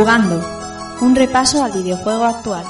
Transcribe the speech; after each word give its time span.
Jugando. 0.00 0.42
Un 1.02 1.14
repaso 1.14 1.62
al 1.62 1.72
videojuego 1.72 2.24
actual. 2.24 2.64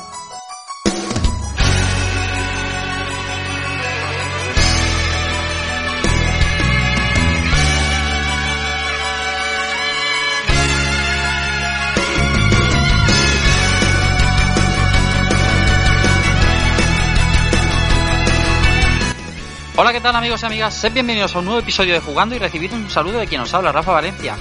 Hola, 19.76 19.92
¿qué 19.92 20.00
tal 20.00 20.16
amigos 20.16 20.42
y 20.42 20.46
amigas? 20.46 20.74
Sed 20.74 20.92
bienvenidos 20.92 21.36
a 21.36 21.38
un 21.38 21.44
nuevo 21.44 21.60
episodio 21.60 21.94
de 21.94 22.00
Jugando 22.00 22.34
y 22.34 22.40
recibid 22.40 22.72
un 22.72 22.90
saludo 22.90 23.20
de 23.20 23.28
quien 23.28 23.40
os 23.40 23.54
habla, 23.54 23.70
Rafa 23.70 23.92
Valencia. 23.92 24.36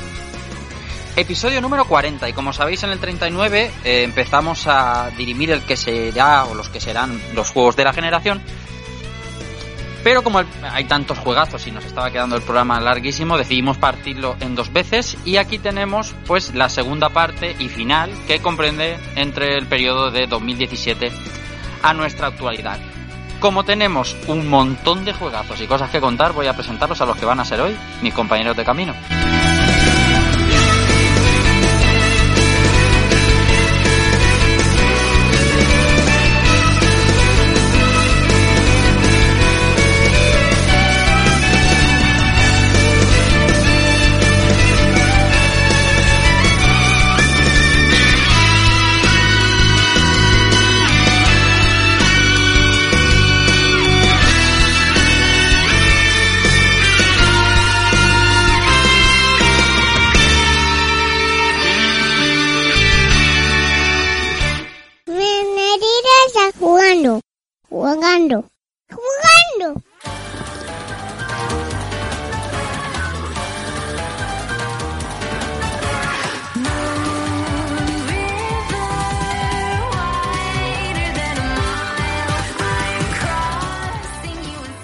Episodio 1.20 1.60
número 1.60 1.84
40 1.84 2.30
y 2.30 2.34
como 2.34 2.54
sabéis 2.54 2.82
en 2.84 2.92
el 2.92 3.00
39 3.00 3.72
eh, 3.84 4.04
empezamos 4.04 4.66
a 4.68 5.12
dirimir 5.18 5.52
el 5.52 5.62
que 5.64 5.76
será 5.76 6.46
o 6.46 6.56
los 6.56 6.70
que 6.70 6.80
serán 6.80 7.20
los 7.34 7.52
juegos 7.52 7.76
de 7.76 7.84
la 7.84 7.92
generación. 7.92 8.42
Pero 10.02 10.24
como 10.24 10.42
hay 10.72 10.86
tantos 10.86 11.18
juegazos 11.18 11.68
y 11.68 11.72
nos 11.72 11.84
estaba 11.84 12.10
quedando 12.10 12.38
el 12.38 12.42
programa 12.42 12.80
larguísimo, 12.80 13.38
decidimos 13.38 13.78
partirlo 13.78 14.38
en 14.40 14.56
dos 14.56 14.72
veces 14.72 15.18
y 15.26 15.36
aquí 15.36 15.60
tenemos 15.60 16.16
pues 16.26 16.56
la 16.56 16.70
segunda 16.70 17.10
parte 17.10 17.54
y 17.60 17.68
final 17.68 18.14
que 18.26 18.40
comprende 18.40 18.98
entre 19.18 19.58
el 19.58 19.66
periodo 19.66 20.12
de 20.12 20.26
2017 20.26 21.12
a 21.84 21.94
nuestra 21.94 22.28
actualidad. 22.28 22.80
Como 23.42 23.66
tenemos 23.66 24.16
un 24.28 24.48
montón 24.48 25.04
de 25.04 25.12
juegazos 25.12 25.60
y 25.60 25.68
cosas 25.68 25.90
que 25.90 26.00
contar, 26.00 26.32
voy 26.32 26.48
a 26.48 26.56
presentaros 26.56 27.02
a 27.02 27.06
los 27.06 27.18
que 27.18 27.26
van 27.26 27.42
a 27.42 27.46
ser 27.46 27.60
hoy 27.60 27.76
mis 28.02 28.14
compañeros 28.14 28.56
de 28.56 28.64
camino. 28.64 28.96
Jugando, 68.10 68.46
jugando. 68.90 69.82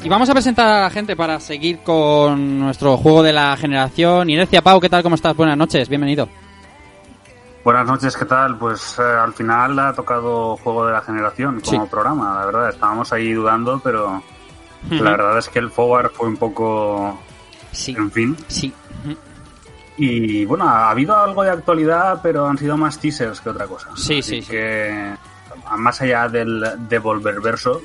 Y 0.03 0.07
vamos 0.09 0.29
a 0.29 0.33
presentar 0.33 0.67
a 0.67 0.81
la 0.81 0.89
gente 0.91 1.15
para 1.15 1.39
seguir 1.39 1.79
con 1.79 2.59
nuestro 2.59 2.95
juego 2.97 3.23
de 3.23 3.33
la 3.33 3.57
generación. 3.57 4.29
Inercia 4.29 4.61
Pau, 4.61 4.79
¿qué 4.79 4.87
tal? 4.87 5.01
¿Cómo 5.01 5.15
estás? 5.15 5.35
Buenas 5.35 5.57
noches, 5.57 5.89
bienvenido. 5.89 6.29
Buenas 7.65 7.87
noches, 7.87 8.15
¿qué 8.15 8.25
tal? 8.25 8.57
Pues 8.57 8.97
eh, 8.99 9.01
al 9.01 9.33
final 9.33 9.77
ha 9.79 9.91
tocado 9.93 10.55
Juego 10.57 10.85
de 10.85 10.93
la 10.93 11.01
Generación 11.01 11.59
como 11.61 11.83
Sí. 11.83 11.89
programa, 11.89 12.39
la 12.39 12.45
verdad. 12.45 12.69
Estábamos 12.69 13.11
ahí 13.11 13.33
dudando, 13.33 13.81
pero 13.83 14.21
la 14.89 15.11
verdad 15.11 15.37
es 15.39 15.49
que 15.49 15.57
el 15.59 15.71
forward 15.71 16.11
fue 16.11 16.27
un 16.27 16.37
poco, 16.37 17.19
Sí, 17.71 17.95
en 17.97 18.11
fin. 18.11 18.37
sí. 18.47 18.71
Y 19.97 20.45
bueno, 20.45 20.67
ha 20.69 20.89
habido 20.91 21.15
algo 21.17 21.41
de 21.43 21.49
actualidad, 21.49 22.19
pero 22.21 22.45
han 22.47 22.57
sido 22.57 22.77
más 22.77 22.99
teasers 22.99 23.39
que 23.41 23.49
otra 23.49 23.65
cosa. 23.65 23.89
Sí, 23.95 24.19
Así 24.19 24.41
sí, 24.41 24.47
sí. 24.51 24.57
más 25.77 26.01
allá 26.01 26.27
del 26.27 26.63
Devolver 26.87 27.39
verso, 27.41 27.81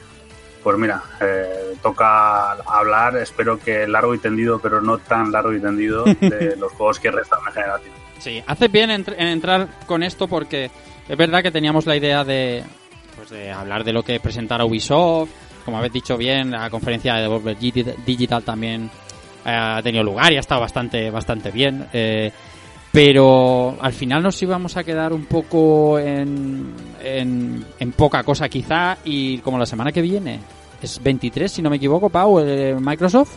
pues 0.62 0.76
mira, 0.76 1.00
eh, 1.20 1.76
toca 1.82 2.52
hablar, 2.66 3.16
espero 3.16 3.58
que 3.58 3.86
largo 3.86 4.12
y 4.14 4.18
tendido, 4.18 4.58
pero 4.58 4.82
no 4.82 4.98
tan 4.98 5.30
largo 5.32 5.52
y 5.54 5.60
tendido, 5.60 6.04
de 6.20 6.54
los 6.58 6.70
juegos 6.72 6.98
que 7.00 7.10
restan 7.12 7.38
de 7.46 7.52
generación. 7.52 7.99
Sí, 8.20 8.42
haces 8.46 8.70
bien 8.70 8.90
en, 8.90 9.04
en 9.18 9.26
entrar 9.28 9.66
con 9.86 10.02
esto 10.02 10.28
porque 10.28 10.70
es 11.08 11.16
verdad 11.16 11.42
que 11.42 11.50
teníamos 11.50 11.86
la 11.86 11.96
idea 11.96 12.22
de, 12.22 12.62
pues 13.16 13.30
de 13.30 13.50
hablar 13.50 13.82
de 13.82 13.92
lo 13.92 14.02
que 14.02 14.20
presentara 14.20 14.64
Ubisoft. 14.64 15.30
Como 15.64 15.76
habéis 15.78 15.92
dicho 15.92 16.16
bien, 16.16 16.50
la 16.52 16.70
conferencia 16.70 17.14
de 17.14 17.22
Devolver 17.22 17.58
Digi- 17.58 17.94
Digital 18.04 18.42
también 18.42 18.90
eh, 19.44 19.50
ha 19.50 19.82
tenido 19.82 20.04
lugar 20.04 20.32
y 20.32 20.36
ha 20.36 20.40
estado 20.40 20.60
bastante, 20.60 21.10
bastante 21.10 21.50
bien. 21.50 21.86
eh, 21.92 22.30
pero 22.92 23.76
al 23.80 23.92
final 23.92 24.20
nos 24.22 24.42
íbamos 24.42 24.76
a 24.76 24.82
quedar 24.82 25.12
un 25.12 25.26
poco 25.26 25.98
en, 25.98 26.74
en, 27.02 27.64
en 27.78 27.92
poca 27.92 28.24
cosa 28.24 28.48
quizá 28.48 28.98
y 29.04 29.38
como 29.38 29.58
la 29.58 29.66
semana 29.66 29.92
que 29.92 30.02
viene 30.02 30.40
es 30.82 31.00
23 31.00 31.52
si 31.52 31.62
no 31.62 31.70
me 31.70 31.76
equivoco 31.76 32.08
Pau 32.10 32.40
eh, 32.40 32.74
Microsoft 32.80 33.30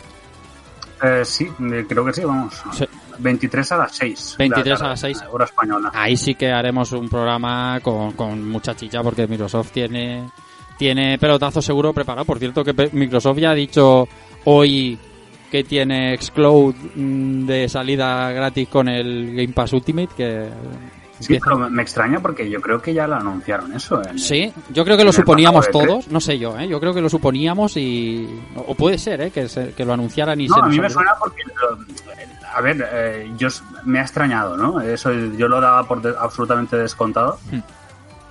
Eh, 1.03 1.25
sí, 1.25 1.45
eh, 1.45 1.85
creo 1.87 2.05
que 2.05 2.13
sí, 2.13 2.23
vamos. 2.23 2.61
Sí. 2.71 2.85
23 3.19 3.71
a 3.73 3.77
las 3.77 3.95
6. 3.95 4.35
23 4.39 4.81
a 4.81 4.87
las 4.87 4.99
6. 4.99 5.23
Hora 5.31 5.45
española. 5.45 5.91
ahí 5.93 6.17
sí 6.17 6.35
que 6.35 6.51
haremos 6.51 6.91
un 6.93 7.09
programa 7.09 7.79
con, 7.81 8.13
con 8.13 8.47
mucha 8.47 8.75
chicha 8.75 9.03
porque 9.03 9.27
Microsoft 9.27 9.71
tiene 9.71 10.29
tiene 10.77 11.17
pelotazo 11.17 11.61
seguro 11.61 11.93
preparado. 11.93 12.25
Por 12.25 12.39
cierto 12.39 12.63
que 12.63 12.89
Microsoft 12.93 13.37
ya 13.37 13.51
ha 13.51 13.55
dicho 13.55 14.07
hoy 14.45 14.97
que 15.51 15.63
tiene 15.63 16.17
Xcloud 16.17 16.75
mm, 16.95 17.45
de 17.45 17.69
salida 17.69 18.31
gratis 18.31 18.67
con 18.69 18.87
el 18.87 19.35
Game 19.35 19.53
Pass 19.53 19.73
Ultimate 19.73 20.09
que 20.17 20.49
Sí, 21.19 21.35
empieza- 21.35 21.43
pero 21.45 21.69
me- 21.69 21.81
extraña 21.81 22.19
porque 22.19 22.49
yo 22.49 22.59
creo 22.59 22.81
que 22.81 22.93
ya 22.93 23.07
lo 23.07 23.15
anunciaron 23.15 23.73
eso. 23.73 24.01
en- 24.07 24.17
Sí, 24.19 24.51
yo 24.71 24.83
creo 24.83 24.97
que 24.97 25.03
lo 25.05 25.13
suponíamos 25.13 25.65
de 25.67 25.71
todos, 25.71 26.07
no 26.09 26.19
sé 26.19 26.37
yo, 26.39 26.57
¿eh? 26.59 26.67
yo 26.67 26.79
creo 26.79 26.93
que 26.93 27.01
lo 27.01 27.09
suponíamos 27.09 27.77
y... 27.77 28.27
O 28.55 28.75
puede 28.75 28.97
ser, 28.97 29.21
¿eh? 29.21 29.31
Que, 29.31 29.47
se- 29.47 29.73
que 29.73 29.85
lo 29.85 29.93
anunciaran 29.93 30.39
y 30.41 30.47
No, 30.47 30.55
se 30.55 30.61
a 30.61 30.65
mí 30.65 30.79
me 30.79 30.89
suena 30.89 31.11
porque, 31.19 31.41
a 32.55 32.61
ver, 32.61 32.87
eh, 32.91 33.31
yo 33.37 33.47
me 33.85 33.99
ha 33.99 34.01
extrañado, 34.03 34.57
¿no? 34.57 34.81
Eso 34.81 35.11
yo 35.13 35.47
lo 35.47 35.61
daba 35.61 35.87
por 35.87 36.01
de- 36.01 36.15
absolutamente 36.19 36.77
descontado. 36.77 37.39
Hmm. 37.51 37.59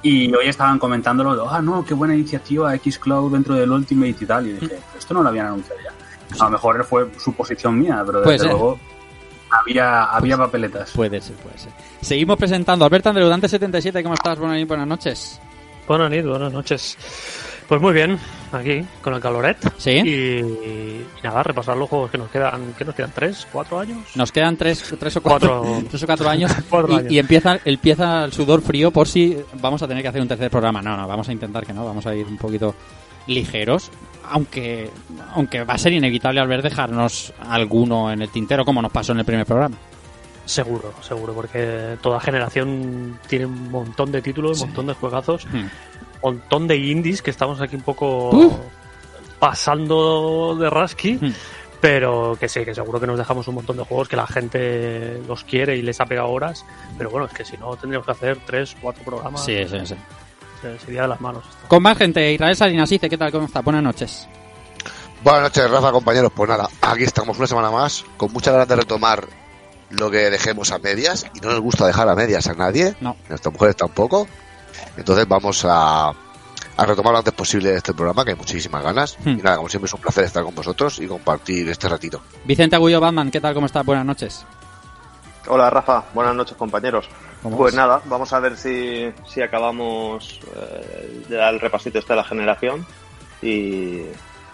Y 0.05 0.35
hoy 0.35 0.49
estaban 0.49 0.79
comentándolo, 0.81 1.37
de, 1.37 1.43
ah, 1.49 1.63
no, 1.63 1.85
qué 1.85 1.95
buena 1.95 2.15
iniciativa 2.15 2.77
Xcloud 2.77 3.33
dentro 3.33 3.55
del 3.55 3.71
Ultimate 3.71 4.17
y 4.21 4.27
tal. 4.27 4.47
Y 4.49 4.53
dije, 4.55 4.67
Hmm. 4.77 4.99
esto 4.99 5.15
no 5.15 5.23
lo 5.23 5.29
habían 5.29 5.47
anunciado 5.47 5.81
ya. 5.83 5.93
A 6.41 6.45
lo 6.47 6.51
mejor 6.51 6.83
fue 6.85 7.09
suposición 7.19 7.79
mía, 7.79 8.03
pero 8.05 8.21
desde 8.23 8.47
luego 8.49 8.79
había, 9.53 10.05
había 10.05 10.37
papeletas. 10.37 10.91
Puede 10.93 11.21
ser, 11.21 11.37
puede 11.37 11.59
ser. 11.59 11.73
Seguimos 12.01 12.37
presentando. 12.37 12.85
Alberto 12.85 13.11
Andreudante 13.11 13.49
77, 13.49 14.03
¿cómo 14.03 14.15
estás? 14.15 14.39
Buenas, 14.39 14.67
buenas 14.67 14.87
noches. 14.87 15.41
Buenas 15.87 16.11
noches, 16.11 16.27
buenas 16.27 16.53
noches. 16.53 16.99
Pues 17.69 17.81
muy 17.81 17.95
bien, 17.95 18.19
aquí, 18.53 18.85
con 19.01 19.15
el 19.15 19.21
caloret. 19.21 19.57
¿Sí? 19.79 19.91
Y, 19.93 20.41
y 20.41 21.07
nada, 21.23 21.43
repasar 21.43 21.77
los 21.77 21.89
juegos 21.89 22.11
que 22.11 22.19
nos 22.19 22.29
quedan. 22.29 22.75
¿Qué 22.77 22.85
nos 22.85 22.95
quedan? 22.95 23.13
¿Tres? 23.15 23.47
¿Cuatro 23.51 23.79
años? 23.79 23.99
Nos 24.15 24.31
quedan 24.31 24.57
tres, 24.57 24.95
tres, 24.99 25.17
o, 25.17 25.23
cuatro, 25.23 25.63
Cuatro. 25.63 25.85
tres 25.91 26.03
o 26.03 26.07
cuatro 26.07 26.29
años, 26.29 26.53
Cuatro 26.69 26.93
y, 26.93 26.97
años. 26.97 27.13
y 27.13 27.19
empieza, 27.19 27.59
empieza 27.65 28.25
el 28.25 28.33
sudor 28.33 28.61
frío 28.63 28.91
por 28.91 29.09
si 29.09 29.39
vamos 29.61 29.83
a 29.83 29.89
tener 29.89 30.03
que 30.03 30.09
hacer 30.09 30.21
un 30.21 30.29
tercer 30.29 30.51
programa. 30.51 30.83
No, 30.83 30.97
no, 30.97 31.09
vamos 31.09 31.29
a 31.29 31.33
intentar 31.33 31.65
que 31.65 31.73
no, 31.73 31.85
vamos 31.85 32.05
a 32.07 32.15
ir 32.15 32.27
un 32.27 32.37
poquito 32.37 32.75
ligeros. 33.27 33.91
Aunque, 34.31 34.89
aunque 35.35 35.65
va 35.65 35.75
a 35.75 35.79
ser 35.79 35.93
inevitable 35.93 36.41
al 36.41 36.49
ver 36.49 36.63
dejarnos 36.63 37.35
alguno 37.41 38.11
en 38.11 38.23
el 38.23 38.29
tintero, 38.31 38.65
como 38.65 38.81
nos 38.81 38.93
pasó 38.93 39.13
en 39.13 39.19
el 39.19 39.25
primer 39.25 39.45
programa. 39.45 39.77
Seguro, 40.45 40.93
seguro, 41.03 41.35
porque 41.35 41.97
toda 42.01 42.19
generación 42.21 43.19
tiene 43.29 43.47
un 43.47 43.71
montón 43.71 44.11
de 44.11 44.23
títulos, 44.23 44.61
un 44.61 44.69
montón 44.69 44.87
de 44.87 44.95
juegazos, 44.95 45.47
Hmm. 45.47 45.57
un 45.59 45.69
montón 46.23 46.67
de 46.69 46.77
indies 46.77 47.21
que 47.21 47.31
estamos 47.31 47.61
aquí 47.61 47.77
un 47.77 47.83
poco 47.83 48.61
pasando 49.39 50.57
de 50.59 50.71
rasky. 50.71 51.19
Hmm. 51.21 51.33
Pero 51.81 52.37
que 52.39 52.49
sí, 52.49 52.65
que 52.65 52.77
seguro 52.77 53.01
que 53.01 53.09
nos 53.09 53.19
dejamos 53.19 53.49
un 53.49 53.57
montón 53.57 53.77
de 53.77 53.83
juegos 53.83 54.09
que 54.09 54.15
la 54.15 54.27
gente 54.29 55.21
los 55.27 55.43
quiere 55.43 55.77
y 55.77 55.83
les 55.83 56.01
ha 56.01 56.07
pegado 56.07 56.29
horas. 56.29 56.65
Pero 56.97 57.11
bueno, 57.11 57.27
es 57.27 57.33
que 57.33 57.45
si 57.45 57.57
no, 57.57 57.75
tendríamos 57.77 58.07
que 58.07 58.13
hacer 58.13 58.39
tres, 58.47 58.77
cuatro 58.81 59.03
programas. 59.03 59.45
Sí, 59.45 59.65
sí, 59.69 59.79
sí. 59.85 59.97
Se- 60.63 60.79
Sería 60.79 61.03
de 61.03 61.09
las 61.09 61.21
manos. 61.21 61.45
esto. 61.51 61.69
Con 61.69 61.83
más 61.83 61.99
gente, 61.99 62.33
Israel 62.33 62.57
Salinas 62.57 62.89
dice, 62.89 63.11
¿qué 63.11 63.19
tal? 63.19 63.31
¿Cómo 63.33 63.47
está? 63.47 63.61
Buenas 63.61 63.83
noches. 63.83 64.29
Buenas 65.23 65.43
noches, 65.43 65.71
Rafa, 65.71 65.93
compañeros. 65.93 66.33
Pues 66.35 66.49
nada, 66.49 66.69
aquí 66.81 67.03
estamos 67.05 67.37
una 67.39 67.47
semana 67.47 67.71
más, 67.71 68.05
con 68.17 68.33
muchas 68.33 68.53
ganas 68.55 68.69
de 68.69 68.77
retomar 68.77 69.27
lo 69.91 70.11
que 70.11 70.31
dejemos 70.31 70.71
a 70.73 70.79
medias, 70.79 71.27
y 71.35 71.41
no 71.41 71.51
nos 71.51 71.61
gusta 71.61 71.87
dejar 71.87 72.09
a 72.09 72.15
medias 72.15 72.47
a 72.47 72.55
nadie, 72.55 72.95
No. 73.01 73.11
a 73.27 73.29
nuestras 73.29 73.53
mujeres 73.53 73.77
tampoco. 73.77 74.27
Entonces 74.97 75.29
vamos 75.29 75.65
a, 75.65 76.09
a 76.09 76.87
retomar 76.87 77.13
lo 77.13 77.19
antes 77.19 77.35
posible 77.35 77.75
este 77.77 77.93
programa, 77.93 78.25
que 78.25 78.31
hay 78.31 78.37
muchísimas 78.37 78.83
ganas. 78.83 79.17
Hmm. 79.25 79.31
Y 79.39 79.43
nada, 79.43 79.57
como 79.57 79.69
siempre 79.69 79.87
es 79.87 79.95
un 79.95 80.01
placer 80.01 80.25
estar 80.25 80.43
con 80.45 80.55
vosotros 80.55 80.99
y 80.99 81.07
compartir 81.07 81.69
este 81.69 81.89
ratito. 81.89 82.23
Vicente 82.45 82.75
Agullo 82.77 83.01
Batman, 83.01 83.31
¿qué 83.31 83.41
tal? 83.41 83.53
¿Cómo 83.55 83.67
está? 83.67 83.83
Buenas 83.83 84.07
noches. 84.07 84.45
Hola 85.49 85.71
Rafa, 85.71 86.05
buenas 86.15 86.35
noches 86.37 86.57
compañeros. 86.57 87.09
¿Cómo 87.43 87.57
Pues 87.57 87.75
nada, 87.75 88.01
vamos 88.05 88.33
a 88.33 88.39
ver 88.41 88.57
si, 88.57 89.11
si 89.27 89.43
acabamos 89.43 90.39
eh, 90.57 91.25
de 91.29 91.37
dar 91.37 91.53
el 91.55 91.61
repasito 91.61 91.99
este 91.99 92.13
de 92.13 92.17
la 92.17 92.25
generación 92.25 92.87
y, 93.43 94.03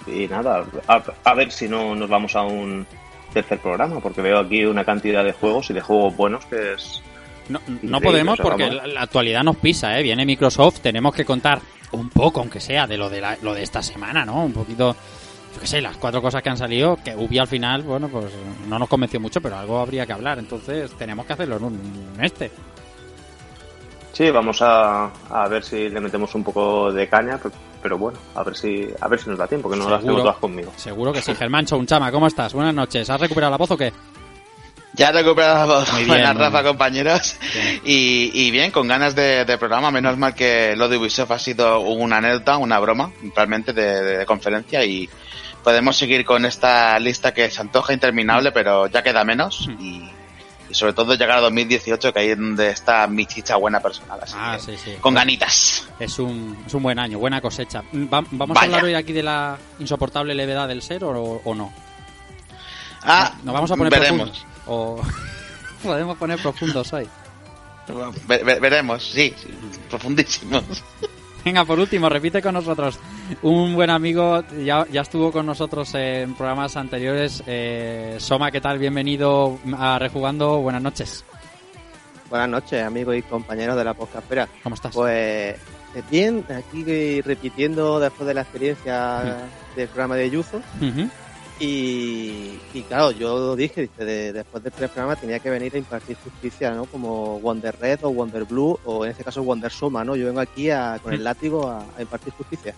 y 0.06 0.26
nada, 0.31 0.64
a, 0.87 1.02
a 1.25 1.35
ver 1.35 1.52
si 1.52 1.69
no 1.69 1.94
nos 1.94 2.08
vamos 2.08 2.35
a 2.37 2.43
un 2.43 2.87
tercer 3.35 3.58
programa, 3.58 4.00
porque 4.00 4.23
veo 4.23 4.38
aquí 4.38 4.64
una 4.64 4.85
cantidad 4.85 5.23
de 5.23 5.32
juegos 5.35 5.69
y 5.69 5.75
de 5.75 5.82
juegos 5.82 6.17
buenos 6.17 6.46
que 6.46 6.73
es... 6.73 7.02
No, 7.50 7.61
no 7.82 8.00
podemos 8.00 8.38
porque 8.38 8.70
la, 8.70 8.87
la 8.87 9.02
actualidad 9.02 9.43
nos 9.43 9.56
pisa, 9.56 9.99
¿eh? 9.99 10.02
Viene 10.02 10.25
Microsoft, 10.25 10.81
tenemos 10.81 11.14
que 11.14 11.25
contar 11.26 11.61
un 11.93 12.08
poco, 12.11 12.41
aunque 12.41 12.61
sea, 12.61 12.87
de 12.87 12.96
lo 12.99 13.08
de, 13.11 13.20
la- 13.20 13.37
lo 13.43 13.52
de 13.55 13.62
esta 13.62 13.82
semana, 13.82 14.25
¿no? 14.25 14.44
Un 14.44 14.52
poquito, 14.52 14.96
yo 15.54 15.60
qué 15.60 15.66
sé, 15.66 15.80
las 15.80 15.96
cuatro 15.96 16.20
cosas 16.22 16.42
que 16.42 16.50
han 16.50 16.56
salido, 16.56 16.96
que 17.02 17.16
Ubi 17.16 17.38
al 17.38 17.46
final, 17.48 17.82
bueno, 17.82 18.08
pues 18.08 18.26
no 18.68 18.78
nos 18.78 18.88
convenció 18.88 19.18
mucho, 19.20 19.40
pero 19.40 19.56
algo 19.56 19.78
habría 19.78 20.06
que 20.06 20.12
hablar, 20.12 20.38
entonces 20.38 20.90
tenemos 20.92 21.26
que 21.26 21.32
hacerlo 21.32 21.56
en 21.56 21.64
un 21.64 22.12
en 22.16 22.24
este. 22.24 22.50
Sí, 24.12 24.30
vamos 24.30 24.60
a, 24.62 25.10
a 25.30 25.48
ver 25.48 25.62
si 25.62 25.88
le 25.88 26.00
metemos 26.00 26.34
un 26.34 26.42
poco 26.42 26.92
de 26.92 27.08
caña, 27.08 27.38
pero, 27.40 27.54
pero 27.80 27.98
bueno, 27.98 28.18
a 28.34 28.42
ver 28.42 28.56
si 28.56 28.88
a 29.00 29.06
ver 29.06 29.20
si 29.20 29.30
nos 29.30 29.38
da 29.38 29.46
tiempo, 29.46 29.70
que 29.70 29.76
no 29.76 29.88
las 29.88 30.02
tengo 30.02 30.16
todas 30.18 30.36
conmigo. 30.38 30.72
Seguro 30.76 31.12
que 31.12 31.22
sí. 31.22 31.34
Germán 31.34 31.66
Chama, 31.66 32.10
¿cómo 32.10 32.26
estás? 32.26 32.52
Buenas 32.52 32.74
noches. 32.74 33.08
¿Has 33.08 33.20
recuperado 33.20 33.52
la 33.52 33.58
voz 33.58 33.70
o 33.70 33.76
qué? 33.76 33.92
Ya 34.98 35.12
bien, 35.96 36.08
Buenas, 36.08 36.36
Rafa, 36.36 36.60
bien. 36.60 36.64
compañeros. 36.72 37.36
Y, 37.84 38.30
y 38.34 38.50
bien, 38.50 38.70
con 38.72 38.88
ganas 38.88 39.14
de, 39.14 39.44
de 39.44 39.56
programa. 39.58 39.90
Menos 39.90 40.18
mal 40.18 40.34
que 40.34 40.74
lo 40.76 40.88
de 40.88 40.96
Ubisoft 40.98 41.30
ha 41.30 41.38
sido 41.38 41.80
una 41.80 42.16
anécdota, 42.18 42.56
una 42.56 42.78
broma, 42.80 43.12
realmente 43.36 43.72
de, 43.72 44.02
de 44.18 44.26
conferencia. 44.26 44.84
Y 44.84 45.08
podemos 45.62 45.96
seguir 45.96 46.24
con 46.24 46.44
esta 46.44 46.98
lista 46.98 47.32
que 47.32 47.48
se 47.50 47.60
antoja 47.60 47.92
interminable, 47.92 48.50
pero 48.52 48.88
ya 48.88 49.02
queda 49.02 49.24
menos. 49.24 49.68
Hmm. 49.68 49.76
Y, 49.80 50.10
y 50.70 50.74
sobre 50.74 50.92
todo 50.92 51.14
llegar 51.14 51.38
a 51.38 51.42
2018, 51.42 52.12
que 52.12 52.18
ahí 52.20 52.28
es 52.30 52.36
donde 52.38 52.68
está 52.70 53.06
mi 53.06 53.24
chicha 53.24 53.56
buena 53.56 53.80
personal. 53.80 54.18
Así 54.20 54.34
Ah, 54.36 54.56
que, 54.56 54.76
sí, 54.76 54.76
sí. 54.84 54.96
con 55.00 55.14
ganitas. 55.14 55.88
Es 56.00 56.18
un, 56.18 56.62
es 56.66 56.74
un 56.74 56.82
buen 56.82 56.98
año, 56.98 57.18
buena 57.18 57.40
cosecha. 57.40 57.82
Va- 57.94 58.24
¿Vamos 58.32 58.54
Vaya. 58.54 58.60
a 58.60 58.64
hablar 58.64 58.84
hoy 58.84 58.94
aquí 58.94 59.12
de 59.14 59.22
la 59.22 59.56
insoportable 59.78 60.34
levedad 60.34 60.66
del 60.68 60.82
ser 60.82 61.04
o, 61.04 61.12
o 61.44 61.54
no? 61.54 61.72
Ah, 63.02 63.32
¿Nos 63.44 63.54
vamos 63.54 63.70
a 63.70 63.76
poner 63.76 63.92
veremos. 63.92 64.28
profundos? 64.30 64.57
O 64.69 65.00
podemos 65.82 66.17
poner 66.19 66.38
profundos 66.41 66.93
hoy. 66.93 67.09
Ve- 68.26 68.44
ve- 68.44 68.61
veremos, 68.61 69.03
sí, 69.11 69.35
sí, 69.41 69.49
profundísimos. 69.88 70.62
Venga, 71.44 71.65
por 71.65 71.79
último, 71.79 72.09
repite 72.11 72.43
con 72.43 72.53
nosotros. 72.53 72.99
Un 73.43 73.75
buen 73.75 73.88
amigo 73.88 74.43
ya, 74.62 74.87
ya 74.91 75.00
estuvo 75.00 75.32
con 75.32 75.47
nosotros 75.47 75.94
en 75.94 76.35
programas 76.35 76.76
anteriores. 76.76 77.43
Eh, 77.47 78.17
Soma, 78.19 78.50
¿qué 78.50 78.61
tal? 78.61 78.79
Bienvenido 78.79 79.59
a 79.79 79.99
Rejugando. 79.99 80.59
Buenas 80.59 80.82
noches. 80.82 81.25
Buenas 82.29 82.49
noches, 82.50 82.85
amigos 82.85 83.17
y 83.17 83.23
compañeros 83.23 83.76
de 83.76 83.85
la 83.85 83.94
podcastera. 83.94 84.47
¿Cómo 84.62 84.75
estás? 84.75 84.94
Pues 84.94 85.56
bien, 86.11 86.44
aquí 86.55 87.23
repitiendo 87.23 87.99
después 88.00 88.26
de 88.26 88.35
la 88.35 88.43
experiencia 88.43 89.23
del 89.75 89.88
programa 89.88 90.17
de 90.17 90.29
Yuzo. 90.29 90.59
Ujú. 90.82 91.09
Y, 91.60 92.58
y 92.72 92.82
claro, 92.82 93.10
yo 93.10 93.56
dije, 93.56 93.82
dice, 93.82 94.05
de- 94.05 94.32
después 94.32 94.62
del 94.62 94.72
primer 94.72 94.90
programa 94.90 95.16
tenía 95.16 95.40
que 95.40 95.50
venir 95.50 95.75
a 95.75 95.78
impartir 95.78 96.16
justicia, 96.22 96.70
¿no? 96.70 96.84
Como 96.84 97.40
Wonder 97.40 97.75
Red 97.81 98.00
o 98.02 98.10
Wonder 98.12 98.44
Blue, 98.44 98.78
o 98.84 99.05
en 99.05 99.10
este 99.10 99.25
caso 99.25 99.43
Wonder 99.43 99.70
Soma, 99.72 100.05
¿no? 100.05 100.14
Yo 100.14 100.26
vengo 100.26 100.40
aquí 100.40 100.70
a- 100.70 101.00
con 101.02 101.12
el 101.12 101.25
látigo 101.25 101.69
a, 101.69 101.84
a 101.96 102.00
impartir 102.00 102.32
justicia. 102.34 102.75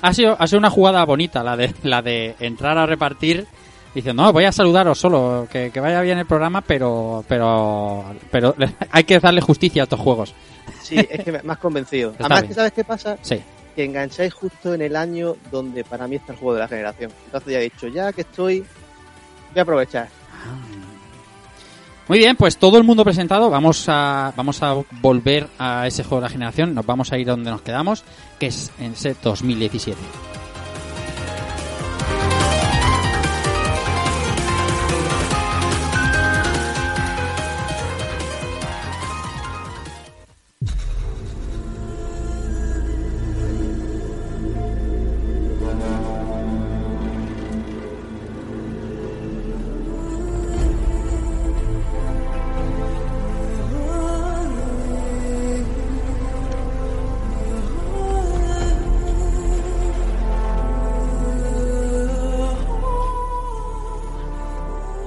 ha 0.00 0.14
sido 0.14 0.36
ha 0.38 0.46
sido 0.46 0.58
una 0.60 0.70
jugada 0.70 1.04
bonita 1.04 1.42
la 1.42 1.56
de 1.56 1.74
la 1.82 2.00
de 2.02 2.36
entrar 2.38 2.78
a 2.78 2.86
repartir 2.86 3.46
diciendo 3.94 4.22
no 4.22 4.32
voy 4.32 4.44
a 4.44 4.52
saludaros 4.52 4.98
solo 4.98 5.46
que, 5.50 5.70
que 5.70 5.80
vaya 5.80 6.00
bien 6.00 6.18
el 6.18 6.26
programa 6.26 6.62
pero 6.62 7.24
pero 7.28 8.04
pero 8.30 8.54
hay 8.90 9.04
que 9.04 9.18
darle 9.18 9.40
justicia 9.40 9.82
a 9.82 9.84
estos 9.84 10.00
juegos 10.00 10.34
Sí, 10.82 10.96
es 10.96 11.24
que 11.24 11.32
me, 11.32 11.40
has 11.52 11.58
convencido. 11.58 12.14
Además, 12.18 12.40
bien. 12.42 12.48
que 12.48 12.54
¿sabes 12.54 12.72
qué 12.72 12.84
pasa? 12.84 13.18
sí 13.20 13.40
Que 13.74 13.84
engancháis 13.84 14.34
justo 14.34 14.74
en 14.74 14.82
el 14.82 14.96
año 14.96 15.36
donde 15.50 15.84
para 15.84 16.06
mí 16.06 16.16
está 16.16 16.32
el 16.32 16.38
juego 16.38 16.54
de 16.54 16.60
la 16.60 16.68
generación. 16.68 17.10
Entonces 17.26 17.52
ya 17.52 17.58
he 17.58 17.62
dicho, 17.62 17.88
ya 17.88 18.12
que 18.12 18.22
estoy, 18.22 18.60
voy 18.60 19.58
a 19.58 19.62
aprovechar. 19.62 20.08
muy 22.08 22.18
bien 22.18 22.36
pues 22.36 22.56
todo 22.58 22.76
el 22.78 22.84
mundo 22.84 23.04
presentado 23.04 23.48
vamos 23.48 23.84
a 23.88 24.32
vamos 24.36 24.62
a 24.62 24.74
volver 25.00 25.48
a 25.58 25.86
ese 25.86 26.02
juego 26.02 26.16
de 26.16 26.22
la 26.22 26.28
generación 26.30 26.74
nos 26.74 26.84
vamos 26.84 27.12
a 27.12 27.18
ir 27.18 27.26
donde 27.26 27.50
nos 27.50 27.62
quedamos 27.62 28.04
que 28.38 28.46
es 28.46 28.72
en 28.80 28.92
ese 28.92 29.14
2017 29.22 29.96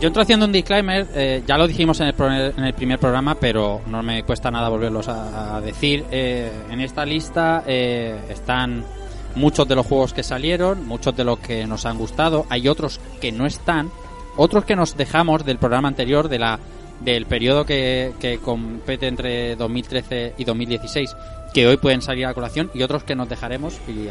Yo 0.06 0.10
entro 0.10 0.22
haciendo 0.22 0.46
un 0.46 0.52
disclaimer, 0.52 1.08
eh, 1.16 1.42
ya 1.48 1.58
lo 1.58 1.68
dijimos 1.68 2.00
en 2.00 2.10
el, 2.10 2.54
en 2.56 2.64
el 2.64 2.76
primer 2.76 3.00
programa, 3.00 3.34
pero 3.34 3.82
no 3.88 4.04
me 4.04 4.22
cuesta 4.22 4.52
nada 4.52 4.70
volverlos 4.70 5.08
a, 5.08 5.60
decir. 5.62 6.06
Eh, 6.12 6.52
en 6.70 6.80
esta 6.80 7.04
lista 7.08 7.64
eh, 7.66 8.16
están 8.30 8.86
muchos 9.34 9.68
de 9.68 9.74
los 9.74 9.84
juegos 9.84 10.14
que 10.14 10.22
salieron, 10.22 10.86
muchos 10.86 11.18
de 11.18 11.24
los 11.24 11.40
que 11.40 11.66
nos 11.66 11.88
han 11.88 11.98
gustado, 11.98 12.46
hay 12.52 12.68
otros 12.68 13.00
que 13.20 13.32
no 13.32 13.48
están, 13.48 13.90
otros 14.38 14.64
que 14.64 14.76
nos 14.76 14.96
dejamos 14.96 15.44
del 15.44 15.58
programa 15.58 15.88
anterior, 15.88 16.30
de 16.30 16.38
la 16.38 16.60
del 17.02 17.26
periodo 17.26 17.66
que, 17.66 18.40
compete 18.44 19.08
entre 19.08 19.56
2013 19.56 20.36
y 20.38 20.44
2016, 20.44 21.16
que 21.52 21.66
hoy 21.66 21.78
pueden 21.78 22.04
salir 22.04 22.28
a 22.28 22.36
colación, 22.36 22.70
y 22.76 22.84
otros 22.84 23.04
que 23.04 23.16
nos 23.16 23.28
dejaremos, 23.28 23.80
y, 23.88 24.08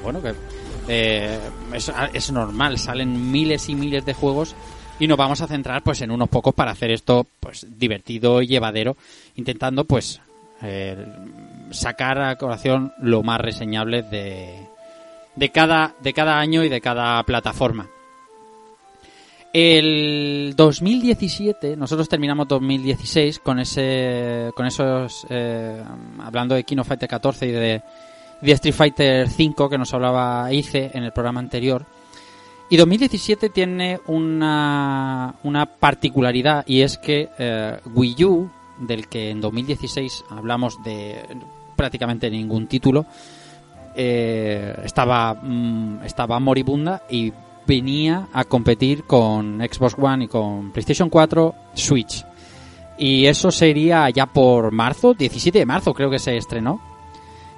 bueno, 0.00 0.22
que 0.22 0.32
eh, 0.86 1.40
es 2.12 2.30
normal, 2.30 2.78
salen 2.78 3.32
miles 3.32 3.68
y 3.68 3.74
miles 3.74 4.06
de 4.06 4.14
juegos 4.14 4.54
y 4.98 5.06
nos 5.06 5.16
vamos 5.16 5.40
a 5.40 5.46
centrar 5.46 5.82
pues 5.82 6.00
en 6.02 6.10
unos 6.10 6.28
pocos 6.28 6.54
para 6.54 6.72
hacer 6.72 6.90
esto 6.90 7.26
pues 7.40 7.66
divertido 7.78 8.42
y 8.42 8.46
llevadero 8.46 8.96
intentando 9.36 9.84
pues 9.84 10.20
eh, 10.62 10.96
sacar 11.70 12.20
a 12.20 12.36
colación 12.36 12.92
lo 13.00 13.22
más 13.22 13.40
reseñable 13.40 14.02
de 14.02 14.66
de 15.36 15.50
cada 15.50 15.94
de 16.02 16.12
cada 16.12 16.38
año 16.38 16.64
y 16.64 16.68
de 16.68 16.80
cada 16.80 17.22
plataforma. 17.22 17.86
El 19.52 20.54
2017 20.56 21.76
nosotros 21.76 22.08
terminamos 22.08 22.48
2016 22.48 23.38
con 23.38 23.60
ese 23.60 24.50
con 24.54 24.66
esos 24.66 25.26
eh, 25.30 25.82
hablando 26.20 26.54
de 26.54 26.64
Kino 26.64 26.84
Fighter 26.84 27.08
14 27.08 27.46
y 27.46 27.52
de, 27.52 27.82
de 28.42 28.52
Street 28.52 28.74
Fighter 28.74 29.28
5 29.28 29.70
que 29.70 29.78
nos 29.78 29.94
hablaba 29.94 30.52
Ice 30.52 30.90
en 30.92 31.04
el 31.04 31.12
programa 31.12 31.40
anterior 31.40 31.86
y 32.70 32.76
2017 32.76 33.48
tiene 33.48 34.00
una, 34.06 35.36
una 35.42 35.66
particularidad 35.66 36.64
y 36.66 36.82
es 36.82 36.98
que 36.98 37.30
eh, 37.38 37.78
Wii 37.94 38.24
U, 38.24 38.50
del 38.80 39.08
que 39.08 39.30
en 39.30 39.40
2016 39.40 40.24
hablamos 40.30 40.82
de 40.82 41.22
prácticamente 41.76 42.30
ningún 42.30 42.66
título, 42.66 43.06
eh, 43.94 44.76
estaba, 44.84 45.34
mm, 45.34 46.04
estaba 46.04 46.38
moribunda 46.40 47.04
y 47.08 47.32
venía 47.66 48.28
a 48.32 48.44
competir 48.44 49.04
con 49.04 49.60
Xbox 49.60 49.96
One 49.98 50.24
y 50.24 50.28
con 50.28 50.70
PlayStation 50.70 51.08
4, 51.08 51.54
Switch. 51.74 52.24
Y 52.98 53.26
eso 53.26 53.50
sería 53.50 54.10
ya 54.10 54.26
por 54.26 54.72
marzo, 54.72 55.14
17 55.14 55.58
de 55.60 55.66
marzo 55.66 55.94
creo 55.94 56.10
que 56.10 56.18
se 56.18 56.36
estrenó. 56.36 56.80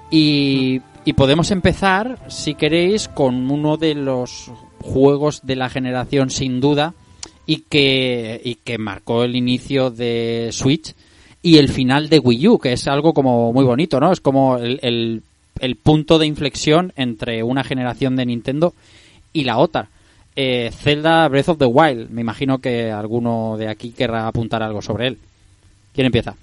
Y, 0.09 0.81
y 1.03 1.13
podemos 1.13 1.51
empezar, 1.51 2.19
si 2.27 2.55
queréis, 2.55 3.07
con 3.07 3.49
uno 3.49 3.77
de 3.77 3.95
los 3.95 4.51
juegos 4.81 5.41
de 5.43 5.55
la 5.55 5.69
generación 5.69 6.29
sin 6.29 6.59
duda 6.61 6.93
y 7.45 7.63
que, 7.69 8.41
y 8.43 8.55
que 8.55 8.77
marcó 8.77 9.23
el 9.23 9.35
inicio 9.35 9.89
de 9.89 10.49
Switch 10.51 10.93
y 11.41 11.57
el 11.57 11.69
final 11.69 12.09
de 12.09 12.19
Wii 12.19 12.47
U, 12.49 12.59
que 12.59 12.73
es 12.73 12.87
algo 12.87 13.13
como 13.13 13.51
muy 13.51 13.65
bonito, 13.65 13.99
¿no? 13.99 14.11
Es 14.11 14.21
como 14.21 14.57
el, 14.57 14.79
el, 14.83 15.23
el 15.59 15.75
punto 15.75 16.19
de 16.19 16.27
inflexión 16.27 16.93
entre 16.95 17.43
una 17.43 17.63
generación 17.63 18.15
de 18.15 18.25
Nintendo 18.25 18.73
y 19.33 19.43
la 19.43 19.57
otra. 19.57 19.89
Eh, 20.35 20.71
Zelda 20.71 21.27
Breath 21.27 21.49
of 21.49 21.57
the 21.57 21.65
Wild, 21.65 22.09
me 22.09 22.21
imagino 22.21 22.59
que 22.59 22.91
alguno 22.91 23.57
de 23.57 23.67
aquí 23.67 23.91
querrá 23.91 24.27
apuntar 24.27 24.63
algo 24.63 24.81
sobre 24.81 25.07
él. 25.07 25.17
¿Quién 25.93 26.05
empieza? 26.05 26.35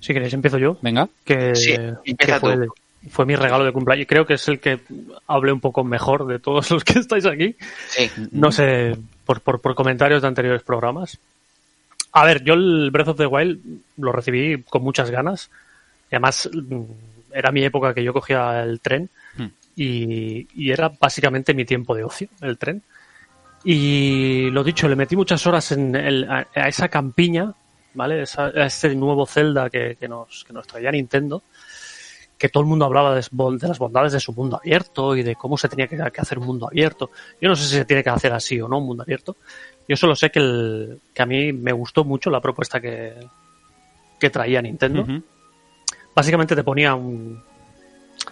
Si 0.00 0.12
queréis, 0.12 0.34
empiezo 0.34 0.58
yo. 0.58 0.76
Venga. 0.82 1.08
Que, 1.24 1.54
Sí, 1.54 1.76
que 1.76 1.94
empieza 2.06 2.40
fue, 2.40 2.56
tú. 2.66 2.74
Fue 3.10 3.26
mi 3.26 3.34
regalo 3.36 3.64
de 3.64 3.72
cumpleaños. 3.72 4.06
Creo 4.08 4.26
que 4.26 4.34
es 4.34 4.48
el 4.48 4.60
que 4.60 4.80
hablé 5.26 5.52
un 5.52 5.60
poco 5.60 5.84
mejor 5.84 6.26
de 6.26 6.38
todos 6.38 6.70
los 6.70 6.84
que 6.84 6.98
estáis 6.98 7.26
aquí. 7.26 7.56
Sí. 7.88 8.10
No 8.30 8.52
sé, 8.52 8.96
por, 9.24 9.40
por, 9.40 9.60
por 9.60 9.74
comentarios 9.74 10.22
de 10.22 10.28
anteriores 10.28 10.62
programas. 10.62 11.18
A 12.12 12.24
ver, 12.24 12.44
yo 12.44 12.54
el 12.54 12.90
Breath 12.90 13.08
of 13.08 13.16
the 13.16 13.26
Wild 13.26 13.60
lo 13.96 14.12
recibí 14.12 14.62
con 14.64 14.82
muchas 14.82 15.10
ganas. 15.10 15.50
Y 16.10 16.14
además, 16.16 16.48
mm, 16.52 16.82
era 17.32 17.50
mi 17.50 17.64
época 17.64 17.94
que 17.94 18.04
yo 18.04 18.12
cogía 18.12 18.62
el 18.62 18.80
tren 18.80 19.08
Hmm. 19.34 19.46
y, 19.76 20.46
y 20.54 20.70
era 20.72 20.90
básicamente 21.00 21.54
mi 21.54 21.64
tiempo 21.64 21.94
de 21.94 22.04
ocio, 22.04 22.28
el 22.42 22.58
tren. 22.58 22.82
Y 23.64 24.50
lo 24.50 24.64
dicho, 24.64 24.88
le 24.88 24.96
metí 24.96 25.16
muchas 25.16 25.46
horas 25.46 25.72
en 25.72 25.94
el- 25.94 26.28
a, 26.30 26.46
a 26.54 26.68
esa 26.68 26.88
campiña, 26.88 27.52
¿vale? 27.94 28.22
Esa- 28.22 28.46
a 28.48 28.66
este 28.66 28.94
nuevo 28.94 29.24
Zelda 29.24 29.70
que, 29.70 29.96
que 29.98 30.08
nos, 30.08 30.44
que 30.44 30.52
nos 30.52 30.66
traía 30.66 30.90
Nintendo, 30.90 31.42
que 32.42 32.48
todo 32.48 32.64
el 32.64 32.68
mundo 32.68 32.86
hablaba 32.86 33.14
de, 33.14 33.20
de 33.20 33.68
las 33.68 33.78
bondades 33.78 34.10
de 34.10 34.18
su 34.18 34.32
mundo 34.32 34.56
abierto 34.56 35.14
y 35.14 35.22
de 35.22 35.36
cómo 35.36 35.56
se 35.56 35.68
tenía 35.68 35.86
que, 35.86 35.96
que 35.96 36.20
hacer 36.20 36.40
un 36.40 36.46
mundo 36.46 36.66
abierto. 36.66 37.12
Yo 37.40 37.48
no 37.48 37.54
sé 37.54 37.62
si 37.62 37.76
se 37.76 37.84
tiene 37.84 38.02
que 38.02 38.10
hacer 38.10 38.32
así 38.32 38.60
o 38.60 38.66
no, 38.66 38.78
un 38.78 38.86
mundo 38.86 39.04
abierto. 39.04 39.36
Yo 39.88 39.96
solo 39.96 40.16
sé 40.16 40.32
que, 40.32 40.40
el, 40.40 41.00
que 41.14 41.22
a 41.22 41.26
mí 41.26 41.52
me 41.52 41.70
gustó 41.70 42.02
mucho 42.02 42.30
la 42.30 42.40
propuesta 42.40 42.80
que, 42.80 43.14
que 44.18 44.28
traía 44.30 44.60
Nintendo. 44.60 45.06
Básicamente 46.16 46.56
te 46.56 46.64
ponía 46.64 46.96
un... 46.96 47.40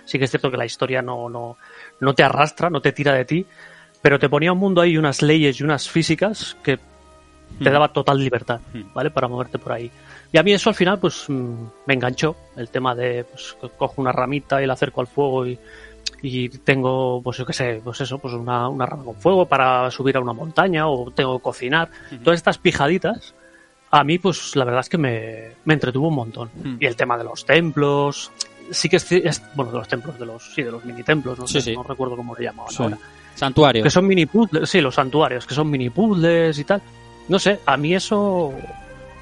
Sí 0.04 0.18
que 0.18 0.24
es 0.24 0.30
cierto 0.30 0.50
que 0.50 0.56
la 0.56 0.66
historia 0.66 1.02
no, 1.02 1.28
no, 1.28 1.56
no 2.00 2.12
te 2.12 2.24
arrastra, 2.24 2.68
no 2.68 2.82
te 2.82 2.90
tira 2.90 3.14
de 3.14 3.24
ti, 3.24 3.46
pero 4.02 4.18
te 4.18 4.28
ponía 4.28 4.52
un 4.52 4.58
mundo 4.58 4.80
ahí, 4.80 4.98
unas 4.98 5.22
leyes 5.22 5.60
y 5.60 5.62
unas 5.62 5.88
físicas 5.88 6.56
que 6.64 6.80
te 7.62 7.70
daba 7.70 7.92
total 7.92 8.18
libertad. 8.18 8.60
¿vale? 8.92 9.12
Para 9.12 9.28
moverte 9.28 9.60
por 9.60 9.70
ahí. 9.70 9.88
Y 10.32 10.38
a 10.38 10.42
mí 10.42 10.52
eso 10.52 10.70
al 10.70 10.76
final, 10.76 10.98
pues, 10.98 11.24
mm, 11.28 11.54
me 11.86 11.94
enganchó. 11.94 12.36
El 12.56 12.68
tema 12.70 12.94
de, 12.94 13.24
pues, 13.24 13.56
co- 13.60 13.68
cojo 13.70 13.94
una 14.00 14.12
ramita 14.12 14.62
y 14.62 14.66
la 14.66 14.74
acerco 14.74 15.00
al 15.00 15.06
fuego 15.08 15.46
y, 15.46 15.58
y 16.22 16.48
tengo, 16.50 17.20
pues 17.22 17.36
yo 17.38 17.46
qué 17.46 17.52
sé, 17.52 17.80
pues 17.82 18.00
eso, 18.00 18.18
pues 18.18 18.34
una, 18.34 18.68
una 18.68 18.86
rama 18.86 19.04
con 19.04 19.16
fuego 19.16 19.46
para 19.46 19.90
subir 19.90 20.16
a 20.16 20.20
una 20.20 20.32
montaña 20.32 20.86
o 20.88 21.10
tengo 21.10 21.38
que 21.38 21.42
cocinar. 21.42 21.90
Todas 22.22 22.38
estas 22.38 22.58
pijaditas, 22.58 23.34
a 23.90 24.04
mí, 24.04 24.18
pues 24.18 24.54
la 24.54 24.64
verdad 24.64 24.80
es 24.82 24.88
que 24.88 24.98
me, 24.98 25.50
me 25.64 25.74
entretuvo 25.74 26.08
un 26.08 26.14
montón. 26.14 26.50
Y 26.78 26.86
el 26.86 26.94
tema 26.94 27.18
de 27.18 27.24
los 27.24 27.44
templos, 27.44 28.30
sí 28.70 28.88
que 28.88 28.96
es, 28.96 29.10
es- 29.10 29.42
bueno, 29.56 29.72
de 29.72 29.78
los 29.78 29.88
templos, 29.88 30.16
de 30.18 30.26
los, 30.26 30.54
sí, 30.54 30.62
de 30.62 30.70
los 30.70 30.84
mini 30.84 31.02
templos, 31.02 31.38
no, 31.40 31.46
Sí, 31.48 31.54
sé, 31.54 31.60
sí. 31.62 31.74
no 31.74 31.82
recuerdo 31.82 32.16
cómo 32.16 32.36
se 32.36 32.44
llamaban 32.44 32.70
Sí. 32.72 32.82
ahora 32.84 32.98
Santuario. 33.34 33.82
que 33.82 33.90
son 33.90 34.06
mini 34.06 34.26
puzzles, 34.26 34.68
sí, 34.70 34.80
los 34.80 34.94
santuarios, 34.94 35.44
que 35.46 35.54
son 35.54 35.68
mini 35.70 35.90
puzzles 35.90 36.56
y 36.58 36.64
tal. 36.64 36.80
No 37.28 37.38
sé, 37.38 37.58
a 37.66 37.76
mí 37.76 37.94
eso 37.94 38.52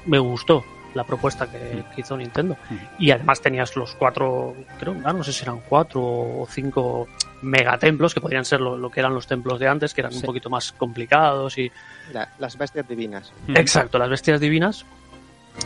me 0.05 0.19
gustó, 0.19 0.63
la 0.95 1.03
propuesta 1.03 1.49
que, 1.49 1.83
que 1.95 2.01
hizo 2.01 2.15
Nintendo. 2.17 2.57
Y 2.97 3.11
además 3.11 3.41
tenías 3.41 3.75
los 3.75 3.93
cuatro, 3.95 4.55
creo, 4.79 4.95
ah, 5.03 5.13
no 5.13 5.23
sé 5.23 5.31
si 5.33 5.43
eran 5.43 5.59
cuatro 5.67 6.01
o 6.01 6.47
cinco 6.49 7.07
megatemplos, 7.41 8.13
que 8.13 8.21
podrían 8.21 8.45
ser 8.45 8.59
lo, 8.61 8.77
lo 8.77 8.89
que 8.89 8.99
eran 8.99 9.13
los 9.13 9.27
templos 9.27 9.59
de 9.59 9.67
antes, 9.67 9.93
que 9.93 10.01
eran 10.01 10.13
un 10.13 10.21
poquito 10.21 10.49
más 10.49 10.71
complicados 10.73 11.57
y... 11.57 11.71
La- 12.13 12.29
las 12.39 12.57
bestias 12.57 12.87
divinas. 12.87 13.31
Exacto, 13.49 13.97
las 13.97 14.09
bestias 14.09 14.39
divinas. 14.39 14.85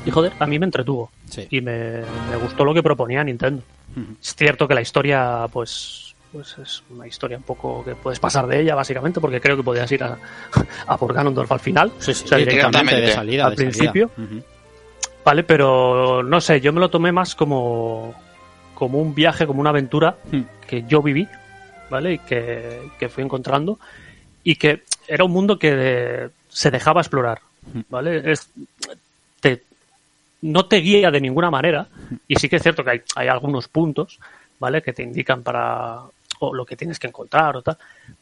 Y 0.05 0.11
joder, 0.11 0.33
a 0.39 0.45
mí 0.47 0.57
me 0.59 0.65
entretuvo. 0.65 1.11
Sí. 1.29 1.47
Y 1.51 1.61
me, 1.61 2.01
me 2.29 2.35
gustó 2.41 2.65
lo 2.65 2.73
que 2.73 2.81
proponía 2.83 3.23
Nintendo. 3.23 3.63
Ujú. 3.95 4.15
Es 4.21 4.35
cierto 4.35 4.67
que 4.67 4.73
la 4.73 4.81
historia, 4.81 5.45
pues, 5.51 6.15
pues 6.31 6.57
es 6.57 6.83
una 6.89 7.05
historia 7.05 7.37
un 7.37 7.43
poco 7.43 7.83
que 7.85 7.93
puedes 7.95 8.19
pasar 8.19 8.47
de 8.47 8.59
ella, 8.61 8.73
básicamente, 8.75 9.19
porque 9.19 9.39
creo 9.39 9.55
que 9.55 9.61
podías 9.63 9.91
ir 9.91 10.03
a, 10.03 10.17
a 10.87 10.97
por 10.97 11.13
Ganondorf 11.13 11.51
al 11.51 11.59
final. 11.59 11.91
Sí, 11.99 12.13
sí, 12.13 12.23
O 12.25 12.27
sea, 12.27 12.37
directamente 12.39 12.95
de 13.01 13.11
salida. 13.11 13.45
al 13.45 13.55
de 13.55 13.71
salida. 13.71 13.71
principio. 13.91 14.11
Ujú. 14.17 14.43
Vale, 15.25 15.43
pero 15.43 16.21
no 16.23 16.41
sé, 16.41 16.59
yo 16.59 16.73
me 16.73 16.79
lo 16.81 16.89
tomé 16.89 17.11
más 17.11 17.33
como, 17.35 18.13
como 18.75 18.99
un 18.99 19.15
viaje, 19.15 19.45
como 19.47 19.61
una 19.61 19.69
aventura 19.69 20.17
Hmm. 20.31 20.41
que 20.67 20.83
yo 20.83 21.01
viví, 21.01 21.27
¿vale? 21.89 22.13
Y 22.13 22.19
que, 22.19 22.89
que 22.99 23.09
fui 23.09 23.23
encontrando. 23.23 23.79
Y 24.43 24.55
que 24.57 24.83
era 25.07 25.23
un 25.23 25.31
mundo 25.31 25.57
que 25.57 25.73
de- 25.75 26.29
se 26.49 26.69
dejaba 26.71 27.01
explorar, 27.01 27.39
¿vale? 27.89 28.29
Es, 28.31 28.49
te, 29.39 29.63
no 30.41 30.65
te 30.65 30.77
guía 30.77 31.09
de 31.09 31.21
ninguna 31.21 31.49
manera. 31.49 31.87
Y 32.27 32.35
sí 32.35 32.49
que 32.49 32.57
es 32.57 32.63
cierto 32.63 32.83
que 32.83 32.91
hay, 32.91 33.01
hay 33.15 33.27
algunos 33.29 33.67
puntos, 33.69 34.19
¿vale? 34.59 34.81
Que 34.81 34.91
te 34.93 35.03
indican 35.03 35.41
para 35.41 35.99
o 36.39 36.53
lo 36.53 36.65
que 36.65 36.75
tienes 36.75 36.99
que 36.99 37.07
encontrar 37.07 37.55
o 37.55 37.61
tal. 37.61 37.77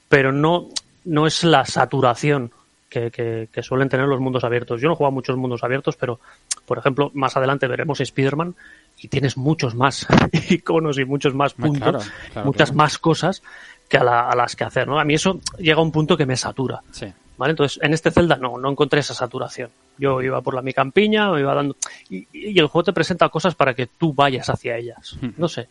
Pero 0.07 0.31
no, 0.31 0.69
no 1.05 1.25
es 1.25 1.43
la 1.43 1.65
saturación 1.65 2.51
que, 2.91 3.09
que- 3.09 3.47
que 3.51 3.63
suelen 3.63 3.87
tener 3.89 4.05
los 4.05 4.19
mundos 4.19 4.43
abiertos. 4.43 4.81
Yo 4.81 4.87
no 4.89 4.93
he 4.93 4.97
jugado 4.97 5.11
a 5.13 5.15
muchos 5.15 5.37
mundos 5.37 5.63
abiertos, 5.63 5.95
pero, 5.95 6.19
por 6.65 6.77
ejemplo, 6.77 7.09
más 7.13 7.35
adelante 7.37 7.65
veremos 7.67 8.01
Spider-Man 8.01 8.53
y 8.99 9.07
tienes 9.07 9.37
muchos 9.37 9.73
más 9.73 10.05
iconos 10.49 10.99
y 10.99 11.05
muchos 11.05 11.33
más 11.33 11.53
puntos, 11.53 11.81
claro, 11.81 11.99
claro, 12.33 12.45
muchas 12.45 12.69
claro. 12.69 12.77
más 12.77 12.97
cosas 12.97 13.41
que 13.87 13.97
a, 13.97 14.03
la- 14.03 14.29
a 14.29 14.35
las 14.35 14.55
que 14.55 14.65
hacer, 14.65 14.87
¿no? 14.87 14.99
A 14.99 15.05
mí 15.05 15.13
eso 15.13 15.39
llega 15.57 15.79
a 15.79 15.83
un 15.83 15.91
punto 15.91 16.17
que 16.17 16.25
me 16.25 16.35
satura. 16.35 16.81
Sí. 16.91 17.07
¿Vale? 17.37 17.51
Entonces, 17.51 17.79
en 17.81 17.91
este 17.93 18.11
Zelda 18.11 18.35
no, 18.35 18.59
no 18.59 18.69
encontré 18.69 18.99
esa 18.99 19.15
saturación. 19.15 19.71
Yo 19.97 20.21
iba 20.21 20.41
por 20.41 20.53
la 20.53 20.61
mi 20.61 20.73
campiña, 20.73 21.31
me 21.31 21.39
iba 21.39 21.55
dando. 21.55 21.75
Y, 22.09 22.27
y 22.33 22.59
el 22.59 22.67
juego 22.67 22.83
te 22.83 22.93
presenta 22.93 23.29
cosas 23.29 23.55
para 23.55 23.73
que 23.73 23.87
tú 23.87 24.13
vayas 24.13 24.47
hacia 24.49 24.77
ellas. 24.77 25.17
Hmm. 25.19 25.29
No 25.37 25.47
sé. 25.47 25.67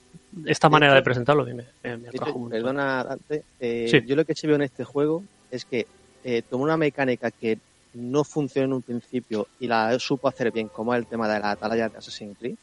Esta 0.47 0.69
manera 0.69 0.95
de 0.95 1.03
presentarlo 1.03 1.43
a 1.43 1.47
mí 1.47 1.55
me, 1.55 1.65
me, 1.85 1.97
me 1.99 2.09
atrajo 2.09 2.49
perdona, 2.49 3.05
Dante, 3.05 3.45
eh, 3.61 3.87
Sí. 3.89 4.01
yo 4.05 4.17
lo 4.17 4.25
que 4.25 4.35
sí 4.35 4.47
veo 4.49 4.57
en 4.57 4.63
este 4.63 4.83
juego 4.85 5.23
es 5.51 5.65
que 5.65 5.87
eh, 6.25 6.43
tomó 6.49 6.65
una 6.65 6.77
mecánica 6.77 7.31
que 7.31 7.59
no 7.95 8.23
funcionó 8.25 8.67
en 8.67 8.73
un 8.75 8.83
principio 8.83 9.49
y 9.59 9.67
la 9.67 9.99
supo 9.99 10.29
hacer 10.29 10.51
bien, 10.53 10.69
como 10.69 10.95
es 10.95 10.99
el 11.01 11.07
tema 11.07 11.29
de 11.29 11.41
la 11.41 11.53
atalaya 11.53 11.89
de 11.89 11.99
Assassin's 11.99 12.37
Creed. 12.39 12.55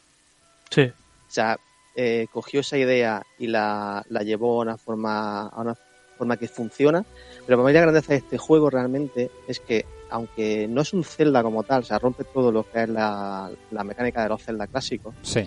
Sí. 0.70 0.82
O 0.82 1.30
sea, 1.30 1.58
eh, 1.94 2.26
cogió 2.32 2.60
esa 2.60 2.78
idea 2.78 3.22
y 3.38 3.46
la, 3.48 4.04
la 4.08 4.22
llevó 4.22 4.60
a 4.60 4.62
una 4.64 4.76
forma 4.78 5.48
a 5.48 5.60
una 5.60 5.76
forma 6.16 6.36
que 6.36 6.48
funciona. 6.48 7.04
Pero 7.46 7.58
para 7.58 7.66
mí 7.68 7.72
la 7.74 7.80
grandeza 7.82 8.12
de 8.12 8.18
este 8.20 8.38
juego 8.38 8.70
realmente 8.70 9.30
es 9.46 9.60
que, 9.60 9.84
aunque 10.10 10.66
no 10.68 10.80
es 10.80 10.92
un 10.92 11.04
Zelda 11.04 11.42
como 11.42 11.62
tal, 11.62 11.82
o 11.82 11.84
sea, 11.84 11.98
rompe 11.98 12.24
todo 12.24 12.50
lo 12.50 12.68
que 12.70 12.82
es 12.84 12.88
la, 12.88 13.50
la 13.70 13.84
mecánica 13.84 14.22
de 14.22 14.28
los 14.30 14.42
Zelda 14.42 14.66
clásicos, 14.66 15.14
Sí. 15.22 15.46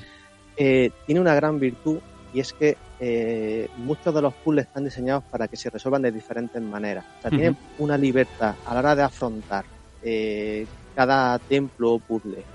eh, 0.57 0.91
tiene 1.05 1.19
una 1.21 1.33
gran 1.35 1.59
virtud 1.59 1.97
y 2.31 2.39
es 2.39 2.53
que 2.53 2.77
eh, 2.99 3.67
muchos 3.73 4.13
de 4.13 4.21
los 4.21 4.35
puzzles 4.41 4.65
están 4.65 4.83
diseñados 4.85 5.23
para 5.29 5.47
que 5.47 5.57
se 5.57 5.69
resuelvan 5.69 6.03
de 6.03 6.11
diferentes 6.11 6.61
maneras. 6.61 7.05
O 7.17 7.21
sea, 7.21 7.31
tienen 7.31 7.57
una 7.77 7.97
libertad 7.97 8.55
a 8.63 8.73
la 8.73 8.79
hora 8.79 8.95
de 8.95 9.01
afrontar 9.03 9.65
eh, 10.01 10.67
cada 10.93 11.39
templo 11.39 11.93
o 11.93 11.99
puzzle 11.99 12.47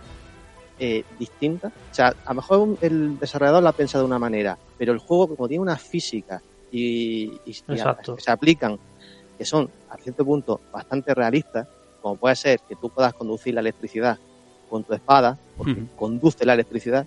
eh, 0.79 1.05
distinta. 1.09 1.69
O 1.69 1.73
sea, 1.91 2.09
a 2.25 2.31
lo 2.33 2.37
mejor 2.37 2.79
el 2.81 3.19
desarrollador 3.19 3.63
la 3.63 3.73
pensado 3.73 4.03
de 4.05 4.07
una 4.09 4.19
manera, 4.19 4.57
pero 4.77 4.93
el 4.93 4.99
juego, 4.99 5.29
como 5.29 5.49
tiene 5.49 5.63
una 5.63 5.77
física 5.79 6.41
y, 6.71 7.41
y- 7.45 7.51
y 7.51 7.55
a- 7.73 7.75
Exacto. 7.75 8.15
que 8.17 8.23
se 8.23 8.31
aplican, 8.31 8.77
que 9.37 9.45
son 9.45 9.71
a 9.89 9.97
cierto 9.99 10.25
punto 10.25 10.63
bastante 10.71 11.15
realistas, 11.15 11.67
como 12.01 12.17
puede 12.19 12.37
ser 12.37 12.61
que 12.69 12.77
tú 12.77 12.91
puedas 12.91 13.13
conducir 13.15 13.55
la 13.55 13.61
electricidad 13.61 14.17
con 14.69 14.85
tu 14.85 14.93
espada, 14.95 15.39
porque 15.57 15.75
conduce 15.95 16.45
la 16.45 16.55
electricidad, 16.55 17.07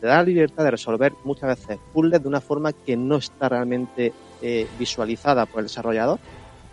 te 0.00 0.06
da 0.06 0.16
la 0.16 0.22
libertad 0.24 0.64
de 0.64 0.70
resolver 0.72 1.12
muchas 1.24 1.48
veces 1.58 1.78
puzzles 1.92 2.22
de 2.22 2.28
una 2.28 2.40
forma 2.40 2.72
que 2.72 2.96
no 2.96 3.16
está 3.16 3.48
realmente 3.48 4.12
eh, 4.42 4.68
visualizada 4.78 5.46
por 5.46 5.60
el 5.60 5.66
desarrollador, 5.66 6.18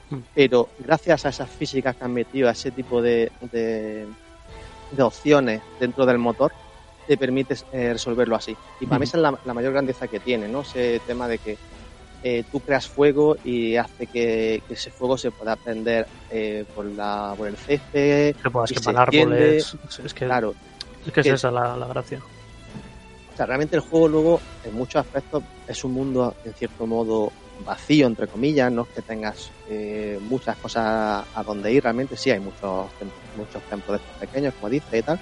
Mm. 0.10 0.18
pero 0.34 0.68
gracias 0.80 1.25
a 1.25 1.30
esas 1.30 1.50
físicas 1.50 1.96
que 1.96 2.03
han 2.03 2.13
metido, 2.13 2.50
a 2.50 2.51
ese 2.51 2.72
tipo 2.72 3.01
de, 3.01 3.32
de, 3.51 4.06
de 4.92 5.03
opciones 5.03 5.62
dentro 5.80 6.06
del 6.06 6.18
motor, 6.18 6.51
te 7.08 7.18
permites 7.18 7.65
eh, 7.72 7.94
resolverlo 7.94 8.36
así. 8.36 8.56
Y 8.82 8.86
para 8.86 9.00
mí 9.00 9.06
esa 9.06 9.18
es 9.18 9.24
la, 9.24 9.39
la 9.46 9.53
mayor 9.53 9.72
grandeza 9.72 10.08
que 10.08 10.20
tiene, 10.20 10.48
¿no? 10.50 10.62
Ese 10.62 11.00
tema 11.06 11.27
de 11.30 11.39
que 11.39 11.58
eh, 12.22 12.44
tú 12.51 12.60
creas 12.62 12.88
fuego 12.88 13.38
y 13.44 13.75
hace 13.77 14.08
que, 14.08 14.62
que 14.68 14.74
ese 14.74 14.92
fuego 14.92 15.18
se 15.18 15.32
pueda 15.32 15.56
prender 15.56 16.08
eh, 16.30 16.65
por, 16.74 16.86
la, 16.86 17.34
por 17.38 17.48
el 17.48 17.58
césped. 17.58 18.36
Que 18.42 18.50
puedas 18.50 18.72
quemar 18.72 18.98
árboles. 19.08 19.77
Es 20.06 20.13
que, 20.13 20.25
Claro, 20.25 20.53
es, 21.06 21.12
que 21.13 21.20
es 21.22 21.27
que- 21.27 21.34
esa 21.34 21.50
la, 21.51 21.75
la 21.77 21.88
gracia. 21.88 22.20
O 23.33 23.37
sea, 23.37 23.45
realmente 23.45 23.75
el 23.75 23.81
juego 23.81 24.07
luego, 24.07 24.41
en 24.63 24.73
muchos 24.75 25.01
aspectos, 25.01 25.43
es 25.67 25.83
un 25.83 25.93
mundo, 25.93 26.35
en 26.45 26.53
cierto 26.53 26.85
modo, 26.85 27.31
vacío, 27.65 28.07
entre 28.07 28.27
comillas, 28.27 28.71
no 28.71 28.83
es 28.83 28.89
que 28.89 29.01
tengas 29.01 29.51
eh, 29.69 30.19
muchas 30.21 30.55
cosas 30.57 31.25
a 31.33 31.43
donde 31.43 31.71
ir, 31.71 31.81
realmente 31.83 32.15
sí 32.17 32.29
hay 32.29 32.39
muchos, 32.39 32.87
muchos 33.35 33.61
templos 33.69 33.99
de 33.99 34.05
estos 34.05 34.19
pequeños, 34.19 34.53
como 34.59 34.69
dice 34.69 34.97
y 34.97 35.01
tal, 35.01 35.19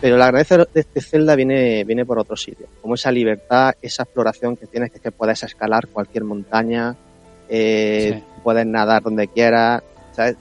pero 0.00 0.16
la 0.16 0.26
grandeza 0.26 0.58
de 0.58 0.68
este 0.74 1.00
Zelda 1.00 1.34
viene, 1.36 1.84
viene 1.84 2.04
por 2.04 2.18
otro 2.18 2.36
sitio, 2.36 2.66
como 2.80 2.94
esa 2.94 3.10
libertad, 3.10 3.74
esa 3.80 4.02
exploración 4.04 4.56
que 4.56 4.66
tienes, 4.66 4.90
que 4.90 4.96
es 4.98 5.02
que 5.02 5.12
puedes 5.12 5.42
escalar 5.42 5.88
cualquier 5.88 6.24
montaña, 6.24 6.94
eh, 7.48 8.20
Sí. 8.20 8.40
puedes 8.42 8.66
nadar 8.66 9.02
donde 9.02 9.28
quieras, 9.28 9.82
¿sabes? 10.12 10.36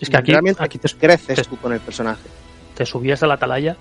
Es 0.00 0.08
que 0.10 0.16
aquí, 0.16 0.32
realmente 0.32 0.62
aquí 0.62 0.78
te, 0.78 0.88
creces 0.88 1.36
te- 1.36 1.44
tú 1.44 1.56
con 1.58 1.72
el 1.72 1.80
personaje. 1.80 2.28
te 2.74 2.86
subías 2.86 3.22
a 3.22 3.26
la 3.26 3.34
atalaya 3.34 3.76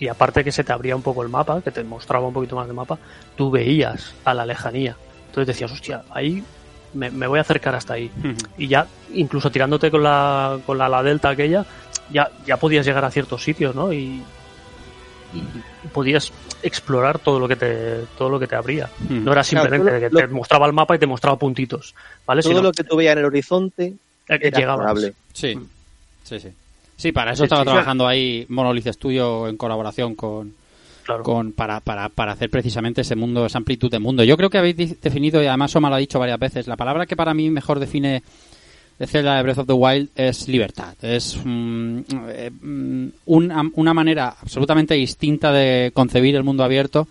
y 0.00 0.08
aparte 0.08 0.42
que 0.42 0.50
se 0.50 0.64
te 0.64 0.72
abría 0.72 0.96
un 0.96 1.02
poco 1.02 1.22
el 1.22 1.28
mapa, 1.28 1.60
que 1.62 1.70
te 1.70 1.84
mostraba 1.84 2.26
un 2.26 2.32
poquito 2.34 2.56
más 2.56 2.66
de 2.66 2.72
mapa, 2.72 2.98
tú 3.36 3.50
veías 3.50 4.14
a 4.24 4.34
la 4.34 4.44
lejanía. 4.46 4.96
Entonces 5.26 5.46
decías, 5.48 5.70
hostia, 5.70 6.02
ahí 6.10 6.42
me, 6.94 7.10
me 7.10 7.26
voy 7.26 7.38
a 7.38 7.42
acercar 7.42 7.74
hasta 7.74 7.94
ahí. 7.94 8.10
Y 8.56 8.66
ya, 8.66 8.86
incluso 9.12 9.50
tirándote 9.50 9.90
con 9.90 10.02
la, 10.02 10.58
con 10.66 10.78
la, 10.78 10.88
la 10.88 11.02
delta 11.02 11.28
aquella, 11.28 11.64
ya, 12.10 12.28
ya 12.46 12.56
podías 12.56 12.84
llegar 12.86 13.04
a 13.04 13.10
ciertos 13.10 13.44
sitios, 13.44 13.74
¿no? 13.76 13.92
Y, 13.92 14.22
y 15.32 15.88
podías 15.92 16.32
explorar 16.62 17.18
todo 17.18 17.38
lo 17.38 17.46
que 17.46 17.56
te, 17.56 18.04
todo 18.18 18.28
lo 18.28 18.40
que 18.40 18.46
te 18.46 18.56
abría. 18.56 18.88
No 19.08 19.32
era 19.32 19.44
simplemente 19.44 19.84
Claro, 19.90 20.00
que 20.00 20.10
lo- 20.10 20.20
te 20.20 20.26
mostraba 20.28 20.66
el 20.66 20.72
mapa 20.72 20.96
y 20.96 20.98
te 20.98 21.06
mostraba 21.06 21.38
puntitos, 21.38 21.94
¿vale? 22.26 22.42
Todo 22.42 22.62
lo 22.62 22.72
que 22.72 22.84
tú 22.84 22.96
veías 22.96 23.12
en 23.12 23.18
el 23.18 23.24
horizonte 23.26 23.94
Eh, 24.28 24.38
que 24.38 24.48
Era 24.48 24.58
llegabas. 24.58 25.00
Sí, 25.32 25.58
sí, 26.24 26.40
sí. 26.40 26.48
Sí, 27.00 27.12
para 27.12 27.32
eso 27.32 27.44
estaba 27.44 27.64
trabajando 27.64 28.06
ahí 28.06 28.44
Monolith 28.50 28.88
Studio 28.88 29.48
en 29.48 29.56
colaboración 29.56 30.14
con, 30.14 30.52
Claro. 31.04 31.22
con 31.22 31.52
para, 31.52 31.80
para, 31.80 32.08
para 32.10 32.32
hacer 32.32 32.50
precisamente 32.50 33.00
ese 33.00 33.16
mundo, 33.16 33.46
esa 33.46 33.56
amplitud 33.58 33.90
de 33.90 33.98
mundo. 33.98 34.22
Yo 34.22 34.36
creo 34.36 34.50
que 34.50 34.58
habéis 34.58 35.00
definido, 35.00 35.42
y 35.42 35.46
además 35.46 35.70
Soma 35.70 35.88
lo 35.88 35.94
ha 35.96 35.98
dicho 35.98 36.18
varias 36.18 36.38
veces, 36.38 36.66
la 36.66 36.76
palabra 36.76 37.06
que 37.06 37.16
para 37.16 37.32
mí 37.32 37.48
mejor 37.48 37.78
define 37.80 38.22
de 38.98 39.06
Zelda 39.06 39.36
de 39.36 39.42
Breath 39.42 39.58
of 39.60 39.66
the 39.66 39.72
Wild 39.72 40.10
es 40.14 40.46
libertad. 40.46 40.94
Es 41.00 41.38
mm, 41.42 42.00
eh, 42.28 42.50
mm, 42.50 43.06
una, 43.26 43.62
una 43.74 43.94
manera 43.94 44.36
absolutamente 44.42 44.92
distinta 44.94 45.52
de 45.52 45.90
concebir 45.94 46.36
el 46.36 46.44
mundo 46.44 46.64
abierto. 46.64 47.08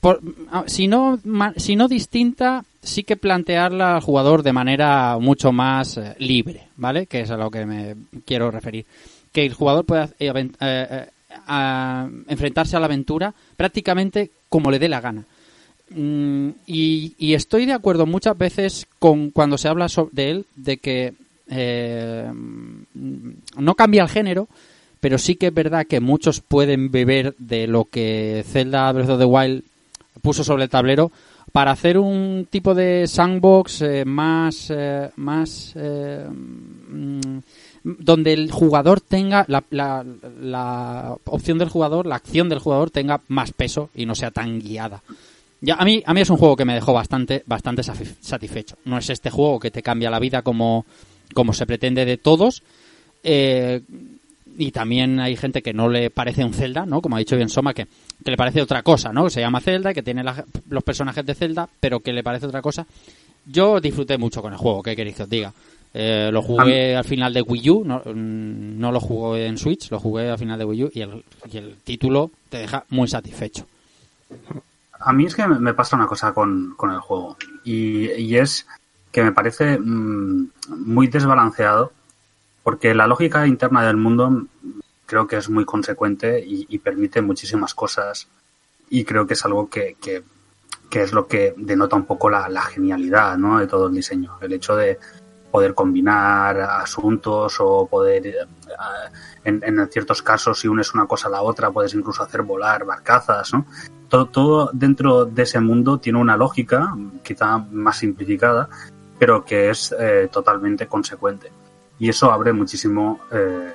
Por- 0.00 0.20
ah, 0.50 0.64
si, 0.66 0.88
no, 0.88 1.20
ma- 1.24 1.54
si 1.56 1.76
no 1.76 1.86
distinta, 1.86 2.64
sí 2.82 3.04
que 3.04 3.16
plantearla 3.16 3.94
al 3.94 4.00
jugador 4.00 4.42
de 4.42 4.52
manera 4.52 5.18
mucho 5.20 5.52
más 5.52 5.98
eh, 5.98 6.16
libre, 6.18 6.62
¿vale? 6.76 7.06
Que 7.06 7.20
es 7.20 7.30
a 7.30 7.36
lo 7.36 7.48
que 7.50 7.64
me 7.64 7.94
quiero 8.26 8.50
referir. 8.50 8.84
Que 9.32 9.46
el 9.46 9.54
jugador 9.54 9.84
pueda 9.84 10.10
eh, 10.18 10.32
eh, 10.60 11.06
eh, 11.30 12.08
enfrentarse 12.28 12.76
a 12.76 12.80
la 12.80 12.86
aventura 12.86 13.34
prácticamente 13.56 14.30
como 14.48 14.70
le 14.70 14.78
dé 14.78 14.88
la 14.88 15.00
gana. 15.00 15.24
Mm, 15.90 16.50
y, 16.66 17.34
estoy 17.34 17.66
de 17.66 17.72
acuerdo 17.72 18.06
muchas 18.06 18.36
veces 18.38 18.86
con 18.98 19.30
cuando 19.30 19.58
se 19.58 19.68
habla 19.68 19.86
de 20.12 20.30
él 20.30 20.46
de 20.56 20.76
que 20.78 21.14
no 23.56 23.74
cambia 23.74 24.02
el 24.02 24.08
género, 24.08 24.48
pero 25.00 25.18
sí 25.18 25.34
que 25.34 25.48
es 25.48 25.54
verdad 25.54 25.86
que 25.86 26.00
muchos 26.00 26.40
pueden 26.40 26.90
beber 26.92 27.34
de 27.38 27.66
lo 27.66 27.86
que 27.86 28.44
Zelda 28.46 28.92
Breath 28.92 29.10
of 29.10 29.18
the 29.18 29.24
Wild 29.24 29.64
puso 30.22 30.44
sobre 30.44 30.64
el 30.64 30.70
tablero 30.70 31.10
para 31.52 31.72
hacer 31.72 31.98
un 31.98 32.46
tipo 32.48 32.74
de 32.74 33.06
sandbox 33.06 33.82
más 34.04 34.70
eh, 34.70 35.10
más 35.16 35.74
mm, 35.76 37.38
donde 37.84 38.32
el 38.32 38.50
jugador 38.50 39.00
tenga 39.00 39.44
la, 39.48 39.64
la, 39.70 41.16
opción 41.24 41.58
del 41.58 41.68
jugador, 41.68 42.06
la 42.06 42.16
acción 42.16 42.48
del 42.48 42.58
jugador 42.58 42.90
tenga 42.90 43.20
más 43.28 43.52
peso 43.52 43.90
y 43.94 44.06
no 44.06 44.14
sea 44.14 44.30
tan 44.30 44.60
guiada. 44.60 45.02
Ya, 45.62 45.74
a 45.74 45.84
mí, 45.84 46.02
a 46.06 46.14
mí 46.14 46.20
es 46.20 46.30
un 46.30 46.36
juego 46.38 46.56
que 46.56 46.64
me 46.64 46.74
dejó 46.74 46.92
bastante, 46.92 47.42
bastante 47.46 47.82
satisfecho. 47.82 48.76
No 48.84 48.98
es 48.98 49.10
este 49.10 49.30
juego 49.30 49.58
que 49.60 49.70
te 49.70 49.82
cambia 49.82 50.10
la 50.10 50.18
vida 50.18 50.42
como, 50.42 50.86
como 51.34 51.52
se 51.52 51.66
pretende 51.66 52.04
de 52.04 52.16
todos. 52.16 52.62
Eh, 53.22 53.82
y 54.56 54.72
también 54.72 55.20
hay 55.20 55.36
gente 55.36 55.62
que 55.62 55.72
no 55.72 55.88
le 55.88 56.10
parece 56.10 56.44
un 56.44 56.52
Zelda, 56.54 56.84
¿no? 56.86 57.00
Como 57.00 57.16
ha 57.16 57.18
dicho 57.18 57.36
bien 57.36 57.48
Soma, 57.48 57.72
que, 57.74 57.86
que 58.24 58.30
le 58.30 58.36
parece 58.36 58.62
otra 58.62 58.82
cosa, 58.82 59.12
¿no? 59.12 59.24
Que 59.24 59.30
se 59.30 59.40
llama 59.40 59.60
Zelda, 59.60 59.94
que 59.94 60.02
tiene 60.02 60.24
la- 60.24 60.44
los 60.68 60.82
personajes 60.82 61.24
de 61.24 61.34
Zelda, 61.34 61.68
pero 61.78 62.00
que 62.00 62.12
le 62.12 62.22
parece 62.22 62.46
otra 62.46 62.60
cosa. 62.62 62.86
Yo 63.46 63.80
disfruté 63.80 64.18
mucho 64.18 64.42
con 64.42 64.52
el 64.52 64.58
juego, 64.58 64.82
¿qué 64.82 64.96
queréis 64.96 65.16
que 65.16 65.22
os 65.22 65.30
diga? 65.30 65.52
Eh, 65.92 66.30
lo 66.32 66.40
jugué 66.42 66.94
al 66.96 67.04
final 67.04 67.34
de 67.34 67.42
Wii 67.42 67.70
U, 67.70 67.84
no, 67.84 67.98
mm, 68.04 68.78
no 68.78 68.92
lo 68.92 69.00
jugué 69.00 69.46
en 69.46 69.58
Switch, 69.58 69.90
lo 69.90 69.98
jugué 69.98 70.30
al 70.30 70.38
final 70.38 70.58
de 70.58 70.64
Wii 70.64 70.84
U 70.84 70.90
y 70.94 71.00
el, 71.00 71.76
título 71.82 72.30
te 72.48 72.58
deja 72.58 72.84
muy 72.90 73.08
satisfecho. 73.08 73.66
A 75.00 75.12
mí 75.12 75.26
es 75.26 75.34
que 75.34 75.46
me- 75.46 75.74
pasa 75.74 75.96
una 75.96 76.06
cosa 76.06 76.32
con, 76.32 76.74
con 76.76 76.92
el 76.92 77.00
juego 77.00 77.36
y, 77.64 78.10
y 78.12 78.36
es 78.36 78.66
que 79.10 79.24
me 79.24 79.32
parece 79.32 79.78
mm, 79.80 80.50
muy 80.68 81.08
desbalanceado 81.08 81.92
porque 82.62 82.94
la 82.94 83.06
lógica 83.08 83.46
interna 83.46 83.84
del 83.84 83.96
mundo 83.96 84.46
creo 85.06 85.26
que 85.26 85.38
es 85.38 85.50
muy 85.50 85.64
consecuente 85.64 86.44
y, 86.46 86.66
y 86.68 86.78
permite 86.78 87.20
muchísimas 87.20 87.74
cosas 87.74 88.28
y 88.90 89.02
creo 89.04 89.26
que 89.26 89.34
es 89.34 89.44
algo 89.44 89.68
que, 89.68 89.96
que, 90.00 90.22
que 90.88 91.02
es 91.02 91.12
lo 91.12 91.26
que 91.26 91.54
denota 91.56 91.96
un 91.96 92.04
poco 92.04 92.30
la, 92.30 92.48
la 92.48 92.62
genialidad 92.62 93.36
¿no? 93.38 93.58
de 93.58 93.66
todo 93.66 93.88
el 93.88 93.94
diseño. 93.94 94.36
El 94.40 94.52
hecho 94.52 94.76
de 94.76 94.98
poder 95.50 95.74
combinar 95.74 96.60
asuntos 96.60 97.56
o 97.60 97.86
poder, 97.86 98.26
eh, 98.26 98.34
en, 99.44 99.62
en 99.64 99.88
ciertos 99.88 100.22
casos, 100.22 100.60
si 100.60 100.68
unes 100.68 100.94
una 100.94 101.06
cosa 101.06 101.28
a 101.28 101.30
la 101.30 101.42
otra, 101.42 101.70
puedes 101.70 101.94
incluso 101.94 102.22
hacer 102.22 102.42
volar 102.42 102.84
barcazas, 102.84 103.52
¿no? 103.52 103.66
Todo, 104.08 104.26
todo 104.26 104.70
dentro 104.72 105.24
de 105.24 105.42
ese 105.42 105.60
mundo 105.60 105.98
tiene 105.98 106.18
una 106.18 106.36
lógica, 106.36 106.94
quizá 107.22 107.58
más 107.58 107.98
simplificada, 107.98 108.68
pero 109.18 109.44
que 109.44 109.70
es 109.70 109.94
eh, 109.98 110.28
totalmente 110.32 110.86
consecuente. 110.86 111.52
Y 111.98 112.08
eso 112.08 112.32
abre 112.32 112.52
muchísimo, 112.52 113.20
eh, 113.30 113.72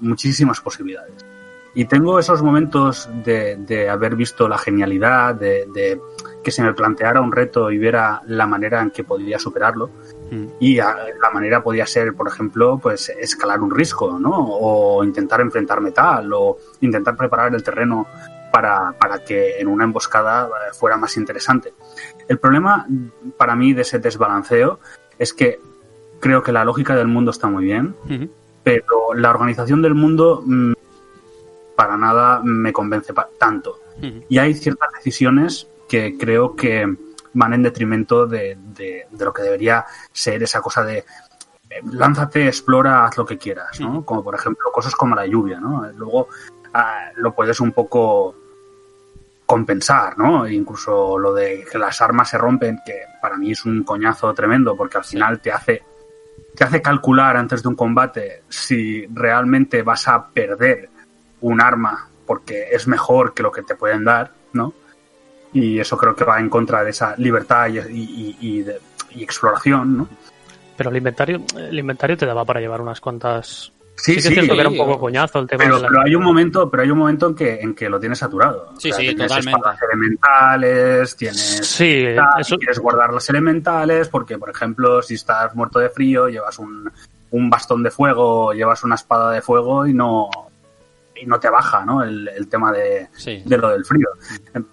muchísimas 0.00 0.60
posibilidades. 0.60 1.24
Y 1.74 1.84
tengo 1.84 2.18
esos 2.18 2.42
momentos 2.42 3.06
de, 3.22 3.56
de 3.56 3.90
haber 3.90 4.16
visto 4.16 4.48
la 4.48 4.56
genialidad, 4.56 5.34
de, 5.34 5.66
de 5.74 6.00
que 6.42 6.50
se 6.50 6.62
me 6.62 6.72
planteara 6.72 7.20
un 7.20 7.32
reto 7.32 7.70
y 7.70 7.76
viera 7.76 8.22
la 8.26 8.46
manera 8.46 8.80
en 8.80 8.90
que 8.90 9.04
podría 9.04 9.38
superarlo. 9.38 9.90
Y 10.60 10.78
a- 10.78 10.96
la 11.20 11.30
manera 11.30 11.62
podía 11.62 11.86
ser, 11.86 12.14
por 12.14 12.28
ejemplo, 12.28 12.78
pues 12.82 13.08
escalar 13.10 13.60
un 13.60 13.70
risco, 13.70 14.18
¿no? 14.18 14.30
O 14.34 15.04
intentar 15.04 15.40
enfrentar 15.40 15.80
metal, 15.80 16.30
o 16.32 16.58
intentar 16.80 17.16
preparar 17.16 17.54
el 17.54 17.62
terreno 17.62 18.06
para, 18.52 18.92
para 18.98 19.22
que 19.24 19.58
en 19.58 19.68
una 19.68 19.84
emboscada 19.84 20.46
eh, 20.46 20.72
fuera 20.72 20.96
más 20.96 21.16
interesante. 21.16 21.74
El 22.28 22.38
problema 22.38 22.86
para 23.36 23.54
mí 23.54 23.72
de 23.72 23.82
ese 23.82 23.98
desbalanceo 23.98 24.80
es 25.18 25.32
que 25.32 25.60
creo 26.20 26.42
que 26.42 26.52
la 26.52 26.64
lógica 26.64 26.96
del 26.96 27.08
mundo 27.08 27.30
está 27.30 27.48
muy 27.48 27.64
bien, 27.64 27.94
pero 28.62 29.14
la 29.14 29.30
organización 29.30 29.82
del 29.82 29.94
mundo 29.94 30.42
mm, 30.44 30.72
para 31.76 31.96
nada 31.96 32.40
me 32.42 32.72
convence 32.72 33.12
tanto. 33.38 33.78
Y 34.28 34.38
hay 34.38 34.54
ciertas 34.54 34.88
decisiones 34.94 35.68
que 35.88 36.16
creo 36.18 36.56
que 36.56 36.96
van 37.36 37.52
en 37.54 37.62
detrimento 37.62 38.26
de, 38.26 38.56
de- 38.74 39.06
de 39.10 39.24
lo 39.24 39.32
que 39.32 39.42
debería 39.42 39.84
ser 40.12 40.42
esa 40.42 40.60
cosa 40.60 40.82
de 40.84 40.98
eh, 40.98 41.80
lánzate, 41.92 42.46
explora, 42.46 43.04
haz 43.04 43.16
lo 43.16 43.24
que 43.26 43.38
quieras, 43.38 43.78
¿no? 43.80 44.04
Como 44.04 44.22
por 44.24 44.34
ejemplo 44.34 44.70
cosas 44.72 44.94
como 44.94 45.14
la 45.14 45.26
lluvia, 45.26 45.58
¿no? 45.60 45.84
Luego 45.96 46.28
ah, 46.74 47.10
lo 47.16 47.34
puedes 47.34 47.60
un 47.60 47.72
poco 47.72 48.34
compensar, 49.44 50.18
¿no? 50.18 50.48
Incluso 50.48 51.18
lo 51.18 51.32
de 51.32 51.64
que 51.70 51.78
las 51.78 52.00
armas 52.00 52.30
se 52.30 52.38
rompen, 52.38 52.80
que 52.84 53.02
para 53.22 53.36
mí 53.36 53.52
es 53.52 53.64
un 53.64 53.84
coñazo 53.84 54.32
tremendo, 54.34 54.76
porque 54.76 54.98
al 54.98 55.04
final 55.04 55.40
te 55.40 55.52
hace 55.52 55.82
te 56.54 56.64
hace 56.64 56.80
calcular 56.80 57.36
antes 57.36 57.62
de 57.62 57.68
un 57.68 57.74
combate 57.76 58.42
si 58.48 59.06
realmente 59.08 59.82
vas 59.82 60.08
a 60.08 60.26
perder 60.28 60.88
un 61.42 61.60
arma 61.60 62.08
porque 62.26 62.68
es 62.72 62.88
mejor 62.88 63.34
que 63.34 63.42
lo 63.42 63.52
que 63.52 63.62
te 63.62 63.74
pueden 63.76 64.04
dar, 64.04 64.32
¿no? 64.54 64.72
Y 65.58 65.80
eso 65.80 65.96
creo 65.96 66.14
que 66.14 66.24
va 66.24 66.38
en 66.38 66.50
contra 66.50 66.84
de 66.84 66.90
esa 66.90 67.14
libertad 67.16 67.68
y, 67.68 67.78
y- 67.78 67.80
y- 67.90 68.36
y 68.40 68.62
de- 68.62 68.80
y 69.12 69.22
exploración, 69.22 69.96
¿no? 69.96 70.08
Pero 70.76 70.90
el 70.90 70.96
inventario, 70.98 71.40
el 71.56 71.78
inventario 71.78 72.16
te 72.16 72.26
daba 72.26 72.44
para 72.44 72.60
llevar 72.60 72.80
unas 72.82 73.00
cuantas. 73.00 73.72
Sí, 73.98 74.12
sí, 74.20 74.28
es 74.28 74.34
cierto 74.34 74.52
que 74.54 74.60
era 74.60 74.68
un 74.68 74.74
sí, 74.74 74.80
poco 74.80 74.92
o- 74.92 74.98
coñazo 75.00 75.38
el 75.38 75.46
tema 75.46 75.64
Pero, 75.64 75.76
de 75.76 75.82
la. 75.84 75.88
pero 75.88 76.02
hay 76.02 76.14
un 76.14 76.22
momento, 76.22 76.70
pero 76.70 76.82
hay 76.82 76.90
un 76.90 76.98
momento 76.98 77.28
en 77.28 77.34
que, 77.34 77.60
en 77.62 77.74
que 77.74 77.88
lo 77.88 77.98
tienes 77.98 78.18
saturado. 78.18 78.74
Sí, 78.76 78.92
sí, 78.92 78.98
tienes 78.98 79.16
totalmente. 79.28 79.50
espadas 79.58 79.78
elementales, 79.90 81.16
tienes 81.16 81.66
Sí, 81.66 82.04
tal, 82.14 82.40
eso- 82.40 82.58
quieres 82.58 82.78
guardar 82.78 83.12
las 83.14 83.28
elementales, 83.30 84.08
porque 84.08 84.36
por 84.36 84.50
ejemplo, 84.50 85.00
si 85.00 85.14
estás 85.14 85.54
muerto 85.54 85.78
de 85.78 85.88
frío, 85.88 86.28
llevas 86.28 86.58
un, 86.58 86.90
un 87.30 87.48
bastón 87.50 87.82
de 87.82 87.90
fuego, 87.90 88.52
llevas 88.52 88.84
una 88.84 88.96
espada 88.96 89.30
de 89.32 89.40
fuego 89.40 89.86
y 89.86 89.94
no 89.94 90.28
y 91.20 91.26
no 91.26 91.38
te 91.40 91.48
baja, 91.50 91.84
¿no? 91.84 92.02
El, 92.02 92.28
el 92.28 92.48
tema 92.48 92.72
de, 92.72 93.08
Sí. 93.16 93.42
de 93.44 93.58
lo 93.58 93.70
del 93.70 93.84
frío. 93.84 94.08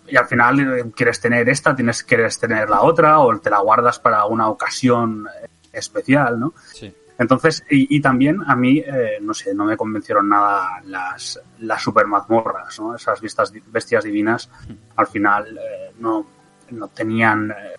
Y 0.08 0.16
al 0.18 0.26
final 0.28 0.60
eh, 0.60 0.92
quieres 0.96 1.20
tener 1.20 1.48
esta, 1.50 1.76
tienes 1.76 2.04
quieres 2.04 2.40
tener 2.40 2.70
la 2.70 2.82
otra, 2.82 3.20
o 3.20 3.38
te 3.40 3.50
la 3.50 3.60
guardas 3.60 4.00
para 4.00 4.26
una 4.26 4.48
ocasión 4.50 5.28
eh, 5.44 5.48
especial, 5.72 6.40
¿no? 6.40 6.54
Sí. 6.74 6.94
Entonces, 7.18 7.64
y, 7.70 7.96
y 7.96 8.02
también 8.02 8.42
a 8.48 8.56
mí, 8.56 8.80
eh, 8.80 9.18
no 9.22 9.34
sé, 9.36 9.54
no 9.54 9.66
me 9.66 9.78
convencieron 9.78 10.28
nada 10.30 10.82
las, 10.86 11.40
las 11.60 11.82
super 11.82 12.08
mazmorras, 12.08 12.80
¿no? 12.80 12.96
Esas 12.96 13.22
vistas, 13.22 13.54
bestias 13.68 14.04
divinas, 14.04 14.50
al 14.96 15.08
final 15.08 15.58
eh, 15.58 15.92
no, 16.00 16.26
no 16.72 16.88
tenían 16.88 17.52
eh, 17.52 17.76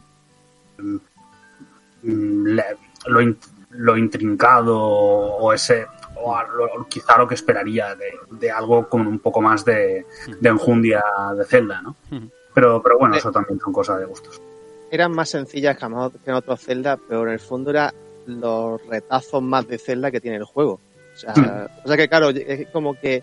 mm, 2.02 2.44
le- 2.46 2.76
lo, 3.06 3.20
in- 3.20 3.38
lo 3.70 3.96
intrincado 3.96 4.78
o 4.80 5.52
ese, 5.52 5.86
o 6.24 6.34
a 6.36 6.44
lo- 6.44 6.86
quizá 6.88 7.18
lo 7.18 7.26
que 7.28 7.34
esperaría 7.34 7.94
de, 7.94 8.12
de 8.30 8.50
algo 8.50 8.88
con 8.88 9.06
un 9.06 9.18
poco 9.18 9.40
más 9.42 9.64
de, 9.64 10.06
de 10.40 10.48
enjundia 10.48 11.02
de 11.36 11.44
Zelda, 11.44 11.82
¿no? 11.82 11.96
Pero, 12.54 12.82
pero 12.82 12.98
bueno, 12.98 13.16
eso 13.16 13.30
también 13.32 13.58
son 13.60 13.72
cosas 13.72 13.98
de 14.00 14.06
gustos. 14.06 14.40
Eran 14.90 15.12
más 15.12 15.28
sencillas 15.30 15.76
que 15.76 15.84
en- 15.86 16.10
que 16.24 16.30
en 16.30 16.34
otros 16.36 16.60
Zelda, 16.60 16.96
pero 17.08 17.22
en 17.26 17.30
el 17.32 17.40
fondo 17.40 17.70
era 17.70 17.92
los 18.26 18.84
retazos 18.86 19.42
más 19.42 19.66
de 19.68 19.78
Zelda 19.78 20.10
que 20.10 20.20
tiene 20.20 20.36
el 20.38 20.44
juego. 20.44 20.80
O 21.14 21.16
sea, 21.16 21.32
Hmm. 21.34 21.66
o 21.84 21.88
sea 21.88 21.96
que 21.96 22.08
claro, 22.08 22.30
es 22.30 22.68
como 22.70 22.94
que 22.98 23.22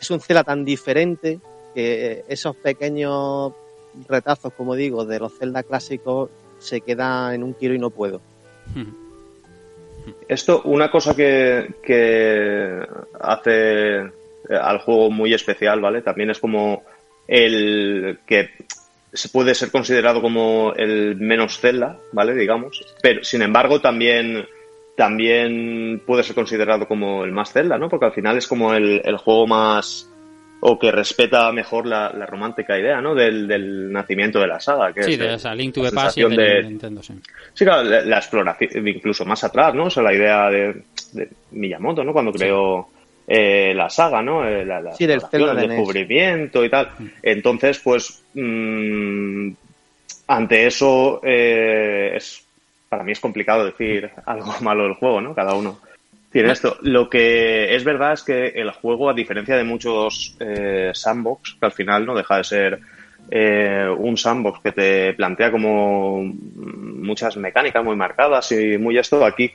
es 0.00 0.10
un 0.10 0.20
Zelda 0.20 0.44
tan 0.44 0.64
diferente 0.64 1.40
que 1.74 2.24
esos 2.28 2.56
pequeños 2.56 3.52
retazos, 4.08 4.52
como 4.54 4.74
digo, 4.74 5.04
de 5.04 5.18
los 5.18 5.36
Zelda 5.36 5.62
clásicos 5.62 6.30
se 6.58 6.80
quedan 6.80 7.34
en 7.34 7.42
un 7.42 7.52
quiero 7.54 7.74
y 7.74 7.78
no 7.78 7.90
puedo. 7.90 8.20
Esto, 10.28 10.62
una 10.64 10.90
cosa 10.90 11.14
que, 11.14 11.74
que 11.82 12.80
hace 13.20 13.98
eh, 13.98 14.56
al 14.60 14.78
juego 14.78 15.10
muy 15.10 15.34
especial, 15.34 15.80
¿vale? 15.80 16.02
También 16.02 16.30
es 16.30 16.38
como 16.38 16.82
el 17.26 18.20
que 18.26 18.50
se 19.12 19.28
puede 19.28 19.54
ser 19.54 19.70
considerado 19.70 20.22
como 20.22 20.72
el 20.76 21.16
menos 21.16 21.58
Zelda, 21.58 21.98
¿vale? 22.12 22.34
Digamos. 22.34 22.84
Pero, 23.02 23.24
sin 23.24 23.42
embargo, 23.42 23.80
también 23.80 24.46
también 24.96 26.02
puede 26.06 26.22
ser 26.22 26.34
considerado 26.34 26.86
como 26.86 27.24
el 27.24 27.32
más 27.32 27.52
Zelda, 27.52 27.78
¿no? 27.78 27.88
Porque 27.88 28.06
al 28.06 28.12
final 28.12 28.36
es 28.36 28.46
como 28.46 28.74
el, 28.74 29.00
el 29.04 29.16
juego 29.16 29.46
más 29.46 30.10
o 30.62 30.78
que 30.78 30.90
respeta 30.92 31.50
mejor 31.52 31.86
la, 31.86 32.10
la 32.12 32.26
romántica 32.26 32.78
idea, 32.78 33.00
¿no? 33.00 33.14
Del, 33.14 33.48
del, 33.48 33.90
nacimiento 33.90 34.38
de 34.40 34.46
la 34.46 34.60
saga. 34.60 34.92
Que 34.92 35.02
sí, 35.04 35.12
es 35.14 35.18
de 35.18 35.34
esa 35.34 35.54
Link 35.54 35.74
to 35.74 35.82
la 35.82 35.88
the 35.90 35.94
Past 35.96 36.18
y 36.18 36.20
sensación 36.20 36.32
el 36.32 36.36
de 36.54 36.54
de- 36.62 36.68
Nintendo, 36.68 37.02
sí. 37.02 37.14
Sí, 37.54 37.64
claro, 37.64 37.82
la, 37.88 38.00
la 38.02 38.16
exploración, 38.18 38.86
incluso 38.88 39.24
más 39.24 39.42
atrás, 39.42 39.74
¿no? 39.74 39.84
O 39.84 39.90
sea, 39.90 40.02
la 40.02 40.12
idea 40.14 40.50
de, 40.50 40.82
de 41.12 41.28
Miyamoto, 41.52 42.04
¿no? 42.04 42.12
Cuando 42.12 42.30
creó 42.32 42.88
eh, 43.26 43.72
la 43.74 43.88
saga, 43.88 44.20
¿no? 44.22 44.46
Eh, 44.46 44.64
la, 44.66 44.80
la 44.82 44.92
Sí, 44.92 45.06
del 45.06 45.20
el 45.32 45.56
NES. 45.56 45.68
descubrimiento 45.68 46.64
y 46.64 46.68
tal. 46.68 46.90
Entonces, 47.22 47.78
pues, 47.78 48.22
mm, 48.34 49.50
ante 50.28 50.66
eso, 50.66 51.20
eh, 51.24 52.12
es, 52.16 52.44
para 52.88 53.02
mí 53.02 53.12
es 53.12 53.20
complicado 53.20 53.64
decir 53.64 54.10
algo 54.26 54.52
malo 54.60 54.84
del 54.84 54.94
juego, 54.94 55.20
¿no? 55.20 55.34
Cada 55.34 55.54
uno 55.54 55.78
tiene 56.30 56.52
esto. 56.52 56.76
Lo 56.82 57.08
que 57.10 57.74
es 57.74 57.82
verdad 57.84 58.12
es 58.12 58.22
que 58.22 58.46
el 58.48 58.70
juego, 58.70 59.10
a 59.10 59.14
diferencia 59.14 59.56
de 59.56 59.64
muchos 59.64 60.36
eh, 60.40 60.90
sandbox, 60.94 61.56
que 61.58 61.66
al 61.66 61.72
final 61.72 62.06
no 62.06 62.14
deja 62.14 62.36
de 62.36 62.44
ser 62.44 62.78
eh, 63.30 63.86
un 63.98 64.16
sandbox 64.16 64.60
que 64.60 64.72
te 64.72 65.12
plantea 65.14 65.50
como 65.50 66.22
muchas 66.22 67.36
mecánicas 67.36 67.84
muy 67.84 67.96
marcadas 67.96 68.50
y 68.52 68.78
muy 68.78 68.96
esto, 68.98 69.24
aquí 69.24 69.50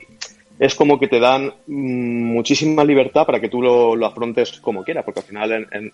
es 0.58 0.74
como 0.74 0.98
que 0.98 1.08
te 1.08 1.20
dan 1.20 1.52
mm, 1.66 2.22
muchísima 2.32 2.84
libertad 2.84 3.26
para 3.26 3.40
que 3.40 3.48
tú 3.48 3.60
lo, 3.60 3.94
lo 3.96 4.06
afrontes 4.06 4.60
como 4.60 4.84
quieras, 4.84 5.04
porque 5.04 5.20
al 5.20 5.26
final 5.26 5.52
en- 5.52 5.68
en- 5.72 5.92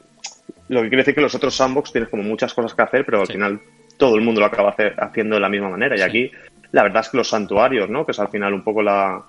lo 0.68 0.81
que 0.83 0.88
quiere 0.88 1.03
decir 1.03 1.14
que 1.14 1.21
los 1.21 1.35
otros 1.35 1.55
sandbox 1.55 1.92
tienes 1.92 2.09
como 2.11 2.23
muchas 2.23 2.55
cosas 2.55 2.75
que 2.75 2.83
hacer, 2.83 3.05
pero 3.05 3.21
al 3.21 3.27
Sí. 3.27 3.33
final 3.35 3.61
todo 3.97 4.14
el 4.16 4.23
mundo 4.23 4.40
lo 4.40 4.47
acaba 4.47 4.71
hacer- 4.71 4.95
haciendo 4.99 5.35
de 5.37 5.40
la 5.40 5.49
misma 5.49 5.68
manera. 5.71 5.95
Y 5.95 5.99
Sí. 5.99 6.05
aquí 6.05 6.31
la 6.73 6.85
verdad 6.85 7.01
es 7.03 7.09
que 7.11 7.16
los 7.18 7.29
santuarios, 7.29 7.90
¿no? 7.90 8.07
Que 8.07 8.12
es 8.12 8.18
al 8.21 8.29
final 8.29 8.55
un 8.55 8.62
poco 8.62 8.83
la, 8.83 9.23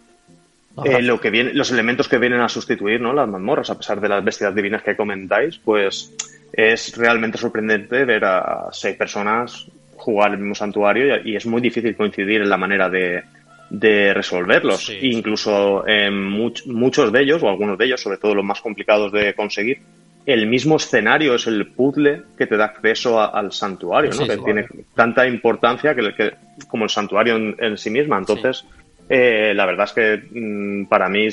eh, 0.86 1.02
lo 1.02 1.20
que 1.20 1.30
viene, 1.30 1.54
los 1.54 1.72
elementos 1.72 2.08
que 2.08 2.18
vienen 2.18 2.42
a 2.42 2.50
sustituir, 2.50 3.00
¿no? 3.02 3.14
Las 3.14 3.28
mazmorras, 3.28 3.70
a 3.70 3.78
pesar 3.78 4.00
de 4.02 4.10
las 4.10 4.24
bestias 4.24 4.54
divinas 4.56 4.82
que 4.84 4.96
comentáis, 4.96 5.58
pues 5.58 6.12
es 6.52 6.96
realmente 6.98 7.38
sorprendente 7.38 8.06
ver 8.06 8.26
a 8.26 8.70
seis 8.72 8.96
personas 8.96 9.68
jugar 9.96 10.32
el 10.32 10.38
mismo 10.40 10.56
santuario 10.56 11.18
y, 11.24 11.32
y 11.32 11.36
es 11.36 11.46
muy 11.46 11.62
difícil 11.62 11.96
coincidir 11.96 12.42
en 12.42 12.50
la 12.50 12.58
manera 12.58 12.90
de, 12.90 13.24
de 13.70 14.14
resolverlos. 14.14 14.86
Sí. 14.86 14.98
Incluso 15.02 15.84
much- 15.86 16.66
muchos 16.66 17.12
de 17.12 17.22
ellos, 17.22 17.42
o 17.44 17.50
algunos 17.50 17.78
de 17.78 17.86
ellos, 17.86 18.02
sobre 18.02 18.18
todo 18.18 18.36
los 18.36 18.46
más 18.46 18.62
complicados 18.62 19.12
de 19.12 19.34
conseguir, 19.34 19.80
el 20.26 20.48
mismo 20.48 20.78
escenario 20.78 21.36
es 21.36 21.48
el 21.48 21.68
puzzle 21.68 22.22
que 22.38 22.48
te 22.48 22.56
da 22.58 22.66
acceso 22.66 23.20
a- 23.20 23.28
al 23.28 23.52
santuario, 23.52 24.12
¿no? 24.12 24.18
Sí, 24.18 24.28
que 24.28 24.36
sí. 24.38 24.42
tiene 24.46 24.66
tanta 24.96 25.28
importancia 25.28 25.94
que, 25.96 26.14
que- 26.14 26.34
como 26.68 26.84
el 26.86 26.90
santuario 26.90 27.36
en, 27.36 27.56
en 27.60 27.78
sí 27.78 27.90
misma. 27.90 28.18
Entonces, 28.20 28.66
eh, 29.10 29.54
la 29.56 29.66
verdad 29.66 29.86
es 29.86 29.94
que 29.94 30.24
mm, 30.40 30.86
para 30.88 31.10
mí, 31.10 31.28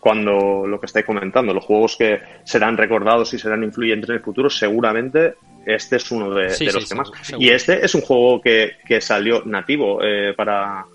cuando 0.00 0.66
lo 0.66 0.80
que 0.80 0.86
estáis 0.86 1.04
comentando, 1.04 1.52
los 1.52 1.64
juegos 1.64 1.96
que 1.96 2.20
serán 2.44 2.76
recordados 2.76 3.32
y 3.34 3.38
serán 3.38 3.62
influyentes 3.64 4.08
en 4.10 4.16
el 4.16 4.22
futuro, 4.22 4.48
seguramente 4.48 5.34
este 5.66 5.96
es 5.96 6.10
uno 6.10 6.30
de, 6.34 6.50
Sí, 6.50 6.64
de 6.66 6.70
sí, 6.72 6.76
los 6.78 6.88
que 6.88 6.94
más. 6.94 7.08
seguro, 7.08 7.24
seguro. 7.24 7.46
Y 7.46 7.50
este 7.50 7.84
es 7.84 7.94
un 7.94 8.00
juego 8.00 8.40
que, 8.40 8.72
que 8.86 9.00
salió 9.00 9.42
nativo 9.44 10.00
eh, 10.02 10.32
para, 10.34 10.86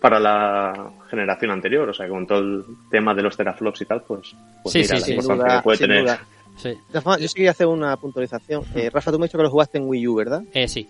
para 0.00 0.20
la 0.20 0.92
generación 1.10 1.50
anterior, 1.50 1.88
o 1.88 1.92
sea, 1.94 2.06
con 2.08 2.26
todo 2.26 2.38
el 2.38 2.64
tema 2.90 3.12
de 3.14 3.22
los 3.22 3.36
teraflops 3.36 3.80
y 3.80 3.84
tal, 3.86 4.02
pues, 4.02 4.34
pues 4.62 4.72
Sí, 4.72 4.78
mira 4.80 4.88
sí, 4.88 4.94
la 4.94 5.00
sí. 5.00 5.12
importancia 5.12 5.44
duda, 5.44 5.56
que 5.58 5.62
puede 5.64 5.78
tener. 5.78 6.18
Sí. 6.56 6.74
Yo 6.92 7.28
sí 7.28 7.34
quería 7.34 7.50
hacer 7.52 7.66
una 7.66 7.96
puntualización. 7.96 8.62
Eh, 8.74 8.90
Rafa, 8.92 9.10
tú 9.10 9.18
me 9.18 9.24
has 9.24 9.30
dicho 9.30 9.38
que 9.38 9.44
lo 9.44 9.50
jugaste 9.50 9.78
en 9.78 9.88
Wii 9.88 10.06
U, 10.08 10.14
¿verdad? 10.14 10.42
Eh, 10.52 10.68
sí. 10.68 10.88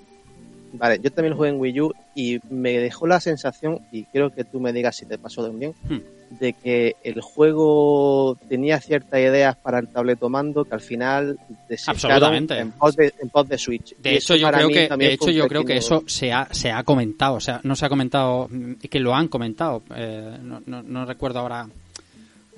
Vale, 0.72 1.00
yo 1.02 1.11
también 1.11 1.30
lo 1.30 1.37
jugué 1.37 1.48
en 1.50 1.61
Wii 1.61 1.80
U 1.80 1.92
y 2.14 2.38
me 2.48 2.78
dejó 2.78 3.06
la 3.06 3.20
sensación, 3.20 3.80
y 3.90 4.04
quiero 4.04 4.30
que 4.30 4.44
tú 4.44 4.61
me 4.61 4.72
digas 4.72 4.96
si 4.96 5.06
te 5.06 5.18
pasó 5.18 5.44
también, 5.44 5.74
Hmm. 5.88 5.98
de 6.38 6.52
que 6.52 6.94
el 7.02 7.20
juego 7.20 8.37
tenía 8.48 8.80
ciertas 8.80 9.18
ideas 9.20 9.56
para 9.56 9.80
el 9.80 9.88
tabletomando 9.88 10.64
que 10.64 10.74
al 10.74 10.80
final 10.80 11.38
Absolutamente. 11.87 12.59
en 12.59 12.70
pos 12.72 12.94
de, 12.96 13.12
en 13.20 13.28
pos 13.30 13.48
de 13.48 13.59
Switch. 13.59 13.96
De 13.96 14.12
Y 14.12 14.16
hecho, 14.16 14.37
yo 14.37 14.48
creo 14.50 14.68
que, 14.68 14.88
de 14.96 15.12
hecho, 15.12 15.30
yo 15.30 15.48
creo 15.48 15.64
que 15.64 15.76
eso 15.76 16.04
se 16.06 16.33
ha, 16.33 16.46
se 16.52 16.70
ha 16.70 16.83
comentado. 16.85 17.35
O 17.35 17.40
sea, 17.40 17.61
no 17.64 17.74
se 17.74 17.87
ha 17.87 17.88
comentado, 17.88 18.46
mm, 18.48 18.74
que 18.74 19.00
lo 19.00 19.14
han 19.14 19.28
comentado. 19.28 19.83
Eh, 19.94 20.38
no, 20.42 20.62
no- 20.66 20.83
no 20.83 21.04
recuerdo 21.04 21.40
ahora 21.40 21.66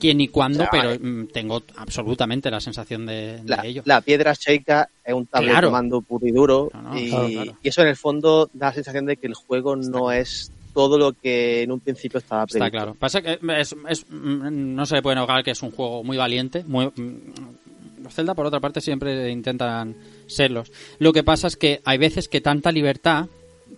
quién 0.02 0.20
y 0.20 0.28
cuándo, 0.28 0.64
O 0.64 0.68
sea, 0.70 0.70
pero 0.70 0.98
mm, 1.00 1.28
tengo 1.32 1.62
absolutamente 1.76 2.50
la 2.50 2.60
sensación 2.60 3.06
de, 3.06 3.38
de 3.38 3.42
la, 3.48 3.64
ello. 3.64 3.82
la 3.86 4.00
piedra 4.02 4.34
Sheikah 4.34 4.88
es 5.04 5.14
un 5.14 5.24
Claro. 5.26 5.46
tabletomando 5.46 6.00
puro 6.02 6.26
y 6.26 6.32
duro 6.32 6.70
No, 6.74 6.82
no, 6.82 6.98
y, 6.98 7.08
claro, 7.08 7.28
claro. 7.28 7.58
y 7.62 7.68
eso 7.68 7.82
en 7.82 7.88
el 7.88 7.96
fondo 7.96 8.50
da 8.52 8.66
la 8.66 8.74
sensación 8.74 9.06
de 9.06 9.16
que 9.16 9.26
el 9.28 9.34
juego 9.34 9.76
no 9.76 10.10
es 10.12 10.50
todo 10.74 10.98
lo 10.98 11.12
que 11.12 11.62
en 11.62 11.70
un 11.72 11.80
principio 11.80 12.18
estaba 12.18 12.46
previsto. 12.46 12.64
Está 12.64 12.70
claro. 12.70 12.94
Pasa 12.98 13.20
que 13.22 13.38
es, 13.58 13.74
es- 13.88 14.06
mm, 14.10 14.74
no 14.74 14.84
se 14.86 14.96
le 14.96 15.02
puede 15.02 15.16
negar 15.16 15.44
que 15.44 15.50
es 15.52 15.62
un 15.62 15.70
juego 15.70 16.02
muy 16.02 16.16
valiente. 16.16 16.64
Muy, 16.66 16.86
mm, 16.86 18.02
los 18.02 18.14
Zelda, 18.14 18.34
por 18.34 18.46
otra 18.46 18.58
parte, 18.60 18.80
siempre 18.80 19.30
intentan 19.30 19.94
serlos. 20.26 20.72
Lo 20.98 21.12
que 21.12 21.22
pasa 21.22 21.46
es 21.46 21.56
que 21.56 21.80
hay 21.84 21.98
veces 21.98 22.28
que 22.28 22.40
tanta 22.40 22.72
libertad, 22.72 23.26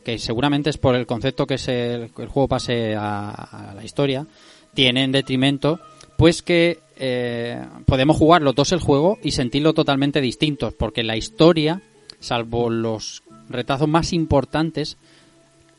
que 0.04 0.18
seguramente 0.18 0.70
es 0.70 0.78
por 0.78 0.94
el 0.94 1.06
concepto 1.06 1.46
que 1.46 1.58
se, 1.58 1.94
el, 1.94 2.02
el 2.16 2.28
juego 2.28 2.48
pase 2.48 2.94
a, 2.96 3.30
a 3.70 3.74
la 3.74 3.84
historia, 3.84 4.26
tiene 4.72 5.04
en 5.04 5.12
detrimento, 5.12 5.78
pues 6.16 6.42
que 6.42 6.78
eh, 6.96 7.62
podemos 7.86 8.16
jugar 8.16 8.42
los 8.42 8.54
dos 8.54 8.72
el 8.72 8.80
juego 8.80 9.18
y 9.22 9.32
sentirlo 9.32 9.74
totalmente 9.74 10.20
distintos, 10.20 10.74
porque 10.74 11.02
la 11.02 11.16
historia, 11.16 11.82
salvo 12.20 12.70
los 12.70 13.22
retazos 13.48 13.88
más 13.88 14.12
importantes, 14.12 14.96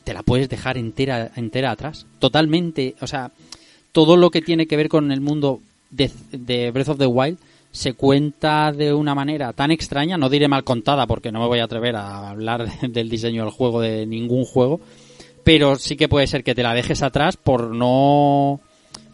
te 0.04 0.14
la 0.14 0.22
puedes 0.22 0.48
dejar 0.48 0.78
entera, 0.78 1.32
entera 1.36 1.72
atrás. 1.72 2.06
Totalmente, 2.18 2.94
o 3.00 3.06
sea, 3.06 3.32
todo 3.92 4.16
lo 4.16 4.30
que 4.30 4.42
tiene 4.42 4.66
que 4.66 4.76
ver 4.76 4.88
con 4.88 5.10
el 5.10 5.20
mundo 5.20 5.60
de, 5.90 6.70
Breath 6.70 6.90
of 6.90 6.98
the 6.98 7.06
Wild 7.06 7.38
se 7.72 7.94
cuenta 7.94 8.72
de 8.72 8.92
una 8.92 9.14
manera 9.14 9.52
tan 9.52 9.70
extraña, 9.70 10.16
no 10.16 10.28
diré 10.28 10.48
mal 10.48 10.64
contada 10.64 11.06
porque 11.06 11.32
no 11.32 11.40
me 11.40 11.46
voy 11.46 11.58
a 11.58 11.64
atrever 11.64 11.96
a 11.96 12.30
hablar 12.30 12.70
de- 12.70 12.88
del 12.88 13.08
diseño 13.08 13.42
del 13.42 13.52
juego 13.52 13.80
de 13.80 14.06
ningún 14.06 14.44
juego, 14.44 14.80
pero 15.44 15.76
sí 15.76 15.96
que 15.96 16.08
puede 16.08 16.26
ser 16.26 16.44
que 16.44 16.54
te 16.54 16.62
la 16.62 16.74
dejes 16.74 17.02
atrás 17.02 17.36
por 17.36 17.74
no 17.74 18.60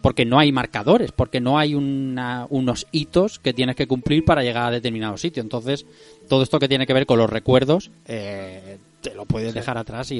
porque 0.03 0.25
no 0.25 0.37
hay 0.37 0.51
marcadores, 0.51 1.11
porque 1.13 1.39
no 1.39 1.57
hay 1.57 1.73
una- 1.73 2.45
unos 2.49 2.85
hitos 2.91 3.39
que 3.39 3.53
tienes 3.53 3.75
que 3.75 3.87
cumplir 3.87 4.23
para 4.25 4.43
llegar 4.43 4.65
a 4.67 4.71
determinado 4.71 5.17
sitio. 5.17 5.41
Entonces, 5.41 5.85
todo 6.29 6.43
esto 6.43 6.59
que 6.59 6.67
tiene 6.67 6.85
que 6.85 6.93
ver 6.93 7.05
con 7.07 7.17
los 7.17 7.29
recuerdos, 7.29 7.89
eh, 8.05 8.77
te 9.01 9.15
lo 9.15 9.25
puedes 9.25 9.53
dejar 9.53 9.77
atrás 9.77 10.11
y, 10.11 10.15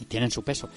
y 0.00 0.04
tienen 0.06 0.30
su 0.30 0.42
peso. 0.44 0.68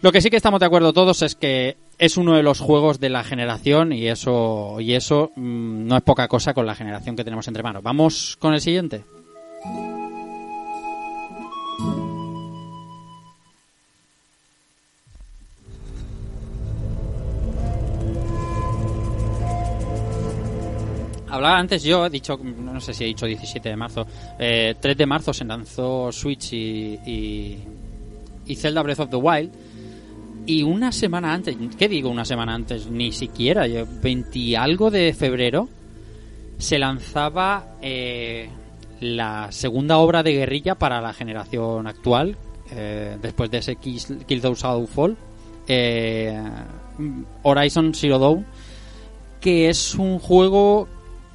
Lo 0.00 0.12
que 0.12 0.20
sí 0.20 0.30
que 0.30 0.36
estamos 0.36 0.60
de 0.60 0.66
acuerdo 0.66 0.92
todos 0.92 1.22
es 1.22 1.34
que 1.34 1.76
es 1.98 2.16
uno 2.16 2.34
de 2.36 2.42
los 2.42 2.60
juegos 2.60 3.00
de 3.00 3.08
la 3.08 3.24
generación 3.24 3.92
y 3.92 4.06
eso 4.08 4.76
y 4.80 4.94
eso 4.94 5.30
mm, 5.36 5.86
no 5.86 5.96
es 5.96 6.02
poca 6.02 6.28
cosa 6.28 6.54
con 6.54 6.66
la 6.66 6.74
generación 6.74 7.16
que 7.16 7.24
tenemos 7.24 7.46
entre 7.48 7.62
manos. 7.62 7.82
Vamos 7.82 8.36
con 8.38 8.52
el 8.54 8.60
siguiente. 8.60 9.04
Hablaba 21.30 21.58
antes 21.58 21.82
yo, 21.82 22.06
he 22.06 22.10
dicho, 22.10 22.38
no 22.38 22.80
sé 22.80 22.94
si 22.94 23.04
he 23.04 23.06
dicho 23.08 23.26
17 23.26 23.68
de 23.68 23.76
marzo, 23.76 24.06
eh, 24.38 24.74
3 24.80 24.96
de 24.96 25.06
marzo 25.06 25.32
se 25.32 25.44
lanzó 25.44 26.10
Switch 26.10 26.52
y, 26.52 26.98
y, 27.06 27.58
y 28.46 28.56
Zelda 28.56 28.82
Breath 28.82 29.00
of 29.00 29.10
the 29.10 29.16
Wild. 29.16 29.52
Y 30.46 30.62
una 30.62 30.92
semana 30.92 31.34
antes, 31.34 31.56
¿qué 31.78 31.88
digo 31.88 32.08
una 32.08 32.24
semana 32.24 32.54
antes? 32.54 32.86
Ni 32.86 33.12
siquiera, 33.12 33.66
yo, 33.66 33.84
20 34.02 34.38
y 34.38 34.54
algo 34.54 34.90
de 34.90 35.12
febrero, 35.12 35.68
se 36.56 36.78
lanzaba 36.78 37.76
eh, 37.82 38.48
la 39.00 39.52
segunda 39.52 39.98
obra 39.98 40.22
de 40.22 40.32
guerrilla 40.32 40.74
para 40.74 41.00
la 41.00 41.12
generación 41.12 41.86
actual, 41.86 42.36
eh, 42.70 43.16
después 43.20 43.50
de 43.50 43.58
ese 43.58 43.76
Kill, 43.76 44.00
Kill 44.26 44.40
Those 44.40 44.86
Fall, 44.86 45.16
eh, 45.66 46.42
Horizon 47.42 47.94
Zero 47.94 48.18
Dawn, 48.18 48.46
que 49.40 49.68
es 49.68 49.94
un 49.94 50.18
juego 50.18 50.88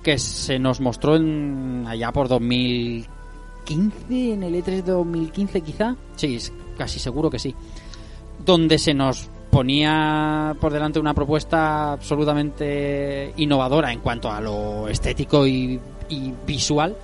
que 0.04 0.18
se 0.20 0.60
nos 0.60 0.80
mostró 0.82 1.16
en, 1.16 1.86
allá 1.88 2.12
por 2.12 2.28
2015, 2.28 4.34
en 4.34 4.44
el 4.44 4.54
E3 4.56 4.64
de 4.66 4.82
2015 4.92 5.62
quizá, 5.62 5.96
sí, 6.16 6.38
casi 6.78 7.00
seguro 7.00 7.30
que 7.30 7.40
sí, 7.40 7.56
donde 8.46 8.78
se 8.78 8.94
nos 8.94 9.30
ponía 9.50 10.56
por 10.60 10.74
delante 10.74 11.00
una 11.00 11.14
propuesta 11.14 11.94
absolutamente 11.94 13.34
innovadora 13.38 13.92
en 13.92 14.00
cuanto 14.00 14.32
a 14.32 14.42
lo 14.42 14.88
estético 14.88 15.46
y, 15.48 15.80
y 16.10 16.34
visual. 16.46 16.96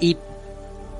Y 0.00 0.16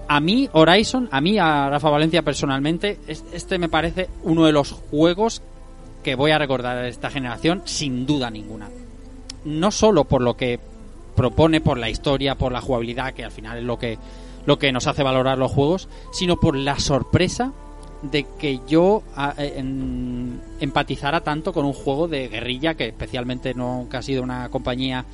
a 0.08 0.20
mí, 0.20 0.48
Horizon, 0.52 1.08
a 1.12 1.20
mí, 1.20 1.38
a 1.38 1.68
Rafa 1.68 1.90
Valencia 1.90 2.22
personalmente, 2.22 2.98
es- 3.06 3.24
este 3.32 3.58
me 3.58 3.68
parece 3.68 4.08
uno 4.24 4.46
de 4.46 4.52
los 4.52 4.72
juegos 4.72 5.42
que 6.02 6.14
voy 6.14 6.30
a 6.30 6.38
recordar 6.38 6.82
de 6.82 6.88
esta 6.88 7.10
generación, 7.10 7.62
sin 7.66 8.06
duda 8.06 8.30
ninguna. 8.30 8.68
No 9.44 9.70
solo 9.70 10.04
por 10.04 10.22
lo 10.22 10.34
que 10.36 10.58
propone, 11.18 11.60
por 11.60 11.76
la 11.78 11.90
historia, 11.90 12.36
por 12.36 12.52
la 12.52 12.60
jugabilidad, 12.62 13.12
que 13.12 13.24
al 13.24 13.32
final 13.32 13.58
es 13.58 13.64
lo 13.64 13.76
que, 13.78 13.98
lo 14.46 14.58
que 14.58 14.70
nos 14.72 14.86
hace 14.86 15.02
valorar 15.02 15.36
los 15.36 15.50
juegos, 15.52 15.88
sino 16.12 16.38
por 16.38 16.56
la 16.56 16.78
sorpresa 16.78 17.52
de 18.02 18.24
que 18.38 18.60
yo 18.68 19.02
a- 19.16 19.34
en- 19.36 20.40
empatizara 20.60 21.20
tanto 21.22 21.52
con 21.52 21.64
un 21.66 21.72
juego 21.72 22.06
de 22.06 22.28
guerrilla 22.28 22.74
que 22.74 22.86
especialmente 22.86 23.52
nunca 23.54 23.98
ha 23.98 24.02
sido 24.02 24.22
una 24.22 24.48
compañía 24.48 25.04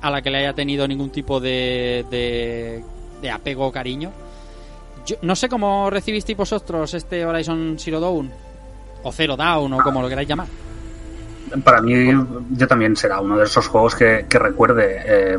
a 0.00 0.10
la 0.10 0.22
que 0.22 0.30
le 0.30 0.38
haya 0.38 0.54
tenido 0.54 0.86
ningún 0.86 1.10
tipo 1.10 1.40
de, 1.40 2.06
de, 2.10 2.84
de 3.20 3.30
apego 3.30 3.66
o 3.66 3.72
cariño. 3.72 4.12
Yo, 5.04 5.16
no 5.22 5.34
sé 5.34 5.48
cómo 5.48 5.90
recibisteis 5.90 6.38
vosotros 6.38 6.94
este 6.94 7.26
Horizon 7.26 7.76
Zero 7.78 7.98
Dawn 8.00 8.30
o 9.02 9.10
Zero 9.12 9.36
Dawn 9.36 9.72
o 9.72 9.78
como 9.82 10.00
lo 10.00 10.08
queráis 10.08 10.28
llamar. 10.28 10.46
Para 11.64 11.80
mí, 11.82 12.10
yo 12.50 12.68
también 12.68 12.96
será 12.96 13.20
uno 13.20 13.36
de 13.36 13.44
esos 13.44 13.66
juegos 13.66 13.94
que, 13.94 14.26
que 14.28 14.38
recuerde. 14.38 15.02
eh, 15.04 15.38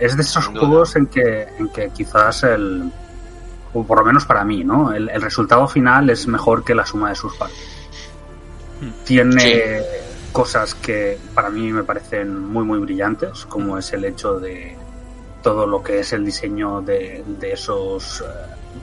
es 0.00 0.16
de 0.16 0.22
esos 0.22 0.46
juegos 0.46 0.96
en 0.96 1.06
que, 1.06 1.46
en 1.58 1.68
que 1.68 1.90
quizás 1.90 2.42
el. 2.44 2.90
O 3.72 3.84
por 3.84 3.98
lo 3.98 4.04
menos 4.04 4.26
para 4.26 4.44
mí, 4.44 4.64
¿no? 4.64 4.92
El, 4.92 5.08
el 5.08 5.22
resultado 5.22 5.66
final 5.68 6.10
es 6.10 6.26
mejor 6.26 6.64
que 6.64 6.74
la 6.74 6.84
suma 6.84 7.10
de 7.10 7.14
sus 7.14 7.36
partes. 7.36 7.88
Tiene 9.04 9.82
cosas 10.32 10.74
que 10.74 11.18
para 11.34 11.50
mí 11.50 11.72
me 11.72 11.84
parecen 11.84 12.38
muy, 12.38 12.64
muy 12.64 12.78
brillantes, 12.80 13.46
como 13.46 13.78
es 13.78 13.92
el 13.92 14.04
hecho 14.04 14.40
de 14.40 14.76
todo 15.42 15.66
lo 15.66 15.82
que 15.82 16.00
es 16.00 16.12
el 16.12 16.24
diseño 16.24 16.80
de, 16.82 17.24
de 17.26 17.52
esos 17.52 18.22
eh, 18.22 18.24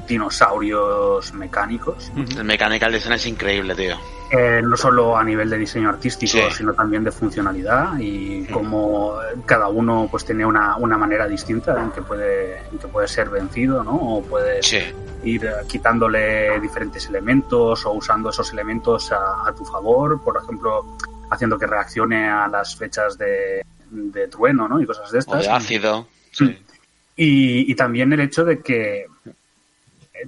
dinosaurios 0.07 1.33
mecánicos. 1.33 2.11
El 2.15 2.43
Mechanical 2.43 2.91
Design 2.91 3.13
es 3.13 3.25
increíble, 3.25 3.75
tío. 3.75 3.95
Eh, 4.31 4.61
no 4.63 4.77
solo 4.77 5.17
a 5.17 5.23
nivel 5.23 5.49
de 5.49 5.57
diseño 5.57 5.89
artístico, 5.89 6.31
Sí. 6.49 6.57
sino 6.57 6.73
también 6.73 7.03
de 7.03 7.11
funcionalidad 7.11 7.97
y 7.99 8.45
como 8.45 9.15
cada 9.45 9.69
uno 9.69 10.07
pues 10.09 10.23
tiene 10.23 10.45
una, 10.45 10.77
una 10.77 10.97
manera 10.99 11.27
distinta 11.27 11.81
en 11.81 11.89
que 11.91 12.03
puede 12.03 12.59
en 12.71 12.77
que 12.77 12.87
puede 12.87 13.07
ser 13.07 13.29
vencido, 13.29 13.83
¿no? 13.83 13.95
O 13.95 14.21
puede 14.23 14.61
Sí. 14.61 14.81
ir 15.23 15.45
eh, 15.45 15.51
quitándole 15.67 16.59
diferentes 16.59 17.07
elementos 17.07 17.83
o 17.87 17.91
usando 17.93 18.29
esos 18.29 18.53
elementos 18.53 19.11
a, 19.11 19.47
a 19.47 19.53
tu 19.55 19.65
favor, 19.65 20.21
por 20.23 20.37
ejemplo, 20.37 20.95
haciendo 21.31 21.57
que 21.57 21.65
reaccione 21.65 22.29
a 22.29 22.47
las 22.47 22.75
fechas 22.75 23.17
de, 23.17 23.65
de 23.89 24.27
trueno, 24.27 24.67
¿no? 24.67 24.79
Y 24.79 24.85
cosas 24.85 25.09
de 25.11 25.17
O 25.17 25.21
estas. 25.21 25.41
de 25.43 25.49
ácido. 25.49 26.07
Sí. 26.31 26.45
Y, 27.15 27.71
y 27.71 27.75
también 27.75 28.13
el 28.13 28.19
hecho 28.19 28.45
de 28.45 28.59
que 28.61 29.07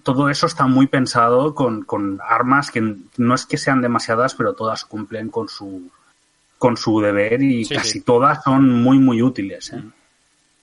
todo 0.03 0.29
eso 0.29 0.45
está 0.47 0.67
muy 0.67 0.87
pensado 0.87 1.53
con, 1.55 1.83
con 1.83 2.19
armas 2.27 2.71
que 2.71 2.95
no 3.17 3.35
es 3.35 3.45
que 3.45 3.57
sean 3.57 3.81
demasiadas, 3.81 4.35
pero 4.35 4.53
todas 4.53 4.85
cumplen 4.85 5.29
con 5.29 5.49
su 5.49 5.89
con 6.57 6.77
su 6.77 7.01
deber 7.01 7.41
y 7.41 7.65
Sí, 7.65 7.73
casi 7.75 7.89
sí. 7.93 8.01
todas 8.01 8.43
son 8.43 8.69
muy 8.83 8.99
muy 8.99 9.21
útiles. 9.21 9.73
¿eh? 9.73 9.81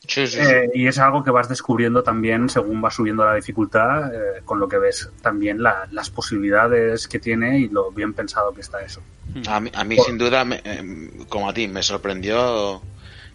Sí. 0.06 0.22
Eh, 0.38 0.70
y 0.74 0.86
es 0.86 0.98
algo 0.98 1.22
que 1.24 1.30
vas 1.30 1.48
descubriendo 1.48 2.02
también 2.02 2.48
según 2.48 2.80
vas 2.80 2.94
subiendo 2.94 3.24
la 3.24 3.34
dificultad, 3.34 4.14
eh, 4.14 4.42
con 4.44 4.58
lo 4.60 4.68
que 4.68 4.78
ves 4.78 5.10
también 5.22 5.60
la- 5.62 5.86
las 5.90 6.08
posibilidades 6.08 7.08
que 7.08 7.18
tiene 7.18 7.58
y 7.58 7.68
lo 7.68 7.90
bien 7.90 8.14
pensado 8.14 8.54
que 8.54 8.60
está 8.62 8.80
eso. 8.80 9.02
A 9.48 9.60
mí, 9.60 9.70
a 9.74 9.84
mí 9.84 9.96
Por- 9.96 10.06
sin 10.06 10.16
duda, 10.16 10.44
me- 10.44 10.62
em, 10.64 11.10
como 11.28 11.48
a 11.50 11.52
ti, 11.52 11.68
me 11.68 11.82
sorprendió, 11.82 12.80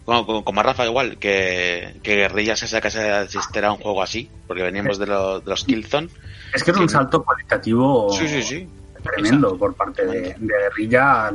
como, 0.04 0.44
como- 0.44 0.60
a 0.60 0.62
Rafa 0.62 0.84
igual, 0.86 1.18
que, 1.18 1.96
que 2.02 2.16
Guerrilla 2.16 2.56
se 2.56 2.66
sacase 2.68 3.00
de 3.00 3.22
existir 3.22 3.64
a 3.64 3.72
un 3.72 3.78
juego 3.78 4.02
así, 4.02 4.28
porque 4.46 4.62
veníamos 4.62 4.98
de, 4.98 5.06
lo- 5.06 5.40
de 5.40 5.50
los 5.50 5.64
Killzone. 5.64 6.08
Es 6.52 6.62
que 6.62 6.70
es 6.70 6.76
un 6.76 6.88
salto 6.88 7.22
cualitativo 7.24 8.12
Sí, 8.12 8.28
sí, 8.28 8.42
sí. 8.42 8.68
tremendo 9.02 9.56
por 9.56 9.74
parte 9.74 10.06
de, 10.06 10.20
de 10.38 10.54
Guerrilla 10.62 11.32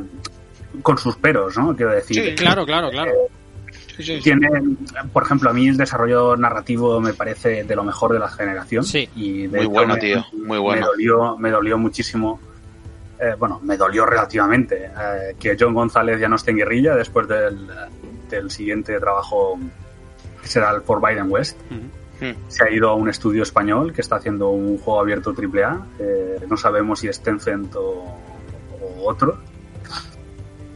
con 0.82 0.98
sus 0.98 1.16
peros, 1.18 1.58
¿no? 1.58 1.76
Quiero 1.76 1.92
decir. 1.94 2.24
Sí, 2.24 2.36
Claro, 2.36 2.66
claro, 2.66 2.90
claro. 2.92 3.12
Sí, 3.98 4.04
sí, 4.04 4.16
sí. 4.18 4.22
Tiene, 4.22 4.48
por 5.12 5.24
ejemplo, 5.24 5.50
a 5.50 5.54
mí 5.54 5.68
el 5.68 5.76
desarrollo 5.78 6.38
narrativo 6.38 7.02
me 7.02 7.14
parece 7.14 7.64
de 7.66 7.76
lo 7.76 7.84
mejor 7.84 8.14
de 8.14 8.20
la 8.20 8.30
generación. 8.30 8.84
Sí. 8.86 9.10
Y 9.16 9.42
de 9.48 9.48
Muy 9.50 9.60
hecho 9.62 9.70
bueno, 9.72 9.94
me- 9.96 10.00
tío, 10.00 10.26
muy 10.32 10.44
Me 10.52 10.58
bueno. 10.60 10.86
dolió, 10.88 11.38
me 11.38 11.50
dolió 11.52 11.78
muchísimo. 11.78 12.40
eh, 13.20 13.36
bueno, 13.38 13.60
me 13.64 13.76
dolió 13.76 14.06
relativamente 14.06 14.86
eh, 14.86 15.36
que 15.38 15.58
John 15.60 15.74
González 15.74 16.20
ya 16.22 16.30
no 16.30 16.38
esté 16.38 16.52
en 16.52 16.58
guerrilla 16.58 16.96
después 16.96 17.28
del, 17.28 17.68
del 18.38 18.52
siguiente 18.52 19.00
trabajo 19.00 19.60
será 20.44 20.72
el 20.72 20.82
For 20.82 21.02
Biden 21.02 21.32
West. 21.32 21.58
Hmm. 21.70 22.34
Se 22.50 22.66
ha 22.66 22.70
ido 22.70 22.90
a 22.90 22.96
un 22.96 23.08
estudio 23.08 23.44
español 23.44 23.94
que 23.94 24.02
está 24.02 24.18
haciendo 24.18 24.50
un 24.50 24.78
juego 24.78 25.00
abierto 25.00 25.34
AAA. 25.34 25.88
eh, 26.00 26.46
no 26.50 26.58
sabemos 26.58 27.00
si 27.00 27.08
es 27.08 27.22
Tencent 27.22 27.74
o, 27.76 28.18
o 28.82 29.10
otro. 29.10 29.38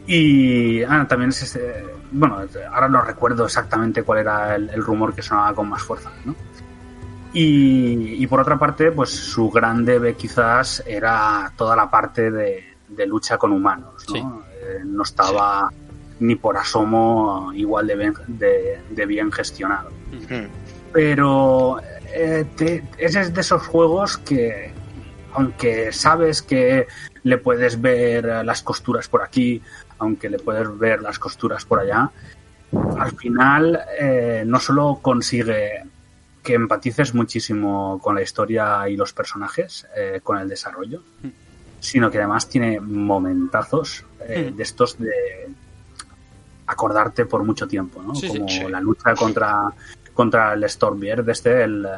Y 0.07 0.83
ah, 0.83 1.05
también 1.07 1.29
es 1.29 1.41
ese, 1.43 1.83
bueno, 2.11 2.39
ahora 2.71 2.89
no 2.89 3.01
recuerdo 3.01 3.45
exactamente 3.45 4.03
cuál 4.03 4.19
era 4.19 4.55
el, 4.55 4.69
el 4.69 4.83
rumor 4.83 5.13
que 5.13 5.21
sonaba 5.21 5.53
con 5.53 5.69
más 5.69 5.81
fuerza, 5.81 6.11
¿no? 6.25 6.35
Y, 7.33 8.23
y 8.23 8.27
por 8.27 8.39
otra 8.41 8.59
parte, 8.59 8.91
pues 8.91 9.09
su 9.09 9.49
gran 9.49 9.83
debe 9.83 10.15
quizás 10.15 10.83
era 10.85 11.51
toda 11.57 11.75
la 11.75 11.89
parte 11.89 12.29
de, 12.29 12.75
de 12.89 13.07
lucha 13.07 13.37
con 13.37 13.51
humanos, 13.51 14.05
¿no? 14.09 14.13
Sí. 14.13 14.19
Eh, 14.61 14.81
no 14.85 15.03
estaba 15.03 15.71
ni 16.23 16.35
por 16.35 16.55
asomo 16.57 17.51
igual 17.53 17.85
de 17.87 17.95
bien, 17.95 18.13
de- 18.27 18.79
de 18.89 19.05
bien 19.05 19.31
gestionado. 19.31 19.89
Pero 20.91 21.79
eh, 22.13 22.45
te- 22.55 22.83
es 22.97 23.33
de 23.33 23.41
esos 23.41 23.61
juegos 23.67 24.17
que 24.17 24.71
aunque 25.33 25.91
sabes 25.91 26.41
que 26.43 26.87
le 27.23 27.37
puedes 27.39 27.81
ver 27.81 28.25
las 28.45 28.61
costuras 28.61 29.07
por 29.07 29.23
aquí 29.23 29.61
aunque 29.97 30.29
le 30.29 30.37
puedes 30.37 30.77
ver 30.77 31.01
las 31.01 31.17
costuras 31.17 31.65
por 31.65 31.79
allá 31.79 32.11
al 32.99 33.11
final 33.17 33.79
eh, 33.99 34.43
no 34.45 34.59
solo 34.59 34.99
consigue 35.01 35.83
que 36.43 36.53
empatices 36.53 37.15
muchísimo 37.15 37.99
con 38.03 38.13
la 38.13 38.21
historia 38.21 38.87
y 38.89 38.95
los 38.95 39.11
personajes 39.13 39.87
eh, 39.97 40.19
con 40.23 40.37
el 40.37 40.47
desarrollo 40.47 41.01
sino 41.79 42.11
que 42.11 42.19
además 42.19 42.47
tiene 42.47 42.79
momentazos 42.79 44.05
eh, 44.27 44.51
Mm. 44.51 44.55
de 44.57 44.63
estos 44.63 44.99
de 44.99 45.11
acordarte 46.73 47.25
por 47.25 47.43
mucho 47.43 47.67
tiempo, 47.67 48.01
¿no? 48.03 48.13
Sí. 48.15 48.27
Como 48.27 48.47
Sí. 48.49 48.63
la 48.69 48.81
lucha 48.81 49.13
contra, 49.15 49.61
contra 50.13 50.53
el 50.53 50.69
Stormbeard, 50.69 51.27
este, 51.29 51.63
el, 51.63 51.85
eh, 51.85 51.89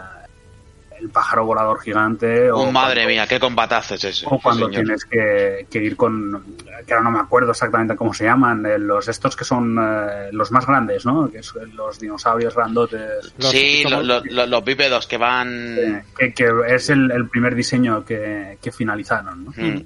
el 1.01 1.09
pájaro 1.09 1.45
volador 1.45 1.81
gigante. 1.81 2.49
Oh, 2.49 2.61
o 2.61 2.71
madre 2.71 3.01
cuando- 3.01 3.09
mía, 3.09 3.27
qué 3.27 3.37
combatazo 3.39 3.95
es 3.95 4.03
ese. 4.05 4.25
O 4.29 4.39
cuando 4.39 4.67
señor. 4.67 4.83
tienes 4.85 5.03
que, 5.05 5.67
que 5.69 5.79
ir 5.83 5.97
con, 5.97 6.55
que 6.87 6.93
ahora 6.93 7.03
no 7.03 7.11
me 7.11 7.19
acuerdo 7.19 7.51
exactamente 7.51 7.97
cómo 7.97 8.13
se 8.13 8.23
llaman, 8.23 8.65
eh, 8.65 8.77
los 8.79 9.05
estos 9.09 9.35
que 9.35 9.43
son 9.43 9.77
eh, 9.77 10.29
los 10.31 10.51
más 10.53 10.65
grandes, 10.65 11.05
¿no? 11.05 11.29
Que 11.29 11.43
son 11.43 11.75
los 11.75 11.99
dinosaurios 11.99 12.55
grandotes. 12.55 13.33
Los- 13.37 13.51
Sí, 13.51 13.83
lo- 13.89 14.01
lo- 14.03 14.21
lo- 14.23 14.45
los 14.45 14.63
bípedos 14.63 15.05
que 15.05 15.17
van... 15.17 15.75
eh, 15.77 16.03
que, 16.17 16.33
que 16.33 16.49
es 16.69 16.89
el, 16.89 17.11
el 17.11 17.27
primer 17.27 17.55
diseño 17.55 18.05
que, 18.05 18.57
que 18.61 18.71
finalizaron, 18.71 19.45
¿no? 19.45 19.51
Hmm. 19.51 19.81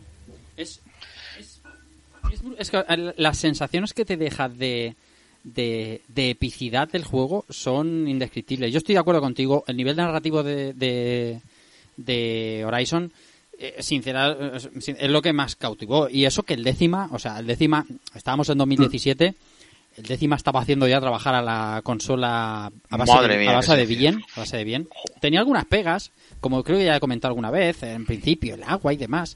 Es, 2.60 2.70
que 2.70 2.84
el- 2.88 3.14
las 3.18 3.38
sensaciones 3.38 3.94
que 3.94 4.06
te 4.06 4.18
deja 4.18 4.50
de, 4.50 4.96
de, 5.44 6.02
de 6.08 6.30
epicidad 6.32 6.88
del 6.90 7.04
juego 7.04 7.46
son 7.50 8.08
indescriptibles. 8.08 8.72
Yo 8.72 8.78
estoy 8.78 8.94
de 8.94 9.00
acuerdo 9.00 9.22
contigo. 9.22 9.64
El 9.68 9.78
nivel 9.78 9.96
narrativo 9.96 10.44
de, 10.44 10.74
de, 10.74 11.42
de 11.98 12.64
Horizon, 12.66 13.12
eh, 13.58 13.76
sincera, 13.80 14.36
eh, 14.40 14.58
es 15.00 15.10
lo 15.10 15.22
que 15.22 15.34
más 15.34 15.56
cautivó. 15.56 16.10
Y 16.10 16.26
eso 16.26 16.44
que 16.44 16.54
el 16.54 16.64
décima, 16.64 17.10
o 17.12 17.20
sea, 17.20 17.40
el 17.40 17.48
décima, 17.48 17.86
estábamos 18.16 18.50
en 18.50 18.58
2017. 18.58 19.34
El 19.98 20.04
décima 20.06 20.36
estaba 20.38 20.62
haciendo 20.62 20.88
ya 20.88 21.02
trabajar 21.02 21.36
a 21.36 21.42
la 21.42 21.82
consola 21.84 22.72
a 22.90 22.98
base, 22.98 23.12
Madre 23.12 23.34
de, 23.34 23.40
mía, 23.42 23.50
a 23.50 23.52
qué 23.54 23.56
base 23.58 23.72
de 23.74 23.78
sencillo. 23.80 24.00
bien, 24.00 24.24
a 24.36 24.40
base 24.42 24.58
de 24.58 24.64
bien. 24.64 24.88
Tenía 25.20 25.40
algunas 25.40 25.66
pegas, 25.66 26.12
como 26.40 26.64
creo 26.64 26.78
que 26.78 26.86
ya 26.86 26.96
he 26.96 27.00
comentado 27.02 27.32
alguna 27.32 27.52
vez, 27.52 27.84
en 27.84 28.06
principio, 28.06 28.56
el 28.56 28.64
agua 28.64 28.94
y 28.94 28.98
demás 28.98 29.36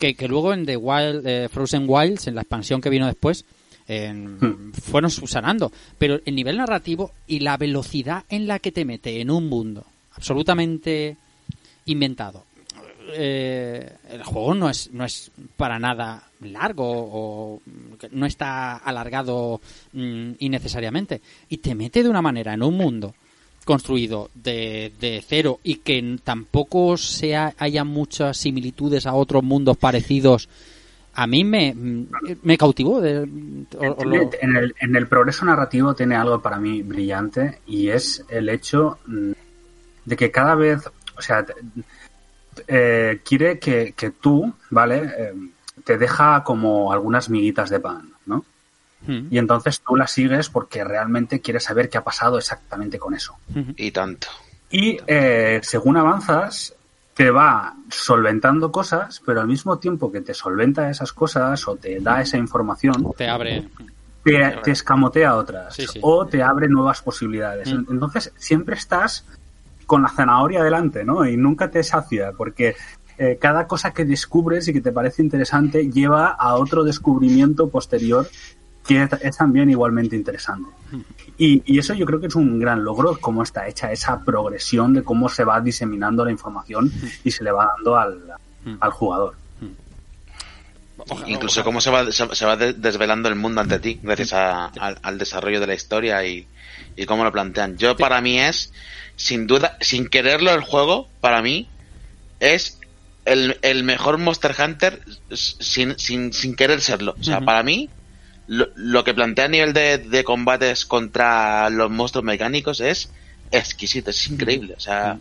que, 0.00 0.14
que 0.16 0.26
luego 0.26 0.52
en 0.52 0.66
The 0.66 0.76
Wild, 0.76 1.24
eh, 1.26 1.48
Frozen 1.48 1.84
Wilds, 1.86 2.26
en 2.26 2.34
la 2.34 2.40
expansión 2.40 2.80
que 2.80 2.90
vino 2.90 3.06
después, 3.06 3.44
en- 3.86 4.38
Hmm. 4.40 4.72
fueron 4.72 5.10
subsanando. 5.10 5.70
Pero 5.98 6.20
el 6.24 6.34
nivel 6.34 6.56
narrativo 6.56 7.12
y 7.28 7.40
la 7.40 7.56
velocidad 7.56 8.24
en 8.28 8.46
la 8.48 8.58
que 8.58 8.72
te 8.72 8.84
mete 8.84 9.20
en 9.20 9.30
un 9.30 9.48
mundo 9.48 9.84
absolutamente 10.16 11.16
inventado. 11.86 12.44
eh, 13.12 13.90
el 14.12 14.22
juego 14.22 14.54
no 14.54 14.70
es, 14.70 14.92
no 14.92 15.04
es 15.04 15.32
para 15.56 15.80
nada 15.80 16.22
largo 16.42 16.84
o 16.86 17.60
no 18.12 18.24
está 18.26 18.76
alargado 18.76 19.60
mm, 19.92 20.32
innecesariamente. 20.38 21.20
Y 21.48 21.56
te 21.58 21.74
mete 21.74 22.04
de 22.04 22.08
una 22.08 22.22
manera 22.22 22.54
en 22.54 22.62
un 22.62 22.76
mundo 22.76 23.14
construido 23.64 24.30
de, 24.34 24.92
de 25.00 25.22
cero 25.26 25.60
y 25.62 25.76
que 25.76 26.18
tampoco 26.24 26.96
sea, 26.96 27.54
haya 27.58 27.84
muchas 27.84 28.36
similitudes 28.36 29.06
a 29.06 29.14
otros 29.14 29.42
mundos 29.42 29.76
parecidos, 29.76 30.48
a 31.14 31.26
mí 31.26 31.44
me, 31.44 31.74
me 32.42 32.56
cautivó. 32.58 33.00
de- 33.00 33.28
En 34.40 34.56
el, 34.56 34.74
en 34.80 34.96
el 34.96 35.06
progreso 35.06 35.44
narrativo 35.44 35.94
tiene 35.94 36.16
algo 36.16 36.40
para 36.40 36.58
mí 36.58 36.82
brillante 36.82 37.58
y 37.66 37.88
es 37.88 38.24
el 38.28 38.48
hecho 38.48 38.98
mm, 39.06 39.32
de 40.06 40.16
que 40.16 40.30
cada 40.30 40.54
vez, 40.54 40.88
o 41.16 41.22
sea, 41.22 41.44
te- 41.44 41.54
eh, 42.68 43.20
quiere 43.24 43.58
que, 43.58 43.92
que 43.96 44.10
tú, 44.10 44.52
¿vale? 44.70 45.02
Eh, 45.18 45.32
te 45.84 45.98
deja 45.98 46.42
como 46.44 46.92
algunas 46.92 47.28
miguitas 47.30 47.70
de 47.70 47.80
pan. 47.80 48.10
Mm, 49.06 49.26
Y 49.30 49.38
entonces 49.38 49.80
tú 49.86 49.96
la 49.96 50.06
sigues 50.06 50.48
porque 50.50 50.84
realmente 50.84 51.40
quieres 51.40 51.64
saber 51.64 51.88
qué 51.88 51.98
ha 51.98 52.04
pasado 52.04 52.38
exactamente 52.38 52.98
con 52.98 53.14
eso. 53.14 53.36
Y 53.76 53.90
tanto. 53.92 54.28
Y 54.70 54.98
eh, 55.06 55.60
según 55.62 55.96
avanzas, 55.96 56.74
te 57.14 57.30
va 57.30 57.74
solventando 57.90 58.70
cosas, 58.70 59.20
pero 59.26 59.40
al 59.40 59.46
mismo 59.48 59.78
tiempo 59.78 60.12
que 60.12 60.20
te 60.20 60.32
solventa 60.34 60.88
esas 60.90 61.12
cosas 61.12 61.66
o 61.68 61.76
te 61.76 61.98
da 62.00 62.20
esa 62.20 62.36
información, 62.38 63.12
Te 63.16 63.28
abre. 63.28 63.68
te, 64.22 64.58
te 64.62 64.70
escamotea 64.70 65.34
otras 65.36 65.74
Sí, 65.74 65.86
sí. 65.86 65.98
o 66.02 66.26
te 66.26 66.42
abre 66.42 66.68
nuevas 66.68 67.02
posibilidades. 67.02 67.72
Mm. 67.72 67.86
Entonces 67.90 68.32
siempre 68.36 68.76
estás 68.76 69.24
con 69.86 70.02
la 70.02 70.08
zanahoria 70.08 70.62
delante, 70.62 71.04
¿no? 71.04 71.26
Y 71.26 71.36
nunca 71.36 71.68
te 71.70 71.82
sacia, 71.82 72.32
porque 72.36 72.76
eh, 73.18 73.38
cada 73.40 73.66
cosa 73.66 73.92
que 73.92 74.04
descubres 74.04 74.68
y 74.68 74.72
que 74.72 74.80
te 74.80 74.92
parece 74.92 75.20
interesante 75.20 75.90
lleva 75.90 76.28
a 76.28 76.54
otro 76.54 76.84
descubrimiento 76.84 77.68
posterior 77.68 78.28
que 78.86 79.02
es, 79.02 79.10
es 79.22 79.36
también 79.36 79.70
igualmente 79.70 80.16
interesante. 80.16 80.70
Y, 81.38 81.62
y 81.64 81.78
eso 81.78 81.94
yo 81.94 82.04
creo 82.06 82.20
que 82.20 82.26
es 82.26 82.34
un 82.34 82.58
gran 82.58 82.82
logro, 82.84 83.16
cómo 83.20 83.42
está 83.42 83.66
hecha 83.68 83.92
esa 83.92 84.22
progresión 84.24 84.92
de 84.94 85.02
cómo 85.02 85.28
se 85.28 85.44
va 85.44 85.60
diseminando 85.60 86.24
la 86.24 86.30
información 86.30 86.90
y 87.24 87.30
se 87.30 87.44
le 87.44 87.52
va 87.52 87.72
dando 87.76 87.96
al, 87.96 88.20
al 88.80 88.90
jugador. 88.90 89.34
Incluso 91.26 91.64
cómo 91.64 91.80
se 91.80 91.90
va, 91.90 92.10
se, 92.12 92.34
se 92.34 92.44
va 92.44 92.56
de- 92.56 92.74
desvelando 92.74 93.28
el 93.30 93.34
mundo 93.34 93.60
ante 93.62 93.78
ti 93.78 93.98
gracias 94.02 94.34
a- 94.34 94.66
al, 94.66 94.98
al 95.02 95.18
desarrollo 95.18 95.58
de 95.60 95.66
la 95.66 95.74
historia 95.74 96.24
y, 96.26 96.46
y 96.96 97.06
cómo 97.06 97.24
lo 97.24 97.32
plantean. 97.32 97.78
Yo 97.78 97.96
para 97.96 98.20
mí 98.20 98.38
es, 98.38 98.72
sin 99.16 99.46
duda, 99.46 99.78
sin 99.80 100.08
quererlo 100.08 100.52
el 100.52 100.60
juego, 100.60 101.08
para 101.22 101.40
mí 101.40 101.68
es 102.38 102.78
el, 103.24 103.58
el 103.62 103.82
mejor 103.82 104.18
Monster 104.18 104.54
Hunter 104.62 105.02
sin, 105.32 105.98
sin, 105.98 106.34
sin 106.34 106.54
querer 106.54 106.82
serlo. 106.82 107.14
O 107.18 107.24
sea, 107.24 107.40
para 107.40 107.62
mí 107.62 107.88
lo, 108.50 108.66
lo 108.74 109.04
que 109.04 109.14
plantea 109.14 109.44
a 109.44 109.48
nivel 109.48 109.72
de, 109.72 109.98
de 109.98 110.24
combates 110.24 110.84
contra 110.84 111.70
los 111.70 111.88
monstruos 111.88 112.24
mecánicos 112.24 112.80
es 112.80 113.08
exquisito, 113.52 114.10
es 114.10 114.28
increíble. 114.28 114.74
O 114.76 114.80
sea, 114.80 115.18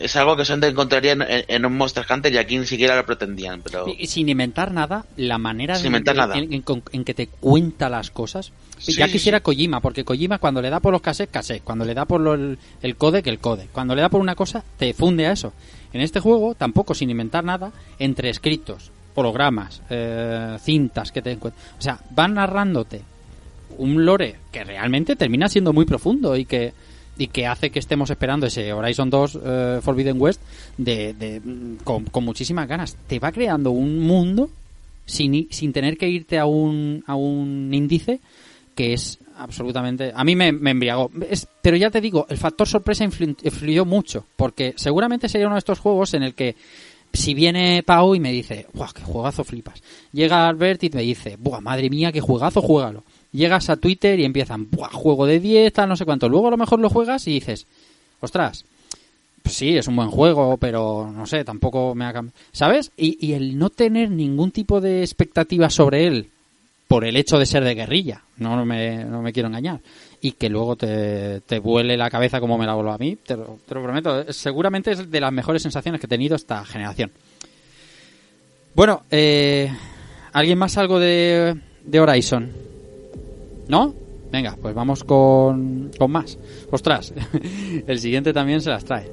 es 0.00 0.16
algo 0.16 0.34
que 0.34 0.46
solamente 0.46 0.68
encontraría 0.68 1.12
en, 1.12 1.22
en- 1.46 1.66
un 1.66 1.76
Monster 1.76 2.06
Hunter 2.08 2.32
y 2.32 2.38
aquí 2.38 2.56
ni 2.56 2.64
siquiera 2.66 2.96
lo 2.96 3.04
pretendían. 3.04 3.60
Pero 3.60 3.84
sin 4.06 4.30
inventar 4.30 4.72
nada, 4.72 5.04
la 5.18 5.36
manera 5.36 5.74
Sin 5.76 5.92
de- 5.92 6.14
nada. 6.14 6.38
En, 6.38 6.50
en- 6.54 6.64
en 6.92 7.04
que 7.04 7.12
te 7.12 7.26
cuenta 7.26 7.90
las 7.90 8.10
cosas. 8.10 8.50
Sí, 8.78 8.94
ya 8.94 9.06
sí, 9.06 9.12
quisiera 9.12 9.40
Kojima, 9.40 9.80
porque 9.82 10.02
Kojima 10.04 10.38
cuando 10.38 10.62
le 10.62 10.70
da 10.70 10.80
por 10.80 10.92
los 10.92 11.02
cassettes, 11.02 11.32
cassette. 11.32 11.62
Cuando 11.62 11.84
le 11.84 11.92
da 11.92 12.06
por 12.06 12.20
lo- 12.22 12.32
el, 12.34 12.58
el 12.80 12.96
codec, 12.96 13.26
el 13.26 13.38
codec. 13.40 13.70
Cuando 13.70 13.94
le 13.94 14.00
da 14.00 14.08
por 14.08 14.20
una 14.22 14.34
cosa, 14.34 14.64
te 14.78 14.94
funde 14.94 15.26
a 15.26 15.32
eso. 15.32 15.52
En 15.92 16.00
este 16.00 16.18
juego, 16.20 16.54
tampoco 16.54 16.94
sin 16.94 17.10
inventar 17.10 17.44
nada, 17.44 17.70
entre 17.98 18.30
escritos, 18.30 18.90
hologramas, 19.14 19.82
eh, 19.90 20.56
cintas 20.60 21.12
que 21.12 21.22
te 21.22 21.32
encuentras. 21.32 21.64
O 21.78 21.82
sea, 21.82 21.98
van 22.10 22.34
narrándote 22.34 23.02
un 23.78 24.04
lore 24.04 24.36
que 24.50 24.64
realmente 24.64 25.16
termina 25.16 25.48
siendo 25.48 25.72
muy 25.72 25.84
profundo 25.86 26.36
y 26.36 26.44
que 26.44 26.72
y 27.18 27.26
que 27.28 27.46
hace 27.46 27.70
que 27.70 27.78
estemos 27.78 28.08
esperando 28.08 28.46
ese 28.46 28.72
Horizon 28.72 29.10
2 29.10 29.38
eh, 29.44 29.78
Forbidden 29.82 30.18
West 30.20 30.40
de, 30.78 31.12
de- 31.12 31.40
mm, 31.40 31.76
con, 31.84 32.04
con 32.06 32.24
muchísimas 32.24 32.66
ganas. 32.66 32.96
Te 33.06 33.18
va 33.18 33.30
creando 33.32 33.70
un 33.70 34.00
mundo 34.00 34.48
sin, 35.04 35.46
sin 35.50 35.74
tener 35.74 35.98
que 35.98 36.08
irte 36.08 36.38
a 36.38 36.46
un, 36.46 37.04
a 37.06 37.14
un 37.14 37.68
índice 37.72 38.18
que 38.74 38.94
es 38.94 39.18
absolutamente... 39.36 40.10
A 40.14 40.24
mí 40.24 40.34
me, 40.34 40.52
me 40.52 40.70
embriagó. 40.70 41.10
Es- 41.28 41.46
pero 41.60 41.76
ya 41.76 41.90
te 41.90 42.00
digo, 42.00 42.24
el 42.30 42.38
factor 42.38 42.66
sorpresa 42.66 43.04
influ- 43.04 43.36
influyó 43.44 43.84
mucho, 43.84 44.24
porque 44.36 44.72
seguramente 44.76 45.28
sería 45.28 45.46
uno 45.48 45.56
de 45.56 45.60
estos 45.60 45.80
juegos 45.80 46.14
en 46.14 46.22
el 46.22 46.34
que 46.34 46.56
si 47.12 47.34
viene 47.34 47.82
Pau 47.82 48.14
y 48.14 48.20
me 48.20 48.32
dice, 48.32 48.66
¡buah, 48.72 48.92
qué 48.92 49.02
juegazo 49.02 49.44
flipas! 49.44 49.82
Llega 50.12 50.48
Albert 50.48 50.84
y 50.84 50.90
me 50.90 51.02
dice, 51.02 51.36
¡buah, 51.38 51.60
madre 51.60 51.90
mía, 51.90 52.12
qué 52.12 52.20
juegazo, 52.20 52.62
juégalo! 52.62 53.04
Llegas 53.32 53.70
a 53.70 53.76
Twitter 53.76 54.18
y 54.20 54.24
empiezan, 54.24 54.68
¡buah, 54.70 54.90
juego 54.90 55.26
de 55.26 55.40
10, 55.40 55.72
tal, 55.72 55.88
no 55.88 55.96
sé 55.96 56.04
cuánto! 56.04 56.28
Luego 56.28 56.48
a 56.48 56.52
lo 56.52 56.56
mejor 56.56 56.80
lo 56.80 56.90
juegas 56.90 57.26
y 57.28 57.32
dices, 57.32 57.66
¡ostras! 58.20 58.64
Pues 59.42 59.56
sí, 59.56 59.76
es 59.76 59.88
un 59.88 59.96
buen 59.96 60.10
juego, 60.10 60.56
pero 60.56 61.12
no 61.14 61.26
sé, 61.26 61.44
tampoco 61.44 61.94
me 61.94 62.04
ha 62.04 62.12
cambiado. 62.12 62.38
¿Sabes? 62.52 62.92
Y, 62.96 63.18
y 63.24 63.32
el 63.32 63.58
no 63.58 63.70
tener 63.70 64.10
ningún 64.10 64.52
tipo 64.52 64.80
de 64.80 65.00
expectativa 65.00 65.68
sobre 65.68 66.06
él 66.06 66.28
por 66.92 67.04
el 67.06 67.16
hecho 67.16 67.38
de 67.38 67.46
ser 67.46 67.64
de 67.64 67.74
guerrilla, 67.74 68.22
no 68.36 68.66
me, 68.66 69.04
no 69.04 69.22
me 69.22 69.32
quiero 69.32 69.48
engañar, 69.48 69.80
y 70.24 70.32
que 70.32 70.48
luego 70.48 70.76
te, 70.76 71.40
te 71.40 71.58
vuele 71.58 71.96
la 71.96 72.08
cabeza 72.08 72.40
como 72.40 72.56
me 72.56 72.64
la 72.64 72.74
voló 72.74 72.92
a 72.92 72.98
mí, 72.98 73.16
te 73.16 73.36
lo, 73.36 73.58
te 73.66 73.74
lo 73.74 73.82
prometo, 73.82 74.32
seguramente 74.32 74.92
es 74.92 75.10
de 75.10 75.20
las 75.20 75.32
mejores 75.32 75.62
sensaciones 75.62 76.00
que 76.00 76.06
he 76.06 76.08
tenido 76.08 76.36
esta 76.36 76.64
generación. 76.64 77.10
Bueno, 78.72 79.02
eh, 79.10 79.68
¿alguien 80.32 80.58
más 80.58 80.78
algo 80.78 81.00
de, 81.00 81.60
de 81.84 82.00
Horizon? 82.00 82.52
¿No? 83.66 83.94
Venga, 84.30 84.56
pues 84.62 84.74
vamos 84.74 85.02
con, 85.02 85.90
con 85.98 86.10
más. 86.12 86.38
Ostras, 86.70 87.12
el 87.86 87.98
siguiente 87.98 88.32
también 88.32 88.60
se 88.60 88.70
las 88.70 88.84
trae. 88.84 89.10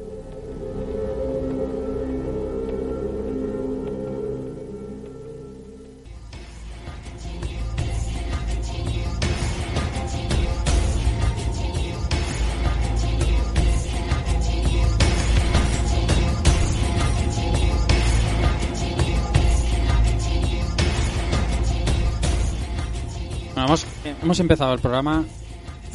Hemos, 24.22 24.40
empezado 24.40 24.74
el 24.74 24.80
programa 24.80 25.26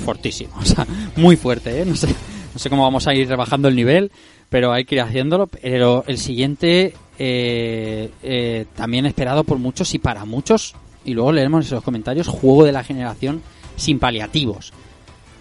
fortísimo, 0.04 0.54
o 0.60 0.64
sea, 0.64 0.86
muy 1.16 1.36
fuerte, 1.36 1.82
¿eh? 1.82 1.84
No 1.84 1.96
sé, 1.96 2.08
no 2.08 2.58
sé 2.58 2.70
cómo 2.70 2.82
vamos 2.82 3.06
a 3.06 3.14
ir 3.14 3.28
rebajando 3.28 3.68
el 3.68 3.76
nivel, 3.76 4.10
pero 4.48 4.72
hay 4.72 4.84
que 4.84 4.96
ir 4.96 5.00
haciéndolo. 5.00 5.46
Pero 5.46 6.04
el 6.06 6.18
siguiente, 6.18 6.94
eh, 7.18 8.10
eh, 8.22 8.66
también 8.74 9.06
esperado 9.06 9.44
por 9.44 9.58
muchos 9.58 9.94
y 9.94 9.98
para 9.98 10.24
muchos, 10.24 10.74
y 11.04 11.14
luego 11.14 11.32
leeremos 11.32 11.68
en 11.68 11.74
los 11.76 11.84
comentarios, 11.84 12.28
juego 12.28 12.64
de 12.64 12.72
la 12.72 12.84
generación 12.84 13.42
sin 13.76 13.98
paliativos. 13.98 14.72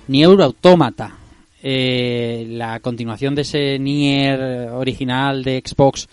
Nier 0.08 0.42
Automata, 0.42 1.16
eh, 1.62 2.46
la 2.50 2.80
continuación 2.82 3.36
de 3.36 3.44
ese 3.44 3.80
Nier 3.80 4.70
original 4.72 5.44
de 5.44 5.64
Xbox 5.66 6.10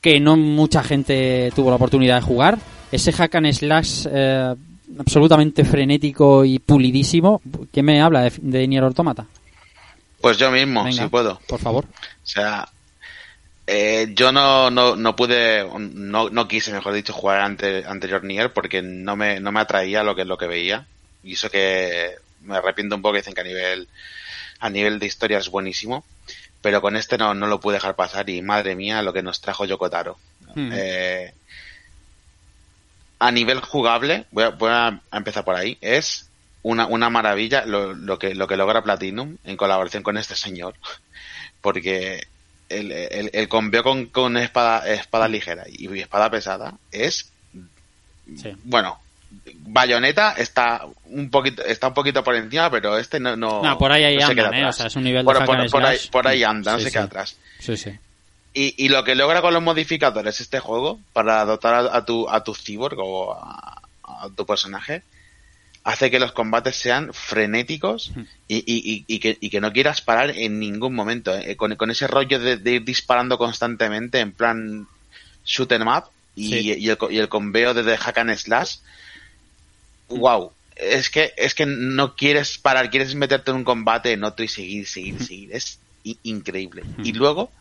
que 0.00 0.18
no 0.20 0.36
mucha 0.36 0.82
gente 0.82 1.52
tuvo 1.54 1.70
la 1.70 1.76
oportunidad 1.76 2.16
de 2.16 2.22
jugar. 2.22 2.58
Ese 2.90 3.12
hack 3.12 3.34
and 3.36 3.52
slash 3.52 4.06
eh, 4.10 4.54
absolutamente 4.98 5.64
frenético 5.64 6.44
y 6.44 6.58
pulidísimo. 6.58 7.40
¿Quién 7.72 7.86
me 7.86 8.00
habla 8.00 8.22
de, 8.22 8.32
de 8.40 8.66
Nier 8.66 8.84
Automata? 8.84 9.26
Pues 10.20 10.36
yo 10.36 10.50
mismo, 10.50 10.84
Venga, 10.84 11.02
si 11.04 11.08
puedo. 11.08 11.40
Por 11.46 11.60
favor. 11.60 11.86
O 11.86 12.26
sea, 12.26 12.68
eh, 13.66 14.08
yo 14.14 14.32
no, 14.32 14.70
no, 14.70 14.96
no 14.96 15.16
pude, 15.16 15.64
no, 15.78 16.28
no 16.28 16.48
quise, 16.48 16.72
mejor 16.72 16.92
dicho, 16.92 17.12
jugar 17.12 17.40
ante, 17.40 17.84
anterior 17.86 18.24
Nier 18.24 18.52
porque 18.52 18.82
no 18.82 19.16
me, 19.16 19.40
no 19.40 19.52
me 19.52 19.60
atraía 19.60 20.02
lo 20.02 20.14
que, 20.14 20.24
lo 20.24 20.36
que 20.36 20.46
veía. 20.46 20.86
Y 21.22 21.34
eso 21.34 21.50
que 21.50 22.16
me 22.42 22.56
arrepiento 22.56 22.96
un 22.96 23.02
poco, 23.02 23.16
dicen 23.16 23.32
que 23.32 23.40
a 23.40 23.44
nivel, 23.44 23.88
a 24.58 24.70
nivel 24.70 24.98
de 24.98 25.06
historia 25.06 25.38
es 25.38 25.48
buenísimo. 25.48 26.04
Pero 26.60 26.82
con 26.82 26.96
este 26.96 27.16
no, 27.16 27.32
no 27.32 27.46
lo 27.46 27.60
pude 27.60 27.74
dejar 27.74 27.96
pasar 27.96 28.28
y 28.28 28.42
madre 28.42 28.74
mía 28.74 29.02
lo 29.02 29.12
que 29.12 29.22
nos 29.22 29.40
trajo 29.40 29.64
Yokotaro. 29.64 30.18
Hmm. 30.54 30.70
Eh, 30.72 31.32
a 33.20 33.30
nivel 33.30 33.60
jugable, 33.60 34.24
voy 34.32 34.44
a, 34.44 34.48
voy 34.50 34.70
a 34.72 35.00
empezar 35.12 35.44
por 35.44 35.54
ahí, 35.54 35.78
es 35.80 36.28
una, 36.62 36.86
una 36.86 37.08
maravilla 37.10 37.64
lo, 37.64 37.92
lo, 37.94 38.18
que, 38.18 38.34
lo 38.34 38.46
que 38.48 38.56
logra 38.56 38.82
Platinum 38.82 39.36
en 39.44 39.56
colaboración 39.56 40.02
con 40.02 40.16
este 40.18 40.34
señor. 40.34 40.74
Porque 41.60 42.26
el, 42.68 42.90
el, 42.92 43.30
el 43.32 43.48
combeo 43.48 43.82
con, 43.82 44.06
con 44.06 44.36
espada, 44.36 44.88
espada 44.92 45.28
ligera 45.28 45.64
y 45.68 45.86
espada 46.00 46.30
pesada 46.30 46.74
es, 46.90 47.30
Sí. 48.40 48.56
bueno, 48.64 48.98
Bayonetta 49.66 50.32
está 50.32 50.82
un 51.06 51.30
poquito 51.30 51.64
está 51.64 51.88
un 51.88 51.94
poquito 51.94 52.22
por 52.22 52.34
encima, 52.36 52.70
pero 52.70 52.96
este 52.96 53.18
no 53.18 53.36
no, 53.36 53.60
No, 53.62 53.76
por 53.78 53.90
ahí, 53.92 54.04
ahí 54.04 54.16
no 54.16 54.26
se 54.28 54.34
queda 54.36 54.46
andan, 54.46 54.60
¿eh? 54.62 54.66
O 54.68 54.72
sea, 54.72 54.86
es 54.86 54.94
un 54.96 55.02
nivel 55.02 55.22
de 55.22 55.24
por, 55.24 55.36
hack 55.36 55.46
por- 55.46 55.70
por 55.70 55.84
ahí, 55.84 55.98
por 56.12 56.28
ahí 56.28 56.44
anda, 56.44 56.72
no 56.72 56.78
Sí, 56.78 56.84
se 56.84 56.90
sí. 56.90 56.92
queda 56.94 57.04
atrás. 57.04 57.36
Sí, 57.58 57.76
sí. 57.76 57.90
Y, 58.52 58.74
y 58.84 58.88
lo 58.88 59.04
que 59.04 59.14
logra 59.14 59.40
con 59.42 59.54
los 59.54 59.62
modificadores 59.62 60.40
este 60.40 60.58
juego 60.58 60.98
para 61.12 61.44
dotar 61.44 61.74
a, 61.74 61.96
a 61.96 62.04
tu 62.04 62.28
a 62.28 62.42
tu 62.42 62.54
cyborg 62.54 62.98
o 62.98 63.32
a, 63.32 63.80
a 64.02 64.28
tu 64.36 64.44
personaje 64.44 65.02
hace 65.84 66.10
que 66.10 66.18
los 66.20 66.32
combates 66.32 66.76
sean 66.76 67.14
frenéticos 67.14 68.12
y, 68.48 68.56
y- 68.56 68.92
y- 68.92 69.04
y 69.06 69.18
que, 69.20 69.38
y 69.40 69.48
que 69.50 69.60
no 69.60 69.72
quieras 69.72 70.02
parar 70.02 70.30
en 70.30 70.58
ningún 70.58 70.94
momento. 70.94 71.34
eh, 71.34 71.56
Con, 71.56 71.74
con 71.76 71.90
ese 71.90 72.06
rollo 72.06 72.38
de, 72.38 72.56
de 72.56 72.72
ir 72.72 72.84
disparando 72.84 73.38
constantemente 73.38 74.18
en 74.20 74.32
plan 74.32 74.86
shoot 75.44 75.70
'em 75.72 75.86
up 75.88 76.04
y, 76.34 76.48
Sí. 76.48 76.74
y 76.78 76.90
el, 76.90 76.98
y 77.10 77.18
el 77.18 77.28
conveo 77.28 77.72
de, 77.72 77.82
de 77.82 77.96
hack 77.96 78.18
and 78.18 78.34
slash. 78.36 78.76
Wow. 80.08 80.52
Es 80.76 81.08
que, 81.10 81.32
es 81.36 81.54
que 81.54 81.66
no 81.66 82.14
quieres 82.16 82.58
parar, 82.58 82.90
quieres 82.90 83.14
meterte 83.14 83.50
en 83.50 83.58
un 83.58 83.64
combate 83.64 84.12
en 84.12 84.24
otro 84.24 84.44
y 84.44 84.48
seguir, 84.48 84.86
seguir, 84.86 85.22
seguir. 85.22 85.54
Es 85.54 85.80
increíble. 86.22 86.84
Y 87.04 87.12
luego, 87.12 87.52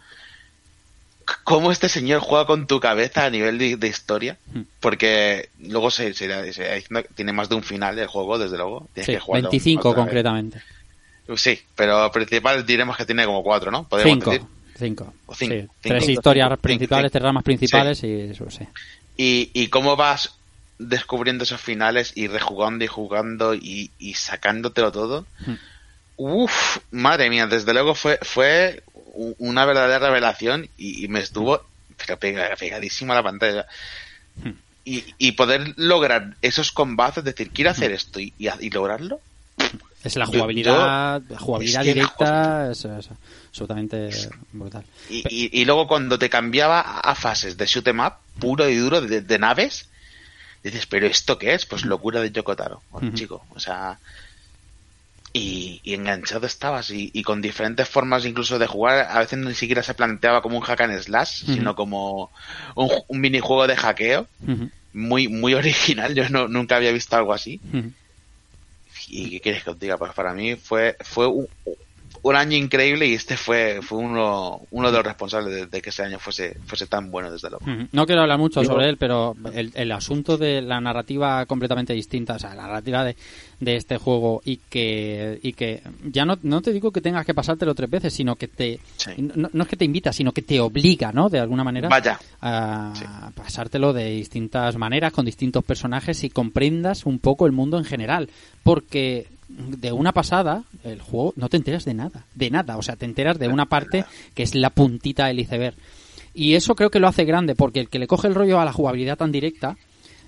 cómo 1.43 1.71
este 1.71 1.89
señor 1.89 2.19
juega 2.21 2.45
con 2.45 2.67
tu 2.67 2.79
cabeza 2.79 3.25
a 3.25 3.29
nivel 3.29 3.57
de, 3.57 3.75
de 3.77 3.87
historia, 3.87 4.37
porque 4.79 5.49
luego 5.59 5.91
se, 5.91 6.13
tiene 7.15 7.33
más 7.33 7.49
de 7.49 7.55
un 7.55 7.63
final 7.63 7.97
el 7.99 8.07
juego, 8.07 8.37
desde 8.37 8.57
luego. 8.57 8.87
Tienes 8.93 9.05
Sí, 9.07 9.11
que 9.13 9.19
jugarlo 9.19 9.49
25 9.49 9.79
otra 9.89 9.89
vez. 9.91 10.05
concretamente. 10.05 10.61
Sí, 11.35 11.59
pero 11.75 12.11
principal 12.11 12.65
diremos 12.65 12.97
que 12.97 13.05
tiene 13.05 13.25
como 13.25 13.43
cuatro, 13.43 13.69
¿no? 13.71 13.87
Podemos 13.87 14.13
5. 14.13 14.31
decir. 14.31 14.47
Cinco. 14.77 15.13
O 15.25 15.35
cinco, 15.35 15.53
Sí, 15.53 15.59
cinco. 15.59 15.73
Tres 15.81 16.03
Cinco, 16.05 16.11
historias 16.19 16.49
cinco, 16.49 16.61
principales, 16.61 17.03
cinco. 17.03 17.11
tres 17.11 17.23
ramas 17.23 17.43
principales 17.43 18.03
y 18.03 18.21
eso, 18.21 18.49
sí. 18.49 18.67
Y, 19.17 19.51
y 19.53 19.67
cómo 19.67 19.95
vas 19.95 20.35
descubriendo 20.77 21.43
esos 21.43 21.59
finales 21.59 22.13
y 22.15 22.27
rejugando 22.27 22.85
y 22.85 22.87
jugando 22.87 23.53
y, 23.53 23.91
y 23.99 24.13
sacándotelo 24.13 24.91
todo. 24.91 25.25
Hmm. 25.45 25.55
Uf, 26.15 26.79
madre 26.91 27.29
mía, 27.29 27.47
desde 27.47 27.73
luego 27.73 27.93
fue, 27.95 28.17
fue 28.21 28.81
una 29.13 29.65
verdadera 29.65 29.99
revelación 29.99 30.69
y, 30.77 31.03
y 31.03 31.07
me 31.07 31.19
estuvo 31.19 31.61
pegadísimo 32.19 33.13
a 33.13 33.15
la 33.15 33.23
pantalla. 33.23 33.65
Hmm. 34.43 34.51
Y, 34.85 35.03
y 35.17 35.33
poder 35.33 35.73
lograr 35.77 36.35
esos 36.41 36.71
combates, 36.71 37.23
decir, 37.23 37.51
quiero 37.51 37.69
hacer 37.71 37.91
esto 37.91 38.19
y, 38.19 38.33
lograrlo. 38.71 39.19
Es 40.03 40.15
la 40.15 40.25
Yo- 40.25 40.31
jugabilidad, 40.31 41.21
la 41.29 41.37
jugabilidad 41.39 41.81
es 41.85 41.93
que 41.93 41.99
la 41.99 42.05
directa, 42.05 42.71
es, 42.71 42.85
es 42.85 43.09
absolutamente 43.49 44.09
brutal. 44.53 44.85
Y, 45.09 45.23
y- 45.29 45.61
y 45.61 45.65
luego 45.65 45.87
cuando 45.87 46.17
te 46.17 46.29
cambiaba 46.29 46.79
a 46.81 47.15
fases 47.15 47.57
de 47.57 47.65
shoot 47.65 47.87
'em 47.87 47.99
up, 47.99 48.13
puro 48.39 48.67
y 48.69 48.77
duro, 48.77 49.01
de, 49.01 49.21
de 49.21 49.37
naves, 49.39 49.89
dices, 50.63 50.85
¿pero 50.85 51.05
esto 51.05 51.37
qué 51.37 51.53
es? 51.53 51.65
Pues 51.65 51.83
locura 51.83 52.21
de 52.21 52.31
Yokotaro, 52.31 52.81
chico. 53.13 53.45
O 53.49 53.59
sea, 53.59 53.99
y, 55.33 55.81
y 55.83 55.93
enganchado 55.93 56.47
estabas 56.47 56.89
y, 56.91 57.11
y 57.13 57.23
con 57.23 57.41
diferentes 57.41 57.87
formas 57.87 58.25
incluso 58.25 58.59
de 58.59 58.67
jugar. 58.67 59.07
A 59.09 59.19
veces 59.19 59.39
ni 59.39 59.53
siquiera 59.53 59.83
se 59.83 59.93
planteaba 59.93 60.41
como 60.41 60.57
un 60.57 60.63
hack 60.63 60.81
and 60.81 60.99
slash, 60.99 61.45
sino 61.45 61.75
como 61.75 62.31
un, 62.75 62.89
un 63.07 63.21
minijuego 63.21 63.67
de 63.67 63.75
hackeo 63.75 64.27
muy 64.93 65.27
muy 65.27 65.53
original. 65.55 66.13
Yo 66.15 66.29
no, 66.29 66.47
nunca 66.47 66.75
había 66.77 66.91
visto 66.91 67.15
algo 67.15 67.33
así. 67.33 67.59
¿Y 69.07 69.29
qué 69.31 69.41
quieres 69.41 69.63
que 69.63 69.71
os 69.71 69.79
diga? 69.79 69.97
Pues 69.97 70.13
para 70.13 70.33
mí 70.33 70.55
fue, 70.55 70.95
fue 71.01 71.27
un, 71.27 71.47
un 72.21 72.35
año 72.35 72.57
increíble 72.57 73.07
y 73.07 73.13
este 73.13 73.37
fue, 73.37 73.79
fue 73.81 73.99
uno, 73.99 74.61
uno 74.71 74.91
de 74.91 74.97
los 74.97 75.05
responsables 75.05 75.53
de, 75.53 75.65
de 75.67 75.81
que 75.81 75.89
ese 75.89 76.03
año 76.03 76.19
fuese, 76.19 76.57
fuese 76.65 76.87
tan 76.87 77.11
bueno, 77.11 77.31
desde 77.31 77.49
luego. 77.49 77.65
No 77.91 78.05
quiero 78.05 78.21
hablar 78.21 78.37
mucho 78.37 78.63
sobre 78.63 78.89
él, 78.89 78.97
pero 78.97 79.35
el, 79.53 79.71
el 79.75 79.91
asunto 79.91 80.37
de 80.37 80.61
la 80.61 80.79
narrativa 80.81 81.45
completamente 81.45 81.93
distinta, 81.93 82.35
o 82.35 82.39
sea, 82.39 82.55
la 82.55 82.63
narrativa 82.63 83.03
de, 83.03 83.15
de 83.59 83.75
este 83.75 83.97
juego 83.97 84.41
y 84.45 84.57
que, 84.57 85.39
y 85.41 85.53
que 85.53 85.81
ya 86.03 86.25
no, 86.25 86.37
no 86.43 86.61
te 86.61 86.71
digo 86.73 86.91
que 86.91 87.01
tengas 87.01 87.25
que 87.25 87.33
pasártelo 87.33 87.75
tres 87.75 87.89
veces, 87.89 88.13
sino 88.13 88.35
que 88.35 88.47
te, 88.47 88.79
no, 89.17 89.49
no 89.51 89.63
es 89.63 89.69
que 89.69 89.77
te 89.77 89.85
invita, 89.85 90.13
sino 90.13 90.31
que 90.31 90.41
te 90.41 90.59
obliga, 90.59 91.11
¿no? 91.11 91.29
De 91.29 91.39
alguna 91.39 91.63
manera 91.63 91.89
Vaya. 91.89 92.19
a 92.41 93.31
pasártelo 93.35 93.93
de 93.93 94.11
distintas 94.11 94.77
maneras, 94.77 95.13
con 95.13 95.25
distintos 95.25 95.63
personajes 95.63 96.23
y 96.23 96.29
comprendas 96.29 97.05
un 97.05 97.19
poco 97.19 97.45
el 97.45 97.51
mundo 97.51 97.77
en 97.77 97.85
general. 97.85 98.29
Porque 98.63 99.27
de 99.49 99.91
una 99.91 100.11
pasada, 100.13 100.63
el 100.83 101.01
juego 101.01 101.33
no 101.35 101.49
te 101.49 101.57
enteras 101.57 101.83
de 101.85 101.93
nada, 101.93 102.25
de 102.35 102.49
nada. 102.49 102.77
O 102.77 102.81
sea, 102.81 102.95
te 102.95 103.05
enteras 103.05 103.39
de 103.39 103.47
una 103.47 103.65
parte 103.65 104.05
que 104.33 104.43
es 104.43 104.55
la 104.55 104.69
puntita 104.69 105.25
del 105.27 105.39
iceberg. 105.39 105.75
Y 106.33 106.53
eso 106.53 106.75
creo 106.75 106.91
que 106.91 106.99
lo 106.99 107.07
hace 107.07 107.25
grande, 107.25 107.55
porque 107.55 107.79
el 107.79 107.89
que 107.89 107.99
le 107.99 108.07
coge 108.07 108.27
el 108.27 108.35
rollo 108.35 108.59
a 108.59 108.65
la 108.65 108.71
jugabilidad 108.73 109.17
tan 109.17 109.31
directa 109.31 109.75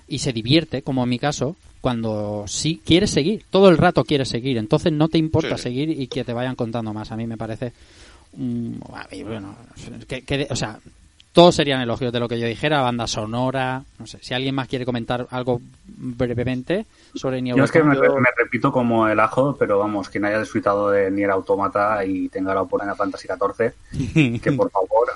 y 0.08 0.18
se 0.18 0.32
divierte, 0.32 0.82
como 0.82 1.04
en 1.04 1.08
mi 1.10 1.18
caso, 1.18 1.56
cuando 1.80 2.44
sí 2.48 2.80
quieres 2.84 3.10
seguir, 3.10 3.44
todo 3.50 3.68
el 3.68 3.78
rato 3.78 4.04
quieres 4.04 4.28
seguir, 4.28 4.58
entonces 4.58 4.92
no 4.92 5.08
te 5.08 5.18
importa 5.18 5.56
Sí. 5.56 5.62
seguir 5.64 5.90
y 5.90 6.08
que 6.08 6.24
te 6.24 6.32
vayan 6.32 6.56
contando 6.56 6.92
más. 6.92 7.10
A 7.12 7.16
mí 7.16 7.26
me 7.26 7.36
parece. 7.36 7.72
mm, 8.34 8.74
bueno, 9.24 9.54
que, 10.08 10.22
que- 10.22 10.46
o 10.50 10.56
sea, 10.56 10.78
todos 11.32 11.54
serían 11.54 11.80
elogios 11.80 12.12
de 12.12 12.20
lo 12.20 12.28
que 12.28 12.38
yo 12.38 12.46
dijera, 12.46 12.82
banda 12.82 13.06
sonora, 13.06 13.82
no 13.98 14.06
sé, 14.06 14.18
si 14.20 14.34
alguien 14.34 14.54
más 14.54 14.68
quiere 14.68 14.84
comentar 14.84 15.26
algo 15.30 15.60
brevemente 15.86 16.86
sobre 17.14 17.40
Nier 17.40 17.56
Yo 17.56 17.64
es 17.64 17.70
que 17.72 17.82
me, 17.82 17.94
repito 18.36 18.70
como 18.70 19.08
el 19.08 19.18
ajo, 19.18 19.56
pero 19.58 19.78
vamos, 19.78 20.08
quien 20.08 20.24
haya 20.26 20.40
disfrutado 20.40 20.90
de 20.90 21.10
Nier 21.10 21.30
Automata 21.30 22.04
y 22.04 22.28
tenga 22.28 22.54
la 22.54 22.62
oportunidad 22.62 22.96
Fantasy 22.96 23.28
XIV, 23.28 24.40
que 24.40 24.52
por 24.52 24.70
favor 24.70 25.08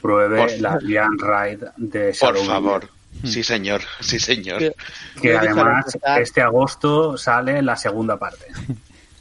pruebe 0.00 0.36
Por- 0.38 0.60
la 0.60 0.78
Lian 0.78 1.18
Ride 1.18 1.68
de 1.76 2.04
Por 2.06 2.14
Shadow 2.14 2.44
favor. 2.44 2.88
Sí, 3.24 3.42
señor. 3.42 3.80
Sí, 4.00 4.18
señor. 4.18 4.74
Que- 5.20 5.36
además 5.36 5.86
este 6.18 6.42
agosto 6.42 7.16
sale 7.16 7.62
la 7.62 7.76
segunda 7.76 8.18
parte. 8.18 8.44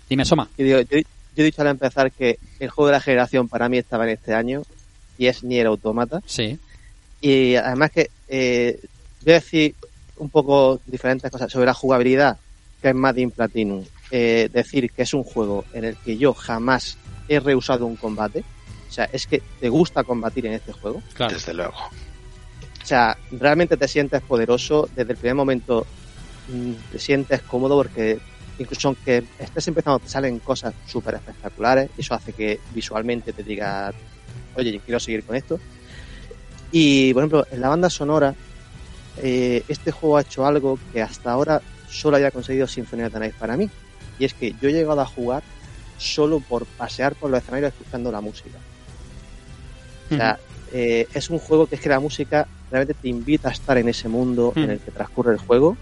Dime, 0.10 0.26
Soma. 0.26 0.50
Yo- 0.58 0.82
yo 0.82 0.98
he 1.38 1.44
dicho 1.44 1.62
al 1.62 1.70
empezar 1.70 2.12
que 2.12 2.40
el 2.60 2.70
juego 2.70 2.88
de 2.88 2.94
la 2.94 3.02
generación 3.02 3.48
para 3.48 3.68
mí 3.70 3.78
estaba 3.78 4.04
en 4.06 4.12
este 4.12 4.34
año 4.34 4.64
y 5.18 5.28
es 5.28 5.44
Nier 5.44 5.68
Automata. 5.68 6.22
Sí. 6.26 6.58
Y 7.22 7.56
además 7.56 7.92
que 7.92 8.10
eh, 8.28 8.80
voy 9.24 9.34
a 9.34 9.36
decir 9.36 9.76
un 10.18 10.30
poco 10.30 10.80
diferentes 10.86 11.30
cosas 11.32 11.52
sobre 11.52 11.66
la 11.66 11.74
jugabilidad, 11.74 12.38
que 12.82 12.90
es 12.90 12.96
Madden 12.96 13.32
Platinum. 13.32 13.84
Eh, 14.12 14.50
decir 14.54 14.92
que 14.92 15.02
es 15.02 15.14
un 15.14 15.24
juego 15.24 15.66
en 15.74 15.86
el 15.86 15.98
que 15.98 16.18
yo 16.18 16.34
jamás 16.34 16.98
he 17.28 17.40
rehusado 17.40 17.86
un 17.86 17.96
combate. 17.96 18.44
O 18.88 18.92
sea, 18.92 19.10
es 19.12 19.28
que 19.28 19.42
te 19.60 19.70
gusta 19.70 20.04
combatir 20.04 20.46
en 20.46 20.54
este 20.54 20.72
juego. 20.72 21.02
Desde 21.18 21.54
luego. 21.54 21.74
O 21.74 22.86
sea, 22.86 23.18
realmente 23.32 23.78
te 23.78 23.88
sientes 23.88 24.22
poderoso. 24.22 24.88
Desde 24.96 25.14
el 25.14 25.18
primer 25.18 25.36
momento 25.36 25.86
mm, 26.48 26.92
te 26.92 27.00
sientes 27.00 27.42
cómodo 27.42 27.76
porque 27.78 28.20
incluso 28.60 28.90
aunque 28.90 29.24
estés 29.40 29.68
empezando 29.68 30.00
te 30.00 30.08
salen 30.08 30.40
cosas 30.40 30.74
súper 30.88 31.16
espectaculares. 31.16 31.90
y 31.98 32.02
Eso 32.02 32.14
hace 32.14 32.34
que 32.34 32.60
visualmente 32.74 33.34
te 33.34 33.44
diga, 33.44 33.92
oye, 34.56 34.74
yo 34.74 34.80
quiero 34.82 35.00
seguir 35.00 35.24
con 35.24 35.36
esto. 35.36 35.60
Y, 36.72 37.14
por 37.14 37.24
ejemplo, 37.24 37.48
en 37.52 37.62
la 37.62 37.70
banda 37.70 37.90
sonora, 37.90 38.36
eh, 39.22 39.64
este 39.68 39.92
juego 39.92 40.18
ha 40.18 40.22
hecho 40.22 40.46
algo 40.46 40.78
que 40.92 41.02
hasta 41.02 41.32
ahora 41.32 41.62
solo 41.90 42.18
había 42.18 42.32
conseguido 42.32 42.66
of 42.66 42.74
the 42.74 43.20
Night 43.20 43.36
para 43.36 43.56
mí. 43.56 43.70
Y 44.20 44.26
es 44.26 44.34
que 44.34 44.54
yo 44.62 44.70
he 44.70 44.74
llegado 44.74 45.02
a 45.02 45.06
jugar 45.06 45.44
solo 45.98 46.40
por 46.40 46.66
pasear 46.66 47.16
por 47.16 47.30
los 47.30 47.42
escenarios 47.42 47.74
escuchando 47.74 48.12
la 48.12 48.22
música. 48.22 48.58
O 50.12 50.16
sea, 50.16 50.38
eh, 50.72 51.08
es 51.14 51.30
un 51.30 51.40
juego 51.40 51.68
que 51.68 51.76
es 51.76 51.82
que 51.82 51.90
la 51.90 52.00
música 52.00 52.48
realmente 52.70 52.94
te 52.94 53.08
invita 53.08 53.50
a 53.50 53.52
estar 53.52 53.78
en 53.78 53.90
ese 53.90 54.08
mundo 54.08 54.54
en 54.56 54.72
el 54.72 54.80
que 54.80 54.92
transcurre 54.92 55.34
el 55.34 55.40
juego. 55.40 55.78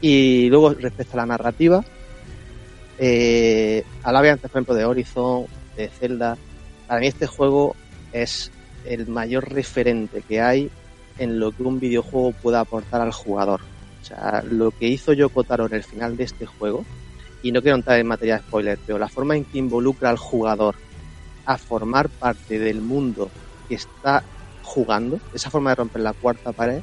Y 0.00 0.48
luego, 0.48 0.74
respecto 0.74 1.14
a 1.14 1.16
la 1.18 1.26
narrativa, 1.26 1.84
eh, 2.98 3.84
hablaba 4.02 4.28
antes, 4.28 4.50
por 4.50 4.58
ejemplo, 4.58 4.74
de 4.74 4.84
Horizon, 4.84 5.46
de 5.76 5.88
Zelda. 5.88 6.36
Para 6.88 7.00
mí 7.00 7.06
este 7.06 7.26
juego 7.26 7.76
es 8.12 8.50
el 8.86 9.06
mayor 9.06 9.52
referente 9.52 10.22
que 10.22 10.40
hay 10.40 10.70
en 11.18 11.38
lo 11.38 11.52
que 11.52 11.62
un 11.62 11.78
videojuego 11.78 12.32
pueda 12.32 12.60
aportar 12.60 13.02
al 13.02 13.12
jugador. 13.12 13.60
O 14.00 14.04
sea, 14.04 14.42
lo 14.48 14.70
que 14.70 14.88
hizo 14.88 15.12
Yoko 15.12 15.44
Taro 15.44 15.66
en 15.66 15.74
el 15.74 15.84
final 15.84 16.16
de 16.16 16.24
este 16.24 16.46
juego, 16.46 16.84
y 17.42 17.52
no 17.52 17.60
quiero 17.60 17.76
entrar 17.76 18.00
en 18.00 18.06
materia 18.06 18.36
de 18.38 18.42
spoiler, 18.42 18.78
pero 18.86 18.98
la 18.98 19.08
forma 19.08 19.36
en 19.36 19.44
que 19.44 19.58
involucra 19.58 20.08
al 20.08 20.16
jugador 20.16 20.76
a 21.44 21.58
formar 21.58 22.08
parte 22.08 22.58
del 22.58 22.80
mundo 22.80 23.30
que 23.68 23.74
está 23.74 24.22
jugando, 24.62 25.20
esa 25.34 25.50
forma 25.50 25.70
de 25.70 25.76
romper 25.76 26.02
la 26.02 26.14
cuarta 26.14 26.52
pared, 26.52 26.80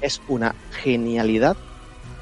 es 0.00 0.20
una 0.28 0.54
genialidad 0.70 1.56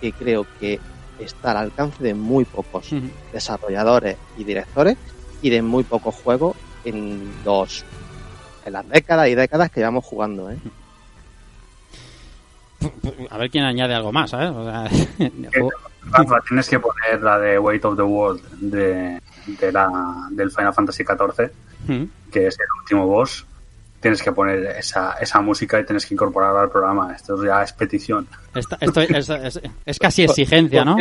que 0.00 0.12
creo 0.12 0.46
que 0.58 0.80
está 1.18 1.50
al 1.50 1.58
alcance 1.58 2.02
de 2.02 2.14
muy 2.14 2.44
pocos 2.44 2.90
desarrolladores 3.32 4.16
y 4.38 4.44
directores 4.44 4.96
y 5.42 5.50
de 5.50 5.62
muy 5.62 5.84
pocos 5.84 6.14
juegos 6.14 6.56
en 6.88 7.32
los 7.44 7.84
en 8.64 8.72
las 8.72 8.88
décadas 8.88 9.28
y 9.28 9.34
décadas 9.34 9.70
que 9.70 9.80
llevamos 9.80 10.04
jugando, 10.04 10.50
¿eh? 10.50 10.58
A 13.30 13.38
ver 13.38 13.50
quién 13.50 13.64
añade 13.64 13.94
algo 13.94 14.12
más, 14.12 14.30
¿sabes? 14.30 14.50
O 14.50 14.64
sea, 14.64 14.86
el 15.18 15.48
juego- 15.50 15.70
Rafa, 16.10 16.36
tienes 16.46 16.68
que 16.68 16.78
poner 16.78 17.20
la 17.22 17.38
de 17.38 17.58
Weight 17.58 17.84
of 17.84 17.96
the 17.96 18.02
World 18.02 18.40
de, 18.60 19.20
de 19.46 19.72
la, 19.72 20.28
del 20.30 20.50
Final 20.50 20.72
Fantasy 20.72 21.04
XIV, 21.04 21.50
Ujú. 21.88 22.08
que 22.30 22.46
es 22.46 22.58
el 22.58 22.66
último 22.80 23.06
boss. 23.06 23.44
Tienes 24.00 24.22
que 24.22 24.30
poner 24.30 24.64
esa, 24.78 25.14
esa 25.14 25.40
música 25.40 25.80
y 25.80 25.84
tienes 25.84 26.06
que 26.06 26.14
incorporarla 26.14 26.62
al 26.62 26.70
programa. 26.70 27.12
Esto 27.14 27.44
ya 27.44 27.62
es 27.64 27.72
petición. 27.72 28.28
Esta- 28.54 28.78
esto 28.80 29.00
es, 29.00 29.28
es- 29.28 29.60
es 29.84 29.98
casi 29.98 30.22
exigencia, 30.22 30.84
¿no? 30.84 30.96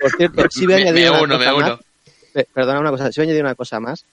Por 0.00 0.10
cierto, 0.16 0.42
sí 0.50 0.66
voy 0.66 0.74
a 0.74 0.76
Me- 0.78 0.82
añadir 0.82 1.04
me 1.04 1.10
una 1.10 1.22
uno, 1.22 1.34
cosa 1.38 1.52
me 1.52 1.56
más. 1.60 1.70
uno. 1.70 1.80
Pe- 2.32 2.48
Perdona 2.52 2.80
una 2.80 2.90
cosa, 2.90 3.12
sí 3.12 3.20
voy 3.20 3.26
a 3.26 3.28
añadir 3.28 3.44
una 3.44 3.54
cosa 3.54 3.78
más. 3.78 4.04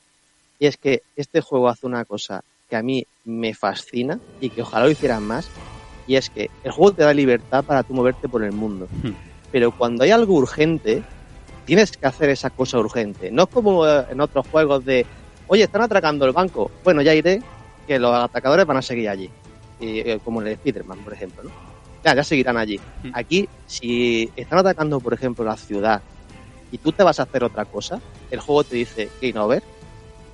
Y 0.61 0.67
es 0.67 0.77
que 0.77 1.01
este 1.15 1.41
juego 1.41 1.69
hace 1.69 1.87
una 1.87 2.05
cosa 2.05 2.43
que 2.69 2.75
a 2.75 2.83
mí 2.83 3.03
me 3.25 3.55
fascina 3.55 4.19
y 4.39 4.51
que 4.51 4.61
ojalá 4.61 4.85
lo 4.85 4.91
hicieran 4.91 5.23
más. 5.23 5.49
Y 6.05 6.17
es 6.17 6.29
que 6.29 6.51
el 6.63 6.71
juego 6.71 6.93
te 6.93 7.01
da 7.01 7.15
libertad 7.15 7.63
para 7.63 7.81
tú 7.81 7.95
moverte 7.95 8.29
por 8.29 8.43
el 8.43 8.51
mundo. 8.51 8.87
Hmm. 9.01 9.13
Pero 9.51 9.75
cuando 9.75 10.03
hay 10.03 10.11
algo 10.11 10.35
urgente, 10.35 11.01
tienes 11.65 11.97
que 11.97 12.05
hacer 12.05 12.29
esa 12.29 12.51
cosa 12.51 12.77
urgente. 12.77 13.31
No 13.31 13.43
es 13.43 13.49
como 13.49 13.87
eh, 13.87 14.05
en 14.11 14.21
otros 14.21 14.45
juegos 14.49 14.85
de, 14.85 15.03
oye, 15.47 15.63
están 15.63 15.81
atracando 15.81 16.27
el 16.27 16.31
banco. 16.31 16.69
Bueno, 16.83 17.01
ya 17.01 17.15
iré, 17.15 17.41
que 17.87 17.97
los 17.97 18.13
atacadores 18.13 18.67
van 18.67 18.77
a 18.77 18.83
seguir 18.83 19.09
allí. 19.09 19.31
Y, 19.79 19.97
eh, 20.01 20.19
como 20.23 20.41
en 20.41 20.47
el 20.49 20.53
Spider-Man, 20.53 20.99
por 20.99 21.13
ejemplo, 21.13 21.41
¿no? 21.41 21.49
Ya, 22.05 22.13
ya 22.13 22.23
seguirán 22.23 22.57
allí. 22.57 22.79
Hmm. 23.01 23.09
Aquí, 23.15 23.49
si 23.65 24.29
están 24.35 24.59
atacando, 24.59 24.99
por 24.99 25.15
ejemplo, 25.15 25.43
la 25.43 25.57
ciudad 25.57 26.03
y 26.71 26.77
tú 26.77 26.91
te 26.91 27.01
vas 27.01 27.19
a 27.19 27.23
hacer 27.23 27.43
otra 27.43 27.65
cosa, 27.65 27.99
el 28.29 28.39
juego 28.39 28.63
te 28.63 28.75
dice 28.75 29.09
game 29.19 29.39
over 29.39 29.63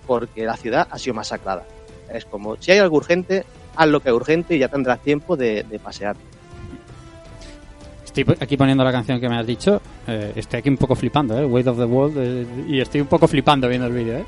porque 0.08 0.46
la 0.46 0.56
ciudad 0.58 0.88
ha 0.90 0.98
sido 0.98 1.14
masacrada. 1.14 1.64
Es 2.12 2.26
como, 2.26 2.56
si 2.56 2.72
hay 2.72 2.80
algo 2.80 2.96
urgente, 2.98 3.44
haz 3.76 3.88
lo 3.88 4.00
que 4.00 4.10
es 4.10 4.16
urgente 4.16 4.56
y 4.56 4.60
ya 4.60 4.70
tendrás 4.70 5.00
tiempo 5.02 5.36
de, 5.36 5.64
pasear. 5.84 6.16
Estoy 8.06 8.26
aquí 8.40 8.58
poniendo 8.58 8.84
la 8.84 8.92
canción 8.92 9.20
que 9.20 9.30
me 9.30 9.38
has 9.38 9.46
dicho. 9.46 9.82
eh, 10.08 10.32
estoy 10.36 10.60
aquí 10.60 10.70
un 10.70 10.78
poco 10.78 10.96
flipando, 10.96 11.38
¿eh? 11.38 11.46
Weight 11.46 11.68
of 11.68 11.78
the 11.78 11.84
World. 11.86 12.16
eh, 12.18 12.48
y 12.68 12.80
estoy 12.80 13.02
un 13.02 13.08
poco 13.08 13.28
flipando 13.28 13.68
viendo 13.68 13.86
el 13.88 13.94
vídeo, 13.94 14.18
¿eh? 14.18 14.26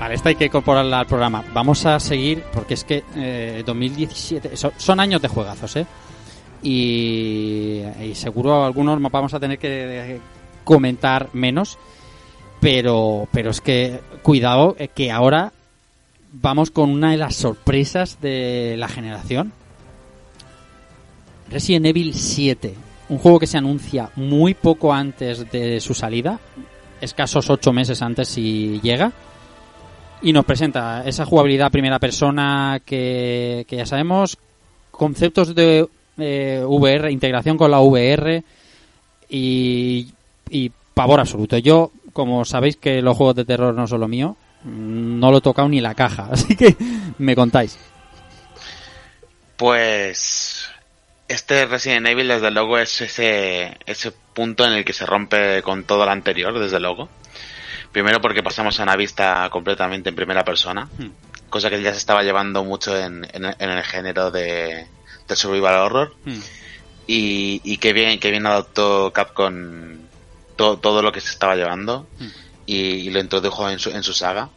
Vale, 0.00 0.14
esta 0.14 0.28
hay 0.28 0.36
que 0.36 0.44
incorporarla 0.46 1.00
al 1.00 1.06
programa. 1.06 1.44
Vamos 1.52 1.84
a 1.86 1.98
seguir, 1.98 2.42
porque 2.52 2.74
es 2.74 2.84
que 2.84 3.02
eh, 3.16 3.62
2017... 3.66 4.56
so- 4.56 4.72
son 4.76 5.00
años 5.00 5.20
de 5.20 5.28
juegazos, 5.28 5.74
¿eh? 5.76 5.86
Y, 6.62 7.82
y 8.02 8.14
seguro 8.14 8.64
algunos 8.64 9.00
vamos 9.10 9.32
a 9.34 9.40
tener 9.40 9.58
que 9.58 10.14
eh, 10.16 10.20
comentar 10.64 11.28
menos, 11.32 11.78
pero, 12.60 13.28
pero 13.32 13.50
es 13.50 13.60
que 13.60 14.00
cuidado 14.22 14.76
eh, 14.78 14.88
que 14.88 15.10
ahora 15.10 15.52
vamos 16.32 16.70
con 16.70 16.90
una 16.90 17.12
de 17.12 17.16
las 17.16 17.36
sorpresas 17.36 18.20
de 18.20 18.76
la 18.76 18.88
generación. 18.88 19.52
Resident 21.50 21.86
Evil 21.86 22.14
7, 22.14 22.74
un 23.08 23.18
juego 23.18 23.38
que 23.38 23.46
se 23.46 23.58
anuncia 23.58 24.10
muy 24.16 24.54
poco 24.54 24.92
antes 24.92 25.50
de 25.50 25.80
su 25.80 25.94
salida, 25.94 26.38
escasos 27.00 27.48
8 27.48 27.72
meses 27.72 28.02
antes 28.02 28.28
si 28.28 28.80
llega, 28.82 29.12
y 30.20 30.32
nos 30.32 30.44
presenta 30.44 31.04
esa 31.06 31.24
jugabilidad 31.24 31.70
primera 31.70 31.98
persona 31.98 32.82
que, 32.84 33.64
que 33.66 33.76
ya 33.76 33.86
sabemos, 33.86 34.36
conceptos 34.90 35.54
de 35.54 35.88
eh, 36.18 36.62
VR, 36.66 37.10
integración 37.10 37.56
con 37.56 37.70
la 37.70 37.80
VR 37.80 38.42
y, 39.30 40.08
y 40.50 40.72
pavor 40.92 41.20
absoluto. 41.20 41.56
Yo, 41.58 41.92
como 42.18 42.44
sabéis 42.44 42.76
que 42.76 43.00
los 43.00 43.16
juegos 43.16 43.36
de 43.36 43.44
terror 43.44 43.72
no 43.72 43.86
son 43.86 44.00
lo 44.00 44.08
mío, 44.08 44.36
mm, 44.64 45.20
no 45.20 45.30
lo 45.30 45.38
he 45.38 45.40
tocado 45.40 45.68
ni 45.68 45.80
la 45.80 45.94
caja, 45.94 46.26
así 46.32 46.56
que 46.56 46.74
me 47.18 47.36
contáis. 47.36 47.78
Pues 49.56 50.68
este 51.28 51.64
Resident 51.66 52.08
Evil 52.08 52.26
desde 52.26 52.50
luego 52.50 52.76
es 52.76 53.00
ese, 53.02 53.78
ese 53.86 54.10
punto 54.34 54.66
en 54.66 54.72
el 54.72 54.84
que 54.84 54.92
se 54.92 55.06
rompe 55.06 55.62
con 55.62 55.84
todo 55.84 56.04
lo 56.04 56.10
anterior, 56.10 56.58
desde 56.58 56.80
luego. 56.80 57.08
Primero 57.92 58.20
porque 58.20 58.42
pasamos 58.42 58.80
a 58.80 58.82
una 58.82 58.96
vista 58.96 59.48
completamente 59.48 60.08
en 60.08 60.16
primera 60.16 60.42
persona, 60.44 60.88
cosa 61.48 61.70
que 61.70 61.80
ya 61.80 61.92
se 61.92 61.98
estaba 61.98 62.24
llevando 62.24 62.64
mucho 62.64 62.98
en, 62.98 63.28
en, 63.32 63.44
en 63.44 63.70
el 63.70 63.84
género 63.84 64.32
de, 64.32 64.88
de 65.28 65.36
survival 65.36 65.76
horror. 65.76 66.16
Y, 67.06 67.60
y 67.62 67.76
qué 67.76 67.92
bien, 67.92 68.18
qué 68.18 68.32
bien 68.32 68.44
adoptó 68.44 69.12
Capcom 69.12 70.07
to- 70.58 70.76
todo 70.78 71.00
lo 71.00 71.10
que 71.12 71.20
se 71.22 71.30
estaba 71.30 71.54
llevando 71.56 72.06
y, 72.66 72.76
y 72.76 73.10
lo 73.10 73.20
introdujo 73.20 73.70
en 73.70 73.78
su, 73.78 73.88
en 73.90 74.02
su 74.02 74.12
saga. 74.12 74.50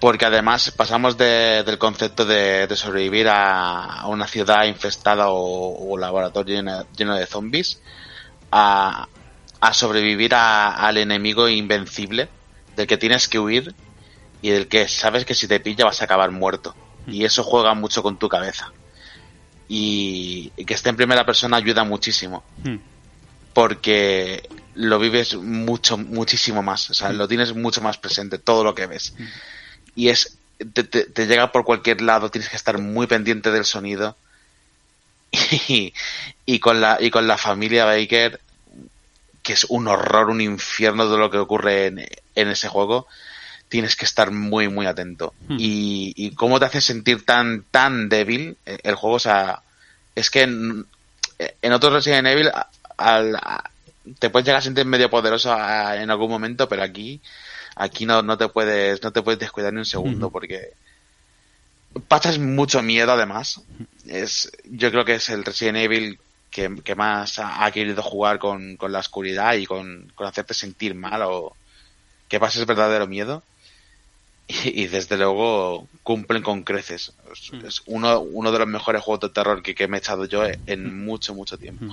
Porque 0.00 0.24
además 0.24 0.72
pasamos 0.74 1.16
de- 1.18 1.62
del 1.62 1.76
concepto 1.78 2.24
de, 2.24 2.66
de 2.66 2.76
sobrevivir 2.76 3.28
a, 3.28 4.00
a 4.00 4.06
una 4.08 4.26
ciudad 4.26 4.64
infestada 4.64 5.28
o, 5.28 5.92
o 5.92 5.98
laboratorio 5.98 6.56
lleno, 6.56 6.86
lleno 6.96 7.14
de 7.14 7.26
zombies 7.26 7.80
a, 8.50 9.06
a 9.60 9.72
sobrevivir 9.74 10.34
a- 10.34 10.72
al 10.74 10.96
enemigo 10.96 11.48
invencible 11.48 12.30
del 12.76 12.86
que 12.86 12.96
tienes 12.96 13.28
que 13.28 13.38
huir 13.38 13.74
y 14.40 14.48
del 14.50 14.68
que 14.68 14.88
sabes 14.88 15.26
que 15.26 15.34
si 15.34 15.46
te 15.46 15.60
pilla 15.60 15.84
vas 15.84 16.00
a 16.00 16.06
acabar 16.06 16.30
muerto. 16.30 16.74
Y 17.06 17.24
eso 17.26 17.44
juega 17.44 17.74
mucho 17.74 18.02
con 18.02 18.18
tu 18.18 18.28
cabeza. 18.28 18.72
Y, 19.68 20.50
y 20.56 20.64
que 20.64 20.74
esté 20.74 20.88
en 20.88 20.96
primera 20.96 21.24
persona 21.26 21.58
ayuda 21.58 21.84
muchísimo 21.84 22.42
porque 23.52 24.48
lo 24.74 24.98
vives 24.98 25.34
mucho, 25.34 25.96
muchísimo 25.98 26.62
más, 26.62 26.90
o 26.90 26.94
sea, 26.94 27.12
lo 27.12 27.26
tienes 27.28 27.54
mucho 27.54 27.80
más 27.80 27.98
presente, 27.98 28.38
todo 28.38 28.62
lo 28.64 28.74
que 28.74 28.86
ves. 28.86 29.14
Y 29.96 30.08
es, 30.08 30.36
te, 30.72 30.84
te- 30.84 31.04
te 31.04 31.26
llega 31.26 31.50
por 31.52 31.64
cualquier 31.64 32.00
lado, 32.02 32.30
tienes 32.30 32.48
que 32.50 32.56
estar 32.56 32.78
muy 32.78 33.06
pendiente 33.06 33.50
del 33.50 33.64
sonido. 33.64 34.16
Y, 35.68 35.92
y 36.46 36.58
con 36.58 36.80
la, 36.80 36.98
y 37.00 37.10
con 37.10 37.26
la 37.26 37.38
familia 37.38 37.84
Baker, 37.84 38.40
que 39.42 39.52
es 39.52 39.64
un 39.68 39.88
horror, 39.88 40.28
un 40.30 40.40
infierno 40.40 41.08
de 41.08 41.16
lo 41.18 41.30
que 41.30 41.38
ocurre 41.38 41.86
en, 41.86 42.06
en 42.34 42.48
ese 42.48 42.68
juego, 42.68 43.06
tienes 43.68 43.94
que 43.96 44.04
estar 44.04 44.30
muy, 44.32 44.68
muy 44.68 44.86
atento. 44.86 45.32
Y, 45.58 46.12
y 46.16 46.32
cómo 46.34 46.58
te 46.58 46.66
hace 46.66 46.80
sentir 46.80 47.24
tan, 47.24 47.64
tan 47.70 48.08
débil 48.08 48.56
eh, 48.66 48.78
el 48.82 48.96
juego, 48.96 49.16
o 49.16 49.20
sea, 49.20 49.62
es 50.16 50.30
que 50.30 50.42
en, 50.42 50.84
en 51.62 51.72
otros 51.72 51.92
Resident 51.92 52.26
Evil 52.26 52.50
al- 52.96 53.38
te 54.18 54.30
puedes 54.30 54.46
llegar 54.46 54.58
a 54.60 54.62
sentir 54.62 54.84
medio 54.86 55.10
poderoso 55.10 55.52
a- 55.52 55.96
en 56.02 56.10
algún 56.10 56.30
momento, 56.30 56.68
pero 56.68 56.82
aquí, 56.82 57.20
aquí 57.76 58.06
no, 58.06 58.22
no 58.22 58.36
te 58.38 58.48
puedes, 58.48 59.02
no 59.02 59.12
te 59.12 59.22
puedes 59.22 59.38
descuidar 59.40 59.72
ni 59.72 59.78
un 59.80 59.84
segundo 59.86 60.30
porque 60.30 60.72
pasas 62.08 62.38
mucho 62.38 62.82
miedo 62.82 63.12
además. 63.12 63.62
Es, 64.06 64.50
yo 64.64 64.90
creo 64.90 65.04
que 65.04 65.14
es 65.14 65.28
el 65.28 65.44
Resident 65.44 65.78
Evil 65.78 66.18
que, 66.50 66.74
que 66.82 66.94
más 66.94 67.38
ha, 67.38 67.64
ha 67.64 67.70
querido 67.70 68.02
jugar 68.02 68.38
con, 68.38 68.76
con 68.76 68.92
la 68.92 68.98
oscuridad 69.00 69.54
y 69.54 69.66
con, 69.66 70.10
con 70.14 70.26
hacerte 70.26 70.54
sentir 70.54 70.94
mal 70.94 71.22
o 71.22 71.56
que 72.28 72.40
pases 72.40 72.66
verdadero 72.66 73.06
miedo. 73.06 73.42
Y, 74.64 74.88
desde 74.88 75.16
luego 75.16 75.88
cumplen 76.02 76.42
con 76.42 76.64
creces. 76.64 77.12
Es, 77.32 77.52
es 77.64 77.82
uno, 77.86 78.18
uno 78.18 78.50
de 78.50 78.58
los 78.58 78.66
mejores 78.66 79.00
juegos 79.00 79.20
de 79.20 79.28
terror 79.32 79.62
que, 79.62 79.76
que 79.76 79.86
me 79.86 79.96
he 79.96 80.00
echado 80.00 80.24
yo 80.24 80.42
en 80.66 81.04
mucho, 81.04 81.34
mucho 81.36 81.56
tiempo. 81.56 81.84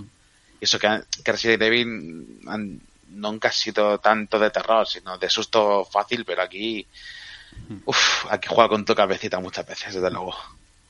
Y 0.59 0.65
eso 0.65 0.79
que, 0.79 1.01
que 1.23 1.31
Resident 1.31 1.61
Evil 1.61 2.39
han- 2.47 2.79
nunca 3.09 3.47
ha 3.49 3.51
sido 3.51 3.99
tanto 3.99 4.37
de 4.39 4.49
terror, 4.51 4.85
sino 4.87 5.17
de 5.17 5.29
susto 5.29 5.85
fácil, 5.85 6.23
pero 6.25 6.41
aquí, 6.41 6.85
uf, 7.85 8.25
aquí 8.29 8.47
juega 8.51 8.69
con 8.69 8.85
tu 8.85 8.93
cabecita 8.93 9.39
muchas 9.39 9.65
veces, 9.67 9.93
desde 9.93 10.11
lugo. 10.11 10.35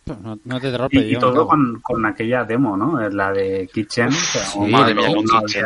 No, 0.06 0.40
no 0.46 0.60
te 0.62 0.72
terror, 0.72 0.88
Y, 0.92 0.98
pero 1.00 1.10
y 1.10 1.20
todo 1.20 1.46
con, 1.48 1.80
con 1.82 2.06
aquella 2.06 2.44
demo, 2.46 2.78
¿no? 2.78 2.98
La 3.10 3.32
de 3.32 3.70
Kitchen. 3.74 4.12
Sí, 4.12 4.40
o 4.56 4.62
más, 4.62 4.72
madre 4.82 4.96
mía, 4.96 5.06
luego 5.08 5.16
con 5.24 5.36
una 5.36 5.42
Kitchen. 5.46 5.66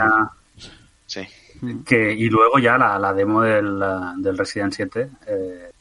Sí. 1.06 1.28
que, 1.86 2.14
y 2.14 2.28
luego 2.30 2.58
ya 2.60 2.78
la, 2.78 2.98
la 2.98 3.14
demo 3.14 3.42
del, 3.44 3.80
del 4.18 4.38
Resident 4.38 4.74
7. 4.74 5.10
eh, 5.28 5.72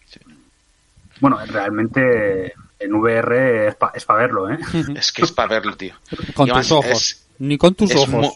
Bueno, 1.20 1.38
realmente 1.46 2.52
en 2.78 2.94
VR 2.94 3.68
es 3.94 4.04
para 4.04 4.18
verlo, 4.20 4.50
¿eh? 4.50 4.58
Es 4.94 5.10
que 5.12 5.22
es 5.22 5.32
para 5.32 5.48
verlo, 5.48 5.76
tío. 5.76 5.94
Con 6.34 6.46
Y 6.46 6.50
además 6.50 6.68
tus 6.68 6.76
ojos. 6.76 6.90
es- 6.92 7.26
Ni 7.40 7.58
con 7.58 7.74
tus 7.74 7.90
es 7.90 7.96
ojos. 7.96 8.08
mu- 8.12 8.30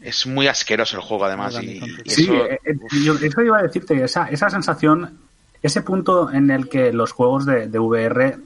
es 0.00 0.26
muy 0.26 0.46
asqueroso 0.48 0.96
el 0.96 1.02
juego, 1.02 1.26
además. 1.26 1.58
Y, 1.62 1.78
Sí, 2.06 2.22
eso- 2.22 2.46
eh, 2.46 2.58
eh, 2.64 2.74
yo 3.04 3.14
eso 3.14 3.42
iba 3.42 3.58
a 3.58 3.62
decirte, 3.62 4.02
esa, 4.02 4.26
esa 4.28 4.48
sensación, 4.48 5.18
ese 5.60 5.82
punto 5.82 6.30
en 6.32 6.50
el 6.50 6.68
que 6.70 6.92
los 6.92 7.12
juegos 7.12 7.44
de, 7.44 7.66
de 7.68 7.78
VR, 7.78 8.38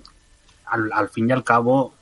al, 0.66 0.91
al 0.93 1.09
fin 1.11 1.28
y 1.28 1.32
al 1.32 1.45
cabo, 1.45 1.95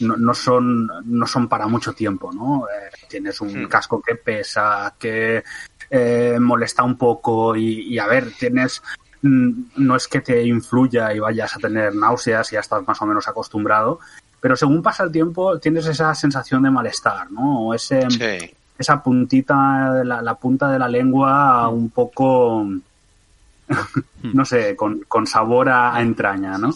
no, 0.00 0.16
no 0.16 0.34
son 0.34 0.90
no 1.04 1.26
son 1.26 1.48
para 1.48 1.66
mucho 1.68 1.92
tiempo, 1.94 2.32
¿no? 2.32 2.66
Eh, 2.68 2.90
tienes 3.08 3.40
un 3.40 3.64
Hmm. 3.64 3.68
casco 3.68 4.02
que 4.02 4.16
pesa, 4.16 4.94
que 4.98 5.42
eh, 5.88 6.36
molesta 6.40 6.82
un 6.82 6.98
poco 6.98 7.54
y, 7.56 7.94
y, 7.94 7.98
a 7.98 8.06
ver, 8.06 8.32
tienes 8.38 8.82
mm, 9.22 9.50
no 9.76 9.96
es 9.96 10.08
que 10.08 10.20
te 10.20 10.42
influya 10.44 11.14
y 11.14 11.20
vayas 11.20 11.56
a 11.56 11.60
tener 11.60 11.94
náuseas, 11.94 12.50
ya 12.50 12.60
estás 12.60 12.86
más 12.86 13.00
o 13.00 13.06
menos 13.06 13.26
acostumbrado, 13.28 14.00
pero 14.46 14.54
según 14.54 14.80
pasa 14.80 15.02
el 15.02 15.10
tiempo 15.10 15.58
tienes 15.58 15.84
esa 15.86 16.14
sensación 16.14 16.62
de 16.62 16.70
malestar, 16.70 17.32
¿no? 17.32 17.62
O 17.62 17.74
ese, 17.74 18.08
sí. 18.08 18.54
esa 18.78 19.02
puntita, 19.02 19.92
de 19.92 20.04
la, 20.04 20.22
la 20.22 20.34
punta 20.36 20.70
de 20.70 20.78
la 20.78 20.86
lengua 20.86 21.68
un 21.68 21.90
poco, 21.90 22.64
no 24.22 24.44
sé, 24.44 24.76
con, 24.76 25.00
con 25.08 25.26
sabor 25.26 25.68
a, 25.68 25.96
a 25.96 26.00
entraña, 26.00 26.58
¿no? 26.58 26.70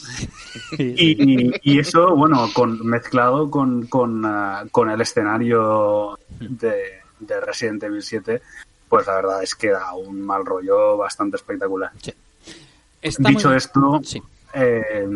Y, 0.79 1.53
y 1.63 1.79
eso, 1.79 2.17
bueno, 2.17 2.49
con, 2.53 2.85
mezclado 2.85 3.49
con, 3.53 3.87
con, 3.87 4.25
ah, 4.25 4.65
con 4.73 4.91
el 4.91 5.01
escenario 5.01 6.19
de, 6.41 6.75
de 7.21 7.41
Resident 7.41 7.85
Evil 7.85 8.03
7, 8.03 8.43
pues 8.89 9.07
la 9.07 9.15
verdad 9.15 9.43
es 9.45 9.55
que 9.55 9.71
da 9.71 9.95
un 9.95 10.21
mal 10.23 10.45
rollo 10.45 10.97
bastante 10.97 11.37
espectacular. 11.37 11.93
Dicho 13.03 13.49
muy- 13.49 13.57
esto, 13.57 14.01
Sí. 14.03 14.21
Eh, 14.55 15.07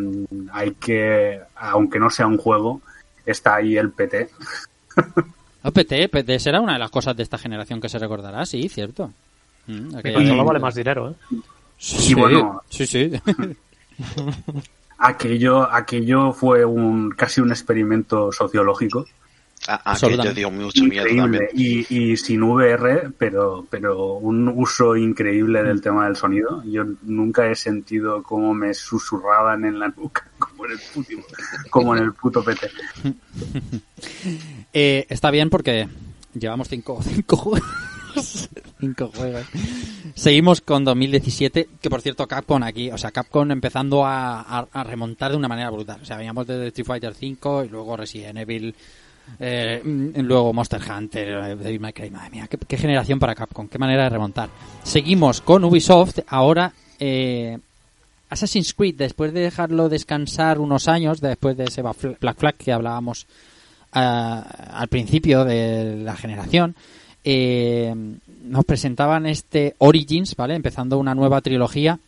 hay 0.51 0.71
que, 0.75 1.39
aunque 1.55 1.99
no 1.99 2.09
sea 2.09 2.27
un 2.27 2.37
juego, 2.37 2.81
está 3.25 3.55
ahí 3.55 3.77
el 3.77 3.91
PT. 3.91 4.29
Ah, 5.63 5.71
PT, 5.71 6.09
PT 6.09 6.39
será 6.39 6.61
una 6.61 6.73
de 6.73 6.79
las 6.79 6.91
cosas 6.91 7.15
de 7.17 7.23
esta 7.23 7.37
generación 7.37 7.81
que 7.81 7.89
se 7.89 7.97
recordará, 7.99 8.45
sí, 8.45 8.69
cierto. 8.69 9.11
Mm, 9.67 9.95
aquella 9.97 10.19
de- 10.19 10.43
vale 10.43 10.59
más 10.59 10.75
dinero, 10.75 11.09
¿eh? 11.11 11.37
Sí, 11.77 12.11
Y 12.11 12.13
bueno- 12.13 12.61
sí, 12.69 12.85
sí. 12.85 13.11
Aquello, 14.97 15.63
aquello 15.71 16.31
fue 16.31 16.63
un 16.63 17.09
casi 17.11 17.41
un 17.41 17.51
experimento 17.51 18.31
sociológico. 18.31 19.05
A, 19.67 19.73
a 19.73 19.77
que 19.77 19.83
yo 19.85 19.91
Absolutamente. 19.91 20.39
dio 20.39 20.51
mucho 20.51 20.83
miedo 20.83 21.05
también. 21.05 21.43
increíble 21.43 21.49
y, 21.89 22.11
y 22.11 22.17
sin 22.17 22.43
VR, 22.43 23.09
pero, 23.17 23.65
pero 23.69 24.13
un 24.15 24.47
uso 24.49 24.95
increíble 24.95 25.63
del 25.63 25.81
tema 25.81 26.05
del 26.05 26.15
sonido. 26.15 26.63
Yo 26.65 26.83
nunca 27.03 27.47
he 27.49 27.55
sentido 27.55 28.21
cómo 28.23 28.53
me 28.53 28.73
susurraban 28.73 29.65
en 29.65 29.79
la 29.79 29.87
nuca, 29.89 30.29
como 30.39 30.65
en 30.65 30.71
el 30.73 30.79
puto, 30.93 31.09
como 31.69 31.95
en 31.95 32.03
el 32.03 32.13
puto 32.13 32.43
PT. 32.43 32.69
Eh, 34.73 35.05
está 35.09 35.31
bien 35.31 35.49
porque 35.49 35.87
llevamos 36.33 36.67
cinco, 36.67 36.99
cinco 37.03 37.37
juegos. 37.37 38.49
cinco 38.79 39.11
juegos. 39.15 39.45
Seguimos 40.15 40.61
con 40.61 40.83
2017, 40.83 41.69
que 41.81 41.89
por 41.89 42.01
cierto 42.01 42.27
Capcom 42.27 42.61
aquí, 42.63 42.91
o 42.91 42.97
sea, 42.97 43.11
Capcom 43.11 43.49
empezando 43.51 44.05
a, 44.05 44.41
a- 44.41 44.67
a 44.71 44.83
remontar 44.83 45.31
de 45.31 45.37
una 45.37 45.47
manera 45.47 45.69
brutal. 45.69 45.99
O 46.01 46.05
sea, 46.05 46.17
veníamos 46.17 46.45
de 46.47 46.67
Street 46.67 46.85
Fighter 46.87 47.13
5 47.13 47.65
y 47.65 47.69
luego 47.69 47.95
Resident 47.97 48.37
Evil, 48.37 48.75
eh, 49.39 49.81
mm, 49.83 50.19
luego 50.21 50.53
Monster 50.53 50.81
Hunter, 50.81 51.27
eh, 51.27 51.55
Devil 51.55 51.79
May. 51.79 51.93
Madre 52.11 52.29
mía, 52.29 52.47
qué, 52.47 52.77
generación 52.77 53.19
para 53.19 53.35
Capcom, 53.35 53.67
qué 53.67 53.77
manera 53.77 54.03
de 54.03 54.09
remontar. 54.09 54.49
Seguimos 54.83 55.41
con 55.41 55.63
Ubisoft, 55.63 56.19
ahora 56.27 56.73
eh, 56.99 57.57
Assassin's 58.29 58.73
Creed, 58.73 58.95
después 58.95 59.33
de 59.33 59.41
dejarlo 59.41 59.89
descansar 59.89 60.59
unos 60.59 60.87
años, 60.87 61.21
después 61.21 61.57
de 61.57 61.65
ese 61.65 61.81
Black 61.81 62.37
Flag 62.37 62.55
que 62.55 62.71
hablábamos 62.71 63.27
ah, 63.91 64.45
al 64.73 64.87
principio 64.87 65.43
de 65.43 65.97
la 65.97 66.15
generación, 66.15 66.75
eh, 67.23 67.93
nos 68.43 68.65
presentaban 68.65 69.25
este 69.25 69.75
Origins, 69.79 70.35
¿vale? 70.35 70.55
Empezando 70.55 70.97
una 70.97 71.15
nueva 71.15 71.41
trilogía 71.41 71.99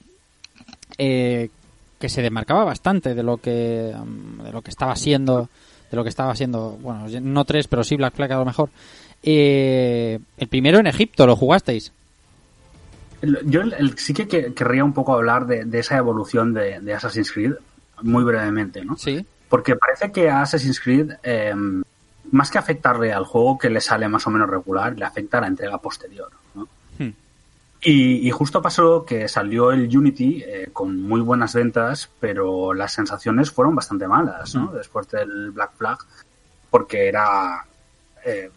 que 0.98 2.10
se 2.10 2.22
demarcaba 2.22 2.64
bastante 2.64 3.14
de 3.14 3.24
lo 3.24 3.38
que 3.38 3.94
mm, 3.96 4.44
de 4.44 4.52
lo 4.52 4.62
que 4.62 4.70
estaba 4.70 4.96
siendo 4.96 5.50
de 5.90 5.98
lo 5.98 6.04
que 6.04 6.10
estaba 6.10 6.36
siendo 6.36 6.78
bueno 6.82 7.08
no 7.22 7.46
tres 7.46 7.68
pero 7.68 7.84
sí 7.84 7.96
Black 7.96 8.16
Flag 8.16 8.32
a 8.32 8.38
lo 8.38 8.46
mejor. 8.46 8.70
Eh, 9.24 10.20
el 10.38 10.48
primero 10.48 10.80
en 10.80 10.88
Egipto 10.88 11.26
lo 11.26 11.36
jugasteis 11.36 11.92
yo 13.46 13.62
sí 13.96 14.14
que, 14.14 14.54
querría 14.54 14.84
un 14.84 14.94
poco 14.94 15.14
hablar 15.14 15.48
de, 15.48 15.80
esa 15.80 15.98
evolución 15.98 16.54
de, 16.54 16.94
Assassin's 16.94 17.32
Creed 17.32 17.54
muy 18.02 18.24
brevemente 18.24 18.86
no 18.86 18.96
sí. 18.96 19.26
Porque 19.50 19.76
parece 19.76 20.12
que 20.12 20.30
a 20.30 20.42
Assassin's 20.42 20.80
Creed 20.80 21.14
em, 21.24 21.82
más 22.32 22.52
que 22.52 22.58
afectarle 22.58 23.14
al 23.14 23.24
juego 23.24 23.58
que 23.58 23.70
le 23.70 23.82
sale 23.82 24.08
más 24.08 24.28
o 24.28 24.30
menos 24.30 24.50
regular 24.50 24.98
le 24.98 25.06
afecta 25.06 25.40
a 25.40 25.42
la 25.42 25.48
entrega 25.48 25.80
posterior 25.80 26.30
¿no? 26.54 26.68
Y, 27.80 28.30
justo 28.32 28.62
pasó 28.62 29.06
que 29.06 29.28
salió 29.28 29.72
el 29.72 29.96
Unity 29.96 30.44
eh, 30.44 30.70
con 30.74 31.02
muy 31.02 31.22
buenas 31.22 31.54
ventas, 31.54 32.10
pero 32.20 32.74
las 32.74 32.94
sensaciones 32.94 33.52
fueron 33.52 33.76
bastante 33.76 34.08
malas, 34.08 34.56
¿no? 34.56 34.72
Mm. 34.72 34.74
Después 34.74 35.08
del 35.10 35.52
Black 35.52 35.72
Flag, 35.78 36.00
porque 36.70 37.08
era... 37.08 37.66
Eh, 38.26 38.52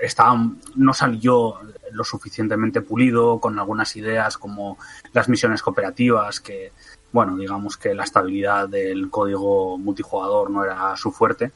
estaba, 0.00 0.40
no 0.76 0.94
salió 0.94 1.58
lo 1.92 2.04
suficientemente 2.04 2.80
pulido, 2.80 3.40
con 3.40 3.58
algunas 3.58 3.94
ideas 3.96 4.38
como 4.38 4.78
las 5.12 5.28
misiones 5.28 5.62
cooperativas, 5.62 6.40
que, 6.40 6.72
bueno, 7.12 7.36
digamos 7.36 7.76
que 7.76 7.92
la 7.92 8.04
estabilidad 8.04 8.68
del 8.68 9.10
código 9.10 9.76
multijugador 9.76 10.50
no 10.50 10.64
era 10.64 10.96
su 10.96 11.10
fuerte. 11.10 11.52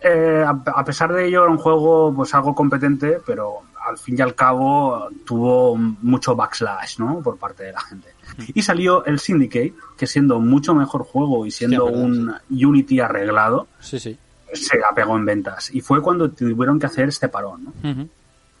Eh, 0.00 0.44
a, 0.46 0.84
pesar 0.84 1.12
de 1.12 1.26
ello, 1.26 1.42
era 1.42 1.52
un 1.52 1.58
juego 1.58 2.12
pues 2.14 2.34
algo 2.34 2.54
competente, 2.54 3.20
pero 3.24 3.62
al 3.92 3.98
fin 3.98 4.16
y 4.18 4.22
al 4.22 4.34
cabo 4.34 5.08
tuvo 5.24 5.76
mucho 5.76 6.34
backslash, 6.34 6.98
¿no? 6.98 7.20
Por 7.20 7.36
parte 7.36 7.64
de 7.64 7.72
la 7.72 7.80
gente. 7.80 8.08
Y 8.54 8.62
salió 8.62 9.04
el 9.04 9.18
Syndicate, 9.18 9.74
que 9.96 10.06
siendo 10.06 10.40
mucho 10.40 10.74
mejor 10.74 11.04
juego 11.04 11.44
y 11.46 11.50
siendo 11.50 11.86
un 11.86 12.34
Unity 12.50 13.00
arreglado, 13.00 13.68
sí, 13.80 13.98
sí. 13.98 14.18
se 14.52 14.78
apegó 14.90 15.16
en 15.16 15.26
ventas. 15.26 15.74
Y 15.74 15.80
fue 15.80 16.00
cuando 16.00 16.30
tuvieron 16.30 16.80
que 16.80 16.86
hacer 16.86 17.08
este 17.08 17.28
parón, 17.28 17.64
¿no? 17.64 18.08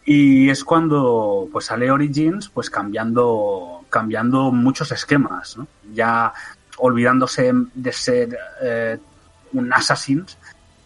Y 0.04 0.50
es 0.50 0.64
cuando 0.64 1.48
pues 1.52 1.66
sale 1.66 1.90
Origins, 1.90 2.48
pues 2.48 2.68
cambiando, 2.68 3.84
cambiando 3.88 4.50
muchos 4.50 4.90
esquemas, 4.92 5.56
¿no? 5.56 5.66
Ya 5.94 6.32
olvidándose 6.78 7.52
de 7.74 7.92
ser 7.92 8.36
eh, 8.60 8.98
un 9.52 9.72
Assassin's 9.72 10.36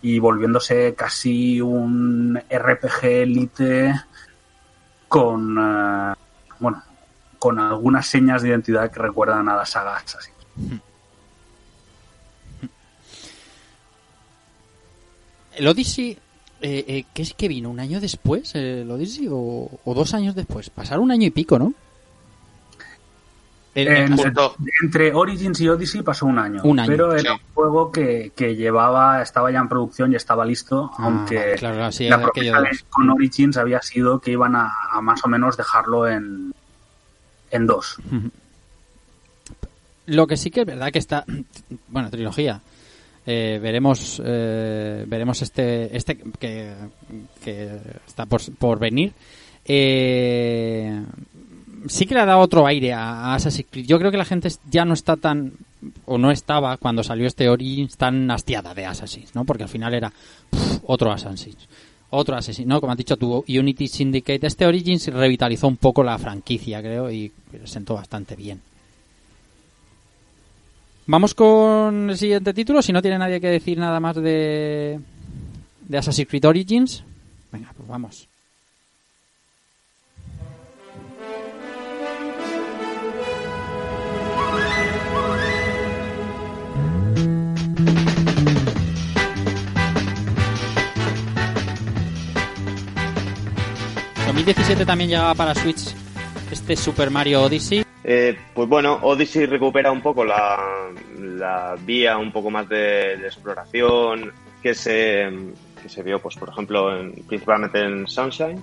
y 0.03 0.19
volviéndose 0.19 0.95
casi 0.95 1.61
un 1.61 2.39
RPG 2.51 3.05
elite 3.05 3.95
con 5.17 5.57
eh, 5.59 6.15
bueno 6.61 6.83
con 7.39 7.59
algunas 7.59 8.07
señas 8.07 8.43
de 8.43 8.51
identidad 8.51 8.91
que 8.91 9.01
recuerdan 9.01 9.49
a 9.49 9.57
las 9.57 9.71
sagas 9.71 10.17
así. 10.17 10.31
El 15.57 15.69
Odyssey, 15.69 16.19
eh, 16.61 16.85
eh, 16.87 17.05
¿qué 17.15 17.23
es 17.23 17.33
que 17.33 17.49
vino? 17.49 17.71
¿Un 17.71 17.81
año 17.81 17.99
después 17.99 18.55
el 18.55 18.91
Odyssey 18.91 19.27
o, 19.31 19.71
dos 19.87 20.13
años 20.13 20.35
después? 20.35 20.69
Pasaron 20.69 21.05
un 21.05 21.13
año 21.13 21.27
y 21.27 21.31
pico, 21.31 21.59
¿no? 21.59 21.73
Entre 23.77 25.13
Origins 25.13 25.61
y 25.61 25.69
Odyssey 25.69 26.03
pasó 26.03 26.27
un 26.27 26.39
año. 26.39 26.63
pero 26.87 27.15
era 27.15 27.35
un 27.35 27.41
juego 27.55 27.93
que, 27.93 28.33
llevaba, 28.37 29.23
estaba 29.23 29.51
ya 29.51 29.59
en 29.59 29.69
producción 29.69 30.13
y 30.13 30.17
estaba 30.17 30.45
listo, 30.45 30.91
ah, 30.95 31.05
aunque 31.05 31.57
la 31.61 32.21
propuesta 32.21 32.63
con 32.89 33.11
Origins 33.11 33.57
había 33.57 33.83
sido 33.83 34.19
que 34.19 34.33
iban 34.33 34.57
a, 34.57 34.73
más 35.03 35.25
o 35.25 35.29
menos 35.29 35.57
dejarlo 35.57 36.09
en, 36.09 36.55
en 37.51 37.67
dos. 37.67 37.97
Lo 40.07 40.27
que 40.27 40.37
sí 40.37 40.51
que 40.51 40.61
es 40.61 40.67
verdad 40.67 40.91
que 40.91 40.99
está, 40.99 41.25
bueno, 41.89 42.11
trilogía. 42.11 42.61
Eh, 43.29 43.59
veremos 43.61 44.23
eh, 44.25 45.05
veremos 45.09 45.43
este 45.43 45.97
este 45.97 46.17
que, 46.39 46.77
que 47.43 47.81
está 48.07 48.25
por, 48.25 48.41
por 48.55 48.79
venir 48.79 49.15
eh, 49.65 51.03
sí 51.89 52.07
que 52.07 52.15
le 52.15 52.21
ha 52.21 52.27
dado 52.27 52.41
otro 52.41 52.67
aire 52.67 52.93
a, 52.93 53.35
Assassin's 53.35 53.69
Creed. 53.71 53.87
Yo 53.87 53.99
creo 53.99 54.11
que 54.11 54.17
la 54.17 54.25
gente 54.25 54.49
ya 54.71 54.85
no 54.85 54.95
está 54.95 55.17
tan, 55.17 55.53
o 56.05 56.19
no 56.19 56.31
estaba 56.31 56.77
cuando 56.77 57.03
salió 57.03 57.27
este 57.27 57.49
Origins 57.49 57.97
tan 57.97 58.31
hastiada 58.31 58.75
de 58.75 58.87
Assassin's, 58.87 59.35
¿no? 59.35 59.45
Porque 59.45 59.65
al 59.65 59.69
final 59.69 59.95
era 59.95 60.13
otro 60.85 61.13
Assassin's. 61.13 61.69
Otro 62.11 62.37
Assassin's, 62.37 62.69
¿no? 62.69 62.81
Como 62.81 62.93
has 62.93 62.99
dicho 62.99 63.17
tu 63.17 63.45
Unity 63.49 63.89
Syndicate. 63.89 64.47
Este 64.47 64.67
Origins 64.67 65.07
revitalizó 65.09 65.69
un 65.69 65.77
poco 65.77 66.03
la 66.03 66.19
franquicia, 66.19 66.81
creo, 66.81 67.11
y 67.11 67.33
sentó 67.65 67.95
bastante 67.95 68.37
bien. 68.37 68.61
Vamos 71.09 71.35
con 71.35 72.11
el 72.11 72.17
siguiente 72.17 72.53
título, 72.53 72.83
si 72.83 72.93
no 72.93 73.01
tiene 73.01 73.19
nadie 73.19 73.41
que 73.41 73.49
decir 73.49 73.79
nada 73.79 74.01
más 74.01 74.17
de, 74.17 74.99
de 75.89 75.99
Assassin's 75.99 76.29
Creed 76.29 76.45
Origins. 76.47 77.05
Venga, 77.53 77.73
pues 77.77 77.89
vamos. 77.89 78.29
2017 94.37 94.85
también 94.85 95.09
llegaba 95.09 95.35
para 95.35 95.55
Switch 95.55 95.95
este 96.53 96.77
Super 96.77 97.11
Mario 97.11 97.41
Odyssey. 97.41 97.83
Eh, 98.05 98.37
pues 98.53 98.69
bueno, 98.69 98.99
Odyssey 99.01 99.47
recupera 99.47 99.91
un 99.91 100.03
poco 100.03 100.27
la, 100.27 101.75
vía 101.87 102.19
un 102.19 102.31
poco 102.31 102.51
más 102.51 102.69
de, 102.69 103.15
exploración 103.15 104.31
que 104.63 104.75
se, 104.75 105.27
que 105.83 105.89
se 105.89 106.03
vio, 106.03 106.21
pues 106.21 106.37
por 106.37 106.51
ejemplo, 106.51 106.87
principalmente 107.27 107.81
en 107.81 108.07
Sunshine. 108.07 108.63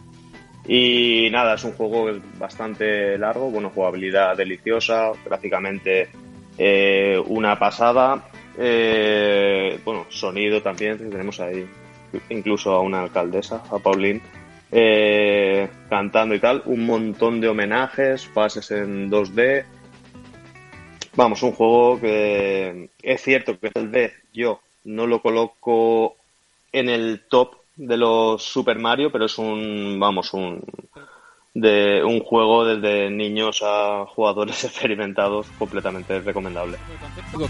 Y 0.68 1.30
nada, 1.32 1.56
es 1.56 1.64
un 1.64 1.72
juego 1.72 2.20
bastante 2.38 3.18
largo, 3.18 3.50
bueno, 3.50 3.72
jugabilidad 3.74 4.38
deliciosa, 4.38 5.12
gráficamente 5.26 6.08
eh, 6.56 7.20
una 7.26 7.58
pasada. 7.58 8.30
Eh, 8.60 9.80
bueno, 9.84 10.06
sonido 10.10 10.62
también, 10.62 11.00
tenemos 11.00 11.40
ahí 11.40 11.68
incluso 12.30 12.74
a 12.74 12.82
una 12.82 13.02
alcaldesa, 13.02 13.64
a 13.72 13.80
Pauline 13.80 14.22
eh, 14.76 15.70
cantando 15.88 16.34
y 16.34 16.40
tal, 16.40 16.64
un 16.66 16.88
montón 16.88 17.40
de 17.40 17.48
homenajes, 17.48 18.26
fases 18.26 18.72
en 18.72 19.12
2D. 19.12 19.66
Vamos, 21.16 21.44
un 21.44 21.52
juego 21.52 22.02
que 22.02 22.90
es 23.04 23.22
cierto 23.22 23.60
que 23.60 23.70
tal 23.70 23.90
vez 23.90 24.14
yo 24.34 24.62
no 24.86 25.06
lo 25.06 25.22
coloco 25.22 26.16
en 26.72 26.90
el 26.90 27.22
top 27.30 27.56
de 27.76 27.98
los 27.98 28.42
Super 28.42 28.80
Mario, 28.80 29.12
pero 29.12 29.26
es 29.26 29.38
un, 29.38 30.00
vamos, 30.00 30.34
un 30.34 30.64
de 31.54 32.04
un 32.04 32.20
juego 32.22 32.66
desde 32.66 33.12
niños 33.12 33.62
a 33.64 34.08
jugadores 34.08 34.64
experimentados 34.64 35.46
completamente 35.60 36.20
recomendable. 36.20 36.80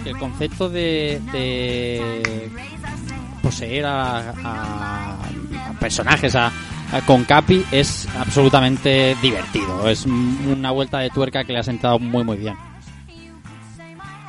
el 0.06 0.18
concepto 0.18 0.68
de, 0.68 1.22
poseer 3.42 3.86
a 3.86 5.18
personajes, 5.80 6.36
a, 6.36 6.52
con 7.02 7.26
Capi 7.26 7.66
es 7.72 8.08
absolutamente 8.16 9.16
divertido. 9.22 9.90
Es 9.90 10.06
una 10.06 10.72
vuelta 10.72 11.00
de 11.00 11.10
tuerca 11.10 11.44
que 11.44 11.54
le 11.54 11.60
ha 11.60 11.64
sentado 11.64 12.00
muy, 12.00 12.24
muy 12.24 12.38
bien. 12.38 12.56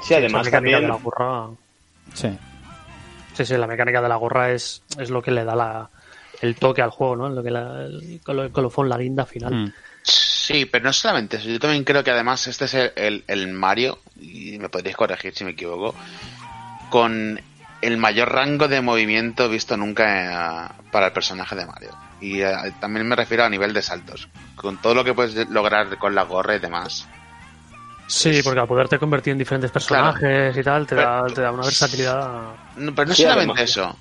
Sí, 0.03 0.15
además 0.15 0.51
también... 0.51 0.83
De 0.83 0.89
la 0.89 0.95
gorra... 0.95 1.49
Sí. 2.15 2.29
Sí, 3.35 3.45
sí, 3.45 3.57
la 3.57 3.67
mecánica 3.67 4.01
de 4.01 4.09
la 4.09 4.17
gorra 4.17 4.53
es, 4.53 4.83
es 4.99 5.11
lo 5.11 5.21
que 5.23 5.31
le 5.31 5.45
da 5.45 5.57
la, 5.57 5.91
el 6.41 6.55
toque 6.55 6.83
al 6.83 6.91
juego, 6.91 7.17
¿no? 7.17 7.29
Lo 7.29 7.43
que 7.43 7.51
la, 7.51 7.83
el, 7.83 8.21
colofón, 8.23 8.89
la 8.89 8.99
guinda 8.99 9.27
final. 9.27 9.55
Mm. 9.55 9.73
Sí, 10.03 10.67
pero 10.67 10.85
no 10.85 10.93
solamente 10.93 11.39
eso. 11.39 11.49
Yo 11.49 11.59
también 11.59 11.85
creo 11.85 12.05
que 12.05 12.11
además 12.11 12.47
este 12.47 12.67
es 12.67 12.75
el, 12.75 13.25
el 13.27 13.49
Mario, 13.49 13.99
y 14.21 14.59
me 14.59 14.69
podréis 14.69 14.97
corregir 14.97 15.35
si 15.35 15.45
me 15.45 15.53
equivoco, 15.53 15.95
con 16.91 17.41
el 17.81 17.97
mayor 17.97 18.33
rango 18.33 18.69
de 18.69 18.81
movimiento 18.81 19.49
visto 19.49 19.77
nunca 19.77 20.67
eh, 20.67 20.83
para 20.91 21.07
el 21.07 21.13
personaje 21.13 21.57
de 21.57 21.67
Mario. 21.67 21.91
Y 22.25 22.41
eh, 22.41 22.55
también 22.81 23.07
me 23.07 23.15
refiero 23.15 23.45
a 23.45 23.51
nivel 23.51 23.75
de 23.75 23.83
saltos. 23.83 24.29
Con 24.57 24.79
todo 24.79 24.95
lo 24.95 25.05
que 25.05 25.13
puedes 25.13 25.49
lograr 25.51 25.99
con 25.99 26.15
la 26.15 26.23
gorra 26.23 26.57
y 26.57 26.59
demás. 26.59 27.07
Sí, 28.07 28.41
porque 28.43 28.61
al 28.61 28.67
poderte 28.67 28.99
convertir 28.99 29.33
en 29.33 29.39
diferentes 29.39 29.71
personajes 29.71 30.57
y 30.57 30.63
tal, 30.63 30.87
te 30.87 30.95
da, 30.95 31.25
te 31.27 31.43
da 31.43 31.51
una 31.53 31.65
versatilidad. 31.65 32.55
No, 32.77 32.95
pero 32.95 33.09
no 33.09 33.15
Sí, 33.15 33.23
solamente 33.25 33.53
además- 33.53 33.71
eso. 33.71 33.99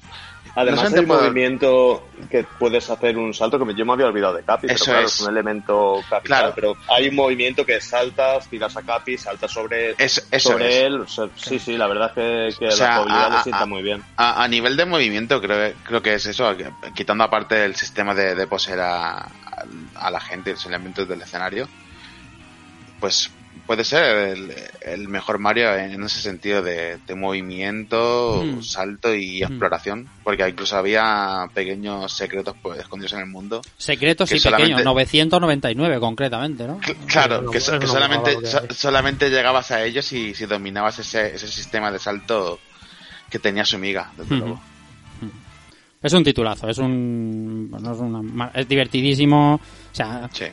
Además 0.55 0.91
del 0.91 1.07
movimiento 1.07 2.09
que 2.29 2.43
puedes 2.43 2.87
hacer 2.89 3.17
un 3.17 3.33
salto, 3.33 3.57
que 3.57 3.65
me- 3.65 3.73
yo 3.73 3.85
me 3.85 3.93
había 3.93 4.05
olvidado 4.05 4.35
de 4.35 4.43
Capi, 4.43 4.67
pero 4.67 4.79
claro, 4.85 5.07
es. 5.07 5.15
es 5.15 5.21
un 5.21 5.29
elemento 5.31 5.99
capital, 6.07 6.21
Claro. 6.39 6.53
pero 6.55 6.77
hay 6.89 7.07
un 7.09 7.15
movimiento 7.15 7.65
que 7.65 7.81
saltas, 7.81 8.47
tiras 8.49 8.77
a 8.77 8.83
Capi, 8.83 9.17
saltas 9.17 9.51
sobre, 9.51 9.95
Es- 9.97 10.27
eso 10.29 10.49
sobre 10.51 10.67
es. 10.77 10.83
él, 10.85 11.01
o 11.01 11.07
sea, 11.07 11.25
sí, 11.35 11.57
sí, 11.57 11.75
la 11.75 11.87
verdad 11.87 12.11
es 12.15 12.55
que, 12.55 12.59
que 12.59 12.67
O 12.67 12.71
sea, 12.71 12.87
la 12.87 12.93
jugabilidad 12.97 13.33
a- 13.33 13.37
le 13.37 13.43
sienta 13.43 13.61
a- 13.63 13.65
muy 13.65 13.81
bien. 13.81 14.03
A, 14.15 14.43
a 14.43 14.47
nivel 14.47 14.77
de 14.77 14.85
movimiento, 14.85 15.41
creo, 15.41 15.73
creo 15.83 16.01
que 16.03 16.13
es 16.13 16.25
eso, 16.27 16.55
quitando 16.93 17.23
aparte 17.23 17.65
el 17.65 17.75
sistema 17.75 18.13
de, 18.13 18.35
de 18.35 18.45
poseer 18.45 18.79
a, 18.81 19.27
a 19.95 20.11
la 20.11 20.19
gente 20.19 20.51
y 20.51 20.53
los 20.53 20.65
elementos 20.67 21.07
del 21.07 21.21
escenario, 21.23 21.67
pues 22.99 23.31
puede 23.65 23.83
ser 23.83 24.03
el, 24.29 24.53
el 24.81 25.07
mejor 25.07 25.39
Mario 25.39 25.73
en 25.75 26.03
ese 26.03 26.19
sentido 26.19 26.61
de, 26.61 26.97
de 26.97 27.15
movimiento, 27.15 28.41
Hmm. 28.43 28.61
salto 28.61 29.13
y 29.13 29.41
exploración, 29.43 30.07
porque 30.23 30.47
incluso 30.47 30.77
había 30.77 31.47
pequeños 31.53 32.11
secretos 32.11 32.55
pues, 32.61 32.79
escondidos 32.79 33.13
en 33.13 33.19
el 33.19 33.25
mundo. 33.27 33.61
Secretos 33.77 34.31
y 34.31 34.39
solamente- 34.39 34.71
pequeños, 34.73 34.85
999 34.85 35.99
concretamente, 35.99 36.67
¿no? 36.67 36.79
Claro, 37.07 37.41
no, 37.41 37.51
que, 37.51 37.59
que 37.59 37.87
solamente, 37.87 38.45
so- 38.45 38.61
solamente 38.73 39.29
llegabas 39.29 39.71
a 39.71 39.83
ellos 39.83 40.11
y 40.13 40.33
si 40.33 40.45
dominabas 40.45 40.99
ese, 40.99 41.35
ese 41.35 41.47
sistema 41.47 41.91
de 41.91 41.99
salto 41.99 42.59
que 43.29 43.39
tenía 43.39 43.65
su 43.65 43.77
miga, 43.77 44.11
desde 44.17 44.35
luego. 44.35 44.61
Es 46.01 46.11
un 46.11 46.23
titulazo, 46.23 46.67
es 46.67 46.77
un. 46.79 47.67
bueno, 47.71 47.93
es, 47.93 47.97
una- 47.99 48.51
es 48.53 48.67
divertidísimo. 48.67 49.55
O 49.55 49.95
sea. 49.95 50.29
Sí. 50.33 50.45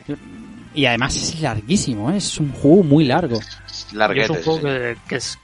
Y 0.73 0.85
además 0.85 1.15
es 1.15 1.41
larguísimo, 1.41 2.11
¿eh? 2.11 2.17
es 2.17 2.39
un 2.39 2.51
juego 2.51 2.83
muy 2.83 3.03
largo. 3.05 3.39
Es 3.39 4.29
un 4.29 4.43
juego 4.43 4.59
sí. 4.59 4.65
que, 4.65 4.97
que 5.07 5.15
es 5.15 5.37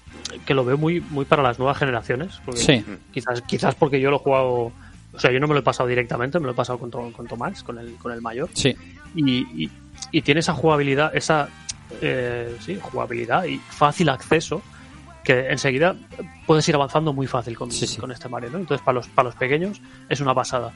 que 0.46 0.54
lo 0.54 0.66
veo 0.66 0.78
muy 0.78 1.00
muy 1.02 1.26
para 1.26 1.44
las 1.44 1.60
nuevas 1.60 1.78
generaciones. 1.78 2.40
Porque 2.46 2.62
Sí. 2.62 2.86
Quizás, 3.14 3.42
quizás 3.42 3.76
porque 3.76 4.00
yo 4.00 4.10
lo 4.10 4.18
he 4.18 4.20
jugado. 4.20 4.72
O 5.14 5.20
sea, 5.20 5.32
yo 5.32 5.40
no 5.40 5.48
me 5.48 5.54
lo 5.54 5.62
he 5.62 5.64
pasado 5.64 5.90
directamente, 5.90 6.40
me 6.40 6.46
lo 6.46 6.52
he 6.52 6.56
pasado 6.56 6.78
con, 6.78 6.92
con 6.92 7.28
Tomás, 7.28 7.64
con 7.64 7.80
el, 7.80 7.96
con 7.96 8.12
el 8.12 8.22
mayor. 8.22 8.50
Sí. 8.54 8.76
Y, 9.16 9.64
y, 9.64 9.72
y 10.12 10.22
tiene 10.22 10.42
esa 10.42 10.54
jugabilidad, 10.54 11.16
esa 11.16 11.50
eh, 12.02 12.56
sí, 12.60 12.78
jugabilidad 12.82 13.46
y 13.46 13.58
fácil 13.58 14.10
acceso 14.10 14.62
que 15.24 15.50
enseguida 15.50 15.96
puedes 16.46 16.68
ir 16.70 16.76
avanzando 16.76 17.14
muy 17.14 17.28
fácil 17.28 17.58
con, 17.58 17.72
Sí, 17.72 17.88
sí. 17.88 17.98
con 17.98 18.12
este 18.12 18.30
Mario, 18.30 18.52
¿no? 18.52 18.60
Entonces, 18.60 18.84
para 18.86 18.96
los, 18.96 19.08
para 19.08 19.28
los 19.30 19.36
pequeños 19.36 19.82
es 20.08 20.22
una 20.22 20.34
pasada. 20.34 20.72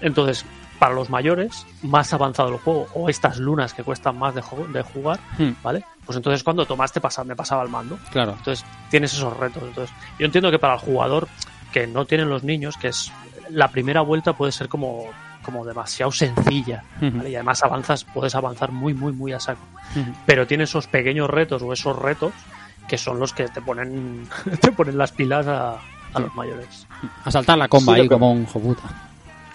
Entonces, 0.00 0.44
para 0.78 0.94
los 0.94 1.10
mayores, 1.10 1.66
más 1.82 2.12
avanzado 2.14 2.48
el 2.50 2.58
juego, 2.58 2.86
o 2.94 3.08
estas 3.08 3.36
lunas 3.38 3.74
que 3.74 3.82
cuestan 3.84 4.18
más 4.18 4.34
de, 4.34 4.42
de 4.72 4.82
jugar, 4.82 5.18
Hmm, 5.38 5.50
¿vale? 5.62 5.84
Pues 6.06 6.16
entonces 6.16 6.42
cuando 6.42 6.64
tomaste 6.66 7.00
pasa, 7.00 7.22
me 7.22 7.36
pasaba 7.36 7.62
el 7.62 7.68
mando. 7.68 7.98
claro. 8.10 8.32
Entonces 8.38 8.64
tienes 8.90 9.12
esos 9.12 9.36
retos. 9.36 9.62
Entonces, 9.62 9.94
yo 10.18 10.26
entiendo 10.26 10.50
que 10.50 10.58
para 10.58 10.74
el 10.74 10.80
jugador 10.80 11.28
que 11.72 11.86
no 11.86 12.04
tienen 12.06 12.28
los 12.28 12.42
niños, 12.44 12.76
que 12.76 12.88
es 12.88 13.12
la 13.50 13.68
primera 13.68 14.00
vuelta 14.00 14.32
puede 14.32 14.52
ser 14.52 14.68
como, 14.68 15.04
como 15.42 15.64
demasiado 15.64 16.10
sencilla. 16.12 16.82
¿vale? 17.00 17.30
Y 17.30 17.34
además 17.34 17.62
avanzas, 17.62 18.04
puedes 18.04 18.34
avanzar 18.34 18.72
muy, 18.72 18.94
muy, 18.94 19.12
muy 19.12 19.32
a 19.32 19.38
saco. 19.40 19.60
ujú. 19.94 20.12
Pero 20.26 20.46
tiene 20.46 20.64
esos 20.64 20.86
pequeños 20.86 21.28
retos 21.30 21.62
o 21.62 21.72
esos 21.72 21.96
retos 21.96 22.32
que 22.88 22.96
son 22.98 23.20
los 23.20 23.32
que 23.32 23.46
te 23.48 23.60
ponen, 23.60 24.26
te 24.60 24.72
ponen 24.72 24.96
las 24.98 25.12
pilas 25.12 25.46
a, 25.46 25.74
a 26.14 26.18
los 26.20 26.34
mayores. 26.34 26.86
A 27.24 27.30
saltar 27.30 27.56
la 27.58 27.68
comba 27.68 27.94
Sí, 27.94 28.00
ahí 28.00 28.08
como 28.08 28.32
un 28.32 28.46
joputa. 28.46 28.82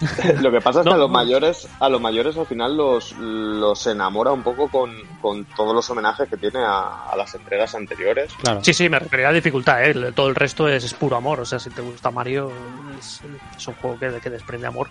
Lo 0.40 0.50
que 0.50 0.60
pasa 0.60 0.80
es 0.80 0.84
que 0.84 0.90
No, 0.90 0.96
a 0.96 0.98
los 0.98 1.10
mayores, 1.10 1.68
a 1.80 1.88
los 1.88 2.00
mayores 2.00 2.36
al 2.36 2.46
final 2.46 2.76
los, 2.76 3.12
los 3.18 3.86
enamora 3.86 4.32
un 4.32 4.42
poco 4.42 4.68
con, 4.68 4.94
con 5.20 5.44
todos 5.44 5.74
los 5.74 5.88
homenajes 5.90 6.28
que 6.28 6.36
tiene 6.36 6.60
a, 6.60 7.04
a 7.10 7.16
las 7.16 7.34
entregas 7.34 7.74
anteriores. 7.74 8.32
Claro. 8.34 8.62
Sí, 8.62 8.74
sí, 8.74 8.88
me 8.88 8.98
refería 8.98 9.28
a 9.28 9.32
dificultad, 9.32 9.84
¿eh? 9.84 10.12
Todo 10.12 10.28
el 10.28 10.34
resto 10.34 10.68
es, 10.68 10.84
es 10.84 10.94
puro 10.94 11.16
amor. 11.16 11.40
O 11.40 11.44
sea, 11.44 11.58
si 11.58 11.70
te 11.70 11.80
gusta 11.80 12.10
Mario, 12.10 12.50
es, 12.98 13.20
es 13.56 13.68
un 13.68 13.74
juego 13.74 13.98
que, 13.98 14.20
que 14.20 14.30
desprende 14.30 14.66
amor. 14.66 14.88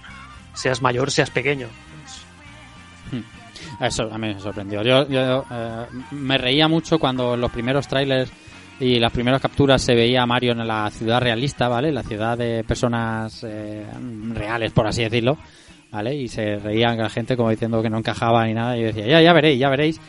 Seas 0.53 0.81
mayor, 0.81 1.11
seas 1.11 1.29
pequeño. 1.29 1.67
Eso 3.79 4.03
a 4.11 4.17
mí 4.17 4.33
me 4.33 4.39
sorprendió. 4.39 4.81
Yo, 4.83 5.07
yo, 5.07 5.45
eh, 5.51 5.85
me 6.11 6.37
reía 6.37 6.67
mucho 6.67 6.99
cuando 6.99 7.33
en 7.33 7.41
los 7.41 7.51
primeros 7.51 7.87
trailers 7.87 8.31
y 8.79 8.99
las 8.99 9.11
primeras 9.11 9.41
capturas 9.41 9.81
se 9.81 9.95
veía 9.95 10.23
a 10.23 10.25
Mario 10.25 10.51
en 10.51 10.67
la 10.67 10.89
ciudad 10.91 11.21
realista, 11.21 11.67
¿vale? 11.67 11.91
La 11.91 12.03
ciudad 12.03 12.37
de 12.37 12.63
personas 12.63 13.43
eh, 13.43 13.85
reales, 14.33 14.71
por 14.71 14.87
así 14.87 15.03
decirlo, 15.03 15.37
¿vale? 15.91 16.15
Y 16.15 16.27
se 16.27 16.57
reían 16.57 16.97
la 16.97 17.09
gente 17.09 17.37
como 17.37 17.49
diciendo 17.49 17.81
que 17.81 17.89
no 17.89 17.99
encajaba 17.99 18.45
ni 18.45 18.53
nada. 18.53 18.77
Y 18.77 18.81
yo 18.81 18.87
decía, 18.87 19.07
ya, 19.07 19.21
ya 19.21 19.33
veréis, 19.33 19.59
ya 19.59 19.69
veréis. 19.69 19.99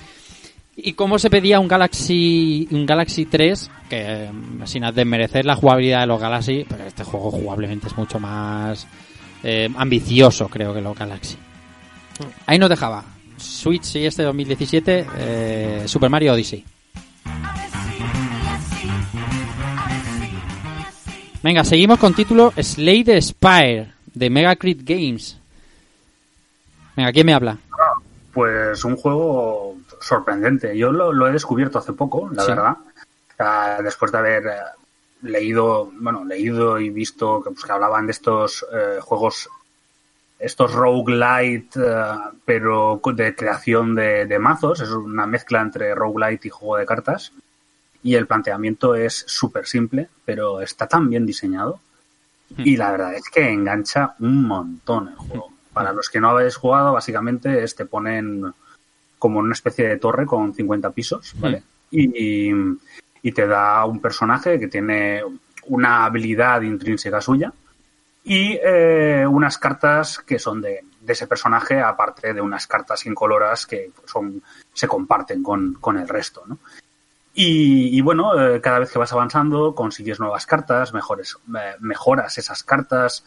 Y 0.77 0.93
cómo 0.93 1.19
se 1.19 1.31
pedía 1.31 1.59
un 1.59 1.69
Galaxy 1.69 2.69
un 2.71 2.85
Galaxy 2.85 3.25
3, 3.27 3.71
que 3.89 4.03
eh, 4.03 4.31
sin 4.65 4.83
desmerecer 4.95 5.47
la 5.47 5.57
jugabilidad 5.57 6.01
de 6.01 6.07
los 6.07 6.21
Galaxy, 6.21 6.67
pero 6.69 6.85
este 6.85 7.05
juego 7.05 7.31
jugablemente 7.31 7.87
es 7.87 7.97
mucho 7.97 8.19
más 8.19 8.87
eh, 9.43 9.71
ambicioso, 9.77 10.49
creo 10.49 10.75
que 10.75 10.83
los 10.83 10.97
Galaxy. 10.97 11.37
Ahí 12.47 12.59
nos 12.59 12.69
dejaba 12.69 13.05
Switch 13.37 13.97
y 13.97 14.07
este 14.07 14.23
2017, 14.23 15.07
eh, 15.19 15.83
Super 15.87 16.11
Mario 16.11 16.35
Odyssey. 16.35 16.65
Venga, 21.47 21.63
seguimos 21.63 22.01
con 22.01 22.13
título 22.13 22.53
Slade 22.61 23.23
Spire 23.23 23.93
de 24.13 24.31
Megacrit 24.31 24.81
Games. 24.83 25.39
Venga, 26.97 27.13
¿quién 27.13 27.25
me 27.25 27.35
habla? 27.35 27.57
Pues 28.33 28.85
un 28.85 28.97
juego 28.97 29.77
sorprendente. 30.01 30.77
Yo 30.77 30.91
lo, 30.91 31.13
lo 31.13 31.29
he 31.29 31.33
descubierto 31.33 31.79
hace 31.79 31.93
poco, 31.93 32.29
la 32.33 32.43
Sí. 32.43 32.49
verdad. 32.51 32.77
Ah, 33.39 33.79
después 33.81 34.11
de 34.11 34.19
haber 34.19 34.47
eh, 34.49 34.57
leído, 35.23 35.89
bueno, 36.01 36.25
leído 36.25 36.81
y 36.81 36.91
visto 36.91 37.41
que, 37.45 37.51
pues, 37.53 37.65
que 37.65 37.71
hablaban 37.71 38.07
de 38.07 38.11
estos 38.13 38.67
eh, 38.75 38.99
juegos, 39.01 39.49
estos 40.41 40.73
roguelite, 40.73 41.79
eh, 41.81 42.13
pero 42.45 43.01
de 43.05 43.37
creación 43.37 43.95
de, 43.95 44.27
de 44.27 44.39
mazos. 44.41 44.81
Es 44.81 44.91
una 44.91 45.27
mezcla 45.29 45.61
entre 45.61 45.95
roguelite 45.95 46.49
y 46.49 46.51
juego 46.51 46.77
de 46.79 46.87
cartas. 46.87 47.31
Y 48.07 48.15
el 48.15 48.29
planteamiento 48.29 48.95
es 48.95 49.25
súper 49.27 49.67
simple, 49.67 50.09
pero 50.25 50.61
está 50.61 50.87
tan 50.87 51.11
bien 51.11 51.27
diseñado. 51.27 51.81
Y 52.57 52.77
la 52.77 52.93
verdad 52.93 53.15
es 53.15 53.29
que 53.29 53.51
engancha 53.51 54.15
un 54.21 54.47
montón 54.47 55.09
el 55.09 55.17
juego. 55.17 55.49
Para 55.73 55.93
los 55.93 56.09
que 56.09 56.21
no 56.21 56.31
habéis 56.31 56.55
jugado, 56.55 56.93
básicamente 56.93 57.65
es 57.65 57.75
te 57.75 57.85
ponen 57.85 58.45
como 59.19 59.41
una 59.41 59.55
especie 59.55 59.89
de 59.89 59.97
torre 59.97 60.25
con 60.25 60.55
50 60.55 60.91
pisos, 60.91 61.35
¿vale? 61.41 61.65
Y, 61.91 62.53
y 63.23 63.33
te 63.33 63.45
da 63.45 63.85
un 63.85 64.01
personaje 64.01 64.61
que 64.61 64.69
tiene 64.69 65.23
una 65.65 66.05
habilidad 66.05 66.63
intrínseca 66.63 67.21
suya 67.21 67.53
y 68.23 68.57
eh, 68.63 69.27
unas 69.29 69.59
cartas 69.59 70.21
que 70.21 70.39
son 70.39 70.61
de, 70.61 70.85
de 71.01 71.13
ese 71.13 71.27
personaje, 71.27 71.81
aparte 71.81 72.33
de 72.33 72.41
unas 72.41 72.69
cartas 72.69 73.05
incoloras 73.05 73.67
que 73.67 73.91
son 74.05 74.41
se 74.73 74.87
comparten 74.87 75.43
con, 75.43 75.75
con 75.75 75.99
el 75.99 76.07
resto, 76.07 76.45
¿no? 76.47 76.61
Y, 77.39 77.95
y 77.95 78.01
bueno, 78.01 78.33
eh, 78.41 78.63
cada 78.63 78.79
vez 78.79 78.91
que 78.91 78.99
vas 78.99 79.13
avanzando 79.13 79.75
consigues 79.75 80.19
nuevas 80.19 80.47
cartas, 80.47 80.95
mejores, 80.95 81.37
eh, 81.55 81.75
mejoras 81.81 82.39
esas 82.39 82.65
cartas 82.65 83.27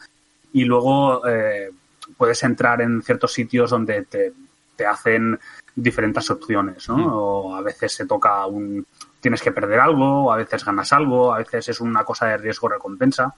y 0.52 0.64
luego 0.64 1.24
eh, 1.28 1.70
puedes 2.16 2.42
entrar 2.42 2.80
en 2.80 3.02
ciertos 3.02 3.32
sitios 3.32 3.70
donde 3.70 4.02
te, 4.02 4.32
te 4.74 4.84
hacen 4.84 5.38
diferentes 5.76 6.28
opciones, 6.28 6.88
¿no? 6.88 6.96
O 6.96 7.54
a 7.54 7.62
veces 7.62 7.92
se 7.92 8.04
toca 8.04 8.44
un... 8.46 8.84
tienes 9.20 9.42
que 9.42 9.52
perder 9.52 9.78
algo, 9.78 10.24
o 10.24 10.32
a 10.32 10.36
veces 10.36 10.64
ganas 10.64 10.92
algo, 10.92 11.32
a 11.32 11.38
veces 11.38 11.68
es 11.68 11.80
una 11.80 12.02
cosa 12.02 12.26
de 12.26 12.38
riesgo-recompensa. 12.38 13.32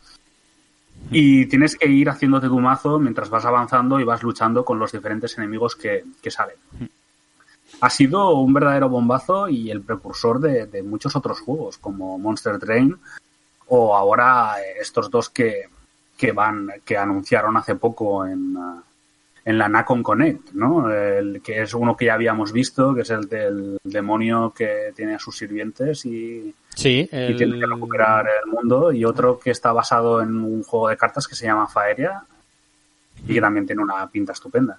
Y 1.11 1.45
tienes 1.47 1.77
que 1.77 1.87
ir 1.87 2.09
haciéndote 2.09 2.47
tu 2.47 2.59
mazo 2.61 2.99
mientras 2.99 3.29
vas 3.29 3.45
avanzando 3.45 4.01
y 4.01 4.05
vas 4.05 4.23
luchando 4.23 4.65
con 4.65 4.79
los 4.79 4.93
diferentes 4.93 5.37
enemigos 5.37 5.77
que, 5.77 6.03
que 6.23 6.31
salen. 6.31 6.57
Ha 7.83 7.91
sido 7.91 8.37
un 8.37 8.53
verdadero 8.53 8.89
bombazo 8.89 9.49
y 9.49 9.71
el 9.71 9.83
precursor 9.83 10.39
de, 10.41 10.67
de 10.67 10.83
muchos 10.83 11.17
otros 11.17 11.41
juegos, 11.41 11.79
como 11.79 12.19
Monster 12.19 12.59
Train 12.59 12.97
o 13.67 13.97
ahora 13.97 14.61
eh, 14.61 14.75
estos 14.81 15.11
dos 15.11 15.31
que, 15.31 15.69
que 16.17 16.33
van, 16.33 16.69
que 16.85 16.97
anunciaron 16.97 17.57
hace 17.57 17.75
poco 17.75 18.27
en, 18.27 18.55
ah, 18.57 18.83
en 19.45 19.59
la 19.59 19.69
Nacon 19.69 20.03
Connect, 20.03 20.53
¿no? 20.53 20.93
El, 20.93 21.43
que 21.43 21.63
es 21.63 21.75
uno 21.75 21.97
que 21.97 22.05
ya 22.05 22.15
habíamos 22.15 22.53
visto, 22.53 22.95
que 22.95 23.01
es 23.01 23.11
el 23.11 23.29
del 23.29 23.79
demonio 23.83 24.53
que 24.57 24.93
tiene 24.95 25.15
a 25.15 25.19
sus 25.19 25.37
sirvientes 25.37 26.05
y, 26.05 26.55
Sí, 26.75 27.09
y 27.11 27.37
tiene 27.37 27.59
que 27.59 27.67
recuperar 27.67 28.27
el 28.45 28.51
mundo, 28.51 28.93
y 28.93 29.05
otro 29.05 29.39
que 29.39 29.51
está 29.51 29.73
basado 29.73 30.23
en 30.23 30.37
un 30.37 30.63
juego 30.63 30.89
de 30.89 30.97
cartas 30.97 31.27
que 31.27 31.35
se 31.35 31.47
llama 31.47 31.67
Faeria 31.67 32.23
y 33.27 33.35
que 33.35 33.41
también 33.41 33.67
tiene 33.67 33.83
una 33.83 34.07
pinta 34.09 34.33
estupenda. 34.33 34.79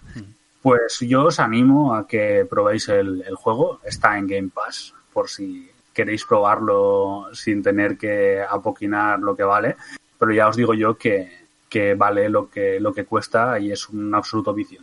Pues 0.63 1.01
yo 1.01 1.25
os 1.25 1.41
animo 1.41 1.93
a 1.93 2.07
que 2.07 2.47
probéis 2.49 2.87
el, 2.87 3.21
juego, 3.35 3.81
está 3.83 4.17
en 4.17 4.27
Game 4.27 4.49
Pass, 4.51 4.93
por 5.11 5.29
si 5.29 5.69
queréis 5.93 6.23
probarlo 6.23 7.27
sin 7.33 7.61
tener 7.61 7.97
que 7.97 8.41
apoquinar 8.41 9.19
lo 9.19 9.35
que 9.35 9.43
vale, 9.43 9.75
pero 10.17 10.31
ya 10.31 10.47
os 10.47 10.55
digo 10.55 10.73
yo 10.73 10.97
que, 10.97 11.29
que 11.69 11.95
vale 11.95 12.29
lo 12.29 12.49
que, 12.49 12.79
lo 12.79 12.93
que 12.93 13.03
cuesta 13.03 13.59
y 13.59 13.73
es 13.73 13.89
un 13.89 14.15
absoluto 14.15 14.53
vicio. 14.53 14.79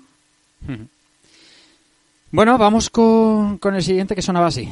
Bueno, 2.31 2.59
vamos 2.59 2.91
con, 2.91 3.57
con 3.57 3.75
el 3.75 3.83
siguiente 3.83 4.15
que 4.15 4.21
sonaba 4.21 4.49
así. 4.49 4.69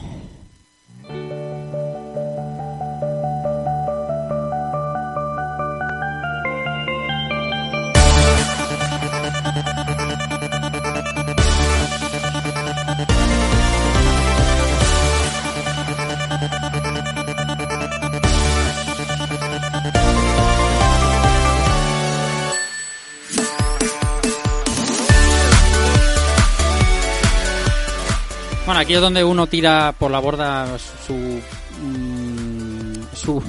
Bueno, 28.69 28.83
aquí 28.83 28.93
es 28.93 29.01
donde 29.01 29.25
uno 29.25 29.47
tira 29.47 29.95
por 29.99 30.11
la 30.11 30.19
borda 30.19 30.79
su 30.79 31.15
mm, 31.15 33.03
su 33.15 33.43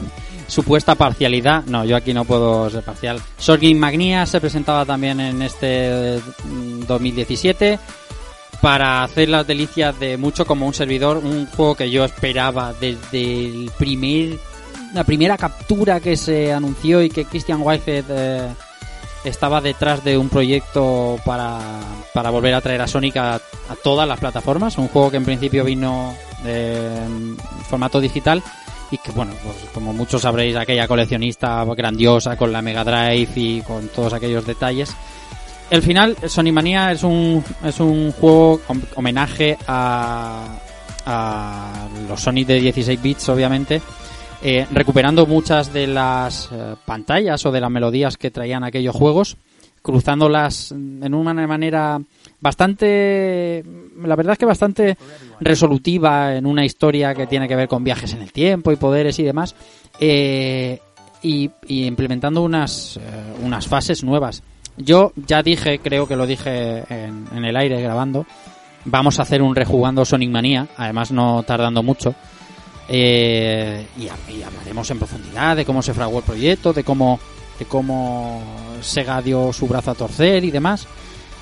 supuesta 0.47 0.95
parcialidad. 0.95 1.65
No, 1.65 1.83
yo 1.83 1.97
aquí 1.97 2.13
no 2.13 2.23
puedo 2.23 2.69
ser 2.69 2.83
parcial. 2.83 3.19
Sorgin 3.37 3.77
Magnia 3.77 4.25
se 4.25 4.39
presentaba 4.39 4.85
también 4.85 5.19
en 5.19 5.41
este 5.41 6.21
mm, 6.45 6.85
2017 6.87 7.79
para 8.61 9.03
hacer 9.03 9.27
las 9.27 9.45
delicias 9.45 9.99
de 9.99 10.15
mucho 10.15 10.45
como 10.45 10.65
un 10.65 10.73
servidor, 10.73 11.17
un 11.17 11.47
juego 11.47 11.75
que 11.75 11.91
yo 11.91 12.05
esperaba 12.05 12.73
desde 12.79 13.45
el 13.45 13.71
primer 13.77 14.39
la 14.93 15.03
primera 15.03 15.37
captura 15.37 15.99
que 15.99 16.15
se 16.15 16.53
anunció 16.53 17.01
y 17.01 17.09
que 17.09 17.25
Christian 17.25 17.59
Whitehead 17.61 18.05
eh, 18.07 18.47
estaba 19.23 19.61
detrás 19.61 20.03
de 20.03 20.17
un 20.17 20.29
proyecto 20.29 21.17
para, 21.25 21.59
para 22.13 22.29
volver 22.29 22.53
a 22.53 22.61
traer 22.61 22.81
a 22.81 22.87
Sonic 22.87 23.17
a, 23.17 23.39
todas 23.83 24.07
las 24.07 24.19
plataformas, 24.19 24.77
un 24.77 24.87
juego 24.87 25.11
que 25.11 25.17
en 25.17 25.25
principio 25.25 25.63
vino 25.63 26.13
en 26.45 27.37
formato 27.69 27.99
digital 27.99 28.41
y 28.91 28.97
que 28.97 29.11
bueno, 29.11 29.33
pues 29.43 29.55
como 29.73 29.93
muchos 29.93 30.21
sabréis, 30.23 30.55
aquella 30.55 30.87
coleccionista 30.87 31.63
grandiosa 31.65 32.35
con 32.37 32.51
la 32.51 32.61
Mega 32.61 32.83
Drive 32.83 33.29
y 33.35 33.61
con 33.61 33.87
todos 33.89 34.13
aquellos 34.13 34.45
detalles. 34.45 34.91
El 35.69 35.83
final, 35.83 36.17
Sonic 36.27 36.53
Mania 36.53 36.91
es 36.91 37.03
un, 37.03 37.43
es 37.63 37.79
un 37.79 38.11
juego 38.13 38.59
hom- 38.67 38.81
homenaje 38.95 39.55
a, 39.67 40.47
a 41.05 41.87
los 42.07 42.19
Sonic 42.19 42.47
de 42.47 42.59
16 42.61 42.99
bits, 43.01 43.29
obviamente, 43.29 43.79
eh, 44.41 44.65
recuperando 44.71 45.25
muchas 45.25 45.73
de 45.73 45.87
las 45.87 46.49
eh, 46.51 46.75
pantallas 46.85 47.45
o 47.45 47.51
de 47.51 47.61
las 47.61 47.71
melodías 47.71 48.17
que 48.17 48.31
traían 48.31 48.63
aquellos 48.63 48.95
juegos, 48.95 49.37
cruzándolas 49.81 50.71
en 50.71 51.13
una 51.13 51.33
manera 51.47 51.99
bastante, 52.41 53.63
la 54.01 54.15
verdad 54.15 54.33
es 54.33 54.39
que 54.39 54.45
bastante 54.45 54.97
resolutiva 55.39 56.35
en 56.35 56.45
una 56.45 56.65
historia 56.65 57.13
que 57.13 57.27
tiene 57.27 57.47
que 57.47 57.55
ver 57.55 57.67
con 57.67 57.83
viajes 57.83 58.13
en 58.13 58.21
el 58.21 58.31
tiempo 58.31 58.71
y 58.71 58.75
poderes 58.75 59.19
y 59.19 59.23
demás, 59.23 59.55
eh, 59.99 60.79
y, 61.21 61.49
y 61.67 61.85
implementando 61.85 62.41
unas, 62.41 62.97
eh, 62.97 62.99
unas 63.43 63.67
fases 63.67 64.03
nuevas. 64.03 64.43
Yo 64.77 65.11
ya 65.15 65.43
dije, 65.43 65.79
creo 65.79 66.07
que 66.07 66.15
lo 66.15 66.25
dije 66.25 66.83
en, 66.89 67.25
en 67.35 67.43
el 67.43 67.57
aire 67.57 67.81
grabando, 67.81 68.25
vamos 68.85 69.19
a 69.19 69.23
hacer 69.23 69.41
un 69.41 69.55
rejugando 69.55 70.05
Sonic 70.05 70.29
Manía, 70.29 70.67
además 70.77 71.11
no 71.11 71.43
tardando 71.43 71.83
mucho. 71.83 72.15
Eh, 72.91 73.85
y, 73.99 74.07
ha- 74.07 74.31
y 74.31 74.41
hablaremos 74.41 74.89
en 74.89 74.97
profundidad 74.97 75.55
de 75.55 75.63
cómo 75.65 75.81
se 75.83 75.93
fraguó 75.93 76.17
el 76.19 76.23
proyecto, 76.23 76.73
de 76.73 76.83
cómo, 76.83 77.19
de 77.59 77.65
cómo 77.65 78.41
Sega 78.81 79.21
dio 79.21 79.53
su 79.53 79.67
brazo 79.67 79.91
a 79.91 79.95
torcer 79.95 80.43
y 80.43 80.51
demás. 80.51 80.87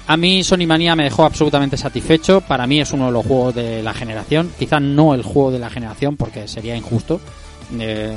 A 0.07 0.15
mí 0.17 0.43
Sonic 0.43 0.67
Mania 0.67 0.95
me 0.95 1.03
dejó 1.03 1.23
absolutamente 1.25 1.75
satisfecho. 1.77 2.41
Para 2.41 2.65
mí 2.67 2.79
es 2.79 2.91
uno 2.91 3.07
de 3.07 3.11
los 3.11 3.25
juegos 3.25 3.55
de 3.55 3.81
la 3.83 3.93
generación. 3.93 4.51
Quizá 4.57 4.79
no 4.79 5.13
el 5.13 5.23
juego 5.23 5.51
de 5.51 5.59
la 5.59 5.69
generación 5.69 6.15
porque 6.17 6.47
sería 6.47 6.75
injusto. 6.75 7.19
Eh, 7.77 8.13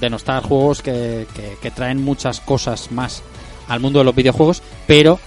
denostar 0.00 0.42
juegos 0.42 0.82
que, 0.82 1.26
que- 1.34 1.56
que 1.60 1.70
traen 1.70 2.02
muchas 2.02 2.40
cosas 2.40 2.90
más 2.90 3.22
al 3.68 3.80
mundo 3.80 4.00
de 4.00 4.04
los 4.04 4.14
videojuegos, 4.14 4.62
pero 4.86 5.18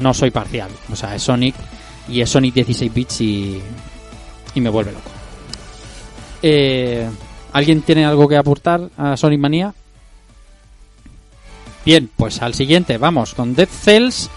no 0.00 0.12
soy 0.14 0.30
parcial. 0.30 0.70
O 0.90 0.96
sea, 0.96 1.14
es 1.14 1.22
Sonic 1.22 1.54
y 2.08 2.20
es 2.20 2.30
Sonic 2.30 2.54
16 2.54 2.92
bits 2.94 3.20
y, 3.22 3.60
y 4.54 4.60
me 4.60 4.68
vuelve 4.70 4.92
loco. 4.92 5.10
Eh, 6.42 7.08
¿Alguien 7.52 7.82
tiene 7.82 8.04
algo 8.04 8.26
que 8.28 8.36
aportar 8.36 8.88
a 8.96 9.16
Sonic 9.16 9.38
Mania? 9.40 9.74
Bien, 11.84 12.08
pues 12.16 12.40
al 12.42 12.54
siguiente, 12.54 12.96
vamos, 12.98 13.34
con 13.34 13.54
Dead 13.54 13.68
Cells, 13.68 14.30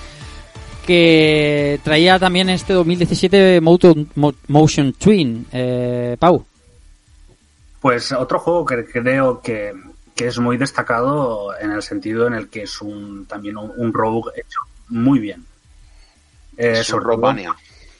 que 0.85 1.79
traía 1.83 2.17
también 2.19 2.49
este 2.49 2.73
2017 2.73 3.61
Moto- 3.61 3.95
Mo- 4.15 4.33
Motion 4.47 4.93
Twin. 4.93 5.45
Eh, 5.51 6.17
Pau. 6.19 6.45
Pues 7.81 8.11
otro 8.11 8.39
juego 8.39 8.65
que 8.65 8.83
creo 8.85 9.41
que, 9.41 9.73
que 10.15 10.27
es 10.27 10.39
muy 10.39 10.57
destacado 10.57 11.55
en 11.59 11.71
el 11.71 11.83
sentido 11.83 12.25
en 12.27 12.33
el 12.33 12.49
que 12.49 12.63
es 12.63 12.81
un 12.81 13.25
también 13.27 13.57
un, 13.57 13.71
un 13.77 13.93
rogue 13.93 14.31
hecho 14.35 14.59
muy 14.89 15.19
bien. 15.19 15.45
Eh, 16.57 16.71
Es 16.79 16.79
un 16.79 16.85
sobre 16.85 17.03
todo 17.03 17.11
Rockmania. 17.15 17.55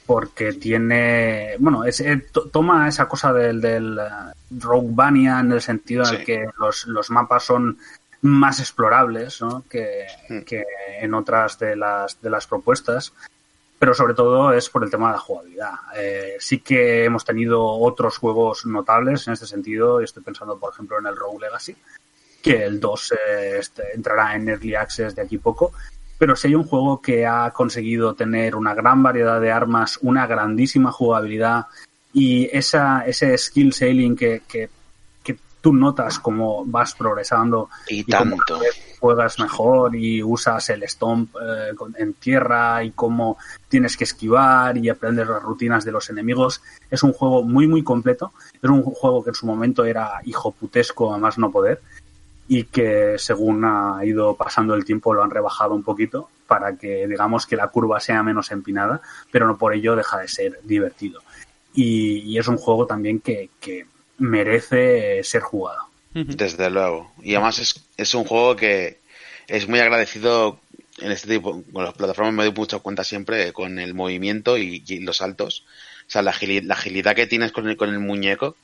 Porque 0.06 0.52
tiene, 0.52 1.56
bueno, 1.58 1.84
es, 1.84 2.00
eh, 2.00 2.26
to- 2.32 2.48
toma 2.48 2.88
esa 2.88 3.06
cosa 3.08 3.32
del, 3.32 3.60
del 3.60 3.98
eh, 3.98 4.32
Roguevania 4.58 5.40
en 5.40 5.52
el 5.52 5.60
sentido 5.60 6.04
en 6.04 6.10
el 6.10 6.18
Sí. 6.18 6.24
que 6.24 6.48
los, 6.58 6.86
los 6.86 7.10
mapas 7.10 7.44
son 7.44 7.78
más 8.22 8.60
explorables 8.60 9.40
¿no? 9.42 9.64
que, 9.68 10.06
Mm. 10.28 10.40
que 10.42 10.64
en 11.00 11.14
otras 11.14 11.58
de 11.58 11.76
las, 11.76 12.20
de 12.22 12.30
las 12.30 12.46
propuestas 12.46 13.12
pero 13.78 13.92
sobre 13.92 14.14
todo 14.14 14.54
es 14.54 14.70
por 14.70 14.82
el 14.84 14.90
tema 14.90 15.08
de 15.08 15.12
la 15.16 15.18
jugabilidad. 15.20 15.72
Eh, 15.98 16.36
sí 16.40 16.60
que 16.60 17.04
hemos 17.04 17.26
tenido 17.26 17.62
otros 17.62 18.16
juegos 18.16 18.64
notables 18.64 19.26
en 19.26 19.34
este 19.34 19.46
sentido, 19.46 20.00
y 20.00 20.04
estoy 20.04 20.22
pensando, 20.22 20.58
por 20.58 20.72
ejemplo, 20.72 20.98
en 20.98 21.04
el 21.06 21.14
Rogue 21.14 21.40
Legacy, 21.42 21.76
que 22.40 22.64
el 22.64 22.80
2 22.80 23.12
eh, 23.12 23.56
este, 23.58 23.94
entrará 23.94 24.34
en 24.34 24.48
Early 24.48 24.74
Access 24.76 25.14
de 25.14 25.20
aquí 25.20 25.36
poco, 25.36 25.72
pero 26.18 26.36
si 26.36 26.48
hay 26.48 26.54
un 26.54 26.64
juego 26.64 27.00
que 27.00 27.26
ha 27.26 27.50
conseguido 27.50 28.14
tener 28.14 28.56
una 28.56 28.74
gran 28.74 29.02
variedad 29.02 29.40
de 29.40 29.52
armas, 29.52 29.98
una 30.02 30.26
grandísima 30.26 30.90
jugabilidad 30.90 31.66
y 32.12 32.48
esa, 32.56 33.02
ese 33.06 33.36
skill 33.36 33.72
sailing 33.72 34.16
que, 34.16 34.42
que, 34.48 34.70
que 35.22 35.36
tú 35.60 35.74
notas 35.74 36.18
como 36.18 36.64
vas 36.64 36.94
progresando 36.94 37.68
Y 37.88 38.04
tanto. 38.04 38.58
juegas 38.98 39.38
mejor 39.38 39.94
y 39.94 40.22
usas 40.22 40.70
el 40.70 40.82
stomp 40.84 41.34
eh, 41.36 41.74
en 41.98 42.14
tierra 42.14 42.82
y 42.82 42.92
cómo 42.92 43.36
tienes 43.68 43.96
que 43.96 44.04
esquivar 44.04 44.78
y 44.78 44.88
aprender 44.88 45.26
las 45.26 45.42
rutinas 45.42 45.84
de 45.84 45.92
los 45.92 46.08
enemigos. 46.08 46.62
Es 46.90 47.02
un 47.02 47.12
juego 47.12 47.42
muy, 47.42 47.68
muy 47.68 47.82
completo. 47.82 48.32
Es 48.54 48.70
un 48.70 48.82
juego 48.82 49.22
que 49.22 49.30
en 49.30 49.34
su 49.34 49.44
momento 49.44 49.84
era 49.84 50.20
hijo 50.24 50.52
putesco 50.52 51.12
a 51.12 51.18
más 51.18 51.36
no 51.36 51.50
poder 51.50 51.82
y 52.48 52.64
que 52.64 53.16
según 53.18 53.64
ha 53.64 54.00
ido 54.04 54.36
pasando 54.36 54.74
el 54.74 54.84
tiempo 54.84 55.12
lo 55.12 55.22
han 55.22 55.30
rebajado 55.30 55.74
un 55.74 55.82
poquito 55.82 56.28
para 56.46 56.76
que 56.76 57.06
digamos 57.08 57.46
que 57.46 57.56
la 57.56 57.68
curva 57.68 57.98
sea 57.98 58.22
menos 58.22 58.50
empinada, 58.52 59.00
pero 59.30 59.46
no 59.46 59.58
por 59.58 59.74
ello 59.74 59.96
deja 59.96 60.18
de 60.18 60.28
ser 60.28 60.60
divertido. 60.62 61.22
Y, 61.74 62.18
y 62.20 62.38
es 62.38 62.46
un 62.46 62.56
juego 62.56 62.86
también 62.86 63.20
que, 63.20 63.50
que 63.60 63.86
merece 64.18 65.22
ser 65.24 65.42
jugado. 65.42 65.80
Desde 66.14 66.70
luego. 66.70 67.12
Y 67.20 67.34
además 67.34 67.58
es, 67.58 67.84
es 67.96 68.14
un 68.14 68.24
juego 68.24 68.56
que 68.56 69.00
es 69.48 69.68
muy 69.68 69.80
agradecido 69.80 70.60
en 70.98 71.12
este 71.12 71.28
tipo, 71.28 71.62
con 71.72 71.84
las 71.84 71.92
plataformas 71.92 72.32
me 72.32 72.44
doy 72.44 72.54
mucha 72.54 72.78
cuenta 72.78 73.04
siempre 73.04 73.52
con 73.52 73.78
el 73.78 73.92
movimiento 73.92 74.56
y, 74.56 74.82
y 74.86 75.00
los 75.00 75.18
saltos. 75.18 75.64
O 76.06 76.10
sea, 76.10 76.22
la, 76.22 76.32
agili- 76.32 76.62
la 76.62 76.74
agilidad 76.74 77.14
que 77.14 77.26
tienes 77.26 77.52
con 77.52 77.68
el, 77.68 77.76
con 77.76 77.90
el 77.90 77.98
muñeco 77.98 78.56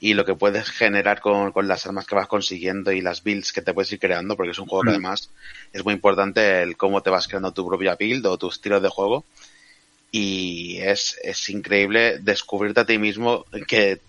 y 0.00 0.14
lo 0.14 0.24
que 0.24 0.34
puedes 0.34 0.70
generar 0.70 1.20
con, 1.20 1.52
con 1.52 1.66
las 1.68 1.86
armas 1.86 2.06
que 2.06 2.14
vas 2.14 2.28
consiguiendo 2.28 2.92
y 2.92 3.00
las 3.00 3.22
builds 3.22 3.52
que 3.52 3.62
te 3.62 3.74
puedes 3.74 3.92
ir 3.92 3.98
creando, 3.98 4.36
porque 4.36 4.52
es 4.52 4.58
un 4.58 4.66
juego 4.66 4.84
que 4.84 4.90
Mm. 4.90 4.94
además 4.94 5.30
es 5.72 5.84
muy 5.84 5.94
importante 5.94 6.62
el 6.62 6.76
cómo 6.76 7.02
te 7.02 7.10
vas 7.10 7.26
creando 7.28 7.52
tu 7.52 7.66
propia 7.66 7.96
build 7.96 8.24
o 8.26 8.38
tu 8.38 8.48
estilo 8.48 8.80
de 8.80 8.88
juego. 8.88 9.26
Y 10.10 10.78
es, 10.80 11.18
es 11.22 11.48
increíble 11.50 12.18
descubrirte 12.20 12.80
a 12.80 12.86
ti 12.86 12.98
mismo 12.98 13.44
que 13.66 14.00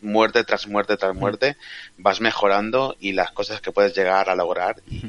muerte 0.00 0.44
tras 0.44 0.66
muerte 0.66 0.96
tras 0.96 1.14
muerte 1.16 1.56
vas 1.96 2.20
mejorando 2.20 2.96
y 3.00 3.12
las 3.12 3.32
cosas 3.32 3.60
que 3.60 3.72
puedes 3.72 3.94
llegar 3.96 4.28
a 4.30 4.34
lograr 4.36 4.82
y, 4.86 5.06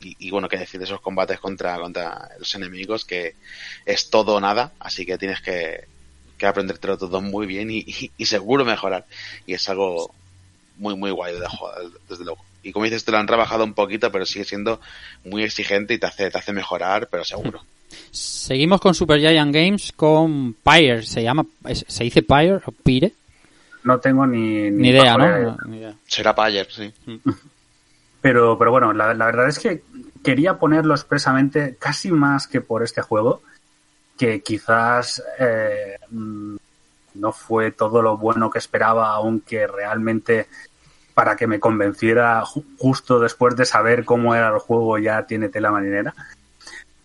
y- 0.00 0.16
y, 0.18 0.30
bueno 0.30 0.48
que 0.48 0.58
decir 0.58 0.78
de 0.80 0.84
esos 0.86 1.00
combates 1.00 1.40
contra, 1.40 1.78
contra 1.78 2.28
los 2.38 2.54
enemigos 2.54 3.04
que 3.04 3.36
es 3.84 4.10
todo 4.10 4.36
o 4.36 4.40
nada 4.40 4.74
así 4.80 5.06
que 5.06 5.18
tienes 5.18 5.40
que, 5.40 5.88
que 6.38 6.46
aprendértelo 6.46 6.96
todo 6.96 7.20
muy 7.20 7.46
bien 7.46 7.70
y, 7.70 7.78
y- 7.86 8.10
y 8.16 8.24
seguro 8.26 8.64
mejorar 8.64 9.04
y 9.46 9.54
es 9.54 9.68
algo 9.68 10.14
muy 10.76 10.96
muy 10.96 11.10
guay 11.10 11.38
de 11.38 11.46
jugar 11.48 11.74
desde 12.08 12.24
luego 12.24 12.40
y 12.62 12.72
como 12.72 12.84
dices 12.84 13.04
te 13.04 13.10
lo 13.12 13.18
han 13.18 13.26
rebajado 13.28 13.64
un 13.64 13.74
poquito 13.74 14.10
pero 14.12 14.24
sigue 14.24 14.44
siendo 14.44 14.80
muy 15.24 15.42
exigente 15.42 15.94
y 15.94 15.98
te 15.98 16.06
hace 16.06 16.30
te 16.30 16.38
hace 16.38 16.52
mejorar 16.52 17.08
pero 17.10 17.24
seguro 17.24 17.60
Seguimos 18.10 18.80
con 18.82 18.94
Super 18.94 19.18
Giant 19.18 19.52
Games 19.54 19.92
con 19.96 20.52
Pyre. 20.62 21.02
¿Se 21.04 21.22
llama, 21.22 21.46
se 21.72 22.04
dice 22.04 22.22
Pyre 22.22 22.56
o 22.66 22.70
Pyre? 22.70 23.12
No 23.84 23.98
tengo 23.98 24.26
ni, 24.26 24.70
Ni 24.70 24.88
idea, 24.90 25.16
¿no? 25.16 25.24
idea. 25.26 25.38
No, 25.40 25.56
ni 25.70 25.76
idea. 25.78 25.94
será 26.06 26.34
Payer 26.34 26.68
sí 26.70 26.92
Pero, 28.20 28.58
pero 28.58 28.70
bueno, 28.72 28.92
la, 28.92 29.14
la 29.14 29.26
verdad 29.26 29.48
es 29.48 29.58
que 29.58 29.82
quería 30.24 30.58
ponerlo 30.58 30.94
expresamente 30.94 31.76
casi 31.78 32.10
más 32.10 32.46
que 32.46 32.60
por 32.60 32.82
este 32.82 33.00
juego, 33.00 33.42
que 34.18 34.42
quizás 34.42 35.22
eh, 35.38 35.96
mm, 36.10 36.56
no 37.14 37.32
fue 37.32 37.70
todo 37.72 38.02
lo 38.02 38.16
bueno 38.16 38.50
que 38.50 38.58
esperaba, 38.58 39.10
aunque 39.14 39.66
realmente 39.66 40.46
para 41.14 41.34
que 41.36 41.46
me 41.46 41.58
convenciera 41.60 42.42
ju- 42.44 42.64
justo 42.78 43.18
después 43.18 43.56
de 43.56 43.64
saber 43.64 44.04
cómo 44.04 44.34
era 44.34 44.48
el 44.50 44.58
juego 44.58 44.98
ya 44.98 45.24
tiene 45.26 45.48
tela 45.48 45.70
marinera, 45.70 46.14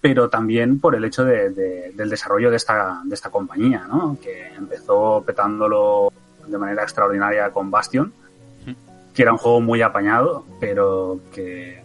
pero 0.01 0.29
también 0.29 0.79
por 0.79 0.95
el 0.95 1.05
hecho 1.05 1.23
de- 1.23 1.49
de- 1.49 1.91
del 1.95 2.09
desarrollo 2.09 2.49
de 2.51 2.57
esta, 2.57 3.01
de 3.05 3.15
esta 3.15 3.29
compañía, 3.29 3.85
¿no? 3.87 4.17
que 4.21 4.47
empezó 4.53 5.23
petándolo 5.25 6.11
de 6.45 6.57
manera 6.57 6.83
extraordinaria 6.83 7.49
con 7.51 7.71
Bastion, 7.71 8.11
que 9.15 9.21
era 9.21 9.31
un 9.31 9.37
juego 9.37 9.61
muy 9.61 9.81
apañado, 9.81 10.43
pero 10.59 11.19
que 11.33 11.81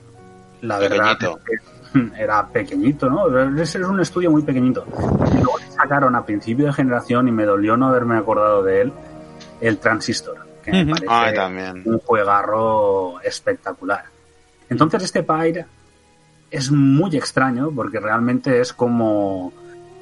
la 0.63 0.79
verdad 0.89 1.13
es 1.13 1.19
que 1.45 1.57
era 2.19 2.47
pequeñito, 2.49 3.09
¿no? 3.09 3.39
Es, 3.61 3.75
es 3.75 3.87
un 3.87 4.01
estudio 4.01 4.31
muy 4.31 4.43
pequeñito. 4.43 4.85
Y 5.33 5.35
luego 5.37 5.59
sacaron 5.75 6.15
a 6.15 6.25
principio 6.25 6.67
de 6.67 6.73
generación 6.73 7.29
y 7.29 7.33
me 7.33 7.45
dolió 7.45 7.77
no 7.77 7.89
haberme 7.89 8.17
acordado 8.17 8.63
de 8.63 8.83
él, 8.83 8.93
el 9.61 9.79
Transistor, 9.79 10.37
que 10.65 10.73
me 10.73 10.87
parece 10.87 11.07
Ah, 11.09 11.33
también. 11.35 11.83
un 11.85 11.99
juegarro 11.99 13.21
espectacular. 13.23 14.05
Entonces 14.71 15.03
este 15.05 15.23
Pyre 15.23 15.67
es 16.51 16.71
muy 16.71 17.17
extraño 17.17 17.71
porque 17.75 18.01
realmente 18.01 18.61
es 18.61 18.73
como 18.73 19.53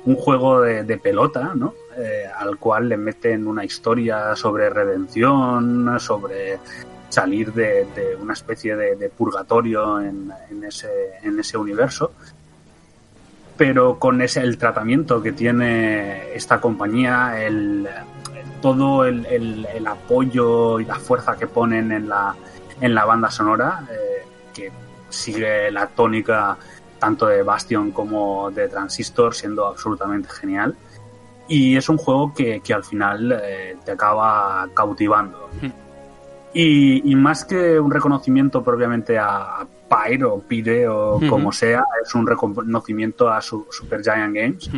un 0.04 0.14
juego 0.16 0.60
de, 0.60 0.84
de 0.84 0.98
pelota, 0.98 1.52
¿no? 1.54 1.74
Eh, 1.98 2.26
al 2.36 2.58
cual 2.58 2.88
le 2.88 2.96
meten 2.96 3.46
una 3.46 3.64
historia 3.64 4.36
sobre 4.36 4.68
redención, 4.70 5.98
sobre 5.98 6.58
salir 7.08 7.52
de, 7.52 7.86
una 8.20 8.32
especie 8.32 8.76
de, 8.76 9.08
purgatorio 9.10 10.00
en, 10.00 10.32
ese, 10.64 11.56
universo. 11.56 12.12
Pero 13.56 13.98
con 13.98 14.20
ese 14.20 14.40
el 14.40 14.58
tratamiento 14.58 15.22
que 15.22 15.32
tiene 15.32 16.34
esta 16.34 16.60
compañía, 16.60 17.34
todo 18.60 19.04
el, 19.04 19.86
apoyo 19.86 20.80
y 20.80 20.84
la 20.84 20.96
fuerza 20.96 21.36
que 21.36 21.46
ponen 21.46 21.92
en 21.92 22.08
la, 22.08 23.04
banda 23.04 23.30
sonora, 23.30 23.86
eh, 23.90 24.26
que 24.52 24.72
sigue 25.08 25.70
la 25.70 25.86
tónica 25.86 26.58
tanto 26.98 27.26
de 27.26 27.42
Bastion 27.42 27.92
como 27.92 28.50
de 28.50 28.68
Transistor, 28.68 29.34
siendo 29.34 29.66
absolutamente 29.66 30.28
genial. 30.28 30.74
Y 31.48 31.76
es 31.76 31.88
un 31.88 31.96
juego 31.96 32.34
que, 32.34 32.60
al 32.74 32.84
final 32.84 33.40
eh, 33.42 33.76
te 33.84 33.92
acaba 33.92 34.68
cautivando. 34.74 35.48
Y, 36.58 37.12
y 37.12 37.14
más 37.16 37.44
que 37.44 37.78
un 37.78 37.90
reconocimiento 37.90 38.62
propiamente 38.64 39.18
a, 39.18 39.60
a 39.60 39.66
Pyre 39.90 40.24
o 40.24 40.40
Pire 40.40 40.88
o 40.88 41.16
Ujú. 41.16 41.28
como 41.28 41.52
sea, 41.52 41.84
es 42.02 42.14
un 42.14 42.26
reconocimiento 42.26 43.28
a 43.28 43.42
su 43.42 43.66
Super 43.70 44.00
Giant 44.02 44.34
Games. 44.34 44.70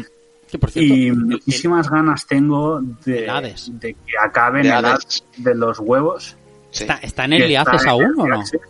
Que, 0.50 0.58
por 0.58 0.70
cierto, 0.70 0.92
Y 0.94 1.06
el- 1.08 1.16
muchísimas 1.16 1.88
ganas 1.88 2.26
tengo 2.26 2.80
de, 3.04 3.24
El 3.24 3.30
Hades. 3.30 3.70
de 3.78 3.94
que 3.94 4.18
acaben 4.20 4.62
De 4.62 4.68
el 4.70 4.74
Hades. 4.84 5.24
De 5.36 5.54
los 5.54 5.78
huevos. 5.78 6.36
Sí. 6.70 6.82
¿Está, 6.84 6.94
está 6.96 7.24
en 7.26 7.34
Early 7.34 7.54
Access 7.56 7.82
en 7.82 7.88
aún 7.90 8.02
Early 8.02 8.20
o 8.22 8.26
no? 8.26 8.40
Access. 8.40 8.60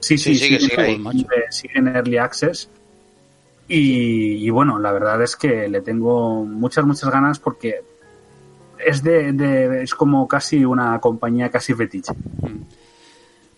Sí, 0.00 0.18
Sí, 0.18 0.18
sí, 0.18 0.34
sigue, 0.36 0.60
sigue, 0.60 0.70
sigue 0.70 0.82
ahí. 0.82 1.02
sigue- 1.12 1.26
sigue 1.50 1.78
en 1.78 1.88
Early 1.88 2.18
Access. 2.18 2.68
Y, 3.66 4.46
y 4.46 4.50
bueno, 4.50 4.78
la 4.78 4.92
verdad 4.92 5.22
es 5.22 5.36
que 5.36 5.68
le 5.68 5.80
tengo 5.80 6.44
muchas, 6.44 6.84
muchas 6.84 7.10
ganas 7.10 7.38
porque 7.38 7.82
es 8.88 9.02
de, 9.02 9.32
de- 9.32 9.82
es 9.82 9.94
como 9.94 10.26
casi 10.26 10.64
una 10.64 10.98
compañía 11.00 11.48
casi 11.50 11.74
fetiche. 11.74 12.12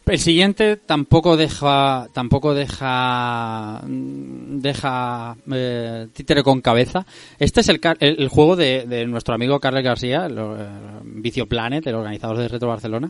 El 0.07 0.19
siguiente 0.19 0.77
tampoco 0.77 1.37
deja, 1.37 2.09
tampoco 2.13 2.53
deja, 2.53 3.81
deja 3.87 5.37
eh, 5.53 6.09
títere 6.13 6.43
con 6.43 6.61
cabeza. 6.61 7.07
Este 7.39 7.61
es 7.61 7.69
el, 7.69 7.79
el, 8.01 8.17
el 8.19 8.29
juego 8.29 8.57
de, 8.57 8.87
de 8.89 9.07
nuestro 9.07 9.35
amigo 9.35 9.61
Carles 9.61 9.85
García, 9.85 10.27
el, 10.27 10.37
eh, 10.37 10.67
Vicio 11.05 11.47
Planet, 11.47 11.87
el 11.87 11.95
organizador 11.95 12.39
de 12.39 12.49
Retro 12.49 12.67
Barcelona. 12.69 13.09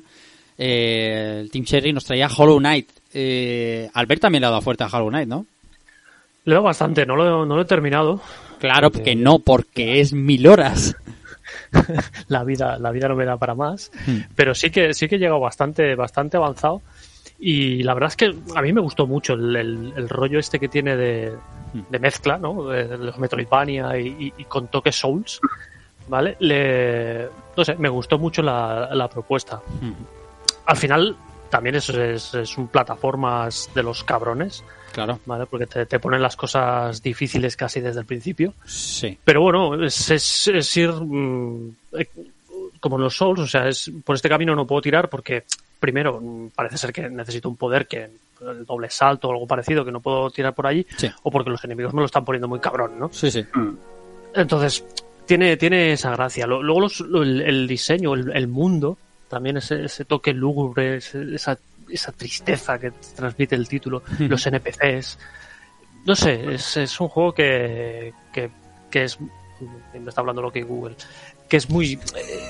Eh, 0.58 1.38
el 1.40 1.50
Team 1.50 1.64
Cherry 1.64 1.90
nos 1.94 2.04
traía 2.04 2.28
Hollow 2.28 2.58
Knight. 2.58 2.90
Eh, 3.14 3.88
Albert 3.94 4.20
también 4.20 4.42
le 4.42 4.48
ha 4.48 4.50
dado 4.50 4.60
fuerte 4.60 4.84
a 4.84 4.88
Hollow 4.88 5.08
Knight, 5.08 5.28
¿no? 5.28 5.46
Le 6.44 6.54
doy 6.54 6.64
bastante, 6.64 7.06
no 7.06 7.16
lo, 7.16 7.46
no 7.46 7.56
lo 7.56 7.62
he 7.62 7.66
terminado. 7.66 8.20
Claro 8.58 8.90
que 8.90 9.14
no, 9.16 9.38
porque 9.38 10.00
es 10.00 10.12
mil 10.12 10.46
horas. 10.46 10.94
La 12.28 12.44
vida, 12.44 12.78
la 12.78 12.90
vida 12.90 13.08
no 13.08 13.16
me 13.16 13.24
da 13.24 13.36
para 13.36 13.54
más. 13.54 13.90
Hmm. 14.06 14.18
Pero 14.34 14.54
sí 14.54 14.70
que, 14.70 14.94
sí 14.94 15.08
que 15.08 15.16
he 15.16 15.18
llegado 15.18 15.40
bastante, 15.40 15.94
bastante 15.94 16.36
avanzado. 16.36 16.82
Y 17.38 17.82
la 17.82 17.94
verdad 17.94 18.08
es 18.08 18.16
que 18.16 18.34
a 18.54 18.62
mí 18.62 18.72
me 18.72 18.80
gustó 18.80 19.06
mucho 19.06 19.32
el, 19.34 19.56
el- 19.56 19.92
el 19.96 20.08
rollo 20.08 20.38
este 20.38 20.58
que 20.58 20.68
tiene 20.68 20.96
de, 20.96 21.32
de 21.88 21.98
mezcla, 21.98 22.36
¿no? 22.38 22.64
De, 22.68 22.86
de 22.86 22.98
los 22.98 23.18
Metroidvania 23.18 23.96
y, 23.98 24.06
y- 24.08 24.32
y 24.38 24.44
con 24.44 24.68
toques 24.68 24.96
Souls. 24.96 25.40
¿Vale? 26.08 26.36
Le, 26.40 27.28
no 27.56 27.64
sé, 27.64 27.76
me 27.76 27.88
gustó 27.88 28.18
mucho 28.18 28.42
la, 28.42 28.88
la 28.92 29.08
propuesta. 29.08 29.60
Al 30.66 30.76
final, 30.76 31.16
también 31.50 31.76
es, 31.76 31.88
es, 31.88 32.34
es 32.34 32.58
un 32.58 32.66
plataformas 32.68 33.70
de 33.74 33.82
los 33.84 34.02
cabrones, 34.02 34.64
Claro, 35.04 35.20
¿vale? 35.26 35.46
Porque 35.46 35.66
te, 35.66 35.86
te 35.86 35.98
ponen 35.98 36.22
las 36.22 36.36
cosas 36.36 37.02
difíciles 37.02 37.56
casi 37.56 37.80
desde 37.80 38.00
el 38.00 38.06
principio. 38.06 38.54
sí. 38.64 39.16
Pero 39.24 39.42
bueno, 39.42 39.82
es, 39.84 40.10
es, 40.10 40.48
es 40.48 40.76
ir 40.76 40.90
mm, 40.92 41.74
como 42.80 42.96
en 42.96 43.02
los 43.02 43.16
Souls, 43.16 43.40
o 43.40 43.46
sea, 43.46 43.68
es, 43.68 43.90
por 44.04 44.16
este 44.16 44.28
camino 44.28 44.54
no 44.54 44.66
puedo 44.66 44.80
tirar 44.82 45.08
porque, 45.08 45.44
primero, 45.78 46.20
mm, 46.20 46.48
parece 46.54 46.78
ser 46.78 46.92
que 46.92 47.08
necesito 47.08 47.48
un 47.48 47.56
poder 47.56 47.86
que 47.86 48.08
el 48.40 48.64
doble 48.64 48.88
salto 48.88 49.28
o 49.28 49.32
algo 49.32 49.46
parecido 49.46 49.84
que 49.84 49.92
no 49.92 50.00
puedo 50.00 50.30
tirar 50.30 50.54
por 50.54 50.66
allí, 50.66 50.86
Sí. 50.96 51.10
o 51.22 51.30
porque 51.30 51.50
los 51.50 51.62
enemigos 51.64 51.92
me 51.92 52.00
lo 52.00 52.06
están 52.06 52.24
poniendo 52.24 52.48
muy 52.48 52.58
cabrón, 52.58 52.98
¿no? 52.98 53.10
Sí, 53.12 53.30
sí. 53.30 53.44
Mm. 53.54 53.70
Entonces, 54.34 54.84
tiene, 55.26 55.56
tiene 55.58 55.92
esa 55.92 56.10
gracia. 56.12 56.46
Luego 56.46 56.80
los- 56.80 57.00
lo- 57.00 57.22
el, 57.22 57.42
el 57.42 57.68
diseño, 57.68 58.14
el, 58.14 58.34
el 58.34 58.48
mundo, 58.48 58.96
también 59.28 59.58
ese, 59.58 59.84
ese 59.84 60.04
toque 60.06 60.32
lúgubre, 60.32 60.96
ese- 60.96 61.34
esa, 61.34 61.58
esa 61.92 62.12
tristeza 62.12 62.78
que 62.78 62.90
transmite 63.14 63.54
el 63.54 63.68
título, 63.68 64.02
los 64.18 64.46
NPCs. 64.46 65.18
No 66.06 66.14
sé, 66.16 66.54
es, 66.54 66.76
es 66.76 67.00
un 67.00 67.08
juego 67.08 67.32
que, 67.34 68.12
que, 68.32 68.50
que 68.90 69.04
es. 69.04 69.18
Me 69.92 70.08
está 70.08 70.20
hablando 70.22 70.40
lo 70.42 70.50
que 70.50 70.62
Google. 70.62 70.96
Que 71.48 71.56
es 71.58 71.68
muy. 71.68 71.98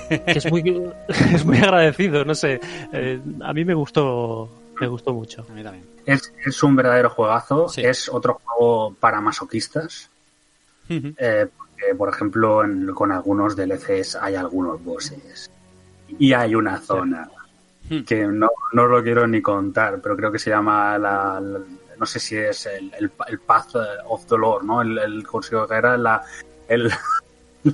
eh, 0.09 0.23
que 0.25 0.37
es 0.39 0.49
muy. 0.49 0.61
es 1.33 1.43
muy 1.45 1.57
agradecido, 1.57 2.23
no 2.23 2.33
sé. 2.35 2.59
Eh, 2.93 3.19
a 3.43 3.53
mí 3.53 3.65
me 3.65 3.73
gustó. 3.73 4.49
Me 4.79 4.87
gustó 4.87 5.13
mucho. 5.13 5.45
A 5.49 5.53
mí 5.53 5.63
también. 5.63 5.85
Es, 6.05 6.33
es 6.45 6.63
un 6.63 6.75
verdadero 6.75 7.09
juegazo. 7.09 7.67
Sí. 7.69 7.81
Es 7.83 8.07
otro 8.09 8.39
juego 8.43 8.95
para 8.99 9.19
masoquistas. 9.21 10.09
Eh, 10.89 11.47
porque, 11.57 11.95
por 11.97 12.09
ejemplo, 12.09 12.63
en- 12.63 12.93
con 12.93 13.11
algunos 13.11 13.55
DLCs 13.55 14.15
hay 14.15 14.35
algunos 14.35 14.83
bosses. 14.83 15.49
Y 16.19 16.33
hay 16.33 16.55
una 16.55 16.77
zona 16.79 17.29
Hmm. 17.91 18.03
que 18.05 18.25
no, 18.25 18.47
no 18.71 18.87
lo 18.87 19.03
quiero 19.03 19.27
ni 19.27 19.41
contar, 19.41 19.99
pero 20.01 20.15
creo 20.15 20.31
que 20.31 20.39
se 20.39 20.49
llama 20.49 20.97
la. 20.97 21.39
la- 21.41 21.59
no 21.99 22.05
sé 22.05 22.19
si 22.19 22.35
es 22.37 22.65
el, 22.65 22.91
el, 22.97 23.11
el 23.27 23.39
Path 23.39 23.75
of 24.05 24.25
Dolor, 24.25 24.63
¿no? 24.63 24.81
El, 24.81 24.97
el 24.97 25.27
consigo 25.27 25.67
que 25.67 25.75
era 25.75 25.97
la, 25.97 26.21
el, 26.67 26.89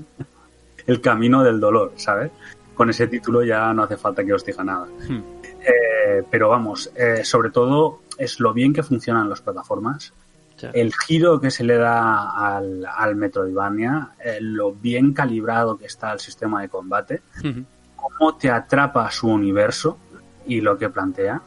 el 0.87 1.01
camino 1.01 1.43
del 1.43 1.59
dolor, 1.59 1.93
¿sabes? 1.95 2.31
Con 2.73 2.89
ese 2.89 3.07
título 3.07 3.43
ya 3.43 3.73
no 3.73 3.83
hace 3.83 3.95
falta 3.97 4.23
que 4.25 4.33
os 4.33 4.43
diga 4.45 4.63
nada. 4.63 4.85
Hmm. 5.07 5.21
Eh, 5.61 6.23
pero 6.29 6.49
vamos, 6.49 6.91
eh, 6.95 7.23
sobre 7.23 7.49
todo 7.51 8.01
es 8.17 8.39
lo 8.39 8.53
bien 8.53 8.73
que 8.73 8.83
funcionan 8.83 9.29
las 9.29 9.41
plataformas, 9.41 10.13
Sí. 10.57 10.65
el 10.73 10.91
giro 10.91 11.39
que 11.39 11.51
se 11.51 11.63
le 11.63 11.77
da 11.77 12.31
al, 12.31 12.83
al 12.83 13.15
Metroidvania, 13.15 14.09
eh, 14.25 14.39
lo 14.41 14.71
bien 14.73 15.13
calibrado 15.13 15.77
que 15.77 15.85
está 15.85 16.11
el 16.11 16.19
sistema 16.19 16.61
de 16.63 16.69
combate, 16.69 17.21
Ujú. 17.45 17.63
cómo 17.95 18.35
te 18.37 18.49
atrapa 18.49 19.11
su 19.11 19.27
universo 19.27 19.99
y 20.47 20.61
lo 20.61 20.77
que 20.77 20.89
plantea. 20.89 21.41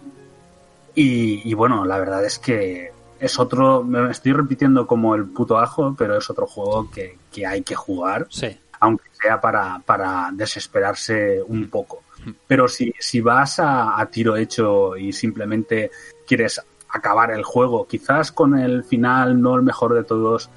Y, 0.95 1.49
y 1.49 1.55
bueno, 1.55 1.85
la 1.85 1.99
verdad 1.99 2.25
es 2.25 2.39
que 2.39 2.93
es 3.19 3.39
otro, 3.39 3.85
me 3.85 4.11
estoy 4.11 4.33
repitiendo 4.33 4.87
como 4.87 5.15
el 5.15 5.27
puto 5.27 5.59
ajo, 5.59 5.95
pero 5.97 6.17
es 6.17 6.29
otro 6.31 6.47
juego 6.47 6.91
que, 6.91 7.17
que 7.33 7.47
hay 7.47 7.63
que 7.63 7.75
jugar 7.75 8.27
Sí. 8.31 8.57
aunque 8.81 9.05
sea 9.21 9.41
para, 9.41 9.81
para 9.85 10.31
desesperarse 10.33 11.43
un 11.47 11.69
poco. 11.69 12.03
Pero 12.47 12.69
si, 12.69 12.93
si 12.99 13.21
vas 13.21 13.59
a, 13.61 13.99
a 14.01 14.07
tiro 14.07 14.37
hecho 14.37 14.97
y 14.97 15.13
simplemente 15.13 15.91
quieres 16.27 16.61
acabar 16.89 17.31
el 17.31 17.45
juego, 17.45 17.87
quizás 17.87 18.33
con 18.33 18.59
el 18.59 18.85
final 18.85 19.41
no 19.41 19.55
el 19.55 19.63
mejor 19.63 19.95
de 19.95 20.05
todos, 20.05 20.51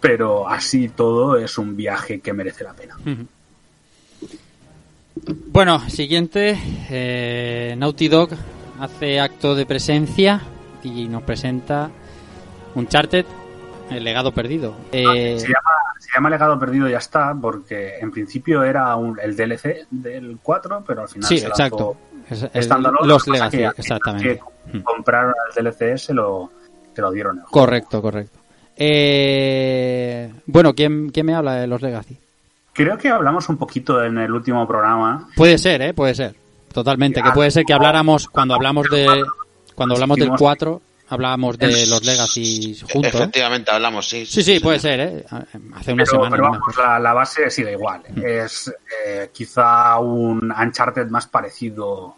pero 0.00 0.48
así 0.48 0.88
todo 0.88 1.36
es 1.36 1.58
un 1.58 1.76
viaje 1.76 2.20
que 2.20 2.32
merece 2.32 2.64
la 2.64 2.72
pena. 2.72 2.96
Bueno, 5.26 5.80
siguiente, 5.88 6.58
eh, 6.90 7.74
Naughty 7.78 8.08
Dog 8.08 8.30
hace 8.80 9.20
acto 9.20 9.54
de 9.54 9.64
presencia 9.66 10.40
y 10.82 11.06
nos 11.08 11.22
presenta 11.22 11.90
Uncharted, 12.74 13.24
el 13.90 14.04
legado 14.04 14.32
perdido. 14.32 14.74
Eh, 14.92 15.36
Se 15.38 15.46
llama, 15.46 15.70
se 15.98 16.10
llama 16.14 16.30
Legado 16.30 16.58
Perdido 16.58 16.88
ya 16.88 16.98
está, 16.98 17.34
porque 17.40 17.98
en 18.00 18.10
principio 18.10 18.62
era 18.64 18.94
un- 18.96 19.18
el 19.20 19.36
DLC 19.36 19.86
del 19.90 20.38
4, 20.42 20.82
pero 20.86 21.02
al 21.02 21.08
final 21.08 21.28
sí, 21.28 21.38
se 21.38 21.46
exacto. 21.46 21.96
lanzó 22.28 22.50
Es- 22.54 22.68
el- 22.68 22.82
los 23.06 23.26
Legacy, 23.28 23.56
que- 23.58 23.64
exactamente. 23.76 24.40
que 24.72 24.82
compraron 24.82 25.34
el 25.56 25.64
DLC 25.64 25.96
se 25.98 26.12
lo, 26.14 26.50
se 26.94 27.00
lo 27.00 27.10
dieron. 27.12 27.36
el 27.38 27.42
juego. 27.44 27.66
Correcto, 27.66 28.02
correcto. 28.02 28.38
Eh, 28.76 30.32
bueno, 30.46 30.74
¿quién, 30.74 31.10
¿quién 31.10 31.26
me 31.26 31.34
habla 31.34 31.54
de 31.54 31.66
los 31.66 31.80
Legacy? 31.80 32.18
Creo 32.74 32.98
que 32.98 33.08
hablamos 33.08 33.48
un 33.48 33.56
poquito 33.56 34.02
en 34.04 34.18
el 34.18 34.32
último 34.32 34.66
programa 34.66 35.28
Puede 35.36 35.56
ser, 35.58 35.80
¿eh? 35.80 35.94
Puede 35.94 36.14
ser. 36.14 36.34
Totalmente. 36.72 37.22
Que 37.22 37.30
puede 37.30 37.50
ser 37.50 37.64
que 37.64 37.72
habláramos, 37.72 38.28
cuando 38.28 38.54
hablamos 38.54 38.88
de, 38.90 39.24
cuando 39.76 39.94
hablamos 39.94 40.16
del 40.18 40.30
4, 40.30 40.82
hablábamos 41.08 41.56
de 41.56 41.70
Es- 41.70 41.88
los 41.88 42.04
Legacy 42.04 42.80
juntos. 42.92 43.14
¿eh? 43.14 43.18
Efectivamente, 43.18 43.70
hablamos, 43.70 44.08
sí. 44.08 44.26
Sí, 44.26 44.42
sí, 44.42 44.58
puede 44.58 44.80
ser, 44.80 44.98
¿eh? 45.00 45.24
Hace 45.74 45.92
una 45.92 46.02
pero, 46.02 46.06
semana. 46.06 46.30
pero 46.30 46.42
vamos, 46.50 46.76
la, 46.76 46.98
la 46.98 47.12
base 47.12 47.48
sigue 47.48 47.72
igual. 47.72 48.02
Es 48.16 48.74
eh, 49.06 49.30
quizá 49.32 49.98
un 50.00 50.50
Uncharted 50.52 51.06
más 51.10 51.28
parecido 51.28 52.16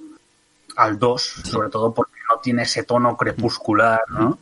al 0.76 0.98
2, 0.98 1.22
sobre 1.44 1.68
todo 1.68 1.92
porque 1.92 2.12
no 2.30 2.38
tiene 2.40 2.62
ese 2.62 2.82
tono 2.84 3.14
crepuscular, 3.16 4.00
¿no? 4.09 4.38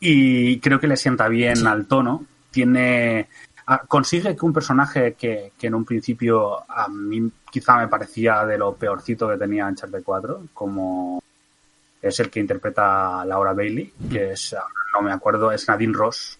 Y 0.00 0.58
creo 0.60 0.80
que 0.80 0.86
le 0.86 0.96
sienta 0.96 1.28
bien 1.28 1.66
al 1.66 1.84
tono. 1.86 2.24
Tiene 2.50 3.28
consigue 3.86 4.34
que 4.34 4.44
un 4.44 4.52
personaje 4.52 5.14
que, 5.14 5.52
que 5.58 5.66
en 5.66 5.74
un 5.74 5.84
principio 5.84 6.58
a 6.70 6.88
mí 6.88 7.30
quizá 7.50 7.76
me 7.76 7.88
parecía 7.88 8.44
de 8.46 8.56
lo 8.56 8.74
peorcito 8.74 9.28
que 9.28 9.36
tenía 9.36 9.66
Uncharted 9.66 10.02
4, 10.02 10.42
como 10.54 11.22
es 12.00 12.20
el 12.20 12.30
que 12.30 12.40
interpreta 12.40 13.24
Laura 13.24 13.52
Bailey, 13.52 13.92
que 14.10 14.32
es, 14.32 14.54
ahora 14.54 14.74
no 14.94 15.02
me 15.02 15.12
acuerdo, 15.12 15.52
es 15.52 15.68
Nadine 15.68 15.92
Ross, 15.92 16.38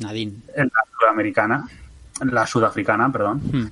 Nadine. 0.00 0.34
en 0.54 0.64
la 0.66 0.84
sudamericana, 0.98 1.68
la 2.24 2.46
sudafricana, 2.46 3.10
perdón. 3.10 3.40
Hmm. 3.52 3.66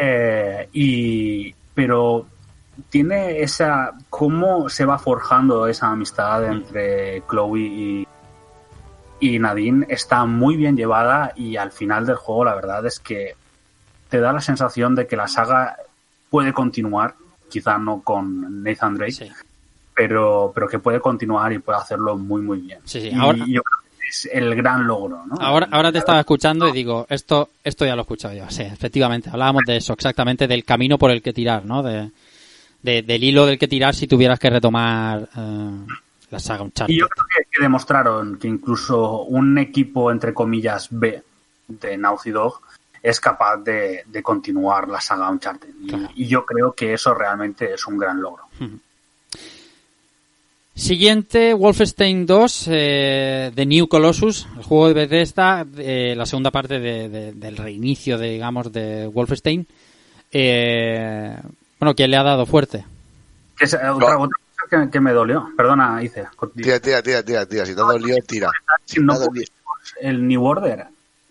Eh, 0.00 0.68
y 0.72 1.54
pero 1.74 2.26
tiene 2.88 3.40
esa 3.42 3.92
cómo 4.08 4.68
se 4.68 4.84
va 4.84 4.98
forjando 4.98 5.66
esa 5.66 5.88
amistad 5.88 6.44
entre 6.50 7.22
Chloe 7.28 7.60
y, 7.60 8.08
y 9.22 9.38
Nadine 9.38 9.86
está 9.88 10.24
muy 10.26 10.56
bien 10.56 10.76
llevada 10.76 11.32
y 11.36 11.56
al 11.56 11.70
final 11.70 12.04
del 12.06 12.16
juego 12.16 12.44
la 12.44 12.54
verdad 12.56 12.84
es 12.86 12.98
que 12.98 13.34
te 14.10 14.18
da 14.20 14.32
la 14.32 14.40
sensación 14.40 14.94
de 14.96 15.06
que 15.06 15.16
la 15.16 15.28
saga 15.28 15.76
puede 16.28 16.52
continuar 16.52 17.14
quizá 17.48 17.78
no 17.78 18.02
con 18.02 18.62
Nathan 18.64 18.96
Drake 18.96 19.12
Sí. 19.12 19.28
pero 19.94 20.50
pero 20.54 20.66
que 20.68 20.78
puede 20.80 21.00
continuar 21.00 21.52
y 21.52 21.58
puede 21.60 21.78
hacerlo 21.78 22.16
muy 22.18 22.42
muy 22.42 22.58
bien 22.60 22.80
Sí, 22.84 23.00
sí. 23.00 23.08
Y 23.10 23.14
Ahora- 23.14 23.38
yo 23.46 23.62
creo 23.62 23.80
que 24.00 24.08
es 24.08 24.28
el 24.32 24.54
gran 24.56 24.86
logro 24.86 25.24
¿no? 25.26 25.36
Ahora, 25.40 25.68
ahora 25.70 25.92
te 25.92 25.98
estaba 25.98 26.18
escuchando 26.20 26.66
y 26.68 26.72
digo, 26.72 27.06
esto, 27.08 27.50
esto 27.62 27.86
ya 27.86 27.94
lo 27.94 28.00
he 28.00 28.04
escuchado 28.04 28.34
yo. 28.34 28.44
Sí, 28.50 28.62
efectivamente, 28.62 29.30
hablábamos 29.30 29.62
de 29.66 29.76
eso, 29.76 29.92
exactamente 29.92 30.48
del 30.48 30.64
camino 30.64 30.98
por 30.98 31.10
el 31.12 31.22
que 31.22 31.32
tirar, 31.32 31.64
¿no? 31.64 31.82
De, 31.84 32.10
de- 32.82 33.02
del 33.02 33.22
hilo 33.22 33.46
del 33.46 33.58
que 33.58 33.68
tirar 33.68 33.94
si 33.94 34.06
tuvieras 34.08 34.38
que 34.40 34.50
retomar 34.50 35.28
eh, 35.36 35.70
la 36.32 36.40
saga 36.40 36.62
Uncharted. 36.64 36.92
Y 36.94 36.98
yo 36.98 37.06
creo 37.08 37.26
que, 37.26 37.44
que 37.50 37.62
demostraron 37.62 38.38
que 38.38 38.48
incluso 38.48 39.22
un 39.22 39.56
equipo, 39.58 40.10
entre 40.10 40.34
comillas, 40.34 40.88
B 40.90 41.22
de 41.68 41.96
Naughty 41.96 42.30
Dog 42.30 42.60
es 43.02 43.20
capaz 43.20 43.58
de, 43.58 44.02
de 44.06 44.22
continuar 44.22 44.88
la 44.88 45.00
saga 45.00 45.30
Uncharted. 45.30 45.68
Y, 45.82 45.86
Claro. 45.88 46.08
y 46.14 46.26
yo 46.26 46.44
creo 46.46 46.72
que 46.72 46.94
eso 46.94 47.12
realmente 47.14 47.72
es 47.74 47.86
un 47.86 47.98
gran 47.98 48.20
logro. 48.20 48.44
Siguiente, 50.74 51.52
Wolfenstein 51.52 52.24
2, 52.24 52.64
eh, 52.70 53.52
The 53.54 53.66
New 53.66 53.88
Colossus, 53.88 54.46
el 54.56 54.62
juego 54.64 54.88
de 54.88 54.94
Bethesda, 54.94 55.66
eh, 55.76 56.14
la 56.16 56.24
segunda 56.24 56.50
parte 56.50 56.80
de- 56.80 57.08
de- 57.10 57.32
del 57.32 57.58
reinicio, 57.58 58.16
de, 58.16 58.30
digamos, 58.30 58.72
de 58.72 59.06
Wolfenstein. 59.06 59.66
Eh, 60.32 61.36
bueno, 61.78 61.94
¿quién 61.94 62.10
le 62.10 62.16
ha 62.16 62.22
dado 62.22 62.46
fuerte? 62.46 62.86
Que 63.58 63.66
es, 63.66 63.74
eh, 63.74 63.76
otra, 63.76 64.16
otra 64.16 64.16
cosa 64.16 64.41
que, 64.80 64.90
que 64.90 65.00
me 65.00 65.12
dolió. 65.12 65.48
Perdona, 65.56 66.02
hice. 66.02 66.24
Tira, 66.56 66.80
tira, 66.80 67.02
tira, 67.02 67.22
tira, 67.22 67.46
tira. 67.46 67.66
Si 67.66 67.74
te 67.74 67.80
ha 67.80 67.84
dolido, 67.84 68.18
tira. 68.26 68.50
Si 68.84 69.00
no 69.00 69.14
el 70.00 70.26
New 70.26 70.44
Order. 70.44 70.86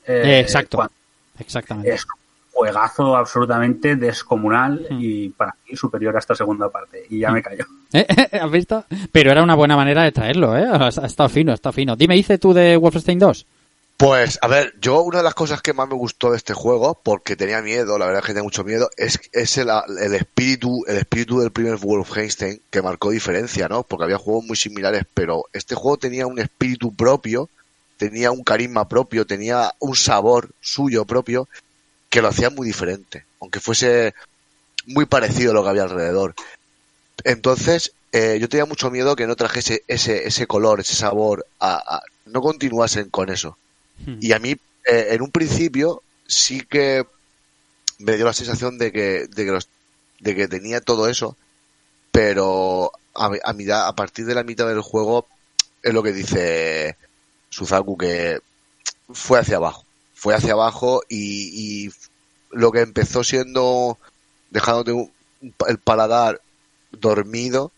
eh, 0.07 0.21
Eh, 0.25 0.39
exacto. 0.39 0.77
cuando- 0.77 0.93
Exactamente. 1.39 1.93
Es 1.93 2.03
un 2.05 2.51
juegazo 2.53 3.15
absolutamente 3.15 3.95
descomunal 3.95 4.85
Mm. 4.89 4.97
y 5.01 5.29
para 5.29 5.55
mí 5.67 5.75
superior 5.75 6.15
a 6.15 6.19
esta 6.19 6.35
segunda 6.35 6.69
parte. 6.69 7.03
Y 7.09 7.19
ya 7.19 7.31
me 7.31 7.41
cayó. 7.41 7.65
¿Eh? 7.93 8.05
¿Has 8.39 8.51
visto? 8.51 8.85
Pero 9.11 9.31
era 9.31 9.41
una 9.43 9.55
buena 9.55 9.75
manera 9.75 10.03
de 10.03 10.11
traerlo, 10.11 10.55
¿eh? 10.57 10.65
Ha 10.71 10.85
ha 10.85 10.87
estado 11.05 11.29
fino, 11.29 11.51
ha 11.51 11.55
estado 11.55 11.73
fino. 11.73 11.95
Dime, 11.95 12.15
¿hice 12.17 12.37
tú 12.37 12.53
de 12.53 12.77
Wolfenstein 12.77 13.19
2? 13.19 13.45
Pues, 14.01 14.39
a 14.41 14.47
ver, 14.47 14.73
yo 14.81 15.01
una 15.03 15.19
de 15.19 15.23
las 15.23 15.35
cosas 15.35 15.61
que 15.61 15.73
más 15.73 15.87
me 15.87 15.93
gustó 15.93 16.31
de 16.31 16.37
este 16.37 16.55
juego, 16.55 16.99
porque 17.03 17.35
tenía 17.35 17.61
miedo, 17.61 17.99
la 17.99 18.07
verdad 18.07 18.21
es 18.21 18.25
que 18.25 18.31
tenía 18.33 18.41
mucho 18.43 18.63
miedo, 18.63 18.89
es, 18.97 19.19
es 19.31 19.57
el, 19.59 19.69
espíritu, 20.15 20.83
el 20.87 20.97
espíritu 20.97 21.39
del 21.39 21.51
primer 21.51 21.75
Wolfenstein 21.77 22.63
que 22.71 22.81
marcó 22.81 23.11
diferencia, 23.11 23.69
¿no? 23.69 23.83
Porque 23.83 24.05
había 24.05 24.17
juegos 24.17 24.43
muy 24.45 24.55
similares, 24.57 25.03
pero 25.13 25.43
este 25.53 25.75
juego 25.75 25.97
tenía 25.97 26.25
un 26.25 26.39
espíritu 26.39 26.95
propio, 26.95 27.51
tenía 27.97 28.31
un 28.31 28.43
carisma 28.43 28.87
propio, 28.89 29.27
tenía 29.27 29.71
un 29.79 29.95
sabor 29.95 30.49
suyo 30.59 31.05
propio, 31.05 31.47
que 32.09 32.21
lo 32.21 32.29
hacía 32.29 32.49
muy 32.49 32.67
diferente, 32.67 33.25
aunque 33.41 33.59
fuese 33.61 34.15
muy 34.87 35.05
parecido 35.05 35.51
a 35.51 35.55
lo 35.55 35.63
que 35.63 35.69
había 35.69 35.83
alrededor. 35.83 36.35
Entonces, 37.23 37.93
eh, 38.11 38.37
yo 38.39 38.49
tenía 38.49 38.65
mucho 38.65 38.91
miedo 38.91 39.15
que 39.15 39.27
no 39.27 39.35
trajese 39.35 39.83
ese, 39.87 40.27
ese 40.27 40.47
color, 40.47 40.79
ese 40.79 40.95
sabor, 40.95 41.45
a- 41.59 42.01
no 42.25 42.41
continuasen 42.41 43.09
con 43.09 43.29
eso. 43.29 43.57
Y 44.19 44.33
a 44.33 44.39
mí, 44.39 44.51
eh, 44.85 45.07
en 45.11 45.21
un 45.21 45.31
principio, 45.31 46.01
sí 46.27 46.61
que 46.61 47.05
me 47.99 48.15
dio 48.15 48.25
la 48.25 48.33
sensación 48.33 48.77
de 48.77 48.91
que, 48.91 49.27
de 49.27 49.45
que, 49.45 49.51
los- 49.51 49.69
de 50.19 50.35
que 50.35 50.47
tenía 50.47 50.81
todo 50.81 51.07
eso, 51.07 51.37
pero 52.11 52.91
a, 53.15 53.31
a, 53.43 53.87
a 53.87 53.95
partir 53.95 54.25
de 54.25 54.35
la 54.35 54.43
mitad 54.43 54.67
del 54.67 54.81
juego 54.81 55.27
es 55.83 55.93
lo 55.93 56.03
que 56.03 56.13
dice 56.13 56.97
Suzaku, 57.49 57.97
que 57.97 58.39
fue 59.11 59.39
hacia 59.39 59.57
abajo. 59.57 59.85
Fue 60.13 60.35
hacia 60.35 60.53
abajo 60.53 61.01
y, 61.09 61.85
y 61.85 61.91
lo 62.51 62.71
que 62.71 62.81
empezó 62.81 63.23
siendo 63.23 63.97
dejándote 64.51 64.91
un- 64.91 65.11
el 65.67 65.77
paladar 65.79 66.41
dormido 66.91 67.71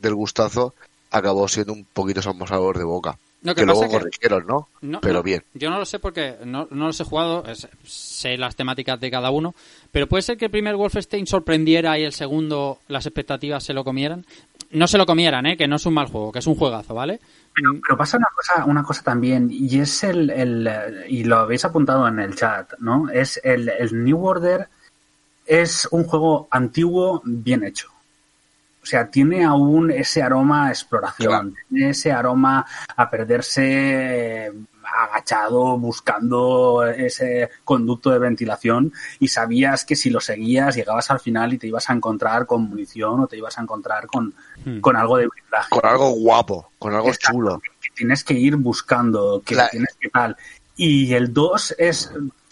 del 0.00 0.14
gustazo, 0.14 0.74
acabó 1.10 1.48
siendo 1.48 1.72
un 1.72 1.84
poquito 1.84 2.20
sabor 2.22 2.76
de 2.78 2.84
boca. 2.84 3.18
Lo 3.42 3.54
que, 3.54 3.60
que 3.60 3.66
luego 3.66 3.82
que- 3.82 3.88
corrigieron, 3.88 4.46
¿no? 4.46 4.68
No, 4.80 5.00
Pero 5.00 5.14
no, 5.14 5.22
bien. 5.22 5.44
Yo 5.54 5.70
no 5.70 5.78
lo 5.78 5.84
sé 5.84 5.98
porque 6.00 6.36
no, 6.44 6.66
no 6.70 6.86
los 6.86 7.00
he 7.00 7.04
jugado, 7.04 7.44
es- 7.46 7.68
sé 7.84 8.36
las 8.36 8.56
temáticas 8.56 8.98
de 8.98 9.10
cada 9.10 9.30
uno, 9.30 9.54
pero 9.92 10.06
puede 10.08 10.22
ser 10.22 10.36
que 10.36 10.46
el 10.46 10.50
primer 10.50 10.74
Wolfenstein 10.76 11.26
sorprendiera 11.26 11.98
y 11.98 12.02
el 12.04 12.12
segundo 12.12 12.78
las 12.88 13.06
expectativas 13.06 13.62
se 13.62 13.72
lo 13.74 13.84
comieran. 13.84 14.26
No 14.70 14.86
se 14.86 14.98
lo 14.98 15.06
comieran, 15.06 15.46
¿eh? 15.46 15.56
que 15.56 15.66
no 15.68 15.76
es 15.76 15.86
un 15.86 15.94
mal 15.94 16.08
juego, 16.08 16.30
que 16.32 16.40
es 16.40 16.46
un 16.46 16.54
juegazo, 16.56 16.94
¿vale? 16.94 17.20
Pero 17.54 17.96
pasa 17.96 18.18
una 18.18 18.28
cosa, 18.34 18.64
una 18.66 18.82
cosa 18.82 19.02
también, 19.02 19.48
y 19.50 19.78
es 19.80 20.04
el, 20.04 20.28
el, 20.30 20.68
y 21.08 21.24
lo 21.24 21.36
habéis 21.38 21.64
apuntado 21.64 22.06
en 22.06 22.18
el 22.20 22.34
chat, 22.36 22.72
¿no? 22.78 23.08
Es 23.08 23.40
el, 23.42 23.68
el 23.68 24.04
New 24.04 24.22
Order 24.26 24.68
es 25.46 25.88
un 25.90 26.04
juego 26.04 26.48
antiguo 26.50 27.22
bien 27.24 27.64
hecho. 27.64 27.88
O 28.88 28.90
sea, 28.90 29.10
tiene 29.10 29.44
aún 29.44 29.90
ese 29.90 30.22
aroma 30.22 30.68
a 30.68 30.70
exploración, 30.70 31.54
tiene 31.68 31.90
ese 31.90 32.10
aroma 32.10 32.64
a 32.96 33.10
perderse 33.10 34.46
eh, 34.46 34.52
agachado 34.82 35.76
buscando 35.76 36.86
ese 36.86 37.50
conducto 37.64 38.08
de 38.10 38.18
ventilación 38.18 38.90
y 39.20 39.28
sabías 39.28 39.84
que 39.84 39.94
si 39.94 40.08
lo 40.08 40.20
seguías 40.20 40.74
llegabas 40.74 41.10
al 41.10 41.20
final 41.20 41.52
y 41.52 41.58
te 41.58 41.66
ibas 41.66 41.90
a 41.90 41.92
encontrar 41.92 42.46
con 42.46 42.62
munición 42.62 43.20
o 43.20 43.26
te 43.26 43.36
ibas 43.36 43.58
a 43.58 43.62
encontrar 43.62 44.06
con, 44.06 44.32
Hmm. 44.64 44.80
con 44.80 44.96
algo 44.96 45.18
de 45.18 45.26
blindaje 45.28 45.68
Con 45.68 45.84
algo 45.84 46.08
guapo, 46.12 46.72
con 46.78 46.94
algo 46.94 47.08
Exacto, 47.08 47.32
chulo. 47.32 47.60
que 47.60 47.90
tienes 47.94 48.24
que 48.24 48.34
ir 48.34 48.56
buscando, 48.56 49.42
que 49.44 49.54
La- 49.54 49.68
tienes 49.68 49.94
que 50.00 50.08
tal. 50.08 50.34
Y 50.76 51.12
el 51.12 51.34
2 51.34 51.74
es 51.78 52.10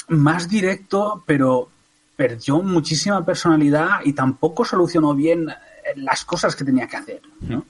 más 0.08 0.48
directo, 0.50 1.24
pero 1.26 1.70
perdió 2.14 2.60
muchísima 2.60 3.24
personalidad 3.24 4.00
y 4.04 4.12
tampoco 4.12 4.64
solucionó 4.66 5.14
bien 5.14 5.48
las 5.96 6.24
cosas 6.24 6.54
que 6.56 6.64
tenía 6.64 6.86
que 6.88 6.96
hacer. 6.96 7.20
¿no? 7.42 7.64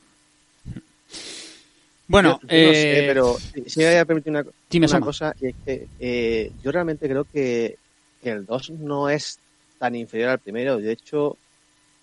Bueno, 2.08 2.38
Yo- 2.42 2.48
yo 2.48 2.66
no 2.66 2.70
eh, 2.72 2.74
sé, 2.74 3.04
pero 3.08 3.36
si 3.66 3.80
me 3.80 3.86
voy 3.86 3.94
a 3.96 4.04
permitir 4.04 4.30
una, 4.30 4.44
dime, 4.70 4.86
una 4.86 4.88
Soma. 4.88 5.06
cosa, 5.06 5.34
y 5.40 5.46
es 5.48 5.54
que 5.64 5.88
eh, 5.98 6.52
yo 6.62 6.70
realmente 6.70 7.08
creo 7.08 7.24
que, 7.24 7.76
que 8.22 8.30
el 8.30 8.46
2 8.46 8.70
no 8.70 9.08
es 9.10 9.38
tan 9.78 9.94
inferior 9.96 10.30
al 10.30 10.38
primero. 10.38 10.78
De 10.78 10.92
hecho, 10.92 11.36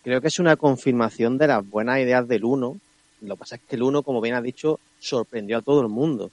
creo 0.04 0.20
que 0.20 0.28
es 0.28 0.40
una 0.40 0.58
confirmación 0.58 1.38
de 1.38 1.48
las 1.48 1.68
buenas 1.68 2.00
ideas 2.00 2.28
del 2.28 2.44
1. 2.44 2.78
Lo 3.22 3.36
que 3.36 3.40
pasa 3.40 3.56
es 3.56 3.62
que 3.68 3.78
el 3.78 3.84
1, 3.84 4.04
como 4.04 4.20
bien 4.20 4.36
has 4.36 4.44
dicho, 4.44 4.78
sorprendió 5.00 5.58
a 5.58 5.62
todo 5.62 5.82
el 5.82 5.88
mundo. 5.88 6.30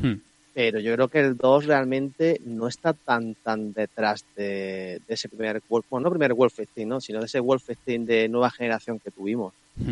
Hmm. 0.00 0.14
Pero 0.56 0.80
yo 0.80 0.94
creo 0.94 1.08
que 1.08 1.20
el 1.20 1.36
2 1.36 1.66
realmente 1.66 2.40
no 2.46 2.66
está 2.66 2.94
tan 2.94 3.34
tan 3.34 3.74
detrás 3.74 4.24
de, 4.34 5.02
ese 5.06 5.28
primer 5.28 5.60
Wolf, 5.68 5.84
bueno, 5.90 6.04
no 6.04 6.10
primer 6.10 6.32
Wolfenstein, 6.32 6.88
¿no? 6.88 6.98
sino 6.98 7.20
de 7.20 7.26
ese 7.26 7.40
Wolfenstein 7.40 8.06
de 8.06 8.26
nueva 8.26 8.50
generación 8.50 8.98
que 8.98 9.10
tuvimos. 9.10 9.52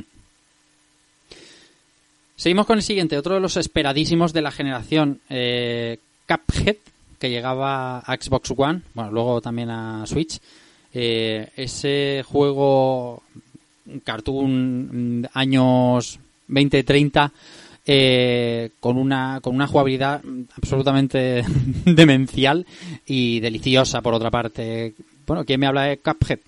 Seguimos 2.37 2.65
con 2.65 2.79
el 2.79 2.83
siguiente, 2.83 3.19
otro 3.19 3.35
de 3.35 3.41
los 3.41 3.59
esperadísimos 3.59 4.33
de 4.33 4.41
la 4.41 4.51
generación, 4.51 5.21
eh, 5.29 5.99
Cuphead, 6.27 6.77
que 7.19 7.29
llegaba 7.29 7.99
a 7.99 8.17
Xbox 8.17 8.55
One, 8.57 8.81
bueno, 8.95 9.11
luego 9.13 9.43
también 9.43 9.69
a 9.69 10.07
Switch. 10.07 10.41
Eh, 10.95 11.51
ese 11.57 12.25
juego 12.27 13.23
cartoon 14.03 15.21
mm, 15.21 15.27
años 15.35 16.19
20-30 16.49 17.31
eh, 17.87 18.71
con 18.81 18.97
una 18.97 19.41
con 19.43 19.55
una 19.55 19.67
jugabilidad 19.67 20.23
absolutamente 20.57 21.45
demencial 21.85 22.67
y 23.07 23.41
deliciosa 23.41 24.01
por 24.01 24.15
otra 24.15 24.31
parte. 24.31 24.95
Bueno, 25.27 25.45
¿quién 25.45 25.61
me 25.61 25.67
habla 25.67 25.83
de 25.85 25.99
Cuphead? 25.99 26.39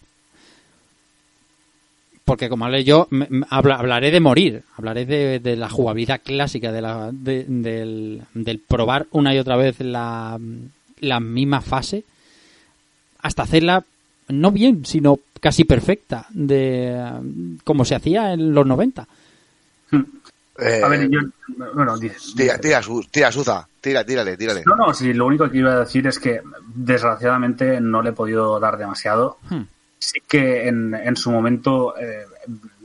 porque 2.24 2.48
como 2.48 2.64
hablé 2.64 2.82
yo, 2.82 3.06
me- 3.10 3.28
me- 3.30 3.46
habla- 3.50 3.76
hablaré 3.76 4.10
de 4.10 4.18
morir, 4.18 4.64
hablaré 4.76 5.06
de, 5.06 5.38
de 5.38 5.54
la 5.54 5.68
jugabilidad 5.68 6.20
clásica, 6.24 6.72
de 6.72 6.82
la, 6.82 7.10
de- 7.12 7.44
del, 7.44 8.22
del 8.34 8.58
probar 8.58 9.06
una 9.12 9.32
y 9.32 9.38
otra 9.38 9.54
vez 9.54 9.78
la, 9.78 10.36
la 11.00 11.20
misma 11.20 11.60
fase, 11.60 12.02
hasta 13.20 13.44
hacerla 13.44 13.84
no 14.28 14.50
bien, 14.50 14.84
sino 14.84 15.20
casi 15.38 15.62
perfecta, 15.62 16.26
de 16.30 17.00
como 17.62 17.84
se 17.84 17.94
hacía 17.94 18.32
en 18.32 18.52
los 18.52 18.66
90. 18.66 19.06
Eh, 20.58 20.80
A 20.82 20.88
ver, 20.88 21.08
yo. 21.10 21.20
Bueno, 21.74 21.98
tira, 21.98 22.58
tira, 22.58 22.80
tira, 23.10 23.32
Suza. 23.32 23.68
Tira, 23.80 24.04
tírale, 24.04 24.36
tírale. 24.36 24.62
No, 24.66 24.74
no, 24.76 24.94
sí, 24.94 25.12
lo 25.12 25.26
único 25.26 25.50
que 25.50 25.58
iba 25.58 25.72
a 25.72 25.80
decir 25.80 26.06
es 26.06 26.18
que 26.18 26.40
desgraciadamente 26.74 27.80
no 27.80 28.02
le 28.02 28.10
he 28.10 28.14
podido 28.14 28.58
dar 28.58 28.76
demasiado. 28.76 29.38
Hmm. 29.48 29.62
Sí 29.98 30.20
que 30.26 30.68
en, 30.68 30.94
en 30.94 31.16
su 31.16 31.30
momento 31.30 31.96
eh, 31.98 32.26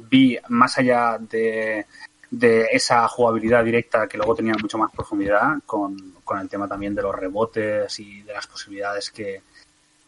vi 0.10 0.38
más 0.49 0.77
allá 0.77 1.18
de, 1.19 1.85
de 2.30 2.68
esa 2.72 3.07
jugabilidad 3.07 3.64
directa 3.64 4.07
que 4.07 4.18
luego 4.18 4.35
tenía 4.35 4.53
mucho 4.60 4.77
más 4.77 4.91
profundidad 4.91 5.57
con, 5.65 6.15
con 6.23 6.39
el 6.39 6.49
tema 6.49 6.68
también 6.68 6.95
de 6.95 7.02
los 7.02 7.15
rebotes 7.15 7.99
y 7.99 8.22
de 8.22 8.34
las 8.34 8.48
posibilidades 8.48 9.11
que, 9.11 9.41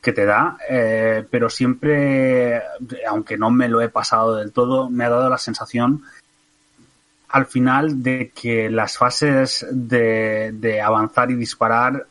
que 0.01 0.13
te 0.13 0.25
da, 0.25 0.57
eh, 0.69 1.25
pero 1.29 1.49
siempre, 1.49 2.61
aunque 3.07 3.37
no 3.37 3.49
me 3.49 3.69
lo 3.69 3.81
he 3.81 3.89
pasado 3.89 4.35
del 4.35 4.51
todo, 4.51 4.89
me 4.89 5.05
ha 5.05 5.09
dado 5.09 5.29
la 5.29 5.37
sensación 5.37 6.03
al 7.33 7.45
final 7.47 8.01
de 8.03 8.31
que 8.33 8.69
las 8.69 8.97
fases 8.97 9.65
de, 9.71 10.51
de 10.53 10.79
avanzar 10.81 11.31
y 11.31 11.35
disparar 11.35 12.05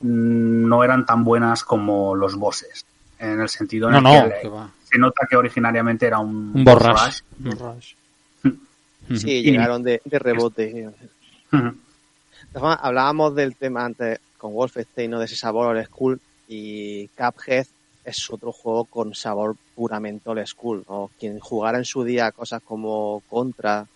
mm, 0.00 0.66
no 0.68 0.82
eran 0.82 1.04
tan 1.06 1.22
buenas 1.22 1.64
como 1.64 2.14
los 2.14 2.34
bosses. 2.34 2.84
En 3.18 3.40
el 3.40 3.48
sentido 3.48 3.88
en 3.88 4.02
No, 4.02 4.14
el 4.24 4.28
no, 4.28 4.28
que 4.28 4.50
se 4.90 4.98
nota 4.98 5.26
que 5.28 5.36
originariamente 5.36 6.06
era 6.06 6.18
un, 6.18 6.52
Un 6.54 6.64
rush. 6.66 7.20
rush. 7.40 7.94
Sí, 9.16 9.30
Y- 9.30 9.42
llegaron 9.50 9.82
de, 9.82 10.00
de 10.04 10.18
rebote. 10.18 10.90
De 11.52 11.72
hablábamos 12.62 13.34
del 13.34 13.54
tema 13.56 13.84
antes 13.84 14.18
con 14.38 14.54
Wolfenstein, 14.54 15.10
¿no? 15.10 15.18
de 15.18 15.24
ese 15.26 15.36
sabor 15.36 15.66
old 15.76 15.84
school, 15.86 16.20
y 16.48 17.08
Cuphead 17.08 17.66
es 18.04 18.30
otro 18.30 18.52
juego 18.52 18.84
con 18.84 19.14
sabor 19.14 19.56
puramente 19.74 20.30
old 20.30 20.46
school. 20.46 20.84
¿no? 20.88 21.10
Quien 21.18 21.38
jugara 21.40 21.76
en 21.78 21.84
su 21.84 22.04
día 22.04 22.32
cosas 22.32 22.62
como 22.64 23.22
Contra, 23.28 23.86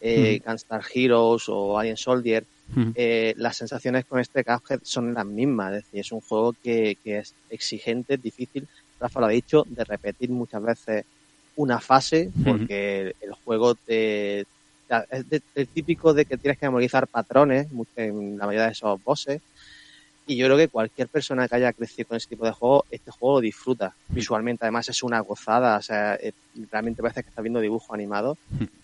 eh, 0.00 0.40
Gunstar 0.44 0.82
Heroes 0.94 1.44
o 1.48 1.78
Alien 1.78 1.96
Soldier, 1.96 2.44
eh, 2.94 3.34
las 3.36 3.56
sensaciones 3.56 4.04
con 4.04 4.20
este 4.20 4.42
Cuphead 4.44 4.80
son 4.82 5.14
las 5.14 5.26
mismas. 5.26 5.74
Es 5.74 5.84
decir, 5.84 6.00
es 6.00 6.12
un 6.12 6.20
juego 6.20 6.54
que, 6.62 6.96
que 7.02 7.18
es 7.18 7.34
exigente, 7.48 8.16
difícil. 8.16 8.66
Rafa 8.98 9.20
lo 9.20 9.26
ha 9.26 9.30
dicho, 9.30 9.64
de 9.68 9.84
repetir 9.84 10.30
muchas 10.30 10.62
veces 10.62 11.04
una 11.56 11.80
fase, 11.80 12.30
porque 12.44 13.00
el, 13.00 13.14
el 13.20 13.32
juego 13.44 13.74
te, 13.74 14.44
te- 14.88 15.04
es 15.10 15.28
de- 15.28 15.42
el 15.54 15.68
típico 15.68 16.12
de 16.14 16.24
que 16.24 16.36
tienes 16.38 16.58
que 16.58 16.66
memorizar 16.66 17.06
patrones 17.08 17.66
en 17.96 18.36
la 18.38 18.46
mayoría 18.46 18.66
de 18.66 18.72
esos 18.72 19.02
bosses. 19.02 19.40
Y 20.30 20.36
yo 20.36 20.46
creo 20.46 20.56
que 20.56 20.68
cualquier 20.68 21.08
persona 21.08 21.48
que 21.48 21.56
haya 21.56 21.72
crecido 21.72 22.06
con 22.06 22.16
ese 22.16 22.28
tipo 22.28 22.44
de 22.44 22.52
juego, 22.52 22.84
este 22.88 23.10
juego 23.10 23.34
lo 23.38 23.40
disfruta. 23.40 23.92
Visualmente, 24.10 24.64
además, 24.64 24.88
es 24.88 25.02
una 25.02 25.18
gozada. 25.18 25.76
O 25.78 25.82
sea, 25.82 26.14
eh, 26.14 26.30
realmente 26.70 27.02
parece 27.02 27.24
que 27.24 27.30
estás 27.30 27.42
viendo 27.42 27.58
dibujo 27.58 27.92
animado. 27.94 28.36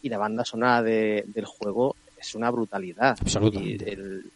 Y 0.02 0.08
la 0.08 0.18
banda 0.18 0.44
sonora 0.44 0.82
de- 0.82 1.22
del 1.28 1.44
juego 1.44 1.94
es 2.16 2.34
una 2.34 2.50
brutalidad. 2.50 3.16
Absolutamente. 3.20 3.92
El- 3.92 4.28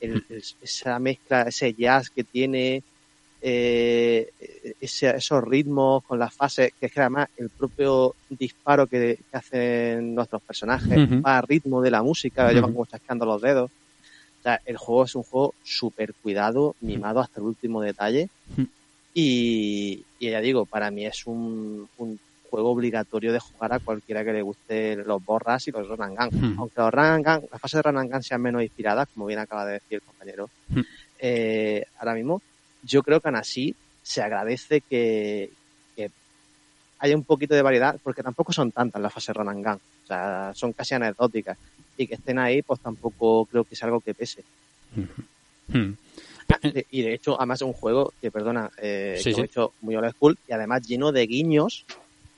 el- 0.00 0.24
el- 0.30 0.42
esa 0.62 0.98
mezcla, 0.98 1.42
ese 1.42 1.74
jazz 1.74 2.08
que 2.08 2.24
tiene, 2.24 2.82
eh, 3.42 4.30
ese- 4.80 5.16
esos 5.16 5.44
ritmos 5.44 6.02
con 6.04 6.18
las 6.18 6.34
fases, 6.34 6.72
que 6.80 6.86
es 6.86 6.92
que 6.92 7.00
además 7.00 7.28
el 7.36 7.50
propio 7.50 8.14
disparo 8.30 8.86
que, 8.86 9.18
que 9.30 9.36
hacen 9.36 10.14
nuestros 10.14 10.40
personajes 10.42 10.98
Ujú. 10.98 11.20
va 11.20 11.36
a 11.36 11.42
ritmo 11.42 11.82
de 11.82 11.90
la 11.90 12.02
música, 12.02 12.50
llevan 12.50 12.72
como 12.72 12.86
chasqueando 12.86 13.26
los 13.26 13.42
dedos. 13.42 13.70
O 14.40 14.42
sea, 14.42 14.58
el 14.64 14.78
juego 14.78 15.04
es 15.04 15.14
un 15.14 15.22
juego 15.22 15.54
súper 15.62 16.14
cuidado, 16.22 16.74
mimado 16.80 17.20
hasta 17.20 17.40
el 17.40 17.46
último 17.46 17.82
detalle. 17.82 18.28
Ujú. 18.52 18.66
Y, 19.12 20.06
y 20.18 20.30
ya 20.30 20.40
digo, 20.40 20.64
para 20.64 20.90
mí 20.90 21.04
es 21.04 21.26
un, 21.26 21.88
un 21.96 22.18
juego 22.42 22.70
obligatorio 22.70 23.32
de 23.32 23.38
jugar 23.38 23.74
a 23.74 23.80
cualquiera 23.80 24.24
que 24.24 24.32
le 24.32 24.40
guste 24.42 24.96
los 24.96 25.22
borras 25.22 25.66
y 25.68 25.72
los 25.72 25.86
run 25.86 26.02
and 26.02 26.16
gun. 26.16 26.52
Ujú. 26.52 26.60
Aunque 26.62 26.80
los 26.80 26.90
run 26.90 27.04
and 27.04 27.24
gun, 27.26 27.48
las 27.52 27.60
fases 27.60 27.78
de 27.78 27.82
run 27.82 27.98
and 27.98 28.10
gun 28.10 28.22
sean 28.22 28.40
menos 28.40 28.62
inspiradas, 28.62 29.06
como 29.12 29.26
bien 29.26 29.40
acaba 29.40 29.66
de 29.66 29.74
decir 29.74 29.96
el 29.96 30.02
compañero, 30.02 30.50
Ujú. 30.70 30.80
eh, 31.18 31.84
ahora 31.98 32.14
mismo, 32.14 32.40
yo 32.82 33.02
creo 33.02 33.20
que 33.20 33.28
aún 33.28 33.36
así 33.36 33.74
se 34.02 34.22
agradece 34.22 34.80
que, 34.88 35.52
que 35.94 36.08
haya 36.98 37.14
un 37.14 37.24
poquito 37.24 37.54
de 37.54 37.62
variedad, 37.62 37.98
porque 38.02 38.22
tampoco 38.22 38.52
son 38.52 38.72
tantas 38.72 39.02
las 39.02 39.12
fases 39.12 39.36
run 39.36 39.50
and 39.50 39.64
gun. 39.64 39.74
O 39.74 40.06
sea, 40.06 40.52
son 40.54 40.72
casi 40.72 40.94
anecdóticas. 40.94 41.58
Y 42.00 42.06
que 42.06 42.14
estén 42.14 42.38
ahí, 42.38 42.62
pues 42.62 42.80
tampoco 42.80 43.44
creo 43.44 43.64
que 43.64 43.74
es 43.74 43.82
algo 43.82 44.00
que 44.00 44.14
pese. 44.14 44.42
Hmm. 45.68 45.92
De- 46.62 46.86
y 46.90 47.02
de 47.02 47.12
hecho, 47.14 47.36
además 47.38 47.58
es 47.58 47.66
un 47.66 47.74
juego 47.74 48.12
que, 48.20 48.30
perdona, 48.30 48.70
eh, 48.78 49.16
Sí, 49.18 49.30
que 49.30 49.34
sí. 49.34 49.40
he 49.42 49.44
hecho 49.44 49.72
muy 49.82 49.94
old 49.96 50.10
school 50.12 50.38
y 50.48 50.52
además 50.52 50.86
lleno 50.86 51.12
de 51.12 51.26
guiños 51.26 51.84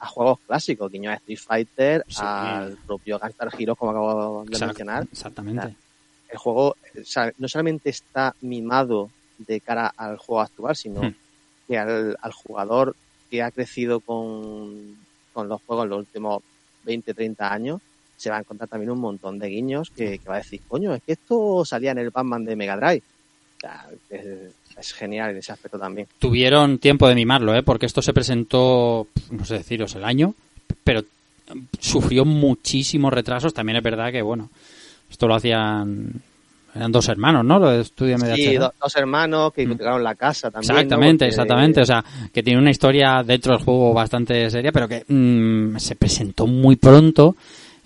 a 0.01 0.07
juegos 0.07 0.41
clásicos, 0.47 0.91
guiños 0.91 1.13
a 1.13 1.17
Street 1.17 1.39
Fighter, 1.39 2.05
Sí. 2.09 2.21
al 2.23 2.77
propio 2.87 3.19
Gunstar 3.21 3.51
Heroes, 3.57 3.79
como 3.79 3.93
acabo 3.93 4.45
de 4.45 4.51
Exact- 4.51 4.67
mencionar. 4.67 5.07
Exactamente. 5.11 5.77
El 6.29 6.39
juego 6.39 6.71
o 6.71 7.05
sea, 7.05 7.33
no 7.39 7.47
solamente 7.49 7.89
está 7.91 8.35
mimado 8.41 9.11
de 9.39 9.61
cara 9.61 9.93
al 9.97 10.17
juego 10.19 10.41
actual, 10.41 10.75
sino 10.77 11.03
Hmm. 11.03 11.15
que 11.69 11.79
al, 11.79 12.17
al 12.21 12.33
jugador 12.33 12.97
que 13.31 13.43
ha 13.43 13.51
crecido 13.53 14.01
con, 14.01 14.97
con 15.33 15.49
los 15.49 15.63
juegos 15.63 15.85
en 15.85 15.91
los 15.91 15.99
últimos 16.01 16.43
20, 16.85 17.15
30 17.15 17.51
años, 17.53 17.81
se 18.23 18.31
va 18.31 18.37
a 18.37 18.41
encontrar 18.41 18.69
también 18.69 18.91
un 18.91 19.01
montón 19.01 19.39
de 19.39 19.49
guiños 19.49 19.91
que, 19.91 20.19
que 20.19 20.29
va 20.29 20.37
a 20.37 20.39
decir, 20.39 20.61
coño, 20.69 20.95
es 20.95 21.03
que 21.03 21.13
esto 21.13 21.65
salía 21.65 21.91
en 21.91 21.99
el 21.99 22.11
Batman 22.11 22.45
de 22.45 22.55
Mega 22.57 22.77
Drive. 22.77 23.03
O 23.57 23.61
sea, 23.61 23.87
es, 24.11 24.25
es 24.79 24.93
genial 24.93 25.31
en 25.31 25.39
ese 25.39 25.53
aspecto 25.53 25.79
también. 25.79 26.07
Tuvieron 26.19 26.79
tiempo 26.79 27.09
de 27.09 27.15
mimarlo, 27.15 27.55
¿eh? 27.55 27.63
porque 27.63 27.87
esto 27.87 28.01
se 28.03 28.13
presentó, 28.13 29.07
no 29.31 29.45
sé 29.45 29.55
deciros, 29.55 29.95
el 29.97 30.05
año, 30.05 30.35
pero 30.85 31.03
sufrió 31.81 32.25
muchísimos 32.25 33.13
retrasos. 33.13 33.53
También 33.53 33.77
es 33.79 33.83
verdad 33.83 34.13
que, 34.13 34.23
bueno, 34.23 34.51
esto 35.11 35.27
lo 35.27 35.35
hacían. 35.35 36.23
Eran 36.75 36.91
dos 36.91 37.07
hermanos, 37.11 37.45
¿no? 37.45 37.59
Lo 37.59 37.69
de 37.69 37.83
Estudio. 37.83 38.17
Sí, 38.35 38.55
do- 38.57 38.73
dos 38.81 38.97
hermanos 38.97 39.53
que 39.53 39.63
hipotecaron 39.65 40.03
la 40.03 40.15
casa 40.15 40.51
también. 40.51 40.73
¿no? 40.73 40.79
Exactamente, 40.81 41.25
Porque- 41.27 41.29
exactamente. 41.29 41.81
O 41.83 41.85
sea, 41.85 42.03
que 42.33 42.43
tiene 42.43 42.59
una 42.59 42.71
historia 42.71 43.23
dentro 43.23 43.55
del 43.55 43.63
juego 43.63 43.93
bastante 43.93 44.49
seria, 44.49 44.73
pero 44.73 44.89
que 44.89 45.05
mm, 45.07 45.77
se 45.77 45.97
presentó 45.97 46.47
muy 46.47 46.77
pronto 46.77 47.37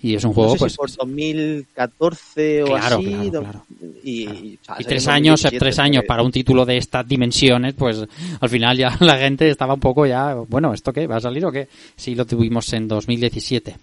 y 0.01 0.13
es 0.15 0.23
un 0.23 0.33
juego, 0.33 0.49
no 0.51 0.55
sé 0.55 0.59
pues. 0.59 0.71
si 0.73 0.77
por 0.77 0.91
2014 0.95 2.63
o 2.63 2.65
Claro, 2.67 2.97
así. 2.97 3.05
claro, 3.05 3.31
claro. 3.41 3.65
Y, 4.03 4.11
y, 4.23 4.59
o 4.61 4.65
sea, 4.65 4.75
Y 4.79 4.83
salió 4.83 4.87
tres 4.87 5.07
años, 5.07 5.41
2017, 5.41 5.59
tres 5.59 5.79
años 5.79 5.95
porque- 6.01 6.07
para 6.07 6.23
un 6.23 6.31
título 6.31 6.65
de 6.65 6.77
estas 6.77 7.07
dimensiones, 7.07 7.73
pues 7.73 8.03
al 8.39 8.49
final 8.49 8.77
ya 8.77 8.95
la 8.99 9.17
gente 9.17 9.49
estaba 9.49 9.73
un 9.73 9.79
poco 9.79 10.05
ya, 10.05 10.33
bueno, 10.35 10.73
¿esto 10.73 10.93
qué? 10.93 11.07
¿Va 11.07 11.17
a 11.17 11.21
salir 11.21 11.45
o 11.45 11.51
qué? 11.51 11.67
Sí, 11.95 12.13
lo 12.15 12.25
tuvimos 12.25 12.71
en 12.73 12.87
2017. 12.87 13.75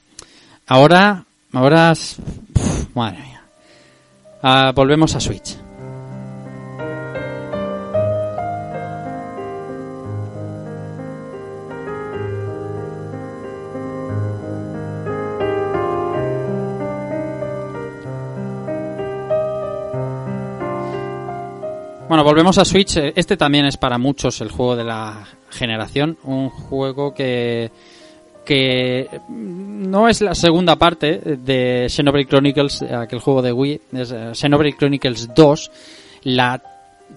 Ahora, 0.69 1.24
ahora, 1.53 1.93
madre 2.95 3.19
mía. 3.19 3.43
Ah, 4.43 4.73
volvemos 4.74 5.15
a 5.15 5.20
Switch. 5.20 5.57
Bueno, 22.15 22.23
volvemos 22.31 22.59
a 22.59 22.65
Switch. 22.65 22.97
Eh, 22.97 23.12
Este 23.16 23.36
también 23.36 23.66
es 23.66 23.77
para 23.77 23.99
muchos 23.99 24.41
el 24.41 24.49
juego 24.49 24.77
de 24.77 24.85
la 24.85 25.27
generación. 25.51 26.16
Un 26.23 26.49
juego 26.49 27.12
que, 27.12 27.73
que 28.45 29.09
mm, 29.27 29.91
no 29.91 30.09
es 30.09 30.20
la 30.20 30.36
segunda 30.36 30.77
parte 30.77 31.19
de 31.19 31.89
Xenoblade 31.89 32.28
Chronicles, 32.28 32.82
eh, 32.82 32.95
aquel 32.95 33.19
juego 33.19 33.43
de 33.43 33.51
Wii. 33.51 33.81
Es 33.95 34.12
eh, 34.12 34.31
Xenoblade 34.32 34.77
Chronicles 34.77 35.35
2. 35.35 35.70
La 36.23 36.62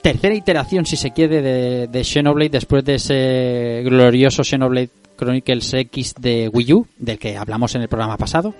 tercera 0.01 0.33
iteración, 0.33 0.87
si 0.87 0.97
se 0.97 1.11
quiere, 1.11 1.43
de, 1.43 1.85
de 1.85 2.03
Xenoblade 2.03 2.49
después 2.49 2.83
de 2.83 2.95
ese 2.95 3.83
glorioso 3.85 4.43
Xenoblade 4.43 4.89
Chronicles 5.15 5.75
X 5.75 6.15
de 6.19 6.49
Wii 6.51 6.73
U, 6.73 6.87
del 6.97 7.19
que 7.19 7.37
hablamos 7.37 7.75
en 7.75 7.83
el 7.83 7.87
programa 7.87 8.17
pasado. 8.17 8.55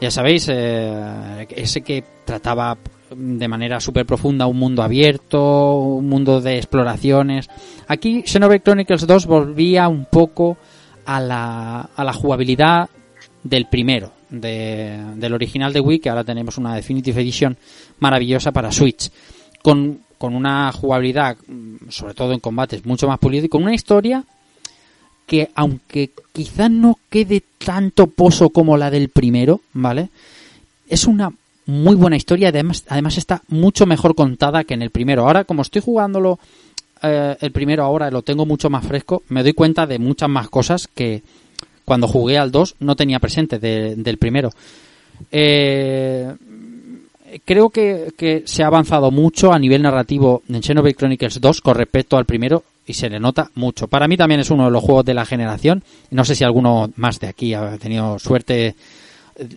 Ya 0.00 0.12
sabéis, 0.12 0.46
eh, 0.52 1.48
ese 1.50 1.80
que 1.80 2.04
trataba 2.24 2.78
de 3.16 3.48
manera 3.48 3.80
súper 3.80 4.06
profunda 4.06 4.46
un 4.46 4.58
mundo 4.58 4.82
abierto, 4.82 5.74
un 5.78 6.08
mundo 6.08 6.40
de 6.40 6.56
exploraciones. 6.56 7.48
Aquí 7.88 8.22
Xenoblade 8.26 8.62
Chronicles 8.62 9.06
2 9.06 9.26
volvía 9.26 9.88
un 9.88 10.06
poco 10.06 10.56
a 11.06 11.20
la, 11.20 11.80
a 11.94 12.04
la 12.04 12.12
jugabilidad 12.12 12.88
del 13.42 13.66
primero, 13.66 14.12
de- 14.30 14.98
del 15.16 15.34
original 15.34 15.72
de 15.72 15.80
Wii, 15.80 15.98
que 15.98 16.08
ahora 16.08 16.24
tenemos 16.24 16.56
una 16.58 16.74
Definitive 16.74 17.20
Edition 17.20 17.56
maravillosa 18.00 18.52
para 18.52 18.72
Switch, 18.72 19.10
con, 19.62 20.00
con 20.18 20.34
una 20.34 20.72
jugabilidad, 20.72 21.36
mm, 21.46 21.88
sobre 21.90 22.14
todo 22.14 22.32
en 22.32 22.40
combates, 22.40 22.84
mucho 22.86 23.06
más 23.06 23.18
pulida 23.18 23.44
y 23.46 23.48
con 23.48 23.62
una 23.62 23.74
historia 23.74 24.24
que 25.26 25.50
aunque 25.54 26.10
quizás 26.32 26.70
no 26.70 26.98
quede 27.08 27.42
tanto 27.58 28.06
pozo 28.08 28.50
como 28.50 28.76
la 28.76 28.90
del 28.90 29.08
primero, 29.08 29.60
¿vale? 29.72 30.10
Es 30.86 31.06
una 31.06 31.32
muy 31.66 31.94
buena 31.96 32.16
historia, 32.16 32.48
además, 32.48 32.84
además 32.88 33.16
está 33.18 33.42
mucho 33.48 33.86
mejor 33.86 34.14
contada 34.14 34.64
que 34.64 34.74
en 34.74 34.82
el 34.82 34.90
primero. 34.90 35.26
Ahora, 35.26 35.44
como 35.44 35.62
estoy 35.62 35.80
jugándolo 35.82 36.38
eh, 37.02 37.36
el 37.40 37.52
primero 37.52 37.84
ahora, 37.84 38.10
lo 38.10 38.22
tengo 38.22 38.46
mucho 38.46 38.70
más 38.70 38.86
fresco, 38.86 39.22
me 39.28 39.42
doy 39.42 39.52
cuenta 39.54 39.86
de 39.86 39.98
muchas 39.98 40.28
más 40.28 40.48
cosas 40.48 40.88
que 40.88 41.22
cuando 41.84 42.08
jugué 42.08 42.38
al 42.38 42.50
2 42.50 42.76
no 42.80 42.96
tenía 42.96 43.18
presente 43.18 43.58
de- 43.58 43.94
del 43.96 44.16
primero. 44.18 44.50
Eh, 45.30 46.32
creo 47.44 47.70
que, 47.70 48.12
que 48.16 48.42
se 48.46 48.62
ha 48.62 48.66
avanzado 48.68 49.10
mucho 49.10 49.52
a 49.52 49.58
nivel 49.58 49.82
narrativo 49.82 50.42
en 50.48 50.62
Xenoblade 50.62 50.94
Chronicles 50.94 51.40
2 51.40 51.60
con 51.60 51.74
respecto 51.74 52.16
al 52.16 52.24
primero 52.24 52.62
y 52.86 52.94
se 52.94 53.08
le 53.08 53.18
nota 53.20 53.50
mucho. 53.54 53.88
Para 53.88 54.08
mí 54.08 54.16
también 54.16 54.40
es 54.40 54.50
uno 54.50 54.66
de 54.66 54.70
los 54.70 54.82
juegos 54.82 55.04
de 55.04 55.14
la 55.14 55.24
generación. 55.24 55.82
No 56.10 56.24
sé 56.24 56.34
si 56.34 56.44
alguno 56.44 56.90
más 56.96 57.18
de 57.20 57.28
aquí 57.28 57.54
ha 57.54 57.76
tenido 57.78 58.18
suerte 58.18 58.74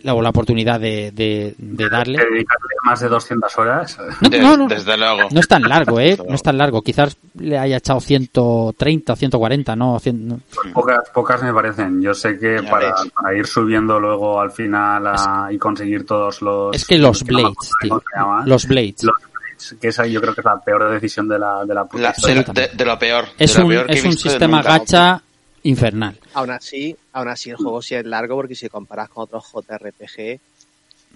la, 0.04 0.14
o 0.14 0.22
la 0.22 0.30
oportunidad 0.30 0.80
de, 0.80 1.12
de, 1.12 1.54
de 1.58 1.90
darle. 1.90 2.18
Dedicarle 2.18 2.68
más 2.84 3.00
de 3.00 3.08
200 3.10 3.58
horas. 3.60 3.98
No, 4.22 4.30
no, 4.30 4.58
no. 4.58 4.68
Desde 4.68 4.98
luego. 4.98 5.30
No 5.32 5.40
es 5.40 5.48
tan 5.48 5.62
largo, 5.64 6.00
¿eh? 6.00 6.18
No 6.28 6.36
es 6.36 6.42
tan 6.44 6.58
largo. 6.58 6.82
Quizás 6.82 7.18
le 7.40 7.58
haya 7.58 7.78
echado 7.78 8.00
130 8.00 9.14
o 9.14 9.16
140, 9.16 9.76
¿no? 9.76 10.00
Cien- 10.00 10.20
no. 10.22 10.40
Pocas, 10.74 11.10
pocas 11.14 11.44
me 11.44 11.54
parecen. 11.54 12.02
Yo 12.02 12.14
sé 12.14 12.38
que 12.40 12.64
para, 12.70 12.96
para 13.14 13.38
ir 13.38 13.46
subiendo 13.46 14.00
luego 14.00 14.40
al 14.42 14.52
final 14.52 15.06
a- 15.08 15.50
y 15.52 15.58
conseguir 15.58 16.06
todos 16.06 16.42
los... 16.42 16.76
Es 16.76 16.86
que 16.86 16.98
los 16.98 17.24
Blades, 17.24 17.72
tío. 17.82 18.02
Los 18.46 18.66
Blades. 18.68 19.04
Los 19.04 19.16
Blades, 19.16 19.76
que 19.82 19.88
esa 19.88 20.06
yo 20.06 20.22
creo 20.22 20.34
que 20.36 20.42
es 20.42 20.46
la 20.46 20.60
peor 20.60 20.92
decisión 20.92 21.28
de 21.28 21.40
la, 21.40 21.66
de 21.66 21.74
la 21.74 21.86
puta 21.86 22.04
La- 22.04 22.34
de, 22.34 22.44
de- 22.54 22.70
de 22.76 22.86
lo 22.86 22.98
peor. 23.00 23.26
Es 23.38 23.54
de 23.54 23.60
lo 23.60 23.66
un, 23.66 23.72
peor 23.72 23.86
que 23.88 23.94
he 23.94 23.98
es 23.98 24.06
un 24.06 24.14
sistema 24.18 24.62
gacha 24.62 25.22
infernal. 25.64 26.18
Aún 26.34 26.52
así, 26.52 26.96
aún 27.14 27.28
así 27.28 27.50
el 27.50 27.56
juego 27.58 27.82
sí 27.82 27.96
es 27.96 28.06
largo 28.06 28.36
porque 28.36 28.56
si 28.56 28.70
comparas 28.70 29.10
con 29.10 29.24
otros 29.24 29.46
JRPG, 29.52 30.40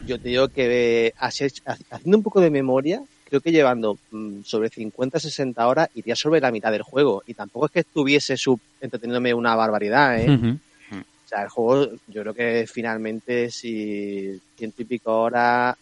yo 0.07 0.19
te 0.19 0.29
digo 0.29 0.47
que 0.49 1.07
eh, 1.07 1.13
haciendo 1.17 2.17
un 2.17 2.23
poco 2.23 2.41
de 2.41 2.49
memoria, 2.49 3.01
creo 3.29 3.39
que 3.41 3.51
llevando 3.51 3.97
mm, 4.11 4.41
sobre 4.43 4.69
50-60 4.69 5.53
horas 5.67 5.89
iría 5.95 6.15
sobre 6.15 6.41
la 6.41 6.51
mitad 6.51 6.71
del 6.71 6.81
juego. 6.81 7.23
Y 7.27 7.33
tampoco 7.33 7.67
es 7.67 7.71
que 7.71 7.79
estuviese 7.81 8.35
sub 8.37 8.59
entreteniéndome 8.81 9.33
una 9.33 9.55
barbaridad, 9.55 10.19
¿eh? 10.19 10.57
O 10.91 11.27
sea, 11.33 11.43
el 11.43 11.49
juego, 11.49 11.91
yo 12.07 12.21
creo 12.23 12.33
que 12.33 12.67
finalmente, 12.69 13.49
si 13.51 14.37
ciento 14.57 14.81
y 14.81 14.85
pico 14.85 15.21
horas, 15.21 15.77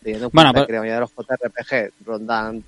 teniendo 0.00 0.26
en 0.26 0.30
Bueno, 0.32 0.52
cuenta 0.52 0.60
pero- 0.60 0.66
que 0.66 0.72
la 0.74 0.78
mayoría 0.78 0.94
de 0.94 1.00
los 1.00 1.10
JRPG 1.12 1.92
rondan 2.06 2.62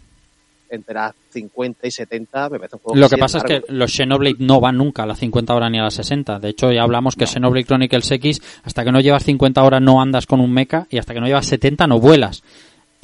entre 0.74 0.94
las 0.94 1.12
50 1.30 1.86
y 1.86 1.90
70, 1.90 2.48
me 2.50 2.58
parece 2.58 2.76
un 2.76 2.82
juego 2.82 2.98
Lo 3.00 3.08
que 3.08 3.16
pasa 3.16 3.38
es 3.38 3.44
largo. 3.44 3.66
que 3.66 3.72
los 3.72 3.92
Xenoblade 3.92 4.36
no 4.38 4.60
van 4.60 4.76
nunca 4.78 5.02
a 5.02 5.06
las 5.06 5.18
50 5.18 5.54
horas 5.54 5.70
ni 5.70 5.78
a 5.78 5.82
las 5.84 5.94
60. 5.94 6.38
De 6.38 6.48
hecho, 6.50 6.70
ya 6.72 6.82
hablamos 6.82 7.16
que 7.16 7.26
Xenoblade 7.26 7.64
Chronicles 7.66 8.10
X, 8.10 8.40
hasta 8.64 8.84
que 8.84 8.92
no 8.92 9.00
llevas 9.00 9.24
50 9.24 9.62
horas 9.62 9.80
no 9.82 10.00
andas 10.00 10.26
con 10.26 10.40
un 10.40 10.52
mecha 10.52 10.86
y 10.90 10.98
hasta 10.98 11.14
que 11.14 11.20
no 11.20 11.26
llevas 11.26 11.46
70 11.46 11.86
no 11.86 11.98
vuelas. 12.00 12.42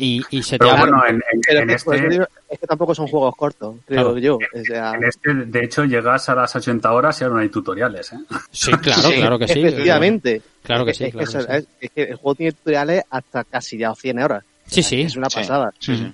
Y, 0.03 0.23
y 0.31 0.43
se 0.43 0.53
te 0.57 0.61
Pero 0.65 0.71
abre... 0.71 0.91
bueno, 0.93 1.03
en, 1.09 1.17
en- 1.17 1.41
Pero 1.47 1.61
en 1.61 1.71
es, 1.71 1.85
que, 1.85 1.95
este, 1.97 2.09
digo, 2.09 2.25
es 2.49 2.59
que 2.59 2.67
tampoco 2.67 2.95
son 2.95 3.07
juegos 3.07 3.37
cortos, 3.37 3.75
creo 3.85 4.03
Claro. 4.15 4.19
yo. 4.19 4.37
O 4.37 4.65
sea, 4.65 4.95
en 4.95 5.05
este, 5.05 5.35
de 5.35 5.63
hecho, 5.63 5.85
llegas 5.85 6.27
a 6.31 6.35
las 6.35 6.57
80 6.57 6.91
horas 6.91 7.21
y 7.21 7.25
ahora 7.25 7.37
no 7.37 7.41
hay 7.43 7.51
tutoriales. 7.51 8.11
¿eh? 8.15 8.17
Sí, 8.51 8.71
claro, 8.81 9.03
Sí, 9.03 9.15
claro 9.17 9.39
que 9.39 9.47
sí. 9.49 9.61
efectivamente. 9.61 10.41
Claro 10.63 10.87
que 10.87 10.93
Es 10.93 10.97
sí, 10.97 11.05
es, 11.05 11.11
claro 11.13 11.29
eso- 11.29 11.39
que 11.41 11.45
sí. 11.45 11.51
es- 11.59 11.67
es 11.83 11.91
que 11.91 12.03
el 12.05 12.15
juego 12.17 12.35
tiene 12.35 12.53
tutoriales 12.53 13.03
hasta 13.11 13.45
casi 13.45 13.77
ya 13.77 13.95
100 13.95 14.19
horas. 14.21 14.43
Sí, 14.67 14.83
sí. 14.83 15.03
Es 15.03 15.17
una 15.17 15.29
Sí. 15.29 15.37
pasada. 15.37 15.71
Sí, 15.79 15.95
sí. 15.95 16.13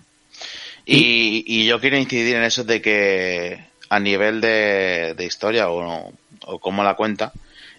Y, 0.86 1.44
y 1.46 1.66
yo 1.66 1.80
quiero 1.80 1.96
incidir 1.98 2.36
en 2.36 2.44
eso 2.44 2.62
de 2.64 2.80
que 2.80 3.66
a 3.88 3.98
nivel 4.00 4.40
de, 4.40 5.14
de 5.16 5.24
historia 5.24 5.68
o, 5.68 6.12
o 6.42 6.58
cómo 6.60 6.82
la 6.84 6.94
cuenta, 6.94 7.32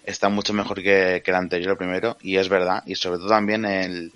está 0.04 0.28
mucho 0.28 0.52
mejor 0.52 0.82
que, 0.82 1.22
que 1.24 1.30
el 1.30 1.36
anterior 1.36 1.76
primero, 1.76 2.16
y 2.22 2.36
es 2.36 2.48
verdad, 2.48 2.82
y 2.86 2.94
sobre 2.94 3.18
todo 3.18 3.28
también 3.28 3.64
el, 3.64 4.12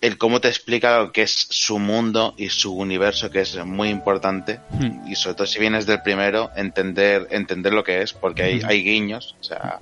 el 0.00 0.18
cómo 0.18 0.40
te 0.40 0.48
explica 0.48 0.98
lo 0.98 1.12
que 1.12 1.22
es 1.22 1.32
su 1.50 1.78
mundo 1.80 2.34
y 2.36 2.48
su 2.48 2.74
universo, 2.76 3.30
que 3.30 3.40
es 3.40 3.56
muy 3.64 3.88
importante, 3.90 4.60
Hmm. 4.70 5.08
y 5.10 5.16
sobre 5.16 5.34
todo 5.36 5.46
si 5.46 5.58
vienes 5.58 5.86
del 5.86 6.02
primero, 6.02 6.50
entender, 6.56 7.26
entender 7.30 7.72
lo 7.72 7.82
que 7.84 8.02
es, 8.02 8.12
porque 8.12 8.42
hay, 8.44 8.60
hay 8.64 8.82
guiños, 8.84 9.34
o 9.40 9.44
sea, 9.44 9.80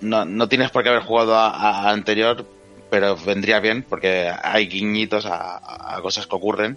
no, 0.00 0.24
no 0.24 0.48
tienes 0.48 0.70
por 0.70 0.82
qué 0.82 0.88
haber 0.90 1.02
jugado 1.02 1.34
a- 1.36 1.50
a 1.50 1.90
anterior, 1.90 2.44
pero 2.90 3.16
vendría 3.16 3.60
bien, 3.60 3.84
porque 3.88 4.30
hay 4.42 4.66
guiñitos 4.68 5.26
a, 5.26 5.96
a 5.96 6.00
cosas 6.00 6.26
que 6.26 6.36
ocurren, 6.36 6.76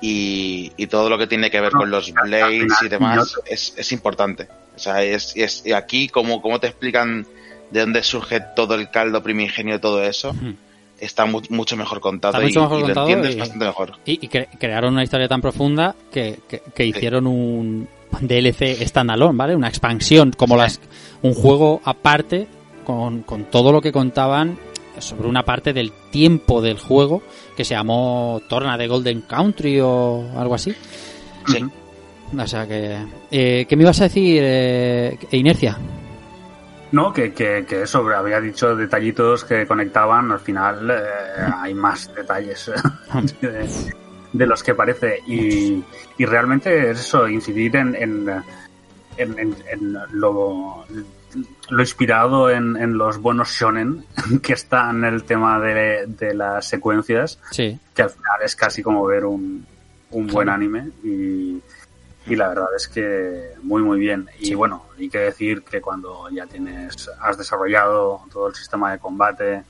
y, 0.00 0.72
y 0.76 0.86
todo 0.86 1.10
lo 1.10 1.18
que 1.18 1.26
tiene 1.26 1.50
que 1.50 1.60
ver 1.60 1.72
con 1.72 1.90
los 1.90 2.12
blades 2.12 2.72
y 2.82 2.88
demás 2.88 3.34
es, 3.46 3.74
es 3.76 3.92
importante. 3.92 4.48
O 4.74 4.78
sea, 4.78 5.02
es, 5.02 5.34
es 5.36 5.62
y 5.66 5.72
aquí, 5.72 6.08
como, 6.08 6.40
como 6.42 6.60
te 6.60 6.66
explican 6.68 7.26
de 7.70 7.80
dónde 7.80 8.02
surge 8.02 8.40
todo 8.54 8.74
el 8.74 8.90
caldo 8.90 9.22
primigenio, 9.22 9.80
todo 9.80 10.02
eso, 10.02 10.30
Ujú. 10.30 10.54
está 11.00 11.26
mu- 11.26 11.42
mucho 11.50 11.76
mejor 11.76 12.00
contado 12.00 12.40
mucho 12.40 12.60
y, 12.60 12.62
mejor 12.62 12.78
y 12.78 12.82
contado 12.84 13.06
lo 13.06 13.12
entiendes 13.12 13.36
y- 13.36 13.38
bastante 13.40 13.64
mejor. 13.66 13.92
Y, 14.06 14.12
y 14.24 14.28
cre- 14.28 14.48
crearon 14.58 14.94
una 14.94 15.02
historia 15.02 15.28
tan 15.28 15.40
profunda 15.42 15.94
que, 16.12 16.38
que, 16.48 16.62
que 16.74 16.86
hicieron 16.86 17.26
un 17.26 17.88
DLC 18.20 18.76
standalone, 18.86 19.36
¿vale? 19.36 19.54
Una 19.56 19.68
expansión, 19.68 20.32
como 20.36 20.54
Sí. 20.54 20.60
las 20.60 20.80
un 21.22 21.34
juego 21.34 21.80
aparte 21.84 22.46
con, 22.84 23.22
con 23.22 23.44
todo 23.44 23.72
lo 23.72 23.80
que 23.82 23.92
contaban 23.92 24.58
sobre 24.98 25.28
una 25.28 25.44
parte 25.44 25.72
del 25.72 25.92
tiempo 26.10 26.60
del 26.62 26.78
juego 26.78 27.22
que 27.56 27.64
se 27.64 27.74
llamó 27.74 28.40
Torna 28.48 28.76
de 28.78 28.88
Golden 28.88 29.22
Country 29.22 29.80
o 29.80 30.24
algo 30.36 30.54
así. 30.54 30.74
Sí. 31.46 31.64
O 32.36 32.46
sea 32.46 32.66
que... 32.66 32.98
Eh, 33.30 33.66
¿Qué 33.68 33.76
me 33.76 33.82
ibas 33.84 34.00
a 34.00 34.04
decir, 34.04 34.40
eh, 34.44 35.18
Inercia? 35.30 35.78
No, 36.92 37.12
que, 37.12 37.32
que, 37.32 37.64
que 37.68 37.82
eso, 37.82 38.06
había 38.08 38.40
dicho 38.40 38.74
detallitos 38.76 39.44
que 39.44 39.66
conectaban, 39.66 40.30
al 40.32 40.40
final 40.40 40.90
eh, 40.90 40.94
hay 41.60 41.74
más 41.74 42.12
detalles 42.14 42.70
de, 43.40 43.68
de 44.32 44.46
los 44.46 44.62
que 44.62 44.74
parece. 44.74 45.20
Y, 45.26 45.82
y 46.18 46.24
realmente 46.24 46.90
es 46.90 47.00
eso, 47.00 47.28
incidir 47.28 47.76
en, 47.76 47.94
en, 47.96 48.28
en, 49.18 49.38
en- 49.38 49.56
en 49.70 49.96
lo, 50.12 50.84
lo 51.70 51.80
inspirado 51.80 52.50
en, 52.50 52.76
en 52.76 52.96
los 52.98 53.18
buenos 53.18 53.48
shonen 53.50 54.04
que 54.42 54.52
está 54.52 54.90
en 54.90 55.04
el 55.04 55.24
tema 55.24 55.58
de, 55.60 56.06
de 56.06 56.34
las 56.34 56.68
secuencias, 56.68 57.38
Sí. 57.50 57.78
que 57.94 58.02
al 58.02 58.10
final 58.10 58.42
es 58.44 58.54
casi 58.56 58.82
como 58.82 59.04
ver 59.04 59.24
un, 59.24 59.66
un 60.10 60.26
buen 60.28 60.48
anime 60.48 60.90
y, 61.04 61.60
y 62.26 62.36
la 62.36 62.48
verdad 62.48 62.68
es 62.76 62.88
que 62.88 63.50
muy 63.62 63.82
muy 63.82 63.98
bien 63.98 64.28
y 64.40 64.46
Sí. 64.46 64.54
bueno 64.54 64.84
hay 64.98 65.08
que 65.08 65.18
decir 65.18 65.62
que 65.62 65.80
cuando 65.80 66.28
ya 66.30 66.46
tienes 66.46 67.08
has 67.20 67.36
desarrollado 67.38 68.22
todo 68.32 68.48
el 68.48 68.54
sistema 68.54 68.92
de 68.92 68.98
combate 68.98 69.62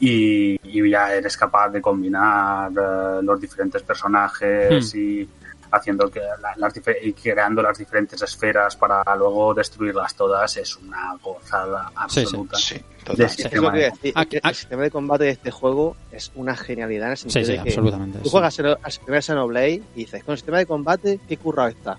y, 0.00 0.58
y 0.62 0.88
ya 0.90 1.12
eres 1.12 1.36
capaz 1.36 1.70
de 1.70 1.80
combinar 1.80 2.70
eh, 2.70 3.20
los 3.22 3.40
diferentes 3.40 3.82
personajes 3.82 4.94
Hmm. 4.94 4.98
y 4.98 5.28
haciendo 5.70 6.10
que 6.10 6.20
la- 6.20 6.54
las 6.56 6.72
y 7.02 7.12
creando 7.12 7.62
las 7.62 7.78
diferentes 7.78 8.20
esferas 8.22 8.76
para 8.76 9.02
luego 9.16 9.54
destruirlas 9.54 10.14
todas 10.14 10.56
es 10.56 10.76
una 10.76 11.16
gozada 11.22 11.88
Sí, 12.08 12.20
sí. 12.20 12.20
absoluta 12.26 12.56
Sí, 12.58 12.74
de 12.74 12.82
total. 13.04 13.26
Es 13.26 13.32
sistema 13.32 13.72
que 13.72 13.86
Aquí- 14.14 14.36
el 14.36 14.40
aquí- 14.44 14.58
sistema 14.58 14.82
de 14.82 14.90
combate 14.90 15.24
de 15.24 15.30
este 15.30 15.50
juego 15.50 15.96
es 16.12 16.30
una 16.34 16.56
genialidad 16.56 17.06
en 17.08 17.12
el 17.12 17.16
Sí, 17.18 17.22
sentido 17.30 17.44
sí, 17.46 17.52
de 17.52 17.62
que 17.62 17.68
absolutamente. 17.70 18.18
tú 18.18 18.24
sí. 18.24 18.30
juegas 18.30 18.58
al 18.60 18.66
al 18.82 18.92
primer 19.04 19.22
Xenoblade 19.22 19.82
y 19.94 19.98
dices, 20.04 20.24
con 20.24 20.32
el 20.32 20.38
sistema 20.38 20.58
de 20.58 20.66
combate, 20.66 21.20
¿qué 21.28 21.36
currado 21.36 21.68
está? 21.68 21.98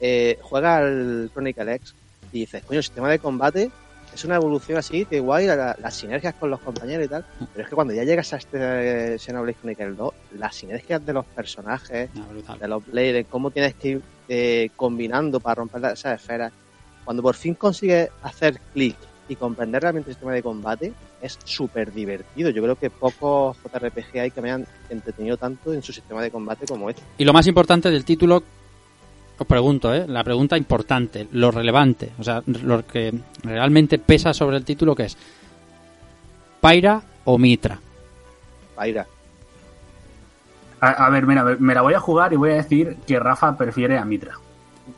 Eh, 0.00 0.38
juega 0.42 0.76
al 0.78 1.30
Chronicle 1.32 1.74
X 1.74 1.94
y 2.32 2.40
dices, 2.40 2.62
coño, 2.64 2.78
el 2.78 2.84
sistema 2.84 3.08
de 3.10 3.18
combate 3.18 3.70
es 4.18 4.24
una 4.24 4.34
evolución 4.36 4.76
así, 4.78 5.04
que 5.04 5.20
guay, 5.20 5.46
la- 5.46 5.54
la- 5.56 5.76
las 5.80 5.94
sinergias 5.94 6.34
con 6.34 6.50
los 6.50 6.60
compañeros 6.60 7.06
y 7.06 7.08
tal, 7.08 7.24
pero 7.52 7.62
es 7.62 7.68
que 7.68 7.74
cuando 7.74 7.94
ya 7.94 8.02
llegas 8.04 8.32
a 8.32 8.36
este 8.36 8.58
eh, 9.14 9.18
Xenoblade 9.18 9.56
Chronicle 9.60 9.92
2, 9.92 10.12
las 10.38 10.54
sinergias 10.56 11.04
de 11.06 11.12
los 11.12 11.24
personajes, 11.26 12.10
Ah, 12.48 12.56
de 12.60 12.68
los 12.68 12.84
blades, 12.86 13.26
cómo 13.30 13.50
tienes 13.50 13.74
que 13.74 13.88
ir 13.88 14.02
eh, 14.28 14.70
combinando 14.76 15.40
para 15.40 15.54
romper 15.54 15.80
la- 15.80 15.92
esas 15.92 16.20
esferas. 16.20 16.52
Cuando 17.04 17.22
por 17.22 17.34
fin 17.34 17.54
consigues 17.54 18.10
hacer 18.22 18.60
clic 18.74 18.96
y 19.28 19.36
comprender 19.36 19.82
realmente 19.82 20.10
el 20.10 20.14
sistema 20.16 20.32
de 20.34 20.42
combate, 20.42 20.92
es 21.22 21.38
súper 21.44 21.92
divertido. 21.92 22.50
Yo 22.50 22.62
creo 22.62 22.76
que 22.76 22.90
pocos 22.90 23.56
JRPG 23.62 24.18
hay 24.20 24.30
que 24.30 24.40
me 24.42 24.50
hayan 24.50 24.66
entretenido 24.90 25.36
tanto 25.36 25.72
en 25.72 25.82
su 25.82 25.92
sistema 25.92 26.22
de 26.22 26.30
combate 26.30 26.66
como 26.66 26.90
este. 26.90 27.02
Y 27.18 27.24
lo 27.24 27.32
más 27.32 27.46
importante 27.46 27.90
del 27.90 28.04
título, 28.04 28.42
os 29.38 29.46
pregunto, 29.46 29.94
¿eh? 29.94 30.04
la 30.08 30.24
pregunta 30.24 30.56
importante, 30.56 31.28
lo 31.32 31.50
relevante, 31.50 32.10
o 32.18 32.24
sea, 32.24 32.42
lo 32.46 32.86
que 32.86 33.14
realmente 33.42 33.98
pesa 33.98 34.32
sobre 34.34 34.56
el 34.56 34.64
título, 34.64 34.94
que 34.94 35.04
es 35.04 35.16
Pyra 36.60 37.00
o 37.24 37.38
Mitra. 37.38 37.78
Paira. 38.74 39.06
a, 40.80 40.88
a 41.06 41.10
ver 41.10 41.26
mira 41.26 41.44
me- 41.58 41.74
la 41.74 41.82
voy 41.82 41.94
a 41.94 42.00
jugar 42.00 42.32
y 42.32 42.36
voy 42.36 42.50
a 42.50 42.54
decir 42.54 42.96
que 43.06 43.18
Rafa 43.18 43.56
prefiere 43.56 43.98
a 43.98 44.04
Mitra 44.04 44.34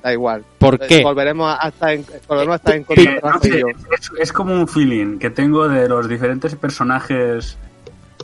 Da 0.03 0.12
igual. 0.12 0.45
¿Por 0.59 0.75
Eh, 0.75 0.87
qué? 0.89 1.03
Volveremos 1.03 1.57
a 1.59 1.69
estar 1.69 1.91
en, 1.91 2.05
volveremos 2.29 2.53
a 2.53 2.57
estar 2.57 2.75
en 2.77 2.85
contra 2.85 3.05
de 3.12 3.21
no 3.21 3.29
Rafa 3.29 3.49
y 3.49 3.51
sé, 3.51 3.61
yo. 3.61 3.67
es, 3.69 4.11
es 4.21 4.33
como 4.33 4.55
un 4.55 4.69
feeling 4.69 5.19
que 5.19 5.31
tengo 5.31 5.69
de 5.69 5.89
los 5.89 6.09
diferentes 6.09 6.55
personajes 6.55 7.59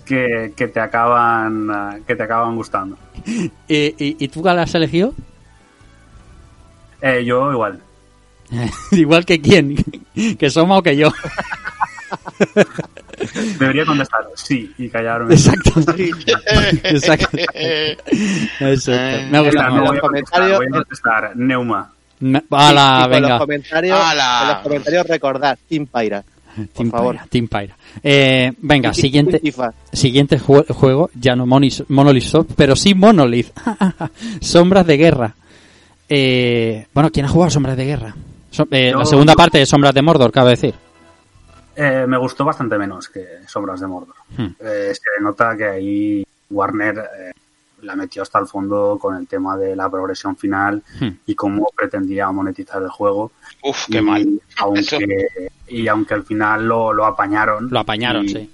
que, 0.04 0.52
que 0.54 0.68
te 0.68 0.78
acaban 0.78 2.04
que 2.06 2.14
te 2.14 2.22
acaban 2.22 2.54
gustando. 2.54 2.96
¿Y, 3.26 3.50
y, 3.68 4.16
y 4.18 4.28
tú 4.28 4.42
cuál 4.42 4.58
has 4.60 4.74
elegido? 4.76 5.12
Eh, 7.00 7.24
yo 7.24 7.50
igual. 7.52 7.80
Igual 8.92 9.24
que 9.26 9.40
quién, 9.40 9.76
que 10.38 10.50
Soma 10.50 10.78
o 10.78 10.82
que 10.82 10.96
yo. 10.96 11.12
Debería 13.58 13.84
contestar 13.84 14.24
sí 14.34 14.72
y 14.78 14.88
callarme. 14.88 15.34
Exacto. 15.34 15.70
Exacto. 16.84 17.36
Exacto. 18.60 19.26
Me 19.30 19.40
gustado. 19.40 19.76
no 19.76 19.82
voy 19.82 19.88
los 19.88 19.96
a 19.96 20.00
contestar, 20.00 20.40
comentarios- 20.42 20.56
voy 20.58 20.66
a 20.66 20.70
contestar 20.70 21.36
Neuma. 21.36 21.92
Me- 22.20 22.38
Y 22.38 22.44
¡Hala, 22.50 23.00
con 23.02 23.10
los 23.10 23.20
venga! 23.20 23.38
comentarios, 23.38 23.98
en 24.42 24.48
los 24.48 24.56
comentarios 24.62 25.06
recordar, 25.06 25.58
Team 25.68 25.86
Paira. 25.86 26.24
Team 26.74 26.90
favor. 26.90 27.14
Pyra, 27.16 27.26
Team 27.28 27.48
Pyra. 27.48 27.76
Eh, 28.02 28.52
venga, 28.62 28.94
siguiente, 28.94 29.42
siguiente 29.92 30.38
jue- 30.40 30.66
juego, 30.72 31.10
ya 31.14 31.36
no 31.36 31.44
Monolith 31.46 32.22
Soft, 32.24 32.52
pero 32.56 32.74
sí 32.76 32.94
Monolith. 32.94 33.48
Sombras 34.40 34.86
de 34.86 34.96
Guerra. 34.96 35.34
Eh, 36.08 36.86
bueno, 36.94 37.10
¿quién 37.10 37.26
ha 37.26 37.28
jugado 37.28 37.50
Sombras 37.50 37.76
de 37.76 37.84
Guerra? 37.84 38.14
So- 38.50 38.66
eh, 38.70 38.90
Yo- 38.92 38.98
La 39.00 39.04
segunda 39.06 39.34
parte 39.34 39.58
de 39.58 39.66
Sombras 39.66 39.94
de 39.94 40.02
Mordor, 40.02 40.30
cabe 40.32 40.50
decir. 40.50 40.74
Eh, 41.74 42.06
me 42.08 42.16
gustó 42.16 42.44
bastante 42.44 42.78
menos 42.78 43.08
que 43.08 43.26
Sombras 43.46 43.80
de 43.80 43.86
Mordor. 43.86 44.14
Hmm. 44.36 44.46
Eh, 44.60 44.92
se 44.94 45.22
nota 45.22 45.56
que 45.56 45.64
ahí 45.64 46.26
Warner 46.50 46.98
eh, 46.98 47.32
la 47.82 47.94
metió 47.96 48.22
hasta 48.22 48.38
el 48.38 48.46
fondo 48.46 48.98
con 49.00 49.14
el 49.16 49.26
tema 49.26 49.56
de 49.58 49.76
la 49.76 49.90
progresión 49.90 50.36
final 50.36 50.82
Hmm. 51.00 51.08
y 51.26 51.34
cómo 51.34 51.68
pretendía 51.76 52.30
monetizar 52.30 52.80
el 52.82 52.88
juego. 52.88 53.32
Uf, 53.62 53.86
qué 53.90 53.98
y, 53.98 54.00
mal. 54.00 54.40
Aunque, 54.58 55.26
y 55.68 55.86
aunque 55.88 56.14
al 56.14 56.22
final 56.24 56.66
lo, 56.66 56.92
lo 56.92 57.04
apañaron. 57.04 57.68
Lo 57.70 57.80
apañaron, 57.80 58.24
y- 58.24 58.28
sí. 58.28 58.50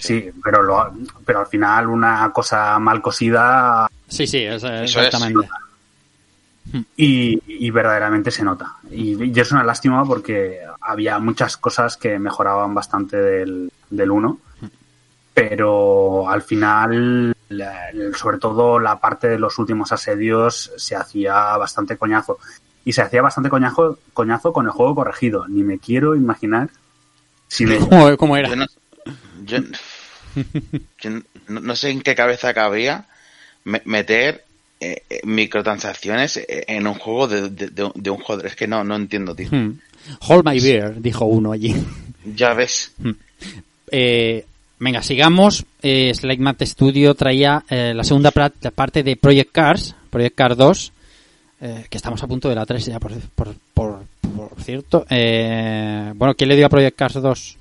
Sí, 0.00 0.30
pero, 0.44 0.62
lo, 0.62 0.92
pero 1.26 1.40
al 1.40 1.46
final 1.48 1.88
una 1.88 2.30
cosa 2.32 2.78
mal 2.78 3.02
cosida 3.02 3.88
Sí, 4.06 4.28
sí, 4.28 4.38
es, 4.44 4.62
Eso 4.62 5.00
es. 5.02 5.14
Y, 6.96 7.40
y 7.46 7.70
verdaderamente 7.70 8.30
se 8.30 8.44
nota. 8.44 8.76
Y, 8.90 9.22
y 9.24 9.40
es 9.40 9.52
una 9.52 9.64
lástima 9.64 10.04
porque 10.04 10.58
había 10.80 11.18
muchas 11.18 11.56
cosas 11.56 11.96
que 11.96 12.18
mejoraban 12.18 12.74
bastante 12.74 13.16
del, 13.16 13.72
del 13.90 14.10
1, 14.10 14.38
pero 15.34 16.28
al 16.28 16.42
final, 16.42 17.34
la- 17.48 17.88
sobre 18.16 18.38
todo 18.38 18.78
la 18.78 18.98
parte 18.98 19.28
de 19.28 19.38
los 19.38 19.58
últimos 19.58 19.92
asedios, 19.92 20.72
se 20.76 20.96
hacía 20.96 21.56
bastante 21.56 21.96
coñazo. 21.96 22.38
Y 22.84 22.92
se 22.92 23.02
hacía 23.02 23.22
bastante 23.22 23.50
coñazo, 23.50 23.98
coñazo 24.14 24.52
con 24.52 24.66
el 24.66 24.72
juego 24.72 24.94
corregido. 24.94 25.46
Ni 25.48 25.62
me 25.62 25.78
quiero 25.78 26.16
imaginar 26.16 26.70
sin 27.46 27.70
ello. 27.72 27.88
¿Cómo, 27.88 28.16
cómo 28.16 28.36
era? 28.36 28.48
Yo 28.48 28.56
no, 28.56 28.66
yo- 29.44 29.58
yo 31.00 31.10
no- 31.10 31.60
no 31.60 31.76
sé 31.76 31.90
en 31.90 32.00
qué 32.02 32.14
cabeza 32.14 32.52
cabía 32.54 33.06
me- 33.64 33.82
meter 33.84 34.44
eh, 34.80 35.02
eh, 35.10 35.20
microtransacciones 35.24 36.36
eh, 36.38 36.64
en 36.68 36.86
un 36.86 36.94
juego 36.94 37.26
de, 37.28 37.48
de- 37.50 37.70
de- 37.94 38.10
un 38.10 38.18
jugador. 38.18 38.46
Es 38.46 38.56
que 38.56 38.66
no, 38.66 38.84
no 38.84 38.96
entiendo, 38.96 39.34
tío. 39.34 39.48
Hmm. 39.50 39.78
Hold 40.28 40.44
my 40.48 40.60
beer, 40.60 41.00
dijo 41.00 41.24
uno 41.26 41.52
allí. 41.52 41.74
Ya 42.34 42.54
ves. 42.54 42.92
Eh, 43.90 44.44
venga, 44.78 45.02
sigamos. 45.02 45.64
Eh, 45.82 46.12
Slide 46.14 46.38
Mat 46.38 46.62
Studio 46.62 47.14
traía 47.14 47.64
eh, 47.68 47.92
la 47.94 48.04
segunda 48.04 48.30
parte 48.30 49.02
de 49.02 49.16
Project 49.16 49.52
Cars, 49.52 49.94
Project 50.10 50.34
Cars 50.36 50.56
2, 50.56 50.92
eh, 51.60 51.84
que 51.90 51.96
estamos 51.96 52.22
a 52.22 52.26
punto 52.26 52.48
de 52.48 52.54
la 52.54 52.66
3 52.66 52.86
ya, 52.86 53.00
por, 53.00 53.12
por, 53.34 53.54
por, 53.74 54.02
por 54.36 54.62
cierto. 54.62 55.06
Eh, 55.10 56.12
bueno, 56.14 56.34
¿quién 56.34 56.48
le 56.48 56.56
dio 56.56 56.66
a 56.66 56.70
Project 56.70 56.96
Cars 56.96 57.14
2? 57.14 57.56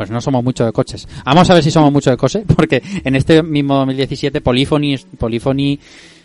Pues 0.00 0.10
no 0.10 0.22
somos 0.22 0.42
mucho 0.42 0.64
de 0.64 0.72
coches. 0.72 1.06
Vamos 1.26 1.50
a 1.50 1.52
ver 1.52 1.62
si 1.62 1.70
somos 1.70 1.92
mucho 1.92 2.08
de 2.08 2.16
coches, 2.16 2.42
porque 2.56 2.82
en 3.04 3.16
este 3.16 3.42
mismo 3.42 3.74
2017 3.74 4.40
Polyphony, 4.40 4.96
Polyphony 5.18 5.78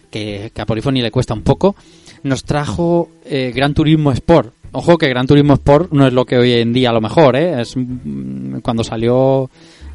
que, 0.10 0.50
que 0.56 0.62
a 0.62 0.66
Polyphony 0.66 1.02
le 1.02 1.12
cuesta 1.12 1.34
un 1.34 1.42
poco, 1.42 1.76
nos 2.24 2.46
trajo 2.46 3.10
eh, 3.26 3.52
Gran 3.54 3.74
Turismo 3.74 4.14
Sport. 4.14 4.54
Ojo 4.72 4.98
que 4.98 5.10
Gran 5.10 5.28
Turismo 5.28 5.56
Sport 5.56 5.92
no 5.92 6.08
es 6.08 6.14
lo 6.14 6.24
que 6.24 6.38
hoy 6.38 6.54
en 6.54 6.72
día 6.72 6.92
a 6.92 6.94
lo 6.94 7.02
mejor, 7.02 7.36
¿eh? 7.36 7.60
Es 7.60 7.76
mm, 7.76 8.60
cuando 8.60 8.82
salió, 8.82 9.50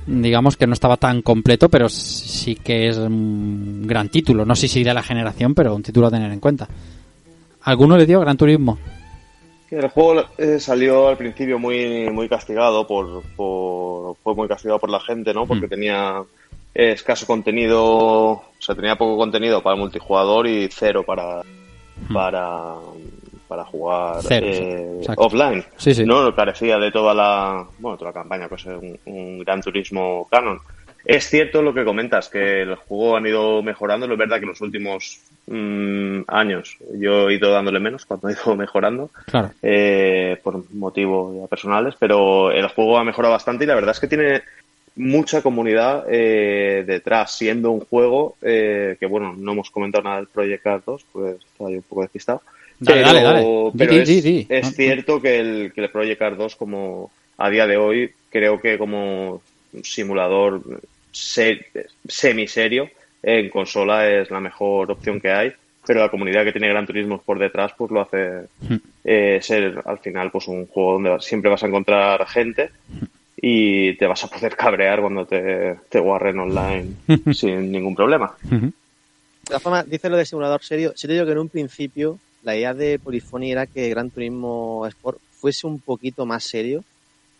digamos 0.07 0.59
que 0.59 0.67
no 0.67 0.75
estaba 0.75 0.99
tan 0.99 1.23
completo, 1.23 1.71
pero 1.71 1.89
sí 1.89 2.57
que 2.57 2.89
es 2.89 2.99
un 2.99 3.87
gran 3.87 4.11
título. 4.11 4.45
No 4.45 4.57
sé 4.57 4.69
si 4.69 4.85
de 4.85 4.93
la 4.93 5.03
generación, 5.03 5.55
pero 5.55 5.75
un 5.75 5.83
título 5.83 6.09
a 6.09 6.11
tener 6.11 6.31
en 6.31 6.41
cuenta. 6.41 6.69
¿Alguno 7.63 7.97
le 7.97 8.05
dio 8.05 8.21
Gran 8.21 8.37
Turismo? 8.37 8.77
El 9.71 9.89
juego 9.89 10.25
eh, 10.39 10.59
salió 10.59 11.09
al 11.09 11.17
principio 11.17 11.59
muy, 11.59 12.11
muy 12.11 12.29
castigado 12.29 12.87
por, 12.87 13.23
por- 13.37 14.17
fue 14.23 14.35
muy 14.35 14.49
castigado 14.49 14.81
por 14.81 14.91
la 14.91 15.01
gente, 15.01 15.33
¿no? 15.33 15.47
Porque 15.47 15.67
Mm. 15.67 15.71
tenía 15.71 16.23
eh, 16.75 16.93
escaso 16.93 17.27
contenido, 17.27 17.85
o 17.85 18.45
sea, 18.59 18.75
tenía 18.75 18.97
poco 18.97 19.17
contenido 19.17 19.63
para 19.63 19.77
multijugador 19.77 20.47
y 20.47 20.69
cero 20.71 21.03
para 21.07 21.43
para 22.13 22.75
para 23.49 23.65
jugar 23.65 24.19
Mm. 24.19 24.27
Cero, 24.29 24.47
eh, 24.49 25.01
offline. 25.17 25.65
Sí, 25.77 25.95
sí. 25.95 26.05
No 26.05 26.35
carecía 26.35 26.79
de 26.79 26.91
toda 26.93 27.13
la 27.15 27.65
bueno, 27.79 27.99
toda 27.99 28.11
la 28.11 28.15
campaña, 28.21 28.49
pues 28.49 28.65
un, 28.67 28.99
un 29.07 29.39
gran 29.41 29.61
turismo 29.61 30.27
canon. 30.31 30.59
Es 31.05 31.29
cierto 31.29 31.63
lo 31.63 31.73
que 31.75 31.85
comentas, 31.85 32.29
que 32.29 32.63
el 32.63 32.75
juego 32.75 33.17
han 33.17 33.27
ido 33.27 33.63
mejorando. 33.63 34.07
Es 34.11 34.19
verdad 34.19 34.37
que 34.39 34.45
en 34.45 34.49
los 34.51 34.61
últimos 34.61 35.21
mm, 35.47 36.21
años 36.29 36.77
yo 36.99 37.29
he 37.29 37.35
ido 37.35 37.51
dándole 37.51 37.81
menos 37.81 38.05
cuando 38.05 38.29
he 38.29 38.33
ido 38.33 38.55
mejorando 38.57 39.11
Claro. 39.27 39.51
eh, 39.63 40.39
por 40.43 40.63
motivos 40.75 41.37
ya 41.41 41.47
personales, 41.47 41.95
pero 41.99 42.51
el 42.53 42.67
juego 42.69 42.99
ha 42.99 43.05
mejorado 43.05 43.33
bastante 43.35 43.65
y 43.65 43.67
la 43.67 43.75
verdad 43.75 43.93
es 43.93 44.01
que 44.01 44.09
tiene 44.09 44.43
mucha 44.97 45.41
comunidad 45.41 46.05
eh, 46.11 46.85
detrás, 46.87 47.37
siendo 47.37 47.71
un 47.71 47.81
juego 47.81 48.37
eh, 48.43 48.97
que, 49.01 49.07
bueno, 49.07 49.35
no 49.39 49.53
hemos 49.53 49.71
comentado 49.71 50.05
nada 50.05 50.17
del 50.17 50.27
Project 50.27 50.63
Cars 50.63 50.85
2, 50.85 51.05
pues 51.13 51.37
estaba 51.37 51.71
yo 51.71 51.77
un 51.77 51.83
poco 51.83 52.03
despistado. 52.03 52.43
Dale, 52.79 53.03
pero 53.03 53.13
dale, 53.13 53.23
dale. 53.23 53.41
Di, 53.73 53.79
pero 53.79 53.93
di, 53.93 53.99
es, 54.01 54.09
di, 54.09 54.21
di. 54.21 54.47
es 54.49 54.65
No, 54.67 54.71
cierto 54.73 55.21
que 55.23 55.39
el, 55.39 55.73
que 55.75 55.81
el 55.83 55.91
Project 55.91 56.19
Cars 56.19 56.37
2, 56.37 56.57
como 56.57 57.11
a 57.39 57.49
día 57.49 57.67
de 57.67 57.77
hoy, 57.77 58.13
creo 58.31 58.61
que 58.61 58.77
como 58.79 59.41
simulador 59.83 60.63
se- 61.13 61.67
semi-serio 62.07 62.89
en 63.23 63.51
consola 63.51 64.09
es 64.09 64.31
la 64.31 64.41
mejor 64.41 64.91
opción 64.91 65.21
que 65.21 65.31
hay, 65.31 65.53
pero 65.87 66.01
la 66.01 66.11
comunidad 66.11 66.45
que 66.45 66.53
tiene 66.53 66.69
Gran 66.69 66.87
Turismo 66.87 67.21
por 67.21 67.39
detrás 67.39 67.73
pues 67.77 67.91
lo 67.91 68.01
hace 68.01 68.47
eh, 69.05 69.39
ser 69.43 69.83
al 69.85 69.99
final 69.99 70.31
pues 70.31 70.49
un 70.49 70.67
juego 70.67 70.95
donde 70.95 71.21
siempre 71.21 71.51
vas 71.51 71.63
a 71.63 71.67
encontrar 71.67 72.27
gente 72.27 72.71
y 73.37 73.95
te 73.97 74.07
vas 74.07 74.23
a 74.25 74.29
poder 74.29 74.57
cabrear 74.57 75.01
cuando 75.01 75.25
te, 75.27 75.77
te 75.89 75.99
guarren 75.99 76.39
online 76.39 76.95
sin 77.33 77.71
ningún 77.73 77.95
problema. 77.95 78.35
Ujú. 78.45 78.67
De 78.67 79.47
todas 79.47 79.63
formas, 79.63 79.91
dice 79.91 80.09
lo 80.11 80.17
de 80.17 80.27
simulador 80.27 80.63
serio. 80.63 80.93
Sí 80.95 81.07
te 81.07 81.15
digo 81.15 81.25
que 81.27 81.33
en 81.33 81.39
un 81.39 81.49
principio 81.49 82.19
la 82.43 82.57
idea 82.57 82.73
de 82.75 82.99
Polyphony 82.99 83.51
era 83.53 83.67
que 83.67 83.89
Gran 83.89 84.11
Turismo 84.11 84.87
Sport 84.87 85.19
fuese 85.33 85.67
un 85.67 85.81
poquito 85.81 86.25
más 86.27 86.45
serio. 86.45 86.85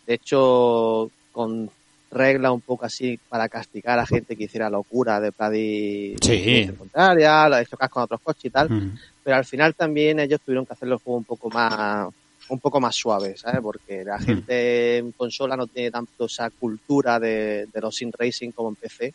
De 0.07 0.15
hecho, 0.15 1.09
con 1.31 1.69
regla 2.11 2.51
un 2.51 2.61
poco 2.61 2.85
así 2.85 3.19
para 3.29 3.47
castigar 3.49 3.97
a 3.97 4.05
gente 4.05 4.35
que 4.35 4.43
hiciera 4.43 4.69
locura 4.69 5.19
de 5.21 5.31
Pradi 5.31 6.15
Sí. 6.21 6.69
contraria, 6.77 7.47
la 7.47 7.57
de 7.59 7.65
chocar 7.65 7.89
con 7.89 8.03
otros 8.03 8.19
coches 8.21 8.45
y 8.45 8.49
tal. 8.49 8.71
Ujú. 8.71 8.91
Pero 9.23 9.35
al 9.37 9.45
final 9.45 9.73
también 9.75 10.19
ellos 10.19 10.39
tuvieron 10.43 10.65
que 10.65 10.73
hacer 10.73 10.89
el 10.89 10.97
juego 10.97 11.17
un 11.17 11.25
poco 11.25 11.49
más 11.49 12.07
un 12.49 12.59
poco 12.59 12.81
más 12.81 12.95
suave, 12.95 13.37
¿sabes? 13.37 13.61
Porque 13.61 14.03
la 14.03 14.19
gente 14.19 14.97
en 14.97 15.11
consola 15.13 15.55
no 15.55 15.67
tiene 15.67 15.91
tanto 15.91 16.25
esa 16.25 16.49
cultura 16.49 17.19
de, 17.19 17.67
de 17.71 17.81
los 17.81 17.95
sim 17.95 18.09
racing 18.17 18.51
como 18.51 18.69
en 18.69 18.75
PC 18.75 19.13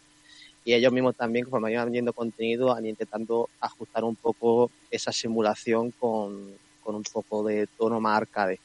y 0.64 0.72
ellos 0.72 0.92
mismos 0.92 1.14
también, 1.16 1.44
conforme 1.44 1.72
iban 1.72 1.90
viendo 1.90 2.12
contenido, 2.12 2.72
han 2.74 2.86
intentando 2.86 3.50
ajustar 3.60 4.04
un 4.04 4.16
poco 4.16 4.70
esa 4.90 5.12
simulación 5.12 5.92
con, 5.98 6.56
con 6.80 6.94
un 6.94 7.02
poco 7.12 7.44
de 7.44 7.66
tono 7.76 8.00
más 8.00 8.16
arcade. 8.18 8.58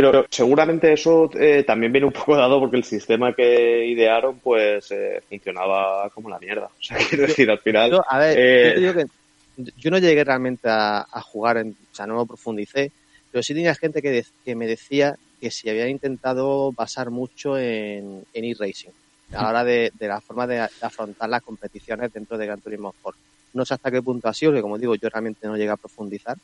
Pero 0.00 0.24
seguramente 0.30 0.92
eso 0.92 1.28
eh, 1.34 1.64
también 1.64 1.90
viene 1.90 2.06
un 2.06 2.12
poco 2.12 2.36
dado 2.36 2.60
porque 2.60 2.76
el 2.76 2.84
sistema 2.84 3.34
que 3.34 3.84
idearon 3.84 4.38
pues 4.38 4.92
eh, 4.92 5.20
funcionaba 5.28 6.08
como 6.10 6.28
la 6.30 6.38
mierda. 6.38 6.66
O 6.66 6.80
sea, 6.80 6.96
quiero 7.10 7.26
decir, 7.26 7.50
al 7.50 7.58
final... 7.58 7.90
Yo, 7.90 8.00
a 8.08 8.16
ver, 8.20 8.38
eh, 8.38 8.62
yo 8.68 8.74
te 8.74 8.80
digo 8.80 8.94
que 8.94 9.72
yo 9.76 9.90
no 9.90 9.98
llegué 9.98 10.22
realmente 10.22 10.68
a, 10.68 11.00
a 11.00 11.20
jugar, 11.20 11.56
en, 11.56 11.70
o 11.70 11.92
sea, 11.92 12.06
no 12.06 12.14
lo 12.14 12.26
profundicé, 12.26 12.92
pero 13.28 13.42
sí 13.42 13.54
tenía 13.54 13.74
gente 13.74 14.00
que, 14.00 14.10
de- 14.12 14.24
que 14.44 14.54
me 14.54 14.68
decía 14.68 15.16
que 15.40 15.50
si 15.50 15.68
habían 15.68 15.88
intentado 15.88 16.70
basar 16.72 17.10
mucho 17.10 17.58
en, 17.58 18.22
en 18.32 18.44
e-racing 18.44 18.90
a 19.32 19.42
la 19.42 19.48
hora 19.48 19.64
de, 19.64 19.90
de 19.94 20.06
la 20.06 20.20
forma 20.20 20.46
de, 20.46 20.58
de 20.58 20.68
afrontar 20.80 21.28
las 21.28 21.42
competiciones 21.42 22.12
dentro 22.12 22.38
de 22.38 22.46
Gran 22.46 22.60
Turismo 22.60 22.90
Sport. 22.90 23.18
No 23.52 23.64
sé 23.64 23.74
hasta 23.74 23.90
qué 23.90 24.00
punto 24.00 24.28
ha 24.28 24.32
sido, 24.32 24.52
que 24.52 24.62
como 24.62 24.78
digo, 24.78 24.94
yo 24.94 25.08
realmente 25.08 25.48
no 25.48 25.56
llegué 25.56 25.70
a 25.70 25.76
profundizar, 25.76 26.36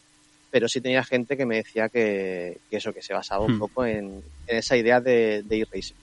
pero 0.54 0.68
sí 0.68 0.80
tenía 0.80 1.02
gente 1.02 1.36
que 1.36 1.46
me 1.46 1.56
decía 1.56 1.88
que, 1.88 2.58
que 2.70 2.76
eso, 2.76 2.92
que 2.92 3.02
se 3.02 3.12
basaba 3.12 3.44
un 3.44 3.56
Hmm. 3.56 3.58
poco 3.58 3.84
en, 3.84 4.22
en 4.46 4.56
esa 4.56 4.76
idea 4.76 5.00
de, 5.00 5.42
de 5.42 5.62
e-racing. 5.62 5.96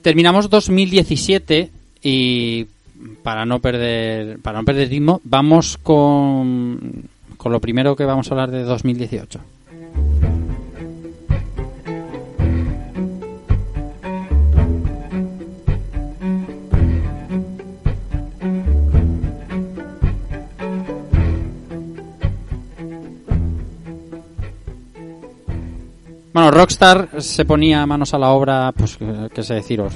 terminamos 0.00 0.48
2017 0.48 1.68
y 2.02 2.66
para 3.22 3.44
no 3.44 3.60
perder 3.60 4.38
para 4.38 4.60
no 4.60 4.64
perder 4.64 4.88
ritmo 4.88 5.20
vamos 5.24 5.76
con 5.76 7.04
con 7.36 7.52
lo 7.52 7.60
primero 7.60 7.94
que 7.96 8.06
vamos 8.06 8.28
a 8.28 8.30
hablar 8.30 8.50
de 8.50 8.62
2018 8.62 9.40
Bueno, 26.38 26.52
Rockstar 26.52 27.20
se 27.20 27.44
ponía 27.44 27.84
manos 27.84 28.14
a 28.14 28.18
la 28.18 28.30
obra, 28.30 28.70
pues, 28.70 28.96
eh, 29.00 29.28
qué 29.34 29.42
sé 29.42 29.54
deciros, 29.54 29.94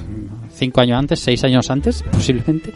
cinco 0.53 0.81
años 0.81 0.99
antes, 0.99 1.21
seis 1.21 1.45
años 1.45 1.71
antes, 1.71 2.03
posiblemente. 2.11 2.73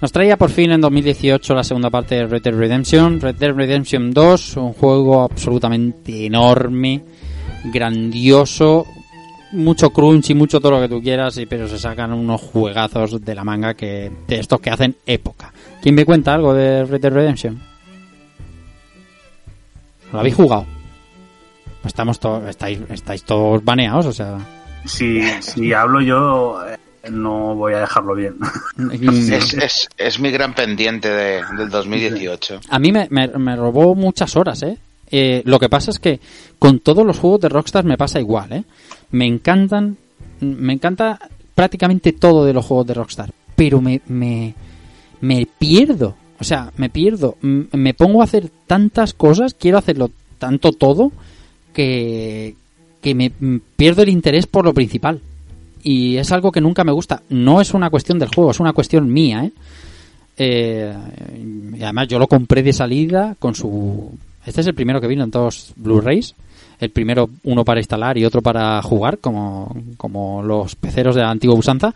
Nos 0.00 0.12
traía 0.12 0.36
por 0.36 0.48
fin 0.48 0.70
en 0.70 0.80
2018 0.80 1.52
la 1.52 1.64
segunda 1.64 1.90
parte 1.90 2.14
de 2.14 2.26
Red 2.28 2.40
Dead 2.40 2.54
Redemption, 2.54 3.20
Red 3.20 3.34
Dead 3.34 3.52
Redemption 3.52 4.12
2, 4.12 4.56
un 4.58 4.72
juego 4.74 5.22
absolutamente 5.22 6.26
enorme, 6.26 7.02
grandioso, 7.64 8.86
mucho 9.50 9.90
crunch 9.90 10.30
y 10.30 10.34
mucho 10.34 10.60
todo 10.60 10.70
lo 10.70 10.80
que 10.80 10.88
tú 10.88 11.02
quieras, 11.02 11.36
y, 11.38 11.46
pero 11.46 11.66
se 11.66 11.80
sacan 11.80 12.12
unos 12.12 12.40
juegazos 12.40 13.20
de 13.20 13.34
la 13.34 13.42
manga 13.42 13.74
que 13.74 14.08
de 14.28 14.38
estos 14.38 14.60
que 14.60 14.70
hacen 14.70 14.94
época. 15.04 15.52
¿Quién 15.82 15.96
me 15.96 16.04
cuenta 16.04 16.32
algo 16.32 16.54
de 16.54 16.84
Red 16.84 17.00
Dead 17.00 17.12
Redemption? 17.12 17.60
¿Lo 20.12 20.20
habéis 20.20 20.36
jugado? 20.36 20.79
Estamos 21.84 22.18
todos, 22.20 22.48
estáis, 22.48 22.78
estáis 22.90 23.22
todos 23.24 23.64
baneados, 23.64 24.06
o 24.06 24.12
sea. 24.12 24.38
Si, 24.84 25.20
si 25.40 25.72
hablo 25.72 26.00
yo, 26.00 26.58
eh, 26.66 26.78
no 27.10 27.54
voy 27.54 27.74
a 27.74 27.80
dejarlo 27.80 28.14
bien. 28.14 28.36
Es, 29.02 29.54
es, 29.54 29.88
es 29.96 30.20
mi 30.20 30.30
gran 30.30 30.54
pendiente 30.54 31.08
de- 31.08 31.42
del 31.56 31.68
2018. 31.70 32.60
A 32.68 32.78
mí 32.78 32.92
me, 32.92 33.06
me- 33.10 33.28
me 33.28 33.56
robó 33.56 33.94
muchas 33.94 34.36
horas, 34.36 34.62
¿eh? 34.62 34.78
Eh, 35.10 35.42
Lo 35.44 35.58
que 35.58 35.68
pasa 35.68 35.90
es 35.90 35.98
que 35.98 36.20
con 36.58 36.78
todos 36.80 37.04
los 37.06 37.18
juegos 37.18 37.40
de 37.40 37.48
Rockstar 37.48 37.84
me 37.84 37.96
pasa 37.98 38.20
igual, 38.20 38.52
¿eh? 38.52 38.64
Me 39.10 39.26
encantan, 39.26 39.96
me 40.40 40.72
encanta 40.72 41.18
prácticamente 41.54 42.12
todo 42.12 42.44
de 42.44 42.52
los 42.52 42.64
juegos 42.64 42.86
de 42.86 42.94
Rockstar, 42.94 43.30
pero 43.56 43.80
me, 43.80 44.00
me, 44.06 44.54
me 45.20 45.46
pierdo, 45.58 46.14
o 46.38 46.44
sea, 46.44 46.70
me 46.76 46.88
pierdo, 46.90 47.36
M- 47.42 47.66
me 47.72 47.92
pongo 47.92 48.20
a 48.20 48.24
hacer 48.24 48.50
tantas 48.66 49.12
cosas, 49.14 49.54
quiero 49.54 49.78
hacerlo 49.78 50.10
tanto 50.38 50.72
todo, 50.72 51.10
que, 51.72 52.54
que 53.00 53.14
me 53.14 53.30
pierdo 53.76 54.02
el 54.02 54.08
interés 54.08 54.46
por 54.46 54.64
lo 54.64 54.74
principal. 54.74 55.20
Y 55.82 56.16
es 56.16 56.30
algo 56.32 56.52
que 56.52 56.60
nunca 56.60 56.84
me 56.84 56.92
gusta. 56.92 57.22
No 57.30 57.60
es 57.60 57.72
una 57.72 57.90
cuestión 57.90 58.18
del 58.18 58.28
juego, 58.34 58.50
es 58.50 58.60
una 58.60 58.72
cuestión 58.72 59.12
mía, 59.12 59.44
¿eh? 59.44 59.52
Eh, 60.42 60.94
y 61.78 61.82
además 61.82 62.08
yo 62.08 62.18
lo 62.18 62.26
compré 62.26 62.62
de 62.62 62.72
salida 62.72 63.36
con 63.38 63.54
su... 63.54 64.10
Este 64.46 64.62
es 64.62 64.66
el 64.66 64.74
primero 64.74 65.00
que 65.00 65.06
vino 65.06 65.24
en 65.24 65.30
todos 65.30 65.72
Blu-rays. 65.76 66.34
El 66.80 66.90
primero 66.90 67.28
uno 67.44 67.62
para 67.62 67.80
instalar 67.80 68.16
y 68.16 68.24
otro 68.24 68.40
para 68.40 68.80
jugar, 68.80 69.18
como, 69.18 69.76
como 69.98 70.42
los 70.42 70.76
peceros 70.76 71.14
de 71.14 71.20
la 71.20 71.30
antigua 71.30 71.56
usanza. 71.56 71.94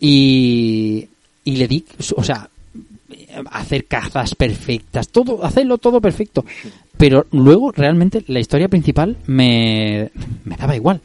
Y, 0.00 1.06
y 1.44 1.56
le 1.56 1.68
di, 1.68 1.84
o 2.16 2.24
sea, 2.24 2.48
hacer 3.52 3.84
cazas 3.86 4.34
perfectas, 4.34 5.08
todo, 5.08 5.44
hacerlo 5.44 5.78
todo 5.78 6.00
perfecto. 6.00 6.44
Pero 6.96 7.26
luego 7.30 7.72
realmente 7.72 8.24
la 8.26 8.40
historia 8.40 8.68
principal 8.68 9.16
me, 9.26 10.10
me 10.44 10.56
daba 10.56 10.74
igual. 10.74 11.00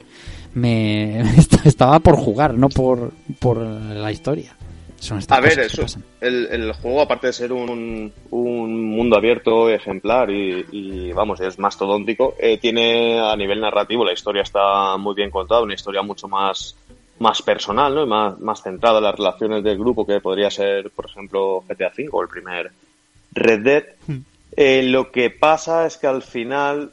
Me 0.53 1.21
estaba 1.65 1.99
por 1.99 2.15
jugar, 2.15 2.53
no 2.53 2.69
por, 2.69 3.11
por 3.39 3.57
la 3.57 4.11
historia. 4.11 4.55
Son 5.01 5.17
estas 5.17 5.39
A 5.39 5.41
ver, 5.41 5.59
eso, 5.61 5.83
el, 6.19 6.47
el 6.51 6.73
juego, 6.73 7.01
aparte 7.01 7.25
de 7.27 7.33
ser 7.33 7.51
un, 7.51 8.13
un 8.29 8.85
mundo 8.91 9.17
abierto, 9.17 9.67
ejemplar 9.67 10.29
y, 10.29 10.63
y, 10.71 11.11
vamos, 11.11 11.41
es 11.41 11.57
mastodóntico, 11.57 12.35
eh, 12.37 12.59
tiene 12.59 13.19
a 13.19 13.35
nivel 13.35 13.59
narrativo, 13.61 14.05
la 14.05 14.13
historia 14.13 14.43
está 14.43 14.97
muy 14.97 15.15
bien 15.15 15.31
contada, 15.31 15.63
una 15.63 15.73
historia 15.73 16.03
mucho 16.03 16.27
más, 16.27 16.77
más 17.17 17.41
personal, 17.41 17.95
¿no? 17.95 18.03
Y 18.03 18.07
más, 18.07 18.39
más 18.41 18.61
centrada 18.61 18.99
en 18.99 19.05
las 19.05 19.15
relaciones 19.15 19.63
del 19.63 19.79
grupo 19.79 20.05
que 20.05 20.19
podría 20.19 20.51
ser, 20.51 20.91
por 20.91 21.07
ejemplo, 21.07 21.63
GTA 21.67 21.91
V 21.97 22.09
o 22.11 22.21
el 22.21 22.27
primer 22.27 22.71
Red 23.33 23.59
Dead. 23.61 23.83
Eh, 24.55 24.83
lo 24.83 25.11
que 25.11 25.29
pasa 25.29 25.85
es 25.85 25.97
que 25.97 26.07
al 26.07 26.21
final, 26.21 26.91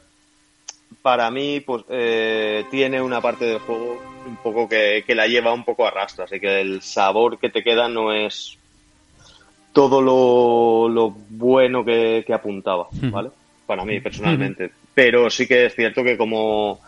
para 1.01 1.29
mí, 1.31 1.59
pues 1.59 1.83
eh, 1.89 2.65
tiene 2.71 3.01
una 3.01 3.21
parte 3.21 3.45
del 3.45 3.59
juego 3.59 4.01
un 4.25 4.37
poco 4.37 4.67
que, 4.67 5.03
que 5.05 5.15
la 5.15 5.27
lleva 5.27 5.53
un 5.53 5.63
poco 5.63 5.85
a 5.85 5.91
rastro, 5.91 6.25
así 6.25 6.39
que 6.39 6.61
el 6.61 6.81
sabor 6.81 7.37
que 7.39 7.49
te 7.49 7.63
queda 7.63 7.87
no 7.87 8.13
es 8.13 8.57
todo 9.73 10.01
lo, 10.01 10.89
lo 10.89 11.11
bueno 11.29 11.85
que, 11.85 12.23
que 12.25 12.33
apuntaba, 12.33 12.87
Ujú. 12.91 13.11
¿vale? 13.11 13.29
Para 13.65 13.85
mí, 13.85 13.99
personalmente. 13.99 14.71
Pero 14.93 15.29
sí 15.29 15.47
que 15.47 15.65
es 15.65 15.75
cierto 15.75 16.03
que 16.03 16.17
como 16.17 16.79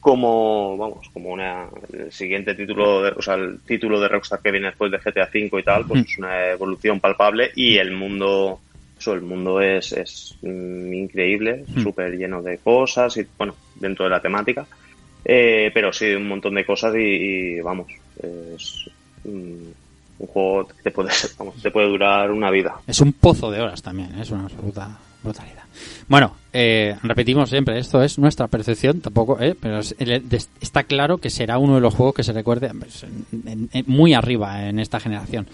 como 0.00 0.76
vamos 0.76 1.10
como 1.12 1.30
una 1.30 1.68
el 1.92 2.12
siguiente 2.12 2.54
título 2.54 3.02
de, 3.02 3.10
o 3.10 3.20
sea 3.20 3.34
el 3.34 3.60
título 3.62 3.98
de 3.98 4.06
Rockstar 4.06 4.40
que 4.40 4.52
viene 4.52 4.68
después 4.68 4.92
de 4.92 4.98
GTA 4.98 5.28
V 5.34 5.58
y 5.58 5.62
tal 5.64 5.84
pues 5.86 6.04
es 6.04 6.18
una 6.18 6.50
evolución 6.50 7.00
palpable 7.00 7.50
y 7.56 7.78
el 7.78 7.90
mundo 7.90 8.60
eso 8.98 9.12
el 9.14 9.22
mundo 9.22 9.60
es, 9.60 9.92
es 9.92 10.36
mm, 10.42 10.92
increíble 10.92 11.64
Mm. 11.74 11.82
súper 11.82 12.16
lleno 12.16 12.42
de 12.42 12.58
cosas 12.58 13.16
y 13.16 13.26
bueno 13.38 13.54
dentro 13.76 14.04
de 14.04 14.10
la 14.10 14.20
temática 14.20 14.66
Eh, 15.24 15.70
pero 15.74 15.92
sí 15.92 16.06
un 16.14 16.26
montón 16.28 16.54
de 16.54 16.64
cosas 16.64 16.94
y, 16.94 16.98
y, 17.56 17.60
vamos 17.60 17.88
es 18.22 18.88
mm, 19.24 19.68
un 20.20 20.26
juego 20.26 20.66
que 20.68 20.82
te 20.84 20.90
puede 20.90 21.10
vamos, 21.38 21.54
te 21.62 21.70
puede 21.70 21.88
durar 21.88 22.30
una 22.30 22.50
vida 22.50 22.74
Es 22.86 23.00
un 23.00 23.12
pozo 23.12 23.50
de 23.50 23.60
horas 23.60 23.82
también, 23.82 24.10
¿eh? 24.18 24.22
es 24.22 24.30
una 24.30 24.44
absoluta 24.44 24.98
brutalidad. 25.22 25.64
Bueno, 26.08 26.34
eh, 26.52 26.96
repetimos 27.02 27.50
siempre, 27.50 27.78
esto 27.78 28.02
es 28.02 28.18
nuestra 28.18 28.46
percepción, 28.48 29.00
tampoco, 29.00 29.38
¿eh? 29.40 29.54
pero 29.60 29.78
es- 29.80 29.94
está 30.60 30.84
claro 30.84 31.18
que 31.18 31.28
será 31.30 31.58
uno 31.58 31.74
de 31.74 31.80
los 31.80 31.94
juegos 31.94 32.14
que 32.14 32.22
se 32.22 32.32
recuerde 32.32 32.70
pues, 32.78 33.02
en- 33.04 33.26
en- 33.48 33.68
en- 33.72 33.84
muy 33.86 34.14
arriba 34.14 34.68
en 34.68 34.78
esta 34.78 34.98
generación. 35.00 35.46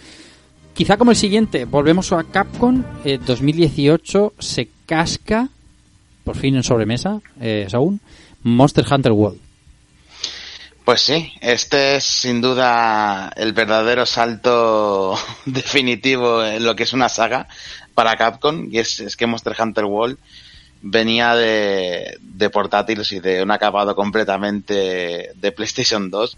Quizá 0.75 0.97
como 0.97 1.13
el 1.13 1.17
siguiente, 1.17 1.67
volvemos 1.67 2.13
a 2.13 2.25
Capcom, 2.25 2.83
eh, 3.05 3.21
2018 3.25 4.35
se 4.41 4.69
casca, 4.87 5.49
por 6.25 6.37
fin 6.37 6.57
en 6.57 6.65
sobremesa, 6.65 7.21
eh, 7.41 7.69
Saúl, 7.71 8.01
Monster 8.43 8.85
Hunter 8.91 9.13
World. 9.13 9.39
Pues 10.85 11.01
sí, 11.01 11.33
este 11.41 11.97
es 11.97 12.05
sin 12.05 12.41
duda 12.41 13.33
el 13.37 13.53
verdadero 13.53 14.05
salto 14.05 15.17
definitivo 15.47 16.45
en 16.45 16.65
lo 16.65 16.75
que 16.75 16.83
es 16.83 16.93
una 16.93 17.09
saga 17.09 17.47
para 17.95 18.17
Capcom 18.17 18.67
y 18.69 18.79
es, 18.79 19.17
que 19.17 19.29
Monster 19.29 19.55
Hunter 19.57 19.85
World 19.85 20.19
venía 20.83 21.37
de, 21.37 22.19
de 22.21 22.51
portátiles 22.51 23.13
y 23.13 23.21
de 23.21 23.45
un 23.45 23.53
acabado 23.53 23.95
completamente 23.95 25.31
de 25.37 25.53
PlayStation 25.53 26.11
2 26.11 26.37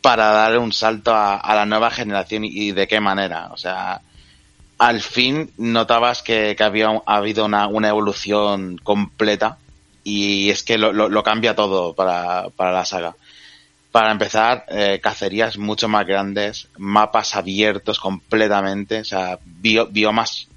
para 0.00 0.26
dar 0.28 0.58
un 0.58 0.72
salto 0.72 1.12
a, 1.14 1.54
la 1.54 1.66
nueva 1.66 1.90
generación 1.90 2.44
y, 2.44 2.72
de 2.72 2.86
qué 2.88 3.00
manera. 3.00 3.48
O 3.52 3.56
sea, 3.56 4.00
al 4.78 5.00
fin 5.00 5.50
notabas 5.58 6.22
que, 6.22 6.54
que 6.56 6.64
había 6.64 6.88
ha 7.06 7.16
habido 7.16 7.46
una, 7.46 7.66
una 7.68 7.88
evolución 7.88 8.78
completa 8.82 9.58
y 10.04 10.50
es 10.50 10.62
que 10.62 10.78
lo, 10.78 10.92
lo- 10.92 11.22
cambia 11.22 11.54
todo 11.56 11.94
para, 11.94 12.48
para 12.50 12.72
la 12.72 12.84
saga. 12.84 13.16
Para 13.92 14.12
empezar, 14.12 14.64
eh, 14.68 15.00
cacerías 15.02 15.58
mucho 15.58 15.88
más 15.88 16.06
grandes, 16.06 16.68
mapas 16.78 17.36
abiertos 17.36 17.98
completamente, 18.00 19.00
o 19.00 19.04
sea, 19.04 19.38
bio- 19.44 19.88
biomas 19.88 20.48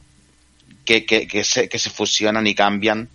que, 0.85 1.05
que, 1.05 1.27
que, 1.27 1.43
se, 1.43 1.69
que 1.69 1.79
se 1.79 1.89
fusionan 1.89 2.47
y 2.47 2.55
cambian. 2.55 3.09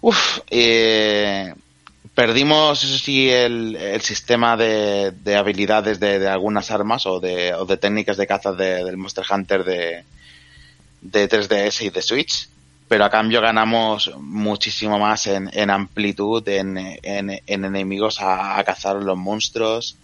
Uf, 0.00 0.40
eh, 0.50 1.54
perdimos, 2.14 2.82
eso 2.84 2.98
sí, 2.98 3.28
el, 3.30 3.76
el 3.76 4.00
sistema 4.02 4.56
de, 4.56 5.10
de 5.12 5.36
habilidades 5.36 5.98
de, 6.00 6.18
de 6.18 6.28
algunas 6.28 6.70
armas 6.70 7.06
o 7.06 7.20
de, 7.20 7.54
o 7.54 7.64
de 7.66 7.76
técnicas 7.76 8.16
de 8.16 8.26
caza 8.26 8.52
de- 8.52 8.84
del 8.84 8.96
Monster 8.96 9.24
Hunter 9.28 9.64
de, 9.64 10.04
de 11.00 11.28
3DS 11.28 11.82
y 11.86 11.90
de 11.90 12.02
Switch, 12.02 12.48
pero 12.88 13.04
a 13.04 13.10
cambio 13.10 13.40
ganamos 13.40 14.10
muchísimo 14.18 14.98
más 14.98 15.26
en, 15.26 15.50
en 15.52 15.70
amplitud, 15.70 16.46
en, 16.48 16.78
en, 17.02 17.30
en 17.30 17.64
enemigos 17.64 18.20
a, 18.20 18.58
a 18.58 18.64
cazar 18.64 18.96
los 18.96 19.16
monstruos. 19.16 19.96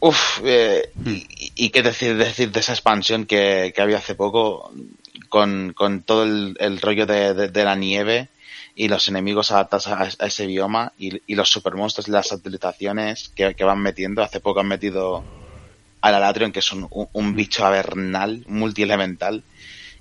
Uf, 0.00 0.40
eh, 0.44 0.90
y, 1.04 1.26
y 1.54 1.70
qué 1.70 1.82
decir, 1.82 2.16
decir 2.16 2.50
de 2.52 2.60
esa 2.60 2.72
expansión 2.72 3.24
que, 3.26 3.72
que 3.74 3.80
había 3.82 3.98
hace 3.98 4.14
poco 4.14 4.70
con, 5.28 5.72
con 5.74 6.02
todo 6.02 6.24
el, 6.24 6.56
el 6.60 6.80
rollo 6.80 7.06
de, 7.06 7.32
de- 7.34 7.48
de 7.48 7.64
la 7.64 7.74
nieve 7.74 8.28
y 8.76 8.88
los 8.88 9.06
enemigos 9.08 9.50
adaptados 9.50 9.86
a, 9.86 10.02
a 10.02 10.26
ese 10.26 10.46
bioma 10.46 10.92
y, 10.98 11.20
y 11.26 11.34
los 11.36 11.48
supermonstruos 11.48 12.08
y 12.08 12.10
las 12.10 12.32
utilizaciones 12.32 13.30
que, 13.34 13.54
que 13.54 13.64
van 13.64 13.80
metiendo. 13.80 14.22
Hace 14.22 14.40
poco 14.40 14.60
han 14.60 14.68
metido 14.68 15.24
al 16.00 16.14
Alatrion, 16.14 16.52
que 16.52 16.58
es 16.58 16.72
un, 16.72 16.86
un, 16.90 17.08
un 17.12 17.34
bicho 17.34 17.64
avernal, 17.64 18.44
multielemental, 18.48 19.42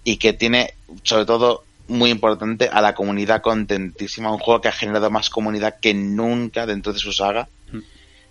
y 0.04 0.18
que 0.18 0.34
tiene, 0.34 0.74
sobre 1.04 1.26
todo, 1.26 1.64
muy 1.88 2.10
importante, 2.10 2.68
a 2.72 2.82
la 2.82 2.94
comunidad 2.96 3.42
contentísima. 3.42 4.32
Un 4.32 4.40
juego 4.40 4.60
que 4.62 4.70
ha 4.70 4.74
generado 4.74 5.10
más 5.12 5.30
comunidad 5.30 5.80
que 5.80 5.94
nunca 5.94 6.66
dentro 6.66 6.94
de 6.94 7.00
su 7.00 7.12
saga. 7.14 7.48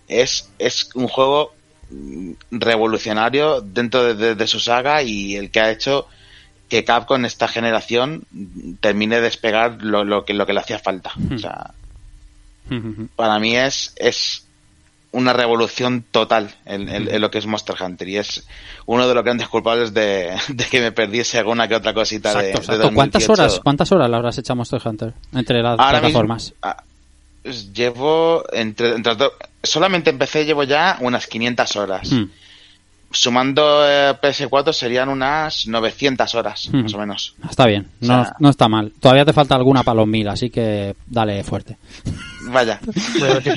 Es, 0.07 0.49
es 0.59 0.89
un 0.95 1.07
juego 1.07 1.53
revolucionario 2.51 3.61
dentro 3.61 4.03
de, 4.03 4.15
de- 4.15 4.35
de 4.35 4.47
su 4.47 4.59
saga 4.59 5.01
y 5.03 5.35
el 5.35 5.51
que 5.51 5.59
ha 5.59 5.71
hecho 5.71 6.07
que 6.73 6.83
Capcom 6.83 7.23
esta 7.25 7.47
generación 7.47 8.23
termine 8.79 9.17
de 9.17 9.21
despegar 9.21 9.77
lo, 9.83 10.03
lo 10.03 10.25
que 10.25 10.33
lo 10.33 10.47
que 10.47 10.53
le 10.53 10.59
hacía 10.59 10.79
falta. 10.79 11.11
O 11.31 11.37
sea, 11.37 11.69
para 13.15 13.37
mí 13.37 13.55
es, 13.55 13.93
es 13.97 14.45
una 15.11 15.33
revolución 15.33 16.03
total 16.09 16.49
en, 16.65 16.89
en- 16.89 17.07
en 17.13 17.21
lo 17.21 17.29
que 17.29 17.37
es 17.37 17.45
Monster 17.45 17.75
Hunter 17.79 18.09
y 18.09 18.17
es 18.17 18.47
uno 18.87 19.07
de 19.07 19.13
los 19.13 19.23
grandes 19.23 19.47
culpables 19.49 19.93
de, 19.93 20.35
de 20.47 20.65
que 20.65 20.81
me 20.81 20.91
perdiese 20.91 21.37
alguna 21.37 21.67
que 21.67 21.75
otra 21.75 21.93
cosita 21.93 22.33
de, 22.33 22.49
Exacto, 22.49 22.71
de 22.71 22.77
exacto. 22.77 22.95
¿Cuántas 22.95 23.21
2018. 23.27 23.31
horas, 23.33 23.59
¿Cuántas 23.63 23.91
horas 23.91 24.09
le 24.09 24.15
habrás 24.15 24.49
a 24.49 24.55
Monster 24.55 24.81
Hunter 24.83 25.13
entre 25.33 25.61
las 25.61 25.79
Ahora 25.79 25.99
plataformas? 25.99 26.43
mismo, 26.45 26.57
ah, 26.63 26.83
pues 27.43 27.71
llevo 27.73 28.43
entre, 28.51 28.95
solamente 29.61 30.09
empecé 30.09 30.45
llevo 30.45 30.63
ya 30.63 30.97
unas 31.01 31.27
500 31.27 31.75
horas. 31.75 32.11
Hmm. 32.11 32.23
Sumando 33.13 33.87
eh, 33.87 34.13
PS4 34.21 34.73
serían 34.73 35.07
unas 35.07 35.67
900 35.67 36.35
horas, 36.35 36.69
más 36.73 36.93
o 36.93 36.97
menos. 36.97 37.35
Está 37.49 37.67
bien, 37.67 37.87
no, 38.01 38.21
O 38.21 38.23
sea- 38.25 38.35
no 38.39 38.49
está 38.49 38.67
mal. 38.67 38.91
Todavía 38.99 39.23
te 39.23 39.33
falta 39.33 39.55
alguna 39.55 39.83
para 39.83 39.97
los 39.97 40.07
mil, 40.07 40.27
así 40.27 40.49
que 40.49 40.95
dale 41.07 41.43
fuerte. 41.43 41.77
Vaya. 42.49 42.79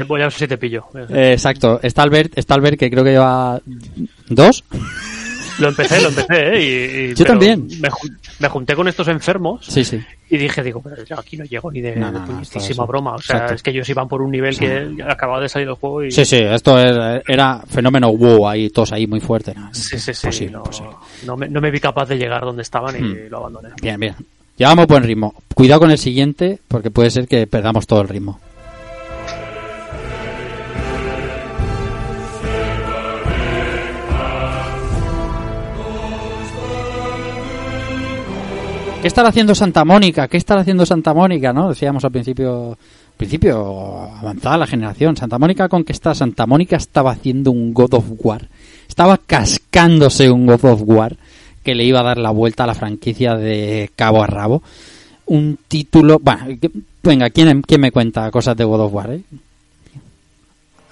Voy 0.06 0.20
a 0.20 0.24
ver 0.24 0.32
si 0.32 0.46
te, 0.46 0.48
si 0.48 0.56
pillo. 0.58 0.84
Eh, 1.08 1.32
exacto. 1.32 1.80
Está 1.82 2.02
Albert, 2.02 2.36
está 2.38 2.54
Albert 2.54 2.78
que 2.78 2.90
creo 2.90 3.02
que 3.02 3.10
lleva 3.12 3.60
dos. 4.28 4.62
Lo 5.58 5.68
empecé, 5.68 6.02
lo 6.02 6.08
empecé, 6.10 6.26
¿eh? 6.30 6.62
Y, 6.62 7.10
y- 7.10 7.14
Yo 7.14 7.24
también. 7.24 7.66
Me, 7.80 7.88
me 8.38 8.48
junté 8.48 8.74
con 8.74 8.86
estos 8.88 9.08
enfermos 9.08 9.64
Sí, 9.66 9.84
sí. 9.84 10.00
y 10.30 10.36
dije, 10.36 10.62
digo, 10.62 10.80
pero 10.82 11.02
yo 11.04 11.18
aquí 11.18 11.36
no 11.36 11.44
llego 11.44 11.70
ni 11.70 11.80
de, 11.80 11.96
No, 11.96 12.10
no, 12.10 12.24
puñetísima 12.24 12.84
broma. 12.84 13.14
O 13.14 13.18
sea, 13.18 13.36
exacto. 13.36 13.54
es 13.54 13.62
que 13.62 13.70
ellos 13.70 13.88
iban 13.88 14.08
por 14.08 14.20
un 14.22 14.30
nivel 14.30 14.58
que 14.58 14.94
acababa 15.08 15.40
de 15.40 15.48
salir 15.48 15.68
del 15.68 15.76
juego 15.76 16.04
y... 16.04 16.10
Sí, 16.10 16.24
sí, 16.24 16.36
esto 16.36 16.78
era, 16.78 17.22
era 17.26 17.62
fenómeno 17.66 18.12
wow 18.14 18.48
ahí, 18.48 18.70
todos 18.70 18.92
ahí 18.92 19.06
muy 19.06 19.20
fuerte. 19.20 19.54
¿no? 19.54 19.72
Sí, 19.72 19.98
sí, 19.98 20.12
sí. 20.14 20.26
Posible, 20.26 20.52
no, 20.52 20.62
posible. 20.64 20.90
no 21.24 21.36
me, 21.36 21.48
no 21.48 21.60
me 21.60 21.70
vi 21.70 21.80
capaz 21.80 22.06
de 22.06 22.18
llegar 22.18 22.42
donde 22.42 22.62
estaban 22.62 22.94
y 22.96 23.00
Hmm. 23.00 23.30
lo 23.30 23.38
abandoné. 23.38 23.70
Bien, 23.80 23.98
bien. 23.98 24.14
Llevamos 24.56 24.86
buen 24.86 25.02
ritmo. 25.02 25.34
Cuidado 25.54 25.80
con 25.80 25.90
el 25.90 25.98
siguiente, 25.98 26.58
porque 26.66 26.90
puede 26.90 27.10
ser 27.10 27.28
que 27.28 27.46
perdamos 27.46 27.86
todo 27.86 28.00
el 28.00 28.08
ritmo. 28.08 28.40
¿Qué 39.02 39.08
estará 39.08 39.28
haciendo 39.28 39.54
Santa 39.54 39.84
Mónica? 39.84 40.26
¿Qué 40.28 40.36
estará 40.36 40.62
haciendo 40.62 40.84
Santa 40.84 41.14
Mónica? 41.14 41.52
¿No? 41.52 41.68
Decíamos 41.68 42.04
al 42.04 42.10
principio, 42.10 42.76
principio 43.16 44.02
avanzada 44.20 44.58
la 44.58 44.66
generación. 44.66 45.16
Santa 45.16 45.38
Mónica 45.38 45.68
con 45.68 45.84
qué 45.84 45.92
está. 45.92 46.14
Santa 46.14 46.46
Mónica 46.46 46.76
estaba 46.76 47.12
haciendo 47.12 47.50
un 47.52 47.72
God 47.72 47.94
of 47.94 48.04
War. 48.18 48.48
Estaba 48.88 49.18
cascándose 49.18 50.30
un 50.30 50.46
God 50.46 50.64
of 50.64 50.82
War 50.84 51.16
que 51.62 51.74
le 51.74 51.84
iba 51.84 52.00
a 52.00 52.04
dar 52.04 52.18
la 52.18 52.30
vuelta 52.30 52.64
a 52.64 52.66
la 52.66 52.74
franquicia 52.74 53.34
de 53.36 53.90
cabo 53.94 54.22
a 54.22 54.26
rabo. 54.26 54.62
Un 55.26 55.58
título. 55.68 56.18
Bueno, 56.20 56.46
que- 56.60 56.70
venga, 57.02 57.30
¿quién, 57.30 57.62
quién 57.62 57.80
me 57.80 57.92
cuenta 57.92 58.30
cosas 58.30 58.56
de 58.56 58.64
God 58.64 58.80
of 58.80 58.92
War? 58.94 59.10
eh? 59.12 59.20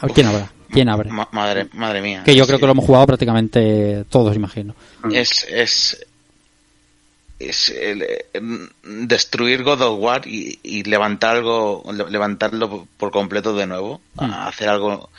A 0.00 0.06
ver, 0.06 0.14
¿Quién 0.14 0.26
habrá? 0.26 0.50
¿Quién? 0.70 0.88
Ma- 0.88 1.28
madre, 1.32 1.68
madre 1.74 2.00
mía. 2.02 2.22
Que 2.24 2.34
yo 2.36 2.46
creo 2.46 2.58
que 2.58 2.66
lo 2.66 2.72
hemos 2.72 2.84
jugado 2.84 3.06
prácticamente 3.06 4.04
todos, 4.08 4.34
imagino. 4.36 4.74
es 5.12 5.46
es 5.48 6.04
es 7.48 7.68
el, 7.70 8.02
eh, 8.02 8.40
mm, 8.40 9.06
destruir 9.06 9.62
God 9.62 9.80
of 9.82 9.98
War 10.00 10.26
y, 10.26 10.58
y 10.62 10.82
levantar 10.84 11.36
algo 11.36 11.84
le- 11.92 12.10
levantarlo 12.10 12.86
por 12.96 13.10
completo 13.10 13.54
de 13.54 13.66
nuevo 13.66 14.00
Hmm. 14.16 14.24
a 14.30 14.48
hacer 14.48 14.68
algo 14.68 15.10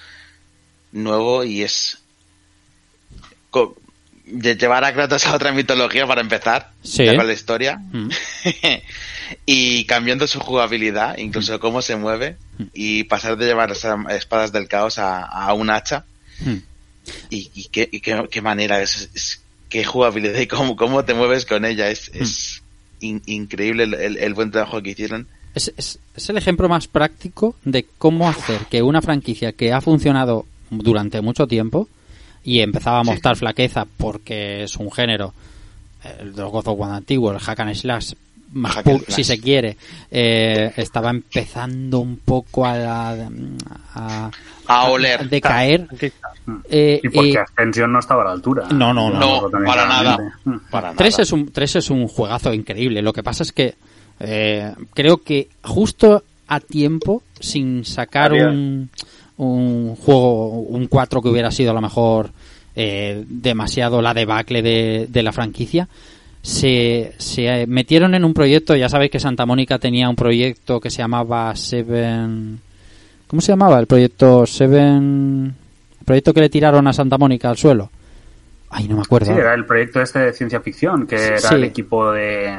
nuevo 0.92 1.44
y 1.44 1.64
es 1.64 2.00
de 4.26 4.56
llevar 4.56 4.84
a 4.84 4.94
Kratos 4.94 5.26
a 5.28 5.36
otra 5.36 5.52
mitología 5.52 6.08
para 6.08 6.22
empezar 6.22 6.72
Sí. 6.84 7.06
ya 7.06 7.16
con 7.16 7.28
la 7.28 7.34
historia 7.34 7.78
Mm. 7.92 8.10
y 9.46 9.86
cambiando 9.86 10.28
su 10.28 10.40
jugabilidad 10.40 11.18
incluso 11.18 11.60
cómo 11.60 11.82
se 11.82 11.96
mueve 11.96 12.38
y 12.74 13.04
pasar 13.04 13.38
de 13.38 13.46
llevar 13.46 13.72
espadas 14.10 14.52
del 14.52 14.68
caos 14.68 14.98
a, 14.98 15.22
a 15.24 15.54
un 15.54 15.70
hacha 15.70 16.06
Mm. 16.40 16.58
y, 17.30 17.52
y 17.54 17.66
qué, 17.66 17.88
y 17.92 18.02
qué- 18.02 18.28
qué 18.30 18.42
manera 18.42 18.82
es, 18.82 19.10
es- 19.14 19.42
qué 19.70 19.84
jugabilidad 19.84 20.40
y 20.40 20.48
cómo, 20.48 20.76
cómo 20.76 21.04
te 21.06 21.14
mueves 21.14 21.46
con 21.46 21.66
ella. 21.66 21.90
Es, 21.90 22.10
es 22.14 22.62
in- 23.00 23.22
increíble 23.26 23.84
el, 23.84 23.94
el- 23.94 24.18
el 24.18 24.34
buen 24.34 24.52
trabajo 24.52 24.82
que 24.82 24.92
hicieron. 24.92 25.28
Es, 25.54 25.72
es- 25.78 26.00
es 26.16 26.30
el 26.30 26.38
ejemplo 26.38 26.68
más 26.70 26.88
práctico 26.88 27.56
de 27.64 27.86
cómo 27.98 28.28
hacer 28.30 28.62
que 28.70 28.82
una 28.82 29.02
franquicia 29.02 29.52
que 29.54 29.72
ha 29.74 29.82
funcionado 29.82 30.46
durante 30.70 31.22
mucho 31.22 31.48
tiempo 31.48 31.88
y 32.44 32.60
empezaba 32.60 33.00
a 33.00 33.04
mostrar 33.04 33.36
flaqueza 33.38 33.86
porque 33.98 34.64
es 34.64 34.76
un 34.78 34.92
género, 34.92 35.34
el 36.20 36.34
de 36.36 36.42
los 36.42 36.52
God 36.52 36.68
of 36.68 36.80
War 36.80 36.92
antiguo, 36.92 37.32
el 37.32 37.40
hack 37.40 37.60
and 37.62 37.74
slash, 37.76 38.14
pur- 38.56 39.04
si 39.08 39.24
se 39.24 39.40
quiere, 39.40 39.78
eh, 40.10 40.72
estaba 40.78 41.10
empezando 41.10 42.00
un 42.00 42.18
poco 42.18 42.66
a, 42.66 43.14
a, 43.94 44.32
a 44.68 44.84
oler 44.90 45.22
a 45.22 45.24
decaer. 45.26 45.88
Está. 46.00 46.30
Eh, 46.70 47.00
Y 47.04 47.10
porque 47.10 47.32
eh, 47.34 47.40
Ascension 47.40 47.92
no 47.92 48.00
estaba 48.00 48.22
a 48.24 48.26
la 48.26 48.32
altura. 48.32 48.68
No, 48.72 48.94
no, 48.94 49.10
no. 49.12 49.50
Para 49.66 49.88
nada. 49.88 50.18
para 50.72 50.88
nada. 50.88 50.98
3 50.98 51.20
es 51.20 51.32
un 51.32 51.52
3 51.52 51.76
es 51.78 51.90
un 51.90 52.08
juegazo 52.08 52.54
increíble. 52.54 53.02
Lo 53.02 53.14
que 53.14 53.24
pasa 53.24 53.44
es 53.44 53.52
que 53.52 53.76
eh, 54.20 54.74
creo 54.94 55.18
que 55.18 55.50
justo 55.64 56.24
a 56.48 56.60
tiempo, 56.60 57.24
sin 57.40 57.84
sacar 57.86 58.32
un, 58.34 58.90
un 59.38 59.96
juego, 59.96 60.48
un 60.62 60.88
4 60.88 61.22
que 61.22 61.30
hubiera 61.30 61.52
sido 61.52 61.72
a 61.72 61.74
lo 61.74 61.82
mejor 61.82 62.30
eh, 62.76 63.24
demasiado 63.28 64.02
la 64.02 64.14
debacle 64.14 64.62
de, 64.62 65.08
de 65.10 65.24
la 65.24 65.32
franquicia, 65.32 65.88
se, 66.46 67.14
se 67.18 67.48
eh, 67.48 67.66
metieron 67.66 68.14
en 68.14 68.24
un 68.24 68.32
proyecto, 68.32 68.76
ya 68.76 68.88
sabéis 68.88 69.10
que 69.10 69.20
Santa 69.20 69.48
Mónica 69.48 69.80
tenía 69.80 70.08
un 70.08 70.16
proyecto 70.16 70.80
que 70.80 70.92
se 70.92 71.00
llamaba 71.00 71.56
Seven... 71.56 72.60
¿Cómo 73.26 73.42
se 73.42 73.52
llamaba? 73.52 73.80
El 73.80 73.88
proyecto 73.88 74.46
Seven... 74.46 75.56
El 76.00 76.06
proyecto 76.06 76.36
que 76.36 76.42
le 76.42 76.50
tiraron 76.50 76.88
a 76.88 76.94
Santa 76.94 77.18
Mónica 77.18 77.50
al 77.50 77.58
suelo. 77.58 77.90
Ay, 78.78 78.88
no 78.90 78.96
me 78.98 79.02
acuerdo. 79.04 79.28
Sí, 79.34 79.40
era 79.40 79.54
el 79.54 79.66
proyecto 79.66 80.02
este 80.02 80.20
de 80.20 80.34
ciencia 80.34 80.60
ficción, 80.60 81.08
que 81.08 81.16
era 81.16 81.40
Sí. 81.40 81.56
el 81.56 81.64
equipo 81.64 82.12
de, 82.12 82.54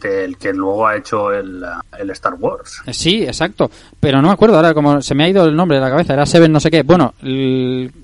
del 0.00 0.36
que 0.36 0.52
luego 0.52 0.86
ha 0.86 0.96
hecho 0.96 1.32
el, 1.32 1.64
el 1.98 2.10
Star 2.10 2.34
Wars. 2.34 2.82
Eh, 2.86 2.92
Sí, 2.94 3.24
exacto. 3.24 3.68
Pero 3.98 4.22
no 4.22 4.28
me 4.28 4.34
acuerdo 4.34 4.56
ahora, 4.56 4.72
como 4.74 5.02
se 5.02 5.14
me 5.14 5.24
ha 5.24 5.28
ido 5.28 5.44
el 5.44 5.56
nombre 5.56 5.78
de 5.78 5.82
la 5.82 5.90
cabeza. 5.90 6.12
Era 6.14 6.24
Seven 6.24 6.52
no 6.52 6.60
sé 6.60 6.70
qué. 6.70 6.82
Bueno, 6.82 7.14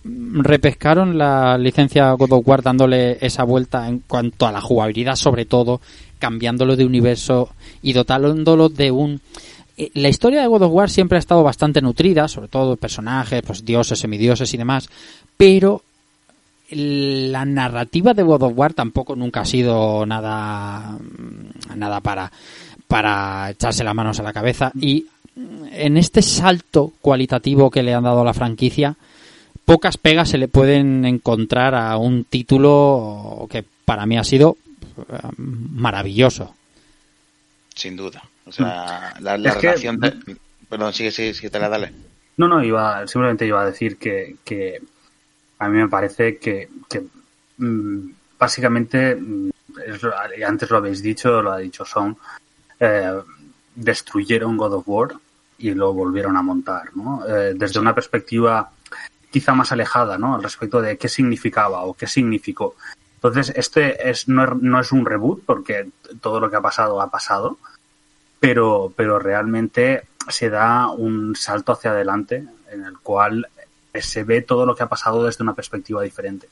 repescaron 0.04 1.16
la 1.18 1.56
licencia 1.58 2.10
God 2.12 2.32
of 2.32 2.48
War 2.48 2.62
dándole 2.62 3.18
esa 3.24 3.44
vuelta 3.44 3.88
en 3.88 4.00
cuanto 4.00 4.46
a 4.46 4.52
la 4.52 4.60
jugabilidad, 4.60 5.16
sobre 5.16 5.44
todo, 5.44 5.80
cambiándolo 6.18 6.76
de 6.76 6.84
universo 6.84 7.50
y 7.82 7.92
dotándolo 7.92 8.68
de 8.68 8.90
un... 8.90 9.20
eh, 9.76 9.90
La 9.94 10.08
historia 10.08 10.40
de 10.40 10.46
God 10.48 10.62
of 10.62 10.72
War 10.72 10.90
siempre 10.90 11.16
ha 11.16 11.20
estado 11.20 11.42
bastante 11.42 11.80
nutrida, 11.80 12.28
sobre 12.28 12.48
todo 12.48 12.76
personajes, 12.76 13.42
pues 13.42 13.64
dioses, 13.64 13.98
semidioses 13.98 14.52
y 14.54 14.56
demás, 14.56 14.88
pero 15.36 15.82
la 16.74 17.44
narrativa 17.44 18.14
de 18.14 18.22
God 18.22 18.42
of 18.42 18.52
War 18.56 18.72
tampoco 18.74 19.14
nunca 19.16 19.40
ha 19.40 19.44
sido 19.44 20.04
nada 20.06 20.96
nada 21.76 22.00
para 22.00 22.30
para 22.88 23.50
echarse 23.50 23.84
las 23.84 23.94
manos 23.94 24.20
a 24.20 24.22
la 24.22 24.32
cabeza. 24.32 24.70
Y 24.80 25.06
en 25.72 25.96
este 25.96 26.20
salto 26.22 26.92
cualitativo 27.00 27.70
que 27.70 27.82
le 27.82 27.94
han 27.94 28.04
dado 28.04 28.20
a 28.20 28.24
la 28.24 28.34
franquicia 28.34 28.96
pocas 29.64 29.96
pegas 29.96 30.28
se 30.28 30.38
le 30.38 30.48
pueden 30.48 31.04
encontrar 31.04 31.74
a 31.74 31.96
un 31.96 32.24
título 32.24 33.46
que 33.50 33.64
para 33.84 34.04
mí 34.06 34.18
ha 34.18 34.24
sido 34.24 34.56
eh, 34.98 35.18
maravilloso. 35.38 36.54
Sin 37.74 37.96
duda. 37.96 38.22
O 38.44 38.52
sea 38.52 39.14
la, 39.20 39.38
la 39.38 39.50
Es 39.50 39.56
que- 39.56 39.66
relación 39.68 39.98
de- 40.00 40.36
perdón 40.68 40.92
sigue 40.92 41.10
sigue 41.12 41.32
sigue 41.34 41.50
te 41.50 41.58
la 41.58 41.68
dale. 41.68 41.92
No, 42.36 42.48
no, 42.48 42.62
iba, 42.64 43.06
simplemente 43.06 43.46
iba 43.46 43.62
a 43.62 43.66
decir 43.66 43.98
que, 43.98 44.36
que 44.44 44.80
a 45.62 45.68
mí 45.68 45.78
me 45.78 45.88
parece 45.88 46.38
que, 46.38 46.68
mm, 47.58 48.10
básicamente, 48.38 49.14
mm, 49.16 49.50
antes 50.46 50.70
lo 50.70 50.76
habéis 50.78 51.02
dicho, 51.02 51.40
lo 51.42 51.52
ha 51.52 51.58
dicho 51.58 51.84
Son, 51.84 52.16
eh, 52.80 53.20
destruyeron 53.74 54.56
God 54.56 54.74
of 54.74 54.84
War 54.88 55.10
y 55.58 55.72
lo 55.74 55.92
volvieron 55.92 56.36
a 56.36 56.42
montar, 56.42 56.94
¿no? 56.96 57.24
Eh, 57.26 57.54
desde 57.56 57.78
una 57.80 57.94
perspectiva 57.94 58.70
quizá 59.30 59.54
más 59.54 59.72
alejada, 59.72 60.18
¿no? 60.18 60.34
Al 60.34 60.42
respecto 60.42 60.82
de 60.82 60.98
qué 60.98 61.08
significaba 61.08 61.84
o 61.84 61.94
qué 61.94 62.06
significó. 62.06 62.74
Entonces, 63.14 63.52
este 63.56 64.10
es, 64.10 64.28
no, 64.28 64.44
es- 64.44 64.56
no 64.62 64.80
es 64.80 64.90
un 64.92 65.06
reboot 65.06 65.44
porque 65.46 65.88
todo 66.20 66.40
lo 66.40 66.50
que 66.50 66.56
ha 66.56 66.60
pasado 66.60 67.00
ha 67.00 67.10
pasado, 67.10 67.56
pero, 68.40 68.92
pero 68.96 69.18
realmente 69.20 70.02
se 70.28 70.50
da 70.50 70.90
un 70.90 71.34
salto 71.36 71.72
hacia 71.72 71.92
adelante 71.92 72.44
en 72.70 72.84
el 72.84 72.98
cual 72.98 73.46
se 74.00 74.24
ve 74.24 74.42
todo 74.42 74.66
lo 74.66 74.74
que 74.74 74.82
ha 74.82 74.88
pasado 74.88 75.24
desde 75.24 75.42
una 75.42 75.54
perspectiva 75.54 76.02
diferente, 76.02 76.48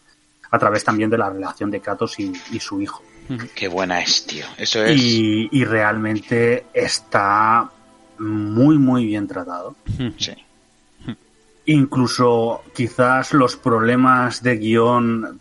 a 0.51 0.59
través 0.59 0.85
también 0.85 1.11
de 1.11 1.19
la 1.19 1.31
relación 1.31 1.71
de 1.71 1.81
Kratos 1.81 2.19
y, 2.19 2.33
y 2.53 2.61
su 2.61 2.81
hijo. 2.81 3.03
qué 3.55 3.69
buena 3.69 4.01
es 4.01 4.27
tío 4.27 4.45
eso 4.59 4.85
es 4.85 5.01
Y, 5.01 5.49
y 5.53 5.65
realmente 5.65 6.67
está 6.75 7.71
muy, 8.19 8.77
muy 8.79 9.07
bien 9.07 9.27
tratado. 9.27 9.77
sí 10.19 10.33
Incluso 11.67 12.63
quizás 12.75 13.33
los 13.33 13.57
problemas 13.57 14.43
de 14.43 14.57
guion 14.57 15.41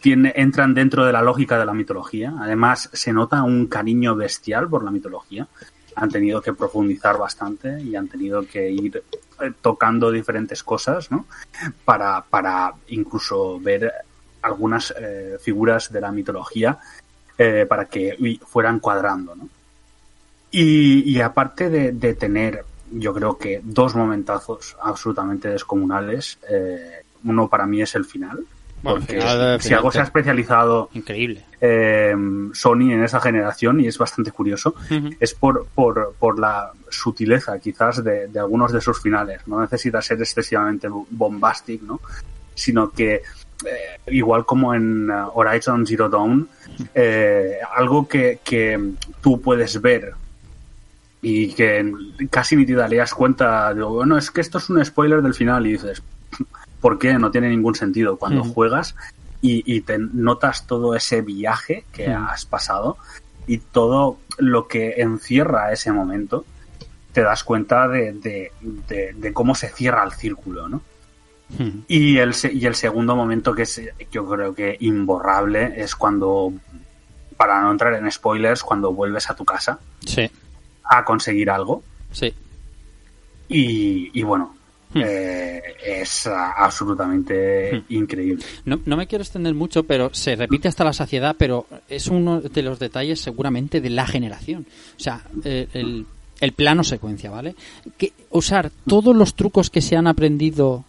tiene, 0.00 0.32
entran 0.36 0.74
dentro 0.74 1.06
de 1.06 1.12
la 1.12 1.22
lógica 1.22 1.58
de 1.58 1.64
la 1.64 1.72
mitología. 1.72 2.34
Además, 2.40 2.90
se 2.92 3.12
nota 3.12 3.42
un 3.42 3.68
cariño 3.68 4.14
bestial 4.16 4.68
por 4.68 4.84
la 4.84 4.90
mitología. 4.90 5.46
Han 5.94 6.10
tenido 6.10 6.42
que 6.42 6.52
profundizar 6.52 7.16
bastante 7.16 7.80
y 7.80 7.94
han 7.96 8.08
tenido 8.08 8.46
que 8.46 8.70
ir 8.70 9.02
tocando 9.60 10.10
diferentes 10.10 10.62
cosas, 10.62 11.10
¿no? 11.10 11.26
Para, 11.84 12.22
para 12.22 12.72
incluso 12.88 13.58
ver 13.60 13.92
algunas 14.42 14.92
eh, 14.98 15.38
figuras 15.40 15.92
de 15.92 16.00
la 16.00 16.12
mitología 16.12 16.78
eh, 17.38 17.66
para 17.68 17.86
que 17.86 18.38
fueran 18.46 18.80
cuadrando, 18.80 19.34
¿no? 19.34 19.48
Y, 20.54 21.18
aparte 21.22 21.70
de, 21.70 22.14
tener, 22.14 22.62
yo 22.90 23.14
creo 23.14 23.38
que 23.38 23.62
dos 23.64 23.94
momentazos 23.94 24.76
absolutamente 24.82 25.48
descomunales, 25.48 26.38
eh, 26.46 27.04
uno 27.24 27.48
para 27.48 27.66
mí 27.66 27.80
es 27.80 27.94
el 27.94 28.04
final, 28.04 28.44
Bueno, 28.82 28.98
porque 28.98 29.20
final, 29.20 29.60
si 29.60 29.68
final 29.68 29.78
algo 29.78 29.92
se 29.92 30.00
ha 30.00 30.02
especializado 30.02 30.90
Increíble. 30.92 31.44
eh, 31.60 32.14
Sony 32.52 32.92
en 32.92 33.04
esa 33.04 33.20
generación, 33.20 33.80
y 33.80 33.86
es 33.86 33.96
bastante 33.96 34.32
curioso, 34.32 34.74
es 35.20 35.34
por, 35.34 35.66
por, 35.74 36.14
por 36.18 36.38
la 36.38 36.72
sutileza 36.88 37.58
quizás 37.58 38.02
de, 38.02 38.26
de 38.28 38.38
algunos 38.40 38.72
de 38.72 38.80
sus 38.80 39.00
finales. 39.00 39.40
No 39.46 39.60
necesita 39.60 40.02
ser 40.02 40.18
excesivamente 40.18 40.88
bombastic, 41.10 41.82
¿no? 41.82 42.00
Sino 42.54 42.90
que, 42.90 43.14
eh, 43.14 43.22
igual 44.08 44.44
como 44.44 44.74
en 44.74 45.08
uh, 45.10 45.30
Horizon 45.32 45.86
Zero 45.86 46.08
Dawn, 46.08 46.48
eh, 46.94 47.58
algo 47.76 48.08
que, 48.08 48.40
que 48.42 48.94
tú 49.20 49.40
puedes 49.40 49.80
ver 49.80 50.12
y 51.22 51.54
que 51.54 51.92
casi 52.30 52.56
ni 52.56 52.66
te 52.66 52.74
darías 52.74 53.14
cuenta, 53.14 53.72
digo, 53.72 53.90
bueno, 53.90 54.18
es 54.18 54.30
que 54.32 54.40
esto 54.40 54.58
es 54.58 54.68
un 54.68 54.84
spoiler 54.84 55.22
del 55.22 55.34
final 55.34 55.64
y 55.68 55.72
dices, 55.72 56.02
¿por 56.82 56.98
qué? 56.98 57.14
No 57.18 57.30
tiene 57.30 57.48
ningún 57.48 57.74
sentido. 57.74 58.18
Cuando 58.18 58.42
Ujú. 58.42 58.52
juegas 58.52 58.94
y, 59.40 59.62
y 59.74 59.80
te 59.80 59.96
notas 59.98 60.66
todo 60.66 60.94
ese 60.94 61.22
viaje 61.22 61.84
que 61.92 62.10
Ujú. 62.10 62.24
has 62.28 62.44
pasado 62.44 62.98
y 63.46 63.56
todo 63.58 64.18
lo 64.38 64.68
que 64.68 65.00
encierra 65.00 65.72
ese 65.72 65.90
momento, 65.92 66.44
te 67.12 67.22
das 67.22 67.42
cuenta 67.44 67.88
de, 67.88 68.12
de- 68.12 68.52
de- 68.88 69.12
de 69.14 69.32
cómo 69.32 69.54
se 69.54 69.68
cierra 69.68 70.04
el 70.04 70.12
círculo, 70.12 70.68
¿no? 70.68 70.82
Ujú. 71.54 71.82
Y 71.88 72.18
el, 72.18 72.34
y 72.52 72.64
el 72.66 72.74
segundo 72.74 73.14
momento 73.16 73.54
que 73.54 73.62
es, 73.62 73.80
yo 74.10 74.26
creo 74.28 74.54
que 74.54 74.76
imborrable, 74.80 75.74
es 75.76 75.94
cuando, 75.96 76.52
para 77.36 77.60
no 77.60 77.70
entrar 77.72 77.94
en 77.94 78.10
spoilers, 78.10 78.62
cuando 78.62 78.92
vuelves 78.92 79.28
a 79.28 79.34
tu 79.36 79.44
casa 79.44 79.78
Sí, 80.06 80.30
a 80.84 81.04
conseguir 81.04 81.50
algo. 81.50 81.82
sí. 82.12 82.32
Y, 83.48 84.10
y 84.18 84.22
bueno. 84.22 84.56
Eh, 84.94 85.62
es 85.84 86.26
ah, 86.26 86.52
absolutamente 86.56 87.84
increíble. 87.88 88.44
No, 88.64 88.80
no 88.84 88.96
me 88.96 89.06
quiero 89.06 89.22
extender 89.22 89.54
mucho, 89.54 89.84
pero 89.84 90.12
se 90.12 90.36
repite 90.36 90.68
hasta 90.68 90.84
la 90.84 90.92
saciedad, 90.92 91.36
pero 91.38 91.66
es 91.88 92.08
uno 92.08 92.40
de 92.40 92.62
los 92.62 92.78
detalles 92.78 93.20
seguramente 93.20 93.80
de 93.80 93.90
la 93.90 94.06
generación. 94.06 94.66
O 94.96 95.00
sea, 95.00 95.22
eh, 95.44 95.68
el, 95.72 96.06
el 96.40 96.52
plano 96.52 96.82
secuencia, 96.82 97.30
¿vale? 97.30 97.54
Que 97.96 98.12
usar 98.30 98.70
todos 98.86 99.14
los 99.14 99.34
trucos 99.34 99.70
que 99.70 99.80
se 99.80 99.96
han 99.96 100.08
aprendido, 100.08 100.84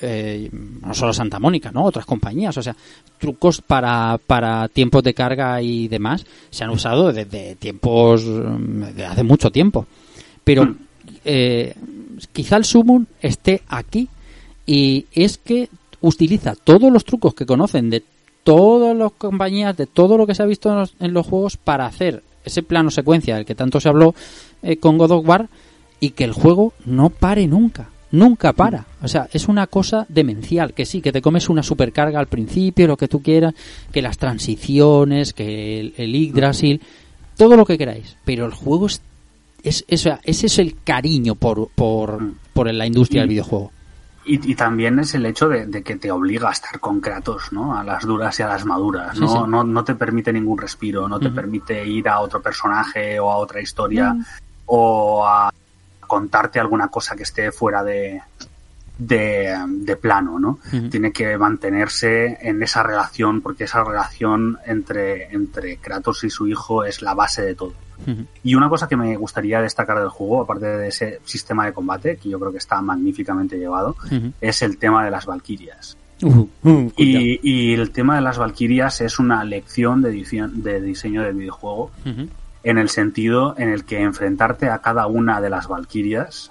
eh, 0.00 0.48
no 0.52 0.94
solo 0.94 1.12
Santa 1.12 1.40
Mónica, 1.40 1.72
¿no? 1.72 1.84
Otras 1.84 2.06
compañías, 2.06 2.56
o 2.56 2.62
sea, 2.62 2.76
trucos 3.18 3.60
para, 3.60 4.18
para 4.24 4.68
tiempos 4.68 5.02
de 5.02 5.12
carga 5.12 5.60
y 5.60 5.88
demás, 5.88 6.24
se 6.50 6.62
han 6.62 6.70
usado 6.70 7.12
desde 7.12 7.56
tiempos, 7.56 8.24
mm, 8.24 8.82
de 8.94 9.06
hace 9.06 9.22
mucho 9.24 9.50
tiempo. 9.50 9.86
Pero 10.44 10.76
eh, 11.24 11.74
quizá 12.32 12.56
el 12.56 12.64
Summon 12.64 13.06
esté 13.20 13.62
aquí 13.68 14.08
y 14.66 15.06
es 15.12 15.38
que 15.38 15.68
utiliza 16.00 16.54
todos 16.54 16.92
los 16.92 17.04
trucos 17.04 17.34
que 17.34 17.46
conocen 17.46 17.90
de 17.90 18.02
todas 18.44 18.96
las 18.96 19.12
compañías, 19.12 19.76
de 19.76 19.86
todo 19.86 20.16
lo 20.16 20.26
que 20.26 20.34
se 20.34 20.42
ha 20.42 20.46
visto 20.46 20.70
en 20.70 20.76
los, 20.76 20.94
en 21.00 21.12
los 21.12 21.26
juegos 21.26 21.56
para 21.56 21.86
hacer 21.86 22.22
ese 22.44 22.62
plano 22.62 22.90
secuencia 22.90 23.36
del 23.36 23.44
que 23.44 23.54
tanto 23.54 23.80
se 23.80 23.88
habló 23.88 24.14
eh, 24.62 24.76
con 24.76 24.98
God 24.98 25.10
of 25.10 25.28
War 25.28 25.48
y 26.00 26.10
que 26.10 26.24
el 26.24 26.32
juego 26.32 26.72
no 26.84 27.10
pare 27.10 27.46
nunca. 27.46 27.90
Nunca 28.12 28.52
para. 28.52 28.86
O 29.02 29.08
sea, 29.08 29.28
es 29.32 29.48
una 29.48 29.66
cosa 29.66 30.06
demencial. 30.08 30.72
Que 30.74 30.86
sí, 30.86 31.02
que 31.02 31.12
te 31.12 31.20
comes 31.20 31.48
una 31.48 31.64
supercarga 31.64 32.20
al 32.20 32.28
principio, 32.28 32.86
lo 32.86 32.96
que 32.96 33.08
tú 33.08 33.20
quieras, 33.20 33.52
que 33.92 34.00
las 34.00 34.16
transiciones, 34.16 35.32
que 35.32 35.80
el, 35.80 35.94
el 35.96 36.12
Yggdrasil, 36.12 36.80
todo 37.36 37.56
lo 37.56 37.66
que 37.66 37.76
queráis. 37.76 38.16
Pero 38.24 38.46
el 38.46 38.52
juego 38.52 38.86
es. 38.86 39.02
Es, 39.68 39.84
es- 39.88 40.08
ese 40.24 40.46
es 40.46 40.58
el 40.58 40.76
cariño 40.82 41.34
por, 41.34 41.68
por, 41.68 42.20
por 42.52 42.72
la 42.72 42.86
industria 42.86 43.22
del 43.22 43.30
videojuego. 43.30 43.72
Y, 44.28 44.50
y 44.50 44.54
también 44.56 44.98
es 44.98 45.14
el 45.14 45.24
hecho 45.24 45.48
de, 45.48 45.66
de 45.66 45.82
que 45.84 45.94
te 45.96 46.10
obliga 46.10 46.48
a 46.48 46.52
estar 46.52 46.80
con 46.80 47.00
Kratos, 47.00 47.52
¿no? 47.52 47.78
A 47.78 47.84
las 47.84 48.04
duras 48.04 48.38
y 48.40 48.42
a 48.42 48.48
las 48.48 48.64
maduras. 48.64 49.16
No, 49.20 49.28
sí. 49.28 49.38
no, 49.48 49.62
no 49.62 49.84
te 49.84 49.94
permite 49.94 50.32
ningún 50.32 50.58
respiro, 50.58 51.08
no 51.08 51.20
te 51.20 51.30
permite 51.30 51.86
ir 51.86 52.08
a 52.08 52.18
otro 52.18 52.42
personaje 52.42 53.20
o 53.20 53.30
a 53.30 53.36
otra 53.36 53.60
historia 53.60 54.16
o 54.66 55.24
a 55.24 55.52
contarte 56.00 56.58
alguna 56.58 56.88
cosa 56.88 57.14
que 57.14 57.22
esté 57.22 57.52
fuera 57.52 57.84
de, 57.84 58.20
de, 58.98 59.54
de 59.68 59.96
plano, 59.96 60.38
¿no? 60.38 60.58
Tiene 60.90 61.12
que 61.12 61.36
mantenerse 61.36 62.38
en 62.40 62.62
esa 62.62 62.82
relación 62.82 63.40
porque 63.42 63.64
esa 63.64 63.84
relación 63.84 64.58
entre, 64.66 65.32
entre 65.34 65.76
Kratos 65.76 66.24
y 66.24 66.30
su 66.30 66.46
hijo 66.46 66.84
es 66.84 67.02
la 67.02 67.14
base 67.14 67.42
de 67.42 67.54
todo. 67.54 67.74
Y 68.44 68.54
una 68.54 68.68
cosa 68.68 68.88
que 68.88 68.96
me 68.96 69.16
gustaría 69.16 69.60
destacar 69.60 69.98
del 69.98 70.10
juego, 70.10 70.42
aparte 70.42 70.66
de 70.66 70.88
ese 70.88 71.20
sistema 71.24 71.64
de 71.66 71.72
combate, 71.72 72.16
que 72.16 72.28
yo 72.28 72.38
creo 72.38 72.52
que 72.52 72.58
está 72.58 72.80
magníficamente 72.82 73.58
llevado, 73.58 73.96
es 74.40 74.62
el 74.62 74.78
tema 74.78 75.04
de 75.04 75.10
las 75.10 75.26
Valquirias. 75.26 75.96
Uh, 76.22 76.46
uh. 76.62 76.92
Y, 76.96 77.40
y 77.42 77.74
el 77.74 77.90
tema 77.90 78.14
de 78.16 78.22
las 78.22 78.38
Valquirias 78.38 79.02
es 79.02 79.18
una 79.18 79.44
lección 79.44 80.00
de, 80.00 80.10
edición- 80.10 80.62
de 80.62 80.80
diseño 80.80 81.22
del 81.22 81.34
videojuego 81.36 81.90
en 82.62 82.78
el 82.78 82.88
sentido 82.88 83.54
en 83.58 83.68
el 83.68 83.84
que 83.84 84.00
enfrentarte 84.00 84.70
a 84.70 84.78
cada 84.78 85.06
una 85.06 85.40
de 85.40 85.50
las 85.50 85.68
Valquirias 85.68 86.50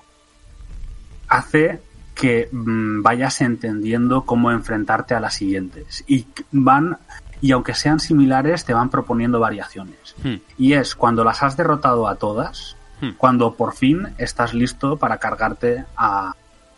hace 1.28 1.80
que 2.16 2.50
mm, 2.52 3.02
vayas 3.04 3.42
entendiendo 3.42 4.24
cómo 4.24 4.52
enfrentarte 4.52 5.14
a 5.14 5.20
las 5.20 5.36
siguientes. 5.36 6.04
Y 6.08 6.26
van, 6.52 6.98
y 7.42 7.52
aunque 7.52 7.74
sean 7.76 8.00
similares, 8.00 8.66
te 8.66 8.74
van 8.74 8.90
proponiendo 8.90 9.40
variaciones. 9.40 10.16
Hmm. 10.24 10.36
Y 10.58 10.74
es 10.74 10.96
cuando 10.96 11.24
las 11.24 11.44
has 11.44 11.58
derrotado 11.58 12.08
a 12.08 12.16
todas, 12.16 12.78
Hmm. 13.02 13.10
cuando 13.18 13.56
por 13.56 13.76
fin 13.76 14.08
estás 14.18 14.54
listo 14.54 14.96
para 14.96 15.18
cargarte 15.18 15.84
a 15.98 16.34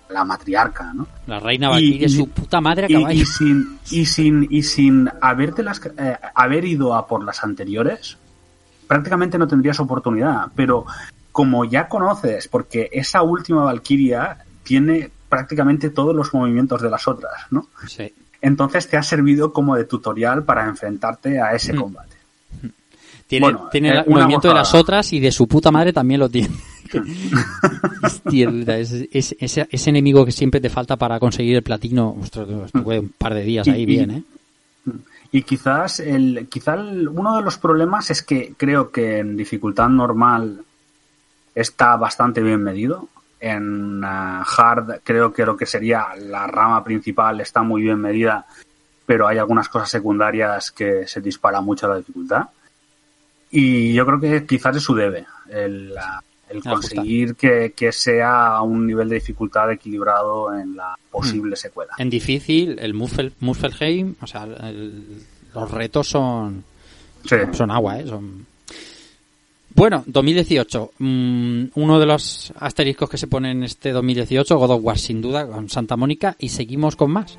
la 0.10 0.24
matriarca, 0.24 0.92
¿no? 0.94 1.06
La 1.28 1.40
reina 1.40 1.80
y- 1.80 2.10
su 2.10 2.28
puta 2.30 2.60
madre 2.60 2.88
a 2.88 3.14
y 3.14 3.24
sin 3.26 3.78
y 3.92 4.06
sin 4.06 4.48
y 4.50 4.64
sin 4.64 5.08
haberte 5.22 5.62
las, 5.62 5.80
eh, 5.98 6.18
haber 6.34 6.66
ido 6.66 6.96
a 6.96 7.06
por 7.06 7.24
las 7.24 7.44
anteriores, 7.44 8.18
prácticamente 8.88 9.38
no 9.38 9.48
tendrías 9.48 9.80
oportunidad. 9.80 10.48
Pero 10.56 10.86
como 11.32 11.66
ya 11.66 11.88
conoces, 11.88 12.48
porque 12.48 12.90
esa 12.92 13.22
última 13.22 13.64
Valkyria 13.66 14.40
tiene 14.64 15.12
prácticamente 15.30 15.90
todos 15.90 16.16
los 16.16 16.34
movimientos 16.34 16.82
de 16.82 16.90
las 16.90 17.08
otras, 17.08 17.34
¿no? 17.52 17.68
Sí. 17.88 18.12
Entonces 18.42 18.88
te 18.88 18.98
ha 18.98 19.04
servido 19.04 19.52
como 19.54 19.76
de 19.76 19.86
tutorial 19.86 20.44
para 20.44 20.66
enfrentarte 20.68 21.40
a 21.42 21.54
ese 21.54 21.74
Mm. 21.74 21.78
combate. 21.78 22.16
Tiene, 23.28 23.46
Bueno, 23.46 23.68
tiene 23.72 23.90
eh, 23.90 23.92
el 24.00 24.04
una 24.08 24.20
movimiento 24.22 24.48
de 24.48 24.54
las 24.54 24.74
otras 24.74 25.12
y 25.12 25.20
de 25.20 25.32
su 25.34 25.48
puta 25.48 25.70
madre 25.70 25.92
también 25.92 26.20
lo 26.22 26.30
tiene. 26.30 26.56
Es, 28.32 28.92
es- 29.12 29.36
ese, 29.40 29.90
enemigo 29.90 30.26
que 30.26 30.32
siempre 30.32 30.62
te 30.62 30.70
falta 30.70 30.96
para 30.96 31.20
conseguir 31.20 31.56
el 31.56 31.64
platino. 31.64 32.16
Ostras, 32.22 32.48
estuve 32.66 33.00
un 33.00 33.10
par 33.10 33.34
de 33.34 33.44
días 33.44 33.68
ahí 33.68 33.82
Y- 33.84 33.86
bien, 33.86 34.12
y- 34.12 34.16
¿eh? 34.16 34.24
Y 35.34 35.42
quizás 35.44 36.00
el, 36.00 36.48
quizá 36.50 36.76
el- 36.76 37.08
uno 37.10 37.36
de 37.38 37.44
los 37.44 37.58
problemas 37.58 38.10
es 38.12 38.22
que 38.24 38.54
creo 38.56 38.92
que 38.92 39.20
en 39.20 39.36
dificultad 39.36 39.90
normal 39.90 40.62
está 41.54 41.96
bastante 41.98 42.42
bien 42.42 42.64
medido. 42.64 43.10
En 43.40 44.02
ah, 44.04 44.44
hard 44.58 45.02
creo 45.04 45.32
que 45.32 45.46
lo 45.46 45.56
que 45.56 45.66
sería 45.66 46.08
la 46.20 46.48
rama 46.48 46.84
principal 46.84 47.40
está 47.42 47.62
muy 47.62 47.84
bien 47.84 48.00
medida, 48.00 48.46
pero 49.06 49.28
hay 49.28 49.38
algunas 49.38 49.70
cosas 49.70 49.90
secundarias 49.90 50.72
que 50.72 51.08
se 51.08 51.22
dispara 51.22 51.62
mucho 51.62 51.88
la 51.88 51.98
dificultad. 51.98 52.48
Y 53.52 53.94
yo 53.94 54.06
creo 54.06 54.20
que 54.20 54.46
quizás 54.46 54.76
es 54.76 54.84
su 54.84 54.94
debe, 54.96 55.26
el, 55.50 55.94
ah, 55.98 56.22
el 56.50 56.64
conseguir 56.64 57.36
que, 57.36 57.74
que 57.76 57.92
sea 57.92 58.62
un 58.62 58.86
nivel 58.88 59.08
de 59.10 59.16
dificultad 59.16 59.72
equilibrado 59.72 60.54
en 60.58 60.76
la 60.76 60.96
posible 61.12 61.56
secuela. 61.56 61.94
En 61.98 62.10
difícil, 62.10 62.78
el 62.80 62.94
Muffel, 62.94 63.34
Muffelheim, 63.40 64.16
o 64.22 64.28
sea, 64.28 64.44
el- 64.44 65.24
los 65.54 65.72
retos 65.72 66.10
son, 66.10 66.64
Sí. 67.26 67.36
son 67.54 67.72
agua, 67.72 68.00
¿eh? 68.00 68.08
Son... 68.08 68.46
Bueno, 69.78 70.04
2018. 70.08 70.92
mm, 70.98 71.64
uno 71.76 72.00
de 72.00 72.06
los 72.08 72.52
asteriscos 72.60 73.10
que 73.12 73.20
se 73.20 73.28
pone 73.28 73.52
en 73.52 73.64
este 73.64 73.92
2018, 73.92 74.58
God 74.58 74.72
of 74.72 74.84
War 74.84 74.98
sin 74.98 75.22
duda, 75.22 75.48
con 75.48 75.70
Santa 75.70 75.96
Mónica, 75.96 76.36
y 76.40 76.50
seguimos 76.50 76.96
con 76.96 77.12
más. 77.12 77.38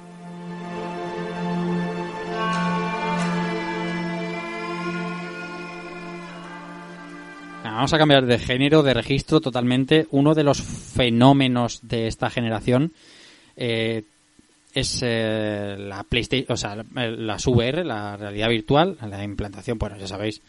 Vamos 7.65 7.93
a 7.93 7.98
cambiar 7.98 8.27
de 8.27 8.39
género, 8.39 8.82
de 8.82 8.94
registro 8.94 9.40
totalmente. 9.40 10.06
Uno 10.10 10.35
de 10.35 10.43
los 10.43 10.60
fenómenos 10.62 11.81
de 11.82 12.09
esta 12.09 12.28
generación 12.31 12.93
eh, 13.56 14.02
es 14.74 15.01
eh, 15.02 15.77
la 15.78 16.02
PlayStation, 16.02 16.52
o 16.52 16.56
sea, 16.56 16.77
la- 16.77 17.10
las 17.10 17.47
VR, 17.47 17.85
la 17.85 18.16
realidad 18.16 18.48
virtual, 18.48 18.97
la 19.09 19.23
implantación, 19.23 19.78
bueno, 19.78 19.97
ya 19.97 20.09
sabéis, 20.09 20.40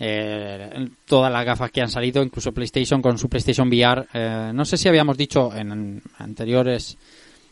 eh, 0.00 0.88
todas 1.06 1.32
las 1.32 1.44
gafas 1.44 1.70
que 1.70 1.80
han 1.80 1.90
salido, 1.90 2.22
incluso 2.22 2.52
PlayStation 2.52 3.02
con 3.02 3.18
su 3.18 3.28
PlayStation 3.28 3.68
VR. 3.68 4.06
eh, 4.14 4.50
no 4.54 4.64
sé 4.64 4.76
si 4.76 4.88
habíamos 4.88 5.16
dicho 5.16 5.54
en 5.54 6.02
anteriores 6.18 6.96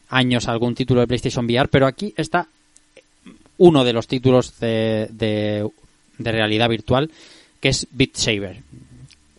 años 0.09 0.47
algún 0.49 0.75
título 0.75 1.01
de 1.01 1.07
PlayStation 1.07 1.45
VR, 1.45 1.69
pero 1.69 1.87
aquí 1.87 2.15
está 2.17 2.47
uno 3.59 3.85
de 3.85 3.93
los 3.93 4.07
títulos 4.07 4.59
de, 4.61 5.09
de, 5.11 5.69
de 6.19 6.33
realidad 6.33 6.69
virtual, 6.69 7.11
que 7.61 7.71
es 7.71 7.87
Beat 7.91 8.15
Saber. 8.15 8.63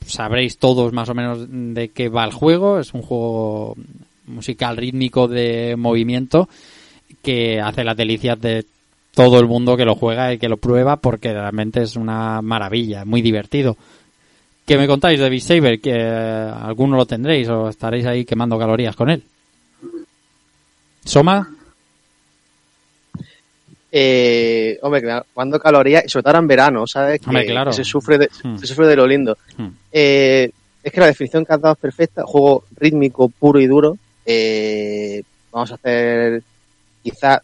Sabréis 0.06 0.58
todos 0.58 0.94
más 0.94 1.10
o 1.10 1.14
menos 1.14 1.48
de 1.50 1.90
qué 1.90 2.10
va 2.10 2.26
el 2.26 2.32
juego. 2.32 2.80
Es 2.80 2.94
un 2.94 3.02
juego 3.02 3.76
musical 4.26 4.78
rítmico 4.78 5.28
de 5.28 5.76
movimiento 5.78 6.50
que 7.22 7.60
hace 7.60 7.84
las 7.84 7.98
delicias 7.98 8.40
de 8.40 8.66
todo 9.18 9.40
el 9.40 9.48
mundo 9.48 9.76
que 9.76 9.84
lo 9.84 9.96
juega 9.96 10.32
y 10.32 10.38
que 10.38 10.48
lo 10.48 10.58
prueba 10.58 10.98
porque 10.98 11.34
realmente 11.34 11.82
es 11.82 11.96
una 11.96 12.40
maravilla, 12.44 13.04
muy 13.04 13.24
divertido. 13.24 13.76
¿Qué 14.64 14.78
me 14.78 14.86
contáis 14.86 15.20
de 15.20 15.28
Beat 15.28 15.42
Saber? 15.42 15.82
¿Que 15.82 15.92
alguno 16.00 16.96
lo 16.96 17.08
tendréis 17.08 17.50
o 17.50 17.68
estaréis 17.68 18.06
ahí 18.06 18.26
quemando 18.26 18.60
calorías 18.60 18.96
con 18.96 19.10
él? 19.10 19.24
¿Soma? 21.04 21.50
Eh, 23.92 24.78
hombre, 24.84 25.02
que 25.02 25.20
cuando 25.34 25.60
calorías, 25.60 26.06
y 26.06 26.10
sobre 26.10 26.22
todo 26.22 26.30
ahora 26.30 26.40
en 26.40 26.48
verano, 26.48 26.86
¿sabes? 26.86 27.20
Que, 27.20 27.26
Hombre, 27.26 27.46
claro. 27.48 27.72
que 27.72 27.78
se, 27.78 27.84
sufre 27.84 28.20
de, 28.20 28.30
Hmm. 28.44 28.58
se 28.58 28.68
sufre 28.68 28.86
de 28.86 28.96
lo 28.98 29.08
lindo. 29.08 29.36
Hmm. 29.58 29.70
Eh, 29.92 30.52
es 30.84 30.94
que 30.94 31.00
la 31.00 31.08
definición 31.08 31.44
que 31.44 31.54
has 31.54 31.62
dado 31.62 31.74
es 31.74 31.80
perfecta. 31.80 32.22
Juego 32.24 32.66
rítmico, 32.78 33.30
puro 33.30 33.60
y 33.60 33.66
duro. 33.66 33.98
Eh, 34.28 35.24
vamos 35.52 35.72
a 35.72 35.76
hacer, 35.76 36.44
quizá, 37.02 37.42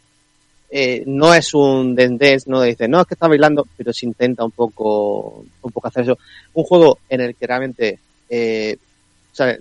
eh, 0.76 1.04
no 1.06 1.32
es 1.36 1.54
un 1.54 1.94
dance, 1.96 2.46
no 2.48 2.64
dice, 2.64 2.88
no, 2.88 3.02
es 3.02 3.06
que 3.06 3.14
está 3.14 3.28
bailando, 3.28 3.68
pero 3.78 3.94
se 3.94 4.08
intenta 4.08 4.44
un 4.44 4.50
poco, 4.50 5.46
un 5.62 5.72
poco 5.72 5.88
hacer 5.88 6.02
eso. 6.02 6.18
Un 6.56 6.64
juego 6.64 6.98
en 7.08 7.22
el 7.22 7.36
que 7.36 7.46
realmente, 7.46 8.00
eh, 8.28 8.76
¿sabes? 9.32 9.60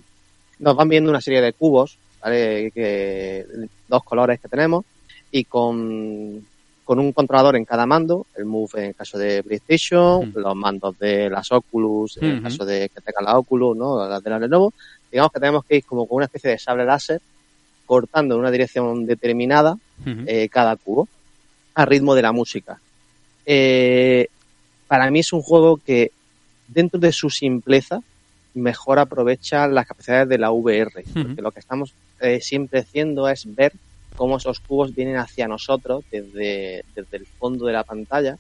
Nos 0.61 0.75
van 0.75 0.89
viendo 0.89 1.11
una 1.11 1.21
serie 1.21 1.43
de 1.43 1.53
cubos, 1.53 1.99
¿vale? 2.23 2.71
Que, 2.71 3.45
dos 3.89 4.03
colores 4.05 4.41
que 4.41 4.49
tenemos 4.49 4.87
y 5.31 5.45
con, 5.45 6.47
con 6.83 6.99
un 6.99 7.13
controlador 7.13 7.57
en 7.57 7.67
cada 7.67 7.85
mando, 7.85 8.25
el 8.35 8.47
Move 8.47 8.71
en 8.77 8.85
el 8.85 8.95
caso 8.95 9.19
de 9.19 9.43
PlayStation, 9.43 10.31
Ujú. 10.31 10.41
los 10.41 10.57
mandos 10.57 10.99
de 10.99 11.29
las 11.29 11.53
Oculus 11.53 12.17
en 12.23 12.37
el 12.37 12.43
caso 12.43 12.65
de 12.65 12.89
que 12.89 13.03
tenga 13.03 13.21
la 13.21 13.39
Oculus, 13.39 13.77
¿no? 13.77 14.09
Las 14.09 14.25
de 14.25 14.31
la 14.31 14.39
Lenovo. 14.39 14.73
Digamos 15.11 15.31
que 15.31 15.41
tenemos 15.41 15.63
que 15.67 15.77
ir 15.77 15.85
como 15.85 16.07
con 16.07 16.17
una 16.17 16.25
especie 16.25 16.53
de 16.53 16.59
sable 16.59 16.87
láser 16.87 17.21
cortando 17.93 18.35
en 18.35 18.41
una 18.41 18.51
dirección 18.51 19.05
determinada 19.05 19.77
eh, 20.07 20.49
cada 20.49 20.77
cubo 20.77 21.09
a 21.75 21.85
ritmo 21.85 22.15
de 22.15 22.23
la 22.23 22.33
música. 22.33 22.81
Eh, 23.45 24.29
para 24.89 25.11
mí 25.11 25.19
es 25.19 25.31
un 25.35 25.43
juego 25.43 25.77
que 25.77 26.11
dentro 26.69 26.99
de 26.99 27.13
su 27.13 27.29
simpleza 27.29 28.01
mejor 28.55 28.99
aprovecha 28.99 29.67
las 29.67 29.87
capacidades 29.87 30.27
de 30.31 30.39
la 30.39 30.53
VR, 30.53 31.05
porque 31.13 31.43
lo 31.43 31.51
que 31.51 31.61
estamos 31.61 31.93
eh, 32.21 32.41
siempre 32.41 32.81
haciendo 32.81 33.29
es 33.29 33.55
ver 33.55 33.75
cómo 34.17 34.39
esos 34.39 34.61
cubos 34.61 34.95
vienen 34.95 35.19
hacia 35.19 35.47
nosotros 35.47 36.03
desde, 36.11 36.87
desde 36.95 37.19
el 37.19 37.27
fondo 37.27 37.67
de 37.67 37.75
la 37.75 37.85
pantalla 37.85 38.39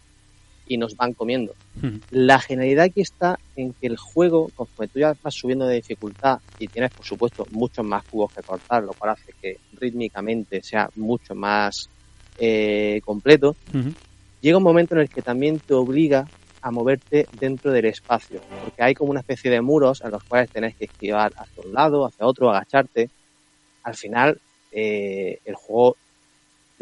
y 0.66 0.76
nos 0.76 0.96
van 0.96 1.12
comiendo. 1.12 1.54
La 2.10 2.38
genialidad 2.38 2.84
aquí 2.84 3.00
está 3.00 3.38
en 3.56 3.72
que 3.74 3.86
el 3.86 3.96
juego, 3.96 4.50
conforme 4.54 4.88
tú 4.88 5.00
ya 5.00 5.14
vas 5.22 5.34
subiendo 5.34 5.66
de 5.66 5.76
dificultad 5.76 6.38
y 6.58 6.68
tienes, 6.68 6.92
por 6.92 7.04
supuesto, 7.04 7.46
muchos 7.50 7.84
más 7.84 8.04
cubos 8.04 8.32
que 8.32 8.42
cortar, 8.42 8.82
lo 8.82 8.92
cual 8.92 9.12
hace 9.12 9.32
que 9.40 9.58
rítmicamente 9.78 10.62
sea 10.62 10.88
mucho 10.96 11.34
más 11.34 11.88
eh, 12.38 13.00
completo, 13.04 13.56
llega 14.40 14.58
un 14.58 14.62
momento 14.62 14.94
en 14.94 15.02
el 15.02 15.08
que 15.08 15.22
también 15.22 15.60
te 15.60 15.74
obliga 15.74 16.26
a 16.62 16.70
moverte 16.70 17.26
dentro 17.38 17.72
del 17.72 17.86
espacio, 17.86 18.40
porque 18.62 18.82
hay 18.82 18.94
como 18.94 19.10
una 19.10 19.20
especie 19.20 19.50
de 19.50 19.60
muros 19.60 20.00
en 20.02 20.12
los 20.12 20.22
cuales 20.22 20.48
tenés 20.50 20.76
que 20.76 20.84
esquivar 20.84 21.32
hacia 21.36 21.62
un 21.64 21.74
lado, 21.74 22.06
hacia 22.06 22.26
otro, 22.26 22.50
agacharte. 22.50 23.10
Al 23.82 23.96
final, 23.96 24.40
eh, 24.70 25.40
el 25.44 25.56
juego 25.56 25.96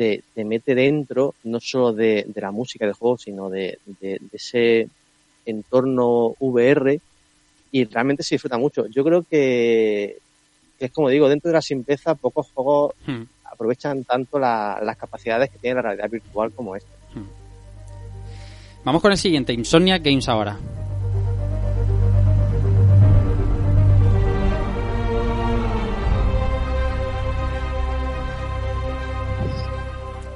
te, 0.01 0.23
te 0.35 0.47
mete 0.47 0.75
dentro 0.75 1.35
no 1.45 1.61
solo 1.61 1.93
de, 1.93 2.25
de 2.27 2.41
la 2.41 2.51
música 2.53 2.87
del 2.87 2.95
juego, 2.95 3.19
sino 3.19 3.51
de, 3.51 3.79
de- 4.01 4.17
de 4.19 4.31
ese 4.33 4.89
entorno 5.45 6.35
VR 6.39 6.99
y 7.71 7.85
realmente 7.85 8.23
se 8.23 8.37
disfruta 8.37 8.57
mucho. 8.57 8.87
Yo 8.87 9.05
creo 9.05 9.23
que, 9.25 10.17
que 10.79 10.87
es 10.87 10.91
como 10.91 11.11
digo, 11.11 11.29
dentro 11.29 11.51
de 11.51 11.55
la 11.55 11.61
simpleza, 11.61 12.15
pocos 12.15 12.51
juegos 12.55 12.95
Ujú. 13.07 13.27
aprovechan 13.45 14.05
tanto 14.05 14.39
la- 14.39 14.81
las 14.83 14.97
capacidades 14.97 15.51
que 15.51 15.59
tiene 15.59 15.75
la 15.77 15.83
realidad 15.83 16.09
virtual 16.09 16.51
como 16.53 16.77
este. 16.77 16.89
Vamos 18.83 19.03
con 19.03 19.13
el 19.13 19.19
siguiente, 19.19 19.53
Insomnia 19.53 19.99
Games 19.99 20.31
ahora. 20.31 20.59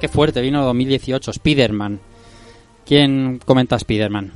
Qué 0.05 0.09
fuerte, 0.09 0.39
vino 0.39 0.63
2018, 0.63 1.31
Spider-Man. 1.31 1.99
¿Quién 2.85 3.39
comenta 3.43 3.75
Spider-Man? 3.77 4.31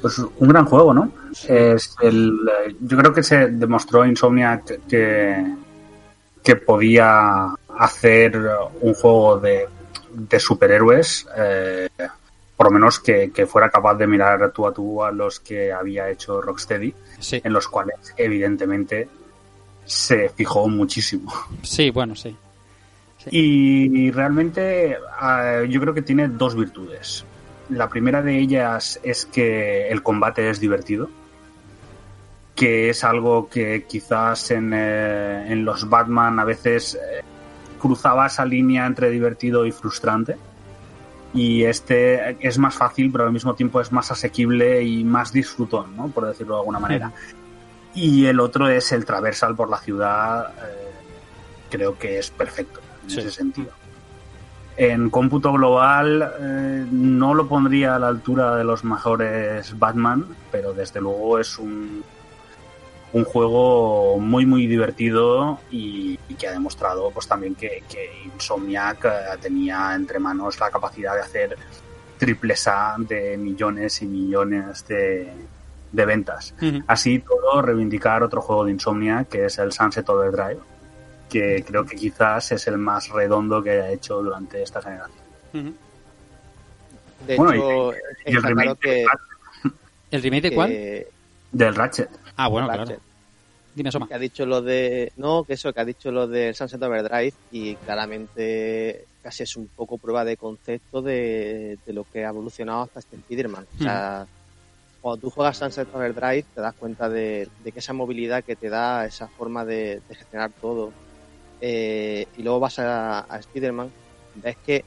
Pues 0.00 0.18
un 0.20 0.48
gran 0.48 0.64
juego, 0.66 0.94
¿no? 0.94 1.10
Es 1.48 1.96
el, 2.00 2.28
eh, 2.68 2.76
yo 2.80 2.96
creo 2.96 3.12
que 3.12 3.24
se 3.24 3.48
demostró 3.48 4.06
Insomnia 4.06 4.62
que, 4.64 4.78
que, 4.88 5.44
que 6.44 6.54
podía 6.54 7.52
hacer 7.76 8.40
un 8.82 8.94
juego 8.94 9.40
de, 9.40 9.66
de 10.12 10.38
superhéroes, 10.38 11.26
eh, 11.36 11.88
por 12.56 12.66
lo 12.68 12.70
menos 12.74 13.00
que, 13.00 13.32
que 13.32 13.46
fuera 13.46 13.68
capaz 13.68 13.96
de 13.96 14.06
mirar 14.06 14.52
tú 14.52 14.64
a 14.68 14.72
tú 14.72 15.02
a 15.02 15.10
los 15.10 15.40
que 15.40 15.72
había 15.72 16.08
hecho 16.08 16.40
Rocksteady, 16.40 16.94
Sí, 17.18 17.40
en 17.42 17.52
los 17.52 17.66
cuales 17.66 17.96
evidentemente 18.16 19.08
se 19.84 20.28
fijó 20.28 20.68
muchísimo. 20.68 21.32
sí, 21.62 21.90
bueno, 21.90 22.14
sí. 22.14 22.36
Y 23.28 24.10
realmente 24.12 24.92
eh, 24.92 25.66
yo 25.68 25.80
creo 25.80 25.92
que 25.92 26.02
tiene 26.02 26.28
dos 26.28 26.54
virtudes. 26.54 27.24
La 27.68 27.88
primera 27.88 28.22
de 28.22 28.38
ellas 28.38 28.98
es 29.02 29.26
que 29.26 29.88
el 29.88 30.02
combate 30.02 30.48
es 30.48 30.58
divertido, 30.58 31.10
que 32.54 32.90
es 32.90 33.04
algo 33.04 33.48
que 33.48 33.84
quizás 33.86 34.50
en, 34.50 34.72
eh, 34.74 35.52
en 35.52 35.64
los 35.64 35.88
Batman 35.88 36.38
a 36.40 36.44
veces 36.44 36.94
eh, 36.94 37.22
cruzaba 37.78 38.26
esa 38.26 38.44
línea 38.44 38.86
entre 38.86 39.10
divertido 39.10 39.66
y 39.66 39.72
frustrante. 39.72 40.36
Y 41.32 41.62
este 41.62 42.36
es 42.40 42.58
más 42.58 42.74
fácil, 42.74 43.12
pero 43.12 43.24
al 43.24 43.32
mismo 43.32 43.54
tiempo 43.54 43.80
es 43.80 43.92
más 43.92 44.10
asequible 44.10 44.82
y 44.82 45.04
más 45.04 45.32
disfrutón, 45.32 45.96
¿no? 45.96 46.08
por 46.08 46.26
decirlo 46.26 46.54
de 46.54 46.60
alguna 46.60 46.80
manera. 46.80 47.12
Y 47.94 48.26
el 48.26 48.40
otro 48.40 48.68
es 48.68 48.90
el 48.90 49.04
traversal 49.04 49.54
por 49.54 49.70
la 49.70 49.78
ciudad, 49.78 50.52
eh, 50.58 50.90
creo 51.70 51.96
que 51.96 52.18
es 52.18 52.30
perfecto 52.30 52.80
en 53.04 53.10
Sí. 53.10 53.20
ese 53.20 53.30
sentido. 53.30 53.70
En 54.76 55.10
cómputo 55.10 55.52
global 55.52 56.32
eh, 56.40 56.86
no 56.90 57.34
lo 57.34 57.46
pondría 57.46 57.96
a 57.96 57.98
la 57.98 58.08
altura 58.08 58.56
de 58.56 58.64
los 58.64 58.82
mejores 58.84 59.78
Batman, 59.78 60.26
pero 60.50 60.72
desde 60.72 61.00
luego 61.00 61.38
es 61.38 61.58
un, 61.58 62.02
un 63.12 63.24
juego 63.24 64.18
muy 64.18 64.46
muy 64.46 64.66
divertido 64.66 65.58
y, 65.70 66.18
y 66.28 66.34
que 66.34 66.48
ha 66.48 66.52
demostrado 66.52 67.10
pues 67.10 67.26
también 67.26 67.54
que, 67.56 67.82
que 67.90 68.22
Insomniac 68.32 69.04
eh, 69.04 69.10
tenía 69.40 69.94
entre 69.94 70.18
manos 70.18 70.58
la 70.60 70.70
capacidad 70.70 71.14
de 71.14 71.20
hacer 71.20 71.58
triples 72.16 72.66
A 72.68 72.94
de 72.98 73.36
millones 73.36 74.00
y 74.02 74.06
millones 74.06 74.86
de, 74.86 75.30
de 75.92 76.04
ventas. 76.06 76.54
Así 76.86 77.18
todo, 77.18 77.60
reivindicar 77.60 78.22
otro 78.22 78.40
juego 78.40 78.64
de 78.64 78.70
Insomnia, 78.72 79.24
que 79.24 79.46
es 79.46 79.58
el 79.58 79.72
Sunset 79.72 80.08
Overdrive, 80.08 80.60
que 81.30 81.64
creo 81.66 81.84
que 81.86 81.96
quizás 81.96 82.52
es 82.52 82.66
el 82.66 82.76
más 82.76 83.08
redondo 83.08 83.62
que 83.62 83.70
haya 83.70 83.90
hecho 83.90 84.20
durante 84.22 84.62
esta 84.62 84.82
generación. 84.82 85.18
Ujú. 85.54 85.74
De 87.26 87.36
Bueno, 87.36 87.52
hecho, 87.52 87.92
y 88.26 88.30
el 88.30 88.36
está 88.36 88.48
claro 88.52 88.60
remake 88.74 88.78
que, 88.80 89.06
¿El 90.10 90.22
remake 90.22 90.42
de 90.42 90.54
cuál? 90.54 90.68
que 90.70 91.06
Del 91.52 91.74
Ratchet. 91.74 92.10
Ah, 92.36 92.48
bueno, 92.48 92.66
Ratchet, 92.68 92.86
claro. 92.86 93.02
Dime, 93.74 93.92
Soma. 93.92 94.08
que 94.08 94.14
ha 94.14 94.18
dicho 94.18 94.44
lo 94.46 94.60
de 94.62 95.12
no 95.16 95.44
que 95.44 95.52
eso 95.54 95.72
que 95.72 95.80
ha 95.80 95.84
dicho 95.84 96.10
lo 96.10 96.26
del 96.26 96.54
Sunset 96.56 96.82
Overdrive 96.82 97.32
y 97.52 97.76
claramente 97.76 99.04
casi 99.22 99.44
es 99.44 99.54
un 99.56 99.68
poco 99.68 99.96
prueba 99.98 100.24
de 100.24 100.36
concepto 100.36 101.00
de, 101.02 101.78
de 101.86 101.92
lo 101.92 102.04
que 102.04 102.24
ha 102.24 102.30
evolucionado 102.30 102.82
hasta 102.82 102.98
este 103.00 103.16
Spider-Man. 103.16 103.66
O 103.78 103.82
sea, 103.82 104.26
cuando 105.00 105.20
tú 105.20 105.30
juegas 105.30 105.58
Sunset 105.58 105.94
Overdrive 105.94 106.44
te 106.54 106.60
das 106.60 106.74
cuenta 106.74 107.08
de, 107.08 107.48
de 107.62 107.72
que 107.72 107.78
esa 107.78 107.92
movilidad 107.92 108.42
que 108.42 108.56
te 108.56 108.68
da, 108.70 109.04
esa 109.06 109.28
forma 109.28 109.64
de, 109.64 110.00
de 110.08 110.14
gestionar 110.16 110.50
todo, 110.60 110.90
eh, 111.60 112.26
y 112.36 112.42
luego 112.42 112.60
vas 112.60 112.78
a, 112.78 113.20
a 113.32 113.38
Spider-Man, 113.38 113.92
ves 114.34 114.56
que 114.64 114.84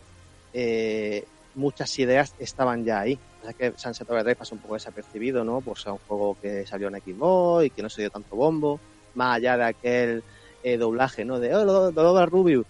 eh, 0.53 1.23
muchas 1.53 1.97
ideas 1.99 2.33
estaban 2.39 2.83
ya 2.83 3.01
ahí. 3.01 3.19
O 3.41 3.45
sea 3.45 3.53
que 3.53 3.73
Sunset 3.77 4.09
Overdrive 4.09 4.35
pasa 4.37 4.55
un 4.55 4.61
poco 4.61 4.75
desapercibido, 4.75 5.43
¿no? 5.43 5.61
Por 5.61 5.77
ser 5.77 5.91
un 5.93 5.99
juego 5.99 6.35
que 6.41 6.65
salió 6.65 6.87
en 6.87 6.95
Xbox 7.01 7.65
y 7.65 7.69
que 7.71 7.81
no 7.81 7.89
se 7.89 8.01
dio 8.01 8.09
tanto 8.09 8.35
bombo, 8.35 8.79
más 9.13 9.37
allá 9.37 9.57
de 9.57 9.63
aquel 9.65 10.23
eh, 10.63 10.77
doblaje, 10.77 11.25
¿no? 11.25 11.39
De, 11.39 11.53
oh, 11.53 11.65
lo, 11.65 11.91
dobla 11.91 12.25
Rubius. 12.25 12.65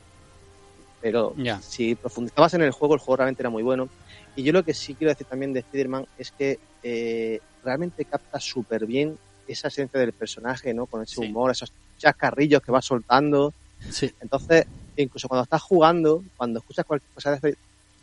Pero 0.99 1.33
Ya. 1.37 1.59
si 1.61 1.95
profundizabas 1.95 2.53
en 2.53 2.61
el 2.61 2.71
juego, 2.71 2.93
el 2.93 2.99
juego 2.99 3.17
realmente 3.17 3.41
era 3.43 3.49
muy 3.49 3.61
bueno. 3.63 3.87
Y 4.35 4.43
yo 4.43 4.53
lo 4.53 4.63
que 4.63 4.73
sí 4.73 4.95
quiero 4.95 5.11
decir 5.11 5.27
también 5.27 5.53
de 5.53 5.59
Spider-Man 5.59 6.05
es 6.17 6.31
que 6.31 6.57
eh, 6.81 7.39
realmente 7.61 8.05
capta 8.05 8.39
súper 8.39 8.85
bien 8.85 9.17
esa 9.45 9.67
esencia 9.67 9.99
del 9.99 10.13
personaje, 10.13 10.73
¿no? 10.73 10.87
Con 10.87 11.03
ese 11.03 11.15
Sí. 11.15 11.21
humor, 11.21 11.51
esos 11.51 11.71
chascarrillos 11.97 12.61
que 12.61 12.71
va 12.71 12.81
soltando. 12.81 13.53
Sí. 13.89 14.11
Entonces, 14.21 14.65
incluso 14.97 15.27
cuando 15.27 15.43
estás 15.43 15.61
jugando, 15.61 16.23
cuando 16.37 16.59
escuchas 16.59 16.85
cualquier 16.85 17.11
cosa, 17.13 17.35
de- 17.37 17.55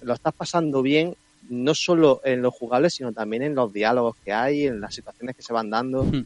lo 0.03 0.15
estás 0.15 0.35
pasando 0.35 0.83
bien, 0.83 1.15
no 1.49 1.75
solo 1.75 2.21
en 2.25 2.43
los 2.43 2.55
jugables, 2.55 2.95
sino 2.95 3.13
también 3.13 3.43
en 3.43 3.55
los 3.55 3.73
diálogos 3.73 4.17
que 4.25 4.33
hay, 4.33 4.67
en 4.67 4.81
las 4.81 4.95
situaciones 4.95 5.35
que 5.37 5.43
se 5.43 5.53
van 5.53 5.71
dando. 5.71 6.05
Hmm. 6.05 6.25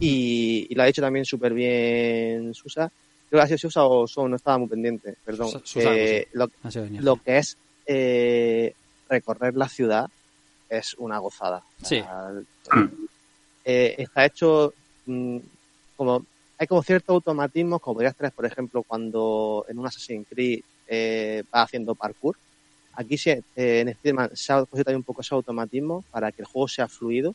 Y, 0.00 0.66
y 0.70 0.74
lo 0.74 0.82
ha 0.82 0.88
hecho 0.88 1.02
también 1.02 1.24
súper 1.24 1.52
bien 1.54 2.54
Susa. 2.54 2.90
Creo 3.28 3.40
que 3.40 3.44
ha 3.44 3.46
sido 3.46 3.58
Susa 3.58 3.84
o 3.84 4.06
Son, 4.06 4.30
no 4.30 4.36
estaba 4.36 4.58
muy 4.58 4.68
pendiente, 4.68 5.14
perdón. 5.24 5.48
Su- 5.50 5.60
Susano, 5.64 5.96
Eh, 5.96 6.28
lo, 6.32 7.16
que 7.16 7.38
es 7.38 7.56
eh, 7.86 8.72
recorrer 9.08 9.56
la 9.56 9.68
ciudad 9.68 10.08
es 10.68 10.94
una 10.98 11.18
gozada. 11.18 11.62
O 11.82 11.86
Sí. 11.86 11.96
sea, 12.00 12.30
eh, 13.64 13.94
está 13.98 14.24
hecho 14.26 14.72
mm, 15.06 15.38
como 15.96 16.24
hay 16.58 16.66
como 16.66 16.82
ciertos 16.82 17.14
automatismos, 17.14 17.80
como 17.80 17.94
podrías 17.94 18.16
tener, 18.16 18.32
por 18.32 18.44
ejemplo, 18.44 18.82
cuando 18.82 19.64
en 19.68 19.78
un 19.78 19.86
Assassin's 19.86 20.26
Creed 20.28 20.60
eh, 20.86 21.44
va 21.54 21.62
haciendo 21.62 21.94
parkour. 21.94 22.36
Aquí 22.94 23.16
sí, 23.16 23.30
eh, 23.30 23.44
en 23.54 23.94
Spiderman 23.94 24.30
se 24.34 24.52
ha 24.52 24.64
también 24.66 24.96
un 24.96 25.04
poco 25.04 25.20
ese 25.20 25.34
automatismo 25.34 26.04
para 26.10 26.32
que 26.32 26.42
el 26.42 26.46
juego 26.46 26.66
sea 26.66 26.88
fluido, 26.88 27.34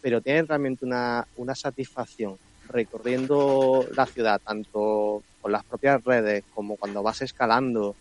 pero 0.00 0.20
tiene 0.20 0.42
realmente 0.42 0.84
una, 0.84 1.26
una 1.34 1.54
satisfacción 1.54 2.36
recorriendo 2.68 3.88
la 3.96 4.06
ciudad, 4.06 4.40
tanto 4.44 5.24
con 5.40 5.50
las 5.50 5.64
propias 5.64 6.02
redes 6.04 6.44
como 6.50 6.76
cuando 6.76 7.02
vas 7.02 7.20
escalando, 7.22 7.96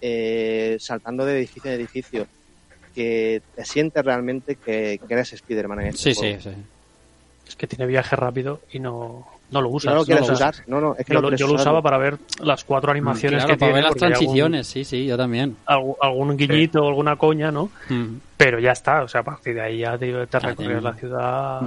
eh, 0.00 0.76
saltando 0.80 1.26
de 1.26 1.36
edificio 1.38 1.70
en 1.70 1.78
edificio, 1.78 2.26
que 2.94 3.42
te 3.54 3.64
sientes 3.66 4.02
realmente 4.02 4.56
que, 4.56 4.98
que 5.06 5.14
eres 5.14 5.34
Spider-Man 5.34 5.80
en 5.80 5.86
este 5.88 6.14
Sí, 6.14 6.18
juego. 6.18 6.40
sí, 6.40 6.50
sí. 6.50 6.56
Es 7.46 7.56
que 7.56 7.66
tiene 7.66 7.86
viaje 7.86 8.16
rápido 8.16 8.62
y 8.70 8.80
no, 8.80 9.26
no 9.50 9.60
lo 9.62 9.68
usas. 9.68 9.92
No 9.92 10.00
lo 10.00 10.04
quieres 10.04 10.26
lo 10.26 10.34
usar. 10.34 10.54
usas. 10.54 10.68
No, 10.68 10.80
no, 10.80 10.96
es 10.98 11.06
que 11.06 11.14
yo 11.14 11.20
no 11.22 11.30
lo, 11.30 11.36
yo 11.36 11.46
lo 11.46 11.54
usaba 11.54 11.80
para 11.82 11.98
ver 11.98 12.18
las 12.42 12.64
cuatro 12.64 12.90
animaciones 12.90 13.44
Claro, 13.44 13.54
que 13.54 13.58
para 13.60 13.72
tiene. 13.72 13.74
ver 13.74 13.84
las 13.84 14.02
hay 14.02 14.06
algún- 14.12 14.18
transiciones, 14.18 14.66
sí, 14.66 14.84
sí, 14.84 15.06
yo 15.06 15.16
también. 15.16 15.56
algún, 15.66 15.94
algún 16.00 16.36
guiñito 16.36 16.82
o 16.82 16.88
alguna 16.88 17.16
coña, 17.16 17.50
¿no? 17.52 17.70
Mm. 17.88 18.16
Pero 18.36 18.58
ya 18.58 18.72
está, 18.72 19.02
o 19.02 19.08
sea, 19.08 19.20
a 19.20 19.24
partir 19.24 19.54
de 19.54 19.60
ahí 19.62 19.78
ya 19.78 19.96
te, 19.96 20.26
te 20.26 20.38
recorres 20.38 20.82
la 20.82 20.94
ciudad. 20.94 21.60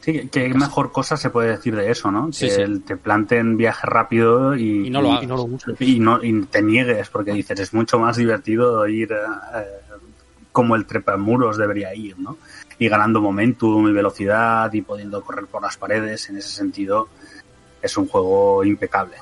Sí, 0.00 0.28
que- 0.28 0.48
mejor 0.54 0.92
cosa 0.92 1.16
se 1.16 1.30
puede 1.30 1.50
decir 1.50 1.74
de 1.74 1.90
eso, 1.90 2.10
¿no? 2.10 2.30
Sí, 2.32 2.46
que 2.46 2.50
sí. 2.52 2.60
el- 2.60 2.82
te 2.82 2.96
planteen 2.96 3.56
viaje 3.56 3.86
rápido 3.86 4.54
y, 4.56 4.88
Y 4.88 4.90
no 4.90 5.00
lo 5.00 5.12
hagas. 5.12 5.22
Y 5.24 5.26
no 5.26 5.36
lo 5.36 5.48
y 5.80 5.98
no- 6.00 6.22
y 6.22 6.42
te 6.46 6.62
niegues, 6.62 7.08
porque 7.10 7.32
dices, 7.32 7.58
es 7.60 7.72
mucho 7.72 7.98
más 7.98 8.16
divertido 8.16 8.86
ir 8.86 9.12
eh, 9.12 9.64
como 10.52 10.74
el 10.76 10.84
trepamuros 10.86 11.56
debería 11.56 11.94
ir, 11.94 12.18
¿no? 12.18 12.36
Y 12.78 12.88
ganando 12.88 13.20
momentum 13.20 13.88
y 13.88 13.92
velocidad 13.92 14.72
y 14.72 14.82
pudiendo 14.82 15.22
correr 15.22 15.46
por 15.46 15.62
las 15.62 15.76
paredes, 15.76 16.28
en 16.30 16.36
ese 16.36 16.48
sentido 16.48 17.08
es 17.82 17.96
un 17.96 18.06
juego 18.08 18.64
impecable. 18.64 19.16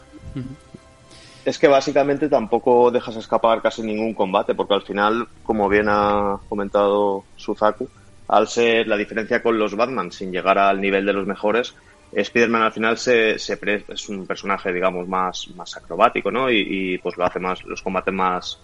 Es 1.45 1.59
que 1.59 1.69
básicamente 1.69 2.29
tampoco 2.29 2.91
dejas 2.91 3.17
escapar 3.17 3.63
casi 3.63 3.83
ningún 3.83 4.15
combate, 4.15 4.55
porque 4.55 4.75
al 4.75 4.83
final, 4.83 5.29
como 5.43 5.69
bien 5.69 5.87
ha 5.89 6.39
comentado 6.49 7.25
Suzaku, 7.37 7.89
al 8.29 8.49
ser 8.49 8.89
la 8.89 8.97
diferencia 8.97 9.43
con 9.43 9.59
los 9.59 9.77
Batman, 9.77 10.11
sin 10.11 10.33
llegar 10.33 10.59
al 10.59 10.81
nivel 10.81 11.07
de 11.07 11.13
los 11.13 11.27
mejores, 11.27 11.75
Spider-Man 12.13 12.63
al 12.63 12.73
final 12.73 12.99
se, 12.99 13.37
es 13.37 14.09
un 14.09 14.27
personaje, 14.27 14.73
digamos, 14.73 15.07
más, 15.07 15.49
más 15.55 15.77
acrobático, 15.77 16.31
¿no? 16.31 16.51
Y, 16.51 16.67
y, 16.69 16.99
pues 16.99 17.17
lo 17.17 17.25
hace 17.25 17.39
más, 17.39 17.63
los 17.65 17.83
combates 17.83 18.15
más 18.15 18.59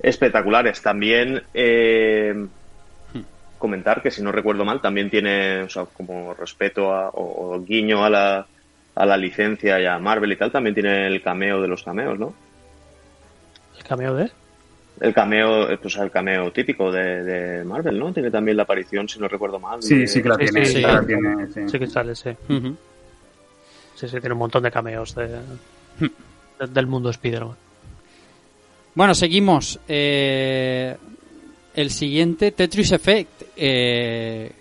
espectaculares. 0.00 0.80
También 0.80 1.42
eh, 1.52 2.46
comentar 3.64 4.02
que, 4.02 4.10
si 4.10 4.22
no 4.22 4.30
recuerdo 4.30 4.62
mal, 4.66 4.82
también 4.82 5.08
tiene, 5.08 5.62
o 5.62 5.68
sea, 5.70 5.86
como 5.86 6.34
respeto 6.34 6.92
a- 6.92 7.08
o, 7.08 7.54
o 7.54 7.60
guiño 7.64 8.04
a 8.04 8.10
la, 8.10 8.46
a 8.94 9.06
la 9.06 9.16
licencia 9.16 9.80
y 9.80 9.86
a 9.86 9.98
Marvel 9.98 10.32
y 10.32 10.36
tal, 10.36 10.52
también 10.52 10.74
tiene 10.74 11.06
el 11.06 11.22
cameo 11.22 11.62
de 11.62 11.68
los 11.68 11.82
cameos, 11.82 12.18
¿no? 12.18 12.34
El 13.78 13.84
cameo 13.84 14.14
de. 14.14 14.30
El 15.00 15.14
cameo, 15.14 15.70
eh, 15.70 15.78
pues 15.78 15.96
el 15.96 16.10
cameo 16.10 16.52
típico 16.52 16.92
de, 16.92 17.24
de 17.24 17.64
Marvel, 17.64 17.98
¿no? 17.98 18.12
Tiene 18.12 18.30
también 18.30 18.58
la 18.58 18.64
aparición, 18.64 19.08
si 19.08 19.18
no 19.18 19.28
recuerdo 19.28 19.58
mal. 19.58 19.82
Sí, 19.82 20.00
de- 20.00 20.06
sí 20.06 20.22
que 20.22 20.28
la 20.28 20.36
Sí, 20.36 20.42
tiene, 20.44 20.66
sí, 20.66 20.72
sí 20.74 20.80
que 20.82 20.86
sí. 20.88 20.94
la 20.94 21.06
tiene, 21.06 21.46
sí. 21.54 21.60
Sí 21.70 21.78
que 21.78 21.86
sale, 21.86 22.14
sí. 22.14 22.30
Ujú. 22.50 22.76
Sí, 23.94 24.08
sí, 24.08 24.20
tiene 24.20 24.34
un 24.34 24.38
montón 24.40 24.62
de 24.62 24.70
cameos 24.70 25.14
de, 25.14 25.28
de- 25.28 26.66
del 26.68 26.86
mundo 26.86 27.08
Spider-Man. 27.08 27.56
Bueno, 28.94 29.14
seguimos. 29.14 29.80
Eh, 29.88 30.96
el 31.74 31.90
siguiente, 31.90 32.52
Tetris 32.52 32.92
Effect. 32.92 33.42
Eh, 33.56 34.52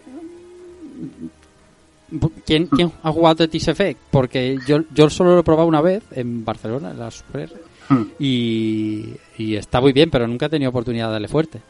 ¿quién, 2.45 2.67
quién 2.67 2.91
ha 3.03 3.11
jugado 3.11 3.35
Tetris 3.35 3.67
Effect? 3.67 3.99
Porque 4.11 4.57
yo, 4.67 4.79
yo 4.93 5.09
solo 5.09 5.33
lo 5.33 5.39
he 5.39 5.43
probado 5.43 5.67
una 5.67 5.81
vez 5.81 6.03
en 6.11 6.43
Barcelona, 6.43 6.91
en 6.91 6.99
la 6.99 7.11
Super 7.11 7.51
Hmm. 7.89 8.03
y, 8.19 9.13
y 9.37 9.55
está 9.55 9.81
muy 9.81 9.91
bien, 9.91 10.09
pero 10.09 10.27
nunca 10.27 10.45
he 10.45 10.49
tenido 10.49 10.69
oportunidad 10.69 11.07
de 11.07 11.13
darle 11.13 11.27
fuerte. 11.27 11.61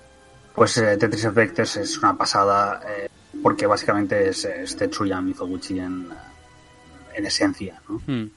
Pues 0.55 0.77
eh, 0.77 0.97
Tetris 0.97 1.25
Effect 1.25 1.59
es, 1.59 1.77
es 1.77 1.97
una 1.97 2.15
pasada 2.15 2.81
eh, 2.87 3.09
porque 3.41 3.65
básicamente 3.65 4.29
es, 4.29 4.45
es 4.45 4.75
Tetsuya 4.75 5.19
Mizoguchi 5.21 5.79
en, 5.79 6.07
en 7.15 7.25
esencia, 7.25 7.81
¿no? 7.89 8.01
Hmm. 8.05 8.29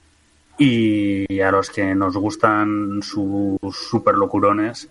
Y 0.59 1.41
a 1.41 1.51
los 1.51 1.69
que 1.69 1.95
nos 1.95 2.17
gustan 2.17 3.03
sus 3.03 3.59
super 3.77 4.15
locurones 4.15 4.89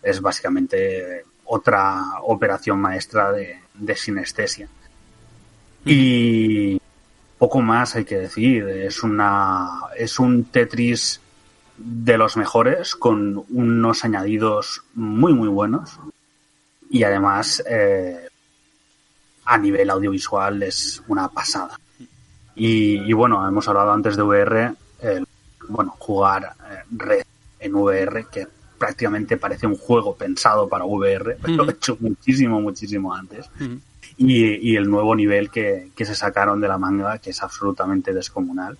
es 0.00 0.20
básicamente 0.20 1.24
otra 1.52 2.20
operación 2.22 2.78
maestra 2.78 3.32
de, 3.32 3.58
de 3.74 3.96
sinestesia. 3.96 4.68
Y 5.84 6.80
poco 7.38 7.60
más 7.60 7.96
hay 7.96 8.04
que 8.04 8.18
decir. 8.18 8.68
Es 8.68 9.02
una 9.02 9.68
es 9.96 10.20
un 10.20 10.44
Tetris 10.44 11.20
de 11.76 12.16
los 12.16 12.36
mejores 12.36 12.94
con 12.94 13.44
unos 13.50 14.04
añadidos 14.04 14.82
muy 14.94 15.34
muy 15.34 15.48
buenos 15.48 15.98
y 16.88 17.02
además 17.02 17.64
eh, 17.68 18.28
a 19.44 19.58
nivel 19.58 19.90
audiovisual 19.90 20.62
es 20.62 21.02
una 21.08 21.28
pasada. 21.28 21.80
Y, 22.54 22.98
y 23.10 23.12
bueno, 23.12 23.46
hemos 23.48 23.66
hablado 23.68 23.92
antes 23.92 24.16
de 24.16 24.22
VR, 24.22 24.74
el, 25.00 25.26
bueno, 25.68 25.96
jugar 25.98 26.54
eh, 26.70 26.82
Red 26.90 27.24
en 27.58 27.74
VR, 27.74 28.26
que 28.30 28.46
prácticamente 28.80 29.36
parece 29.36 29.66
un 29.66 29.76
juego 29.76 30.16
pensado 30.16 30.66
para 30.68 30.84
VR, 30.86 31.36
pero 31.42 31.62
Ujú. 31.62 31.70
hecho 31.70 31.96
muchísimo, 32.00 32.60
muchísimo 32.62 33.14
antes. 33.14 33.46
Y, 34.16 34.70
y 34.72 34.76
el 34.76 34.88
nuevo 34.90 35.14
nivel 35.14 35.50
que, 35.50 35.90
que 35.94 36.04
se 36.06 36.14
sacaron 36.14 36.60
de 36.62 36.68
la 36.68 36.78
manga, 36.78 37.18
que 37.18 37.30
es 37.30 37.42
absolutamente 37.42 38.12
descomunal. 38.14 38.78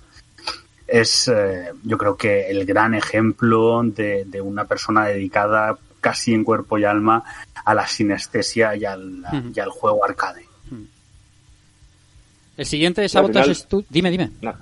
Es, 0.87 1.29
eh, 1.29 1.71
yo 1.85 1.97
creo 1.99 2.17
que 2.17 2.49
el 2.51 2.65
gran 2.65 2.95
ejemplo 2.95 3.83
de, 3.85 4.25
de 4.25 4.41
una 4.41 4.65
persona 4.65 5.05
dedicada 5.05 5.79
casi 6.01 6.33
en 6.35 6.45
cuerpo 6.45 6.79
y 6.79 6.85
alma 6.85 7.23
a 7.65 7.75
la 7.75 7.87
sinestesia 7.87 8.75
y 8.75 8.85
al, 8.87 9.23
y 9.55 9.61
al 9.61 9.69
juego 9.69 10.03
arcade. 10.05 10.47
El 12.57 12.67
siguiente 12.67 13.05
es 13.05 13.15
Al 13.17 13.23
Sabotage 13.25 13.45
final- 13.45 13.57
Studio. 13.57 13.87
Dime, 13.91 14.11
dime. 14.11 14.31
No. 14.43 14.55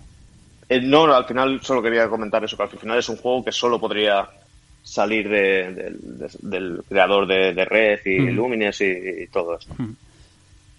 Eh, 0.68 0.80
no, 0.82 1.06
no, 1.06 1.14
al 1.14 1.24
final 1.24 1.60
solo 1.62 1.80
quería 1.82 2.08
comentar 2.08 2.44
eso, 2.44 2.56
que 2.56 2.64
al 2.64 2.68
final 2.68 2.98
es 2.98 3.08
un 3.08 3.16
juego 3.16 3.44
que 3.44 3.52
solo 3.52 3.80
podría 3.80 4.28
salir 4.88 5.28
de- 5.28 5.72
del- 5.72 6.18
de- 6.18 6.30
del 6.42 6.82
creador 6.88 7.26
de, 7.26 7.52
de 7.54 7.64
Red 7.64 8.00
y 8.06 8.20
Mm. 8.20 8.36
Lumines 8.36 8.80
y, 8.80 8.84
y 9.24 9.26
todo 9.28 9.56
esto. 9.58 9.74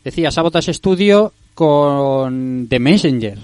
Decía 0.04 0.32
Sabotage 0.32 0.74
Studio 0.74 1.32
con 1.54 2.68
The 2.70 2.80
Messenger. 2.80 3.38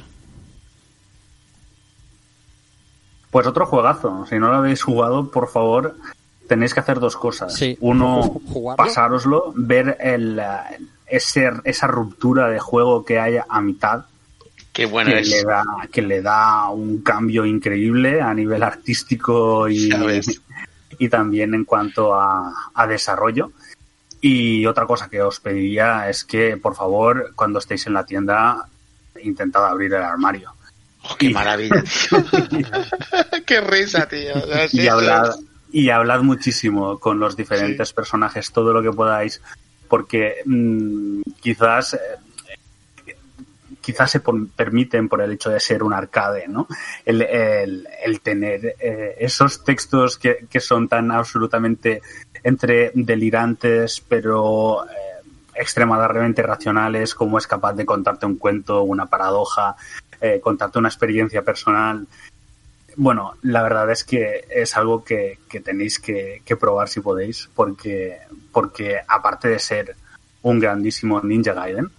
Pues 3.31 3.47
otro 3.47 3.65
juegazo. 3.65 4.25
Si 4.29 4.35
no 4.39 4.47
lo 4.49 4.55
habéis 4.57 4.81
jugado, 4.81 5.29
por 5.29 5.49
favor, 5.49 5.95
tenéis 6.47 6.73
que 6.73 6.79
hacer 6.79 6.99
dos 6.99 7.17
cosas. 7.17 7.53
Sí. 7.53 7.77
Uno, 7.81 8.21
Jugarlo. 8.47 8.83
pasároslo, 8.83 9.53
ver 9.55 9.97
el, 9.99 10.41
ese, 11.07 11.51
esa 11.65 11.87
ruptura 11.87 12.47
de 12.49 12.59
juego 12.59 13.03
que 13.03 13.19
hay 13.19 13.35
a 13.47 13.61
mitad, 13.61 14.05
Qué 14.75 14.85
bueno 14.85 15.09
que 15.11 15.19
es. 15.19 15.29
le, 15.29 15.43
da, 15.43 15.63
que 15.89 16.01
le 16.01 16.21
da 16.21 16.69
un 16.69 17.01
cambio 17.01 17.45
increíble 17.45 18.19
a 18.19 18.33
nivel 18.33 18.61
artístico 18.61 19.69
y, 19.69 19.89
y 20.99 21.07
también 21.07 21.53
en 21.53 21.63
cuanto 21.63 22.13
a, 22.13 22.53
a 22.73 22.85
desarrollo. 22.85 23.53
Y 24.19 24.65
otra 24.65 24.85
cosa 24.85 25.07
que 25.07 25.21
os 25.21 25.39
pediría 25.39 26.09
es 26.09 26.25
que, 26.25 26.57
por 26.57 26.75
favor, 26.75 27.31
cuando 27.35 27.59
estéis 27.59 27.87
en 27.87 27.93
la 27.93 28.05
tienda, 28.05 28.67
intentad 29.23 29.65
abrir 29.65 29.93
el 29.93 30.03
armario. 30.03 30.53
Oh, 31.03 31.15
qué 31.15 31.29
maravilla, 31.29 31.81
qué 33.45 33.61
risa, 33.61 34.09
tío. 34.09 34.33
Y 34.73 34.87
hablad, 34.89 35.35
y 35.71 35.89
hablad 35.89 36.21
muchísimo 36.21 36.99
con 36.99 37.17
los 37.17 37.37
diferentes 37.37 37.93
personajes, 37.93 38.51
todo 38.51 38.73
lo 38.73 38.81
que 38.81 38.91
podáis, 38.91 39.41
porque 39.87 40.41
mm, 40.45 41.21
quizás 41.39 41.93
eh, 41.93 41.99
quizás 43.85 44.09
se 44.09 44.19
permiten 44.19 45.07
por 45.07 45.21
el 45.21 45.33
hecho 45.33 45.51
de 45.51 45.59
ser 45.59 45.83
un 45.83 45.93
arcade, 45.93 46.47
¿no? 46.47 46.67
El, 47.05 48.19
tener 48.23 48.75
eh, 48.79 49.15
esos 49.19 49.63
textos 49.63 50.17
que, 50.17 50.59
son 50.59 50.87
tan 50.87 51.11
absolutamente 51.11 52.01
entre 52.43 52.91
delirantes, 52.95 54.01
pero 54.01 54.85
eh, 54.85 55.21
extremadamente 55.53 56.41
racionales, 56.41 57.13
como 57.13 57.37
es 57.37 57.45
capaz 57.45 57.73
de 57.73 57.85
contarte 57.85 58.25
un 58.25 58.37
cuento, 58.37 58.81
una 58.81 59.05
paradoja, 59.05 59.75
eh, 60.19 60.39
contarte 60.41 60.79
una 60.79 60.89
experiencia 60.89 61.43
personal. 61.43 62.07
Bueno, 62.95 63.35
la 63.43 63.61
verdad 63.61 63.91
es 63.91 64.03
que 64.03 64.45
es 64.49 64.75
algo 64.75 65.03
que, 65.03 65.37
que 65.47 65.59
tenéis 65.59 65.99
que, 65.99 66.41
que 66.43 66.55
probar 66.55 66.89
si 66.89 67.01
podéis, 67.01 67.51
porque, 67.53 68.17
porque 68.51 68.97
aparte 69.07 69.47
de 69.49 69.59
ser 69.59 69.95
un 70.41 70.59
grandísimo 70.59 71.21
Ninja 71.21 71.53
Gaiden, 71.53 71.91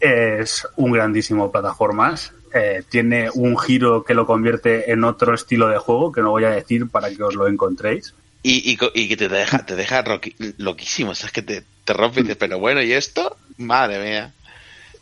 es 0.00 0.66
un 0.76 0.92
grandísimo 0.92 1.50
plataformas 1.52 2.32
eh, 2.52 2.82
tiene 2.88 3.30
un 3.32 3.56
giro 3.58 4.02
que 4.02 4.14
lo 4.14 4.26
convierte 4.26 4.90
en 4.90 5.04
otro 5.04 5.34
estilo 5.34 5.68
de 5.68 5.78
juego, 5.78 6.10
que 6.10 6.20
no 6.20 6.30
voy 6.30 6.44
a 6.44 6.50
decir 6.50 6.88
para 6.88 7.08
que 7.10 7.22
os 7.22 7.34
lo 7.34 7.46
encontréis. 7.46 8.12
Y, 8.42 8.76
y, 8.94 9.08
que 9.08 9.16
te 9.16 9.28
deja, 9.28 9.64
te 9.66 9.76
deja 9.76 10.02
roqui- 10.02 10.54
loquísimo, 10.58 11.10
o 11.10 11.14
sea, 11.14 11.26
es 11.26 11.32
que 11.32 11.42
te, 11.42 11.62
te 11.84 11.92
rompe 11.92 12.20
y 12.20 12.22
dices, 12.24 12.38
pero 12.38 12.58
bueno, 12.58 12.82
¿y 12.82 12.92
esto? 12.92 13.36
Madre 13.58 14.02
mía. 14.02 14.32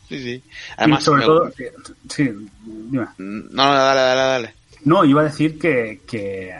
Sí, 0.09 0.23
sí. 0.23 0.43
Además, 0.77 1.01
y 1.01 1.05
sobre 1.05 1.21
me- 1.21 1.27
todo, 1.27 1.53
sí, 2.11 2.31
dime. 2.65 3.07
No, 3.17 3.47
no, 3.51 3.75
dale, 3.75 4.01
dale, 4.01 4.21
dale. 4.21 4.55
No, 4.85 5.05
iba 5.05 5.23
a 5.23 5.25
decir 5.25 5.59
que, 5.59 6.01
que 6.07 6.55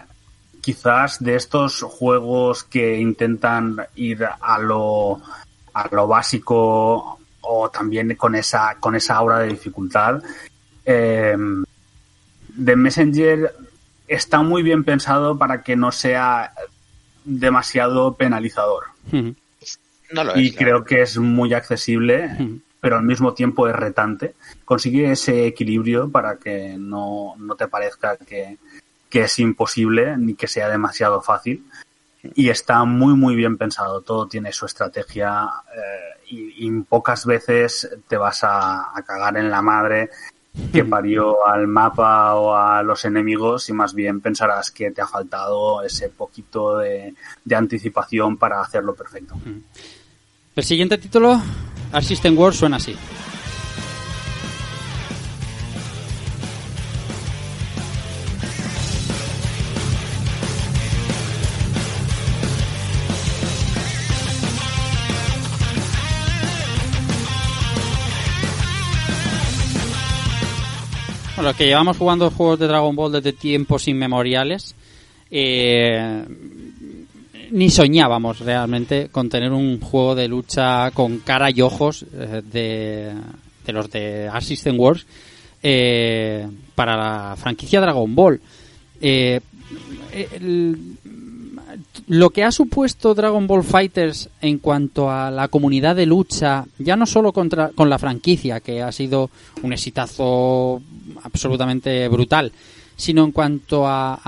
quizás 0.61 1.23
de 1.23 1.35
estos 1.35 1.83
juegos 1.83 2.65
que 2.65 2.99
intentan 2.99 3.77
ir 3.97 4.25
a 4.25 4.59
lo, 4.59 5.21
a 5.75 5.89
lo 5.91 6.07
básico 6.07 7.18
o 7.51 7.71
también 7.71 8.15
con 8.15 8.35
esa, 8.35 8.77
con 8.79 8.95
esa 8.95 9.17
aura 9.17 9.39
de 9.39 9.49
dificultad, 9.49 10.23
eh, 10.85 11.37
The 12.63 12.77
Messenger 12.77 13.55
está 14.07 14.43
muy 14.43 14.63
bien 14.63 14.85
pensado 14.85 15.39
para 15.39 15.63
que 15.63 15.75
no 15.75 15.91
sea 15.91 16.53
demasiado 17.25 18.15
penalizador. 18.15 18.85
Ujú. 19.13 19.35
No 20.13 20.25
lo 20.25 20.39
Y 20.39 20.53
creo 20.53 20.85
que 20.85 21.03
es 21.03 21.19
muy 21.19 21.55
accesible, 21.55 22.31
pero 22.81 22.97
al 22.97 23.05
mismo 23.05 23.35
tiempo 23.35 23.69
es 23.69 23.77
retante. 23.77 24.35
Consigue 24.65 25.11
ese 25.11 25.47
equilibrio 25.47 26.11
para 26.11 26.37
que 26.37 26.77
no, 26.79 27.35
no 27.39 27.55
te 27.55 27.69
parezca 27.69 28.17
que, 28.17 28.59
que 29.09 29.23
es 29.23 29.39
imposible 29.39 30.17
ni 30.17 30.35
que 30.35 30.49
sea 30.49 30.69
demasiado 30.69 31.21
fácil. 31.23 31.65
Y 32.35 32.49
está 32.49 32.85
muy, 32.85 33.15
muy 33.15 33.35
bien 33.35 33.57
pensado. 33.57 34.01
Todo 34.03 34.27
tiene 34.27 34.53
su 34.53 34.67
estrategia 34.67 35.49
eh, 35.75 36.21
y, 36.29 36.67
y 36.67 36.81
pocas 36.83 37.27
veces 37.27 37.89
te 38.07 38.17
vas 38.17 38.45
a, 38.45 38.97
a 38.97 39.03
cagar 39.03 39.37
en 39.37 39.51
la 39.51 39.63
madre 39.63 40.11
que 40.73 40.85
parió 40.85 41.47
al 41.47 41.67
mapa 41.67 42.35
o 42.35 42.55
a 42.55 42.83
los 42.83 43.05
enemigos 43.05 43.69
y 43.69 43.73
más 43.73 43.95
bien 43.95 44.21
pensarás 44.21 44.71
que 44.71 44.91
te 44.91 45.01
ha 45.01 45.07
faltado 45.07 45.83
ese 45.83 46.09
poquito 46.09 46.79
de, 46.79 47.15
de 47.45 47.57
anticipación 47.57 48.37
para 48.37 48.61
hacerlo 48.61 48.95
perfecto. 48.95 49.35
El 50.57 50.65
siguiente 50.65 50.99
título, 50.99 51.41
System 52.03 52.37
Wars, 52.37 52.57
suena 52.57 52.77
así. 52.77 52.97
Que 71.55 71.67
llevamos 71.67 71.97
jugando 71.97 72.31
juegos 72.31 72.59
de 72.59 72.67
Dragon 72.67 72.95
Ball 72.97 73.13
desde 73.13 73.33
tiempos 73.33 73.89
inmemoriales, 73.89 74.75
eh, 75.31 76.25
ni 77.51 77.71
soñábamos 77.71 78.41
realmente 78.41 79.09
con 79.09 79.29
tener 79.29 79.53
un 79.53 79.81
juego 79.81 80.15
de 80.15 80.29
lucha 80.29 80.91
con 80.93 81.19
cara 81.19 81.51
y 81.51 81.61
ojos 81.63 82.05
eh, 82.13 82.43
de, 82.45 83.13
de 83.67 83.73
los 83.73 83.91
de 83.91 84.31
System 84.41 84.79
Wars 84.79 85.07
eh, 85.63 86.47
para 86.75 86.97
la 86.97 87.37
franquicia 87.37 87.81
Dragon 87.81 88.15
Ball. 88.15 88.41
Eh, 89.01 89.41
el- 90.33 90.97
lo 92.07 92.31
que 92.31 92.45
ha 92.45 92.53
supuesto 92.53 93.15
Dragon 93.15 93.47
Ball 93.47 93.65
Fighters 93.65 94.29
en 94.41 94.59
cuanto 94.59 95.11
a 95.11 95.31
la 95.31 95.49
comunidad 95.49 95.97
de 95.97 96.07
lucha, 96.07 96.65
ya 96.79 96.97
no 96.97 97.07
solo 97.07 97.33
contra, 97.33 97.71
con 97.71 97.91
la 97.91 97.99
franquicia, 97.99 98.61
que 98.61 98.83
ha 98.83 98.93
sido 98.93 99.31
un 99.63 99.73
exitazo 99.73 100.81
absolutamente 101.23 102.07
brutal, 102.09 102.53
sino 102.97 103.25
en 103.25 103.33
cuanto 103.33 103.85
a, 103.87 104.21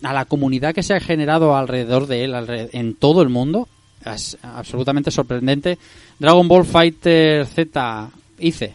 la 0.00 0.24
comunidad 0.26 0.74
que 0.74 0.82
se 0.82 0.94
ha 0.94 1.00
generado 1.00 1.56
alrededor 1.56 2.06
de 2.06 2.24
él, 2.24 2.34
alre- 2.34 2.68
en 2.72 2.94
todo 2.94 3.22
el 3.22 3.28
mundo, 3.28 3.68
es 4.04 4.36
absolutamente 4.42 5.10
sorprendente. 5.10 5.78
Dragon 6.18 6.48
Ball 6.48 6.64
Fighter 6.64 7.46
Z, 7.46 8.10
hice. 8.38 8.74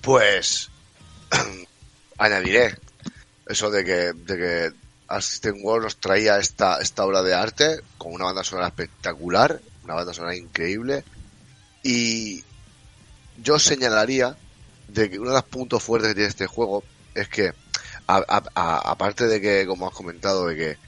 Pues 0.00 0.70
añadiré 2.18 2.74
eso 3.48 3.70
de 3.70 3.84
que, 3.84 3.92
de 4.12 4.36
que 4.36 4.70
Assistant 5.16 5.58
World 5.62 5.84
nos 5.84 5.96
traía 5.96 6.38
esta, 6.38 6.80
esta 6.80 7.04
obra 7.04 7.22
de 7.22 7.34
arte 7.34 7.80
con 7.98 8.12
una 8.12 8.26
banda 8.26 8.44
sonora 8.44 8.68
espectacular, 8.68 9.60
una 9.84 9.94
banda 9.94 10.12
sonora 10.12 10.36
increíble. 10.36 11.04
Y 11.82 12.44
yo 13.42 13.58
señalaría 13.58 14.36
de 14.88 15.10
que 15.10 15.18
uno 15.18 15.30
de 15.30 15.36
los 15.36 15.44
puntos 15.44 15.82
fuertes 15.82 16.10
que 16.10 16.14
tiene 16.14 16.28
este 16.28 16.46
juego 16.46 16.84
es 17.14 17.28
que 17.28 17.52
aparte 18.06 19.26
de 19.26 19.40
que, 19.40 19.66
como 19.66 19.88
has 19.88 19.94
comentado, 19.94 20.46
de 20.46 20.56
que 20.56 20.78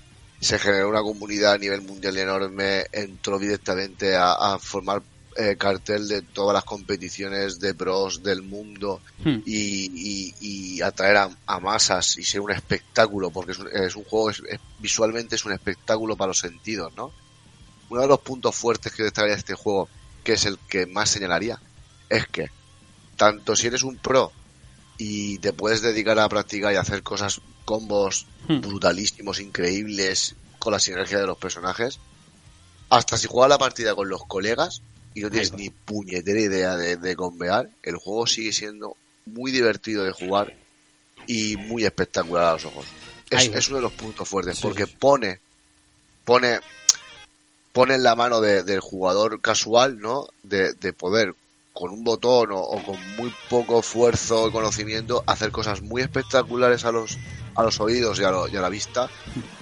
se 0.40 0.59
generó 0.59 0.89
una 0.89 1.03
comunidad 1.03 1.55
a 1.55 1.59
nivel 1.59 1.82
mundial 1.82 2.16
enorme, 2.19 2.85
entró 2.93 3.39
directamente 3.39 4.16
a, 4.16 4.32
a 4.32 4.59
formar 4.59 5.03
eh, 5.38 5.56
cartel 5.56 6.08
de 6.08 6.22
todas 6.22 6.54
las 6.54 6.64
competiciones 6.64 7.58
de 7.58 7.74
pros 7.74 8.22
del 8.22 8.42
mundo 8.42 9.02
Hmm. 9.24 9.40
y, 9.44 10.30
y- 10.38 10.76
y 10.78 10.82
atraer 10.82 11.16
a, 11.18 11.38
a 11.46 11.60
masas 11.60 12.16
y 12.18 12.24
ser 12.24 12.40
un 12.40 12.52
espectáculo, 12.52 13.30
porque 13.30 13.52
es 13.52 13.58
un, 13.58 13.68
es 13.72 13.96
un 13.96 14.04
juego, 14.04 14.30
es- 14.30 14.42
es- 14.48 14.60
visualmente 14.78 15.36
es 15.36 15.44
un 15.44 15.52
espectáculo 15.52 16.16
para 16.16 16.28
los 16.28 16.38
sentidos, 16.38 16.92
¿no? 16.96 17.12
Uno 17.88 18.02
de 18.02 18.08
los 18.08 18.20
puntos 18.20 18.56
fuertes 18.56 18.92
que 18.94 19.02
destacaría 19.04 19.34
de 19.34 19.40
este 19.40 19.54
juego, 19.54 19.88
que 20.24 20.34
es 20.34 20.44
el 20.46 20.58
que 20.68 20.86
más 20.86 21.10
señalaría, 21.10 21.60
es 22.08 22.26
que 22.28 22.46
tanto 23.16 23.56
si 23.56 23.66
eres 23.68 23.82
un 23.82 23.98
pro 23.98 24.32
y 24.98 25.38
te 25.38 25.52
puedes 25.52 25.82
dedicar 25.82 26.18
a 26.18 26.28
practicar 26.28 26.72
y 26.72 26.76
hacer 26.76 27.02
cosas, 27.02 27.40
combos 27.64 28.26
Hmm. 28.48 28.60
brutalísimos, 28.60 29.40
increíbles, 29.40 30.36
con 30.58 30.72
la 30.72 30.80
sinergia 30.80 31.18
de 31.18 31.26
los 31.26 31.38
personajes, 31.38 31.98
hasta 32.90 33.16
si 33.18 33.26
juegas 33.28 33.50
la 33.50 33.58
partida 33.58 33.94
con 33.94 34.08
los 34.08 34.22
colegas 34.26 34.82
y 35.16 35.22
no 35.22 35.30
tienes 35.30 35.52
ni 35.55 35.70
puñetera 35.70 36.38
idea 36.38 36.76
de, 36.76 36.97
de 36.97 37.16
convear, 37.16 37.70
el 37.82 37.97
juego 37.97 38.26
sigue 38.26 38.52
siendo 38.52 38.97
muy 39.24 39.51
divertido 39.51 40.05
de 40.05 40.12
jugar 40.12 40.52
y 41.26 41.56
muy 41.56 41.84
espectacular 41.84 42.44
a 42.44 42.52
los 42.52 42.66
ojos. 42.66 42.86
Es, 43.30 43.68
uno 43.68 43.76
de 43.78 43.82
los 43.82 43.93
puntos 43.93 44.28
fuertes, 44.28 44.56
Sí, 44.59 44.62
porque 44.62 44.86
pone, 44.86 45.40
pone, 46.24 46.60
pone 47.72 47.94
en 47.94 48.02
la 48.02 48.14
mano 48.14 48.40
de- 48.40 48.62
del 48.62 48.80
jugador 48.80 49.40
casual, 49.40 49.98
¿no? 49.98 50.28
De, 50.43 50.74
de 50.74 50.93
poder 50.93 51.34
con 51.72 51.90
un 51.90 52.05
botón 52.05 52.52
o, 52.52 52.59
o 52.60 52.82
con 52.82 52.97
muy 53.16 53.32
poco 53.51 53.80
esfuerzo 53.80 54.48
y 54.48 54.52
conocimiento 54.52 55.24
hacer 55.26 55.51
cosas 55.51 55.82
muy 55.82 56.02
espectaculares 56.02 56.84
a 56.84 56.93
los 56.93 57.18
a 57.55 57.62
los 57.62 57.80
oídos 57.80 58.20
y 58.20 58.24
a, 58.24 58.30
lo- 58.30 58.48
y 58.48 58.56
a 58.56 58.60
la 58.60 58.68
vista 58.68 59.09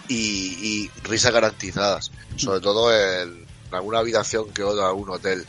y, 0.08 0.84
y 0.84 0.90
risas 1.04 1.32
garantizadas. 1.32 2.10
Sobre 2.36 2.60
todo 2.60 2.92
en 2.92 3.43
alguna 3.74 3.98
habitación 3.98 4.50
que 4.50 4.62
otra, 4.62 4.88
algún 4.88 5.10
hotel 5.10 5.44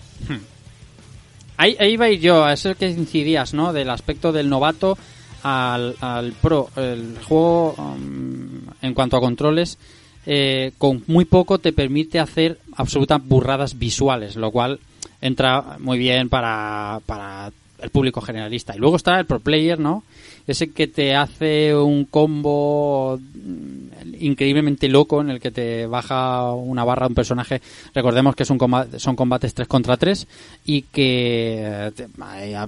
Ahí, 1.58 1.78
ahí 1.80 1.94
iba 1.94 2.06
a 2.06 2.10
ir 2.10 2.20
yo, 2.20 2.44
a 2.44 2.54
eso 2.54 2.76
que 2.76 2.90
incidías, 2.90 3.54
¿no? 3.54 3.72
Del 3.72 3.90
aspecto 3.90 4.34
del 4.34 4.50
novato 4.50 4.98
al, 5.44 5.96
al 6.02 6.34
pro. 6.34 6.70
El 6.76 7.18
juego, 7.24 7.76
um, 7.78 8.62
en 8.82 8.94
cuanto 8.94 9.16
a 9.16 9.22
controles, 9.22 9.78
eh, 10.26 10.74
con 10.78 11.04
muy 11.08 11.26
poco 11.26 11.60
te 11.60 11.72
permite 11.72 12.20
hacer 12.20 12.60
absolutas 12.76 13.26
burradas 13.26 13.78
visuales, 13.78 14.36
lo 14.36 14.52
cual 14.52 14.80
entra 15.22 15.78
muy 15.80 15.98
bien 15.98 16.28
para, 16.30 17.00
para 17.06 17.52
el 17.80 17.90
público 17.90 18.22
generalista. 18.22 18.76
Y 18.76 18.80
luego 18.80 18.98
está 18.98 19.20
el 19.20 19.26
pro 19.26 19.40
player, 19.40 19.80
¿no? 19.80 20.04
Ese 20.48 20.72
que 20.72 20.88
te 20.88 21.16
hace 21.16 21.76
un 21.76 22.06
combo 22.06 23.18
mm, 23.18 23.95
increíblemente 24.20 24.88
loco 24.90 25.22
en 25.22 25.30
el 25.30 25.40
que 25.40 25.52
te 25.52 25.86
baja 25.88 26.52
una 26.52 26.84
barra 26.84 27.08
un 27.08 27.16
personaje. 27.16 27.62
Recordemos 27.94 28.36
que 28.36 28.44
es 28.44 28.52
combate- 28.52 29.00
son 29.00 29.16
combates 29.16 29.54
3 29.54 29.68
contra 29.68 29.98
3 29.98 30.28
y 30.66 30.84
que 30.84 31.92
eh, 31.98 32.08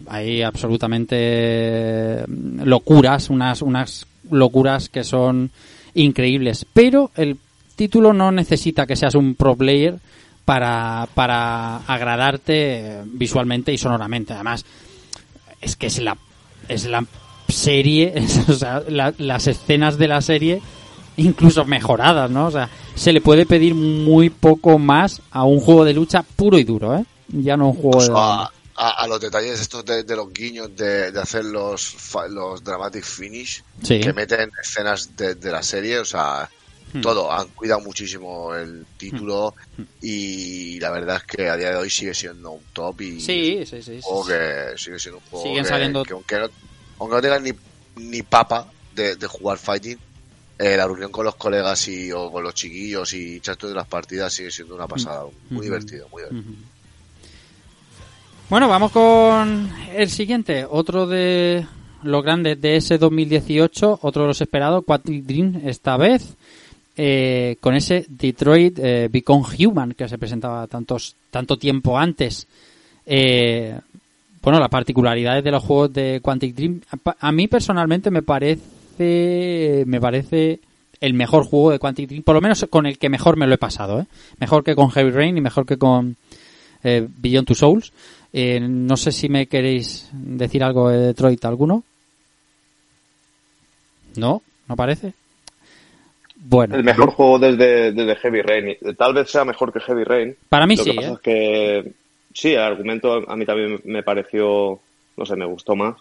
hay, 0.07 0.41
absolutamente 0.41 2.23
mm, 2.27 2.63
locuras, 2.63 3.29
unas, 3.29 3.61
unas 3.61 4.05
locuras 4.31 4.89
que 4.89 5.03
son 5.03 5.51
increíbles. 5.93 6.65
Pero 6.73 7.11
el 7.15 7.37
título 7.75 8.13
no 8.13 8.31
necesita 8.31 8.85
que 8.85 8.95
seas 8.95 9.15
un 9.15 9.35
pro 9.35 9.55
player 9.55 9.95
para, 10.45 11.07
para 11.13 11.77
agradarte 11.77 12.53
eh, 12.55 13.01
visualmente 13.05 13.73
y 13.73 13.77
sonoramente. 13.77 14.33
Además, 14.33 14.65
es 15.61 15.75
que 15.75 15.87
es 15.87 15.99
la 15.99 16.17
es 16.69 16.85
la 16.85 17.05
serie, 17.47 18.13
o 18.49 18.53
sea, 18.53 18.83
la- 18.89 19.13
las 19.17 19.47
escenas 19.47 19.97
de 19.97 20.07
la 20.07 20.21
serie 20.21 20.61
incluso 21.17 21.65
mejoradas, 21.65 22.29
¿no? 22.31 22.47
O 22.47 22.51
sea, 22.51 22.69
se 22.95 23.11
le 23.11 23.21
puede 23.21 23.45
pedir 23.45 23.75
muy 23.75 24.29
poco 24.29 24.79
más 24.79 25.21
a 25.31 25.43
un 25.43 25.59
juego 25.59 25.83
de 25.85 25.93
lucha 25.93 26.23
puro 26.23 26.57
y 26.57 26.63
duro, 26.63 26.95
¿eh? 26.97 27.03
Ya 27.29 27.57
no 27.57 27.69
un 27.69 27.73
juego 27.75 28.01
de... 28.03 28.09
a, 28.15 28.49
a- 28.75 28.89
a 29.03 29.07
los 29.07 29.19
detalles 29.19 29.59
estos 29.59 29.83
de, 29.83 30.03
de 30.03 30.15
los 30.15 30.31
guiños 30.31 30.75
de, 30.75 31.11
de 31.11 31.19
hacer 31.19 31.43
los 31.45 31.95
los 32.29 32.63
dramatic 32.63 33.03
finish 33.03 33.63
Sí. 33.83 33.99
que 33.99 34.13
meten 34.13 34.49
escenas 34.61 35.15
de, 35.17 35.35
de 35.35 35.51
la 35.51 35.61
serie 35.63 35.99
o 35.99 36.05
sea 36.05 36.49
Hmm. 36.93 37.01
todo, 37.01 37.29
han 37.29 37.49
cuidado 37.49 37.81
muchísimo 37.81 38.55
el 38.55 38.85
título 38.97 39.53
Hmm. 39.77 39.83
y 40.01 40.79
la 40.79 40.89
verdad 40.89 41.17
es 41.17 41.23
que 41.23 41.49
a 41.49 41.57
día 41.57 41.71
de 41.71 41.75
hoy 41.75 41.89
sigue 41.89 42.13
siendo 42.13 42.51
un 42.51 42.61
top 42.71 43.01
y 43.01 43.19
Sí, 43.19 43.65
sí, 43.65 43.81
sí. 43.81 44.01
sí. 44.01 44.07
que 44.25 44.77
sigue 44.77 44.97
siendo 44.97 45.17
un 45.17 45.23
juego 45.29 45.45
Siguen 45.45 45.63
que, 45.63 45.69
saliendo- 45.69 46.03
que 46.05 46.13
aunque, 46.13 46.37
no, 46.39 46.47
aunque 46.99 47.15
no 47.17 47.21
tengas 47.21 47.41
ni, 47.41 47.51
ni 47.97 48.21
papa 48.21 48.71
de, 48.95 49.17
de 49.17 49.27
jugar 49.27 49.57
fighting, 49.57 49.97
eh, 50.59 50.75
la 50.75 50.85
reunión 50.87 51.11
con 51.11 51.25
los 51.25 51.35
colegas 51.35 51.87
y 51.87 52.11
o 52.11 52.31
con 52.31 52.43
los 52.43 52.53
chiquillos 52.55 53.13
y 53.13 53.35
echarte 53.35 53.67
de 53.67 53.75
las 53.75 53.87
partidas 53.87 54.33
sigue 54.33 54.51
siendo 54.51 54.75
una 54.75 54.87
pasada, 54.87 55.23
muy 55.23 55.57
Ujú. 55.57 55.61
divertido, 55.61 56.07
muy 56.11 56.23
divertido. 56.23 56.51
Ujú. 56.51 56.57
Bueno, 58.49 58.69
vamos 58.69 58.91
con 58.91 59.69
el 59.93 60.09
siguiente, 60.09 60.65
otro 60.69 61.05
de 61.05 61.65
los 62.03 62.23
grandes 62.23 62.59
de 62.61 62.77
ese 62.77 62.97
2018, 62.97 63.99
otro 64.01 64.21
de 64.21 64.27
los 64.29 64.41
esperados, 64.41 64.85
Quantic 64.85 65.23
Dream 65.25 65.61
esta 65.65 65.97
vez, 65.97 66.35
eh, 66.95 67.57
con 67.59 67.75
ese 67.75 68.05
Detroit 68.07 68.79
eh, 68.79 69.09
Become 69.11 69.45
Human 69.59 69.91
que 69.91 70.07
se 70.07 70.17
presentaba 70.17 70.65
tantos, 70.67 71.15
tanto 71.29 71.57
tiempo 71.57 71.97
antes. 71.97 72.47
Eh, 73.05 73.77
bueno, 74.41 74.59
las 74.59 74.69
particularidades 74.69 75.43
de 75.43 75.51
los 75.51 75.63
juegos 75.63 75.91
de 75.93 76.21
Quantic 76.21 76.55
Dream, 76.55 76.81
a 77.19 77.31
mí 77.33 77.47
personalmente 77.47 78.09
me 78.09 78.21
parece, 78.21 78.61
me 78.99 79.99
parece 79.99 80.59
el 80.99 81.13
mejor 81.13 81.43
juego 81.43 81.71
de 81.71 81.79
Quantic 81.79 82.09
Dream, 82.09 82.23
por 82.23 82.35
lo 82.35 82.41
menos 82.41 82.65
con 82.69 82.85
el 82.85 82.97
que 82.97 83.09
mejor 83.09 83.37
me 83.37 83.47
lo 83.47 83.53
he 83.53 83.59
pasado, 83.59 84.01
¿eh? 84.01 84.05
mejor 84.39 84.63
que 84.63 84.75
con 84.75 84.89
Heavy 84.89 85.11
Rain 85.11 85.37
y 85.37 85.41
mejor 85.41 85.65
que 85.65 85.77
con 85.77 86.15
eh, 86.83 87.07
Beyond 87.07 87.47
Two 87.47 87.55
Souls. 87.55 87.93
Eh, 88.33 88.59
no 88.59 88.97
sé 88.97 89.11
si 89.11 89.29
me 89.29 89.47
queréis 89.47 90.09
decir 90.13 90.63
algo 90.63 90.89
de 90.89 90.97
Detroit, 90.97 91.43
¿alguno? 91.45 91.83
No, 94.15 94.41
no 94.67 94.75
parece. 94.75 95.13
Bueno, 96.35 96.75
El 96.75 96.83
mejor 96.83 97.11
juego 97.11 97.39
desde, 97.39 97.91
desde 97.91 98.15
Heavy 98.15 98.41
Rain. 98.41 98.77
Tal 98.97 99.13
vez 99.13 99.29
sea 99.29 99.43
mejor 99.43 99.73
que 99.73 99.79
Heavy 99.79 100.03
Rain. 100.03 100.35
para 100.49 100.67
mí 100.67 100.75
Lo 100.75 100.83
sí, 100.83 100.91
que 100.91 100.95
pasa 100.95 101.13
es 101.13 101.19
que 101.19 101.91
sí, 102.33 102.53
el 102.53 102.59
argumento 102.59 103.29
a 103.29 103.35
mí 103.35 103.45
también 103.45 103.81
me 103.85 104.03
pareció, 104.03 104.79
no 105.15 105.25
sé, 105.25 105.35
me 105.35 105.45
gustó 105.45 105.75
más. 105.75 105.95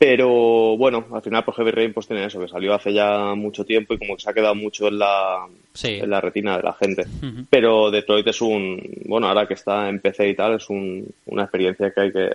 Pero 0.00 0.78
bueno, 0.78 1.04
al 1.12 1.20
final 1.20 1.44
pues 1.44 1.58
Heavy 1.58 1.72
Rain 1.72 1.92
pues 1.92 2.06
tiene 2.06 2.24
eso, 2.24 2.40
que 2.40 2.48
salió 2.48 2.72
hace 2.72 2.90
ya 2.90 3.34
mucho 3.34 3.66
tiempo 3.66 3.92
y 3.92 3.98
como 3.98 4.16
que 4.16 4.22
se 4.22 4.30
ha 4.30 4.32
quedado 4.32 4.54
mucho 4.54 4.88
en 4.88 4.98
la, 4.98 5.46
Sí. 5.74 5.98
en 6.00 6.08
la 6.08 6.22
retina 6.22 6.56
de 6.56 6.62
la 6.62 6.72
gente. 6.72 7.04
Pero 7.50 7.90
Detroit 7.90 8.26
es 8.26 8.40
un, 8.40 8.80
bueno, 9.04 9.28
ahora 9.28 9.46
que 9.46 9.52
está 9.54 9.90
en 9.90 10.00
PC 10.00 10.30
y 10.30 10.34
tal, 10.34 10.54
es 10.56 10.70
un, 10.70 11.06
una 11.26 11.42
experiencia 11.42 11.90
que 11.90 12.00
hay 12.00 12.12
que, 12.12 12.30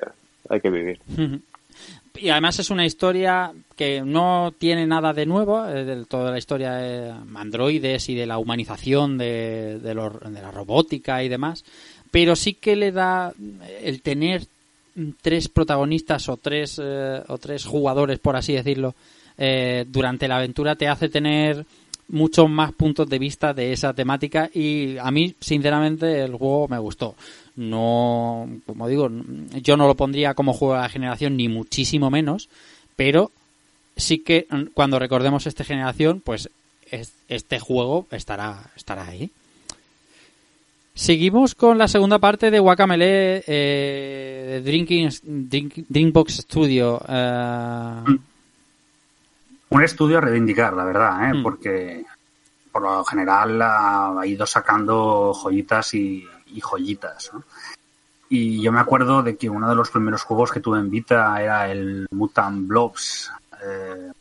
hay 0.48 0.62
que 0.62 0.70
vivir. 0.70 1.00
Y 2.18 2.30
además 2.30 2.60
es 2.60 2.70
una 2.70 2.86
historia 2.86 3.52
que 3.76 4.02
no 4.02 4.54
tiene 4.58 4.86
nada 4.86 5.12
de 5.12 5.26
nuevo, 5.26 5.68
eh, 5.68 5.84
de 5.86 6.06
toda 6.06 6.30
la 6.32 6.38
historia 6.38 6.74
de 6.76 7.12
androides 7.36 8.08
y 8.10 8.16
de 8.16 8.28
la 8.28 8.38
humanización 8.38 9.18
de, 9.18 9.80
de, 9.80 9.96
los- 9.96 10.20
de 10.22 10.40
la 10.42 10.52
robótica 10.52 11.24
y 11.24 11.30
demás, 11.30 11.66
pero 12.12 12.36
sí 12.36 12.54
que 12.54 12.76
le 12.76 12.92
da 12.92 13.34
el 13.82 14.02
tener 14.04 14.44
tres 15.22 15.50
protagonistas 15.50 16.30
o 16.30 16.38
tres, 16.38 16.80
eh, 16.84 17.22
o 17.28 17.38
tres 17.38 17.66
jugadores, 17.66 18.20
por 18.20 18.36
así 18.36 18.54
decirlo, 18.54 18.96
eh, 19.38 19.86
durante 19.88 20.28
la 20.28 20.38
aventura 20.38 20.76
te 20.76 20.88
hace 20.88 21.10
tener 21.10 21.66
muchos 22.08 22.50
más 22.50 22.72
puntos 22.72 23.10
de 23.10 23.18
vista 23.20 23.54
de 23.54 23.74
esa 23.74 23.94
temática 23.94 24.50
y 24.54 24.98
a 25.00 25.10
mí 25.12 25.34
sinceramente 25.40 26.22
el 26.22 26.36
juego 26.36 26.68
me 26.68 26.78
gustó. 26.78 27.16
No 27.56 28.48
como 28.66 28.88
digo 28.88 29.10
yo 29.64 29.76
no 29.78 29.88
lo 29.88 29.96
pondría 29.96 30.34
como 30.34 30.54
juego 30.54 30.76
de 30.76 30.82
la 30.82 30.90
generación 30.90 31.36
ni 31.38 31.48
muchísimo 31.50 32.12
menos 32.12 32.48
pero 32.96 33.32
sí 33.98 34.20
que 34.20 34.46
mm, 34.50 34.64
cuando 34.74 35.00
recordemos 35.00 35.48
esta 35.48 35.64
generación 35.64 36.22
pues 36.24 36.50
es- 36.92 37.14
este 37.28 37.60
juego 37.60 38.06
estará 38.12 38.72
estará 38.76 39.08
ahí 39.08 39.32
seguimos 40.96 41.54
con 41.56 41.78
la 41.78 41.88
segunda 41.88 42.18
parte 42.20 42.50
de 42.50 42.58
Guacamele 42.60 43.44
eh, 43.46 44.62
Drinking 44.64 45.10
Drink- 45.50 45.86
Drinkbox 45.88 46.34
Studio 46.38 47.00
eh, 47.08 48.04
Un 49.70 49.84
estudio 49.84 50.18
a 50.18 50.22
reivindicar, 50.22 50.74
la 50.74 50.86
verdad, 50.86 51.30
¿eh? 51.30 51.34
Mm. 51.36 51.44
porque 51.44 52.06
por 52.72 52.82
lo 52.82 53.04
general 53.06 53.62
ha, 53.62 54.20
ha 54.20 54.26
ido 54.26 54.46
sacando 54.46 55.34
joyitas 55.34 55.94
y, 55.94 56.26
y 56.48 56.60
joyitas. 56.62 57.32
¿no? 57.34 57.44
Y 58.30 58.62
yo 58.62 58.72
me 58.72 58.80
acuerdo 58.80 59.22
de 59.22 59.36
que 59.38 59.50
uno 59.50 59.70
de 59.70 59.76
los 59.76 59.90
primeros 59.90 60.24
juegos 60.24 60.52
que 60.52 60.60
tuve 60.62 60.80
en 60.80 60.90
Vita 60.90 61.42
era 61.42 61.70
el 61.70 62.08
Mutant 62.12 62.68
Blobs. 62.68 63.32
eh, 63.64 64.12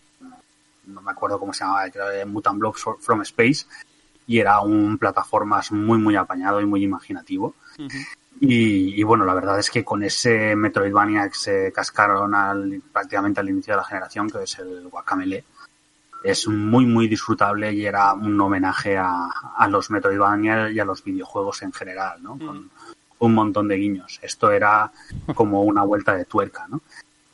no 0.87 1.01
me 1.01 1.11
acuerdo 1.13 1.39
cómo 1.39 1.53
se 1.55 1.65
llamaba, 1.65 1.89
creo 1.91 2.09
que 2.11 2.17
era 2.17 2.27
Mutant 2.27 2.59
Blobs 2.59 2.85
from 3.01 3.23
Space. 3.23 3.65
Y 4.27 4.39
era 4.39 4.61
un 4.61 4.99
plataformas 4.99 5.73
muy, 5.73 5.99
muy 5.99 6.17
apañado 6.17 6.61
y 6.61 6.67
muy 6.67 6.83
imaginativo. 6.83 7.55
Y, 8.41 9.01
y 9.01 9.03
bueno, 9.03 9.25
la 9.25 9.35
verdad 9.35 9.59
es 9.59 9.71
que 9.71 9.85
con 9.85 10.03
ese 10.03 10.57
Metroidvania 10.57 11.29
que 11.29 11.35
se 11.35 11.73
cascaron 11.73 12.35
al, 12.35 12.83
prácticamente 12.93 13.41
al 13.41 13.49
inicio 13.49 13.75
de 13.75 13.79
la 13.79 13.85
generación, 13.85 14.29
que 14.29 14.43
es 14.43 14.59
el 14.59 14.89
Guacamele, 14.89 15.45
es 16.25 16.49
muy, 16.49 16.87
muy 16.87 17.07
disfrutable 17.07 17.73
y 17.73 17.85
era 17.85 18.15
un 18.15 18.41
homenaje 18.41 18.97
a, 18.97 19.29
a 19.57 19.69
los 19.69 19.91
Metroidvania 19.91 20.71
y 20.71 20.81
a 20.81 20.85
los 20.85 21.05
videojuegos 21.05 21.63
en 21.63 21.73
general, 21.73 22.23
¿no? 22.23 22.39
Con 22.39 22.71
un 23.19 23.35
montón 23.35 23.69
de 23.69 23.77
guiños. 23.77 24.19
Esto 24.23 24.51
era 24.51 24.91
como 25.35 25.63
una 25.63 25.83
vuelta 25.83 26.15
de 26.15 26.25
tuerca, 26.25 26.67
¿no? 26.69 26.81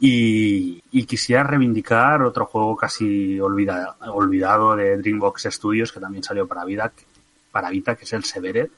Y, 0.03 0.83
y 0.91 1.05
quisiera 1.05 1.45
reivindicar 1.45 2.23
otro 2.23 2.47
juego 2.47 2.75
casi 2.75 3.39
olvidado, 3.39 3.97
olvidado 4.13 4.75
de 4.75 4.97
Dreambox 4.97 5.49
Studios 5.51 5.93
que 5.93 6.01
también 6.01 6.25
salió 6.25 6.49
para 6.49 6.65
Vita, 6.65 6.91
para 7.53 7.69
Vita, 7.69 7.95
que 7.97 8.05
es 8.05 8.13
el 8.15 8.25
Severed, 8.25 8.71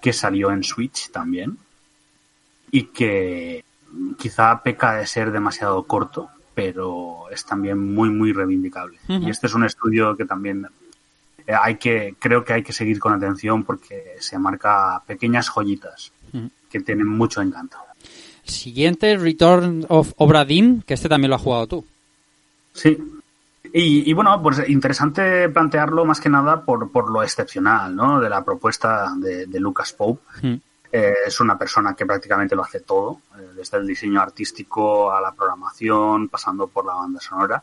que 0.00 0.12
salió 0.12 0.50
en 0.50 0.64
Switch 0.64 1.10
también 1.10 1.58
y 2.70 2.84
que 2.84 3.64
quizá 4.18 4.62
peca 4.62 4.94
de 4.94 5.06
ser 5.06 5.30
demasiado 5.30 5.82
corto, 5.84 6.30
pero 6.54 7.30
es 7.30 7.44
también 7.44 7.78
muy 7.94 8.10
muy 8.10 8.32
reivindicable. 8.32 8.98
Y 9.08 9.30
este 9.30 9.46
es 9.46 9.54
un 9.54 9.64
estudio 9.64 10.16
que 10.16 10.24
también 10.24 10.66
eh, 11.46 11.52
hay 11.60 11.76
que 11.76 12.16
creo 12.18 12.44
que 12.44 12.54
hay 12.54 12.62
que 12.62 12.72
seguir 12.72 12.98
con 12.98 13.12
atención 13.12 13.62
porque 13.64 14.16
se 14.18 14.38
marca 14.38 15.02
pequeñas 15.06 15.48
joyitas 15.48 16.12
que 16.70 16.80
tienen 16.80 17.06
mucho 17.06 17.42
encanto. 17.42 17.76
Siguiente 18.44 19.16
Return 19.16 19.86
of 19.88 20.12
Obra 20.16 20.44
Dinn 20.44 20.82
que 20.86 20.94
este 20.94 21.08
también 21.08 21.30
lo 21.30 21.36
has 21.36 21.42
jugado 21.42 21.66
tú 21.66 21.84
Sí. 22.72 22.98
Y, 23.72 24.10
y 24.10 24.12
bueno, 24.12 24.42
pues 24.42 24.68
interesante 24.68 25.48
plantearlo 25.48 26.04
más 26.04 26.20
que 26.20 26.28
nada 26.28 26.62
por, 26.62 26.90
por 26.90 27.10
lo 27.10 27.22
excepcional, 27.22 27.94
¿no? 27.94 28.20
De 28.20 28.28
la 28.28 28.44
propuesta 28.44 29.14
de, 29.16 29.46
de 29.46 29.60
Lucas 29.60 29.92
Pope. 29.92 30.20
Mm. 30.42 30.54
Eh, 30.94 31.14
es 31.26 31.40
una 31.40 31.56
persona 31.56 31.94
que 31.94 32.04
prácticamente 32.04 32.54
lo 32.54 32.62
hace 32.62 32.80
todo, 32.80 33.22
eh, 33.38 33.48
desde 33.56 33.78
el 33.78 33.86
diseño 33.86 34.20
artístico 34.20 35.10
a 35.10 35.22
la 35.22 35.32
programación, 35.32 36.28
pasando 36.28 36.66
por 36.66 36.84
la 36.84 36.94
banda 36.94 37.18
sonora. 37.18 37.62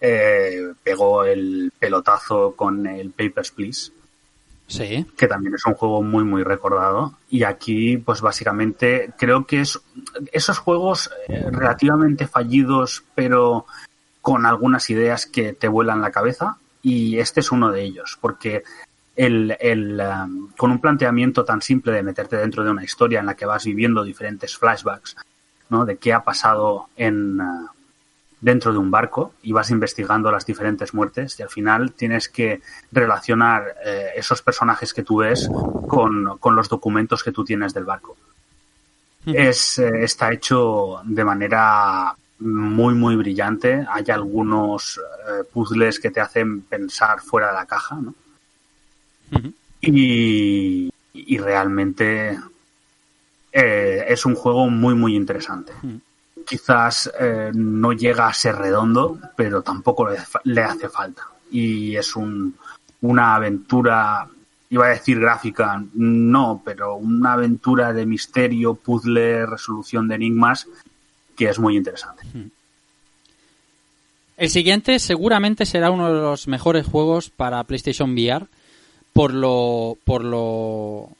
Eh, 0.00 0.72
pegó 0.82 1.24
el 1.24 1.70
pelotazo 1.78 2.54
con 2.56 2.86
el 2.86 3.10
Papers, 3.10 3.50
Please, 3.50 3.92
que 5.16 5.28
también 5.28 5.54
es 5.54 5.66
un 5.66 5.74
juego 5.74 6.02
muy 6.02 6.24
muy 6.24 6.42
recordado 6.42 7.14
y 7.28 7.44
aquí 7.44 7.96
pues 7.98 8.20
básicamente 8.20 9.12
creo 9.18 9.46
que 9.46 9.60
es 9.60 9.80
esos 10.32 10.58
juegos 10.58 11.10
eh, 11.28 11.44
relativamente 11.50 12.26
fallidos 12.26 13.04
pero 13.14 13.66
con 14.20 14.46
algunas 14.46 14.88
ideas 14.90 15.26
que 15.26 15.52
te 15.52 15.68
vuelan 15.68 16.00
la 16.00 16.10
cabeza 16.10 16.58
y 16.82 17.18
este 17.18 17.40
es 17.40 17.52
uno 17.52 17.70
de 17.70 17.82
ellos 17.82 18.18
porque 18.20 18.62
el, 19.14 19.56
el, 19.60 20.00
um, 20.00 20.48
con 20.56 20.70
un 20.70 20.80
planteamiento 20.80 21.44
tan 21.44 21.60
simple 21.60 21.92
de 21.92 22.02
meterte 22.02 22.36
dentro 22.36 22.64
de 22.64 22.70
una 22.70 22.84
historia 22.84 23.20
en 23.20 23.26
la 23.26 23.34
que 23.34 23.46
vas 23.46 23.64
viviendo 23.64 24.04
diferentes 24.04 24.56
flashbacks 24.56 25.16
¿no? 25.68 25.84
de 25.84 25.96
qué 25.98 26.12
ha 26.12 26.24
pasado 26.24 26.88
en 26.96 27.40
uh, 27.40 27.68
dentro 28.42 28.72
de 28.72 28.78
un 28.78 28.90
barco 28.90 29.32
y 29.42 29.52
vas 29.52 29.70
investigando 29.70 30.30
las 30.30 30.44
diferentes 30.44 30.92
muertes 30.92 31.38
y 31.38 31.42
al 31.42 31.48
final 31.48 31.92
tienes 31.92 32.28
que 32.28 32.60
relacionar 32.90 33.76
eh, 33.86 34.08
esos 34.16 34.42
personajes 34.42 34.92
que 34.92 35.04
tú 35.04 35.18
ves 35.18 35.48
con, 35.88 36.36
con, 36.38 36.56
los 36.56 36.68
documentos 36.68 37.22
que 37.22 37.30
tú 37.30 37.44
tienes 37.44 37.72
del 37.72 37.84
barco. 37.84 38.16
Es, 39.24 39.78
eh, 39.78 40.02
está 40.02 40.32
hecho 40.32 41.00
de 41.04 41.24
manera 41.24 42.14
muy, 42.40 42.94
muy 42.94 43.14
brillante. 43.14 43.86
Hay 43.88 44.06
algunos 44.10 44.98
eh, 44.98 45.44
puzzles 45.44 46.00
que 46.00 46.10
te 46.10 46.20
hacen 46.20 46.62
pensar 46.62 47.20
fuera 47.20 47.46
de 47.46 47.54
la 47.54 47.66
caja, 47.66 47.94
¿no? 47.94 48.12
Uh 49.30 49.36
-huh. 49.36 49.52
y, 49.80 50.92
y, 51.14 51.38
realmente 51.38 52.38
eh, 53.52 54.04
es 54.08 54.26
un 54.26 54.34
juego 54.34 54.68
muy, 54.68 54.94
muy 54.94 55.14
interesante. 55.14 55.72
Uh 55.82 55.86
-huh 55.86 56.00
quizás 56.44 57.10
eh, 57.18 57.50
no 57.54 57.92
llega 57.92 58.26
a 58.26 58.34
ser 58.34 58.56
redondo, 58.56 59.18
pero 59.36 59.62
tampoco 59.62 60.08
le, 60.44 60.60
hace 60.62 60.88
falta. 60.88 61.22
Y 61.50 61.96
es 61.96 62.16
un, 62.16 62.54
una 63.02 63.34
aventura, 63.34 64.28
iba 64.70 64.86
a 64.86 64.90
decir 64.90 65.20
gráfica, 65.20 65.82
no, 65.94 66.62
pero 66.64 66.96
una 66.96 67.34
aventura 67.34 67.92
de 67.92 68.06
misterio, 68.06 68.74
puzzle, 68.74 69.46
resolución 69.46 70.08
de 70.08 70.14
enigmas, 70.14 70.68
que 71.36 71.48
es 71.48 71.58
muy 71.58 71.76
interesante. 71.76 72.22
El 74.36 74.50
siguiente 74.50 74.98
seguramente 74.98 75.66
será 75.66 75.90
uno 75.90 76.12
de 76.12 76.20
los 76.20 76.48
mejores 76.48 76.86
juegos 76.86 77.30
para 77.30 77.62
PlayStation 77.64 78.12
VR 78.12 78.46
por 79.12 79.34
lo, 79.34 79.98
por 80.04 80.24
lo, 80.24 81.10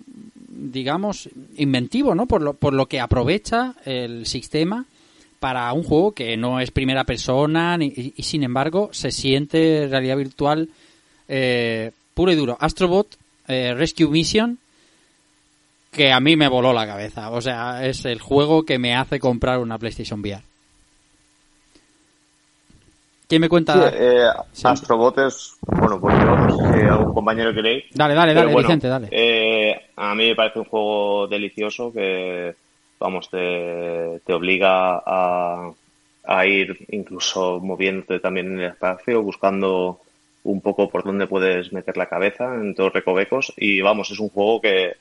digamos, 0.49 1.29
inventivo, 1.57 2.15
¿no? 2.15 2.27
Por 2.27 2.43
lo, 2.43 2.55
por 2.55 2.73
lo 2.73 2.87
que 2.87 3.01
aprovecha 3.01 3.75
el 3.85 4.27
sistema 4.27 4.87
para 5.43 5.73
un 5.73 5.83
juego 5.83 6.13
que 6.13 6.37
no 6.37 6.61
es 6.61 6.71
primera 6.71 7.03
persona 7.03 7.77
ni- 7.77 7.93
y, 7.97 8.15
y, 8.17 8.23
sin 8.23 8.45
embargo 8.45 8.91
se 8.93 9.11
siente 9.11 9.89
realidad 9.91 10.17
virtual 10.17 10.69
eh, 11.27 11.91
puro 12.15 12.31
y 12.31 12.37
duro. 12.37 12.57
Astrobot 12.61 13.09
eh, 13.49 13.75
Rescue 13.75 14.07
Mission 14.09 14.59
que 15.91 16.13
a 16.13 16.21
mí 16.21 16.37
me 16.37 16.47
voló 16.49 16.73
la 16.73 16.87
cabeza. 16.87 17.31
O 17.33 17.41
sea, 17.41 17.85
es 17.85 18.05
el 18.05 18.21
juego 18.21 18.63
que 18.65 18.79
me 18.79 18.95
hace 18.95 19.19
comprar 19.19 19.59
una 19.59 19.79
PlayStation 19.79 20.21
VR. 20.21 20.43
¿Quién 23.29 23.41
me 23.41 23.49
cuenta? 23.49 23.91
Sí, 23.91 23.97
eh, 23.99 24.27
Sí. 24.53 24.63
Astrobot 24.69 25.19
es, 25.19 25.57
bueno, 25.67 26.01
pues 26.01 26.15
yo 26.19 26.37
no 26.37 26.57
sé 26.57 26.79
si 26.81 26.87
algún 26.87 27.15
compañero 27.15 27.53
queréis. 27.53 27.85
Dale, 27.95 28.15
dale, 28.15 28.33
dale, 28.33 28.53
bueno, 28.53 28.69
Vicente, 28.69 28.87
dale. 28.89 29.09
eh, 29.11 29.75
a 29.97 30.15
mí 30.15 30.29
me 30.29 30.35
parece 30.37 30.61
un 30.61 30.67
juego 30.67 31.27
delicioso 31.27 31.93
que, 31.93 32.55
vamos, 33.03 33.29
te, 33.29 34.21
te 34.25 34.33
obliga 34.33 35.03
a, 35.05 35.71
a 36.25 36.47
ir 36.47 36.87
incluso 36.91 37.61
moviéndote 37.61 38.21
también 38.21 38.53
en 38.53 38.61
el 38.61 38.71
espacio, 38.71 39.23
buscando 39.23 40.01
un 40.45 40.61
poco 40.61 40.89
por 40.89 41.05
dónde 41.05 41.27
puedes 41.27 41.73
meter 41.73 41.97
la 41.97 42.09
cabeza 42.09 42.55
en 42.55 42.75
todos 42.75 42.93
recovecos. 42.93 43.53
Y 43.57 43.81
vamos, 43.81 44.11
es 44.11 44.19
un 44.19 44.31
juego 44.31 44.61
que, 44.61 44.95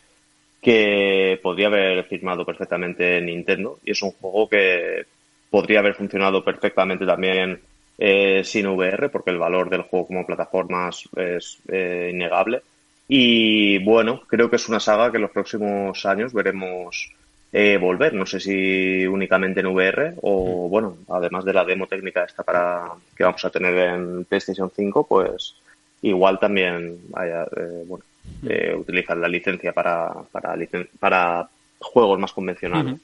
que 0.61 1.39
podría 1.41 1.67
haber 1.67 2.03
firmado 2.05 2.45
perfectamente 2.45 3.19
Nintendo 3.21 3.79
y 3.83 3.91
es 3.91 4.01
un 4.03 4.11
juego 4.11 4.47
que 4.47 5.05
podría 5.49 5.79
haber 5.79 5.95
funcionado 5.95 6.43
perfectamente 6.43 7.05
también 7.05 7.59
eh, 7.97 8.43
sin 8.43 8.67
VR 8.67 9.09
porque 9.09 9.31
el 9.31 9.39
valor 9.39 9.69
del 9.69 9.81
juego 9.81 10.07
como 10.07 10.25
plataformas 10.25 11.09
es 11.15 11.59
eh, 11.67 12.11
innegable 12.13 12.61
y 13.07 13.83
bueno 13.83 14.21
creo 14.27 14.49
que 14.49 14.55
es 14.55 14.69
una 14.69 14.79
saga 14.79 15.09
que 15.09 15.17
en 15.17 15.23
los 15.23 15.31
próximos 15.31 16.05
años 16.05 16.31
veremos 16.31 17.11
eh, 17.53 17.77
volver 17.77 18.13
no 18.13 18.25
sé 18.25 18.39
si 18.39 19.05
únicamente 19.05 19.59
en 19.59 19.67
VR 19.67 20.13
o 20.21 20.67
bueno 20.69 20.97
además 21.09 21.43
de 21.45 21.53
la 21.53 21.65
demo 21.65 21.85
técnica 21.87 22.23
esta 22.23 22.43
para 22.43 22.83
que 23.15 23.23
vamos 23.23 23.43
a 23.43 23.49
tener 23.49 23.77
en 23.77 24.23
PlayStation 24.25 24.71
5 24.73 25.05
pues 25.07 25.55
igual 26.01 26.39
también 26.39 26.97
haya, 27.13 27.43
eh, 27.43 27.83
bueno 27.85 28.03
eh, 28.47 28.73
utilizan 28.77 29.19
la 29.19 29.27
licencia 29.27 29.73
para 29.73 30.11
para, 30.31 30.55
licen- 30.55 30.87
para 30.99 31.47
juegos 31.79 32.19
más 32.19 32.31
convencionales. 32.33 32.95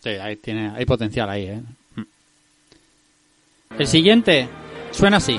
Sí, 0.00 0.10
ahí 0.10 0.36
tiene, 0.36 0.70
hay 0.74 0.84
potencial 0.84 1.28
ahí, 1.30 1.44
¿eh? 1.46 1.60
Mm. 1.96 2.02
El 3.78 3.86
siguiente 3.86 4.48
suena 4.90 5.18
así. 5.18 5.38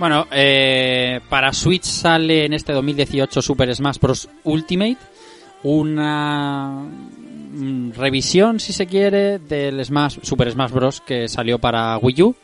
Bueno, 0.00 0.26
eh, 0.30 1.20
para 1.28 1.52
Switch 1.52 1.84
sale 1.84 2.46
en 2.46 2.54
este 2.54 2.72
2018 2.72 3.42
Super 3.42 3.74
Smash 3.74 3.98
Bros. 3.98 4.30
Ultimate, 4.44 4.96
una 5.62 6.70
mm, 6.70 7.90
revisión, 7.90 8.60
si 8.60 8.72
se 8.72 8.86
quiere, 8.86 9.38
del 9.40 9.84
Smash, 9.84 10.20
Super 10.22 10.50
Smash 10.50 10.70
Bros. 10.70 11.02
que 11.02 11.28
salió 11.28 11.58
para 11.58 11.98
Wii 11.98 12.22
U, 12.22 12.34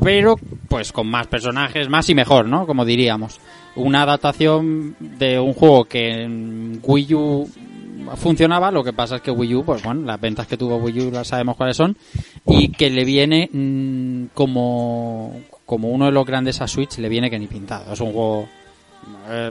pero 0.00 0.36
pues 0.68 0.92
con 0.92 1.08
más 1.08 1.26
personajes, 1.26 1.88
más 1.88 2.08
y 2.08 2.14
mejor, 2.14 2.46
¿no? 2.46 2.68
Como 2.68 2.84
diríamos. 2.84 3.40
Una 3.74 4.02
adaptación 4.02 4.94
de 5.00 5.40
un 5.40 5.54
juego 5.54 5.86
que 5.86 6.22
en 6.22 6.78
Wii 6.84 7.14
U 7.14 7.50
funcionaba, 8.14 8.70
lo 8.70 8.84
que 8.84 8.92
pasa 8.92 9.16
es 9.16 9.22
que 9.22 9.32
Wii 9.32 9.56
U, 9.56 9.64
pues 9.64 9.82
bueno, 9.82 10.02
las 10.02 10.20
ventas 10.20 10.46
que 10.46 10.56
tuvo 10.56 10.76
Wii 10.76 11.00
U 11.00 11.10
las 11.10 11.26
sabemos 11.26 11.56
cuáles 11.56 11.76
son, 11.76 11.96
y 12.46 12.68
que 12.68 12.90
le 12.90 13.04
viene 13.04 13.50
mm, 13.52 14.26
como, 14.34 15.40
como 15.72 15.88
uno 15.88 16.04
de 16.04 16.12
los 16.12 16.26
grandes 16.26 16.60
a 16.60 16.68
Switch, 16.68 16.98
le 16.98 17.08
viene 17.08 17.30
que 17.30 17.38
ni 17.38 17.46
pintado. 17.46 17.90
Es 17.94 18.00
un 18.00 18.12
juego 18.12 18.46
eh, 19.30 19.50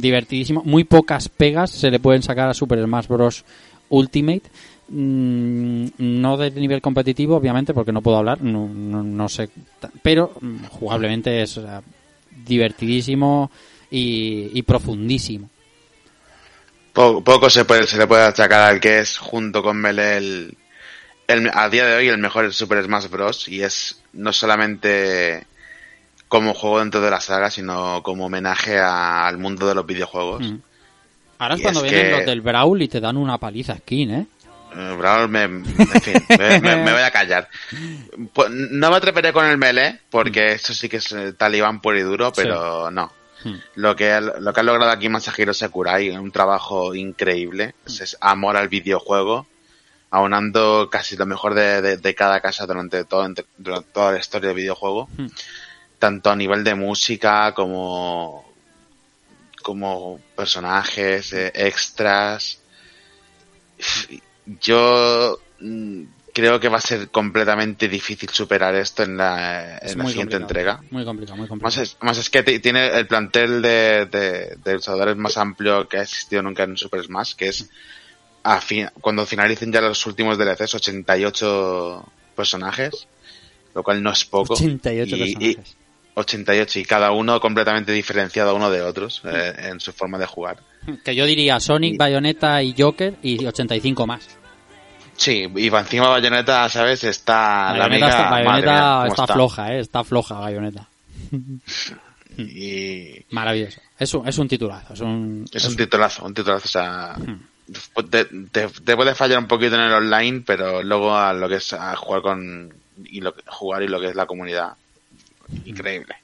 divertidísimo. 0.00 0.62
Muy 0.64 0.82
pocas 0.82 1.28
pegas 1.28 1.70
se 1.70 1.88
le 1.88 2.00
pueden 2.00 2.24
sacar 2.24 2.48
a 2.48 2.54
Super 2.54 2.82
Smash 2.82 3.06
Bros. 3.06 3.44
Ultimate. 3.90 4.42
Mm, 4.88 5.86
no 5.98 6.36
de 6.36 6.50
nivel 6.50 6.80
competitivo, 6.80 7.36
obviamente, 7.36 7.72
porque 7.72 7.92
no 7.92 8.02
puedo 8.02 8.16
hablar, 8.16 8.42
no, 8.42 8.66
no, 8.66 9.04
sé. 9.28 9.50
Pero 10.02 10.32
mm, 10.40 10.64
jugablemente 10.64 11.42
es 11.42 11.60
divertidísimo 12.44 13.52
y, 13.92 14.60
profundísimo. 14.62 15.48
Po- 16.92 17.22
poco 17.22 17.48
se, 17.48 17.64
puede, 17.64 17.86
se 17.86 17.98
le 17.98 18.08
puede 18.08 18.24
achacar 18.24 18.72
al 18.72 18.80
que 18.80 18.98
es, 18.98 19.16
junto 19.18 19.62
con 19.62 19.76
Melee, 19.76 20.16
el, 20.16 20.56
el- 21.28 21.50
a 21.54 21.68
día 21.70 21.86
de 21.86 21.94
hoy 21.98 22.08
el 22.08 22.18
mejor 22.18 22.52
Super 22.52 22.82
Smash 22.82 23.08
Bros. 23.08 23.46
Y 23.48 23.62
es 23.62 24.00
no 24.14 24.32
solamente 24.32 25.46
como 26.28 26.54
juego 26.54 26.80
dentro 26.80 27.00
de 27.00 27.10
la 27.10 27.20
saga, 27.20 27.50
sino 27.50 28.02
como 28.02 28.26
homenaje 28.26 28.78
a- 28.78 29.26
al 29.26 29.38
mundo 29.38 29.68
de 29.68 29.74
los 29.74 29.86
videojuegos. 29.86 30.42
Mm. 30.42 30.56
Ahora 31.38 31.54
es 31.54 31.60
Y 31.60 31.62
cuando 31.62 31.84
es 31.84 31.90
vienen 31.90 32.10
que- 32.10 32.16
los 32.18 32.26
del 32.26 32.40
Brawl 32.40 32.82
y 32.82 32.88
te 32.88 33.00
dan 33.00 33.16
una 33.16 33.38
paliza 33.38 33.76
skin, 33.76 34.10
¿eh? 34.10 34.26
Eh, 34.76 34.94
Brawl 34.98 35.28
me, 35.28 35.42
en 35.44 35.64
fin, 35.64 36.14
me, 36.38 36.60
me- 36.60 36.76
me 36.76 36.92
voy 36.92 37.02
a 37.02 37.10
callar. 37.10 37.48
Pues, 38.32 38.50
no 38.50 38.90
me 38.90 38.96
atreveré 38.96 39.32
con 39.32 39.46
el 39.46 39.56
melee, 39.58 40.00
porque 40.10 40.52
esto 40.52 40.72
sí 40.74 40.88
que 40.88 40.96
es 40.96 41.12
eh, 41.12 41.32
talibán 41.34 41.80
puro 41.80 41.98
y 41.98 42.02
duro, 42.02 42.32
pero 42.34 42.90
no. 42.90 43.12
Hmm. 43.44 43.56
Lo 43.76 43.94
que, 43.94 44.20
lo 44.40 44.52
que 44.52 44.60
ha 44.60 44.62
logrado 44.64 44.90
aquí 44.90 45.08
Masahiro 45.08 45.52
Sakurai, 45.54 46.10
un 46.10 46.32
trabajo 46.32 46.94
increíble, 46.94 47.74
es, 47.86 48.00
es 48.00 48.16
amor 48.20 48.56
al 48.56 48.68
videojuego, 48.68 49.46
aunando 50.14 50.88
casi 50.90 51.16
lo 51.16 51.26
mejor 51.26 51.54
de, 51.54 51.82
de- 51.82 51.96
de 51.96 52.14
cada 52.14 52.40
casa 52.40 52.66
durante, 52.66 53.04
todo, 53.04 53.24
entre- 53.26 53.46
durante 53.58 53.90
toda 53.92 54.12
la 54.12 54.18
historia 54.18 54.48
del 54.48 54.56
videojuego, 54.56 55.08
Hmm. 55.16 55.26
tanto 55.98 56.30
a 56.30 56.36
nivel 56.36 56.62
de 56.62 56.74
música 56.76 57.52
como, 57.52 58.44
como 59.62 60.20
personajes, 60.36 61.32
eh, 61.32 61.50
extras. 61.54 62.60
Yo 64.60 65.38
mm, 65.60 66.02
creo 66.32 66.60
que 66.60 66.68
va 66.68 66.78
a 66.78 66.80
ser 66.80 67.08
completamente 67.10 67.88
difícil 67.88 68.28
superar 68.30 68.74
esto 68.74 69.02
en 69.02 69.16
la, 69.16 69.78
Es 69.78 69.92
en 69.92 69.98
la 69.98 70.04
muy 70.04 70.12
siguiente 70.12 70.36
entrega. 70.36 70.80
Muy 70.90 71.04
complicado, 71.04 71.36
muy 71.36 71.44
Más 71.48 71.48
complicado. 71.48 71.82
es, 71.82 71.96
más 72.02 72.18
es 72.18 72.30
que 72.30 72.42
ti- 72.42 72.60
tiene 72.60 72.86
el 72.88 73.06
plantel 73.06 73.62
de, 73.62 74.06
de, 74.06 74.56
de 74.62 75.14
más 75.16 75.36
amplio 75.38 75.88
que 75.88 75.98
ha 75.98 76.02
existido 76.02 76.42
nunca 76.42 76.64
en 76.64 76.76
Super 76.76 77.02
Smash, 77.02 77.34
que 77.34 77.48
es 77.48 77.68
a 78.44 78.60
fin- 78.60 78.88
cuando 79.00 79.26
finalicen 79.26 79.72
ya 79.72 79.80
los 79.80 80.06
últimos 80.06 80.38
DLCs, 80.38 80.74
88 80.76 82.04
personajes, 82.36 83.08
lo 83.74 83.82
cual 83.82 84.02
no 84.02 84.12
es 84.12 84.24
poco. 84.24 84.54
88 84.54 85.16
Y- 85.16 85.22
y- 85.22 85.34
personajes. 85.34 85.76
88 86.16 86.78
y 86.78 86.84
cada 86.84 87.10
uno 87.10 87.40
completamente 87.40 87.90
diferenciado 87.90 88.54
uno 88.54 88.70
de 88.70 88.82
otros 88.82 89.20
eh, 89.24 89.52
en 89.70 89.80
su 89.80 89.92
forma 89.92 90.16
de 90.16 90.26
jugar. 90.26 90.58
Que 91.04 91.16
yo 91.16 91.26
diría 91.26 91.58
Sonic, 91.58 91.98
Bayonetta 91.98 92.62
y 92.62 92.72
Joker 92.78 93.16
y 93.20 93.44
85 93.44 94.06
más. 94.06 94.28
Sí, 95.16 95.48
y 95.56 95.68
va 95.70 95.80
encima 95.80 96.08
Bayonetta, 96.08 96.68
¿sabes? 96.68 97.02
Está 97.02 97.74
la 97.76 97.86
amiga, 97.86 98.08
está, 98.08 98.30
madre 98.30 98.44
Bayonetta 98.44 98.72
mía, 98.72 98.98
¿cómo 99.10 99.22
está 99.24 99.34
floja, 99.34 99.74
¿eh? 99.74 99.80
Está 99.80 100.04
floja 100.04 100.34
Bayonetta. 100.38 100.88
Y 102.36 103.24
Maravilloso. 103.30 103.80
Es 103.98 104.12
un, 104.14 104.26
es 104.26 104.36
un 104.38 104.48
titulazo. 104.48 104.94
Es 104.94 105.00
un, 105.00 105.44
es 105.52 105.64
un 105.64 105.76
titulazo, 105.76 106.24
un 106.24 106.34
titulazo, 106.34 106.64
o 106.64 106.68
sea, 106.68 107.16
te, 108.10 108.24
te- 108.26 108.68
te 108.68 108.96
puede 108.96 109.14
fallar 109.14 109.38
un 109.38 109.46
poquito 109.46 109.74
en 109.76 109.82
el 109.82 109.92
online, 109.92 110.42
pero 110.46 110.82
luego 110.82 111.14
a 111.16 111.32
lo 111.32 111.48
que 111.48 111.56
es 111.56 111.72
a 111.72 111.96
jugar 111.96 112.22
con 112.22 112.72
y 113.04 113.20
lo 113.20 113.34
que, 113.34 113.42
jugar 113.46 113.82
y 113.82 113.88
lo 113.88 114.00
que 114.00 114.08
es 114.08 114.14
la 114.14 114.26
comunidad, 114.26 114.74
increíble. 115.64 116.14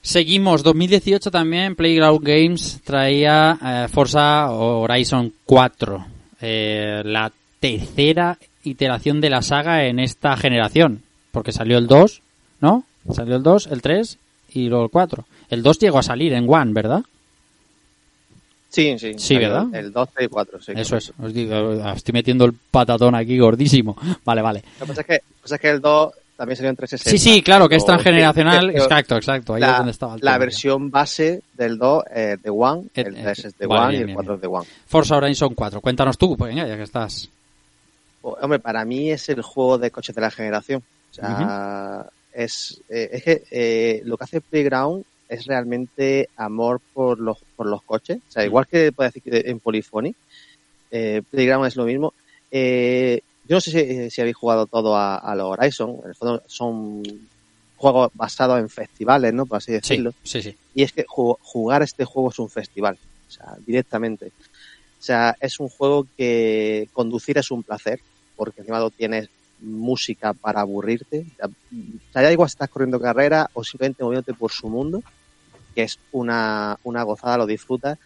Seguimos, 0.00 0.62
2018 0.64 1.30
también 1.30 1.76
Playground 1.76 2.20
Games 2.24 2.80
traía 2.82 3.56
eh, 3.64 3.88
Forza 3.88 4.50
Horizon 4.50 5.32
4, 5.44 6.06
eh, 6.40 7.02
la 7.04 7.30
tercera 7.60 8.36
iteración 8.64 9.20
de 9.20 9.30
la 9.30 9.42
saga 9.42 9.84
en 9.84 10.00
esta 10.00 10.36
generación, 10.36 11.02
porque 11.30 11.52
salió 11.52 11.78
el 11.78 11.86
2, 11.86 12.20
¿no? 12.60 12.84
Salió 13.12 13.36
el 13.36 13.42
2, 13.44 13.68
el 13.68 13.80
3 13.82 14.18
y 14.54 14.68
luego 14.68 14.84
el 14.84 14.90
4. 14.90 15.24
El 15.50 15.62
2 15.62 15.78
llegó 15.78 15.98
a 15.98 16.02
salir 16.02 16.32
en 16.32 16.52
One, 16.52 16.72
¿verdad? 16.72 17.02
Sí, 18.72 18.98
sí. 18.98 19.12
Sí, 19.18 19.36
¿verdad? 19.36 19.66
El 19.74 19.92
12 19.92 20.24
y 20.24 20.28
4, 20.28 20.62
sí. 20.62 20.72
Eso 20.74 20.96
es, 20.96 21.12
os 21.22 21.34
digo, 21.34 21.72
estoy 21.94 22.12
metiendo 22.12 22.46
el 22.46 22.54
patatón 22.54 23.14
aquí 23.14 23.38
gordísimo. 23.38 23.96
Vale, 24.24 24.40
vale. 24.40 24.64
Lo 24.80 24.86
que 24.86 24.92
pasa 24.92 25.00
es 25.02 25.06
que, 25.06 25.12
lo 25.12 25.18
que, 25.18 25.42
pasa 25.42 25.54
es 25.56 25.60
que 25.60 25.68
el 25.68 25.80
2 25.82 26.12
también 26.36 26.56
salió 26.56 26.70
en 26.70 26.76
360. 26.76 27.10
Sí, 27.10 27.18
sí, 27.18 27.42
claro, 27.42 27.68
que 27.68 27.76
es 27.76 27.84
transgeneracional. 27.84 28.68
pero 28.72 28.84
Exacto, 28.84 29.16
exacto. 29.16 29.54
Ahí 29.54 29.60
la, 29.60 29.72
es 29.72 29.76
donde 29.76 29.92
estaba 29.92 30.14
el 30.14 30.20
la 30.22 30.38
versión 30.38 30.90
base 30.90 31.42
del 31.52 31.76
2 31.76 32.04
es 32.14 32.42
de 32.42 32.50
One, 32.50 32.84
Eh, 32.94 33.02
el 33.02 33.16
eh, 33.16 33.22
3 33.22 33.44
es 33.44 33.58
de 33.58 33.66
vale, 33.66 33.82
One 33.82 33.90
bien, 33.90 33.98
y 33.98 34.00
el 34.00 34.06
bien, 34.06 34.16
4 34.16 34.34
es 34.34 34.40
de 34.40 34.46
One. 34.46 34.66
Forza 34.86 35.16
Horizon 35.18 35.54
4. 35.54 35.80
Cuéntanos 35.82 36.16
tú, 36.16 36.34
pues 36.34 36.54
venga, 36.54 36.66
ya 36.66 36.76
que 36.76 36.84
estás. 36.84 37.28
Pues, 38.22 38.36
hombre, 38.40 38.58
para 38.58 38.86
mí 38.86 39.10
es 39.10 39.28
el 39.28 39.42
juego 39.42 39.76
de 39.76 39.90
coches 39.90 40.14
de 40.14 40.20
la 40.22 40.30
generación. 40.30 40.82
O 41.10 41.14
sea, 41.14 42.06
es, 42.32 42.80
eh, 42.88 43.10
es 43.12 43.22
que 43.22 43.42
eh, 43.50 44.00
lo 44.04 44.16
que 44.16 44.24
hace 44.24 44.40
Playground 44.40 45.04
es 45.32 45.46
realmente 45.46 46.28
amor 46.36 46.80
por 46.92 47.18
los, 47.18 47.38
por 47.56 47.66
los 47.66 47.82
coches. 47.82 48.18
O 48.28 48.30
sea, 48.32 48.44
igual 48.44 48.66
que 48.66 48.92
puede 48.92 49.08
decir 49.10 49.22
que 49.22 49.50
en 49.50 49.60
Polyphony, 49.60 50.14
eh, 50.90 51.22
Playground 51.30 51.66
es 51.66 51.76
lo 51.76 51.84
mismo. 51.84 52.12
Eh, 52.50 53.20
yo 53.48 53.56
no 53.56 53.60
sé 53.60 53.70
si, 53.70 54.10
si 54.10 54.20
habéis 54.20 54.36
jugado 54.36 54.66
todo 54.66 54.94
a, 54.96 55.16
a 55.16 55.34
los 55.34 55.46
Horizon. 55.46 55.98
En 56.02 56.08
el 56.10 56.14
fondo 56.14 56.42
son 56.46 57.02
juegos 57.76 58.10
basados 58.14 58.60
en 58.60 58.68
festivales, 58.68 59.32
¿no? 59.32 59.46
Por 59.46 59.56
así 59.58 59.72
decirlo. 59.72 60.12
Sí, 60.22 60.42
sí, 60.42 60.50
sí. 60.50 60.56
Y 60.74 60.82
es 60.82 60.92
que 60.92 61.04
ju- 61.04 61.36
jugar 61.40 61.82
este 61.82 62.04
juego 62.04 62.30
es 62.30 62.38
un 62.38 62.48
festival, 62.50 62.96
o 63.28 63.30
sea, 63.30 63.54
directamente. 63.66 64.26
O 64.28 65.04
sea, 65.04 65.34
es 65.40 65.58
un 65.58 65.68
juego 65.68 66.06
que 66.16 66.88
conducir 66.92 67.38
es 67.38 67.50
un 67.50 67.62
placer, 67.64 68.00
porque 68.36 68.60
encima 68.60 68.78
lo 68.78 68.90
tienes 68.90 69.28
música 69.60 70.32
para 70.32 70.60
aburrirte. 70.60 71.26
O 71.42 71.48
sea, 72.12 72.22
ya 72.22 72.32
igual 72.32 72.46
estás 72.48 72.68
corriendo 72.68 73.00
carrera 73.00 73.50
o 73.54 73.64
simplemente 73.64 74.04
moviéndote 74.04 74.34
por 74.34 74.52
su 74.52 74.68
mundo, 74.68 75.02
que 75.72 75.82
es 75.82 75.98
una, 76.12 76.78
una 76.84 77.02
gozada, 77.02 77.38
lo 77.38 77.46
disfrutas. 77.46 77.98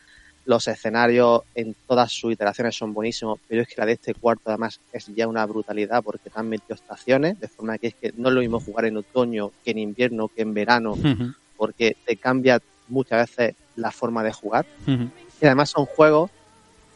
Los 0.45 0.69
escenarios 0.69 1.43
en 1.55 1.75
todas 1.87 2.13
sus 2.13 2.33
iteraciones 2.33 2.77
son 2.77 2.95
buenísimos, 2.95 3.41
pero 3.49 3.63
es 3.63 3.69
que 3.69 3.75
la 3.79 3.87
de 3.87 3.93
este 3.93 4.15
cuarto 4.15 4.43
además 4.47 4.81
es 4.93 5.07
ya 5.15 5.27
una 5.27 5.45
brutalidad 5.45 6.05
porque 6.05 6.31
te 6.31 6.39
han 6.39 6.49
metido 6.49 6.77
estaciones, 6.77 7.41
de 7.41 7.49
forma 7.49 7.79
que 7.79 7.89
es 7.89 7.95
que 7.95 8.13
no 8.17 8.29
es 8.29 8.35
lo 8.35 8.41
mismo 8.41 8.61
jugar 8.61 8.85
en 8.85 8.97
otoño 8.97 9.51
que 9.65 9.73
en 9.73 9.79
invierno 9.79 10.29
que 10.29 10.43
en 10.43 10.55
verano, 10.55 10.97
porque 11.57 11.97
te 12.07 12.17
cambia 12.17 12.61
muchas 12.89 13.29
veces 13.29 13.57
la 13.75 13.91
forma 13.91 14.23
de 14.23 14.33
jugar. 14.33 14.67
Y 14.87 15.47
además 15.47 15.71
son 15.71 15.85
juegos 15.85 16.31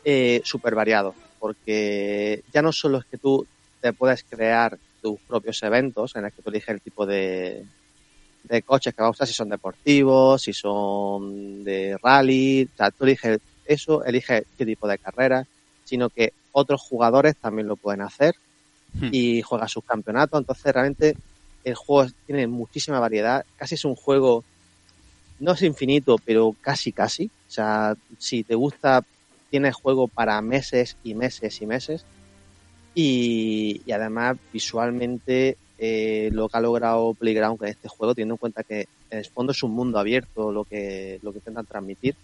eh, 0.04 0.40
súper 0.44 0.76
variados, 0.76 1.16
porque 1.40 2.44
ya 2.52 2.62
no 2.62 2.72
solo 2.72 2.98
es 2.98 3.04
que 3.06 3.18
tú 3.18 3.46
te 3.80 3.92
puedes 3.92 4.22
crear 4.22 4.78
tus 5.02 5.18
propios 5.20 5.60
eventos 5.62 6.14
en 6.14 6.22
los 6.22 6.32
que 6.32 6.42
tú 6.42 6.50
eliges 6.50 6.68
el 6.68 6.80
tipo 6.80 7.04
de, 7.04 7.64
de 8.44 8.62
coches 8.62 8.94
que 8.94 9.02
vas 9.02 9.08
a 9.08 9.10
usar, 9.10 9.26
si 9.26 9.34
son 9.34 9.48
deportivos, 9.48 10.42
si 10.42 10.52
son 10.52 11.64
de 11.64 11.96
rally, 12.02 12.68
o 12.72 12.76
sea, 12.76 12.90
tú 12.90 13.04
eliges 13.04 13.38
eso, 13.64 14.04
eliges 14.04 14.44
qué 14.56 14.66
tipo 14.66 14.88
de 14.88 14.98
carrera, 14.98 15.46
sino 15.84 16.10
que 16.10 16.32
otros 16.52 16.80
jugadores 16.80 17.36
también 17.36 17.68
lo 17.68 17.76
pueden 17.76 18.02
hacer 18.02 18.34
Hmm. 18.92 19.10
y 19.12 19.42
juegan 19.42 19.68
sus 19.68 19.84
campeonatos, 19.84 20.40
entonces 20.40 20.72
realmente 20.72 21.16
el 21.62 21.74
juego 21.74 22.10
tiene 22.26 22.46
muchísima 22.46 22.98
variedad, 22.98 23.44
casi 23.56 23.76
es 23.76 23.84
un 23.84 23.94
juego 23.94 24.42
no 25.38 25.52
es 25.52 25.62
infinito, 25.62 26.16
pero 26.22 26.54
casi 26.60 26.92
casi. 26.92 27.30
O 27.48 27.50
sea, 27.50 27.96
si 28.18 28.42
te 28.44 28.54
gusta, 28.54 29.02
tienes 29.50 29.74
juego 29.74 30.06
para 30.06 30.40
meses 30.42 30.98
y 31.02 31.14
meses 31.14 31.62
y 31.62 31.66
meses. 31.66 32.04
Y, 32.94 33.80
y 33.86 33.92
además, 33.92 34.36
visualmente, 34.52 35.56
eh, 35.82 36.28
lo 36.32 36.48
que 36.48 36.58
ha 36.58 36.60
logrado 36.60 37.14
Playground 37.14 37.58
con 37.58 37.66
este 37.66 37.88
juego, 37.88 38.14
teniendo 38.14 38.34
en 38.34 38.38
cuenta 38.38 38.62
que 38.62 38.86
en 39.10 39.18
el 39.18 39.24
fondo 39.24 39.52
es 39.52 39.62
un 39.62 39.72
mundo 39.72 39.98
abierto 39.98 40.52
lo 40.52 40.64
que, 40.64 41.18
lo 41.22 41.32
que 41.32 41.38
intentan 41.38 41.64
transmitir, 41.64 42.14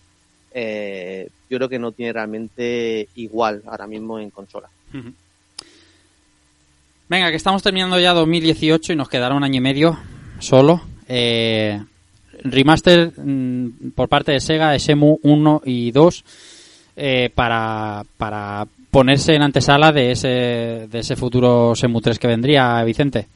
eh, 0.52 1.28
yo 1.48 1.56
creo 1.56 1.68
que 1.68 1.78
no 1.78 1.92
tiene 1.92 2.12
realmente 2.12 3.08
igual 3.16 3.62
ahora 3.66 3.86
mismo 3.86 4.18
en 4.18 4.28
consola. 4.30 4.68
Venga, 7.08 7.30
que 7.30 7.36
estamos 7.36 7.62
terminando 7.62 7.98
ya 7.98 8.12
2018 8.12 8.92
y 8.92 8.96
nos 8.96 9.08
quedará 9.08 9.34
un 9.34 9.44
año 9.44 9.56
y 9.56 9.60
medio 9.60 9.98
solo. 10.38 10.82
Eh, 11.08 11.80
remaster 12.42 13.12
mm, 13.16 13.92
por 13.94 14.08
parte 14.08 14.32
de 14.32 14.40
Sega, 14.40 14.78
Semu 14.78 15.18
1 15.22 15.62
y 15.64 15.92
2, 15.92 16.24
eh, 16.96 17.30
para, 17.34 18.04
para 18.18 18.66
ponerse 18.90 19.34
en 19.34 19.42
antesala 19.42 19.92
de 19.92 20.10
ese, 20.10 20.88
de 20.90 20.98
ese 20.98 21.16
futuro 21.16 21.74
Semu 21.74 22.02
3 22.02 22.18
que 22.18 22.28
vendría, 22.28 22.82
Vicente. 22.84 23.28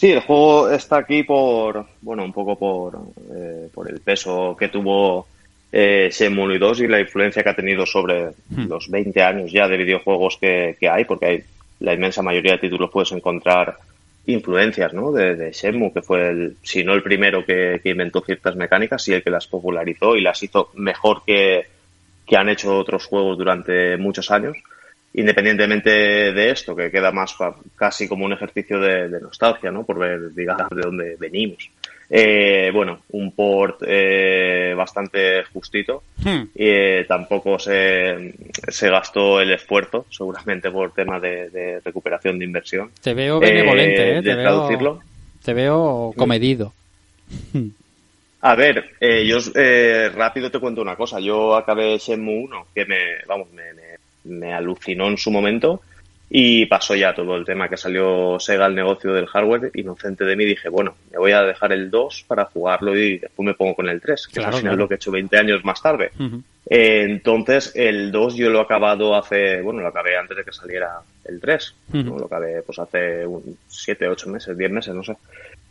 Sí, 0.00 0.12
el 0.12 0.20
juego 0.20 0.70
está 0.70 0.96
aquí 0.96 1.24
por, 1.24 1.84
bueno, 2.00 2.24
un 2.24 2.32
poco 2.32 2.56
por, 2.58 2.98
eh, 3.34 3.68
por 3.74 3.86
el 3.90 4.00
peso 4.00 4.56
que 4.58 4.68
tuvo 4.68 5.26
eh, 5.70 6.08
Shenmue 6.10 6.58
2 6.58 6.80
y 6.80 6.88
la 6.88 7.00
influencia 7.00 7.42
que 7.42 7.50
ha 7.50 7.54
tenido 7.54 7.84
sobre 7.84 8.30
Hmm. 8.48 8.66
los 8.66 8.88
20 8.88 9.22
años 9.22 9.52
ya 9.52 9.68
de 9.68 9.76
videojuegos 9.76 10.38
que, 10.40 10.74
que 10.80 10.88
hay, 10.88 11.04
porque 11.04 11.26
hay 11.26 11.44
la 11.80 11.92
inmensa 11.92 12.22
mayoría 12.22 12.52
de 12.52 12.58
títulos 12.60 12.88
puedes 12.90 13.12
encontrar 13.12 13.76
influencias, 14.24 14.94
¿no? 14.94 15.12
De, 15.12 15.36
de 15.36 15.52
Shenmue, 15.52 15.92
que 15.92 16.00
fue 16.00 16.30
el, 16.30 16.56
si 16.62 16.82
no 16.82 16.94
el 16.94 17.02
primero 17.02 17.44
que, 17.44 17.80
que 17.82 17.90
inventó 17.90 18.22
ciertas 18.22 18.56
mecánicas, 18.56 19.02
sí 19.02 19.12
el 19.12 19.22
que 19.22 19.28
las 19.28 19.48
popularizó 19.48 20.16
y 20.16 20.22
las 20.22 20.42
hizo 20.42 20.70
mejor 20.76 21.24
que, 21.26 21.66
que 22.26 22.36
han 22.38 22.48
hecho 22.48 22.78
otros 22.78 23.04
juegos 23.04 23.36
durante 23.36 23.98
muchos 23.98 24.30
años 24.30 24.56
independientemente 25.14 25.90
de 25.90 26.50
esto, 26.50 26.74
que 26.76 26.90
queda 26.90 27.10
más 27.12 27.34
pa- 27.34 27.56
casi 27.76 28.08
como 28.08 28.24
un 28.24 28.32
ejercicio 28.32 28.78
de, 28.80 29.08
de 29.08 29.20
nostalgia, 29.20 29.70
¿no? 29.70 29.84
Por 29.84 29.98
ver, 29.98 30.32
digamos, 30.34 30.70
de 30.70 30.82
dónde 30.82 31.16
venimos. 31.18 31.68
Eh, 32.12 32.70
bueno, 32.74 33.02
un 33.10 33.30
port 33.32 33.82
eh, 33.86 34.74
bastante 34.76 35.44
justito. 35.52 36.02
Hmm. 36.24 36.42
Eh, 36.54 37.04
tampoco 37.06 37.58
se, 37.58 38.34
se 38.68 38.90
gastó 38.90 39.40
el 39.40 39.52
esfuerzo, 39.52 40.06
seguramente 40.10 40.70
por 40.70 40.92
tema 40.92 41.20
de, 41.20 41.50
de 41.50 41.80
recuperación 41.80 42.38
de 42.38 42.44
inversión. 42.46 42.90
Te 43.00 43.14
veo 43.14 43.38
benevolente, 43.38 44.10
Eh, 44.10 44.14
de 44.16 44.22
Te 44.22 44.34
veo, 44.34 44.42
traducirlo. 44.44 45.02
te 45.44 45.54
veo 45.54 46.12
comedido. 46.16 46.72
A 48.42 48.54
ver, 48.54 48.92
eh, 49.00 49.26
yo 49.26 49.36
eh, 49.54 50.10
rápido 50.14 50.50
te 50.50 50.58
cuento 50.58 50.80
una 50.80 50.96
cosa. 50.96 51.20
Yo 51.20 51.54
acabé 51.54 51.98
Shenmue 51.98 52.44
1, 52.44 52.66
que 52.74 52.86
me, 52.86 52.96
vamos, 53.28 53.52
me, 53.52 53.72
me, 54.24 54.52
alucinó 54.52 55.08
en 55.08 55.16
su 55.16 55.30
momento 55.30 55.82
y 56.32 56.66
pasó 56.66 56.94
ya 56.94 57.12
todo 57.12 57.34
el 57.36 57.44
tema 57.44 57.68
que 57.68 57.76
salió 57.76 58.38
Sega 58.38 58.66
al 58.66 58.74
negocio 58.74 59.12
del 59.12 59.26
hardware. 59.26 59.72
Inocente 59.74 60.24
de 60.24 60.36
mí 60.36 60.44
dije, 60.44 60.68
bueno, 60.68 60.94
me 61.10 61.18
voy 61.18 61.32
a 61.32 61.42
dejar 61.42 61.72
el 61.72 61.90
2 61.90 62.24
para 62.28 62.44
jugarlo 62.44 62.96
y 62.96 63.18
después 63.18 63.44
me 63.44 63.54
pongo 63.54 63.74
con 63.74 63.88
el 63.88 64.00
3, 64.00 64.28
que 64.28 64.34
Claro, 64.34 64.50
es 64.50 64.54
al 64.54 64.60
final 64.60 64.72
claro. 64.74 64.84
lo 64.84 64.88
que 64.88 64.94
he 64.94 64.96
hecho 64.96 65.10
20 65.10 65.36
años 65.36 65.64
más 65.64 65.82
tarde. 65.82 66.12
Eh, 66.68 67.02
entonces, 67.02 67.72
el 67.74 68.12
2 68.12 68.36
yo 68.36 68.48
lo 68.48 68.60
he 68.60 68.62
acabado 68.62 69.16
hace, 69.16 69.60
bueno, 69.60 69.80
lo 69.80 69.88
acabé 69.88 70.16
antes 70.16 70.36
de 70.36 70.44
que 70.44 70.52
saliera 70.52 71.00
el 71.24 71.40
3. 71.40 71.74
¿no? 71.94 72.00
Ujú. 72.00 72.18
Lo 72.20 72.26
acabé 72.26 72.62
pues 72.62 72.78
hace 72.78 73.26
7, 73.66 74.06
8 74.06 74.30
meses, 74.30 74.56
10 74.56 74.70
meses, 74.70 74.94
no 74.94 75.02
sé. 75.02 75.16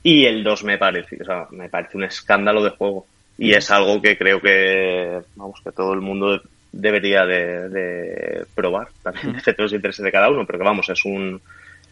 Y 0.04 0.26
el 0.26 0.44
2 0.44 0.66
me 0.66 0.78
parece, 0.78 1.18
o 1.22 1.26
sea, 1.26 1.48
me 1.52 1.70
parece 1.70 1.96
un 1.96 2.04
escándalo 2.04 2.62
de 2.62 2.72
juego. 2.72 3.06
Y 3.38 3.54
es 3.54 3.72
algo 3.72 4.02
que 4.02 4.18
creo 4.18 4.42
que, 4.42 5.22
vamos, 5.38 5.62
que 5.64 5.72
todo 5.72 5.94
el 5.94 6.02
mundo 6.02 6.42
debería 6.72 7.26
de, 7.26 7.70
de 7.70 8.46
probar. 8.56 8.90
También 9.02 9.34
depende 9.34 9.58
de 9.58 9.64
los 9.64 9.74
intereses 9.74 10.04
de 10.04 10.12
cada 10.12 10.30
uno, 10.30 10.46
pero 10.46 10.60
que 10.60 10.66
vamos, 10.66 10.90
es 10.90 11.06
un 11.06 11.42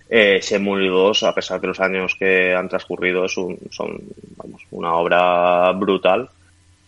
eh, 0.09 0.39
Shenmue 0.41 0.87
2, 0.87 1.23
a 1.23 1.35
pesar 1.35 1.59
de 1.59 1.67
los 1.67 1.79
años 1.79 2.15
que 2.17 2.55
han 2.55 2.69
transcurrido, 2.69 3.25
es 3.25 3.37
un, 3.37 3.57
son, 3.71 3.99
vamos, 4.37 4.61
una 4.71 4.93
obra 4.93 5.71
brutal 5.73 6.29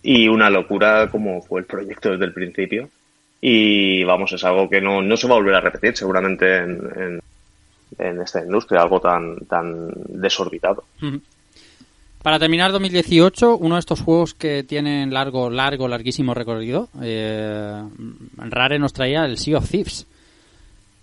y 0.02 0.28
una 0.28 0.50
locura 0.50 1.10
como 1.10 1.42
fue 1.42 1.62
el 1.62 1.66
proyecto 1.66 2.12
desde 2.12 2.26
el 2.26 2.34
principio. 2.34 2.90
Y 3.42 4.04
vamos, 4.04 4.34
es 4.34 4.44
algo 4.44 4.70
que 4.70 4.82
no, 4.82 5.02
no 5.02 5.16
se 5.16 5.28
va 5.28 5.36
a 5.36 5.38
volver 5.38 5.56
a 5.56 5.62
repetir 5.62 5.96
seguramente 5.96 6.58
en, 6.58 6.80
en, 6.96 7.22
en 7.98 8.22
esta 8.22 8.44
industria, 8.44 8.82
algo 8.82 9.00
tan, 9.00 9.38
tan 9.46 9.90
desorbitado. 10.08 10.84
Para 12.22 12.38
terminar 12.38 12.74
2018, 12.74 13.58
uno 13.58 13.76
de 13.76 13.80
estos 13.80 14.02
juegos 14.02 14.34
que 14.34 14.64
tienen 14.64 15.14
largo, 15.14 15.50
largo, 15.50 15.88
larguísimo 15.88 16.34
recorrido, 16.34 16.90
eh, 17.02 17.82
Rare 18.38 18.78
nos 18.78 18.92
traía 18.92 19.24
el 19.24 19.38
Sea 19.38 19.60
of 19.60 19.70
Thieves, 19.70 20.06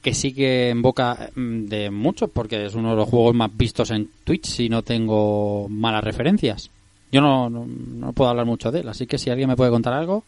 que 0.02 0.12
sigue 0.12 0.68
en 0.68 0.82
boca 0.82 1.30
mm, 1.34 1.64
de 1.64 1.90
muchos 1.90 2.28
porque 2.30 2.66
es 2.66 2.74
uno 2.74 2.90
de 2.90 2.96
los 2.96 3.08
juegos 3.08 3.34
más 3.34 3.50
vistos 3.56 3.90
en 3.92 4.10
Twitch 4.24 4.44
si 4.44 4.68
no 4.68 4.82
tengo 4.82 5.68
malas 5.70 6.04
referencias. 6.04 6.70
Yo 7.10 7.22
no, 7.22 7.48
no, 7.48 7.66
no 7.66 8.12
puedo 8.12 8.28
hablar 8.28 8.44
mucho 8.44 8.70
de 8.70 8.80
él, 8.80 8.88
así 8.88 9.06
que 9.06 9.16
si 9.16 9.30
alguien 9.30 9.48
me 9.48 9.56
puede 9.56 9.70
contar 9.70 9.94
algo. 9.94 10.24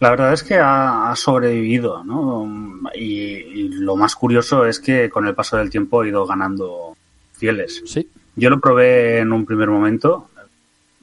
La 0.00 0.10
verdad 0.10 0.32
es 0.32 0.42
que 0.42 0.54
ha, 0.54 1.10
ha 1.10 1.16
sobrevivido, 1.16 2.02
¿no? 2.02 2.48
Y, 2.94 3.04
y 3.04 3.68
lo 3.68 3.94
más 3.94 4.16
curioso 4.16 4.64
es 4.64 4.80
que 4.80 5.10
con 5.10 5.26
el 5.26 5.34
paso 5.34 5.58
del 5.58 5.68
tiempo 5.68 6.00
ha 6.00 6.08
ido 6.08 6.26
ganando 6.26 6.96
fieles. 7.34 7.82
Sí. 7.84 8.08
Yo 8.38 8.50
lo 8.50 8.60
probé 8.60 9.18
en 9.18 9.32
un 9.32 9.44
primer 9.44 9.68
momento. 9.68 10.30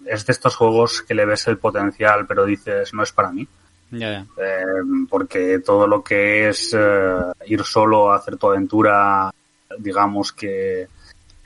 Es 0.05 0.25
de 0.25 0.33
estos 0.33 0.55
juegos 0.55 1.01
que 1.01 1.13
le 1.13 1.25
ves 1.25 1.47
el 1.47 1.57
potencial, 1.57 2.25
pero 2.25 2.45
dices, 2.45 2.93
no 2.93 3.03
es 3.03 3.11
para 3.11 3.31
mí. 3.31 3.47
Ya, 3.91 4.11
ya. 4.11 4.25
Eh, 4.37 4.83
porque 5.09 5.59
todo 5.59 5.87
lo 5.87 6.03
que 6.03 6.49
es 6.49 6.75
eh, 6.77 7.17
ir 7.47 7.63
solo 7.63 8.11
a 8.11 8.17
hacer 8.17 8.37
tu 8.37 8.47
aventura, 8.47 9.31
digamos 9.79 10.31
que 10.31 10.87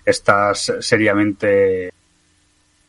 estás 0.06 0.74
seriamente 0.80 1.92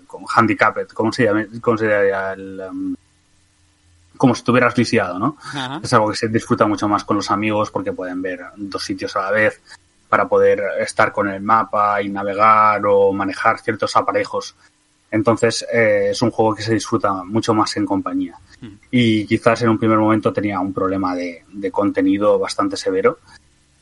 con 0.06 0.24
handicapped, 0.28 0.88
¿cómo 0.88 1.12
se 1.12 1.24
llama? 1.24 1.46
¿Cómo 1.60 1.78
se 1.78 1.86
llama 1.86 2.32
el, 2.32 2.60
um, 2.68 2.96
como 4.16 4.34
si 4.34 4.40
estuvieras 4.40 4.76
lisiado, 4.76 5.18
¿no? 5.18 5.36
Ajá. 5.40 5.80
Es 5.82 5.92
algo 5.92 6.10
que 6.10 6.16
se 6.16 6.28
disfruta 6.28 6.66
mucho 6.66 6.88
más 6.88 7.04
con 7.04 7.16
los 7.16 7.30
amigos 7.30 7.70
porque 7.70 7.92
pueden 7.92 8.20
ver 8.20 8.40
dos 8.56 8.84
sitios 8.84 9.16
a 9.16 9.22
la 9.22 9.30
vez 9.30 9.60
para 10.10 10.28
poder 10.28 10.60
estar 10.80 11.12
con 11.12 11.28
el 11.28 11.40
mapa 11.40 12.02
y 12.02 12.10
navegar 12.10 12.82
o 12.84 13.12
manejar 13.12 13.60
ciertos 13.60 13.96
aparejos. 13.96 14.56
Entonces 15.10 15.64
eh, 15.72 16.08
es 16.10 16.20
un 16.20 16.30
juego 16.30 16.54
que 16.54 16.62
se 16.62 16.74
disfruta 16.74 17.24
mucho 17.24 17.54
más 17.54 17.76
en 17.76 17.86
compañía. 17.86 18.36
Y 18.90 19.24
quizás 19.24 19.62
en 19.62 19.70
un 19.70 19.78
primer 19.78 19.98
momento 19.98 20.32
tenía 20.32 20.60
un 20.60 20.74
problema 20.74 21.14
de, 21.14 21.44
de 21.52 21.70
contenido 21.70 22.38
bastante 22.38 22.76
severo. 22.76 23.18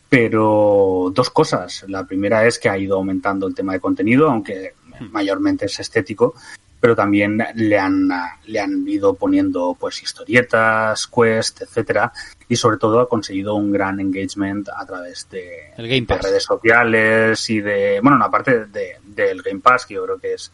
Pero 0.08 1.10
dos 1.12 1.30
cosas. 1.30 1.84
La 1.88 2.04
primera 2.04 2.46
es 2.46 2.58
que 2.58 2.68
ha 2.68 2.78
ido 2.78 2.96
aumentando 2.96 3.46
el 3.46 3.54
tema 3.54 3.72
de 3.72 3.80
contenido, 3.80 4.30
aunque 4.30 4.74
mayormente 5.10 5.66
es 5.66 5.80
estético, 5.80 6.34
pero 6.80 6.94
también 6.94 7.42
le 7.54 7.78
han, 7.78 8.08
le 8.46 8.60
han 8.60 8.86
ido 8.86 9.14
poniendo 9.14 9.76
pues 9.78 10.02
historietas, 10.02 11.06
quest, 11.06 11.62
etcétera, 11.62 12.12
y 12.48 12.56
sobre 12.56 12.78
todo 12.78 13.00
ha 13.00 13.08
conseguido 13.08 13.54
un 13.54 13.70
gran 13.72 14.00
engagement 14.00 14.68
a 14.74 14.86
través 14.86 15.28
de, 15.30 15.72
de 16.00 16.06
redes 16.22 16.44
sociales 16.44 17.50
y 17.50 17.60
de, 17.60 18.00
bueno, 18.02 18.22
aparte 18.24 18.66
de, 18.66 18.96
del 19.04 19.42
Game 19.42 19.60
Pass, 19.60 19.84
que 19.86 19.94
yo 19.94 20.04
creo 20.04 20.18
que 20.18 20.34
es 20.34 20.50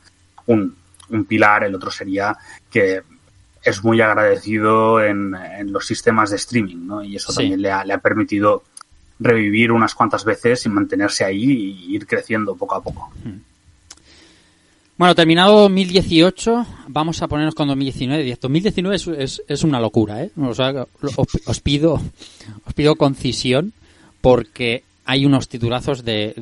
un, 0.46 0.76
un 1.10 1.24
pilar, 1.24 1.64
el 1.64 1.74
otro 1.74 1.90
sería 1.90 2.36
que 2.70 3.02
es 3.62 3.82
muy 3.84 4.00
agradecido 4.00 5.02
en, 5.02 5.34
en 5.34 5.72
los 5.72 5.86
sistemas 5.86 6.30
de 6.30 6.36
streaming, 6.36 6.86
¿no? 6.86 7.02
Y 7.02 7.16
eso 7.16 7.32
Sí. 7.32 7.38
también 7.38 7.62
le 7.62 7.70
ha, 7.70 7.84
le 7.84 7.94
ha 7.94 7.98
permitido 7.98 8.62
revivir 9.20 9.70
unas 9.72 9.94
cuantas 9.94 10.24
veces 10.24 10.66
y 10.66 10.68
mantenerse 10.68 11.24
ahí 11.24 11.44
y 11.44 11.94
ir 11.94 12.06
creciendo 12.06 12.56
poco 12.56 12.74
a 12.74 12.82
poco. 12.82 13.10
Bueno, 14.96 15.16
terminado 15.16 15.62
2018, 15.62 16.66
vamos 16.86 17.20
a 17.20 17.26
ponernos 17.26 17.56
con 17.56 17.66
2019. 17.66 18.38
2019 18.40 18.96
es, 18.96 19.08
es, 19.08 19.42
es 19.48 19.64
una 19.64 19.80
locura, 19.80 20.22
¿eh? 20.22 20.30
O 20.40 20.54
sea, 20.54 20.86
os, 21.16 21.28
os 21.46 21.60
pido, 21.60 22.00
os 22.64 22.74
pido 22.74 22.94
concisión 22.94 23.72
porque 24.20 24.84
hay 25.04 25.26
unos 25.26 25.48
titulazos 25.48 26.04
de, 26.04 26.36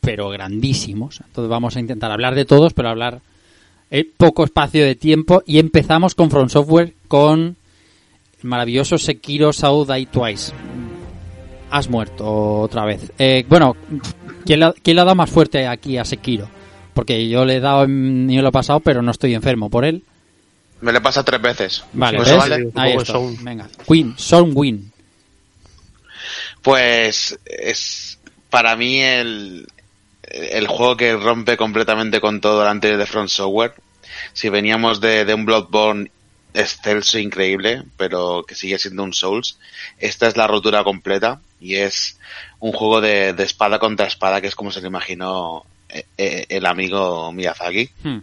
pero 0.00 0.28
grandísimos. 0.28 1.20
Entonces 1.26 1.50
vamos 1.50 1.76
a 1.76 1.80
intentar 1.80 2.12
hablar 2.12 2.36
de 2.36 2.44
todos, 2.44 2.74
pero 2.74 2.90
hablar 2.90 3.22
en 3.90 4.06
poco 4.16 4.44
espacio 4.44 4.84
de 4.84 4.94
tiempo 4.94 5.42
y 5.44 5.58
empezamos 5.58 6.14
con 6.14 6.30
From 6.30 6.48
Software 6.48 6.94
con 7.08 7.56
el 8.40 8.48
maravilloso 8.48 8.98
Sekiro 8.98 9.52
Saudai 9.52 10.06
Twice. 10.06 10.52
Has 11.70 11.90
muerto 11.90 12.60
otra 12.60 12.84
vez. 12.84 13.10
Eh, 13.18 13.44
bueno, 13.48 13.74
¿quién 14.44 14.60
le, 14.60 14.72
quién 14.80 14.94
le 14.94 15.02
ha 15.02 15.04
dado 15.04 15.16
más 15.16 15.28
fuerte 15.28 15.66
aquí 15.66 15.98
a 15.98 16.04
Sekiro? 16.04 16.48
Porque 16.96 17.28
yo 17.28 17.44
le 17.44 17.56
he 17.56 17.60
dado 17.60 17.84
en 17.84 18.26
nivel 18.26 18.50
pasado, 18.50 18.80
pero 18.80 19.02
no 19.02 19.10
estoy 19.10 19.34
enfermo 19.34 19.68
por 19.68 19.84
él. 19.84 20.02
Me 20.80 20.92
lo 20.92 21.02
pasa 21.02 21.22
tres 21.22 21.42
veces. 21.42 21.84
Vale, 21.92 22.16
Pues 22.16 22.30
¿ves? 22.30 22.38
vale. 22.38 22.64
un 22.64 22.72
Ahí 22.74 22.92
está. 22.94 23.18
Venga, 23.42 23.68
Queen, 23.86 24.14
Son 24.16 24.52
Win. 24.54 24.90
Pues 26.62 27.38
es 27.44 28.18
para 28.48 28.76
mí 28.76 28.98
el, 29.00 29.66
el 30.22 30.66
juego 30.68 30.96
que 30.96 31.14
rompe 31.16 31.58
completamente 31.58 32.18
con 32.18 32.40
todo 32.40 32.62
el 32.62 32.68
anterior 32.68 32.98
de 32.98 33.04
Front 33.04 33.28
Software. 33.28 33.74
Si 34.32 34.48
veníamos 34.48 35.02
de, 35.02 35.26
de 35.26 35.34
un 35.34 35.44
Bloodborne 35.44 36.10
excelso, 36.54 37.18
increíble, 37.18 37.82
pero 37.98 38.42
que 38.48 38.54
sigue 38.54 38.78
siendo 38.78 39.02
un 39.02 39.12
Souls, 39.12 39.58
esta 39.98 40.26
es 40.28 40.38
la 40.38 40.46
rotura 40.46 40.82
completa 40.82 41.42
y 41.60 41.74
es 41.74 42.18
un 42.58 42.72
juego 42.72 43.02
de, 43.02 43.34
de 43.34 43.44
espada 43.44 43.78
contra 43.78 44.06
espada, 44.06 44.40
que 44.40 44.46
es 44.46 44.54
como 44.54 44.70
se 44.72 44.80
lo 44.80 44.86
imaginó 44.86 45.66
el 46.16 46.66
amigo 46.66 47.32
Miyazaki. 47.32 47.90
Hmm. 48.02 48.18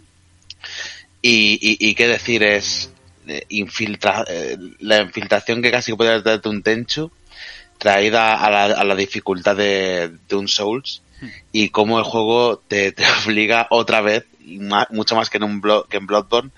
Y, 1.22 1.58
y, 1.60 1.90
y 1.90 1.94
qué 1.94 2.06
decir 2.08 2.42
es 2.42 2.90
eh, 3.26 3.44
infiltra, 3.48 4.24
eh, 4.28 4.56
la 4.80 5.00
infiltración 5.02 5.62
que 5.62 5.70
casi 5.70 5.94
puede 5.94 6.20
darte 6.22 6.48
un 6.48 6.62
Tenchu 6.62 7.10
traída 7.78 8.34
a 8.44 8.50
la, 8.50 8.64
a 8.66 8.84
la 8.84 8.94
dificultad 8.94 9.56
de, 9.56 10.12
de 10.28 10.36
un 10.36 10.48
Souls 10.48 11.02
y 11.52 11.70
cómo 11.70 11.98
el 11.98 12.04
juego 12.04 12.58
te, 12.68 12.92
te 12.92 13.04
obliga 13.26 13.66
otra 13.70 14.00
vez, 14.02 14.26
y 14.44 14.58
mucho 14.90 15.16
más 15.16 15.30
que 15.30 15.38
en, 15.38 15.44
un 15.44 15.62
Blo- 15.62 15.86
que 15.88 15.96
en 15.96 16.06
Bloodborne, 16.06 16.50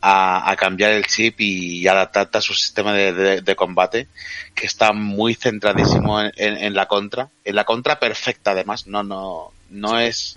a, 0.00 0.50
a 0.50 0.56
cambiar 0.56 0.92
el 0.92 1.06
chip 1.06 1.40
y 1.40 1.86
adaptarte 1.88 2.38
a 2.38 2.42
su 2.42 2.52
sistema 2.54 2.92
de, 2.92 3.12
de- 3.12 3.40
de 3.40 3.56
combate, 3.56 4.06
que 4.54 4.66
está 4.66 4.92
muy 4.92 5.34
centradísimo 5.34 6.20
en, 6.20 6.30
en- 6.36 6.58
en 6.58 6.74
la 6.74 6.86
contra, 6.86 7.30
en 7.44 7.56
la 7.56 7.64
contra 7.64 7.98
perfecta 7.98 8.52
además, 8.52 8.86
no, 8.86 9.02
no, 9.02 9.50
no 9.74 9.98
es, 9.98 10.36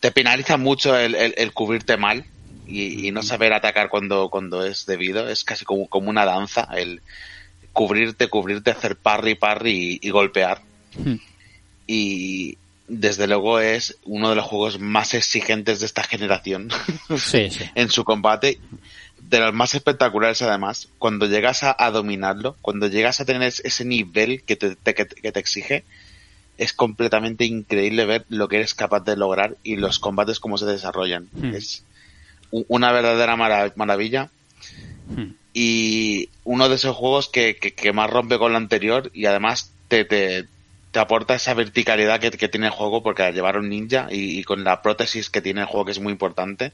te 0.00 0.10
penaliza 0.10 0.56
mucho 0.56 0.96
el, 0.96 1.14
el- 1.14 1.34
el 1.36 1.52
cubrirte 1.52 1.96
mal 1.96 2.24
y, 2.66 3.06
y 3.06 3.10
no 3.12 3.22
saber 3.22 3.52
atacar 3.52 3.88
cuando, 3.88 4.28
cuando 4.28 4.64
es 4.64 4.86
debido, 4.86 5.28
es 5.28 5.44
casi 5.44 5.64
como, 5.64 5.86
como 5.88 6.10
una 6.10 6.24
danza, 6.24 6.68
el 6.76 7.00
cubrirte, 7.72 8.28
cubrirte, 8.28 8.70
hacer 8.70 8.96
parry, 8.96 9.34
parry 9.34 9.98
y, 10.02 10.08
y 10.08 10.10
golpear. 10.10 10.60
Hmm. 10.96 11.16
Y 11.86 12.56
desde 12.88 13.26
luego 13.26 13.60
es 13.60 13.96
uno 14.04 14.30
de 14.30 14.36
los 14.36 14.44
juegos 14.46 14.78
más 14.80 15.14
exigentes 15.14 15.80
de 15.80 15.86
esta 15.86 16.02
generación 16.04 16.68
Sí, 17.18 17.50
sí. 17.50 17.64
en 17.74 17.90
su 17.90 18.04
combate, 18.04 18.58
de 19.20 19.40
los 19.40 19.52
más 19.52 19.74
espectaculares 19.74 20.40
además, 20.42 20.88
cuando 20.98 21.26
llegas 21.26 21.62
a, 21.64 21.74
a 21.78 21.90
dominarlo, 21.90 22.56
cuando 22.62 22.86
llegas 22.88 23.20
a 23.20 23.24
tener 23.24 23.42
es- 23.42 23.60
ese 23.64 23.84
nivel 23.84 24.42
que 24.42 24.56
te, 24.56 24.74
te- 24.76 24.94
que 24.94 25.04
te- 25.04 25.20
que 25.20 25.32
te 25.32 25.40
exige, 25.40 25.84
es 26.58 26.72
completamente 26.72 27.44
increíble 27.44 28.04
ver 28.06 28.24
lo 28.28 28.48
que 28.48 28.56
eres 28.56 28.74
capaz 28.74 29.00
de 29.04 29.16
lograr 29.16 29.56
y 29.62 29.76
los 29.76 29.98
combates 29.98 30.40
cómo 30.40 30.56
se 30.58 30.66
desarrollan. 30.66 31.28
Hmm. 31.32 31.54
Es 31.54 31.84
una 32.50 32.92
verdadera 32.92 33.36
mara- 33.36 33.72
maravilla 33.76 34.30
Hmm. 35.08 35.34
y 35.54 36.28
uno 36.44 36.68
de 36.68 36.74
esos 36.74 36.96
juegos 36.96 37.28
que, 37.28 37.56
que, 37.56 37.72
que 37.72 37.92
más 37.92 38.10
rompe 38.10 38.38
con 38.38 38.50
lo 38.52 38.58
anterior 38.58 39.10
y 39.14 39.26
además 39.26 39.70
te, 39.86 40.04
te, 40.04 40.46
te 40.90 40.98
aporta 40.98 41.34
esa 41.36 41.54
verticalidad 41.54 42.18
que, 42.18 42.32
que 42.32 42.48
tiene 42.48 42.66
el 42.66 42.72
juego 42.72 43.02
porque 43.04 43.22
al 43.22 43.32
llevar 43.34 43.56
un 43.56 43.68
ninja 43.68 44.08
y, 44.10 44.38
y 44.38 44.42
con 44.42 44.64
la 44.64 44.82
prótesis 44.82 45.30
que 45.30 45.40
tiene 45.40 45.60
el 45.60 45.66
juego 45.68 45.84
que 45.84 45.92
es 45.92 46.00
muy 46.00 46.10
importante 46.12 46.72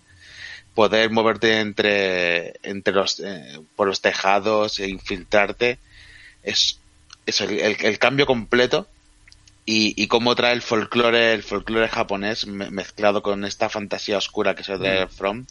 poder 0.75 1.11
moverte 1.11 1.61
entre 1.61 2.55
entre 2.63 2.95
los 2.95 3.21
eh, 3.21 3.61
por 3.77 3.87
los 3.89 4.01
tejados 4.01 4.79
e 4.81 4.89
infiltrarte 4.89 5.79
es, 6.43 6.79
es 7.27 7.41
el, 7.43 7.59
el- 7.61 7.77
el 7.85 7.99
cambio 7.99 8.25
completo 8.25 8.89
y, 9.65 9.95
y 10.03 10.07
cómo 10.09 10.35
trae 10.35 10.53
el 10.55 10.63
folclore 10.63 11.33
el 11.35 11.43
folclore 11.43 11.89
japonés 11.89 12.47
me- 12.47 12.71
mezclado 12.71 13.23
con 13.23 13.45
esta 13.45 13.69
fantasía 13.69 14.19
oscura 14.19 14.55
que 14.57 14.65
se 14.65 14.77
trae 14.79 15.07
From 15.09 15.45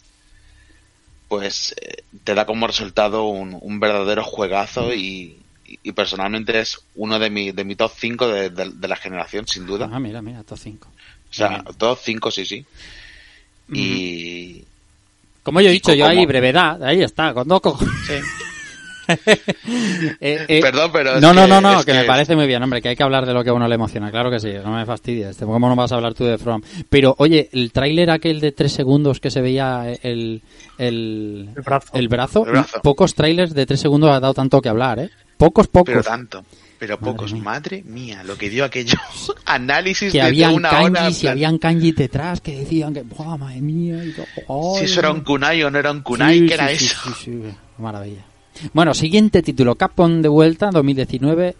pues 1.28 1.74
eh, 1.80 2.02
te 2.24 2.34
da 2.34 2.44
como 2.44 2.66
resultado 2.66 3.24
un, 3.24 3.56
un 3.60 3.80
verdadero 3.80 4.22
juegazo 4.22 4.92
y, 4.92 5.38
y- 5.66 5.78
y 5.82 5.92
personalmente 5.92 6.58
es 6.60 6.78
uno 6.94 7.18
de 7.18 7.30
mi, 7.30 7.52
de 7.52 7.64
mi 7.64 7.74
top 7.74 7.92
5 7.96 8.28
de, 8.28 8.50
de- 8.50 8.70
de 8.74 8.88
la 8.88 8.96
generación, 8.96 9.46
sin 9.46 9.64
duda. 9.66 9.88
Ah, 9.90 9.98
mira, 9.98 10.20
mira, 10.20 10.42
top 10.42 10.58
5. 10.58 10.88
o 10.88 11.32
sea, 11.34 11.64
top 11.78 11.98
5 12.02 12.30
sí, 12.30 12.44
sí. 12.44 12.66
Y 13.72 14.64
Como 15.42 15.60
yo 15.62 15.70
he 15.70 15.72
dicho, 15.72 15.94
yo 15.94 16.04
ahí 16.06 16.26
brevedad, 16.26 16.82
ahí 16.84 17.02
está, 17.02 17.32
con 17.32 17.48
dos 17.48 17.60
cojones. 17.62 17.94
Eh, 20.20 20.44
eh, 20.48 20.60
Perdón, 20.60 20.90
pero 20.92 21.20
no, 21.20 21.32
no, 21.32 21.42
que- 21.42 21.48
no, 21.48 21.60
no, 21.60 21.84
que, 21.84 21.92
me 21.92 22.04
parece 22.04 22.36
muy 22.36 22.46
bien, 22.46 22.62
hombre, 22.62 22.80
que 22.82 22.88
hay 22.90 22.96
que 22.96 23.02
hablar 23.02 23.26
de 23.26 23.32
lo 23.34 23.42
que 23.42 23.50
a 23.50 23.52
uno 23.54 23.66
le 23.68 23.74
emociona, 23.74 24.10
claro 24.10 24.30
que 24.30 24.38
sí, 24.40 24.52
no 24.64 24.72
me 24.72 24.84
fastidies, 24.86 25.36
¿cómo 25.38 25.68
no 25.68 25.76
vas 25.76 25.92
a 25.92 25.96
hablar 25.96 26.14
tú 26.14 26.24
de 26.24 26.38
From? 26.38 26.60
Pero, 26.88 27.14
oye, 27.18 27.48
el 27.52 27.72
tráiler 27.72 28.10
aquel 28.10 28.40
de 28.40 28.52
tres 28.52 28.72
segundos 28.72 29.20
que 29.20 29.30
se 29.30 29.40
veía 29.40 29.92
el, 30.02 30.42
el, 30.78 31.50
El 31.56 31.62
brazo. 31.62 31.88
el 31.94 32.08
brazo, 32.08 32.44
El 32.46 32.52
brazo. 32.52 32.80
pocos 32.82 33.14
trailers 33.14 33.54
de 33.54 33.66
tres 33.66 33.80
segundos 33.80 34.10
ha 34.10 34.20
dado 34.20 34.34
tanto 34.34 34.60
que 34.60 34.68
hablar, 34.68 34.98
¿eh? 35.00 35.10
Pocos, 35.36 35.66
pocos. 35.66 35.86
pero 35.92 36.02
tanto, 36.02 36.44
pero 36.78 36.96
Madre 36.98 37.12
pocos. 37.12 37.32
mía. 37.32 37.42
Madre 37.42 37.82
mía, 37.84 38.22
lo 38.24 38.36
que 38.36 38.48
dio 38.48 38.64
aquello. 38.64 38.98
Análisis 39.46 40.12
que 40.12 40.18
de 40.18 40.22
habían 40.24 40.54
una 40.54 40.70
hora. 40.80 40.92
kanjis 41.02 41.18
y 41.18 41.20
plan, 41.22 41.32
habían 41.32 41.58
kanjis 41.58 41.96
detrás 41.96 42.40
que 42.40 42.58
decían 42.60 42.94
que, 42.94 43.02
¡buah, 43.02 43.36
madre 43.36 43.60
mía! 43.60 44.04
Y 44.04 44.12
todo, 44.12 44.26
Si 44.74 44.78
¡ay, 44.80 44.84
eso 44.84 45.00
era 45.00 45.10
un 45.10 45.20
kunai 45.22 45.62
o 45.64 45.70
no 45.70 45.78
era 45.78 45.90
un 45.90 46.02
kunai, 46.02 46.38
Sí, 46.40 46.46
¿qué 46.46 46.54
era 46.54 46.68
sí, 46.68 46.78
sí, 46.78 46.84
eso? 46.86 47.14
sí, 47.14 47.14
sí, 47.24 47.54
maravilla. 47.78 48.24
Bueno, 48.72 48.94
siguiente 48.94 49.42
título, 49.42 49.74
Capcom 49.74 50.22
de 50.22 50.28
vuelta, 50.28 50.70
2019, 50.70 51.56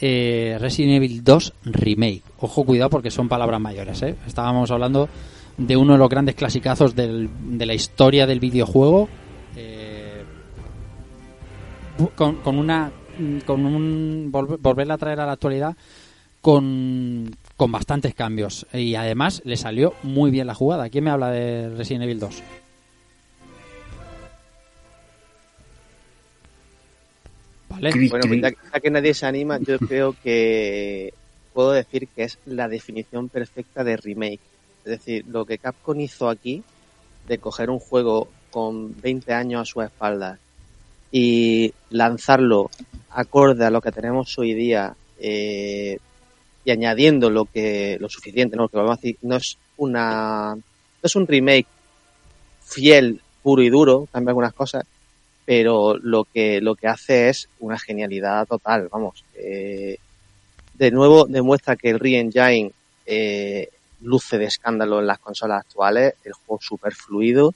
eh, 0.00 0.56
Resident 0.60 0.94
Evil 0.96 1.24
2 1.24 1.52
Remake. 1.64 2.22
Ojo, 2.40 2.64
cuidado 2.64 2.90
porque 2.90 3.10
son 3.10 3.28
palabras 3.28 3.60
mayores, 3.60 4.00
¿eh? 4.02 4.14
Estábamos 4.26 4.70
hablando 4.70 5.08
de 5.56 5.76
uno 5.76 5.94
de 5.94 5.98
los 5.98 6.08
grandes 6.08 6.34
clasicazos 6.34 6.94
del- 6.94 7.30
de 7.58 7.66
la 7.66 7.74
historia 7.74 8.26
del 8.26 8.40
videojuego. 8.40 9.08
eh, 9.56 10.22
con, 12.14 12.36
con 12.36 12.58
una 12.58 12.90
con 13.46 13.64
un 13.64 14.28
volver, 14.30 14.58
volverla 14.58 14.94
a 14.94 14.98
traer 14.98 15.20
a 15.20 15.24
la 15.26 15.32
actualidad 15.32 15.74
con, 16.42 17.34
con 17.56 17.72
bastantes 17.72 18.14
cambios 18.14 18.66
y 18.74 18.94
además 18.96 19.40
le 19.46 19.56
salió 19.56 19.94
muy 20.02 20.30
bien 20.30 20.46
la 20.46 20.54
jugada. 20.54 20.90
¿Quién 20.90 21.04
me 21.04 21.10
habla 21.10 21.30
de 21.30 21.70
Resident 21.70 22.04
Evil 22.04 22.20
2? 22.20 22.42
¿Vale? 27.68 27.90
Cri, 27.90 28.08
Bueno, 28.08 28.26
cri. 28.26 28.40
pues 28.40 28.52
ya, 28.52 28.58
ya 28.72 28.80
que 28.80 28.90
nadie 28.90 29.14
se 29.14 29.26
anima, 29.26 29.58
yo 29.58 29.78
creo 29.78 30.14
que 30.22 31.12
puedo 31.52 31.72
decir 31.72 32.08
que 32.08 32.24
es 32.24 32.38
la 32.46 32.68
definición 32.68 33.28
perfecta 33.28 33.82
de 33.84 33.96
remake. 33.96 34.40
Es 34.84 34.90
decir, 34.90 35.24
lo 35.28 35.44
que 35.44 35.58
Capcom 35.58 35.98
hizo 36.00 36.28
aquí, 36.28 36.62
de 37.26 37.38
coger 37.38 37.70
un 37.70 37.78
juego 37.78 38.28
con 38.50 38.98
20 39.00 39.32
años 39.32 39.62
a 39.62 39.64
su 39.64 39.82
espalda 39.82 40.38
y 41.10 41.72
lanzarlo 41.90 42.70
acorde 43.10 43.64
a 43.64 43.70
lo 43.70 43.80
que 43.80 43.92
tenemos 43.92 44.38
hoy 44.38 44.54
día 44.54 44.94
eh, 45.18 45.98
y 46.64 46.70
añadiendo 46.70 47.30
lo 47.30 47.46
que 47.46 47.96
lo 48.00 48.08
suficiente, 48.08 48.56
¿no? 48.56 48.68
Que 48.68 48.76
vamos 48.76 48.92
a 48.92 48.96
decir, 48.96 49.16
no 49.22 49.36
es 49.36 49.56
una 49.76 50.54
no 50.54 50.62
es 51.02 51.16
un 51.16 51.26
remake 51.26 51.66
fiel, 52.64 53.20
puro 53.42 53.62
y 53.62 53.70
duro, 53.70 54.08
cambia 54.12 54.30
algunas 54.30 54.52
cosas, 54.52 54.84
pero 55.46 55.96
lo 55.96 56.24
que 56.24 56.60
lo 56.60 56.74
que 56.74 56.88
hace 56.88 57.30
es 57.30 57.48
una 57.60 57.78
genialidad 57.78 58.46
total, 58.46 58.88
vamos. 58.90 59.24
eh, 59.36 59.96
de 60.74 60.90
nuevo 60.90 61.24
demuestra 61.24 61.76
que 61.76 61.88
el 61.88 61.98
Re-Engine 61.98 62.70
eh, 63.06 63.70
luce 64.02 64.36
de 64.36 64.44
escándalo 64.44 65.00
en 65.00 65.06
las 65.06 65.18
consolas 65.20 65.60
actuales, 65.60 66.14
el 66.24 66.34
juego 66.34 66.60
super 66.60 66.92
fluido, 66.92 67.54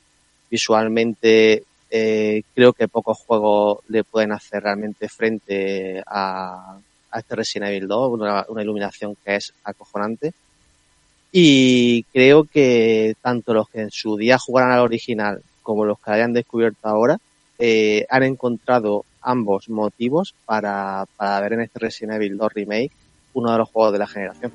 visualmente 0.50 1.64
eh, 1.90 2.42
creo 2.54 2.72
que 2.72 2.88
pocos 2.88 3.18
juegos 3.18 3.80
le 3.88 4.04
pueden 4.04 4.32
hacer 4.32 4.62
realmente 4.62 5.08
frente 5.08 6.02
a, 6.06 6.78
a 7.10 7.18
este 7.18 7.36
Resident 7.36 7.72
Evil 7.72 7.88
2, 7.88 8.12
una, 8.12 8.46
una 8.48 8.62
iluminación 8.62 9.16
que 9.22 9.36
es 9.36 9.52
acojonante. 9.64 10.32
Y 11.32 12.04
creo 12.04 12.44
que 12.44 13.16
tanto 13.20 13.52
los 13.52 13.68
que 13.68 13.82
en 13.82 13.90
su 13.90 14.16
día 14.16 14.38
jugaran 14.38 14.72
al 14.72 14.80
original 14.80 15.42
como 15.62 15.84
los 15.84 15.98
que 16.00 16.10
hayan 16.12 16.32
descubierto 16.32 16.88
ahora 16.88 17.18
eh, 17.61 18.07
han 18.09 18.23
encontrado 18.23 19.05
ambos 19.23 19.69
motivos 19.69 20.35
para, 20.47 21.07
para 21.16 21.41
ver 21.41 21.53
en 21.53 21.61
este 21.61 21.78
Resident 21.78 22.15
Evil 22.15 22.39
2 22.39 22.53
Remake 22.55 22.91
uno 23.35 23.53
de 23.53 23.59
los 23.59 23.69
juegos 23.69 23.93
de 23.93 23.99
la 23.99 24.07
generación. 24.07 24.53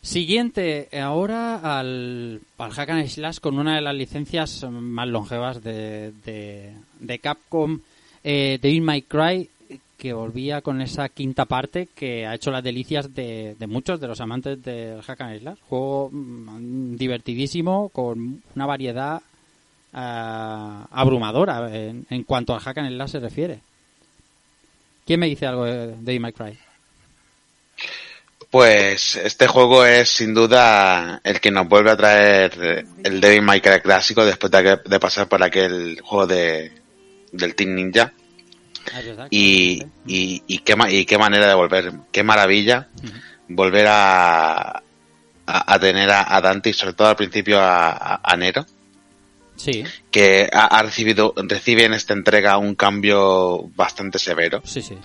Siguiente, 0.00 0.88
ahora 1.00 1.78
al, 1.78 2.40
al 2.58 2.70
Hack 2.72 2.90
and 2.90 3.06
Slash 3.06 3.38
con 3.38 3.58
una 3.58 3.76
de 3.76 3.82
las 3.82 3.94
licencias 3.94 4.64
más 4.68 5.08
longevas 5.08 5.62
de, 5.62 6.12
de, 6.24 6.72
de 6.98 7.18
Capcom, 7.18 7.80
eh, 8.24 8.58
Devil 8.60 8.82
May 8.82 9.02
Cry, 9.02 9.48
que 9.96 10.12
volvía 10.12 10.60
con 10.62 10.80
esa 10.80 11.08
quinta 11.08 11.44
parte 11.44 11.88
que 11.94 12.26
ha 12.26 12.34
hecho 12.34 12.50
las 12.50 12.64
delicias 12.64 13.14
de, 13.14 13.54
de 13.56 13.66
muchos 13.68 14.00
de 14.00 14.08
los 14.08 14.20
amantes 14.20 14.60
del 14.62 15.00
Hack 15.02 15.20
and 15.20 15.40
Slash. 15.40 15.58
Juego 15.68 16.10
mm, 16.10 16.96
divertidísimo, 16.96 17.88
con 17.90 18.42
una 18.56 18.66
variedad 18.66 19.22
abrumadora 19.92 21.68
en, 21.74 22.06
en 22.08 22.22
cuanto 22.24 22.54
al 22.54 22.60
Hack 22.60 22.78
and 22.78 22.88
Slash 22.94 23.10
se 23.10 23.20
refiere. 23.20 23.60
¿Quién 25.06 25.20
me 25.20 25.26
dice 25.26 25.46
algo 25.46 25.64
de 25.64 25.96
Devil 25.98 26.20
May 26.20 26.32
Cry? 26.32 26.58
Pues 28.50 29.16
este 29.16 29.46
juego 29.46 29.84
es 29.86 30.10
sin 30.10 30.34
duda 30.34 31.20
el 31.24 31.40
que 31.40 31.50
nos 31.50 31.66
vuelve 31.68 31.90
a 31.90 31.96
traer 31.96 32.86
el 33.02 33.20
Devil 33.20 33.42
May 33.42 33.60
Cry 33.62 33.80
clásico 33.80 34.24
después 34.26 34.50
de, 34.52 34.78
de 34.84 35.00
pasar 35.00 35.26
por 35.26 35.42
aquel 35.42 36.00
juego 36.02 36.26
de, 36.26 36.72
del 37.32 37.54
Team 37.54 37.74
Ninja. 37.74 38.12
Ah, 38.92 39.26
Y, 39.30 39.82
y, 40.06 40.42
y, 40.46 40.58
qué, 40.58 40.76
y 40.90 41.04
qué 41.06 41.16
manera 41.18 41.46
de 41.48 41.54
volver, 41.54 41.92
qué 42.10 42.22
maravilla 42.22 42.88
volver 43.48 43.86
a, 43.88 44.60
a, 44.78 44.82
a 45.46 45.78
tener 45.78 46.10
a, 46.10 46.34
a 46.36 46.40
Dante 46.40 46.70
y 46.70 46.74
sobre 46.74 46.92
todo 46.92 47.08
al 47.08 47.16
principio 47.16 47.58
a, 47.58 47.90
a, 47.90 48.20
a 48.22 48.36
Nero, 48.36 48.66
Sí, 49.56 49.84
que 50.10 50.48
ha, 50.52 50.66
ha 50.66 50.82
recibido, 50.82 51.34
recibe 51.36 51.84
en 51.84 51.94
esta 51.94 52.14
entrega 52.14 52.58
un 52.58 52.74
cambio 52.74 53.70
bastante 53.76 54.18
severo. 54.18 54.62
sí, 54.64 54.82
sí. 54.82 54.96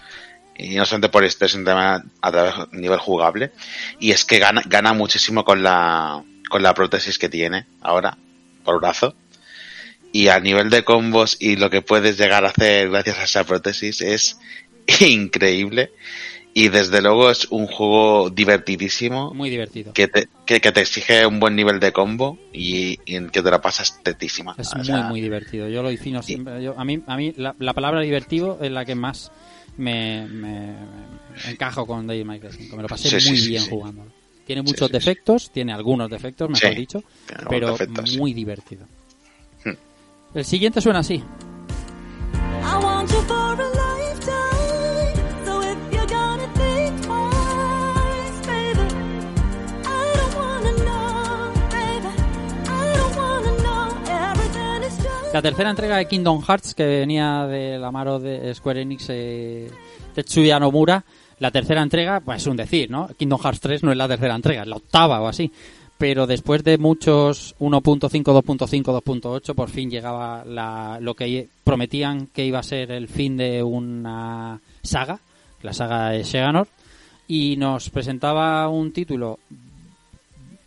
y 0.57 0.75
no 0.75 0.85
solamente 0.85 1.09
por 1.09 1.23
esto, 1.23 1.47
sino 1.47 1.65
también 1.65 2.11
a 2.21 2.31
través 2.31 2.53
a 2.55 2.67
nivel 2.71 2.99
jugable. 2.99 3.51
Y 3.99 4.11
es 4.11 4.25
que 4.25 4.39
gana, 4.39 4.63
gana 4.65 4.93
muchísimo 4.93 5.43
con 5.43 5.61
la, 5.61 6.23
con 6.49 6.63
la 6.63 6.73
prótesis 6.73 7.19
que 7.19 7.29
tiene 7.29 7.67
ahora, 7.81 8.17
por 8.63 8.79
brazo. 8.79 9.15
Y 10.11 10.29
a 10.29 10.39
nivel 10.39 10.69
de 10.69 10.83
combos 10.83 11.37
y 11.39 11.57
lo 11.57 11.69
que 11.69 11.81
puedes 11.81 12.17
llegar 12.17 12.45
a 12.45 12.49
hacer 12.49 12.89
gracias 12.89 13.19
a 13.19 13.23
esa 13.23 13.43
prótesis 13.43 14.01
es 14.01 14.39
increíble. 15.01 15.91
Y 16.59 16.69
desde 16.69 17.03
luego 17.03 17.29
es 17.29 17.45
un 17.51 17.67
juego 17.67 18.31
divertidísimo 18.31 19.31
Muy 19.33 19.51
divertido. 19.51 19.93
que 19.93 20.07
te, 20.07 20.27
que, 20.43 20.59
que 20.59 20.71
te 20.71 20.81
exige 20.81 21.23
un 21.27 21.39
buen 21.39 21.55
nivel 21.55 21.79
de 21.79 21.91
combo 21.91 22.39
y, 22.51 22.97
y 23.05 23.15
en 23.15 23.29
que 23.29 23.43
te 23.43 23.51
la 23.51 23.61
pasas 23.61 24.01
tetísima. 24.01 24.55
Es 24.57 24.73
O 24.73 24.77
muy, 24.77 24.85
sea, 24.85 25.03
muy 25.03 25.21
divertido. 25.21 25.69
Yo 25.69 25.83
lo 25.83 25.89
defino 25.89 26.23
siempre. 26.23 26.63
Yo, 26.63 26.73
a 26.75 26.83
mí, 26.83 26.99
a 27.05 27.15
mí 27.15 27.31
la, 27.37 27.55
la 27.59 27.73
palabra 27.73 28.01
divertido 28.01 28.57
es 28.59 28.71
la 28.71 28.85
que 28.85 28.95
más 28.95 29.31
me, 29.77 30.25
me- 30.27 30.73
me 31.45 31.51
encajo 31.51 31.85
con 31.85 32.07
Cry 32.07 32.25
5. 32.25 32.75
Me 32.75 32.81
lo 32.81 32.87
pasé 32.89 33.19
Sí, 33.19 33.29
muy 33.29 33.37
sí, 33.37 33.49
bien 33.49 33.61
sí. 33.61 33.69
jugándolo. 33.69 34.11
Tiene 34.47 34.63
muchos 34.63 34.89
defectos, 34.91 35.51
tiene 35.51 35.73
algunos 35.73 36.09
defectos, 36.09 36.49
mejor 36.49 36.69
Sí, 36.71 36.75
dicho, 36.75 37.03
pero 37.49 37.73
defectos, 37.73 38.09
sí. 38.13 38.17
muy 38.17 38.33
divertido. 38.33 38.87
Hmm. 39.63 39.73
El 40.33 40.43
siguiente 40.45 40.81
suena 40.81 40.99
así. 40.99 41.15
I 41.15 42.83
want 42.83 43.11
you 43.11 43.21
La 55.33 55.41
tercera 55.41 55.69
entrega 55.69 55.97
de 55.97 56.07
Kingdom 56.07 56.41
Hearts, 56.41 56.73
que 56.73 56.85
venía 56.85 57.45
de 57.45 57.77
la 57.77 57.91
mano 57.91 58.17
de 58.19 58.55
Square 58.55 58.81
Enix, 58.81 59.07
eh, 59.09 59.69
Tetsuya 60.15 60.59
Nomura. 60.59 61.03
La 61.39 61.51
tercera 61.51 61.83
entrega, 61.83 62.21
pues 62.21 62.41
es 62.41 62.47
un 62.47 62.57
decir, 62.57 62.89
¿no? 62.89 63.07
Kingdom 63.15 63.39
Hearts 63.39 63.59
3 63.59 63.83
no 63.83 63.91
es 63.91 63.97
la 63.97 64.07
tercera 64.07 64.33
entrega, 64.33 64.63
es 64.63 64.67
la 64.67 64.77
octava 64.77 65.21
o 65.21 65.27
así. 65.27 65.51
Pero 65.97 66.25
después 66.27 66.63
de 66.63 66.77
muchos 66.77 67.55
1.5, 67.59 68.09
2.5, 68.09 68.83
2.8, 68.83 69.53
por 69.53 69.69
fin 69.69 69.91
llegaba 69.91 70.43
la, 70.45 70.97
lo 71.01 71.13
que 71.13 71.49
prometían 71.63 72.27
que 72.27 72.45
iba 72.45 72.59
a 72.59 72.63
ser 72.63 72.91
el 72.91 73.07
fin 73.07 73.35
de 73.35 73.61
una 73.61 74.59
saga, 74.81 75.19
la 75.61 75.73
saga 75.73 76.09
de 76.09 76.23
Sheganor, 76.23 76.67
y 77.27 77.57
nos 77.57 77.89
presentaba 77.89 78.69
un 78.69 78.93
título 78.93 79.39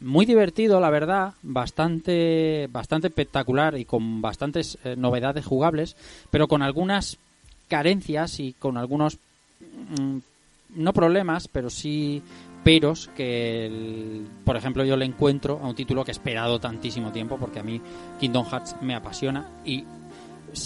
muy 0.00 0.26
divertido, 0.26 0.80
la 0.80 0.90
verdad, 0.90 1.34
bastante, 1.42 2.68
bastante 2.72 3.08
espectacular 3.08 3.76
y 3.78 3.84
con 3.84 4.22
bastantes 4.22 4.78
eh, 4.84 4.96
novedades 4.96 5.44
jugables, 5.44 5.96
pero 6.30 6.48
con 6.48 6.62
algunas 6.62 7.18
carencias 7.68 8.40
y 8.40 8.54
con 8.54 8.76
algunos 8.78 9.18
mm, 9.60 10.18
no 10.76 10.92
problemas, 10.92 11.48
pero 11.48 11.70
sí 11.70 12.22
peros 12.64 13.10
que, 13.16 14.22
por 14.44 14.56
ejemplo, 14.56 14.84
yo 14.84 14.96
le 14.96 15.04
encuentro 15.04 15.60
a 15.62 15.68
un 15.68 15.74
título 15.74 16.04
que 16.04 16.10
he 16.10 16.12
esperado 16.12 16.58
tantísimo 16.60 17.10
tiempo, 17.12 17.36
porque 17.38 17.60
a 17.60 17.62
mí 17.62 17.80
Kingdom 18.18 18.46
Hearts 18.46 18.76
me 18.80 18.94
apasiona 18.94 19.48
y 19.64 19.84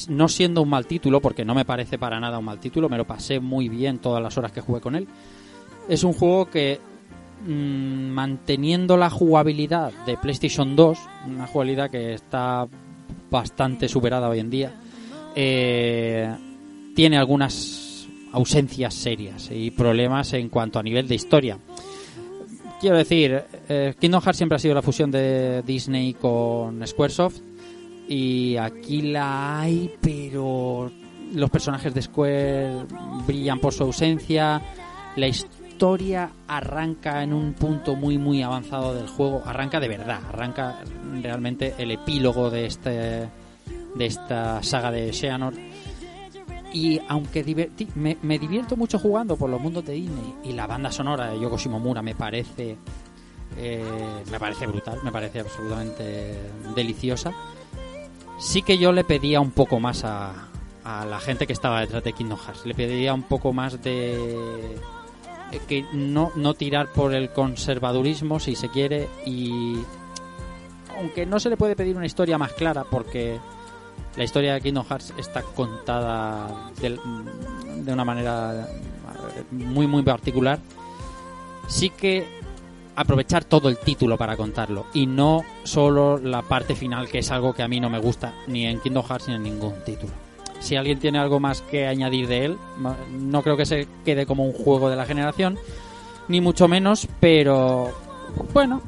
no 0.08 0.28
siendo 0.28 0.62
un 0.62 0.68
mal 0.68 0.86
título, 0.86 1.20
porque 1.20 1.44
no 1.44 1.54
me 1.54 1.64
parece 1.64 1.98
para 1.98 2.20
nada 2.20 2.38
un 2.38 2.44
mal 2.44 2.58
título, 2.58 2.88
me 2.88 2.96
lo 2.96 3.04
pasé 3.04 3.40
muy 3.40 3.68
bien 3.68 3.98
todas 3.98 4.22
las 4.22 4.36
horas 4.38 4.52
que 4.52 4.60
jugué 4.60 4.80
con 4.80 4.94
él. 4.94 5.06
Es 5.88 6.04
un 6.04 6.14
juego 6.14 6.46
que 6.46 6.80
mm, 7.44 8.08
manteniendo 8.10 8.96
la 8.96 9.10
jugabilidad 9.10 9.92
de 10.06 10.16
PlayStation 10.16 10.74
2, 10.76 10.98
una 11.28 11.46
jugabilidad 11.46 11.90
que 11.90 12.14
está 12.14 12.66
bastante 13.30 13.88
superada 13.88 14.28
hoy 14.28 14.40
en 14.40 14.50
día, 14.50 14.72
eh, 15.34 16.34
tiene 16.94 17.18
algunas 17.18 18.06
ausencias 18.32 18.94
serias 18.94 19.50
y 19.52 19.70
problemas 19.70 20.32
en 20.32 20.48
cuanto 20.48 20.78
a 20.78 20.82
nivel 20.82 21.06
de 21.06 21.14
historia. 21.14 21.58
Quiero 22.80 22.98
decir, 22.98 23.42
eh, 23.68 23.94
Kingdom 23.98 24.20
Hearts 24.20 24.36
siempre 24.36 24.56
ha 24.56 24.58
sido 24.58 24.74
la 24.74 24.82
fusión 24.82 25.10
de 25.10 25.62
Disney 25.62 26.14
con 26.14 26.86
Squaresoft 26.86 27.40
y 28.08 28.56
aquí 28.56 29.02
la 29.02 29.60
hay, 29.60 29.90
pero 30.00 30.90
los 31.32 31.50
personajes 31.50 31.94
de 31.94 32.02
Square 32.02 32.84
brillan 33.26 33.58
por 33.58 33.72
su 33.72 33.84
ausencia. 33.84 34.60
La 35.16 35.28
historia 35.28 35.53
arranca 36.48 37.22
en 37.22 37.32
un 37.32 37.52
punto 37.54 37.94
muy 37.94 38.18
muy 38.18 38.42
avanzado 38.42 38.94
del 38.94 39.08
juego, 39.08 39.42
arranca 39.44 39.80
de 39.80 39.88
verdad, 39.88 40.20
arranca 40.28 40.80
realmente 41.22 41.74
el 41.78 41.90
epílogo 41.90 42.50
de 42.50 42.66
este 42.66 42.90
de 43.94 44.06
esta 44.06 44.62
saga 44.62 44.90
de 44.90 45.12
Xehanort 45.12 45.56
y 46.72 47.00
aunque 47.08 47.44
diverti- 47.44 47.88
me, 47.94 48.38
divierto 48.38 48.76
mucho 48.76 48.98
jugando 48.98 49.36
por 49.36 49.48
los 49.48 49.60
mundos 49.60 49.84
de 49.84 49.92
Disney 49.92 50.34
y 50.44 50.52
la 50.52 50.66
banda 50.66 50.90
sonora 50.90 51.28
de 51.30 51.38
Yoko 51.38 51.56
Shimomura 51.56 52.02
me 52.02 52.14
parece 52.16 52.76
eh, 53.56 53.84
me 54.30 54.40
parece 54.40 54.66
brutal, 54.66 54.98
me 55.04 55.12
parece 55.12 55.40
absolutamente 55.40 56.36
deliciosa. 56.74 57.32
Sí 58.40 58.62
que 58.62 58.78
yo 58.78 58.90
le 58.90 59.04
pedía 59.04 59.40
un 59.40 59.52
poco 59.52 59.78
más 59.78 60.02
a, 60.04 60.48
a 60.82 61.06
la 61.06 61.20
gente 61.20 61.46
que 61.46 61.52
estaba 61.52 61.80
detrás 61.80 62.02
de 62.02 62.12
Kingdom 62.12 62.38
Hearts, 62.38 62.66
le 62.66 62.74
pediría 62.74 63.14
un 63.14 63.22
poco 63.22 63.52
más 63.52 63.80
de 63.80 64.76
que 65.68 65.84
no, 65.92 66.32
no 66.34 66.54
tirar 66.54 66.88
por 66.88 67.14
el 67.14 67.30
conservadurismo 67.30 68.40
si 68.40 68.56
se 68.56 68.68
quiere 68.70 69.08
y 69.24 69.76
aunque 70.98 71.26
no 71.26 71.38
se 71.40 71.50
le 71.50 71.56
puede 71.56 71.76
pedir 71.76 71.96
una 71.96 72.06
historia 72.06 72.38
más 72.38 72.52
clara 72.52 72.84
porque 72.84 73.38
la 74.16 74.24
historia 74.24 74.54
de 74.54 74.60
Kingdom 74.60 74.84
Hearts 74.86 75.12
está 75.18 75.42
contada 75.42 76.70
del- 76.80 77.00
de, 77.84 77.92
una 77.92 78.04
manera 78.04 78.66
eh, 79.36 79.42
muy 79.52 79.86
muy 79.86 80.02
particular 80.02 80.58
sí 81.68 81.90
que 81.90 82.26
aprovechar 82.96 83.44
todo 83.44 83.68
el 83.68 83.78
título 83.78 84.16
para 84.16 84.36
contarlo 84.36 84.86
y 84.94 85.06
no 85.06 85.42
solo 85.64 86.18
la 86.18 86.42
parte 86.42 86.74
final 86.76 87.08
que 87.08 87.18
es 87.18 87.30
algo 87.30 87.52
que 87.54 87.62
a 87.62 87.68
mí 87.68 87.80
no 87.80 87.90
me 87.90 87.98
gusta 87.98 88.34
ni 88.46 88.66
en 88.66 88.80
Kingdom 88.80 89.04
Hearts 89.04 89.28
ni 89.28 89.34
en 89.34 89.42
ningún 89.42 89.74
título 89.84 90.12
si 90.64 90.76
alguien 90.76 90.98
tiene 90.98 91.18
algo 91.18 91.38
más 91.38 91.60
que 91.62 91.86
añadir 91.86 92.26
de 92.26 92.46
él 92.46 92.58
no 93.12 93.42
creo 93.42 93.56
que 93.56 93.66
se 93.66 93.86
quede 94.04 94.26
como 94.26 94.44
un 94.44 94.52
juego 94.52 94.90
de 94.90 94.96
la 94.96 95.06
generación 95.06 95.58
ni 96.28 96.40
mucho 96.40 96.66
menos 96.66 97.06
pero 97.20 97.92
bueno 98.52 98.82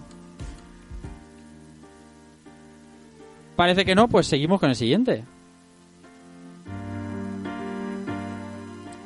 Parece 3.57 3.87
que 3.87 3.95
no, 3.95 4.07
pues 4.07 4.27
seguimos 4.27 4.61
con 4.61 4.69
el 4.69 4.77
siguiente. 4.77 5.25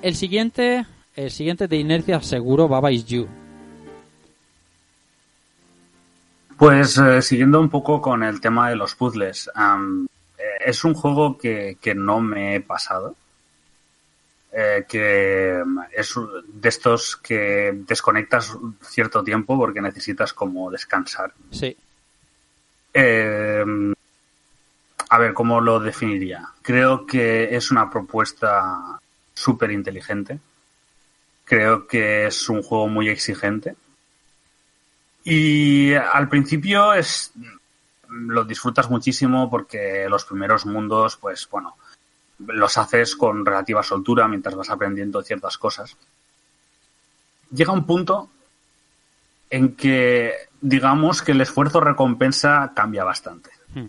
El 0.02 0.16
siguiente 0.16 0.84
el 1.14 1.30
siguiente 1.30 1.68
de 1.68 1.76
inercia 1.76 2.20
seguro, 2.20 2.66
Baba 2.66 2.90
is 2.90 3.06
You. 3.06 3.28
Pues 6.56 6.98
eh, 6.98 7.22
siguiendo 7.22 7.60
un 7.60 7.68
poco 7.68 8.00
con 8.00 8.22
el 8.22 8.40
tema 8.40 8.70
de 8.70 8.76
los 8.76 8.94
puzzles, 8.94 9.50
es 10.64 10.84
un 10.84 10.94
juego 10.94 11.38
que, 11.38 11.78
que 11.80 11.94
no 11.94 12.20
me 12.20 12.56
he 12.56 12.60
pasado. 12.60 13.16
Eh, 14.52 14.84
que 14.88 15.62
es 15.92 16.14
de 16.48 16.68
estos 16.68 17.16
que 17.16 17.72
desconectas 17.86 18.52
cierto 18.82 19.22
tiempo 19.22 19.56
porque 19.56 19.80
necesitas 19.80 20.32
como 20.32 20.72
descansar. 20.72 21.32
Sí. 21.52 21.76
Eh, 22.92 23.64
a 25.08 25.18
ver, 25.18 25.34
¿cómo 25.34 25.60
lo 25.60 25.78
definiría? 25.78 26.48
Creo 26.62 27.06
que 27.06 27.54
es 27.54 27.70
una 27.70 27.88
propuesta 27.90 28.98
súper 29.34 29.70
inteligente. 29.70 30.40
Creo 31.44 31.86
que 31.86 32.26
es 32.26 32.48
un 32.48 32.62
juego 32.62 32.88
muy 32.88 33.08
exigente. 33.08 33.76
Y 35.22 35.94
al 35.94 36.28
principio 36.28 36.92
es 36.92 37.32
lo 38.10 38.44
disfrutas 38.44 38.90
muchísimo 38.90 39.50
porque 39.50 40.06
los 40.08 40.24
primeros 40.24 40.66
mundos, 40.66 41.16
pues 41.16 41.48
bueno, 41.50 41.76
los 42.46 42.78
haces 42.78 43.16
con 43.16 43.44
relativa 43.44 43.82
soltura 43.82 44.28
mientras 44.28 44.54
vas 44.54 44.70
aprendiendo 44.70 45.22
ciertas 45.22 45.58
cosas. 45.58 45.96
Llega 47.52 47.72
un 47.72 47.86
punto 47.86 48.30
en 49.50 49.74
que 49.74 50.34
digamos 50.60 51.22
que 51.22 51.32
el 51.32 51.40
esfuerzo 51.40 51.80
recompensa 51.80 52.72
cambia 52.74 53.04
bastante. 53.04 53.50
Hmm. 53.74 53.86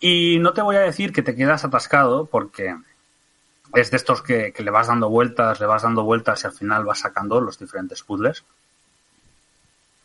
Y 0.00 0.38
no 0.40 0.52
te 0.52 0.62
voy 0.62 0.76
a 0.76 0.80
decir 0.80 1.12
que 1.12 1.22
te 1.22 1.34
quedas 1.34 1.64
atascado 1.64 2.26
porque 2.26 2.76
es 3.74 3.90
de 3.90 3.96
estos 3.96 4.22
que, 4.22 4.52
que 4.52 4.62
le 4.62 4.70
vas 4.70 4.86
dando 4.86 5.08
vueltas, 5.08 5.60
le 5.60 5.66
vas 5.66 5.82
dando 5.82 6.04
vueltas 6.04 6.42
y 6.42 6.46
al 6.46 6.52
final 6.52 6.84
vas 6.84 7.00
sacando 7.00 7.40
los 7.40 7.58
diferentes 7.58 8.02
puzzles. 8.02 8.44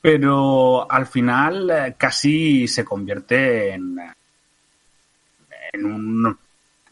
Pero 0.02 0.92
al 0.92 1.06
final 1.06 1.70
eh, 1.70 1.96
casi 1.98 2.68
se 2.68 2.84
convierte 2.84 3.70
en, 3.74 3.98
en 5.74 5.86
un, 5.86 6.38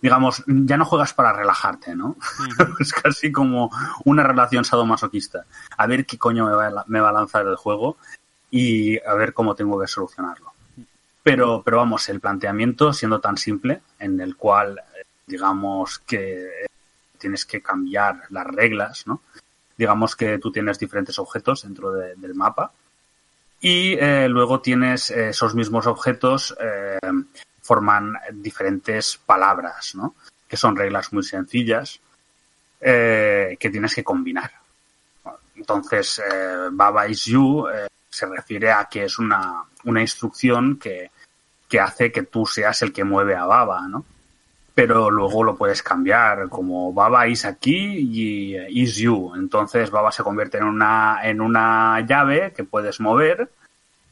digamos, 0.01 0.43
ya 0.47 0.77
no 0.77 0.85
juegas 0.85 1.13
para 1.13 1.33
relajarte, 1.33 1.95
¿no? 1.95 2.15
es 2.79 2.93
casi 2.93 3.31
como 3.31 3.71
una 4.05 4.23
relación 4.23 4.63
sadomasoquista. 4.63 5.45
A 5.77 5.87
ver 5.87 6.05
qué 6.05 6.17
coño 6.17 6.45
me 6.45 6.51
va, 6.53 6.67
a- 6.67 6.83
me 6.87 6.99
va 6.99 7.09
a 7.09 7.13
lanzar 7.13 7.45
el 7.47 7.55
juego 7.55 7.97
y 8.51 8.99
a 9.03 9.13
ver 9.15 9.33
cómo 9.33 9.55
tengo 9.55 9.79
que 9.79 9.87
solucionarlo. 9.87 10.53
Pero, 11.23 11.61
pero 11.63 11.77
vamos, 11.77 12.07
el 12.09 12.19
planteamiento 12.19 12.93
siendo 12.93 13.19
tan 13.19 13.37
simple, 13.37 13.81
en 13.99 14.19
el 14.21 14.35
cual, 14.35 14.77
eh, 14.79 15.03
digamos 15.27 15.99
que 15.99 16.47
tienes 17.17 17.45
que 17.45 17.61
cambiar 17.61 18.21
las 18.29 18.47
reglas, 18.47 19.05
¿no? 19.05 19.21
Digamos 19.77 20.15
que 20.15 20.37
tú 20.39 20.51
tienes 20.51 20.79
diferentes 20.79 21.19
objetos 21.19 21.63
dentro 21.63 21.91
de- 21.91 22.15
del 22.15 22.35
mapa 22.35 22.71
y 23.61 23.93
eh, 23.93 24.27
luego 24.29 24.61
tienes 24.61 25.11
eh, 25.11 25.29
esos 25.29 25.55
mismos 25.55 25.87
objetos 25.87 26.55
eh, 26.59 26.97
forman 27.61 28.13
diferentes 28.33 29.19
palabras, 29.25 29.95
¿no? 29.95 30.15
Que 30.47 30.57
son 30.57 30.75
reglas 30.75 31.13
muy 31.13 31.23
sencillas 31.23 31.99
eh, 32.81 33.57
que 33.59 33.69
tienes 33.69 33.93
que 33.93 34.03
combinar. 34.03 34.51
Entonces, 35.55 36.19
eh, 36.19 36.69
Baba 36.71 37.07
is 37.07 37.25
you 37.25 37.67
eh, 37.67 37.87
se 38.09 38.25
refiere 38.25 38.71
a 38.71 38.85
que 38.85 39.03
es 39.03 39.19
una, 39.19 39.63
una 39.83 40.01
instrucción 40.01 40.77
que, 40.77 41.11
que 41.67 41.79
hace 41.79 42.11
que 42.11 42.23
tú 42.23 42.45
seas 42.45 42.81
el 42.81 42.93
que 42.93 43.03
mueve 43.03 43.35
a 43.35 43.45
Baba, 43.45 43.87
¿no? 43.87 44.05
Pero 44.79 45.11
luego 45.11 45.43
lo 45.43 45.57
puedes 45.57 45.83
cambiar, 45.83 46.47
como 46.47 46.93
Baba 46.93 47.27
is 47.27 47.43
aquí 47.43 47.97
y 47.97 48.55
is 48.81 48.95
you. 48.95 49.33
Entonces 49.35 49.91
Baba 49.91 50.09
se 50.09 50.23
convierte 50.23 50.57
en 50.57 50.63
una, 50.63 51.19
en 51.21 51.41
una 51.41 51.99
llave 52.07 52.53
que 52.55 52.63
puedes 52.63 53.01
mover 53.01 53.51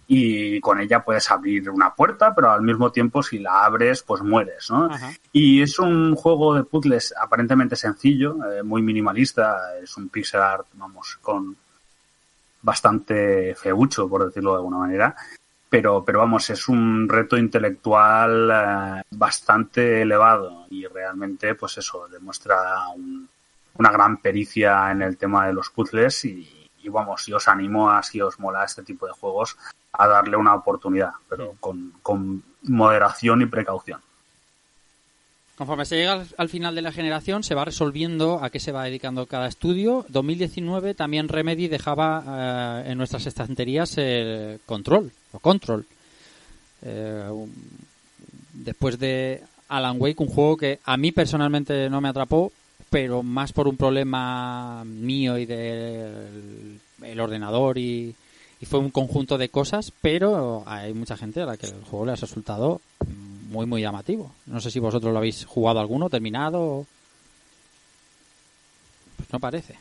y 0.08 0.60
con 0.60 0.82
ella 0.82 1.06
puedes 1.06 1.32
abrir 1.32 1.70
una 1.70 1.96
puerta, 1.96 2.36
pero 2.36 2.52
al 2.52 2.64
mismo 2.64 2.92
tiempo 2.92 3.24
si 3.24 3.40
la 3.40 3.64
abres, 3.64 4.04
pues 4.04 4.22
mueres, 4.22 4.70
¿no? 4.70 4.92
Ajá. 4.92 5.14
Y 5.32 5.62
es 5.62 5.80
un 5.80 6.18
juego 6.18 6.54
de 6.54 6.66
puzzles 6.66 7.14
aparentemente 7.18 7.78
sencillo, 7.78 8.36
eh, 8.52 8.62
muy 8.62 8.82
minimalista, 8.82 9.78
es 9.82 9.96
un 9.96 10.10
pixel 10.10 10.42
art, 10.42 10.68
vamos, 10.74 11.18
con 11.22 11.56
bastante 12.62 13.56
feucho, 13.56 14.10
por 14.10 14.26
decirlo 14.26 14.52
de 14.52 14.58
alguna 14.58 14.80
manera. 14.80 15.16
Pero, 15.70 16.04
pero 16.06 16.20
vamos, 16.20 16.50
es 16.50 16.68
un 16.70 17.10
reto 17.10 17.36
intelectual 17.38 18.50
eh, 18.54 19.02
bastante 19.12 20.02
elevado 20.02 20.66
y 20.70 20.86
realmente, 20.88 21.56
pues 21.56 21.78
eso, 21.78 22.08
demuestra 22.08 22.88
un- 22.96 23.28
una 23.76 23.92
gran 23.92 24.18
pericia 24.18 24.90
en 24.92 25.02
el 25.02 25.18
tema 25.18 25.46
de 25.46 25.54
los 25.54 25.70
puzzles 25.70 26.24
y, 26.26 26.70
y 26.82 26.90
vamos, 26.90 27.24
si 27.24 27.34
os 27.34 27.48
animo 27.48 27.92
a, 27.92 28.02
si 28.02 28.22
os 28.22 28.40
mola 28.40 28.64
este 28.64 28.82
tipo 28.82 29.06
de 29.06 29.12
juegos, 29.14 29.58
a 29.92 30.08
darle 30.08 30.38
una 30.38 30.56
oportunidad, 30.56 31.12
pero 31.28 31.56
con, 31.60 31.94
con 32.02 32.42
moderación 32.64 33.42
y 33.42 33.46
precaución. 33.46 34.02
Conforme 35.58 35.86
se 35.86 35.95
llega 35.95 36.14
al, 36.14 36.27
al 36.38 36.50
final 36.50 36.76
de 36.76 36.84
la 36.84 36.92
generación, 36.92 37.44
se 37.44 37.56
va 37.56 37.66
resolviendo 37.66 38.44
a 38.44 38.52
qué 38.52 38.60
se 38.60 38.72
va 38.72 38.84
dedicando 38.84 39.26
cada 39.26 39.48
estudio. 39.48 40.06
2019 40.10 40.94
también 40.94 41.27
Remedy 41.27 41.68
dejaba 41.68 42.84
eh, 42.86 42.92
en 42.92 42.98
nuestras 43.00 43.26
estanterías 43.26 43.98
el 43.98 44.60
Control, 44.68 45.11
o 45.32 45.40
Control. 45.40 45.84
Eh, 46.84 47.24
después 48.53 49.00
de 49.00 49.42
Alan 49.68 50.00
Wake, 50.00 50.22
un 50.22 50.30
juego 50.30 50.58
que 50.58 50.80
a 50.86 50.95
mí 50.95 51.11
personalmente 51.11 51.90
no 51.90 52.02
me 52.02 52.10
atrapó, 52.10 52.52
pero 52.92 53.24
más 53.24 53.52
por 53.52 53.68
un 53.68 53.77
problema 53.77 54.84
mío 54.86 55.40
y 55.40 55.48
del 55.48 56.80
el 57.02 57.19
ordenador 57.19 57.80
y, 57.80 58.14
y 58.60 58.66
fue 58.68 58.80
un 58.80 58.92
conjunto 58.92 59.40
de 59.40 59.50
cosas, 59.50 59.92
pero 60.02 60.64
hay 60.68 60.94
mucha 60.94 61.18
gente 61.18 61.42
a 61.42 61.45
la 61.45 61.58
que 61.58 61.66
el 61.66 61.84
juego 61.84 62.06
le 62.06 62.11
ha 62.11 62.16
resultado 62.16 62.80
muy 63.48 63.66
muy 63.66 63.82
llamativo. 63.82 64.32
No 64.45 64.59
sé 64.61 64.72
si 64.72 64.80
vosotros 64.80 65.11
lo 65.11 65.19
habéis 65.19 65.45
jugado 65.45 65.80
alguno, 65.80 66.09
terminado. 66.09 66.85
Pues 69.16 69.32
no 69.32 69.40
parece. 69.40 69.76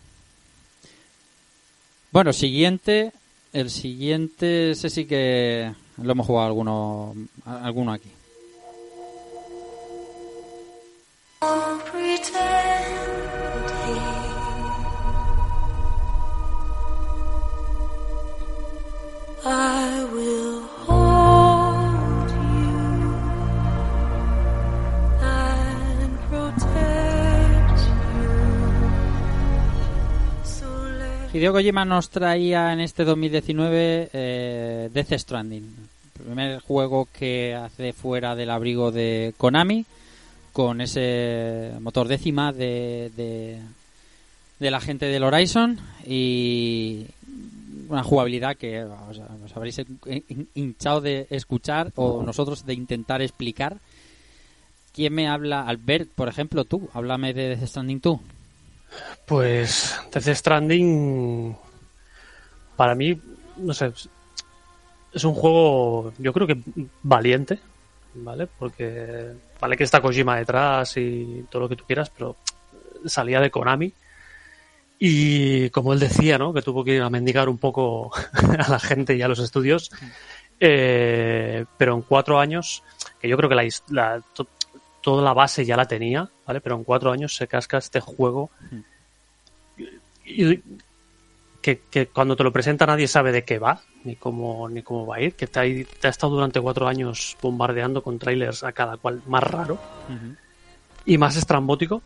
Bueno, 2.13 2.33
siguiente, 2.33 3.13
el 3.53 3.71
siguiente, 3.71 4.71
ese 4.71 4.89
sí 4.89 5.05
que 5.05 5.73
lo 5.99 6.13
hemos 6.13 6.27
jugado 6.27 6.47
alguno, 6.47 7.15
alguno 7.45 7.93
aquí. 7.93 8.11
Hideo 31.37 31.53
Kojima 31.53 31.85
nos 31.85 32.09
traía 32.11 32.73
en 32.73 32.81
este 32.81 33.05
2019 33.05 34.09
eh, 34.13 34.91
Death 34.93 35.13
Stranding, 35.19 35.65
el 36.19 36.25
primer 36.25 36.61
juego 36.61 37.09
que 37.13 37.55
hace 37.55 37.93
fuera 37.93 38.35
del 38.35 38.49
abrigo 38.51 38.91
de 38.91 39.35
Konami, 39.37 39.85
con 40.53 40.81
ese 40.81 41.73
motor 41.81 42.09
décima 42.09 42.53
de, 42.53 43.11
de, 44.59 44.71
la 44.71 44.81
gente 44.81 45.05
del 45.07 45.25
Horizon 45.25 45.79
y 46.07 47.05
una 47.91 48.03
jugabilidad 48.03 48.57
que 48.57 48.83
os, 48.85 49.21
habréis 49.55 49.79
hin- 49.79 50.47
hinchado 50.55 51.03
de 51.03 51.27
escuchar 51.29 51.93
o 51.97 52.23
nosotros 52.23 52.65
de 52.65 52.73
intentar 52.75 53.21
explicar. 53.21 53.77
¿Quién 54.95 55.13
me 55.13 55.29
habla? 55.29 55.67
Albert, 55.69 56.09
por 56.15 56.29
ejemplo, 56.29 56.65
tú. 56.65 56.89
Háblame 56.95 57.35
de 57.35 57.51
Death 57.51 57.69
Stranding 57.69 58.01
tú. 58.01 58.21
Pues 59.27 59.99
Death 60.13 60.29
Stranding 60.37 61.57
para 62.77 62.95
mí, 62.95 63.19
no 63.57 63.73
sé, 63.75 63.93
es 65.13 65.25
un 65.25 65.35
juego 65.35 66.13
yo 66.19 66.33
creo 66.33 66.47
que 66.47 66.59
valiente, 67.03 67.59
¿vale? 68.15 68.47
Porque 68.47 69.33
vale 69.61 69.77
que 69.77 69.85
está 69.85 70.01
Kojima 70.01 70.37
detrás 70.37 70.97
y 70.97 71.45
todo 71.51 71.63
lo 71.63 71.69
que 71.69 71.77
tú 71.77 71.85
quieras, 71.85 72.11
pero 72.11 72.37
salía 73.07 73.41
de 73.41 73.51
Konami 73.51 73.93
y 74.99 75.69
como 75.71 75.93
él 75.93 76.01
decía, 76.01 76.39
¿no? 76.39 76.53
Que 76.53 76.63
tuvo 76.63 76.85
que 76.85 76.95
ir 76.97 77.03
a 77.03 77.11
mendigar 77.11 77.49
un 77.49 77.59
poco 77.59 78.11
a 78.59 78.71
la 78.71 78.79
gente 78.79 79.15
y 79.17 79.23
a 79.23 79.29
los 79.29 79.39
estudios, 79.39 79.91
eh, 80.61 81.65
pero 81.77 81.95
en 81.95 82.03
cuatro 82.03 82.39
años, 82.39 82.83
que 83.21 83.29
yo 83.29 83.37
creo 83.37 83.49
que 83.49 83.57
la, 83.57 83.69
la- 83.91 84.23
toda 85.07 85.23
la 85.23 85.33
base 85.33 85.65
ya 85.65 85.77
la 85.77 85.87
tenía, 85.87 86.29
¿vale? 86.45 86.61
Pero 86.61 86.75
en 86.75 86.83
cuatro 86.83 87.13
años 87.13 87.37
se 87.37 87.47
casca 87.47 87.79
este 87.79 88.01
juego 88.01 88.51
y 90.25 90.61
que, 91.63 91.81
que 91.89 92.09
cuando 92.09 92.35
te 92.35 92.43
lo 92.43 92.53
presenta 92.53 92.87
nadie 92.87 93.07
sabe 93.07 93.31
de 93.31 93.45
qué 93.45 93.61
va, 93.61 93.81
ni 94.03 94.17
cómo, 94.17 94.69
ni 94.69 94.83
cómo 94.83 95.07
va 95.07 95.17
a 95.17 95.21
ir, 95.21 95.35
que 95.35 95.47
te 95.47 95.61
ha, 95.61 95.63
te 96.01 96.07
ha 96.09 96.11
estado 96.11 96.35
durante 96.35 96.61
cuatro 96.61 96.89
años 96.89 97.37
bombardeando 97.41 98.03
con 98.03 98.19
trailers 98.19 98.65
a 98.65 98.73
cada 98.73 98.97
cual 98.97 99.23
más 99.29 99.45
raro 99.45 99.79
y 101.05 101.19
más 101.19 101.37
estrambótico. 101.37 102.03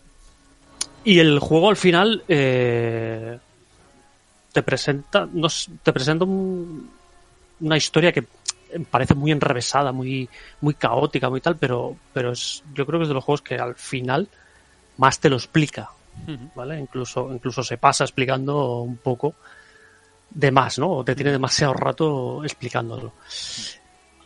Y 1.03 1.20
el 1.20 1.39
juego 1.39 1.70
al 1.70 1.77
final, 1.77 2.23
eh, 2.29 3.39
te 4.53 4.62
presenta, 4.62 5.27
nos, 5.33 5.70
te 5.83 5.91
presenta 5.93 6.27
un- 6.27 6.91
una 7.61 7.77
historia 7.79 8.12
que 8.12 8.25
parece 8.90 9.15
muy 9.15 9.32
enrevesada, 9.32 9.92
muy, 9.92 10.28
muy 10.60 10.74
caótica, 10.74 11.31
muy 11.31 11.40
tal, 11.40 11.57
pero, 11.57 11.97
pero 12.12 12.32
es, 12.32 12.62
yo 12.74 12.86
creo 12.86 12.99
que 12.99 13.05
es 13.05 13.08
de 13.08 13.15
los 13.15 13.24
juegos 13.24 13.42
que 13.42 13.57
al 13.57 13.74
final 13.74 14.28
más 14.97 15.18
te 15.18 15.31
lo 15.31 15.36
explica, 15.36 15.90
¿vale? 16.55 16.78
Incluso, 16.78 17.32
incluso 17.32 17.62
se 17.62 17.78
pasa 17.78 18.05
explicando 18.05 18.81
un 18.81 18.99
poco 18.99 19.34
de 20.31 20.50
más, 20.50 20.78
¿no? 20.78 20.90
O 20.90 21.05
te 21.05 21.15
tiene 21.15 21.32
demasiado 21.32 21.74
rato 21.74 22.44
explicándolo. 22.44 23.12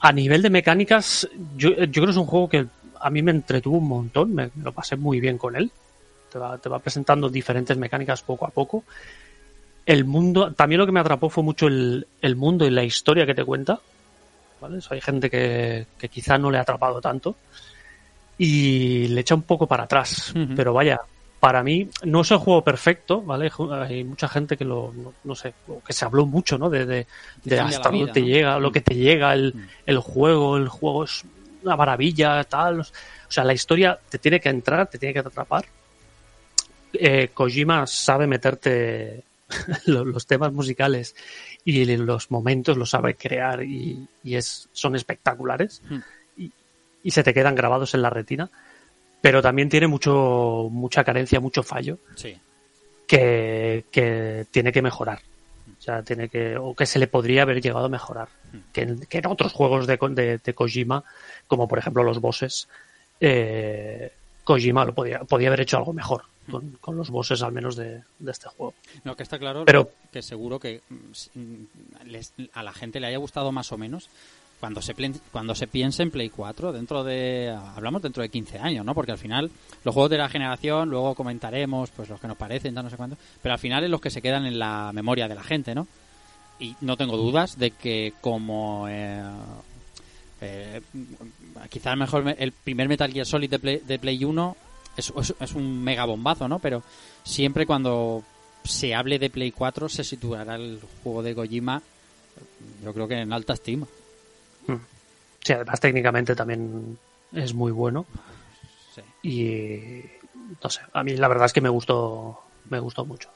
A 0.00 0.12
nivel 0.12 0.42
de 0.42 0.50
mecánicas, 0.50 1.28
yo, 1.56 1.70
yo 1.70 1.92
creo 1.92 2.06
que 2.06 2.10
es 2.10 2.16
un 2.16 2.26
juego 2.26 2.48
que 2.48 2.66
a 3.00 3.10
mí 3.10 3.22
me 3.22 3.30
entretuvo 3.30 3.78
un 3.78 3.88
montón, 3.88 4.34
me, 4.34 4.50
me 4.54 4.64
lo 4.64 4.72
pasé 4.72 4.96
muy 4.96 5.20
bien 5.20 5.38
con 5.38 5.56
él. 5.56 5.70
Te 6.30 6.38
va, 6.38 6.58
te 6.58 6.68
va 6.68 6.78
presentando 6.78 7.28
diferentes 7.28 7.76
mecánicas 7.76 8.22
poco 8.22 8.46
a 8.46 8.50
poco. 8.50 8.84
El 9.86 10.04
mundo, 10.04 10.52
también 10.52 10.80
lo 10.80 10.86
que 10.86 10.92
me 10.92 11.00
atrapó 11.00 11.28
fue 11.28 11.44
mucho 11.44 11.66
el, 11.66 12.06
el 12.20 12.36
mundo 12.36 12.66
y 12.66 12.70
la 12.70 12.82
historia 12.82 13.26
que 13.26 13.34
te 13.34 13.44
cuenta. 13.44 13.80
¿Vale? 14.64 14.78
Eso 14.78 14.94
hay 14.94 15.00
gente 15.02 15.28
que, 15.28 15.86
que 15.98 16.08
quizá 16.08 16.38
no 16.38 16.50
le 16.50 16.56
ha 16.58 16.62
atrapado 16.62 17.00
tanto 17.00 17.36
y 18.38 19.08
le 19.08 19.20
echa 19.20 19.34
un 19.34 19.42
poco 19.42 19.66
para 19.66 19.84
atrás. 19.84 20.32
Pero 20.56 20.72
vaya, 20.72 20.98
para 21.38 21.62
mí 21.62 21.88
no 22.04 22.22
es 22.22 22.30
el 22.30 22.38
juego 22.38 22.64
perfecto, 22.64 23.20
¿vale? 23.20 23.50
Hay 23.86 24.02
mucha 24.04 24.26
gente 24.28 24.56
que 24.56 24.64
lo, 24.64 24.92
no, 24.96 25.12
no 25.24 25.34
sé, 25.34 25.52
que 25.86 25.92
se 25.92 26.04
habló 26.06 26.24
mucho, 26.26 26.56
¿no? 26.58 26.70
De, 26.70 26.86
de, 26.86 27.06
de 27.44 27.56
cambia 27.56 27.76
hasta 27.76 27.90
dónde 27.90 28.12
te 28.12 28.20
¿no? 28.20 28.26
llega, 28.26 28.58
lo 28.58 28.70
Mm. 28.70 28.72
que 28.72 28.80
te 28.80 28.94
llega, 28.94 29.32
el, 29.34 29.52
Mm. 29.54 29.68
el 29.86 29.98
juego, 29.98 30.56
el 30.56 30.68
juego 30.68 31.04
es 31.04 31.22
una 31.62 31.76
maravilla, 31.76 32.42
tal. 32.44 32.80
O 32.80 32.84
sea, 33.28 33.44
la 33.44 33.52
historia 33.52 33.98
te 34.08 34.18
tiene 34.18 34.40
que 34.40 34.48
entrar, 34.48 34.86
te 34.88 34.98
tiene 34.98 35.12
que 35.12 35.18
atrapar. 35.20 35.64
Eh, 36.94 37.28
Kojima 37.34 37.86
sabe 37.86 38.26
meterte 38.26 39.22
los 39.86 40.26
temas 40.26 40.52
musicales 40.52 41.14
y 41.64 41.84
los 41.96 42.30
momentos 42.30 42.76
los 42.76 42.90
sabe 42.90 43.14
crear 43.14 43.62
y, 43.62 44.06
y 44.22 44.34
es, 44.36 44.68
son 44.72 44.96
espectaculares 44.96 45.82
Hmm. 45.88 45.98
y, 46.36 46.52
y 47.02 47.10
se 47.10 47.22
te 47.22 47.34
quedan 47.34 47.54
grabados 47.54 47.94
en 47.94 48.02
la 48.02 48.10
retina. 48.10 48.50
Pero 49.20 49.40
también 49.40 49.68
tiene 49.70 49.86
mucho, 49.86 50.68
mucha 50.70 51.02
carencia, 51.02 51.40
mucho 51.40 51.62
fallo 51.62 51.98
Sí. 52.14 52.36
que, 53.06 53.84
que 53.90 54.46
tiene 54.50 54.70
que 54.72 54.82
mejorar. 54.82 55.20
O 55.78 55.80
sea, 55.84 56.02
tiene 56.02 56.28
que, 56.28 56.56
o 56.56 56.74
que 56.74 56.86
se 56.86 56.98
le 56.98 57.06
podría 57.06 57.42
haber 57.42 57.60
llegado 57.60 57.86
a 57.86 57.88
mejorar. 57.88 58.28
Que 58.72 58.82
en, 58.82 59.00
que 59.06 59.18
en 59.18 59.26
otros 59.26 59.52
juegos 59.52 59.86
de, 59.86 59.98
de, 60.10 60.38
de 60.38 60.54
Kojima, 60.54 61.04
como 61.46 61.66
por 61.68 61.78
ejemplo 61.78 62.02
los 62.02 62.20
bosses, 62.20 62.68
eh, 63.20 64.12
Kojima 64.44 64.84
lo 64.84 64.94
podía, 64.94 65.20
podía 65.20 65.48
haber 65.48 65.62
hecho 65.62 65.78
algo 65.78 65.92
mejor 65.92 66.22
con, 66.50 66.72
con 66.80 66.96
los 66.96 67.10
bosses 67.10 67.42
al 67.42 67.52
menos 67.52 67.74
de, 67.76 68.02
de 68.18 68.30
este 68.30 68.48
juego. 68.50 68.74
No, 69.02 69.16
que 69.16 69.22
está 69.22 69.38
claro 69.38 69.64
Pero- 69.64 69.90
que 70.12 70.22
seguro 70.22 70.60
que 70.60 70.82
mm, 70.90 72.04
les- 72.06 72.34
a 72.52 72.62
la 72.62 72.72
gente 72.72 73.00
le 73.00 73.06
haya 73.06 73.18
gustado 73.18 73.50
más 73.52 73.72
o 73.72 73.78
menos 73.78 74.08
cuando 74.60 74.80
se 74.80 74.94
cuando 75.32 75.54
se 75.54 75.66
piense 75.66 76.02
en 76.02 76.10
Play 76.10 76.30
4 76.30 76.72
dentro 76.72 77.04
de 77.04 77.54
hablamos 77.74 78.00
dentro 78.02 78.22
de 78.22 78.28
15 78.28 78.58
años, 78.58 78.84
¿no? 78.84 78.94
Porque 78.94 79.12
al 79.12 79.18
final 79.18 79.50
los 79.84 79.92
juegos 79.92 80.10
de 80.10 80.18
la 80.18 80.28
generación 80.28 80.88
luego 80.90 81.14
comentaremos 81.14 81.90
pues 81.90 82.08
los 82.08 82.20
que 82.20 82.28
nos 82.28 82.36
parecen, 82.36 82.72
no 82.74 82.88
sé 82.88 82.96
cuánto, 82.96 83.16
pero 83.42 83.54
al 83.54 83.58
final 83.58 83.84
es 83.84 83.90
los 83.90 84.00
que 84.00 84.10
se 84.10 84.22
quedan 84.22 84.46
en 84.46 84.58
la 84.58 84.90
memoria 84.94 85.28
de 85.28 85.34
la 85.34 85.42
gente, 85.42 85.74
¿no? 85.74 85.86
Y 86.60 86.76
no 86.82 86.96
tengo 86.96 87.16
dudas 87.16 87.58
de 87.58 87.72
que 87.72 88.12
como 88.20 88.86
eh, 88.88 89.22
eh, 90.44 90.80
quizá 91.70 91.92
el 91.92 91.98
mejor 91.98 92.24
me- 92.24 92.36
el 92.38 92.52
primer 92.52 92.88
Metal 92.88 93.12
Gear 93.12 93.26
Solid 93.26 93.50
de 93.50 93.58
Play, 93.58 93.78
de 93.78 93.98
Play 93.98 94.24
1 94.24 94.56
es, 94.96 95.12
es- 95.20 95.34
es 95.40 95.52
un 95.54 95.82
mega 95.82 96.04
bombazo, 96.04 96.46
¿no? 96.48 96.58
Pero 96.58 96.82
siempre 97.24 97.66
cuando 97.66 98.22
se 98.64 98.94
hable 98.94 99.18
de 99.18 99.30
Play 99.30 99.52
4 99.52 99.88
se 99.88 100.04
situará 100.04 100.54
el 100.56 100.80
juego 101.02 101.22
de 101.22 101.34
Kojima 101.34 101.82
yo 102.82 102.92
creo 102.92 103.06
que 103.08 103.14
en 103.20 103.32
alta 103.32 103.52
estima. 103.54 103.86
Sí, 105.44 105.52
además 105.52 105.78
técnicamente 105.80 106.34
también 106.34 106.98
es 107.32 107.52
muy 107.54 107.70
bueno. 107.72 108.06
Sí. 108.94 109.02
Y 109.28 110.04
no 110.62 110.70
sé, 110.70 110.80
a 110.92 111.02
mí 111.04 111.16
la 111.16 111.28
verdad 111.28 111.46
es 111.46 111.52
que 111.52 111.60
me 111.60 111.68
gustó, 111.68 112.40
me 112.70 112.78
gustó 112.80 113.04
mucho. 113.04 113.28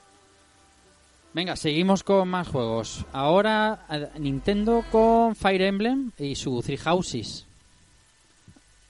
Venga, 1.34 1.56
seguimos 1.56 2.02
con 2.02 2.28
más 2.28 2.48
juegos. 2.48 3.04
Ahora 3.12 3.86
eh, 3.90 4.08
Nintendo 4.18 4.84
con 4.90 5.36
Fire 5.36 5.62
Emblem 5.62 6.10
y 6.18 6.34
su 6.34 6.60
Three 6.62 6.78
Houses. 6.78 7.46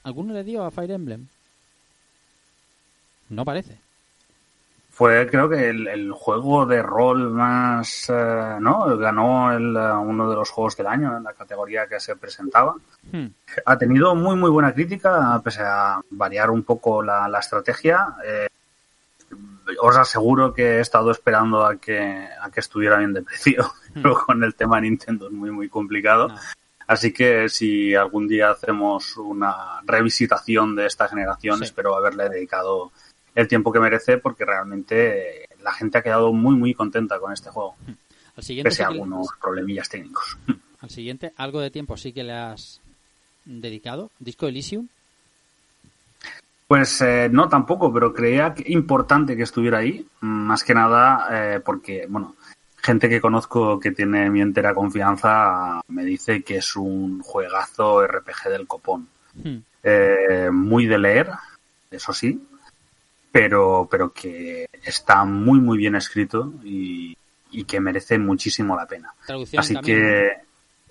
¿Alguno 0.03 0.33
le 0.33 0.43
dio 0.43 0.63
a 0.63 0.71
Fire 0.71 0.91
Emblem? 0.91 1.27
No 3.29 3.45
parece. 3.45 3.79
Fue, 4.89 5.27
creo 5.29 5.47
que 5.47 5.69
el, 5.69 5.87
el 5.87 6.11
juego 6.11 6.65
de 6.65 6.81
rol 6.81 7.29
más, 7.29 8.09
eh, 8.09 8.57
¿no? 8.59 8.97
Ganó 8.97 9.53
el, 9.53 9.75
eh, 9.75 9.93
uno 9.93 10.29
de 10.29 10.35
los 10.35 10.49
juegos 10.49 10.75
del 10.75 10.87
año 10.87 11.15
en 11.15 11.23
la 11.23 11.33
categoría 11.33 11.87
que 11.87 11.99
se 11.99 12.15
presentaba. 12.15 12.75
Hmm. 13.11 13.27
Ha 13.65 13.77
tenido 13.77 14.13
muy, 14.15 14.35
muy 14.35 14.49
buena 14.49 14.73
crítica, 14.73 15.39
pese 15.41 15.61
a 15.63 16.01
variar 16.09 16.49
un 16.49 16.63
poco 16.63 17.01
la, 17.01 17.29
la 17.29 17.39
estrategia. 17.39 18.15
Eh, 18.25 18.49
os 19.81 19.95
aseguro 19.97 20.53
que 20.53 20.77
he 20.77 20.79
estado 20.79 21.11
esperando 21.11 21.65
a 21.65 21.77
que, 21.77 21.99
a 22.41 22.49
que 22.51 22.59
estuviera 22.59 22.97
bien 22.97 23.13
de 23.13 23.21
precio, 23.21 23.71
pero 23.93 24.15
con 24.25 24.43
el 24.43 24.55
tema 24.55 24.79
Nintendo 24.81 25.27
es 25.27 25.33
muy, 25.33 25.51
muy 25.51 25.69
complicado. 25.69 26.29
No. 26.29 26.35
Así 26.87 27.13
que 27.13 27.49
si 27.49 27.93
algún 27.93 28.27
día 28.27 28.49
hacemos 28.49 29.15
una 29.17 29.79
revisitación 29.85 30.75
de 30.75 30.87
esta 30.87 31.07
generación, 31.07 31.59
Sí. 31.59 31.65
espero 31.65 31.95
haberle 31.95 32.29
dedicado 32.29 32.91
el 33.35 33.47
tiempo 33.47 33.71
que 33.71 33.79
merece, 33.79 34.17
porque 34.17 34.43
realmente 34.43 35.47
la 35.61 35.71
gente 35.71 35.99
ha 35.99 36.01
quedado 36.01 36.33
muy, 36.33 36.55
muy 36.55 36.73
contenta 36.73 37.19
con 37.19 37.31
este 37.31 37.51
juego, 37.51 37.75
Al 38.35 38.43
siguiente, 38.43 38.69
pese 38.69 38.83
a 38.83 38.87
sí 38.87 38.93
que- 38.93 38.99
algunos 38.99 39.27
problemillas 39.39 39.87
técnicos. 39.87 40.37
al 40.81 40.89
siguiente 40.89 41.31
algo 41.37 41.59
de 41.59 41.69
tiempo 41.69 41.95
sí 41.95 42.11
que 42.11 42.23
le 42.23 42.33
has 42.33 42.81
dedicado. 43.45 44.09
Disco 44.19 44.47
Elysium. 44.47 44.87
Pues 46.69 47.01
eh, 47.01 47.29
no 47.31 47.49
tampoco, 47.49 47.91
pero 47.91 48.13
creía 48.13 48.53
que 48.53 48.71
importante 48.71 49.35
que 49.35 49.41
estuviera 49.41 49.79
ahí, 49.79 50.05
más 50.19 50.63
que 50.63 50.75
nada 50.75 51.27
eh, 51.31 51.59
porque, 51.61 52.05
bueno, 52.07 52.35
gente 52.75 53.09
que 53.09 53.19
conozco 53.19 53.79
que 53.79 53.89
tiene 53.89 54.29
mi 54.29 54.39
entera 54.39 54.75
confianza 54.75 55.81
me 55.87 56.05
dice 56.05 56.43
que 56.43 56.57
es 56.57 56.75
un 56.75 57.23
juegazo 57.23 58.05
RPG 58.05 58.49
del 58.51 58.67
copón. 58.67 59.07
Hmm. 59.33 59.57
Eh, 59.81 60.51
muy 60.53 60.85
de 60.85 60.99
leer, 60.99 61.31
eso 61.89 62.13
sí, 62.13 62.39
pero, 63.31 63.87
pero 63.89 64.13
que 64.13 64.69
está 64.83 65.25
muy, 65.25 65.59
muy 65.59 65.79
bien 65.79 65.95
escrito 65.95 66.53
y, 66.63 67.17
y 67.49 67.63
que 67.63 67.79
merece 67.79 68.19
muchísimo 68.19 68.75
la 68.75 68.85
pena. 68.85 69.11
Así 69.57 69.73
también, 69.73 69.83
que, 69.83 70.33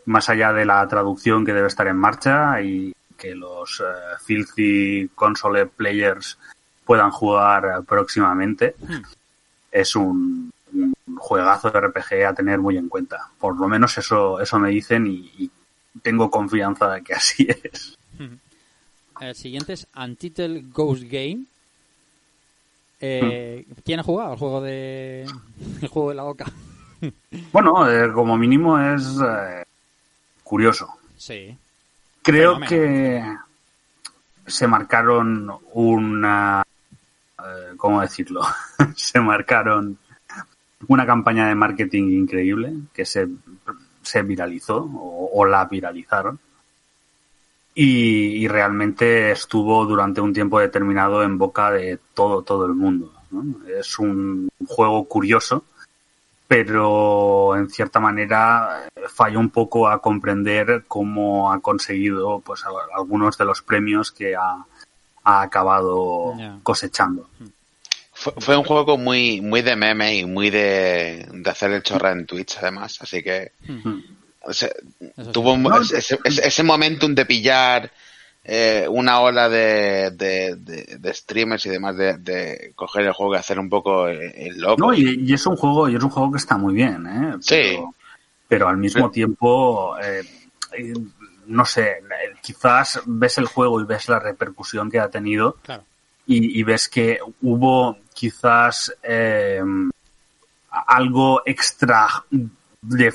más 0.07 0.29
allá 0.29 0.53
de 0.53 0.65
la 0.65 0.89
traducción 0.89 1.47
que 1.47 1.55
debe 1.55 1.69
estar 1.69 1.87
en 1.87 1.99
marcha 1.99 2.61
y 2.63 2.93
que 3.19 3.35
los 3.35 3.81
eh, 3.81 3.85
filthy 4.25 5.09
console 5.15 5.67
players 5.67 6.39
puedan 6.85 7.11
jugar 7.11 7.83
próximamente, 7.85 8.75
Hmm. 8.79 9.03
es 9.71 9.95
un, 9.97 10.51
un 10.73 10.95
juegazo 11.17 11.71
de 11.71 11.81
RPG 11.81 12.25
a 12.27 12.33
tener 12.35 12.59
muy 12.59 12.79
en 12.79 12.89
cuenta. 12.89 13.29
Por 13.39 13.59
lo 13.59 13.69
menos 13.69 13.99
eso, 13.99 14.41
eso 14.41 14.59
me 14.59 14.71
dicen 14.71 15.07
y, 15.07 15.31
y 15.37 15.51
tengo 16.01 16.31
confianza 16.31 16.89
de 16.95 17.03
que 17.03 17.13
así 17.15 17.47
es. 17.63 17.99
El 19.21 19.35
siguiente 19.35 19.73
es 19.75 19.87
Untitled 19.97 20.73
Ghost 20.73 21.03
Game. 21.03 21.45
Eh, 23.01 23.65
¿Quién 23.85 24.01
ha 24.01 24.03
jugado 24.03 24.33
el 24.33 24.39
juego 24.39 24.61
de 24.63 25.23
el 25.83 25.89
juego 25.89 26.09
de 26.11 26.15
la 26.15 26.25
oca? 26.25 26.47
Bueno, 27.53 27.89
eh, 27.91 28.13
como 28.13 28.37
mínimo 28.37 28.79
es 28.79 29.05
eh, 29.25 29.65
curioso. 30.43 30.89
Sí. 31.17 31.57
Creo 32.29 32.61
que 32.61 33.25
se 34.47 34.67
marcaron 34.67 35.51
una... 35.73 36.63
eh, 37.39 37.73
¿Cómo 37.79 38.03
decirlo? 38.03 38.43
se 38.95 39.19
marcaron 39.19 39.97
una 40.89 41.07
campaña 41.07 41.49
de 41.49 41.55
marketing 41.55 42.11
increíble 42.11 42.75
que 42.93 43.07
se, 43.07 43.29
se 44.03 44.23
viralizó 44.23 44.77
o, 44.77 45.31
o 45.33 45.45
la 45.47 45.65
viralizaron. 45.65 46.39
Y, 47.75 48.45
y 48.45 48.49
realmente 48.49 49.31
estuvo 49.31 49.87
durante 49.87 50.21
un 50.21 50.35
tiempo 50.35 50.61
determinado 50.61 51.23
en 51.23 51.39
boca 51.39 51.71
de 51.71 51.99
todo, 52.13 52.43
todo 52.43 52.67
el 52.67 52.75
mundo. 52.75 53.11
¿no? 53.31 53.43
Es 53.69 53.99
un 53.99 54.51
juego 54.67 55.05
curioso, 55.05 55.65
pero 56.49 57.55
en 57.57 57.69
cierta 57.69 58.01
manera 58.01 58.89
falló 59.15 59.39
un 59.39 59.51
poco 59.51 59.87
a 59.89 60.01
comprender 60.01 60.85
cómo 60.89 61.53
ha 61.53 61.61
conseguido 61.61 62.41
pues 62.41 62.65
a- 62.65 62.71
algunos 62.97 63.37
de 63.37 63.45
los 63.45 63.61
premios 63.63 64.11
que 64.11 64.35
ha, 64.35 64.65
ha 65.25 65.43
acabado 65.43 66.35
cosechando. 66.63 67.29
Fue, 68.15 68.33
fue 68.39 68.57
un 68.57 68.65
juego 68.65 68.97
muy, 68.97 69.41
muy 69.43 69.61
de 69.63 69.77
meme 69.77 70.17
y 70.17 70.25
muy 70.25 70.49
de, 70.51 71.29
de 71.31 71.51
hacer 71.51 71.71
el 71.71 71.83
chorra 71.83 72.13
en 72.13 72.27
Twitch, 72.27 72.57
además. 72.61 72.99
Así 73.01 73.23
que 73.23 73.53
Mm. 73.69 74.01
o 74.45 74.53
sea, 74.55 74.71
Eso 75.01 75.25
sí. 75.25 75.33
tuvo 75.33 75.53
un- 75.53 75.63
No, 75.63 75.81
ese, 75.83 75.99
ese, 75.99 76.19
ese 76.25 76.63
momentum 76.63 77.15
de 77.15 77.27
pillar 77.27 77.91
eh, 78.45 78.87
una 78.89 79.21
ola 79.21 79.49
de, 79.49 80.11
de, 80.13 80.57
de- 80.57 80.97
de 80.99 81.15
streamers 81.15 81.67
y 81.67 81.71
demás 81.71 81.97
de, 81.97 82.17
de 82.19 82.73
coger 82.75 83.05
el 83.07 83.13
juego 83.13 83.35
y 83.35 83.39
hacer 83.39 83.59
un 83.59 83.69
poco 83.69 84.09
el, 84.09 84.21
el 84.35 84.59
loco. 84.61 84.77
No, 84.79 84.95
y, 84.95 85.23
y 85.27 85.33
es 85.35 85.47
un 85.47 85.57
juego, 85.57 85.89
y 85.89 85.97
es 85.97 86.03
un 86.03 86.11
juego 86.11 86.33
que 86.33 86.39
está 86.39 86.57
muy 86.57 86.73
bien, 86.75 87.07
¿eh? 87.07 87.37
Sí. 87.41 87.55
Pero, 87.57 87.95
pero 88.49 88.69
al 88.69 88.79
mismo 88.79 89.11
tiempo, 89.11 89.99
eh, 89.99 90.23
eh, 90.73 90.93
no 91.47 91.65
sé, 91.67 91.89
eh, 91.91 92.01
quizás 92.43 93.01
ves 93.05 93.37
el 93.39 93.47
juego 93.47 93.81
y 93.81 93.85
ves 93.85 94.09
la 94.09 94.19
repercusión 94.19 94.91
que 94.91 95.01
ha 95.01 95.11
tenido 95.11 95.55
Claro. 95.63 95.85
y, 96.27 96.59
y 96.59 96.63
ves 96.63 96.89
que 96.89 97.19
hubo 97.43 97.99
quizás 98.15 98.95
eh, 99.03 99.63
algo 100.71 101.43
extra 101.45 102.07
de, 102.81 103.13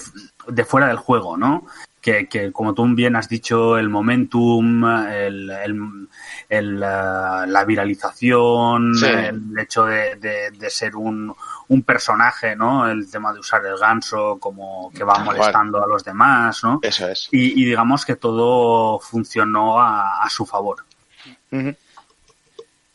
de 0.48 0.66
fuera 0.66 0.88
del 0.88 0.98
juego, 0.98 1.38
¿no? 1.38 1.66
Que, 2.04 2.28
que, 2.28 2.52
como 2.52 2.74
tú 2.74 2.86
bien 2.94 3.16
has 3.16 3.30
dicho, 3.30 3.78
el 3.78 3.88
momentum, 3.88 4.84
el, 5.08 5.50
el- 5.50 6.08
el, 6.50 6.80
la 6.82 7.64
viralización, 7.66 8.94
Sí. 8.96 9.06
el 9.06 9.58
hecho 9.58 9.86
de, 9.86 10.18
de- 10.18 10.52
de 10.52 10.70
ser 10.70 10.98
un, 10.98 11.34
un 11.70 11.82
personaje, 11.84 12.58
¿no? 12.58 12.90
El 12.92 13.10
tema 13.10 13.32
de 13.32 13.40
usar 13.40 13.66
el 13.66 13.78
ganso 13.78 14.38
como 14.38 14.92
que 14.94 15.06
va 15.06 15.20
molestando 15.20 15.82
a 15.82 15.88
los 15.88 16.04
demás, 16.04 16.62
¿no? 16.64 16.80
Eso 16.84 17.08
es. 17.08 17.30
Y, 17.32 17.62
y 17.62 17.66
digamos 17.66 18.06
que 18.06 18.18
todo 18.18 19.00
funcionó 19.00 19.80
a, 19.80 20.22
a 20.24 20.30
su 20.30 20.46
favor. 20.46 20.84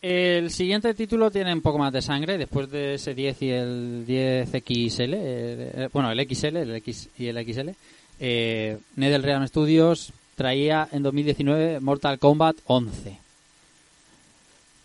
El 0.00 0.50
siguiente 0.50 0.94
título 0.94 1.30
tiene 1.30 1.52
un 1.52 1.60
poco 1.60 1.78
más 1.78 1.92
de 1.92 2.02
sangre, 2.02 2.38
después 2.38 2.70
de 2.70 2.94
ese 2.94 3.14
10 3.14 3.42
y 3.42 3.50
el 3.50 4.04
10XL, 4.06 5.14
eh, 5.14 5.72
eh, 5.74 5.88
bueno, 5.92 6.10
el 6.12 6.20
XL 6.28 6.56
el 6.58 6.76
X 6.76 7.08
y 7.18 7.26
el 7.26 7.44
XL, 7.44 7.70
eh, 8.20 8.78
NetherRealm 8.96 9.46
Studios 9.48 10.12
traía 10.36 10.88
en 10.92 11.02
2019 11.02 11.80
Mortal 11.80 12.18
Kombat 12.18 12.56
11. 12.66 13.18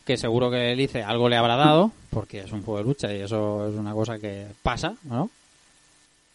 Que 0.05 0.17
seguro 0.17 0.51
que 0.51 0.73
Elice 0.73 1.01
algo 1.03 1.29
le 1.29 1.37
habrá 1.37 1.55
dado, 1.55 1.91
porque 2.09 2.41
es 2.41 2.51
un 2.51 2.61
juego 2.63 2.79
de 2.79 2.83
lucha 2.85 3.13
y 3.13 3.21
eso 3.21 3.67
es 3.69 3.75
una 3.75 3.93
cosa 3.93 4.19
que 4.19 4.47
pasa, 4.61 4.95
¿no? 5.03 5.29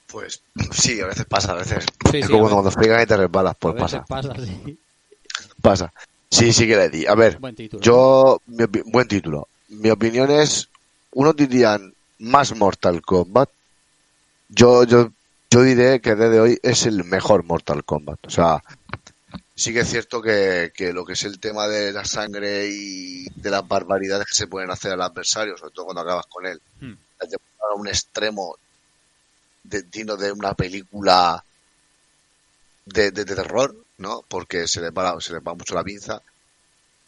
Pues 0.07 0.41
sí, 0.73 1.01
a 1.02 1.07
veces 1.07 1.27
pasa, 1.27 1.52
a 1.52 1.57
veces. 1.57 1.85
Sí, 2.10 2.18
es 2.18 2.27
sí, 2.27 2.33
como 2.33 2.44
veces. 2.44 2.55
cuando 2.55 2.70
fregan 2.70 3.02
y 3.02 3.07
te 3.07 3.17
resbalas, 3.17 3.57
pues 3.59 3.77
A 3.78 3.83
veces 3.85 4.01
pasa. 4.09 4.33
pasa, 4.33 4.44
sí. 4.47 4.78
Pasa. 5.60 5.93
Sí, 6.31 6.52
sí 6.52 6.67
que 6.67 6.77
le 6.77 6.89
di. 6.89 7.07
A 7.07 7.15
ver, 7.15 7.39
Buen 7.39 7.55
título. 7.55 7.83
yo, 7.83 8.41
mi 8.47 8.65
buen 8.86 9.07
título. 9.07 9.49
Mi 9.68 9.91
opinión 9.91 10.31
es, 10.31 10.68
unos 11.12 11.36
dirían 11.36 11.93
más 12.20 12.57
Mortal 12.57 13.02
Kombat. 13.02 13.51
Yo, 14.49 14.85
yo, 14.85 15.10
yo 15.51 15.62
diré 15.62 16.01
que 16.01 16.15
desde 16.15 16.41
hoy 16.41 16.59
es 16.62 16.86
el 16.86 17.05
mejor 17.05 17.44
Mortal 17.44 17.85
Kombat. 17.85 18.27
O 18.27 18.31
sea, 18.31 18.62
sí 19.55 19.73
que 19.73 19.81
es 19.81 19.89
cierto 19.89 20.20
que, 20.23 20.73
que 20.75 20.93
lo 20.93 21.05
que 21.05 21.15
es 21.15 21.25
el 21.25 21.41
tema 21.41 21.67
de 21.67 21.93
la 21.93 22.05
sangre 22.05 22.68
y 22.70 23.25
de 23.35 23.51
las 23.51 23.67
barbaridades 23.67 24.27
que 24.27 24.36
se 24.36 24.47
pueden 24.47 24.70
hacer 24.70 24.93
al 24.93 25.02
adversario, 25.02 25.57
sobre 25.57 25.73
todo 25.73 25.86
cuando 25.86 26.02
acabas 26.02 26.27
con 26.27 26.47
él, 26.47 26.60
llevan 26.81 27.73
a 27.73 27.75
un 27.77 27.89
extremo 27.89 28.57
de, 29.65 29.83
digno 29.83 30.17
de 30.17 30.33
una 30.33 30.55
película 30.55 31.43
de, 32.86 33.10
de- 33.10 33.25
de 33.25 33.35
terror, 33.35 33.75
¿no? 33.99 34.23
Porque 34.28 34.67
se 34.68 34.81
le 34.81 34.91
va, 34.91 35.20
se 35.20 35.33
le 35.33 35.41
va 35.41 35.55
mucho 35.55 35.75
la 35.75 35.85
pinza. 35.85 36.23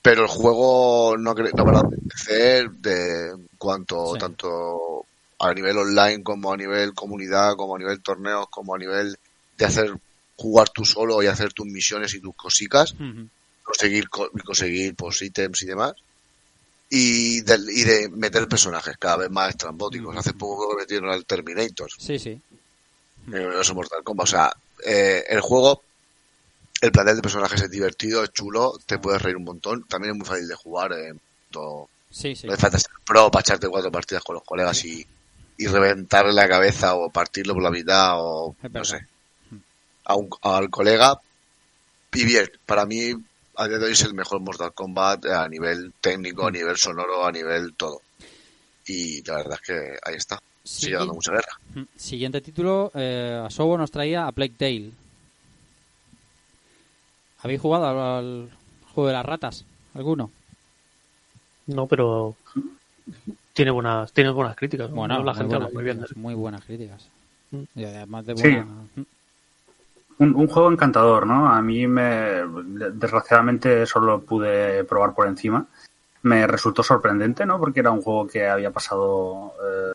Pero 0.03 0.23
el 0.23 0.29
juego 0.29 1.17
no, 1.19 1.35
cre- 1.35 1.53
no 1.55 1.65
para 1.65 1.83
de 1.83 1.97
crecer 2.09 2.71
de 2.71 3.35
cuanto 3.59 4.15
Sí. 4.15 4.19
tanto 4.19 5.05
a 5.41 5.55
nivel 5.55 5.79
online 5.79 6.23
como 6.23 6.53
a 6.53 6.57
nivel 6.57 6.93
comunidad, 6.95 7.55
como 7.57 7.75
a 7.77 7.79
nivel 7.79 8.03
torneos, 8.03 8.47
como 8.51 8.75
a 8.75 8.79
nivel 8.79 9.17
de 9.57 9.65
hacer 9.65 9.95
jugar 10.37 10.69
tú 10.71 10.85
solo 10.85 11.23
y 11.23 11.27
hacer 11.27 11.53
tus 11.53 11.67
misiones 11.67 12.15
y 12.15 12.21
tus 12.21 12.35
cositas, 12.37 12.93
Ujú. 12.95 13.29
conseguir 13.63 14.09
co- 14.09 14.31
y 14.35 14.41
conseguir 14.41 14.95
pues 14.95 15.21
ítems 15.23 15.63
y 15.63 15.67
demás. 15.67 15.93
Y 16.93 17.41
de, 17.43 17.59
y 17.73 17.85
de 17.85 18.09
meter 18.09 18.49
personajes 18.49 18.97
cada 18.99 19.17
vez 19.19 19.31
más 19.31 19.51
estrambóticos. 19.51 20.17
Hace 20.17 20.33
poco 20.35 20.71
que 20.71 20.83
metieron 20.83 21.11
al 21.11 21.25
Terminator 21.25 21.89
Sí, 21.99 22.19
sí. 22.19 22.41
universo 23.29 23.75
Mortal 23.75 24.03
Kombat. 24.03 24.25
O 24.25 24.31
sea, 24.31 24.53
eh, 24.85 25.25
el 25.29 25.41
juego, 25.41 25.83
el 26.81 26.91
plantel 26.91 27.17
de 27.17 27.23
personajes 27.23 27.63
es 27.63 27.71
divertido, 27.71 28.25
es 28.25 28.33
chulo, 28.33 28.77
te 28.87 28.99
puedes 28.99 29.23
reír 29.23 29.37
un 29.37 29.45
montón. 29.45 29.85
También 29.87 30.13
es 30.15 30.19
muy 30.19 30.27
fácil 30.27 30.49
de 30.49 30.55
jugar. 30.57 30.93
eh, 30.93 31.15
todo- 31.51 31.89
Sí, 32.11 32.35
sí. 32.35 32.49
No 32.49 32.55
hace 32.55 32.63
falta 32.63 32.79
ser 32.79 32.91
pro 33.07 33.31
para 33.31 33.41
echarte 33.43 33.69
cuatro 33.69 33.93
partidas 33.93 34.25
con 34.25 34.35
los 34.35 34.43
colegas 34.45 34.85
y, 34.85 35.07
y 35.63 35.67
reventarle 35.67 36.33
la 36.33 36.49
cabeza 36.49 36.95
o 36.95 37.11
partirlo 37.11 37.53
por 37.55 37.63
la 37.63 37.71
mitad 37.71 38.15
o 38.19 38.57
no 38.73 38.85
sé. 38.85 39.07
A 40.05 40.15
un- 40.17 40.31
al 40.43 40.71
colega. 40.71 41.21
Y 42.13 42.25
bien, 42.25 42.51
para 42.67 42.87
mí, 42.87 43.13
a 43.57 43.69
día 43.69 43.79
de 43.79 43.85
hoy 43.85 43.93
es 43.93 44.03
el 44.03 44.15
mejor 44.15 44.41
Mortal 44.41 44.73
Kombat 44.73 45.27
a 45.27 45.47
nivel 45.49 45.93
técnico, 46.01 46.47
a 46.47 46.51
nivel 46.51 46.77
sonoro, 46.77 47.25
a 47.27 47.31
nivel 47.31 47.75
todo. 47.75 48.01
Y 48.87 49.23
la 49.29 49.37
verdad 49.37 49.59
es 49.63 49.67
que 49.67 49.97
ahí 50.03 50.15
está. 50.17 50.41
Sigue 50.65 50.97
dando 50.97 51.15
mucha 51.15 51.31
guerra. 51.33 51.53
Mm. 51.75 51.83
Siguiente 51.97 52.41
título, 52.41 52.91
eh, 52.95 53.43
Asobo 53.47 53.77
nos 53.79 53.91
traía 53.91 54.27
a 54.27 54.33
Plague 54.33 54.55
Tale. 54.59 54.91
¿Habéis 57.43 57.61
jugado 57.61 57.87
al, 57.87 57.99
al 57.99 58.51
juego 58.95 59.09
de 59.09 59.15
las 59.15 59.27
ratas? 59.27 59.65
¿Alguno? 59.95 60.31
No, 61.67 61.87
pero 61.87 62.35
tiene 63.53 63.71
buenas, 63.71 64.13
tiene 64.13 64.31
buenas 64.31 64.57
críticas. 64.57 64.91
¿no? 64.91 64.97
Bueno, 64.97 65.19
la 65.19 65.33
muy 65.33 65.35
gente 65.35 65.55
habla 65.55 65.67
buenas 65.67 65.75
muy 65.75 65.85
bien 65.85 65.97
críticas, 65.97 66.11
eso. 66.13 66.21
muy 66.21 66.35
buenas 66.35 66.65
críticas. 66.65 67.09
Mm. 67.51 67.63
Y 67.75 67.85
además 67.85 68.27
de 68.27 68.37
Sí. 68.37 68.43
buena... 68.43 68.65
Mm. 68.97 69.03
Un, 70.19 70.35
un 70.35 70.49
juego 70.49 70.71
encantador, 70.71 71.27
¿no? 71.27 71.49
A 71.49 71.63
mí 71.63 71.87
me, 71.87 72.43
desgraciadamente 72.93 73.87
solo 73.87 74.21
pude 74.21 74.85
probar 74.85 75.15
por 75.15 75.27
encima. 75.27 75.65
Me 76.23 76.47
resultó 76.47 76.83
sorprendente, 76.83 77.47
¿no? 77.47 77.59
Porque 77.59 77.81
era 77.81 77.91
un 77.91 78.03
juego 78.03 78.27
que 78.27 78.47
había 78.47 78.71
pasado, 78.71 79.55
eh, 79.67 79.93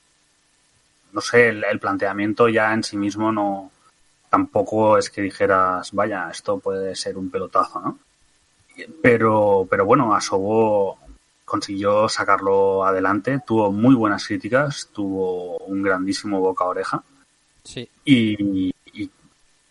no 1.12 1.22
sé, 1.22 1.50
el, 1.50 1.64
el 1.64 1.80
planteamiento 1.80 2.50
ya 2.50 2.74
en 2.74 2.84
sí 2.84 2.98
mismo 2.98 3.32
no, 3.32 3.70
tampoco 4.36 4.98
es 4.98 5.10
que 5.12 5.22
dijeras, 5.22 5.92
vaya, 5.94 6.28
esto 6.32 6.58
puede 6.60 6.96
ser 6.96 7.18
un 7.18 7.30
pelotazo, 7.30 7.80
¿no? 7.80 8.00
Pero, 9.02 9.66
pero 9.70 9.86
bueno, 9.86 10.14
Asobo 10.14 10.98
consiguió 11.46 12.10
sacarlo 12.10 12.84
adelante, 12.86 13.40
tuvo 13.46 13.72
muy 13.72 13.96
buenas 13.96 14.26
críticas, 14.28 14.90
tuvo 14.92 15.58
un 15.60 15.82
grandísimo 15.84 16.40
boca 16.42 16.64
a 16.66 16.68
oreja 16.70 17.04
Sí. 17.64 17.88
y, 18.04 18.74
y, 18.94 19.10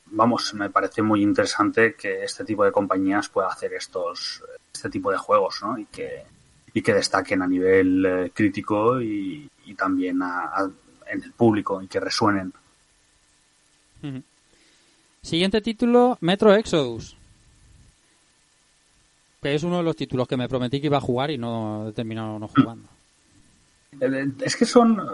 vamos, 0.06 0.54
me 0.54 0.70
parece 0.70 1.02
muy 1.02 1.22
interesante 1.22 1.94
que 1.94 2.22
este 2.24 2.44
tipo 2.44 2.64
de 2.64 2.72
compañías 2.72 3.28
pueda 3.28 3.48
hacer 3.48 3.72
estos 3.74 4.42
este 4.72 4.88
tipo 4.90 5.10
de 5.10 5.18
juegos, 5.18 5.60
¿no? 5.62 5.76
Y 5.78 5.86
que 5.86 6.22
y 6.72 6.82
que 6.82 6.94
destaquen 6.94 7.40
a 7.42 7.46
nivel 7.46 8.04
eh, 8.06 8.30
crítico 8.34 9.00
y, 9.00 9.48
y 9.66 9.74
también 9.74 10.20
a- 10.22 10.46
a- 10.46 10.70
en 11.10 11.22
el 11.22 11.32
público 11.32 11.80
y 11.82 11.86
que 11.86 12.00
resuenen. 12.00 12.52
Siguiente 15.22 15.60
título, 15.60 16.18
Metro 16.20 16.52
Exodus. 16.54 17.16
Que 19.44 19.54
es 19.54 19.62
uno 19.62 19.76
de 19.76 19.82
los 19.82 19.94
títulos 19.94 20.26
que 20.26 20.38
me 20.38 20.48
prometí 20.48 20.80
que 20.80 20.86
iba 20.86 20.96
a 20.96 21.00
jugar 21.02 21.30
y 21.30 21.36
no 21.36 21.88
he 21.88 21.92
terminado 21.92 22.38
no 22.38 22.48
jugando. 22.48 22.88
Es 24.42 24.56
que 24.56 24.64
son. 24.64 24.98
uh, 24.98 25.04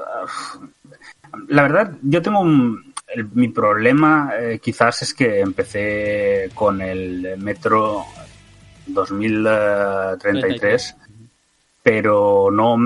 La 1.49 1.63
verdad, 1.63 1.97
yo 2.03 2.23
tengo 2.23 2.41
un. 2.41 2.95
el- 3.09 3.29
mi 3.35 3.49
problema 3.49 4.33
eh, 4.39 4.61
quizás 4.63 5.03
es 5.03 5.15
que 5.15 5.41
empecé 5.41 6.51
con 6.55 6.81
el 6.81 7.37
Metro 7.39 8.05
2033, 8.87 10.97
pero 11.83 12.51
no, 12.53 12.77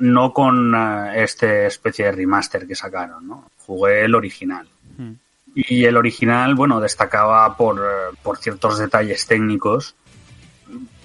no 0.00 0.32
con 0.32 0.74
eh, 0.74 1.22
este 1.22 1.66
especie 1.66 2.06
de 2.06 2.12
remaster 2.12 2.66
que 2.66 2.74
sacaron, 2.74 3.26
¿no? 3.28 3.44
Jugué 3.66 4.04
el 4.04 4.14
original. 4.14 4.66
Mm. 4.96 5.12
Y 5.54 5.84
el 5.84 5.96
original, 5.96 6.54
bueno, 6.54 6.80
destacaba 6.80 7.56
por, 7.56 7.82
por 8.22 8.38
ciertos 8.38 8.78
detalles 8.78 9.26
técnicos, 9.26 9.94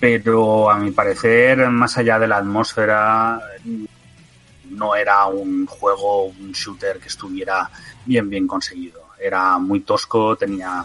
pero 0.01 0.71
a 0.71 0.79
mi 0.79 0.89
parecer, 0.89 1.69
más 1.69 1.95
allá 1.95 2.17
de 2.17 2.27
la 2.27 2.37
atmósfera, 2.37 3.39
no 4.71 4.95
era 4.95 5.27
un 5.27 5.67
juego, 5.67 6.25
un 6.25 6.51
shooter 6.53 6.97
que 6.97 7.07
estuviera 7.07 7.69
bien, 8.03 8.27
bien 8.27 8.47
conseguido. 8.47 8.99
Era 9.19 9.59
muy 9.59 9.81
tosco, 9.81 10.35
tenía 10.35 10.83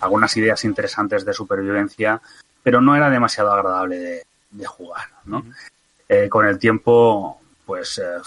algunas 0.00 0.36
ideas 0.36 0.64
interesantes 0.64 1.24
de 1.24 1.32
supervivencia, 1.32 2.20
pero 2.60 2.80
no 2.80 2.96
era 2.96 3.08
demasiado 3.08 3.52
agradable 3.52 3.98
de, 3.98 4.26
de 4.50 4.66
jugar, 4.66 5.06
¿no? 5.26 5.44
Eh, 6.08 6.28
con 6.28 6.44
el 6.44 6.58
tiempo, 6.58 7.40
pues, 7.64 7.98
eh, 7.98 8.18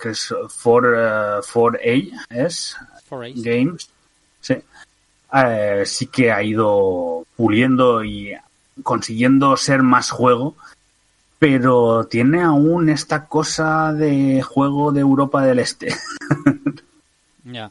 que 0.00 0.10
es 0.10 0.34
4, 0.56 1.42
4A, 1.42 2.26
es 2.28 2.76
4A. 3.08 3.32
Games, 3.36 3.88
sí, 4.40 4.56
Eh, 5.32 5.82
sí 5.86 6.06
que 6.08 6.32
ha 6.32 6.42
ido 6.42 7.24
puliendo 7.36 8.02
y 8.02 8.36
consiguiendo 8.82 9.56
ser 9.56 9.82
más 9.82 10.10
juego, 10.10 10.56
pero 11.38 12.06
tiene 12.06 12.42
aún 12.42 12.88
esta 12.88 13.26
cosa 13.26 13.92
de 13.92 14.42
juego 14.42 14.92
de 14.92 15.00
Europa 15.00 15.42
del 15.42 15.58
Este. 15.58 15.94
Ya. 17.46 17.70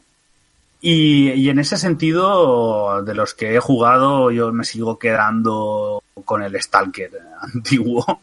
Y, 0.80 1.32
y 1.32 1.48
en 1.48 1.58
ese 1.58 1.76
sentido, 1.76 3.02
de 3.02 3.14
los 3.14 3.34
que 3.34 3.56
he 3.56 3.58
jugado, 3.58 4.30
yo 4.30 4.52
me 4.52 4.64
sigo 4.64 5.00
quedando 5.00 6.00
con 6.24 6.42
el 6.42 6.60
Stalker 6.62 7.10
antiguo. 7.40 8.20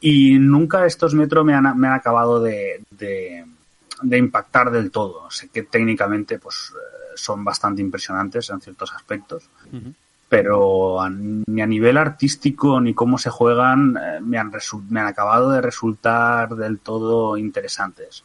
Y 0.00 0.38
nunca 0.38 0.84
estos 0.84 1.14
Metro 1.14 1.44
me 1.44 1.54
han, 1.54 1.78
me 1.78 1.86
han 1.86 1.94
acabado 1.94 2.42
de, 2.42 2.82
de, 2.90 3.46
de 4.02 4.18
impactar 4.18 4.70
del 4.70 4.90
todo. 4.90 5.30
Sé 5.30 5.48
que 5.48 5.62
técnicamente 5.62 6.38
pues 6.38 6.72
eh, 6.74 7.12
son 7.14 7.44
bastante 7.44 7.80
impresionantes 7.80 8.50
en 8.50 8.60
ciertos 8.60 8.92
aspectos, 8.92 9.48
pero 10.32 10.96
ni 11.10 11.60
a 11.60 11.66
nivel 11.66 11.98
artístico 11.98 12.80
ni 12.80 12.94
cómo 12.94 13.18
se 13.18 13.28
juegan 13.28 13.98
eh, 14.02 14.18
me, 14.22 14.38
han 14.38 14.50
resu- 14.50 14.82
me 14.88 15.00
han 15.00 15.06
acabado 15.08 15.50
de 15.50 15.60
resultar 15.60 16.56
del 16.56 16.78
todo 16.78 17.36
interesantes. 17.36 18.24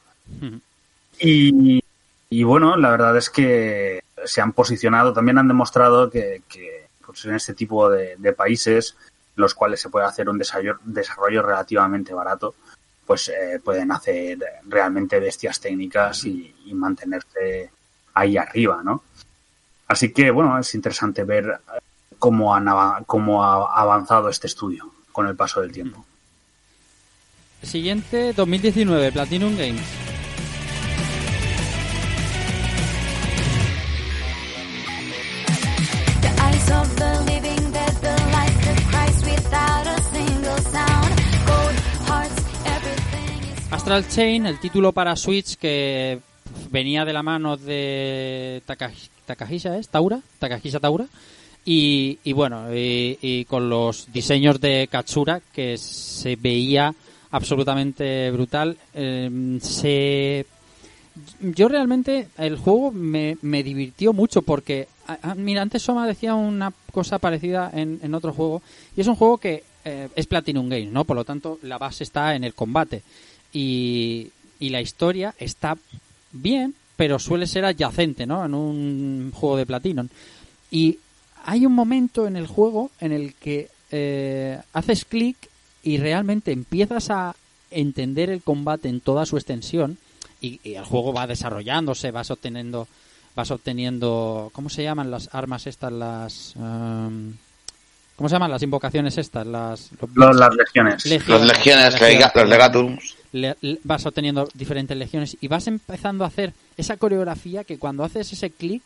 Y, 1.19 1.83
y 2.29 2.43
bueno, 2.43 2.77
la 2.77 2.91
verdad 2.91 3.17
es 3.17 3.29
que 3.29 3.99
se 4.23 4.39
han 4.39 4.53
posicionado, 4.53 5.11
también 5.11 5.37
han 5.37 5.49
demostrado 5.49 6.09
que, 6.09 6.43
que, 6.47 6.87
pues, 7.05 7.25
en 7.25 7.35
este 7.35 7.53
tipo 7.53 7.89
de, 7.89 8.15
de 8.17 8.31
países, 8.31 8.95
en 9.35 9.41
los 9.41 9.53
cuales 9.53 9.81
se 9.81 9.89
puede 9.89 10.05
hacer 10.05 10.29
un 10.29 10.37
desarrollo, 10.37 10.79
desarrollo 10.85 11.41
relativamente 11.43 12.13
barato, 12.13 12.55
pues 13.05 13.27
eh, 13.27 13.59
pueden 13.61 13.91
hacer 13.91 14.39
realmente 14.65 15.19
bestias 15.19 15.59
técnicas 15.59 16.23
y, 16.23 16.55
y 16.67 16.73
mantenerse 16.73 17.69
ahí 18.13 18.37
arriba, 18.37 18.81
¿no? 18.81 19.03
Así 19.89 20.13
que, 20.13 20.31
bueno, 20.31 20.57
es 20.57 20.73
interesante 20.73 21.25
ver 21.25 21.59
cómo, 22.19 22.53
han, 22.55 22.67
cómo 23.05 23.43
ha 23.43 23.79
avanzado 23.81 24.29
este 24.29 24.47
estudio 24.47 24.91
con 25.11 25.27
el 25.27 25.35
paso 25.35 25.61
del 25.61 25.71
tiempo. 25.71 26.05
Siguiente, 27.63 28.33
2019, 28.33 29.11
Platinum 29.11 29.57
Games. 29.57 29.85
Astral 43.71 44.07
Chain, 44.07 44.45
el 44.45 44.59
título 44.59 44.91
para 44.93 45.15
Switch 45.15 45.55
que 45.57 46.19
venía 46.71 47.05
de 47.05 47.13
la 47.13 47.23
mano 47.23 47.57
de 47.57 48.61
Takahi- 48.65 49.09
Takahisa, 49.25 49.77
¿es? 49.77 49.89
¿Taura? 49.89 50.19
Takahisa 50.39 50.79
Taura. 50.79 51.05
Y, 51.69 52.19
y 52.23 52.31
bueno, 52.31 52.73
y, 52.73 53.43
con 53.43 53.69
los 53.69 54.07
diseños 54.13 54.61
de 54.61 54.87
Katsura 54.89 55.41
que 55.53 55.77
se 55.77 56.37
veía 56.37 56.95
absolutamente 57.31 58.31
brutal. 58.31 58.77
Eh, 58.93 59.59
se 59.61 60.45
yo 61.41 61.67
realmente 61.67 62.29
el 62.37 62.55
juego 62.55 62.93
me, 62.93 63.37
me 63.41 63.63
divirtió 63.63 64.13
mucho 64.13 64.43
porque 64.43 64.87
mira 65.35 65.61
antes 65.61 65.81
Soma 65.81 66.07
decía 66.07 66.35
una 66.35 66.71
cosa 66.93 67.19
parecida 67.19 67.69
en, 67.73 67.99
en 68.01 68.13
otro 68.13 68.31
juego 68.31 68.61
y 68.95 69.01
es 69.01 69.07
un 69.07 69.15
juego 69.15 69.37
que 69.37 69.63
eh, 69.83 70.07
es 70.15 70.27
Platinum 70.27 70.69
Games 70.69 70.91
no 70.91 71.03
por 71.03 71.17
lo 71.17 71.25
tanto 71.25 71.59
la 71.63 71.77
base 71.77 72.05
está 72.05 72.33
en 72.33 72.45
el 72.45 72.53
combate. 72.53 73.01
Y, 73.51 74.31
y 74.57 74.69
la 74.69 74.79
historia 74.79 75.35
está 75.37 75.75
bien 76.31 76.75
pero 76.95 77.19
suele 77.19 77.45
ser 77.45 77.65
adyacente 77.65 78.25
no 78.25 78.45
en 78.45 78.53
un 78.53 79.31
juego 79.33 79.57
de 79.57 79.65
Platinum. 79.65 80.07
Y 80.71 80.99
hay 81.47 81.65
un 81.65 81.73
momento 81.73 82.27
en 82.27 82.35
el 82.35 82.45
juego 82.45 82.91
en 82.99 83.11
el 83.11 83.33
que 83.33 83.69
eh, 83.91 84.59
haces 84.73 85.05
clic 85.05 85.37
y 85.81 85.97
realmente 85.97 86.51
empiezas 86.51 87.09
a 87.09 87.35
entender 87.71 88.29
el 88.29 88.41
combate 88.43 88.89
en 88.89 88.99
toda 89.01 89.25
su 89.25 89.37
extensión 89.37 89.97
y, 90.41 90.59
y 90.63 90.75
el 90.75 90.83
juego 90.85 91.13
va 91.13 91.25
desarrollándose, 91.25 92.11
vas 92.11 92.29
obteniendo, 92.31 92.87
vas 93.35 93.49
obteniendo, 93.51 94.49
¿cómo 94.53 94.69
se 94.69 94.83
llaman 94.83 95.09
las 95.09 95.33
armas 95.33 95.67
estas? 95.67 95.91
Las, 95.93 96.53
em, 96.57 97.33
¿cómo 98.17 98.27
se 98.29 98.35
llaman 98.35 98.51
las 98.51 98.61
invocaciones 98.63 99.17
estas? 99.17 99.47
Las, 99.47 99.89
los- 100.15 100.35
las 100.35 100.53
legiones. 100.53 101.05
Los 101.05 101.45
legiones, 101.47 101.93
lega- 102.01 102.31
los 102.35 102.49
legatums. 102.49 103.15
le- 103.31 103.55
le- 103.61 103.79
vas 103.83 104.05
obteniendo 104.05 104.47
diferentes 104.53 104.97
legiones 104.97 105.37
y 105.39 105.47
vas 105.47 105.67
empezando 105.67 106.23
a 106.23 106.27
hacer 106.27 106.53
esa 106.75 106.97
coreografía 106.97 107.63
que 107.63 107.77
cuando 107.79 108.03
haces 108.03 108.31
ese 108.33 108.49
clic, 108.51 108.83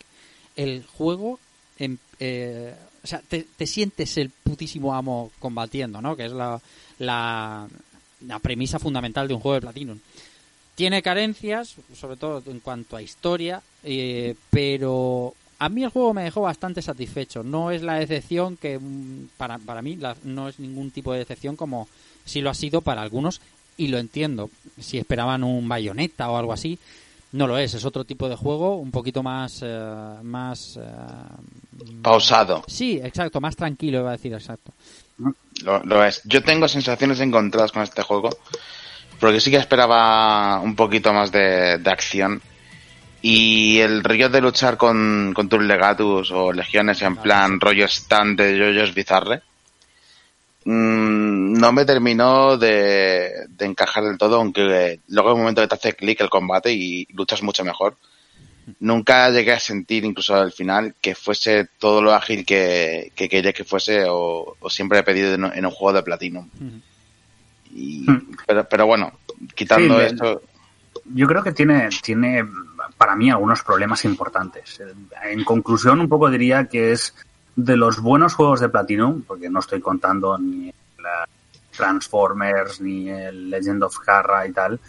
el 0.55 0.85
juego, 0.85 1.39
em- 1.83 1.97
eh, 2.19 2.73
o 3.03 3.07
sea, 3.07 3.21
te, 3.27 3.45
te 3.57 3.65
sientes 3.65 4.17
el 4.17 4.29
putísimo 4.29 4.93
amo 4.93 5.31
combatiendo, 5.39 6.01
¿no? 6.01 6.15
Que 6.15 6.25
es 6.25 6.31
la, 6.31 6.61
la, 6.99 7.67
la 8.27 8.39
premisa 8.39 8.77
fundamental 8.79 9.27
de 9.27 9.33
un 9.33 9.39
juego 9.41 9.55
de 9.55 9.61
Platinum. 9.61 9.99
Tiene 10.75 11.01
carencias, 11.01 11.75
sobre 11.99 12.17
todo 12.17 12.43
en 12.45 12.59
cuanto 12.59 12.95
a 12.95 13.01
historia, 13.01 13.61
eh, 13.83 14.35
pero 14.49 15.33
a 15.59 15.69
mí 15.69 15.83
el 15.83 15.89
juego 15.89 16.13
me 16.13 16.23
dejó 16.23 16.41
bastante 16.41 16.81
satisfecho. 16.81 17.43
No 17.43 17.71
es 17.71 17.81
la 17.81 17.95
decepción 17.95 18.57
que, 18.57 18.79
mm, 18.79 19.29
para, 19.37 19.57
para 19.57 19.81
mí, 19.81 19.97
no 20.23 20.47
es 20.47 20.59
ningún 20.59 20.91
tipo 20.91 21.11
de 21.11 21.19
decepción 21.19 21.55
como 21.55 21.87
si 22.25 22.41
lo 22.41 22.49
ha 22.49 22.53
sido 22.53 22.81
para 22.81 23.01
algunos, 23.01 23.41
y 23.77 23.87
lo 23.87 23.97
entiendo. 23.97 24.49
Si 24.79 24.97
esperaban 24.99 25.43
un 25.43 25.67
bayoneta 25.67 26.29
o 26.29 26.37
algo 26.37 26.53
así, 26.53 26.77
no 27.33 27.47
lo 27.47 27.57
es. 27.57 27.73
Es 27.73 27.85
otro 27.85 28.03
tipo 28.05 28.27
de 28.29 28.35
juego, 28.35 28.75
un 28.77 28.91
poquito 28.91 29.23
más. 29.23 29.61
eh, 29.63 30.15
más 30.23 30.77
eh, 30.77 30.85
Pausado. 32.01 32.63
sí, 32.67 32.99
exacto, 33.03 33.39
más 33.41 33.55
tranquilo, 33.55 33.99
iba 33.99 34.09
a 34.09 34.13
decir, 34.13 34.33
exacto. 34.33 34.71
Lo, 35.63 35.83
lo 35.83 36.03
es. 36.03 36.21
Yo 36.25 36.43
tengo 36.43 36.67
sensaciones 36.67 37.19
encontradas 37.19 37.71
con 37.71 37.83
este 37.83 38.01
juego. 38.01 38.29
Porque 39.19 39.39
sí 39.39 39.51
que 39.51 39.57
esperaba 39.57 40.59
un 40.61 40.75
poquito 40.75 41.13
más 41.13 41.31
de, 41.31 41.77
de 41.77 41.91
acción. 41.91 42.41
Y 43.21 43.77
el 43.77 44.03
rollo 44.03 44.29
de 44.29 44.41
luchar 44.41 44.77
con, 44.77 45.31
con 45.35 45.47
tus 45.47 45.61
legatus 45.61 46.31
o 46.31 46.51
legiones 46.51 47.03
en 47.03 47.17
plan 47.17 47.59
rollo 47.59 47.85
stand 47.85 48.39
de 48.39 48.57
Jojo's 48.57 48.95
Bizarre. 48.95 49.43
Mm, 50.65 51.53
no 51.53 51.71
me 51.71 51.85
terminó 51.85 52.57
de, 52.57 53.31
de 53.49 53.65
encajar 53.65 54.03
del 54.03 54.17
todo, 54.17 54.37
aunque 54.37 54.99
luego 55.07 55.29
en 55.29 55.35
un 55.35 55.41
momento 55.41 55.61
que 55.61 55.67
te 55.67 55.75
hace 55.75 55.93
clic 55.93 56.21
el 56.21 56.29
combate 56.29 56.71
y 56.71 57.07
luchas 57.13 57.41
mucho 57.43 57.63
mejor. 57.63 57.95
Nunca 58.79 59.29
llegué 59.31 59.53
a 59.53 59.59
sentir, 59.59 60.05
incluso 60.05 60.35
al 60.35 60.51
final, 60.51 60.93
que 61.01 61.15
fuese 61.15 61.67
todo 61.79 62.01
lo 62.01 62.13
ágil 62.13 62.45
que, 62.45 63.11
que 63.15 63.27
quería 63.27 63.53
que 63.53 63.63
fuese 63.63 64.05
o, 64.07 64.55
o 64.59 64.69
siempre 64.69 64.99
he 64.99 65.03
pedido 65.03 65.33
en, 65.33 65.43
un- 65.45 65.53
en 65.53 65.65
un 65.65 65.71
juego 65.71 65.93
de 65.97 66.03
Platinum. 66.03 66.47
Y- 67.73 68.05
pero, 68.45 68.67
pero 68.69 68.85
bueno, 68.85 69.11
quitando 69.55 69.97
Sí, 69.99 70.05
esto, 70.05 70.41
Yo 71.13 71.27
creo 71.27 71.41
que 71.43 71.51
tiene, 71.53 71.89
tiene 72.03 72.45
para 72.97 73.15
mí 73.15 73.29
algunos 73.31 73.63
problemas 73.63 74.05
importantes. 74.05 74.79
En 75.23 75.43
conclusión, 75.43 75.99
un 75.99 76.09
poco 76.09 76.29
diría 76.29 76.65
que 76.65 76.91
es 76.91 77.15
de 77.55 77.77
los 77.77 77.99
buenos 77.99 78.33
juegos 78.33 78.59
de 78.59 78.69
Platinum, 78.69 79.21
porque 79.23 79.49
no 79.49 79.59
estoy 79.59 79.81
contando 79.81 80.37
ni 80.37 80.69
el 80.69 81.05
Transformers 81.75 82.81
ni 82.81 83.09
el 83.09 83.49
Legend 83.49 83.83
of 83.83 83.97
Carra 83.99 84.47
y 84.47 84.51
tal, 84.51 84.79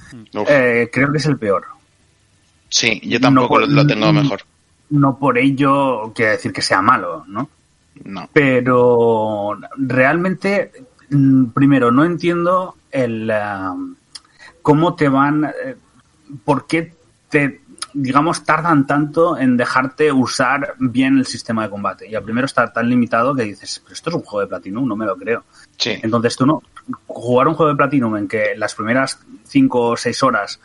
eh, 0.48 0.90
creo 0.92 1.10
que 1.12 1.18
es 1.18 1.26
el 1.26 1.38
peor. 1.38 1.64
sí, 2.68 3.00
yo 3.04 3.20
tampoco 3.20 3.60
No, 3.60 3.66
lo, 3.66 3.72
lo 3.72 3.86
tengo 3.86 4.12
mejor. 4.12 4.42
No 4.90 5.16
por 5.18 5.38
ello 5.38 6.12
quiere 6.14 6.32
decir 6.32 6.52
que 6.52 6.60
sea 6.62 6.82
malo, 6.82 7.24
¿no? 7.26 7.48
No. 8.04 8.28
Pero 8.32 9.58
realmente, 9.76 10.72
mm, 11.10 11.46
primero, 11.46 11.90
no 11.90 12.04
entiendo 12.04 12.76
el 12.90 13.30
ah, 13.30 13.74
cómo 14.60 14.94
te 14.94 15.08
van, 15.08 15.44
eh, 15.44 15.76
por 16.44 16.66
qué 16.66 16.94
te, 17.28 17.61
digamos, 17.94 18.44
tardan 18.44 18.86
tanto 18.86 19.36
en 19.38 19.56
dejarte 19.56 20.12
usar 20.12 20.74
bien 20.78 21.18
el 21.18 21.26
sistema 21.26 21.64
de 21.64 21.70
combate. 21.70 22.08
Y 22.08 22.14
al 22.14 22.22
primero 22.22 22.46
está 22.46 22.72
tan 22.72 22.88
limitado 22.88 23.34
que 23.34 23.44
dices, 23.44 23.80
pero 23.82 23.94
esto 23.94 24.10
es 24.10 24.16
un 24.16 24.22
juego 24.22 24.40
de 24.40 24.46
Platinum, 24.46 24.88
no 24.88 24.96
me 24.96 25.06
lo 25.06 25.16
creo. 25.16 25.44
Sí. 25.76 25.98
Entonces 26.02 26.36
tú 26.36 26.46
no, 26.46 26.62
jugar 27.06 27.48
un 27.48 27.54
juego 27.54 27.70
de 27.70 27.76
Platinum 27.76 28.16
en 28.16 28.28
que 28.28 28.54
las 28.56 28.74
primeras 28.74 29.18
cinco 29.44 29.90
o 29.90 29.96
seis 29.96 30.22
horas 30.22 30.60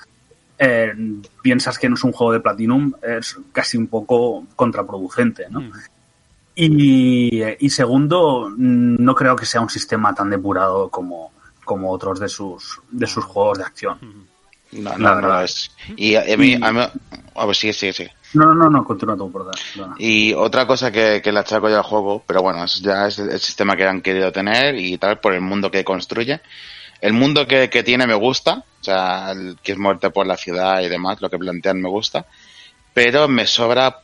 eh, 0.60 0.94
piensas 1.42 1.78
que 1.78 1.90
no 1.90 1.96
es 1.96 2.04
un 2.04 2.12
juego 2.12 2.34
de 2.34 2.40
Platinum 2.40 2.94
es 3.02 3.38
casi 3.52 3.78
un 3.78 3.88
poco 3.88 4.46
contraproducente, 4.56 5.46
¿no? 5.50 5.62
Y, 6.56 7.44
y 7.60 7.70
segundo, 7.70 8.50
mm, 8.50 8.96
no 8.98 9.14
creo 9.14 9.36
que 9.36 9.46
sea 9.46 9.62
un 9.62 9.70
sistema 9.70 10.16
tan 10.16 10.32
depurado 10.32 10.90
como, 10.90 11.32
como 11.64 11.92
otros 11.92 12.20
de 12.20 12.28
sus, 12.28 12.82
de 12.90 13.06
sus 13.06 13.24
juegos 13.26 13.60
de 13.60 13.66
acción. 13.66 14.00
No, 14.78 14.98
no, 14.98 15.16
no 15.22 15.28
lo 15.28 15.42
es. 15.42 15.72
Y 15.96 16.16
a, 16.16 16.24
mí, 16.38 16.56
a 16.62 16.72
mí- 16.72 16.88
a 17.36 17.46
ver, 17.46 17.56
sigue, 17.56 17.74
sigue, 17.74 17.94
sigue. 17.94 18.12
No, 18.34 18.54
no, 18.54 18.70
no, 18.70 18.84
continúa 18.84 19.16
tú, 19.16 19.32
por 19.32 19.50
perdona. 19.50 19.96
Y 20.00 20.34
otra 20.34 20.68
cosa 20.68 20.92
que, 20.92 21.22
que 21.24 21.32
le 21.32 21.40
achaco 21.40 21.70
yo 21.70 21.78
al 21.78 21.84
juego, 21.84 22.24
pero 22.28 22.42
bueno, 22.42 22.64
eso 22.64 22.80
ya 22.82 23.08
es 23.08 23.20
el, 23.20 23.30
el 23.32 23.40
sistema 23.40 23.76
que 23.76 23.86
han 23.88 24.02
querido 24.02 24.32
tener 24.32 24.76
y 24.76 24.98
tal, 24.98 25.20
por 25.20 25.34
el 25.34 25.42
mundo 25.42 25.72
que 25.72 25.84
construye. 25.84 26.42
El 27.00 27.14
mundo 27.14 27.48
que, 27.48 27.70
que 27.70 27.84
tiene 27.84 28.08
me 28.08 28.16
gusta, 28.16 28.64
o 28.82 28.84
sea, 28.84 29.32
el 29.32 29.58
que 29.64 29.74
es 29.74 29.78
muerte 29.78 30.10
por 30.10 30.26
la 30.28 30.36
ciudad 30.36 30.82
y 30.82 30.90
demás, 30.90 31.22
lo 31.22 31.30
que 31.30 31.38
plantean 31.38 31.82
me 31.82 31.90
gusta, 31.90 32.26
pero 32.94 33.28
me 33.28 33.46
sobra 33.48 34.00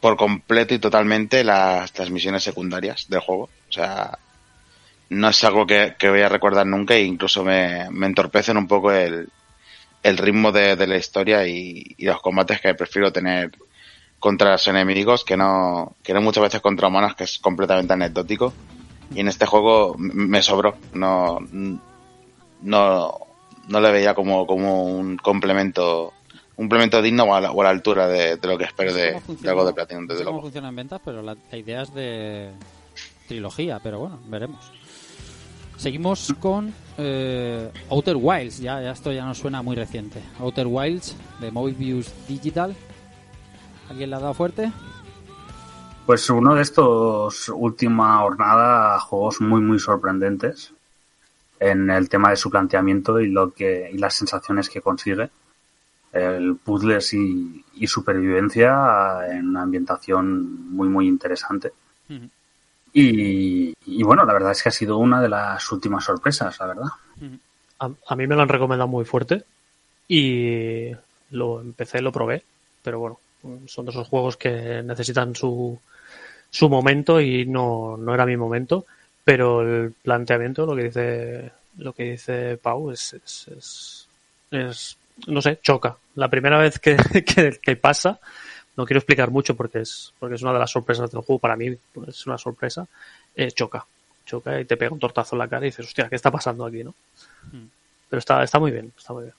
por 0.00 0.16
completo 0.16 0.74
y 0.74 0.78
totalmente 0.78 1.42
las, 1.42 1.98
las 1.98 2.10
misiones 2.10 2.42
secundarias 2.44 3.06
del 3.08 3.20
juego. 3.20 3.44
O 3.68 3.72
sea, 3.72 4.18
no 5.08 5.28
es 5.30 5.42
algo 5.44 5.66
que, 5.66 5.96
que 5.98 6.10
voy 6.10 6.20
a 6.20 6.28
recordar 6.28 6.66
nunca 6.66 6.94
e 6.94 7.02
incluso 7.02 7.42
me, 7.44 7.88
me 7.90 8.06
entorpecen 8.06 8.56
un 8.58 8.68
poco 8.68 8.92
el, 8.92 9.28
el 10.04 10.18
ritmo 10.18 10.52
de, 10.52 10.76
de 10.76 10.86
la 10.86 10.96
historia 10.96 11.46
y, 11.48 11.94
y 11.96 12.04
los 12.04 12.20
combates 12.20 12.60
que 12.60 12.74
prefiero 12.74 13.10
tener 13.10 13.50
contra 14.20 14.52
los 14.52 14.68
enemigos 14.68 15.24
que 15.24 15.36
no, 15.36 15.96
que 16.02 16.14
no 16.14 16.20
muchas 16.20 16.42
veces 16.44 16.60
contra 16.60 16.88
humanos, 16.88 17.14
que 17.16 17.24
es 17.24 17.38
completamente 17.38 17.94
anecdótico. 17.94 18.52
Y 19.14 19.20
en 19.20 19.28
este 19.28 19.46
juego 19.46 19.96
me 19.98 20.42
sobró. 20.42 20.76
No, 20.92 21.38
no, 22.62 23.18
no 23.68 23.80
le 23.80 23.90
veía 23.90 24.14
como, 24.14 24.46
como 24.46 24.84
un 24.84 25.16
complemento 25.16 26.12
un 26.56 26.66
complemento 26.66 27.02
digno 27.02 27.24
o 27.24 27.34
a 27.34 27.40
la, 27.40 27.48
a 27.48 27.62
la 27.64 27.70
altura 27.70 28.06
de, 28.06 28.36
de 28.36 28.48
lo 28.48 28.56
que 28.56 28.64
espero 28.64 28.92
de, 28.92 29.20
¿Cómo 29.26 29.38
de 29.40 29.48
algo 29.48 29.66
de 29.66 29.72
Platinum, 29.72 30.06
desde 30.06 30.22
luego. 30.22 30.42
funciona 30.42 30.68
en 30.68 30.76
ventas, 30.76 31.00
pero 31.04 31.20
la, 31.20 31.36
la 31.50 31.58
idea 31.58 31.82
es 31.82 31.92
de 31.92 32.52
trilogía, 33.26 33.80
pero 33.82 33.98
bueno, 33.98 34.20
veremos. 34.26 34.70
Seguimos 35.76 36.32
con 36.40 36.72
eh, 36.98 37.70
Outer 37.90 38.16
Wilds, 38.16 38.60
ya, 38.60 38.80
ya 38.80 38.92
esto 38.92 39.12
ya 39.12 39.24
nos 39.24 39.38
suena 39.38 39.62
muy 39.62 39.76
reciente. 39.76 40.22
Outer 40.40 40.66
Wilds 40.66 41.16
de 41.40 41.50
Mobius 41.50 42.12
Digital. 42.28 42.74
¿Alguien 43.88 44.10
le 44.10 44.16
ha 44.16 44.20
dado 44.20 44.34
fuerte? 44.34 44.72
Pues 46.06 46.28
uno 46.30 46.54
de 46.54 46.62
estos 46.62 47.48
última 47.48 48.18
jornada 48.18 49.00
juegos 49.00 49.40
muy 49.40 49.60
muy 49.60 49.78
sorprendentes 49.78 50.72
en 51.58 51.88
el 51.90 52.08
tema 52.08 52.30
de 52.30 52.36
su 52.36 52.50
planteamiento 52.50 53.20
y 53.20 53.28
lo 53.28 53.52
que 53.52 53.90
y 53.92 53.98
las 53.98 54.14
sensaciones 54.14 54.68
que 54.68 54.82
consigue. 54.82 55.30
El 56.12 56.56
puzzles 56.56 57.12
y, 57.14 57.64
y 57.74 57.86
supervivencia 57.88 59.26
en 59.28 59.48
una 59.48 59.62
ambientación 59.62 60.70
muy 60.70 60.88
muy 60.88 61.08
interesante. 61.08 61.72
Y, 62.96 63.74
bueno, 64.04 64.24
la 64.24 64.32
verdad 64.32 64.52
es 64.52 64.62
que 64.62 64.68
ha 64.68 64.72
sido 64.72 64.98
una 64.98 65.20
de 65.20 65.28
las 65.28 65.70
últimas 65.72 66.04
sorpresas, 66.04 66.58
la 66.60 66.66
verdad. 66.66 66.84
A, 67.80 67.90
a 68.08 68.16
mí 68.16 68.26
me 68.26 68.36
lo 68.36 68.42
han 68.42 68.48
recomendado 68.48 68.88
muy 68.88 69.04
fuerte 69.04 69.42
y 70.08 70.90
lo 71.30 71.60
empecé, 71.60 72.00
lo 72.00 72.12
probé, 72.12 72.44
pero 72.82 73.00
bueno, 73.00 73.18
son 73.66 73.84
de 73.86 73.90
esos 73.90 74.06
juegos 74.08 74.36
que 74.36 74.82
necesitan 74.84 75.34
su, 75.34 75.78
su 76.50 76.68
momento 76.68 77.20
y 77.20 77.46
no, 77.46 77.96
no 77.96 78.14
era 78.14 78.24
mi 78.26 78.36
momento, 78.36 78.86
pero 79.24 79.62
el 79.62 79.92
planteamiento, 79.92 80.64
lo 80.66 80.76
que 80.76 80.84
dice, 80.84 81.52
lo 81.78 81.92
que 81.92 82.12
dice 82.12 82.56
Pau 82.58 82.90
es, 82.92 83.14
es, 83.14 83.48
es, 83.48 84.08
es- 84.52 84.96
no 85.26 85.40
sé, 85.42 85.58
choca. 85.62 85.96
La 86.16 86.28
primera 86.28 86.58
vez 86.58 86.78
que, 86.78 86.96
que, 87.26 87.58
que 87.60 87.76
pasa, 87.76 88.18
no 88.76 88.84
quiero 88.84 88.98
explicar 88.98 89.30
mucho 89.30 89.54
porque 89.56 89.80
es, 89.80 90.12
porque 90.18 90.34
es 90.34 90.42
una 90.42 90.52
de 90.52 90.58
las 90.58 90.70
sorpresas 90.70 91.10
del 91.10 91.22
juego, 91.22 91.38
para 91.38 91.56
mí 91.56 91.76
pues, 91.92 92.08
es 92.08 92.26
una 92.26 92.38
sorpresa, 92.38 92.86
eh, 93.34 93.50
choca. 93.52 93.86
Choca 94.26 94.60
y 94.60 94.64
te 94.64 94.76
pega 94.76 94.92
un 94.92 94.98
tortazo 94.98 95.36
en 95.36 95.40
la 95.40 95.48
cara 95.48 95.66
y 95.66 95.68
dices, 95.68 95.86
hostia, 95.86 96.08
¿qué 96.08 96.16
está 96.16 96.30
pasando 96.30 96.64
aquí, 96.64 96.82
no? 96.82 96.94
Pero 98.08 98.18
está, 98.18 98.42
está 98.42 98.58
muy 98.58 98.70
bien, 98.70 98.92
está 98.96 99.12
muy 99.12 99.24
bien. 99.24 99.34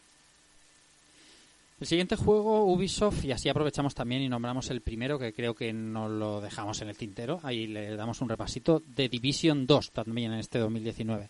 El 1.78 1.88
siguiente 1.88 2.16
juego, 2.16 2.66
Ubisoft, 2.66 3.26
y 3.26 3.34
así 3.34 3.50
aprovechamos 3.50 3.94
también 3.94 4.22
y 4.22 4.30
nombramos 4.30 4.70
el 4.70 4.80
primero, 4.80 5.20
que 5.20 5.34
creo 5.34 5.54
que 5.54 5.74
no 5.74 6.08
lo 6.08 6.40
dejamos 6.40 6.82
en 6.82 6.88
el 6.88 6.96
tintero. 6.96 7.42
Ahí 7.44 7.68
le 7.68 7.96
damos 7.98 8.22
un 8.22 8.30
repasito. 8.30 8.82
The 8.96 9.10
Division 9.10 9.66
2, 9.66 9.92
también 9.92 10.32
en 10.32 10.40
este 10.40 10.60
2019. 10.60 11.30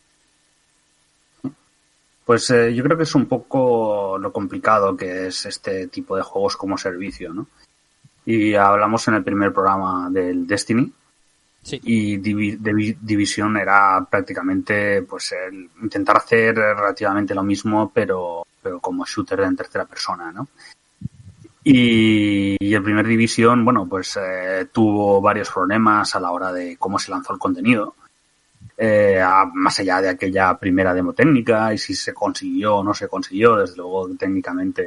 Pues 2.26 2.50
eh, 2.52 2.74
yo 2.76 2.84
creo 2.84 2.98
que 2.98 3.04
es 3.04 3.16
un 3.16 3.26
poco 3.26 4.18
lo 4.20 4.32
complicado 4.32 4.96
que 4.96 5.28
es 5.28 5.46
este 5.46 5.88
tipo 5.88 6.16
de 6.16 6.24
juegos 6.24 6.58
como 6.58 6.78
servicio, 6.78 7.34
¿no? 7.34 7.48
Y 8.26 8.56
hablamos 8.56 9.08
en 9.08 9.16
el 9.16 9.24
primer 9.24 9.54
programa 9.54 10.10
del 10.10 10.48
Destiny. 10.48 10.92
Sí. 11.62 11.80
Y 11.84 12.18
Divi- 12.20 12.58
Divi- 12.60 12.98
Division 13.00 13.58
era 13.58 14.06
prácticamente 14.10 15.02
pues 15.04 15.32
el 15.34 15.70
intentar 15.82 16.18
hacer 16.18 16.56
relativamente 16.56 17.34
lo 17.34 17.44
mismo, 17.44 17.92
pero, 17.94 18.46
pero 18.62 18.80
como 18.80 19.06
shooter 19.06 19.40
en 19.42 19.56
tercera 19.56 19.86
persona, 19.86 20.32
¿no? 20.32 20.48
Y, 21.64 22.58
y 22.60 22.74
el 22.76 22.84
primer 22.84 23.08
Division, 23.08 23.66
bueno, 23.66 23.88
pues 23.88 24.18
eh, 24.22 24.68
tuvo 24.72 25.20
varios 25.20 25.50
problemas 25.50 26.16
a 26.16 26.20
la 26.20 26.32
hora 26.32 26.52
de 26.54 26.78
cómo 26.78 27.00
se 27.00 27.10
lanzó 27.10 27.34
el 27.34 27.40
contenido 27.40 27.96
eh, 28.78 29.20
a- 29.20 29.50
más 29.52 29.80
allá 29.80 30.02
de 30.02 30.10
aquella 30.10 30.56
primera 30.60 30.94
demo 30.94 31.14
técnica 31.14 31.74
y 31.74 31.80
si 31.80 31.96
se 31.96 32.14
consiguió 32.14 32.78
o 32.78 32.84
no 32.84 32.94
se 32.94 33.08
consiguió, 33.08 33.56
desde 33.56 33.78
luego 33.78 34.08
técnicamente 34.16 34.86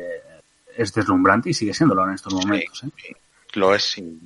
es 0.76 0.94
deslumbrante 0.94 1.50
y 1.50 1.54
sigue 1.54 1.74
siéndolo 1.74 2.06
en 2.06 2.14
estos 2.14 2.32
momentos. 2.34 2.84
¿eh? 2.84 3.16
Lo 3.54 3.74
es. 3.74 3.82
sí. 3.82 4.18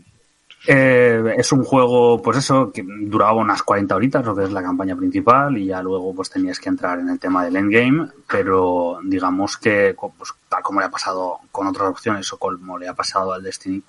Eh, 0.67 1.35
es 1.39 1.51
un 1.51 1.65
juego, 1.65 2.23
pues 2.23 2.39
eso, 2.39 2.71
que 2.71 2.85
duraba 2.87 3.33
unas 3.33 3.63
40 3.65 3.97
horitas, 3.97 4.25
lo 4.25 4.37
que 4.37 4.45
es 4.45 4.53
la 4.53 4.63
campaña 4.63 4.95
principal, 4.95 5.59
y 5.59 5.67
ya 5.67 5.83
luego 5.83 6.15
pues 6.15 6.31
tenías 6.31 6.61
que 6.61 6.69
entrar 6.69 7.01
en 7.01 7.09
el 7.09 7.19
tema 7.19 7.45
del 7.45 7.57
endgame, 7.57 8.09
pero 8.29 9.01
digamos 9.03 9.57
que, 9.57 9.97
pues, 9.99 10.33
tal 10.49 10.63
como 10.63 10.79
le 10.81 10.87
ha 10.87 10.91
pasado 10.91 11.41
con 11.51 11.67
otras 11.67 11.89
opciones 11.89 12.33
o 12.33 12.39
como 12.39 12.79
le 12.79 12.87
ha 12.87 12.95
pasado 12.95 13.33
al 13.33 13.43
Destiny, 13.43 13.83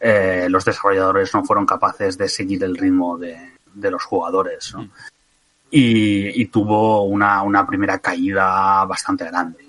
eh, 0.00 0.46
los 0.48 0.64
desarrolladores 0.64 1.34
no 1.34 1.44
fueron 1.44 1.66
capaces 1.66 2.16
de 2.16 2.28
seguir 2.28 2.64
el 2.64 2.76
ritmo 2.76 3.18
de, 3.18 3.36
de 3.74 3.90
los 3.90 4.02
jugadores, 4.04 4.72
¿no? 4.74 4.88
Y, 5.70 6.40
y 6.40 6.46
tuvo 6.46 7.02
una, 7.02 7.42
una 7.42 7.66
primera 7.66 7.98
caída 7.98 8.82
bastante 8.86 9.24
grande. 9.26 9.67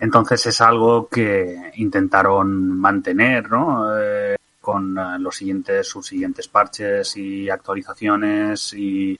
Entonces 0.00 0.46
es 0.46 0.60
algo 0.62 1.08
que 1.08 1.72
intentaron 1.76 2.78
mantener, 2.80 3.50
¿no? 3.50 3.98
Eh, 4.00 4.36
con 4.58 4.96
eh, 4.96 5.18
los 5.18 5.36
siguientes, 5.36 5.86
subsiguientes 5.86 6.48
parches 6.48 7.16
y 7.18 7.50
actualizaciones 7.50 8.72
y, 8.72 9.18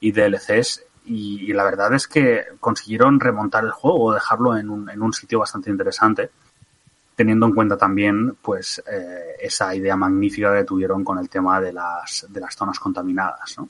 DLCs. 0.00 0.82
Y, 1.06 1.52
la 1.52 1.64
verdad 1.64 1.94
es 1.94 2.08
que 2.08 2.44
consiguieron 2.58 3.20
remontar 3.20 3.64
el 3.64 3.70
juego, 3.70 4.12
dejarlo 4.12 4.56
en 4.56 4.68
un, 4.68 4.90
en 4.90 5.00
un 5.00 5.12
sitio 5.12 5.38
bastante 5.38 5.70
interesante, 5.70 6.30
teniendo 7.14 7.46
en 7.46 7.54
cuenta 7.54 7.76
también, 7.76 8.34
pues, 8.42 8.82
eh, 8.90 9.36
esa 9.40 9.74
idea 9.74 9.96
magnífica 9.96 10.54
que 10.54 10.64
tuvieron 10.64 11.04
con 11.04 11.18
el 11.18 11.28
tema 11.28 11.60
de 11.60 11.72
las, 11.72 12.26
de 12.28 12.40
las 12.40 12.54
zonas 12.54 12.78
contaminadas, 12.78 13.56
¿no? 13.56 13.68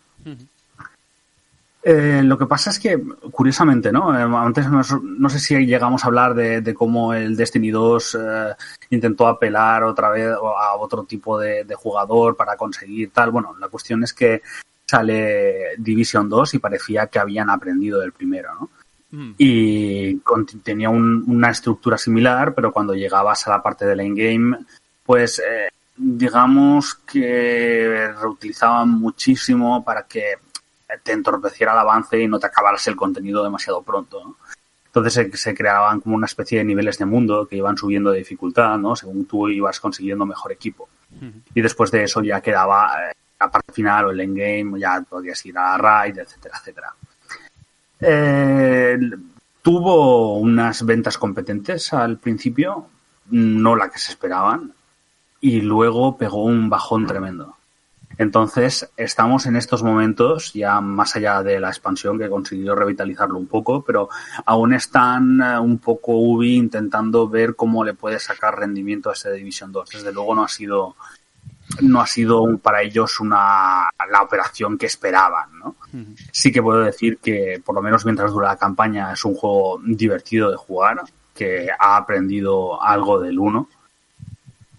Eh, 1.83 2.23
lo 2.25 2.37
que 2.37 2.47
pasa 2.47 2.71
es 2.71 2.79
que, 2.79 3.01
curiosamente, 3.31 3.93
¿no? 3.93 4.13
Eh, 4.19 4.23
antes 4.37 4.69
no, 4.69 4.83
no 5.03 5.29
sé 5.31 5.39
si 5.39 5.55
llegamos 5.65 6.03
a 6.05 6.09
hablar 6.09 6.35
de, 6.35 6.61
de 6.61 6.75
cómo 6.75 7.15
el 7.15 7.37
Destiny 7.37 7.71
2 7.71 8.19
eh, 8.21 8.55
intentó 8.91 9.29
apelar 9.29 9.85
otra 9.85 10.11
vez 10.11 10.29
a 10.29 10.75
otro 10.77 11.05
tipo 11.05 11.39
de, 11.39 11.65
de 11.65 11.75
jugador 11.77 12.37
para 12.37 12.57
conseguir 12.57 13.11
tal. 13.13 13.31
Bueno, 13.31 13.55
la 13.61 13.69
cuestión 13.69 14.03
es 14.03 14.13
que 14.13 14.43
sale 14.87 15.77
Division 15.79 16.29
2 16.29 16.55
y 16.55 16.59
parecía 16.59 17.07
que 17.07 17.19
habían 17.21 17.49
aprendido 17.51 18.01
del 18.01 18.13
primero, 18.13 18.55
¿no? 18.61 18.71
y 19.39 20.19
con- 20.19 20.45
tenía 20.45 20.91
un- 20.91 21.25
una 21.29 21.51
estructura 21.51 21.97
similar, 21.97 22.55
pero 22.55 22.73
cuando 22.73 22.93
llegabas 22.95 23.47
a 23.47 23.51
la 23.53 23.63
parte 23.63 23.87
del 23.87 24.01
endgame, 24.01 24.59
pues 25.05 25.39
eh, 25.39 25.69
digamos 25.97 26.95
que 27.11 28.11
reutilizaban 28.21 28.91
muchísimo 28.91 29.83
para 29.85 30.03
que 30.03 30.35
te 31.03 31.13
entorpeciera 31.13 31.73
el 31.73 31.79
avance 31.79 32.19
y 32.21 32.29
no 32.29 32.39
te 32.39 32.47
acabaras 32.47 32.87
el 32.89 32.97
contenido 32.97 33.45
demasiado 33.45 33.83
pronto. 33.83 34.25
¿no? 34.25 34.37
Entonces 34.87 35.13
se, 35.13 35.37
se 35.37 35.55
creaban 35.55 36.01
como 36.01 36.17
una 36.17 36.27
especie 36.27 36.59
de 36.59 36.65
niveles 36.65 36.99
de 36.99 37.05
mundo 37.05 37.47
que 37.47 37.57
iban 37.57 37.77
subiendo 37.77 38.11
de 38.11 38.19
dificultad, 38.19 38.79
¿no? 38.79 38.97
Según 38.97 39.27
tú 39.27 39.49
ibas 39.49 39.79
consiguiendo 39.81 40.25
mejor 40.25 40.51
equipo. 40.51 40.89
Y 41.55 41.61
después 41.61 41.91
de 41.91 42.05
eso 42.05 42.23
ya 42.23 42.41
quedaba 42.41 43.11
eh, 43.11 43.15
la 43.39 43.51
parte 43.51 43.73
final 43.73 44.07
o 44.07 44.11
el 44.11 44.21
endgame, 44.21 44.81
ya 44.81 45.01
podías 45.03 45.45
ir 45.47 45.57
a 45.59 45.77
raid, 45.77 46.19
etcétera, 46.19 46.59
etcétera. 46.59 46.95
Eh, 48.01 48.99
tuvo 49.63 50.39
unas 50.39 50.85
ventas 50.85 51.19
competentes 51.19 51.93
al 51.93 52.19
principio, 52.19 52.89
no 53.31 53.77
la 53.77 53.91
que 53.91 53.99
se 53.99 54.13
esperaban, 54.13 54.73
y 55.41 55.61
luego 55.61 56.17
pegó 56.17 56.45
un 56.45 56.69
bajón 56.71 57.07
tremendo. 57.07 57.58
Entonces, 58.19 58.91
estamos 58.97 59.47
en 59.47 59.55
estos 59.55 59.85
momentos, 59.85 60.53
ya 60.53 60.81
más 60.81 61.15
allá 61.15 61.41
de 61.45 61.61
la 61.61 61.69
expansión 61.69 62.19
que 62.19 62.29
consiguió 62.29 62.75
revitalizarlo 62.75 63.39
un 63.39 63.47
poco, 63.47 63.83
pero 63.83 64.09
aún 64.45 64.75
están 64.75 65.41
eh, 65.41 65.59
un 65.61 65.79
poco 65.79 66.17
Ubi 66.17 66.57
intentando 66.57 67.29
ver 67.29 67.55
cómo 67.55 67.85
le 67.85 67.95
puede 67.95 68.19
sacar 68.19 68.59
rendimiento 68.59 69.09
a 69.09 69.13
este 69.13 69.33
Division 69.33 69.71
2. 69.71 69.91
Desde 69.91 70.13
luego 70.13 70.35
no 70.35 70.43
ha 70.43 70.49
sido 70.49 70.97
no 71.83 72.01
ha 72.01 72.07
sido 72.07 72.57
para 72.59 72.83
ellos 72.83 73.21
una 73.21 73.91
la 74.11 74.23
operación 74.23 74.79
que 74.79 74.87
esperaban, 74.87 75.59
¿no? 75.59 75.77
Sí 76.33 76.51
que 76.51 76.63
puedo 76.63 76.81
decir 76.81 77.19
que 77.19 77.61
por 77.63 77.75
lo 77.75 77.83
menos 77.83 78.07
mientras 78.07 78.33
dura 78.33 78.49
la 78.49 78.57
campaña 78.57 79.13
es 79.13 79.25
un 79.25 79.35
juego 79.35 79.79
divertido 79.85 80.51
de 80.51 80.57
jugar, 80.57 81.03
que 81.35 81.69
ha 81.79 81.97
aprendido 81.99 82.83
algo 82.83 83.21
del 83.21 83.39
1, 83.39 83.69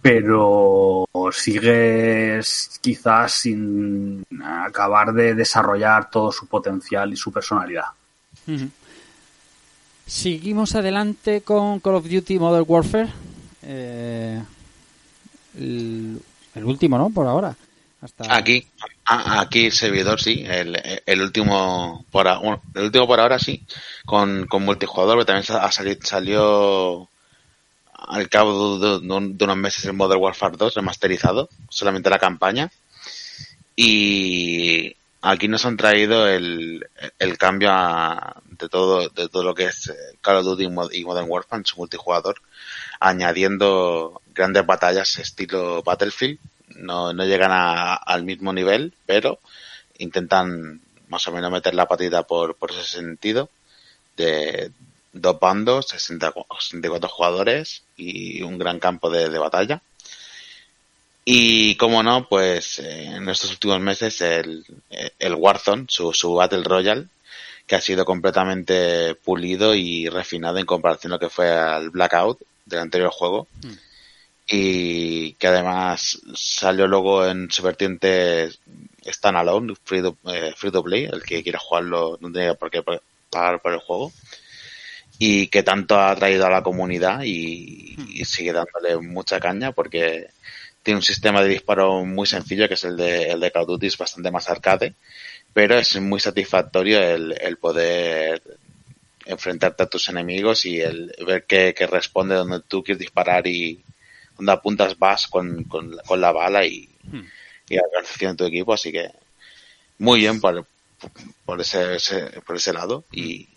pero 0.01 1.05
sigues 1.31 2.79
quizás 2.81 3.33
sin 3.33 4.25
acabar 4.43 5.13
de 5.13 5.35
desarrollar 5.35 6.09
todo 6.09 6.31
su 6.31 6.47
potencial 6.47 7.11
y 7.13 7.17
su 7.17 7.31
personalidad. 7.31 7.85
Seguimos 10.05 10.75
adelante 10.75 11.41
con 11.41 11.79
Call 11.79 11.95
of 11.95 12.07
Duty 12.09 12.39
Modern 12.39 12.65
Warfare. 12.67 13.09
Eh, 13.61 14.41
el, 15.57 16.19
el 16.55 16.63
último, 16.65 16.97
¿no? 16.97 17.09
Por 17.11 17.27
ahora. 17.27 17.55
Hasta... 18.01 18.33
Aquí, 18.33 18.65
a- 19.05 19.41
aquí 19.41 19.65
el 19.65 19.71
servidor 19.73 20.19
sí, 20.21 20.43
el, 20.47 20.81
el 21.05 21.21
último 21.21 22.05
por 22.11 22.27
el 22.27 22.83
último 22.83 23.05
por 23.05 23.19
ahora 23.19 23.37
sí, 23.37 23.65
con, 24.05 24.45
con 24.47 24.63
multijugador, 24.63 25.15
pero 25.17 25.25
también 25.25 25.43
sa- 25.43 25.65
ha 25.65 25.71
sali- 25.71 25.99
salió 26.01 27.07
al 28.07 28.29
cabo 28.29 28.77
de, 28.79 28.99
de 28.99 29.27
de 29.33 29.43
unos 29.43 29.57
meses 29.57 29.85
el 29.85 29.93
Modern 29.93 30.21
Warfare 30.21 30.57
2 30.57 30.75
remasterizado, 30.75 31.49
solamente 31.69 32.09
la 32.09 32.19
campaña. 32.19 32.71
Y, 33.75 34.95
aquí 35.21 35.47
nos 35.47 35.65
han 35.65 35.77
traído 35.77 36.27
el, 36.27 36.87
el 37.17 37.37
cambio 37.37 37.69
a- 37.71 38.41
de 38.59 38.67
todo 38.69 39.07
de 39.09 39.29
todo 39.29 39.43
lo 39.43 39.55
que 39.55 39.65
es 39.67 39.87
eh, 39.87 39.93
Call 40.21 40.37
of 40.37 40.45
Duty 40.45 40.65
y 40.93 41.03
Modern 41.05 41.27
Warfare 41.29 41.59
en 41.61 41.65
su 41.65 41.77
multijugador, 41.77 42.41
añadiendo 42.99 44.21
grandes 44.33 44.65
batallas 44.65 45.17
estilo 45.19 45.81
Battlefield. 45.83 46.39
No, 46.75 47.13
no 47.13 47.25
llegan 47.25 47.51
a- 47.51 47.95
al 47.95 48.23
mismo 48.23 48.53
nivel, 48.53 48.93
pero 49.05 49.39
intentan 49.97 50.81
más 51.07 51.27
o 51.27 51.31
menos 51.31 51.51
meter 51.51 51.73
la 51.73 51.87
patita 51.87 52.23
por, 52.23 52.55
por 52.55 52.71
ese 52.71 52.83
sentido 52.83 53.49
de 54.17 54.71
dos 55.21 55.39
bandos, 55.39 55.87
60 55.89 56.31
cu- 56.31 56.45
64 56.59 57.09
jugadores 57.09 57.83
y 57.97 58.41
un 58.41 58.57
gran 58.57 58.79
campo 58.79 59.09
de, 59.09 59.29
de 59.29 59.37
batalla. 59.39 59.81
Y 61.25 61.75
como 61.75 62.01
no, 62.01 62.27
pues 62.27 62.79
eh, 62.79 63.05
en 63.05 63.29
estos 63.29 63.51
últimos 63.51 63.79
meses 63.79 64.19
el, 64.21 64.65
el 65.19 65.35
Warzone, 65.35 65.85
su, 65.87 66.11
su 66.13 66.33
Battle 66.33 66.63
Royale, 66.63 67.07
que 67.67 67.75
ha 67.75 67.81
sido 67.81 68.03
completamente 68.05 69.13
pulido 69.15 69.75
y 69.75 70.09
refinado 70.09 70.57
en 70.57 70.65
comparación 70.65 71.11
a 71.11 71.15
lo 71.15 71.19
que 71.19 71.29
fue 71.29 71.51
al 71.51 71.89
Blackout 71.91 72.39
del 72.65 72.79
anterior 72.79 73.11
juego. 73.11 73.47
Y 74.51 75.33
que 75.33 75.45
además 75.47 76.19
salió 76.33 76.87
luego 76.87 77.23
en 77.27 77.51
su 77.51 77.61
vertiente 77.61 78.49
standalone, 79.05 79.75
free 79.83 80.01
to, 80.01 80.17
eh, 80.33 80.53
free 80.57 80.71
to 80.71 80.81
play, 80.83 81.03
el 81.05 81.21
que 81.23 81.43
quiera 81.43 81.59
jugarlo 81.59 82.17
no 82.19 82.31
tiene 82.31 82.55
por 82.55 82.71
qué 82.71 82.81
pagar 83.29 83.61
por 83.61 83.73
el 83.73 83.79
juego. 83.79 84.11
Y 85.21 85.47
que 85.47 85.63
tanto 85.63 85.99
ha 85.99 86.15
traído 86.15 86.45
a 86.45 86.49
la 86.49 86.63
comunidad 86.63 87.23
y, 87.25 87.95
y 88.13 88.25
sigue 88.25 88.53
dándole 88.53 88.97
mucha 88.97 89.39
caña 89.39 89.73
porque 89.73 90.27
tiene 90.81 90.97
un 90.99 91.03
sistema 91.03 91.43
de 91.43 91.49
disparo 91.49 92.05
muy 92.05 92.25
sencillo 92.25 92.67
que 92.67 92.75
es 92.75 92.83
el 92.85 92.95
de, 92.97 93.31
el 93.31 93.39
de 93.41 93.51
Call 93.51 93.63
of 93.63 93.67
Duty, 93.69 93.87
es 93.87 93.97
bastante 93.97 94.31
más 94.31 94.49
arcade, 94.49 94.93
pero 95.53 95.77
es 95.77 95.99
muy 95.99 96.19
satisfactorio 96.21 97.01
el, 97.01 97.35
el 97.41 97.57
poder 97.57 98.41
enfrentarte 99.25 99.83
a 99.83 99.87
tus 99.87 100.09
enemigos 100.09 100.65
y 100.65 100.79
el 100.81 101.13
ver 101.25 101.43
que, 101.45 101.73
que 101.73 101.85
responde 101.87 102.35
donde 102.35 102.61
tú 102.61 102.83
quieres 102.83 102.99
disparar 102.99 103.45
y 103.47 103.83
donde 104.37 104.51
apuntas 104.53 104.97
vas 104.97 105.27
con, 105.27 105.65
con, 105.65 105.95
la- 105.97 106.03
con 106.03 106.21
la 106.21 106.31
bala 106.31 106.65
y, 106.65 106.89
y 107.69 107.75
la 107.75 107.83
organización 107.91 108.31
de 108.33 108.37
tu 108.37 108.45
equipo, 108.45 108.73
así 108.73 108.91
que 108.91 109.11
muy 109.99 110.19
bien 110.21 110.39
por, 110.41 110.65
por 111.45 111.61
ese, 111.61 111.95
ese- 111.95 112.41
por 112.45 112.55
ese 112.55 112.73
lado 112.73 113.03
y, 113.11 113.23
y 113.23 113.48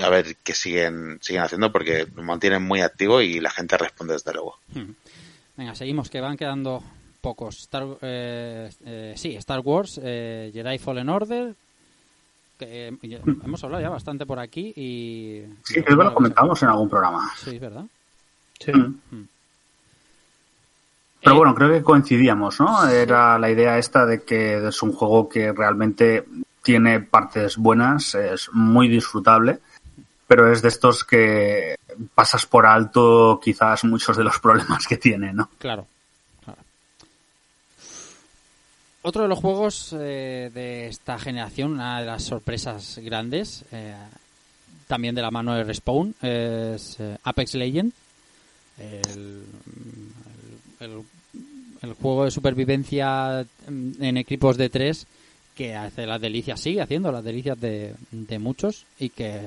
a 0.00 0.08
ver 0.08 0.36
qué 0.42 0.54
siguen, 0.54 1.18
siguen 1.20 1.42
haciendo 1.42 1.70
porque 1.70 2.06
lo 2.14 2.22
mantienen 2.22 2.62
muy 2.62 2.80
activo 2.80 3.20
y 3.20 3.40
la 3.40 3.50
gente 3.50 3.76
responde 3.76 4.14
desde 4.14 4.32
luego. 4.32 4.56
Hmm. 4.74 4.92
Venga, 5.56 5.74
seguimos, 5.74 6.08
que 6.08 6.20
van 6.20 6.36
quedando 6.36 6.82
pocos. 7.20 7.58
Star, 7.60 7.86
eh, 8.00 8.70
eh, 8.84 9.14
sí, 9.16 9.34
Star 9.36 9.60
Wars, 9.60 10.00
eh, 10.02 10.50
Jedi 10.52 10.78
Fallen 10.78 11.08
Order. 11.08 11.54
Que, 12.58 12.88
eh, 12.88 13.22
hemos 13.44 13.62
hablado 13.64 13.82
ya 13.82 13.90
bastante 13.90 14.26
por 14.26 14.38
aquí 14.38 14.72
y. 14.76 15.42
Sí, 15.64 15.82
creo 15.82 15.98
que 15.98 16.04
lo 16.04 16.14
comentamos 16.14 16.62
en 16.62 16.68
algún 16.68 16.88
programa. 16.88 17.30
Sí, 17.36 17.58
¿verdad? 17.58 17.84
Sí. 18.58 18.72
Mm. 18.72 19.28
Pero 21.22 21.36
bueno, 21.36 21.54
creo 21.54 21.70
que 21.70 21.82
coincidíamos, 21.82 22.58
¿no? 22.58 22.88
Era 22.88 23.38
la 23.38 23.50
idea 23.50 23.78
esta 23.78 24.04
de 24.06 24.22
que 24.22 24.66
es 24.66 24.82
un 24.82 24.92
juego 24.92 25.28
que 25.28 25.52
realmente 25.52 26.24
tiene 26.62 27.00
partes 27.00 27.56
buenas, 27.56 28.14
es 28.16 28.50
muy 28.52 28.88
disfrutable, 28.88 29.60
pero 30.34 30.50
es 30.50 30.62
de 30.62 30.68
estos 30.68 31.04
que 31.04 31.76
pasas 32.14 32.46
por 32.46 32.64
alto 32.64 33.38
quizás 33.44 33.84
muchos 33.84 34.16
de 34.16 34.24
los 34.24 34.38
problemas 34.40 34.86
que 34.86 34.96
tiene, 34.96 35.30
¿no? 35.30 35.50
Claro. 35.58 35.86
Otro 39.02 39.20
de 39.24 39.28
los 39.28 39.38
juegos 39.38 39.94
eh, 39.98 40.50
de 40.54 40.86
esta 40.86 41.18
generación, 41.18 41.72
una 41.72 42.00
de 42.00 42.06
las 42.06 42.22
sorpresas 42.22 42.98
grandes, 43.02 43.66
eh, 43.72 43.94
también 44.86 45.14
de 45.14 45.20
la 45.20 45.30
mano 45.30 45.54
de 45.54 45.64
Respawn, 45.64 46.14
es 46.22 46.96
eh, 46.98 47.18
Apex 47.24 47.54
Legend. 47.54 47.92
El, 48.78 49.44
el- 50.80 51.02
el 51.82 51.92
juego 51.94 52.24
de 52.24 52.30
supervivencia 52.30 53.44
mm, 53.68 54.02
en 54.02 54.16
equipos 54.16 54.56
de 54.56 54.70
tres 54.70 55.06
que 55.54 55.74
hace 55.74 56.06
las 56.06 56.20
delicias, 56.20 56.60
sigue 56.60 56.80
haciendo 56.80 57.12
las 57.12 57.22
delicias 57.24 57.60
de, 57.60 57.94
muchos 58.38 58.86
y 58.98 59.10
que 59.10 59.40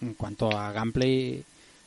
en 0.00 0.14
cuanto 0.14 0.50
a 0.50 0.72
gameplay 0.72 1.42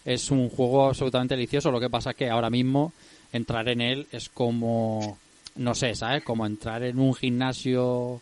es 0.05 0.31
un 0.31 0.49
juego 0.49 0.87
absolutamente 0.87 1.35
delicioso. 1.35 1.69
Lo 1.71 1.79
que 1.79 1.89
pasa 1.89 2.11
es 2.11 2.15
que 2.15 2.29
ahora 2.29 2.49
mismo 2.49 2.93
entrar 3.33 3.67
en 3.69 3.81
él 3.81 4.07
es 4.11 4.29
como, 4.29 5.17
no 5.57 5.75
sé, 5.75 5.95
¿sabes? 5.95 6.23
Como 6.23 6.45
entrar 6.45 6.83
en 6.83 6.97
un 6.99 7.13
gimnasio 7.13 8.21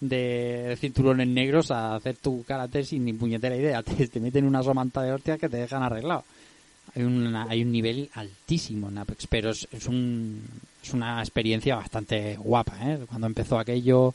de 0.00 0.76
cinturones 0.80 1.28
negros 1.28 1.70
a 1.70 1.94
hacer 1.94 2.16
tu 2.16 2.42
karate 2.44 2.84
sin 2.84 3.04
ni 3.04 3.12
puñetera 3.12 3.56
idea. 3.56 3.82
Te, 3.84 4.08
te 4.08 4.20
meten 4.20 4.44
una 4.44 4.62
somanta 4.62 5.02
de 5.02 5.12
hostias 5.12 5.38
que 5.38 5.48
te 5.48 5.58
dejan 5.58 5.82
arreglado. 5.82 6.24
Hay, 6.94 7.02
una- 7.04 7.46
hay 7.48 7.62
un 7.62 7.72
nivel 7.72 8.10
altísimo 8.14 8.88
en 8.88 8.98
Apex, 8.98 9.26
pero 9.28 9.50
es, 9.50 9.66
es, 9.72 9.86
un, 9.86 10.42
es 10.82 10.92
una 10.92 11.20
experiencia 11.20 11.76
bastante 11.76 12.36
guapa. 12.36 12.76
¿eh? 12.82 12.98
Cuando 13.08 13.26
empezó 13.28 13.58
aquello, 13.58 14.14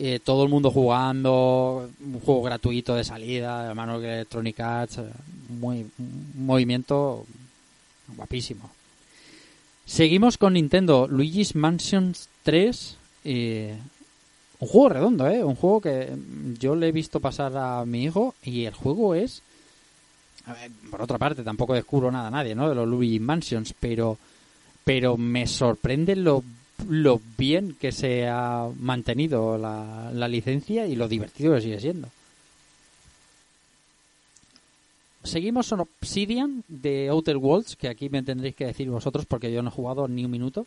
eh, 0.00 0.20
todo 0.22 0.44
el 0.44 0.48
mundo 0.48 0.70
jugando, 0.70 1.90
un 2.00 2.20
juego 2.20 2.42
gratuito 2.44 2.94
de 2.94 3.02
salida, 3.02 3.66
de 3.66 3.74
mano 3.74 3.98
de 3.98 4.14
Electronic 4.14 4.60
Arts, 4.60 4.98
eh, 4.98 5.10
muy, 5.48 5.90
un 5.98 6.32
movimiento 6.36 7.26
guapísimo. 8.16 8.70
Seguimos 9.86 10.38
con 10.38 10.52
Nintendo, 10.52 11.08
Luigi's 11.08 11.56
Mansion 11.56 12.14
3, 12.44 12.96
eh, 13.24 13.76
un 14.60 14.68
juego 14.68 14.88
redondo, 14.90 15.26
¿eh? 15.26 15.42
Un 15.42 15.56
juego 15.56 15.80
que 15.80 16.12
yo 16.60 16.76
le 16.76 16.88
he 16.88 16.92
visto 16.92 17.18
pasar 17.18 17.56
a 17.56 17.84
mi 17.84 18.04
hijo 18.04 18.36
y 18.44 18.66
el 18.66 18.74
juego 18.74 19.16
es... 19.16 19.42
por 20.92 21.02
otra 21.02 21.18
parte, 21.18 21.42
tampoco 21.42 21.74
descubro 21.74 22.12
nada 22.12 22.28
a 22.28 22.30
nadie, 22.30 22.54
¿no? 22.54 22.68
De 22.68 22.76
los 22.76 22.86
Luigi's 22.86 23.20
Mansions, 23.20 23.74
pero, 23.80 24.16
pero 24.84 25.16
me 25.16 25.48
sorprende 25.48 26.14
lo, 26.14 26.44
lo 26.86 27.20
bien 27.36 27.76
que 27.80 27.92
se 27.92 28.28
ha 28.28 28.68
mantenido 28.78 29.58
la, 29.58 30.10
la 30.12 30.28
licencia 30.28 30.86
y 30.86 30.96
lo 30.96 31.08
divertido 31.08 31.54
que 31.54 31.60
sigue 31.60 31.80
siendo. 31.80 32.08
Seguimos 35.24 35.68
con 35.68 35.80
Obsidian 35.80 36.64
de 36.68 37.08
Outer 37.08 37.36
Worlds, 37.36 37.76
que 37.76 37.88
aquí 37.88 38.08
me 38.08 38.22
tendréis 38.22 38.54
que 38.54 38.66
decir 38.66 38.88
vosotros 38.88 39.26
porque 39.26 39.52
yo 39.52 39.62
no 39.62 39.68
he 39.68 39.72
jugado 39.72 40.08
ni 40.08 40.24
un 40.24 40.30
minuto. 40.30 40.66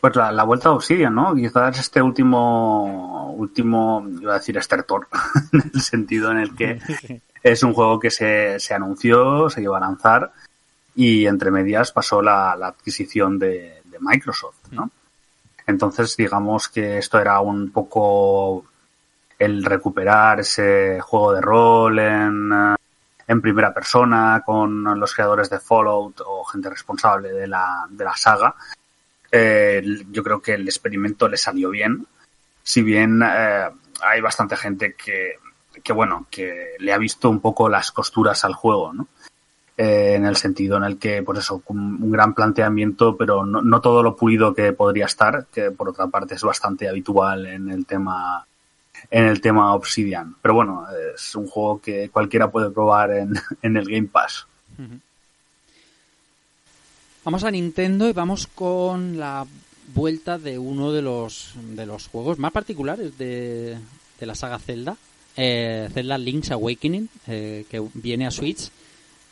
Pues 0.00 0.14
la, 0.14 0.30
la 0.30 0.44
vuelta 0.44 0.68
a 0.68 0.72
Obsidian, 0.72 1.14
¿no? 1.14 1.34
Quizás 1.34 1.78
este 1.78 2.02
último, 2.02 3.32
último, 3.32 4.06
iba 4.20 4.32
a 4.34 4.38
decir 4.38 4.56
estertor, 4.58 5.08
en 5.52 5.70
el 5.74 5.80
sentido 5.80 6.30
en 6.30 6.38
el 6.38 6.54
que 6.54 6.78
es 7.42 7.62
un 7.62 7.72
juego 7.72 7.98
que 7.98 8.10
se, 8.10 8.60
se 8.60 8.74
anunció, 8.74 9.48
se 9.48 9.62
iba 9.62 9.76
a 9.78 9.80
lanzar 9.80 10.32
y 10.94 11.26
entre 11.26 11.50
medias 11.50 11.92
pasó 11.92 12.20
la, 12.20 12.56
la 12.56 12.68
adquisición 12.68 13.38
de, 13.38 13.75
Microsoft, 14.00 14.70
¿no? 14.70 14.90
Entonces, 15.66 16.16
digamos 16.16 16.68
que 16.68 16.98
esto 16.98 17.18
era 17.18 17.40
un 17.40 17.70
poco 17.70 18.64
el 19.38 19.64
recuperar 19.64 20.40
ese 20.40 21.00
juego 21.00 21.32
de 21.32 21.40
rol 21.40 21.98
en, 21.98 22.52
eh, 23.28 23.36
primera 23.40 23.74
persona 23.74 24.42
con 24.46 24.98
los 24.98 25.12
creadores 25.12 25.50
de 25.50 25.58
Fallout 25.58 26.20
o 26.24 26.44
gente 26.44 26.70
responsable 26.70 27.32
de 27.32 27.46
la, 27.46 27.86
de 27.90 28.04
la 28.04 28.16
saga. 28.16 28.54
Eh, 29.30 29.82
yo 30.10 30.22
creo 30.22 30.40
que 30.40 30.54
el 30.54 30.66
experimento 30.66 31.28
le 31.28 31.36
salió 31.36 31.70
bien. 31.70 32.06
Si 32.62 32.82
bien 32.82 33.20
eh, 33.22 33.68
hay 34.02 34.20
bastante 34.20 34.56
gente 34.56 34.94
que, 34.94 35.34
que, 35.82 35.92
bueno, 35.92 36.26
que 36.30 36.76
le 36.78 36.92
ha 36.92 36.98
visto 36.98 37.28
un 37.28 37.40
poco 37.40 37.68
las 37.68 37.90
costuras 37.90 38.44
al 38.44 38.54
juego, 38.54 38.92
¿no? 38.92 39.08
Eh, 39.78 40.14
en 40.14 40.24
el 40.24 40.36
sentido 40.36 40.78
en 40.78 40.84
el 40.84 40.98
que, 40.98 41.22
pues 41.22 41.40
eso, 41.40 41.62
un, 41.66 42.10
gran 42.10 42.32
planteamiento, 42.32 43.14
pero 43.14 43.44
no, 43.44 43.60
no 43.60 43.82
todo 43.82 44.02
lo 44.02 44.16
pulido 44.16 44.54
que 44.54 44.72
podría 44.72 45.04
estar, 45.04 45.48
que 45.52 45.70
por 45.70 45.90
otra 45.90 46.06
parte 46.06 46.34
es 46.34 46.42
bastante 46.42 46.88
habitual 46.88 47.46
en 47.46 47.70
el 47.70 47.84
tema 47.84 48.46
en 49.10 49.24
el 49.24 49.42
tema 49.42 49.74
Obsidian. 49.74 50.34
Pero 50.40 50.54
bueno, 50.54 50.86
es 51.14 51.34
un 51.34 51.46
juego 51.46 51.78
que 51.82 52.08
cualquiera 52.08 52.50
puede 52.50 52.70
probar 52.70 53.10
en, 53.10 53.34
en 53.62 53.76
el 53.76 53.84
Game 53.84 54.08
Pass. 54.08 54.46
Vamos 57.22 57.44
a 57.44 57.50
Nintendo 57.50 58.08
y 58.08 58.12
vamos 58.14 58.46
con 58.46 59.18
la 59.18 59.46
vuelta 59.94 60.38
de 60.38 60.58
uno 60.58 60.90
de 60.90 61.02
los 61.02 61.52
de 61.74 61.84
los 61.84 62.08
juegos 62.08 62.38
más 62.38 62.52
particulares 62.52 63.18
de, 63.18 63.76
de 64.18 64.26
la 64.26 64.34
saga 64.34 64.58
Zelda, 64.58 64.96
eh, 65.36 65.88
Zelda 65.92 66.16
Link's 66.16 66.50
Awakening, 66.50 67.10
eh, 67.26 67.66
que 67.68 67.82
viene 67.92 68.26
a 68.26 68.30
Switch 68.30 68.70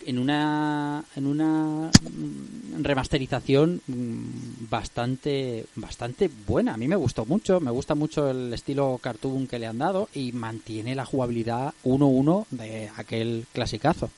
en 0.07 0.18
una 0.18 1.05
en 1.16 1.26
una 1.26 1.91
mm, 1.91 2.83
remasterización 2.83 3.81
mm, 3.86 4.68
bastante 4.70 5.66
bastante 5.76 6.31
buena. 6.47 6.74
A 6.74 6.76
mí 6.76 6.89
me 6.89 6.97
gustó 6.97 7.24
mucho, 7.24 7.60
me 7.60 7.70
gusta 7.70 7.94
mucho 7.94 8.31
el 8.31 8.52
estilo 8.52 8.99
cartoon 9.02 9.47
que 9.47 9.58
le 9.58 9.66
han 9.66 9.78
dado 9.78 10.08
y 10.15 10.33
mantiene 10.33 10.94
la 10.94 11.05
jugabilidad 11.05 11.74
1-1 11.84 12.47
de 12.50 12.91
aquel 12.97 13.47
clasicazo. 13.52 14.10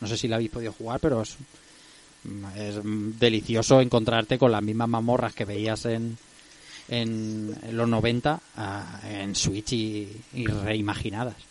No 0.00 0.06
sé 0.06 0.16
si 0.16 0.28
la 0.28 0.36
habéis 0.36 0.50
podido 0.50 0.72
jugar, 0.72 1.00
pero 1.00 1.22
es, 1.22 1.36
es 2.56 2.76
delicioso 3.18 3.80
encontrarte 3.80 4.38
con 4.38 4.52
las 4.52 4.62
mismas 4.62 4.88
mamorras 4.88 5.34
que 5.34 5.44
veías 5.44 5.86
en, 5.86 6.16
en, 6.88 7.56
los 7.72 7.88
90 7.88 8.40
ah, 8.56 9.00
en 9.08 9.34
Switch 9.34 9.72
y 9.72 10.22
reimaginadas. 10.64 11.47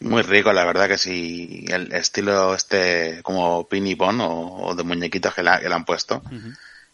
Muy 0.00 0.22
rico, 0.22 0.52
la 0.52 0.64
verdad 0.66 0.88
que 0.88 0.98
sí. 0.98 1.64
El 1.68 1.92
estilo 1.92 2.54
este 2.54 3.20
como 3.22 3.66
pin 3.66 3.86
y 3.86 3.94
pon 3.94 4.20
o, 4.20 4.66
o 4.66 4.74
de 4.74 4.82
muñequitos 4.82 5.34
que, 5.34 5.42
la- 5.42 5.58
que 5.60 5.68
le 5.68 5.74
han 5.74 5.84
puesto. 5.86 6.22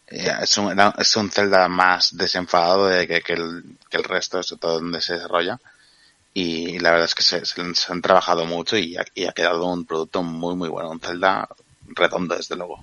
Eh, 0.07 0.31
es, 0.41 0.57
un, 0.57 0.77
es 0.97 1.15
un 1.17 1.29
Zelda 1.31 1.67
más 1.67 2.15
desenfadado 2.15 2.87
de 2.87 3.07
que, 3.07 3.21
que 3.21 3.33
el, 3.33 3.63
que 3.89 3.97
el 3.97 4.03
resto, 4.05 4.41
sobre 4.43 4.59
todo 4.61 4.73
donde 4.79 5.01
se 5.01 5.13
desarrolla. 5.13 5.59
Y 6.33 6.79
la 6.79 6.91
verdad 6.91 7.05
es 7.05 7.15
que 7.15 7.23
se, 7.23 7.45
se- 7.45 7.75
se 7.75 7.91
han 7.91 8.01
trabajado 8.01 8.45
mucho 8.45 8.77
y 8.77 8.95
ha, 8.95 9.05
y 9.13 9.25
ha 9.25 9.33
quedado 9.33 9.65
un 9.65 9.85
producto 9.85 10.23
muy, 10.23 10.55
muy 10.55 10.69
bueno. 10.69 10.89
Un 10.89 10.99
Zelda 11.01 11.47
redondo, 11.87 12.35
desde 12.37 12.55
luego. 12.55 12.79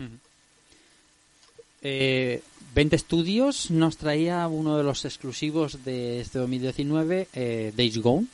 Eh, 1.82 2.42
20 2.74 2.98
Studios 2.98 3.70
nos 3.70 3.96
traía 3.96 4.46
uno 4.48 4.76
de 4.76 4.84
los 4.84 5.04
exclusivos 5.04 5.82
de 5.84 6.20
este 6.20 6.38
2019, 6.38 7.28
eh, 7.32 7.72
Days 7.74 7.98
Gone. 7.98 8.26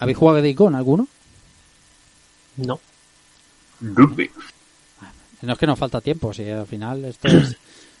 ¿Habéis 0.00 0.18
jugado 0.18 0.38
a 0.38 0.42
Days 0.42 0.56
Gone 0.56 0.76
alguno? 0.76 1.06
No. 2.56 2.80
Rugby. 3.80 4.30
No 5.42 5.52
es 5.54 5.58
que 5.58 5.66
nos 5.66 5.78
falta 5.78 6.00
tiempo, 6.00 6.34
si 6.34 6.48
al 6.48 6.66
final 6.66 7.04
esto 7.04 7.28
es- 7.28 7.56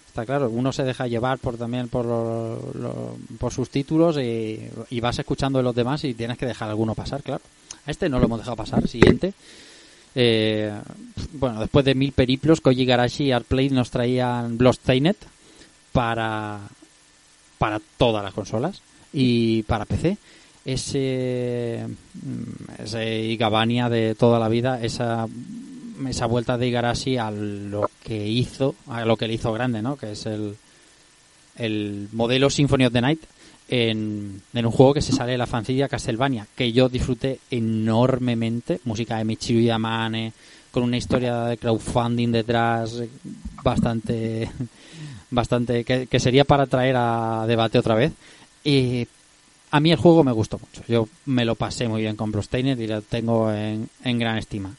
está 0.08 0.26
claro, 0.26 0.50
uno 0.50 0.72
se 0.72 0.82
deja 0.82 1.06
llevar 1.06 1.38
por 1.38 1.56
también 1.56 1.88
por, 1.88 2.04
lo- 2.04 2.72
lo- 2.74 3.16
por 3.38 3.52
sus 3.52 3.70
títulos 3.70 4.16
y, 4.18 4.60
y 4.90 5.00
vas 5.00 5.18
escuchando 5.18 5.58
de 5.58 5.62
los 5.62 5.74
demás 5.74 6.02
y 6.04 6.14
tienes 6.14 6.36
que 6.36 6.46
dejar 6.46 6.68
alguno 6.68 6.94
pasar, 6.94 7.22
claro. 7.22 7.42
A 7.86 7.90
este 7.90 8.08
no 8.08 8.18
lo 8.18 8.26
hemos 8.26 8.40
dejado 8.40 8.56
pasar, 8.56 8.86
siguiente. 8.88 9.32
Eh, 10.14 10.72
bueno, 11.34 11.60
después 11.60 11.84
de 11.84 11.94
mil 11.94 12.12
periplos, 12.12 12.60
Koji 12.60 12.84
Garashi 12.84 13.24
y 13.26 13.32
Artplay 13.32 13.70
nos 13.70 13.90
traían 13.90 14.58
Bloodstained 14.58 15.16
para 15.92 16.60
para 17.58 17.80
todas 17.98 18.24
las 18.24 18.32
consolas 18.34 18.80
y 19.12 19.62
para 19.64 19.84
PC. 19.84 20.16
Ese, 20.64 21.86
mm, 22.22 22.82
ese 22.84 23.20
Igabania 23.20 23.88
de 23.88 24.14
toda 24.14 24.38
la 24.38 24.48
vida, 24.48 24.80
esa, 24.82 25.26
esa 26.08 26.26
vuelta 26.26 26.58
de 26.58 26.68
Igarashi 26.68 27.16
a 27.16 27.30
lo 27.30 27.90
que 28.02 28.26
hizo, 28.26 28.74
a 28.86 29.04
lo 29.04 29.16
que 29.16 29.26
le 29.26 29.34
hizo 29.34 29.52
grande, 29.52 29.82
¿no? 29.82 29.96
Que 29.96 30.12
es 30.12 30.26
el, 30.26 30.56
el 31.56 32.08
modelo 32.12 32.50
Symphony 32.50 32.86
of 32.86 32.92
the 32.92 33.00
Night 33.00 33.22
en, 33.68 34.42
en 34.52 34.66
un 34.66 34.72
juego 34.72 34.94
que 34.94 35.02
se 35.02 35.12
sale 35.12 35.32
de 35.32 35.38
la 35.38 35.46
fancilla 35.46 35.88
Castlevania, 35.88 36.46
que 36.56 36.72
yo 36.72 36.88
disfruté 36.88 37.38
enormemente, 37.50 38.80
música 38.84 39.18
de 39.18 39.24
Michiru 39.24 39.60
Yamane, 39.60 40.32
con 40.70 40.82
una 40.82 40.96
historia 40.96 41.44
de 41.44 41.56
crowdfunding 41.56 42.32
detrás 42.32 42.94
eh, 43.00 43.08
bastante 43.62 44.50
bastante 45.30 45.84
que, 45.84 46.06
que 46.06 46.20
sería 46.20 46.44
para 46.44 46.66
traer 46.66 46.96
a 46.96 47.44
debate 47.46 47.78
otra 47.78 47.94
vez 47.94 48.12
y 48.64 49.06
a 49.70 49.80
mí 49.80 49.90
el 49.92 49.96
juego 49.98 50.24
me 50.24 50.32
gustó 50.32 50.58
mucho. 50.58 50.82
Yo 50.88 51.08
me 51.26 51.44
lo 51.44 51.54
pasé 51.54 51.86
muy 51.88 52.02
bien 52.02 52.16
con 52.16 52.32
Bloodstained 52.32 52.78
y 52.78 52.86
lo 52.86 53.02
tengo 53.02 53.52
en, 53.52 53.88
en 54.04 54.18
gran 54.18 54.38
estima. 54.38 54.74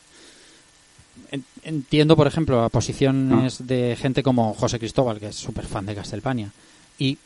En- 1.31 1.45
entiendo 1.63 2.15
por 2.15 2.27
ejemplo 2.27 2.61
a 2.63 2.69
posiciones 2.69 3.65
de 3.67 3.95
gente 3.99 4.21
como 4.23 4.53
José 4.53 4.79
Cristóbal 4.79 5.19
que 5.19 5.27
es 5.27 5.35
súper 5.35 5.65
fan 5.65 5.85
de 5.85 5.95
Castlevania 5.95 6.51
y 6.97 7.17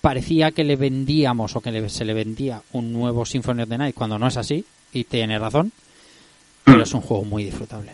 parecía 0.00 0.50
que 0.50 0.64
le 0.64 0.74
vendíamos 0.76 1.54
o 1.54 1.60
que 1.60 1.70
le- 1.70 1.88
se 1.88 2.04
le 2.04 2.14
vendía 2.14 2.60
un 2.72 2.92
nuevo 2.92 3.24
Symphony 3.24 3.62
of 3.62 3.68
the 3.68 3.78
Night 3.78 3.94
cuando 3.94 4.18
no 4.18 4.26
es 4.26 4.36
así 4.36 4.64
y 4.92 5.04
tiene 5.04 5.38
razón 5.38 5.70
pero 6.64 6.82
es 6.82 6.92
un 6.94 7.00
juego 7.02 7.24
muy 7.24 7.44
disfrutable. 7.44 7.92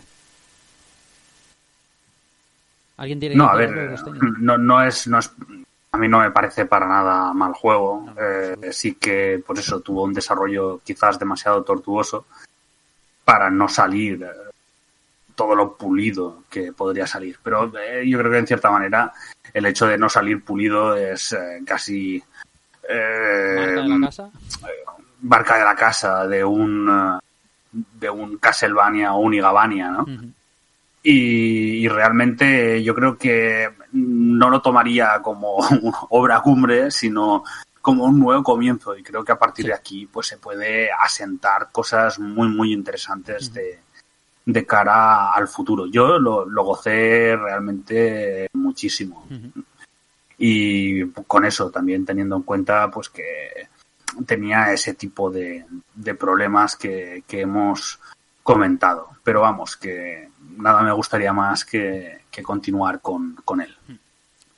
¿Alguien 2.97 3.19
tiene 3.19 3.35
No, 3.35 3.45
que 3.45 3.51
a 3.51 3.55
ver, 3.55 3.99
no, 4.39 4.57
no 4.57 4.83
es, 4.83 5.07
no 5.07 5.19
es, 5.19 5.31
a 5.91 5.97
mí 5.97 6.07
no 6.07 6.19
me 6.19 6.31
parece 6.31 6.65
para 6.65 6.87
nada 6.87 7.33
mal 7.33 7.53
juego. 7.53 8.13
Eh, 8.19 8.69
sí 8.71 8.95
que 8.95 9.41
por 9.45 9.57
eso 9.57 9.79
tuvo 9.81 10.03
un 10.03 10.13
desarrollo 10.13 10.79
quizás 10.83 11.17
demasiado 11.17 11.63
tortuoso 11.63 12.25
para 13.25 13.49
no 13.49 13.67
salir 13.67 14.23
eh, 14.23 14.49
todo 15.35 15.55
lo 15.55 15.75
pulido 15.75 16.43
que 16.49 16.73
podría 16.73 17.07
salir. 17.07 17.39
Pero 17.41 17.71
eh, 17.79 18.07
yo 18.07 18.19
creo 18.19 18.31
que 18.31 18.37
en 18.39 18.47
cierta 18.47 18.69
manera 18.69 19.11
el 19.53 19.65
hecho 19.65 19.87
de 19.87 19.97
no 19.97 20.09
salir 20.09 20.43
pulido 20.43 20.95
es 20.95 21.33
eh, 21.33 21.61
casi 21.65 22.21
eh, 22.87 23.75
¿Marca 23.75 23.81
de 23.81 23.87
la 23.87 24.07
casa? 24.07 24.29
barca 25.21 25.57
de 25.57 25.63
la 25.63 25.75
casa 25.75 26.27
de 26.27 26.43
un 26.43 26.89
eh, 26.89 27.19
de 27.71 28.09
un 28.09 28.37
Castlevania 28.37 29.13
o 29.13 29.19
un 29.19 29.33
Igabania, 29.33 29.91
¿no? 29.91 30.05
Y, 31.11 31.85
y 31.85 31.87
realmente 31.87 32.83
yo 32.83 32.93
creo 32.93 33.17
que 33.17 33.67
no 33.93 34.49
lo 34.51 34.61
tomaría 34.61 35.19
como 35.23 35.57
obra 36.09 36.39
cumbre, 36.41 36.91
sino 36.91 37.43
como 37.81 38.05
un 38.05 38.19
nuevo 38.19 38.43
comienzo. 38.43 38.95
Y 38.95 39.01
creo 39.01 39.23
que 39.23 39.31
a 39.31 39.39
partir 39.39 39.65
de 39.65 39.73
aquí 39.73 40.05
pues 40.05 40.27
se 40.27 40.37
puede 40.37 40.91
asentar 40.91 41.69
cosas 41.71 42.19
muy 42.19 42.47
muy 42.49 42.73
interesantes 42.73 43.51
de, 43.51 43.79
de 44.45 44.65
cara 44.67 45.33
al 45.33 45.47
futuro. 45.47 45.87
Yo 45.87 46.19
lo, 46.19 46.45
lo 46.45 46.63
gocé 46.63 47.35
realmente 47.35 48.47
muchísimo. 48.53 49.25
Y 50.37 51.05
con 51.07 51.43
eso 51.43 51.71
también 51.71 52.05
teniendo 52.05 52.35
en 52.35 52.43
cuenta 52.43 52.91
pues 52.91 53.09
que 53.09 53.67
tenía 54.27 54.71
ese 54.71 54.93
tipo 54.93 55.31
de, 55.31 55.65
de 55.95 56.13
problemas 56.13 56.75
que, 56.75 57.23
que 57.27 57.41
hemos 57.41 57.99
comentado. 58.43 59.09
Pero 59.23 59.41
vamos 59.41 59.75
que 59.75 60.28
nada 60.57 60.81
me 60.81 60.91
gustaría 60.91 61.33
más 61.33 61.65
que, 61.65 62.19
que 62.31 62.43
continuar 62.43 62.99
con, 63.01 63.35
con 63.45 63.61
él 63.61 63.75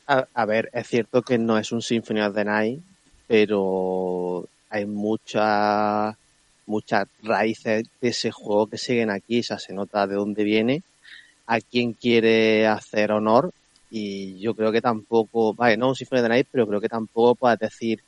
A, 0.08 0.26
a 0.34 0.46
ver, 0.46 0.70
es 0.74 0.88
cierto 0.88 1.22
que 1.22 1.38
no 1.38 1.58
es 1.58 1.72
un 1.72 1.82
Symphony 1.82 2.22
of 2.22 2.36
the 2.36 2.46
Night, 2.46 2.82
pero 3.28 4.46
hay 4.70 4.86
muchas 4.86 6.16
muchas 6.66 7.08
raíces 7.24 7.86
de 8.00 8.08
ese 8.10 8.32
juego 8.32 8.68
que 8.68 8.78
siguen 8.78 9.10
aquí, 9.10 9.40
o 9.40 9.44
sea, 9.44 9.60
se 9.60 9.74
nota 9.74 10.08
de 10.08 10.16
dónde 10.16 10.44
viene, 10.44 10.84
a 11.48 11.60
quién 11.60 11.94
quiere 11.94 12.66
hacer 12.68 13.12
honor, 13.12 13.52
y 13.90 14.40
yo 14.40 14.54
creo 14.54 14.72
que 14.72 14.80
tampoco, 14.82 15.54
vale, 15.54 15.76
no 15.76 15.90
un 15.90 15.96
Symphony 15.96 16.20
of 16.20 16.24
the 16.26 16.30
Night, 16.30 16.48
pero 16.52 16.68
creo 16.68 16.80
que 16.80 16.88
tampoco 16.88 17.36
puedes 17.36 17.60
decir 17.60 18.02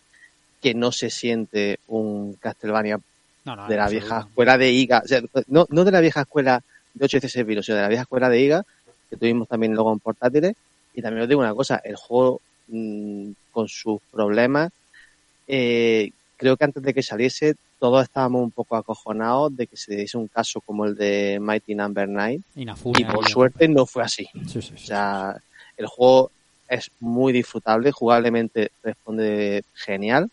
que 0.61 0.73
no 0.73 0.93
se 0.93 1.09
siente 1.09 1.79
un 1.87 2.35
Castlevania 2.35 2.99
No, 3.43 3.55
no, 3.57 3.67
de 3.67 3.75
la 3.75 3.83
absoluto. 3.85 4.05
vieja 4.05 4.19
escuela 4.21 4.57
de 4.57 4.71
IGA, 4.71 5.01
o 5.03 5.07
sea, 5.07 5.21
no, 5.47 5.65
no 5.69 5.83
de 5.83 5.91
la 5.91 5.99
vieja 5.99 6.21
escuela 6.21 6.63
de 6.93 7.05
8 7.05 7.19
16 7.19 7.45
virus, 7.45 7.65
sino 7.65 7.77
de 7.77 7.83
la 7.83 7.89
vieja 7.89 8.03
escuela 8.03 8.29
de 8.29 8.41
IGA, 8.41 8.65
que 9.09 9.17
tuvimos 9.17 9.47
también 9.47 9.73
luego 9.73 9.93
en 9.93 9.99
portátiles. 9.99 10.55
Y 10.93 11.01
también 11.01 11.23
os 11.23 11.29
digo 11.29 11.41
una 11.41 11.55
cosa, 11.55 11.81
el 11.83 11.95
juego 11.95 12.41
mm, 12.67 13.31
con 13.51 13.67
sus 13.67 13.99
problemas, 14.11 14.71
eh, 15.47 16.11
creo 16.37 16.57
que 16.57 16.63
antes 16.63 16.83
de 16.83 16.93
que 16.93 17.03
saliese 17.03 17.55
todos 17.79 18.03
estábamos 18.03 18.43
un 18.43 18.51
poco 18.51 18.77
acojonados 18.77 19.55
de 19.57 19.67
que 19.67 19.75
se 19.75 19.95
diese 19.95 20.17
un 20.17 20.27
caso 20.27 20.61
como 20.61 20.85
el 20.85 20.95
de 20.95 21.37
Mighty 21.41 21.75
Number 21.75 22.07
9 22.07 22.39
Inafune 22.55 23.01
y 23.01 23.03
por 23.03 23.27
suerte 23.27 23.67
no 23.67 23.85
fue 23.85 24.03
así. 24.03 24.27
Sí, 24.47 24.61
sí, 24.61 24.73
O 24.73 24.77
sea, 24.77 25.35
el 25.75 25.87
juego 25.87 26.31
es 26.69 26.91
muy 26.99 27.33
disfrutable, 27.33 27.91
jugablemente 27.91 28.71
responde 28.81 29.63
genial. 29.73 30.29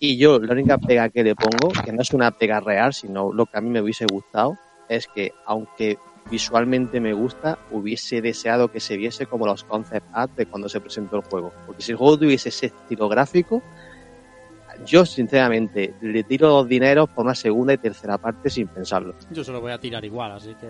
Y 0.00 0.16
yo 0.16 0.38
la 0.38 0.52
única 0.52 0.78
pega 0.78 1.08
que 1.08 1.22
le 1.22 1.34
pongo, 1.34 1.72
que 1.84 1.92
no 1.92 2.02
es 2.02 2.10
una 2.12 2.30
pega 2.32 2.60
real, 2.60 2.92
sino 2.92 3.32
lo 3.32 3.46
que 3.46 3.56
a 3.56 3.60
mí 3.60 3.70
me 3.70 3.80
hubiese 3.80 4.06
gustado, 4.06 4.58
es 4.88 5.06
que 5.08 5.32
aunque 5.46 5.98
visualmente 6.30 7.00
me 7.00 7.12
gusta, 7.12 7.58
hubiese 7.70 8.22
deseado 8.22 8.68
que 8.70 8.80
se 8.80 8.96
viese 8.96 9.26
como 9.26 9.46
los 9.46 9.62
concept 9.64 10.06
art 10.12 10.32
de 10.36 10.46
cuando 10.46 10.68
se 10.68 10.80
presentó 10.80 11.16
el 11.16 11.22
juego. 11.22 11.52
Porque 11.66 11.82
si 11.82 11.92
el 11.92 11.98
juego 11.98 12.18
tuviese 12.18 12.48
ese 12.48 12.66
estilo 12.66 13.08
gráfico, 13.08 13.62
yo 14.86 15.06
sinceramente 15.06 15.94
le 16.00 16.24
tiro 16.24 16.48
los 16.48 16.68
dineros 16.68 17.08
por 17.10 17.24
una 17.24 17.34
segunda 17.34 17.72
y 17.74 17.78
tercera 17.78 18.18
parte 18.18 18.50
sin 18.50 18.66
pensarlo. 18.68 19.14
Yo 19.30 19.44
se 19.44 19.52
lo 19.52 19.60
voy 19.60 19.72
a 19.72 19.78
tirar 19.78 20.04
igual, 20.04 20.32
así 20.32 20.54
que 20.56 20.68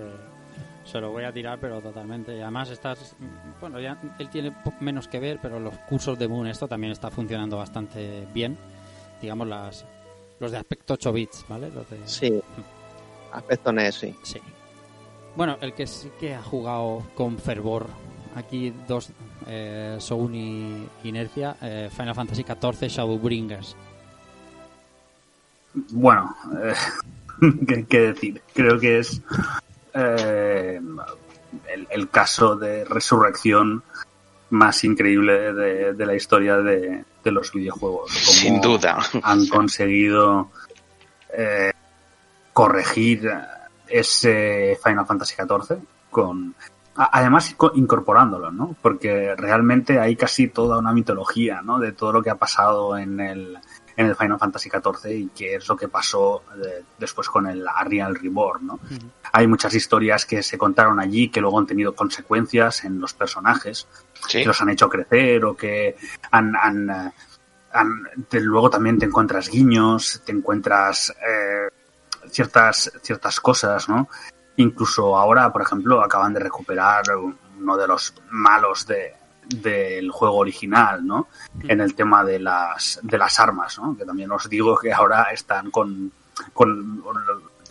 se 0.84 1.00
lo 1.00 1.10
voy 1.10 1.24
a 1.24 1.32
tirar, 1.32 1.58
pero 1.58 1.80
totalmente. 1.80 2.36
Y 2.36 2.40
además, 2.40 2.68
estás. 2.70 3.16
Bueno, 3.60 3.80
ya 3.80 3.96
él 4.18 4.28
tiene 4.28 4.52
menos 4.80 5.08
que 5.08 5.18
ver, 5.20 5.38
pero 5.40 5.58
los 5.58 5.74
cursos 5.88 6.18
de 6.18 6.28
Moon, 6.28 6.46
esto 6.46 6.68
también 6.68 6.92
está 6.92 7.10
funcionando 7.10 7.56
bastante 7.56 8.26
bien. 8.34 8.58
Digamos, 9.22 9.48
las 9.48 9.86
los 10.40 10.50
de 10.50 10.58
aspecto 10.58 10.94
8 10.94 11.12
bits, 11.12 11.46
¿vale? 11.48 11.70
Los 11.70 11.88
de- 11.88 12.06
Sí, 12.06 12.42
aspecto 13.34 13.72
NES, 13.72 13.94
sí. 13.94 14.14
Sí. 14.22 14.40
Bueno, 15.36 15.58
el 15.60 15.74
que 15.74 15.86
sí 15.86 16.10
que 16.18 16.34
ha 16.34 16.42
jugado 16.42 17.02
con 17.14 17.38
fervor 17.38 17.88
aquí 18.34 18.72
dos 18.88 19.10
eh, 19.46 19.98
y 20.32 20.88
Inercia, 21.04 21.56
eh, 21.60 21.88
Final 21.94 22.14
Fantasy 22.14 22.44
XIV 22.44 22.88
Shadowbringers. 22.88 23.76
bueno 25.90 26.34
eh, 26.62 26.74
¿qué, 27.66 27.84
qué 27.86 27.98
decir 28.00 28.42
creo 28.52 28.78
que 28.78 28.98
es 29.00 29.20
eh, 29.94 30.80
el, 31.72 31.86
el 31.90 32.08
caso 32.10 32.56
de 32.56 32.84
resurrección 32.84 33.82
más 34.50 34.84
increíble 34.84 35.52
de, 35.52 35.94
de 35.94 36.06
la 36.06 36.14
historia 36.14 36.58
de, 36.58 37.04
de 37.24 37.30
los 37.32 37.52
videojuegos 37.52 38.12
Sin 38.12 38.60
duda. 38.60 38.98
han 39.22 39.46
conseguido 39.46 40.50
eh, 41.36 41.72
corregir 42.54 43.30
ese 43.86 44.78
Final 44.82 45.06
Fantasy 45.06 45.34
XIV 45.34 45.78
con 46.10 46.54
Además, 46.96 47.52
inco- 47.58 47.72
incorporándolo, 47.74 48.52
¿no? 48.52 48.76
Porque 48.80 49.34
realmente 49.36 49.98
hay 49.98 50.14
casi 50.14 50.46
toda 50.46 50.78
una 50.78 50.92
mitología, 50.92 51.60
¿no? 51.60 51.80
De 51.80 51.90
todo 51.90 52.12
lo 52.12 52.22
que 52.22 52.30
ha 52.30 52.36
pasado 52.36 52.96
en 52.96 53.18
el, 53.18 53.58
en 53.96 54.06
el 54.06 54.14
Final 54.14 54.38
Fantasy 54.38 54.70
XIV 54.70 55.10
y 55.10 55.26
qué 55.36 55.56
es 55.56 55.66
lo 55.68 55.76
que 55.76 55.88
pasó 55.88 56.44
eh, 56.64 56.84
después 56.96 57.28
con 57.28 57.48
el 57.48 57.66
Arial 57.66 58.14
Reborn, 58.14 58.66
¿no? 58.68 58.78
Hay 59.32 59.48
muchas 59.48 59.74
historias 59.74 60.24
que 60.24 60.40
se 60.44 60.56
contaron 60.56 61.00
allí 61.00 61.30
que 61.30 61.40
luego 61.40 61.58
han 61.58 61.66
tenido 61.66 61.96
consecuencias 61.96 62.84
en 62.84 63.00
los 63.00 63.12
personajes, 63.12 63.88
Sí. 64.28 64.38
que 64.42 64.46
los 64.46 64.62
han 64.62 64.68
hecho 64.68 64.88
crecer 64.88 65.44
o 65.44 65.56
que 65.56 65.96
han... 66.30 66.54
han, 66.54 66.90
eh, 66.90 67.12
han- 67.72 68.04
te- 68.28 68.38
luego 68.40 68.70
también 68.70 69.00
te 69.00 69.06
encuentras 69.06 69.50
guiños, 69.50 70.22
te 70.24 70.30
encuentras 70.30 71.10
eh, 71.10 71.73
ciertas, 72.34 72.92
ciertas 73.00 73.40
cosas, 73.40 73.88
¿no? 73.88 74.08
Incluso 74.56 75.16
ahora, 75.16 75.52
por 75.52 75.62
ejemplo, 75.62 76.02
acaban 76.02 76.34
de 76.34 76.40
recuperar 76.40 77.04
uno 77.16 77.76
de 77.76 77.86
los 77.86 78.14
malos 78.30 78.86
de, 78.86 79.14
del 79.46 80.10
juego 80.10 80.36
original, 80.36 81.06
¿no? 81.06 81.28
En 81.62 81.80
el 81.80 81.94
tema 81.94 82.24
de 82.24 82.40
las, 82.40 82.98
de 83.02 83.18
las 83.18 83.38
armas, 83.38 83.78
¿no? 83.78 83.96
Que 83.96 84.04
también 84.04 84.30
os 84.32 84.48
digo 84.48 84.76
que 84.76 84.92
ahora 84.92 85.28
están 85.32 85.70
con, 85.70 86.12
con 86.52 87.02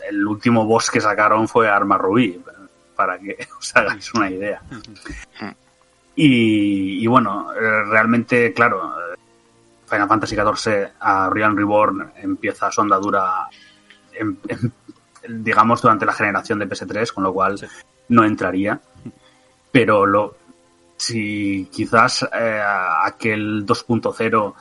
el 0.07 0.27
último 0.27 0.65
boss 0.65 0.89
que 0.89 1.01
sacaron 1.01 1.47
fue 1.47 1.69
Arma 1.69 1.97
Rubí, 1.97 2.41
para 2.95 3.19
que 3.19 3.47
os 3.59 3.75
hagáis 3.75 4.13
una 4.13 4.29
idea. 4.29 4.61
Y, 6.15 7.03
y 7.03 7.07
bueno, 7.07 7.51
realmente, 7.53 8.53
claro, 8.53 8.93
Final 9.93 10.07
Fantasy 10.07 10.35
XIV 10.35 10.91
a 10.99 11.29
Realm 11.29 11.55
Reborn 11.55 12.13
empieza 12.17 12.71
su 12.71 12.81
andadura, 12.81 13.47
en- 14.15 14.39
en- 14.47 15.43
digamos, 15.43 15.81
durante 15.81 16.05
la 16.05 16.13
generación 16.13 16.59
de 16.59 16.67
PS3, 16.67 17.11
con 17.13 17.23
lo 17.23 17.33
cual 17.33 17.57
no 18.09 18.23
entraría. 18.25 18.79
Pero 19.71 20.05
lo, 20.05 20.35
si 20.97 21.67
quizás 21.71 22.27
eh, 22.33 22.61
aquel 23.03 23.65
2.0 23.65 24.53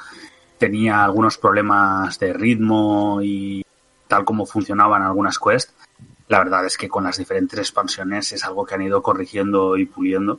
tenía 0.59 1.05
algunos 1.05 1.37
problemas 1.39 2.19
de 2.19 2.33
ritmo 2.33 3.21
y 3.23 3.65
tal 4.09 4.25
como 4.25 4.47
funcionaban 4.47 5.03
algunas 5.03 5.39
quests, 5.39 5.75
la 6.29 6.39
verdad 6.39 6.65
es 6.65 6.79
que 6.79 6.89
con 6.89 7.05
las 7.05 7.19
diferentes 7.19 7.59
expansiones 7.59 8.33
es 8.33 8.45
algo 8.45 8.65
que 8.65 8.75
han 8.75 8.83
ido 8.83 9.03
corrigiendo 9.03 9.77
y 9.77 9.85
puliendo. 9.87 10.39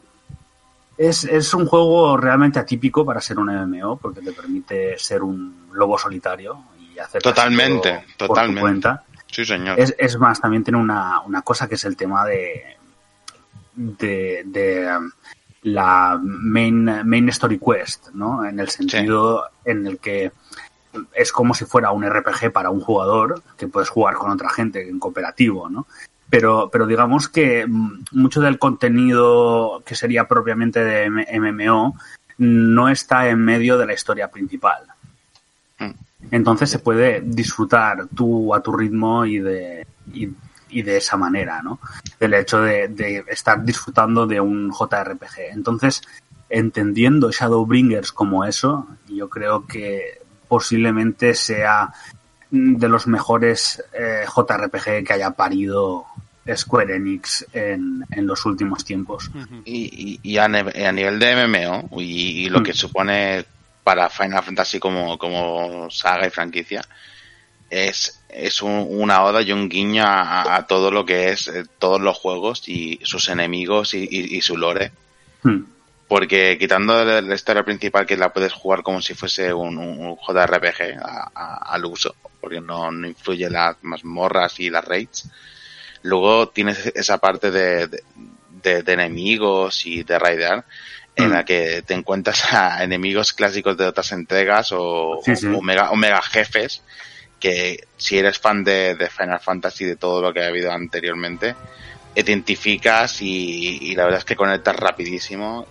Es, 0.98 1.24
es 1.24 1.54
un 1.54 1.66
juego 1.66 2.16
realmente 2.18 2.60
atípico 2.60 3.04
para 3.06 3.20
ser 3.20 3.40
un 3.40 3.48
MMO 3.50 3.98
porque 3.98 4.22
te 4.22 4.32
permite 4.32 4.98
ser 4.98 5.24
un 5.24 5.68
lobo 5.74 5.98
solitario 5.98 6.58
y 6.96 7.00
hacer 7.00 7.22
casi 7.22 7.34
Totalmente, 7.36 7.90
todo 7.90 8.00
por 8.00 8.08
tu 8.18 8.28
totalmente. 8.28 8.62
cuenta. 8.62 9.04
Sí, 9.28 9.46
señor. 9.46 9.80
Es, 9.80 9.96
es 9.98 10.18
más, 10.18 10.40
también 10.40 10.64
tiene 10.64 10.78
una, 10.78 11.22
una 11.22 11.42
cosa 11.42 11.68
que 11.68 11.76
es 11.76 11.86
el 11.86 11.98
tema 11.98 12.26
de, 12.26 12.78
de, 13.74 14.44
de, 14.46 14.96
um, 14.96 15.12
la 15.64 16.20
main, 16.22 16.84
main 17.06 17.30
story 17.30 17.60
quest, 17.60 18.10
¿no? 18.14 18.46
En 18.46 18.60
el 18.60 18.70
sentido 18.70 19.46
en 19.66 19.88
el 19.88 19.98
que 19.98 20.32
es 21.14 21.32
como 21.32 21.54
si 21.56 21.66
fuera 21.66 21.92
un 21.92 22.08
RPG 22.08 22.52
para 22.52 22.70
un 22.70 22.82
jugador 22.82 23.42
que 23.58 23.68
puedes 23.68 23.90
jugar 23.90 24.16
con 24.16 24.30
otra 24.30 24.50
gente 24.50 24.88
en 24.88 25.00
cooperativo, 25.00 25.70
¿no? 25.70 25.88
Pero, 26.30 26.70
pero 26.72 26.86
digamos 26.86 27.30
que 27.30 27.66
mm, 27.68 28.06
mucho 28.12 28.42
del 28.42 28.60
contenido 28.60 29.82
que 29.86 29.96
sería 29.96 30.28
propiamente 30.28 30.84
de 30.84 31.10
MMO 31.10 31.96
no 32.38 32.90
está 32.90 33.30
en 33.30 33.40
medio 33.40 33.78
de 33.78 33.86
la 33.86 33.94
historia 33.94 34.30
principal. 34.30 34.84
Entonces 36.32 36.70
se 36.70 36.80
puede 36.80 37.22
disfrutar 37.22 38.08
tú 38.16 38.54
a 38.56 38.62
tu 38.62 38.72
ritmo 38.76 39.26
y 39.26 39.40
de, 39.40 39.86
y, 40.14 40.30
y 40.70 40.82
de 40.82 40.98
esa 40.98 41.18
manera, 41.18 41.62
¿no? 41.62 41.80
Del 42.20 42.34
hecho 42.34 42.62
de, 42.62 42.88
de 42.88 43.24
estar 43.28 43.64
disfrutando 43.64 44.26
de 44.26 44.40
un 44.40 44.72
JRPG. 44.72 45.52
Entonces, 45.52 46.02
entendiendo 46.50 47.32
Shadowbringers 47.32 48.12
como 48.12 48.46
eso, 48.46 48.88
yo 49.08 49.30
creo 49.30 49.66
que 49.68 50.20
posiblemente 50.48 51.34
sea 51.36 51.92
de 52.52 52.88
los 52.88 53.08
mejores 53.08 53.84
eh, 53.94 54.26
JRPG 54.28 55.04
que 55.06 55.14
haya 55.14 55.32
parido 55.32 56.06
Square 56.56 56.96
Enix 56.98 57.46
en, 57.54 58.04
en 58.12 58.28
los 58.28 58.46
últimos 58.46 58.84
tiempos. 58.86 59.32
Y, 59.66 60.20
y- 60.24 60.32
y 60.34 60.38
a, 60.38 60.48
nivel 60.48 61.18
de 61.20 61.48
MMO 61.48 62.00
y, 62.02 62.46
y 62.46 62.50
lo 62.50 62.60
Mm. 62.60 62.64
que 62.64 62.74
supone 62.74 63.46
para 63.84 64.10
Final 64.10 64.44
Fantasy 64.44 64.80
como, 64.80 65.18
como 65.18 65.90
saga 65.92 66.28
y 66.28 66.30
franquicia, 66.30 66.82
es, 67.70 68.22
es 68.30 68.62
un- 68.62 68.88
una 68.90 69.24
oda 69.24 69.42
y 69.42 69.52
un 69.52 69.68
guiño 69.70 70.04
a, 70.06 70.56
a 70.56 70.68
todo 70.68 70.92
lo 70.92 71.06
que 71.06 71.30
es 71.30 71.48
eh, 71.48 71.66
todos 71.80 72.00
los 72.02 72.18
juegos 72.18 72.68
y 72.70 73.00
sus 73.04 73.30
enemigos 73.30 73.94
y, 73.94 74.04
y- 74.10 74.38
y 74.38 74.42
su 74.42 74.58
lore. 74.58 74.92
Hmm. 75.44 75.64
Porque 76.08 76.58
quitando 76.60 77.04
la 77.04 77.22
la 77.22 77.36
historia 77.36 77.64
principal 77.64 78.06
que 78.06 78.16
la 78.18 78.32
puedes 78.32 78.54
jugar 78.54 78.84
como 78.84 79.02
si 79.02 79.16
fuese 79.16 79.52
un, 79.54 79.78
un- 79.78 80.16
JRPG 80.18 81.00
a- 81.02 81.32
a- 81.34 81.74
al 81.74 81.86
uso, 81.86 82.16
porque 82.40 82.62
no, 82.62 82.92
no 82.92 83.08
influye 83.08 83.50
las 83.50 83.78
mazmorras 83.82 84.60
y 84.60 84.70
las 84.70 84.86
raids, 84.86 85.28
luego 86.04 86.50
tienes 86.50 86.86
esa 86.94 87.18
parte 87.18 87.50
de, 87.50 87.88
de, 87.88 88.04
de- 88.62 88.84
de 88.84 88.94
enemigos 88.94 89.86
y 89.86 90.04
de 90.04 90.20
raidear 90.20 90.64
en 91.16 91.30
Mm. 91.30 91.32
la 91.32 91.46
que 91.46 91.84
te 91.86 91.94
encuentras 91.94 92.54
a 92.54 92.84
enemigos 92.84 93.34
clásicos 93.34 93.78
de 93.78 93.86
otras 93.86 94.12
entregas 94.14 94.70
o, 94.72 95.20
Sí, 95.24 95.36
sí. 95.36 95.48
o 95.48 95.62
mega, 95.62 95.92
o 95.92 95.96
mega 95.96 96.22
jefes 96.22 96.82
que 97.40 97.88
si 97.98 98.18
eres 98.18 98.40
fan 98.40 98.64
de, 98.64 98.96
de 98.96 99.10
Final 99.10 99.40
Fantasy 99.42 99.84
de 99.86 99.96
todo 99.98 100.22
lo 100.22 100.34
que 100.34 100.42
ha 100.44 100.48
habido 100.48 100.72
anteriormente 100.72 101.56
identificas 102.24 103.22
y, 103.22 103.80
y 103.82 103.96
la 103.96 104.04
verdad 104.06 104.20
es 104.20 104.26
que 104.26 104.36
conectas 104.36 104.76
rapidísimo 104.76 105.66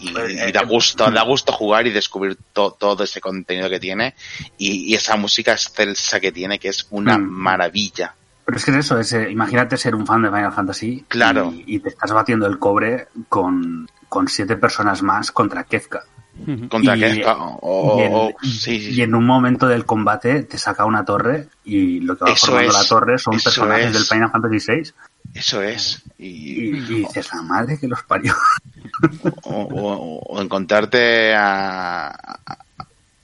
y, 0.00 0.10
y 0.10 0.52
da 0.52 0.62
gusto 0.62 1.10
da 1.10 1.22
gusto 1.24 1.52
jugar 1.52 1.86
y 1.86 1.90
descubrir 1.90 2.36
to- 2.52 2.76
todo 2.78 3.02
ese 3.02 3.20
contenido 3.20 3.68
que 3.68 3.80
tiene 3.80 4.14
y, 4.56 4.92
y 4.92 4.94
esa 4.94 5.16
música 5.16 5.52
excelsa 5.52 6.20
que 6.20 6.30
tiene 6.30 6.58
que 6.58 6.68
es 6.68 6.86
una 6.90 7.18
Mm. 7.18 7.22
maravilla 7.30 8.14
Pero 8.44 8.56
es 8.58 8.64
que 8.64 8.70
es 8.70 8.76
eso, 8.78 8.98
es, 9.00 9.12
eh, 9.12 9.28
imagínate 9.30 9.76
ser 9.76 9.94
un 9.96 10.06
fan 10.06 10.22
de 10.22 10.28
Final 10.28 10.52
Fantasy 10.52 11.04
Claro. 11.08 11.52
y, 11.52 11.64
y 11.76 11.78
te 11.80 11.88
estás 11.88 12.12
batiendo 12.12 12.46
el 12.46 12.58
cobre 12.60 13.08
con, 13.28 13.88
con 14.08 14.28
siete 14.28 14.56
personas 14.56 15.02
más 15.02 15.30
contra 15.32 15.64
Kefka. 15.64 16.04
contra 16.70 16.96
Y- 16.96 17.00
Kefka 17.00 17.36
o, 17.38 17.98
y, 17.98 18.02
en, 18.02 18.12
o- 18.14 18.30
sí, 18.42 18.80
sí, 18.80 18.90
y 18.92 19.02
en 19.02 19.14
un 19.14 19.26
momento 19.26 19.66
del 19.66 19.84
combate 19.84 20.44
te 20.44 20.56
saca 20.56 20.84
una 20.84 21.04
torre 21.04 21.48
y 21.64 22.00
lo 22.00 22.16
que 22.16 22.24
va 22.26 22.30
Eso 22.30 22.46
formando 22.46 22.70
es, 22.70 22.78
la 22.82 22.84
torre 22.88 23.18
son 23.18 23.38
personajes 23.40 23.86
es. 23.86 23.92
del 23.92 24.04
Final 24.04 24.30
Fantasy 24.30 24.72
VI. 24.72 24.92
eso 25.34 25.62
es 25.62 26.02
y, 26.16 26.26
Y, 26.26 26.68
y 26.68 26.80
dices, 26.80 27.28
la 27.34 27.42
madre 27.42 27.76
que 27.78 27.88
los 27.88 28.02
parió. 28.04 28.34
o, 29.42 29.50
o- 29.52 30.20
o 30.36 30.40
encontrarte 30.40 31.34
a, 31.34 32.08
a, 32.08 32.58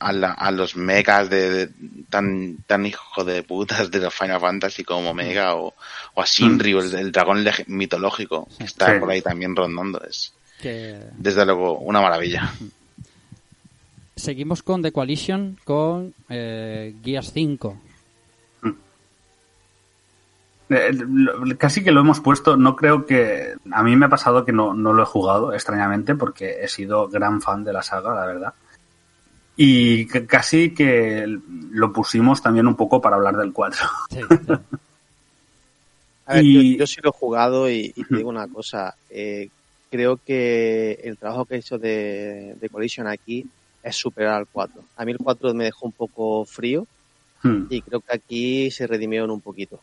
a 0.00 0.12
la- 0.12 0.32
a 0.32 0.50
los 0.50 0.76
megas 0.76 1.30
de, 1.30 1.50
de- 1.50 1.70
tan 2.10 2.58
tan 2.66 2.84
hijo 2.84 3.24
de 3.24 3.42
putas 3.42 3.90
de 3.90 4.00
los 4.00 4.12
Final 4.14 4.40
Fantasy 4.40 4.84
como 4.84 5.10
Omega 5.10 5.54
o, 5.54 5.72
o 6.14 6.20
a 6.22 6.24
Shinryu, 6.26 6.80
el, 6.80 6.94
el 6.94 7.12
dragón 7.12 7.44
mitológico 7.68 8.48
que 8.58 8.64
está 8.64 8.92
Sí. 8.94 8.98
por 9.00 9.10
ahí 9.10 9.22
también 9.22 9.54
rondando. 9.56 10.02
Es 10.04 10.33
Que 10.64 10.98
desde 11.18 11.44
luego 11.44 11.78
una 11.78 12.00
maravilla. 12.00 12.50
seguimos 14.16 14.62
con 14.62 14.80
The 14.80 14.92
Coalition 14.92 15.58
con 15.64 16.14
eh, 16.30 16.94
Gears 17.04 17.32
5. 17.32 17.76
Eh, 20.70 20.92
Casi 21.58 21.84
que 21.84 21.92
lo 21.92 22.00
hemos 22.00 22.20
puesto, 22.20 22.56
no 22.56 22.74
creo 22.76 23.04
que... 23.04 23.54
A 23.72 23.82
mí 23.82 23.94
me 23.96 24.06
ha 24.06 24.08
pasado 24.08 24.44
que 24.44 24.52
no, 24.52 24.72
no 24.74 24.92
lo 24.94 25.02
he 25.02 25.06
jugado, 25.06 25.52
extrañamente, 25.52 26.14
porque 26.14 26.62
he 26.62 26.68
sido 26.68 27.08
gran 27.08 27.42
fan 27.42 27.64
de 27.64 27.72
la 27.74 27.82
saga, 27.82 28.14
la 28.14 28.26
verdad. 28.26 28.54
Y 29.56 30.06
que- 30.06 30.26
casi 30.26 30.72
que 30.72 31.26
lo 31.72 31.92
pusimos 31.92 32.40
también 32.42 32.66
un 32.66 32.74
poco 32.76 33.00
para 33.02 33.16
hablar 33.16 33.36
del 33.36 33.52
4. 33.52 33.86
Sí, 34.10 34.20
claro. 34.46 34.62
A 36.26 36.34
ver, 36.36 36.44
Y- 36.44 36.72
yo, 36.72 36.78
yo 36.80 36.86
sí 36.86 37.00
lo 37.02 37.10
he 37.10 37.12
jugado 37.12 37.68
y, 37.68 37.92
y 37.94 38.04
te 38.04 38.16
digo 38.16 38.30
una 38.30 38.48
cosa. 38.48 38.94
eh, 39.10 39.50
creo 39.94 40.16
que 40.16 40.98
el 41.04 41.16
trabajo 41.18 41.44
que 41.44 41.54
he 41.54 41.58
hecho 41.58 41.78
de, 41.78 42.56
de 42.60 42.68
Collision 42.68 43.06
aquí 43.06 43.46
es 43.80 43.94
superar 43.94 44.34
al 44.34 44.46
4. 44.48 44.82
A 44.96 45.04
mí 45.04 45.12
el 45.12 45.18
4 45.18 45.54
me 45.54 45.64
dejó 45.64 45.86
un 45.86 45.92
poco 45.92 46.44
frío 46.44 46.84
Hmm. 47.42 47.66
y 47.68 47.82
creo 47.82 48.00
que 48.00 48.12
aquí 48.16 48.70
se 48.70 48.86
redimieron 48.86 49.30
un 49.30 49.40
poquito. 49.42 49.78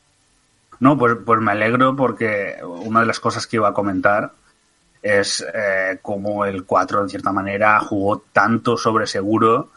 No, 0.79 0.97
pues, 0.97 1.15
pues 1.23 1.39
me 1.39 1.51
alegro 1.51 1.95
porque 1.95 2.55
una 2.63 3.01
de 3.01 3.05
las 3.05 3.19
cosas 3.19 3.45
que 3.45 3.57
iba 3.57 3.69
a 3.69 3.73
comentar 3.73 4.31
es 5.01 5.45
eh, 5.53 5.99
cómo 6.01 6.43
el 6.43 6.65
4, 6.65 7.03
en 7.03 7.09
cierta 7.09 7.31
manera, 7.31 7.79
jugó 7.79 8.23
tanto 8.33 8.77
sobre 8.77 9.05
seguro 9.05 9.69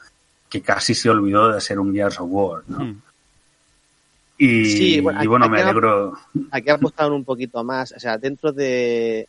que 0.48 0.62
casi 0.62 0.94
se 0.94 1.10
olvidó 1.10 1.52
de 1.52 1.60
ser 1.60 1.78
un 1.78 1.92
Gears 1.94 2.18
of 2.20 2.28
War, 2.30 2.62
¿no? 2.68 2.78
Hmm. 2.84 3.02
Y, 4.38 4.64
Sí, 4.64 5.00
bueno, 5.00 5.22
y 5.22 5.26
bueno, 5.26 5.44
aquí 5.44 5.52
me 5.52 5.60
ha- 5.60 5.64
alegro. 5.68 6.18
Aquí 6.50 6.70
apostaron 6.70 7.12
un 7.12 7.24
poquito 7.24 7.62
más, 7.62 7.92
o 7.92 8.00
sea, 8.00 8.16
dentro 8.18 8.50
de, 8.50 9.28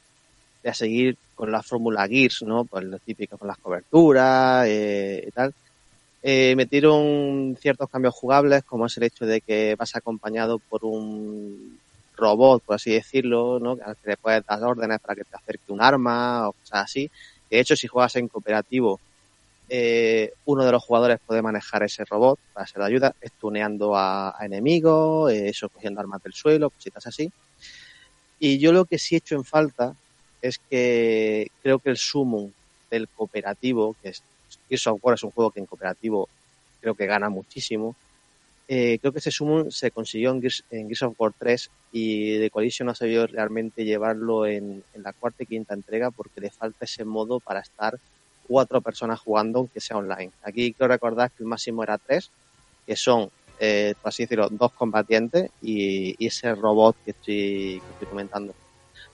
de 0.66 0.74
seguir 0.74 1.18
con 1.36 1.52
la 1.52 1.62
fórmula 1.62 2.08
Gears, 2.08 2.42
¿no? 2.42 2.66
Pues 2.66 2.84
lo 2.86 2.98
típico 2.98 3.38
con 3.38 3.48
las 3.48 3.58
coberturas 3.60 4.66
eh, 4.68 5.24
y 5.28 5.32
tal. 5.32 5.54
Eh, 6.24 6.56
metieron 6.56 7.56
ciertos 7.62 7.88
cambios 7.88 8.16
jugables, 8.16 8.64
como 8.64 8.88
es 8.88 8.98
el 8.98 9.04
hecho 9.04 9.28
de 9.28 9.42
que 9.42 9.76
vas 9.76 9.96
acompañado 9.96 10.58
por 10.58 10.84
un 10.84 11.78
robot, 12.18 12.64
por 12.64 12.78
así 12.78 12.92
decirlo, 12.92 13.60
¿no? 13.60 13.78
al 13.86 13.96
que 13.98 14.10
le 14.10 14.18
puedes 14.18 14.44
dar 14.44 14.64
órdenes 14.64 15.00
para 15.02 15.14
que 15.14 15.24
te 15.24 15.36
acerque 15.36 15.72
un 15.72 15.82
arma 15.82 16.50
o 16.50 16.54
cosas 16.54 16.86
así. 16.86 17.12
De 17.48 17.60
hecho, 17.60 17.76
si 17.76 17.88
juegas 17.88 18.16
en 18.16 18.28
cooperativo, 18.28 19.00
eh, 19.70 20.34
uno 20.46 20.66
de 20.66 20.72
los 20.72 20.84
jugadores 20.84 21.20
puede 21.24 21.44
manejar 21.44 21.84
ese 21.84 22.06
robot 22.06 22.40
para 22.54 22.66
ser 22.66 22.80
de 22.80 22.88
ayuda, 22.88 23.16
estuneando 23.22 23.96
a, 23.96 24.36
a 24.36 24.46
enemigos, 24.48 25.32
eh, 25.32 25.50
eso, 25.50 25.70
cogiendo 25.70 26.02
armas 26.02 26.24
del 26.24 26.34
suelo, 26.34 26.72
cositas 26.72 27.06
así. 27.06 27.32
Y 28.40 28.58
yo 28.58 28.74
lo 28.74 28.86
que 28.86 28.98
sí 28.98 29.14
he 29.14 29.20
hecho 29.20 29.36
en 29.36 29.44
falta 29.44 29.96
es 30.48 30.60
que 30.60 31.50
creo 31.64 31.80
que 31.80 31.90
el 31.90 31.98
summon 31.98 32.54
del 32.92 33.08
cooperativo, 33.10 33.96
que 34.02 34.10
es 34.10 34.24
Gears 34.70 34.88
of 34.88 35.00
War 35.02 35.16
es 35.16 35.24
un 35.24 35.32
juego 35.32 35.52
que 35.52 35.60
en 35.60 35.66
cooperativo 35.66 36.30
creo 36.82 36.94
que 36.94 37.08
gana 37.08 37.30
muchísimo. 37.30 37.96
Eh, 38.68 38.98
creo 39.00 39.12
que 39.12 39.20
ese 39.20 39.32
summon 39.32 39.72
se 39.72 39.92
consiguió 39.92 40.32
en 40.32 40.42
Gears, 40.42 41.02
of 41.04 41.20
War 41.20 41.34
3 41.38 41.70
y 41.92 42.40
The 42.40 42.50
Collision 42.50 42.86
no 42.86 42.92
ha 42.92 42.96
sabido 42.96 43.26
realmente 43.28 43.86
llevarlo 43.86 44.46
en, 44.46 44.84
la 44.96 45.14
cuarta 45.14 45.44
y 45.44 45.48
quinta 45.48 45.74
entrega 45.74 46.12
porque 46.12 46.42
le 46.42 46.50
falta 46.50 46.86
ese 46.86 47.06
modo 47.06 47.40
para 47.40 47.62
estar 47.62 48.00
cuatro 48.48 48.82
personas 48.82 49.20
jugando 49.20 49.60
aunque 49.60 49.82
sea 49.82 49.98
online. 49.98 50.32
Aquí 50.44 50.74
quiero 50.74 50.92
recordar 50.92 51.32
que 51.32 51.44
el 51.44 51.50
máximo 51.50 51.84
era 51.84 51.98
tres, 51.98 52.32
que 52.86 52.96
son, 52.96 53.30
eh, 53.60 53.96
por 54.02 54.10
así 54.10 54.24
decirlo, 54.24 54.50
dos 54.50 54.74
combatientes 54.74 55.50
y, 55.62 56.16
ese 56.24 56.54
robot 56.54 56.96
que 57.04 57.12
estoy 57.12 57.82
comentando. 58.10 58.54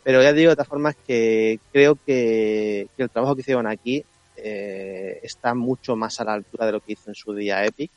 Pero 0.03 0.21
ya 0.23 0.33
digo 0.33 0.49
de 0.49 0.55
todas 0.55 0.67
formas 0.67 0.95
que 1.07 1.59
creo 1.71 1.95
que, 2.05 2.87
que 2.97 3.03
el 3.03 3.09
trabajo 3.09 3.35
que 3.35 3.41
hicieron 3.41 3.67
aquí 3.67 4.03
eh, 4.37 5.19
está 5.23 5.53
mucho 5.53 5.95
más 5.95 6.19
a 6.19 6.23
la 6.23 6.33
altura 6.33 6.65
de 6.65 6.71
lo 6.71 6.79
que 6.79 6.93
hizo 6.93 7.09
en 7.09 7.15
su 7.15 7.33
día 7.33 7.65
Epic 7.65 7.91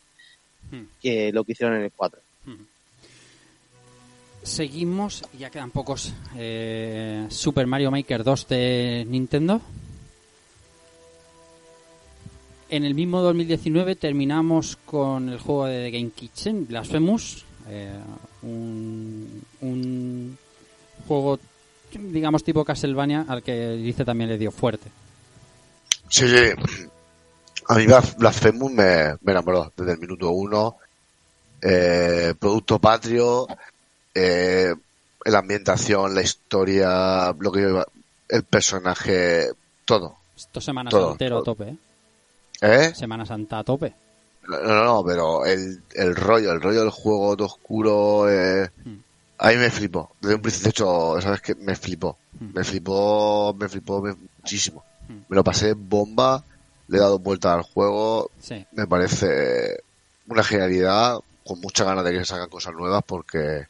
Hmm. 0.71 0.85
que 1.03 1.31
lo 1.31 1.45
que 1.45 1.53
hicieron 1.53 1.77
en 1.77 1.83
el 1.83 1.93
4. 1.95 2.19
Seguimos, 4.43 5.23
ya 5.39 5.51
quedan 5.51 5.71
pocos. 5.71 6.13
eh, 6.37 7.27
Super 7.29 7.67
Mario 7.67 7.91
Maker 7.91 8.25
2 8.25 8.49
de 8.49 9.05
Nintendo. 9.09 9.61
En 12.71 12.85
el 12.85 12.95
mismo 12.95 13.21
2019 13.21 13.95
terminamos 13.95 14.77
con 14.85 15.29
el 15.29 15.39
juego 15.39 15.67
de 15.67 15.91
Game 15.91 16.11
Kitchen, 16.11 16.67
Blasphemous. 16.67 17.45
eh, 17.69 17.93
un, 18.43 19.43
un 19.63 20.39
juego, 21.07 21.39
digamos, 21.99 22.45
tipo 22.45 22.65
Castlevania 22.65 23.25
al 23.29 23.43
que 23.43 23.71
dice 23.71 24.05
también 24.05 24.31
le 24.31 24.39
dio 24.39 24.51
fuerte. 24.51 24.91
Sí, 26.09 26.27
sí. 26.29 26.89
A 27.69 27.75
mí 27.77 27.87
Blas- 27.87 28.17
Blasphemous 28.17 28.73
me, 28.73 29.15
me 29.23 29.33
enamoró 29.33 29.73
desde 29.77 29.93
el 29.93 29.99
minuto 29.99 30.31
uno. 30.31 30.77
Eh, 31.63 32.35
producto 32.39 32.79
patrio, 32.79 33.47
eh, 34.15 34.75
la 35.25 35.39
ambientación, 35.39 36.15
la 36.15 36.21
historia, 36.21 37.35
lo 37.39 37.51
que 37.51 37.83
el 38.29 38.43
personaje, 38.45 39.49
todo. 39.87 40.17
Esto 40.37 40.61
Semana 40.61 40.91
Todo, 40.91 41.11
Santero 41.11 41.39
a 41.39 41.43
tope, 41.43 41.65
¿eh? 41.71 41.77
¿Eh? 42.61 42.93
Semana 42.95 43.25
Santa 43.25 43.61
a 43.61 43.65
tope. 43.65 43.95
No, 44.47 44.61
no, 44.61 44.85
no, 44.85 45.05
pero 45.07 45.47
el, 45.47 45.83
el 45.95 46.15
rollo, 46.15 46.53
el 46.53 46.61
rollo 46.61 46.81
del 46.81 46.91
juego 46.91 47.35
todo 47.35 47.47
oscuro, 47.47 48.31
eh, 48.31 48.71
a 49.45 49.49
mí 49.51 49.57
me 49.57 49.71
flipó. 49.71 50.11
Desde 50.21 50.37
un 50.37 50.43
principio, 50.43 50.65
de 50.65 50.71
hecho, 50.71 51.21
sabes 51.21 51.41
que 51.43 51.55
me 51.55 51.77
flipó. 51.77 52.17
Me 52.41 52.65
flipó, 52.65 53.55
me 53.59 53.69
flipó 53.69 54.01
me- 54.01 54.17
muchísimo. 54.39 54.83
Me 55.29 55.37
lo 55.37 55.45
pasé 55.45 55.75
bomba, 55.75 56.43
le 56.89 56.97
he 56.97 57.01
dado 57.01 57.19
vuelta 57.19 57.53
al 57.55 57.63
juego. 57.63 58.31
Sí. 58.41 58.67
Me 58.73 58.87
parece 58.87 59.81
una 60.29 60.43
genialidad, 60.43 61.19
con 61.47 61.61
muchas 61.61 61.87
ganas 61.87 62.05
de 62.05 62.13
que 62.13 62.25
se 62.25 62.35
hagan 62.35 62.49
cosas 62.49 62.73
nuevas 62.75 63.03
porque 63.07 63.67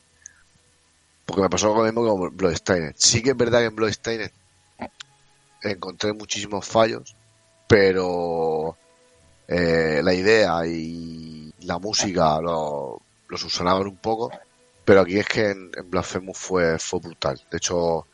porque 1.26 1.42
me 1.42 1.48
pasó 1.50 1.74
lo 1.74 1.82
mismo 1.82 2.06
con 2.06 2.36
Bloodstained. 2.36 2.94
Sí 2.96 3.22
que 3.22 3.30
es 3.30 3.36
verdad 3.36 3.60
que 3.60 3.64
en 3.66 3.76
Bloodstained 3.76 4.30
encontré 5.62 6.12
muchísimos 6.12 6.66
fallos, 6.66 7.16
pero 7.66 8.76
eh, 9.48 10.00
la 10.04 10.14
idea 10.14 10.66
y 10.66 11.52
la 11.62 11.78
música 11.78 12.40
lo, 12.40 13.00
lo 13.28 13.36
subsanaban 13.38 13.86
un 13.86 13.96
poco, 13.96 14.30
pero 14.84 15.00
aquí 15.00 15.18
es 15.18 15.26
que 15.26 15.50
en, 15.50 15.70
en 15.76 15.90
Blasphemous 15.90 16.38
fue, 16.38 16.78
fue 16.78 17.00
brutal. 17.00 17.40
De 17.50 17.56
hecho, 17.56 18.06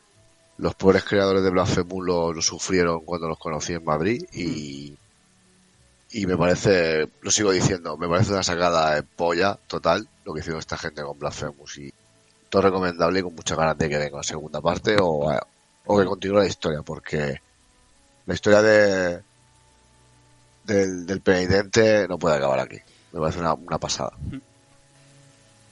los 0.57 0.75
pobres 0.75 1.03
creadores 1.03 1.43
de 1.43 1.49
Blasphemous 1.49 2.05
lo, 2.05 2.33
lo 2.33 2.41
sufrieron 2.41 3.03
cuando 3.05 3.27
los 3.27 3.37
conocí 3.37 3.73
en 3.73 3.83
Madrid 3.83 4.23
y, 4.33 4.95
y 6.11 6.25
me 6.25 6.37
parece, 6.37 7.09
lo 7.21 7.31
sigo 7.31 7.51
diciendo, 7.51 7.97
me 7.97 8.07
parece 8.07 8.31
una 8.31 8.43
sacada 8.43 8.95
de 8.95 9.03
polla 9.03 9.57
total 9.67 10.07
lo 10.25 10.33
que 10.33 10.41
hicieron 10.41 10.59
esta 10.59 10.77
gente 10.77 11.01
con 11.03 11.17
Blasphemous 11.17 11.77
y 11.77 11.93
todo 12.49 12.61
recomendable 12.63 13.19
y 13.19 13.23
con 13.23 13.35
muchas 13.35 13.57
ganas 13.57 13.77
de 13.77 13.89
que 13.89 13.97
venga 13.97 14.17
la 14.17 14.23
segunda 14.23 14.61
parte 14.61 14.97
o, 14.99 15.31
o 15.85 15.99
que 15.99 16.05
continúe 16.05 16.39
la 16.39 16.45
historia 16.47 16.81
porque 16.83 17.41
la 18.25 18.33
historia 18.33 18.61
de 18.61 19.23
del, 20.63 21.05
del 21.05 21.21
penitente 21.21 22.07
no 22.07 22.17
puede 22.19 22.35
acabar 22.37 22.59
aquí. 22.59 22.77
Me 23.11 23.19
parece 23.19 23.39
una, 23.39 23.53
una 23.53 23.77
pasada. 23.77 24.11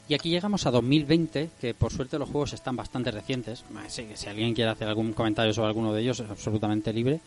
Y 0.10 0.16
aquí 0.16 0.32
llegamos 0.32 0.66
a 0.66 0.72
2020, 0.72 1.52
que 1.62 1.76
por 1.76 1.94
suerte 1.94 2.18
los 2.18 2.28
juegos 2.28 2.54
están 2.54 2.76
bastante 2.76 3.12
recientes. 3.12 3.64
Si 4.16 4.28
alguien 4.28 4.56
quiere 4.56 4.72
hacer 4.72 4.88
algún 4.88 5.14
comentario 5.14 5.54
sobre 5.54 5.68
alguno 5.68 5.94
de 5.94 6.02
ellos 6.02 6.20
es 6.20 6.28
absolutamente 6.28 6.92
libre. 6.92 7.20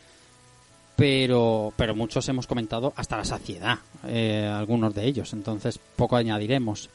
Pero, 0.97 1.73
pero 1.77 1.95
muchos 1.95 2.29
hemos 2.29 2.49
comentado 2.49 2.93
hasta 2.97 3.17
la 3.17 3.25
saciedad, 3.25 3.79
eh, 4.09 4.51
algunos 4.53 4.93
de 4.97 5.07
ellos. 5.07 5.33
Entonces 5.33 5.79
poco 5.79 6.17
añadiremos. 6.17 6.91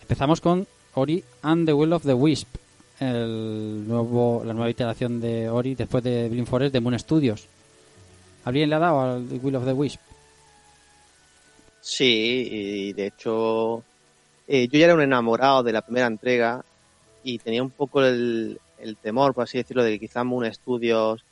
Empezamos 0.00 0.40
con 0.40 0.64
Ori 0.94 1.24
and 1.42 1.66
the 1.66 1.72
Will 1.72 1.92
of 1.92 2.04
the 2.04 2.14
Wisp, 2.14 2.48
el 3.00 3.86
nuevo, 3.88 4.44
la 4.46 4.52
nueva 4.52 4.70
iteración 4.70 5.20
de 5.20 5.50
Ori 5.50 5.74
después 5.74 6.04
de 6.04 6.28
Blind 6.28 6.46
Forest 6.46 6.72
de 6.72 6.80
Moon 6.80 6.96
Studios. 6.96 7.48
¿Alguien 8.44 8.70
le 8.70 8.76
ha 8.76 8.78
dado 8.78 9.00
al 9.00 9.26
Will 9.42 9.56
of 9.56 9.64
the 9.64 9.72
Wisp? 9.72 10.00
Sí, 11.80 12.48
y 12.48 12.92
de 12.92 13.08
hecho 13.08 13.82
eh, 14.52 14.68
yo 14.68 14.78
ya 14.78 14.84
era 14.84 14.94
un 14.94 15.00
enamorado 15.00 15.62
de 15.62 15.72
la 15.72 15.80
primera 15.80 16.06
entrega 16.06 16.62
y 17.24 17.38
tenía 17.38 17.62
un 17.62 17.70
poco 17.70 18.04
el, 18.04 18.60
temor, 19.00 19.32
por 19.32 19.44
así 19.44 19.56
decirlo, 19.56 19.82
de 19.82 19.92
que 19.92 20.00
quizás 20.00 20.26
Moon 20.26 20.52
Studios 20.52 21.24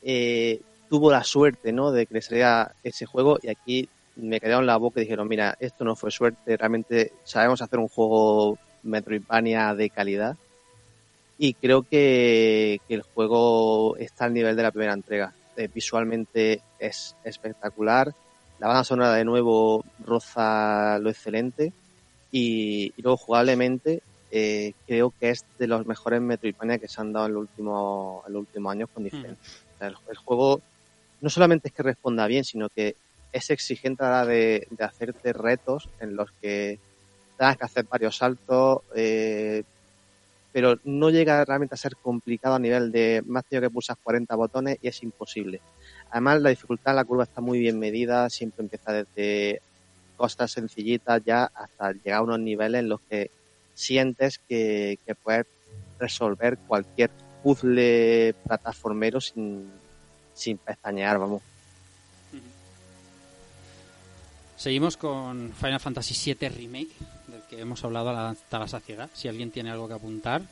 eh, 0.00 0.60
tuvo 0.88 1.10
la 1.10 1.24
suerte 1.24 1.72
¿no? 1.72 1.90
de 1.90 2.06
que 2.06 2.14
le 2.14 2.22
saliera 2.22 2.72
ese 2.84 3.04
juego 3.04 3.40
y 3.42 3.48
aquí 3.48 3.88
me 4.14 4.38
quedaron 4.38 4.64
la 4.64 4.76
boca 4.76 5.00
y 5.00 5.02
dijeron, 5.02 5.26
mira, 5.26 5.56
esto 5.58 5.82
no 5.82 5.96
fue 5.96 6.12
suerte, 6.12 6.56
realmente 6.56 7.10
sabemos 7.24 7.60
hacer 7.62 7.80
un 7.80 7.88
juego 7.88 8.56
Metroidvania 8.84 9.74
de 9.74 9.90
calidad 9.90 10.36
y 11.38 11.54
creo 11.54 11.82
que, 11.82 12.80
que 12.86 12.94
el 12.94 13.02
juego 13.02 13.96
está 13.96 14.26
al 14.26 14.34
nivel 14.34 14.54
de 14.54 14.62
la 14.62 14.70
primera 14.70 14.92
entrega. 14.92 15.34
Eh, 15.56 15.68
visualmente 15.74 16.62
es 16.78 17.16
espectacular, 17.24 18.14
la 18.60 18.68
banda 18.68 18.84
sonora 18.84 19.14
de 19.14 19.24
nuevo 19.24 19.84
roza 20.06 21.00
lo 21.00 21.10
excelente 21.10 21.72
y, 22.32 22.92
y 22.96 23.02
luego 23.02 23.16
jugablemente 23.16 24.02
eh, 24.32 24.72
creo 24.86 25.12
que 25.20 25.30
es 25.30 25.44
de 25.58 25.66
los 25.66 25.86
mejores 25.86 26.20
Metroidvania 26.20 26.78
que 26.78 26.88
se 26.88 27.00
han 27.00 27.12
dado 27.12 27.26
en 27.26 27.34
los 27.34 27.42
últimos 27.42 28.26
en 28.26 28.32
los 28.32 28.40
últimos 28.40 28.72
años 28.72 28.88
con 28.92 29.04
diferencia. 29.04 29.36
O 29.74 29.78
sea, 29.78 29.88
el, 29.88 29.96
el 30.08 30.16
juego 30.16 30.60
no 31.20 31.30
solamente 31.30 31.68
es 31.68 31.74
que 31.74 31.82
responda 31.82 32.26
bien, 32.26 32.42
sino 32.42 32.68
que 32.70 32.96
es 33.32 33.50
exigente 33.50 34.04
a 34.04 34.10
la 34.10 34.26
de, 34.26 34.66
de 34.70 34.84
hacerte 34.84 35.32
retos 35.32 35.88
en 36.00 36.16
los 36.16 36.30
que 36.40 36.78
tengas 37.38 37.56
que 37.56 37.64
hacer 37.64 37.84
varios 37.84 38.16
saltos, 38.16 38.80
eh, 38.94 39.62
pero 40.52 40.78
no 40.84 41.10
llega 41.10 41.44
realmente 41.44 41.74
a 41.74 41.78
ser 41.78 41.96
complicado 41.96 42.56
a 42.56 42.58
nivel 42.58 42.92
de 42.92 43.22
más 43.26 43.44
tenido 43.44 43.68
que 43.68 43.72
pulsar 43.72 43.96
40 44.02 44.34
botones 44.34 44.78
y 44.82 44.88
es 44.88 45.02
imposible. 45.02 45.60
Además, 46.10 46.42
la 46.42 46.50
dificultad 46.50 46.92
en 46.92 46.96
la 46.96 47.04
curva 47.04 47.24
está 47.24 47.40
muy 47.40 47.58
bien 47.58 47.78
medida, 47.78 48.28
siempre 48.28 48.62
empieza 48.62 48.92
desde 48.92 49.62
cosas 50.22 50.52
sencillitas 50.52 51.20
ya 51.24 51.50
hasta 51.52 51.90
llegar 51.90 52.18
a 52.18 52.22
unos 52.22 52.38
niveles 52.38 52.78
en 52.78 52.88
los 52.88 53.00
que 53.10 53.28
sientes 53.74 54.38
que, 54.48 54.96
que 55.04 55.16
puedes 55.16 55.46
resolver 55.98 56.58
cualquier 56.58 57.10
puzzle 57.42 58.32
plataformero 58.46 59.20
sin, 59.20 59.68
sin 60.32 60.58
pestañear, 60.58 61.18
vamos. 61.18 61.42
Seguimos 64.56 64.96
con 64.96 65.52
Final 65.54 65.80
Fantasy 65.80 66.34
VII 66.34 66.48
Remake, 66.50 66.92
del 67.26 67.42
que 67.50 67.58
hemos 67.58 67.82
hablado 67.82 68.10
hasta 68.10 68.60
la 68.60 68.68
saciedad. 68.68 69.10
Si 69.12 69.26
alguien 69.26 69.50
tiene 69.50 69.72
algo 69.72 69.88
que 69.88 69.94
apuntar. 69.94 70.42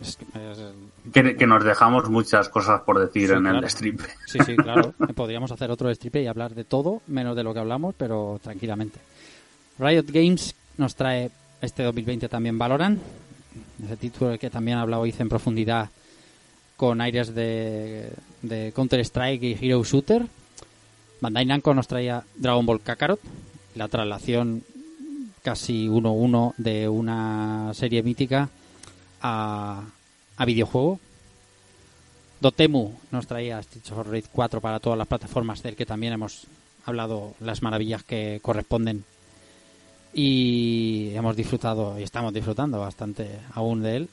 Es 0.00 0.16
que, 0.16 0.24
es- 0.24 1.12
Que, 1.12 1.36
que 1.36 1.46
nos 1.46 1.64
dejamos 1.64 2.08
muchas 2.10 2.48
cosas 2.48 2.82
por 2.82 2.98
decir 2.98 3.28
Sí, 3.28 3.34
en 3.34 3.42
claro. 3.42 3.58
el 3.58 3.64
strip. 3.64 4.00
Sí, 4.26 4.38
sí, 4.44 4.56
claro. 4.56 4.92
Podríamos 5.14 5.50
hacer 5.52 5.70
otro 5.70 5.90
strip 5.90 6.16
y 6.16 6.26
hablar 6.26 6.54
de 6.54 6.64
todo, 6.64 7.02
menos 7.06 7.36
de 7.36 7.42
lo 7.42 7.52
que 7.54 7.60
hablamos, 7.60 7.94
pero 7.96 8.38
tranquilamente. 8.42 8.98
Riot 9.78 10.06
Games 10.08 10.54
nos 10.78 10.94
trae 10.94 11.30
este 11.60 11.82
2020 11.82 12.28
también 12.28 12.58
Valorant, 12.58 13.00
ese 13.84 13.96
título 13.96 14.30
del 14.30 14.38
que 14.38 14.50
también 14.50 14.78
ha 14.78 14.82
hablado 14.82 15.06
hice 15.06 15.22
en 15.22 15.28
profundidad 15.28 15.88
con 16.76 17.00
aires 17.00 17.34
de, 17.34 18.10
de 18.42 18.72
Counter-Strike 18.74 19.42
y 19.42 19.52
Hero 19.60 19.82
Shooter. 19.84 20.26
Bandai 21.20 21.46
Namco 21.46 21.72
nos 21.72 21.88
traía 21.88 22.22
Dragon 22.36 22.66
Ball 22.66 22.82
Kakarot, 22.82 23.20
la 23.74 23.88
traslación 23.88 24.62
casi 25.42 25.86
1-1 25.88 26.54
de 26.58 26.88
una 26.88 27.70
serie 27.72 28.02
mítica 28.02 28.48
a, 29.22 29.82
a 30.36 30.44
videojuego. 30.44 30.98
Dotemu 32.40 32.92
nos 33.12 33.26
traía 33.26 33.62
Streets 33.62 33.92
of 33.92 34.06
Rage 34.08 34.28
4 34.30 34.60
para 34.60 34.78
todas 34.80 34.98
las 34.98 35.06
plataformas 35.08 35.62
del 35.62 35.74
que 35.76 35.86
también 35.86 36.12
hemos 36.12 36.46
hablado 36.84 37.34
las 37.40 37.62
maravillas 37.62 38.02
que 38.04 38.40
corresponden 38.42 39.04
y 40.12 41.10
hemos 41.14 41.36
disfrutado 41.36 41.98
y 41.98 42.02
estamos 42.02 42.32
disfrutando 42.32 42.78
bastante 42.80 43.40
aún 43.54 43.82
de 43.82 43.96
él. 43.96 44.08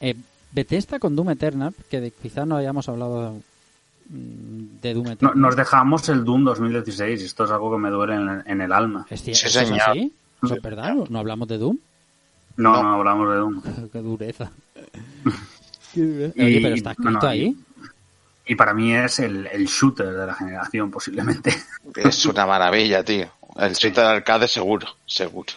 Eh, 0.00 0.14
Bethesda 0.52 0.98
con 0.98 1.16
Doom 1.16 1.30
Eternal, 1.30 1.74
que 1.90 2.12
quizás 2.22 2.46
no 2.46 2.56
hayamos 2.56 2.88
hablado 2.88 3.40
mm, 4.08 4.80
de 4.82 4.94
Doom 4.94 5.04
No- 5.06 5.12
Eternal. 5.12 5.40
nos 5.40 5.56
dejamos 5.56 6.08
el 6.08 6.24
Doom 6.24 6.44
2016 6.44 7.22
y 7.22 7.24
esto 7.24 7.44
es 7.44 7.50
algo 7.50 7.72
que 7.72 7.78
me 7.78 7.90
duele 7.90 8.14
en, 8.14 8.42
en 8.46 8.60
el 8.60 8.72
alma. 8.72 9.06
¿Es 9.10 9.24
cier- 9.26 9.32
¿eso 9.32 9.46
es 9.46 9.54
es 9.56 10.62
verdad? 10.62 10.94
¿No 11.08 11.18
hablamos 11.18 11.48
de 11.48 11.58
Doom? 11.58 11.78
No, 12.56 12.82
no, 12.82 12.94
hablamos 12.94 13.30
de 13.30 13.36
Doom. 13.36 13.62
Qué 13.92 13.98
dureza. 13.98 14.50
Qué 15.94 16.00
dureza. 16.00 16.34
Oye, 16.42 16.60
pero 16.62 16.74
está 16.74 16.90
escrito 16.90 17.10
bueno, 17.10 17.28
ahí. 17.28 17.56
Y, 18.46 18.52
y 18.52 18.54
para 18.54 18.74
mí 18.74 18.94
es 18.94 19.18
el, 19.20 19.46
el 19.46 19.66
shooter 19.66 20.12
de 20.12 20.26
la 20.26 20.34
generación, 20.34 20.90
posiblemente. 20.90 21.54
Es 21.96 22.26
una 22.26 22.46
maravilla, 22.46 23.04
tío. 23.04 23.28
El 23.56 23.72
shooter 23.74 24.04
de 24.04 24.10
arcade 24.10 24.48
seguro, 24.48 24.88
seguro. 25.06 25.52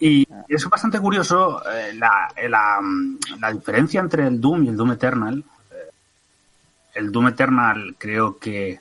Y 0.00 0.26
es 0.48 0.68
bastante 0.68 0.98
curioso 0.98 1.62
eh, 1.70 1.94
la, 1.94 2.28
la, 2.48 2.80
mm, 2.82 3.18
la 3.40 3.52
diferencia 3.52 4.00
entre 4.00 4.26
el 4.26 4.40
Doom 4.40 4.64
y 4.64 4.68
el 4.68 4.76
Doom 4.76 4.92
Eternal. 4.92 5.44
Eh, 5.70 5.90
el 6.94 7.12
Doom 7.12 7.28
Eternal 7.28 7.94
creo 7.96 8.36
que 8.36 8.80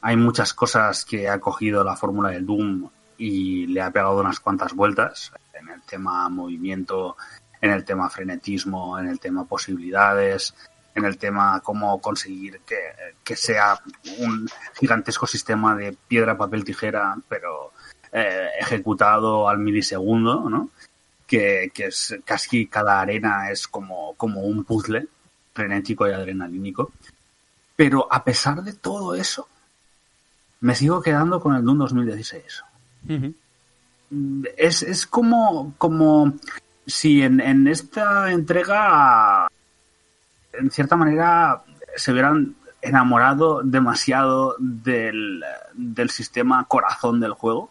hay 0.00 0.16
muchas 0.16 0.54
cosas 0.54 1.04
que 1.04 1.28
ha 1.28 1.40
cogido 1.40 1.82
la 1.82 1.96
fórmula 1.96 2.30
del 2.30 2.46
Doom 2.46 2.88
y 3.18 3.66
le 3.66 3.80
ha 3.80 3.90
pegado 3.90 4.20
unas 4.20 4.38
cuantas 4.38 4.74
vueltas 4.74 5.32
tema 5.86 6.28
movimiento, 6.28 7.16
en 7.60 7.70
el 7.70 7.84
tema 7.84 8.10
frenetismo, 8.10 8.98
en 8.98 9.08
el 9.08 9.18
tema 9.18 9.44
posibilidades, 9.44 10.54
en 10.94 11.04
el 11.04 11.18
tema 11.18 11.60
cómo 11.62 12.00
conseguir 12.00 12.60
que, 12.60 12.76
que 13.22 13.36
sea 13.36 13.78
un 14.18 14.48
gigantesco 14.78 15.26
sistema 15.26 15.76
de 15.76 15.96
piedra, 16.08 16.36
papel, 16.36 16.64
tijera, 16.64 17.16
pero 17.28 17.72
eh, 18.12 18.48
ejecutado 18.60 19.48
al 19.48 19.58
milisegundo, 19.58 20.48
¿no? 20.48 20.70
Que, 21.26 21.70
que 21.74 21.86
es 21.86 22.16
casi 22.24 22.66
cada 22.66 23.00
arena 23.00 23.50
es 23.50 23.66
como, 23.68 24.14
como 24.14 24.42
un 24.42 24.64
puzzle 24.64 25.08
frenético 25.52 26.08
y 26.08 26.12
adrenalínico. 26.12 26.92
Pero 27.74 28.08
a 28.10 28.24
pesar 28.24 28.62
de 28.62 28.72
todo 28.72 29.14
eso, 29.14 29.48
me 30.60 30.74
sigo 30.74 31.02
quedando 31.02 31.40
con 31.40 31.54
el 31.54 31.64
Doom 31.64 31.78
2016. 31.78 32.62
Es, 34.56 34.82
es 34.82 35.06
como, 35.06 35.74
como 35.78 36.34
si 36.86 37.22
en, 37.22 37.40
en 37.40 37.66
esta 37.66 38.30
entrega, 38.30 39.48
en 40.52 40.70
cierta 40.70 40.96
manera, 40.96 41.62
se 41.96 42.12
hubieran 42.12 42.54
enamorado 42.82 43.62
demasiado 43.62 44.54
del, 44.58 45.42
del 45.74 46.10
sistema 46.10 46.64
corazón 46.68 47.20
del 47.20 47.32
juego 47.32 47.70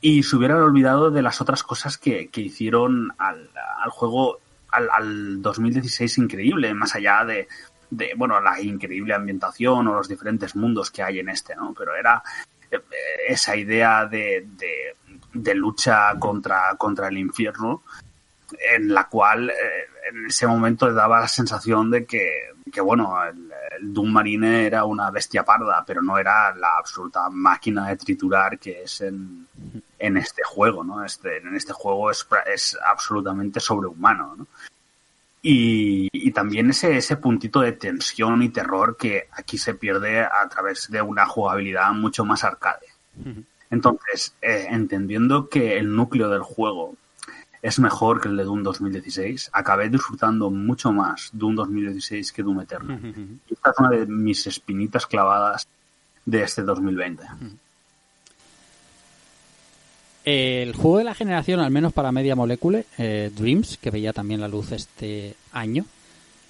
y 0.00 0.22
se 0.22 0.36
hubieran 0.36 0.58
olvidado 0.58 1.10
de 1.10 1.22
las 1.22 1.40
otras 1.40 1.62
cosas 1.62 1.96
que, 1.96 2.28
que 2.28 2.40
hicieron 2.40 3.12
al, 3.18 3.50
al 3.82 3.90
juego 3.90 4.38
al, 4.70 4.88
al 4.90 5.40
2016 5.40 6.18
increíble, 6.18 6.74
más 6.74 6.94
allá 6.94 7.24
de, 7.24 7.48
de, 7.90 8.12
bueno, 8.16 8.40
la 8.40 8.60
increíble 8.60 9.14
ambientación 9.14 9.86
o 9.86 9.94
los 9.94 10.08
diferentes 10.08 10.56
mundos 10.56 10.90
que 10.90 11.02
hay 11.02 11.20
en 11.20 11.28
este, 11.28 11.54
¿no? 11.54 11.72
Pero 11.72 11.94
era 11.94 12.22
eh, 12.70 12.80
esa 13.28 13.56
idea 13.56 14.06
de, 14.06 14.46
de, 14.56 14.96
de 15.34 15.54
lucha 15.54 16.18
contra, 16.18 16.74
contra 16.76 17.08
el 17.08 17.18
infierno 17.18 17.82
en 18.74 18.92
la 18.92 19.08
cual 19.08 19.50
eh, 19.50 19.54
en 20.08 20.26
ese 20.26 20.46
momento 20.46 20.92
daba 20.92 21.20
la 21.20 21.28
sensación 21.28 21.90
de 21.90 22.04
que, 22.04 22.50
que 22.72 22.80
bueno, 22.80 23.16
el, 23.24 23.52
Doom 23.80 24.12
Marine 24.12 24.66
era 24.66 24.84
una 24.84 25.10
bestia 25.10 25.44
parda, 25.44 25.84
pero 25.86 26.00
no 26.00 26.16
era 26.16 26.54
la 26.54 26.78
absoluta 26.78 27.28
máquina 27.28 27.88
de 27.88 27.96
triturar 27.96 28.58
que 28.58 28.82
es 28.82 29.00
en, 29.00 29.46
en 29.98 30.16
este 30.16 30.42
juego, 30.44 30.84
¿no? 30.84 31.04
Este, 31.04 31.38
en 31.38 31.54
este 31.56 31.72
juego 31.72 32.10
es, 32.10 32.26
es 32.46 32.78
absolutamente 32.86 33.60
sobrehumano, 33.60 34.36
¿no? 34.36 34.46
Y, 35.42 36.08
y 36.12 36.30
también 36.30 36.70
ese, 36.70 36.96
ese 36.96 37.16
puntito 37.16 37.60
de 37.60 37.72
tensión 37.72 38.42
y 38.42 38.48
terror 38.48 38.96
que 38.96 39.28
aquí 39.32 39.58
se 39.58 39.74
pierde 39.74 40.20
a 40.20 40.48
través 40.48 40.90
de 40.90 41.02
una 41.02 41.26
jugabilidad 41.26 41.92
mucho 41.92 42.24
más 42.24 42.44
arcade. 42.44 42.86
Entonces, 43.74 44.32
eh, 44.40 44.68
entendiendo 44.70 45.48
que 45.48 45.78
el 45.78 45.94
núcleo 45.94 46.28
del 46.28 46.42
juego 46.42 46.94
es 47.60 47.80
mejor 47.80 48.20
que 48.20 48.28
el 48.28 48.36
de 48.36 48.44
Doom 48.44 48.62
2016, 48.62 49.50
acabé 49.52 49.88
disfrutando 49.88 50.48
mucho 50.48 50.92
más 50.92 51.30
Doom 51.32 51.56
2016 51.56 52.32
que 52.32 52.42
Doom 52.42 52.60
Eternal. 52.60 53.00
Y 53.48 53.54
esta 53.54 53.70
es 53.70 53.78
una 53.78 53.90
de 53.90 54.06
mis 54.06 54.46
espinitas 54.46 55.06
clavadas 55.06 55.66
de 56.24 56.42
este 56.42 56.62
2020. 56.62 57.24
El 60.24 60.72
juego 60.74 60.98
de 60.98 61.04
la 61.04 61.14
generación, 61.14 61.58
al 61.58 61.72
menos 61.72 61.92
para 61.92 62.12
Media 62.12 62.36
Molecule, 62.36 62.86
eh, 62.96 63.32
Dreams, 63.34 63.78
que 63.78 63.90
veía 63.90 64.12
también 64.12 64.40
la 64.40 64.48
luz 64.48 64.70
este 64.70 65.34
año 65.52 65.84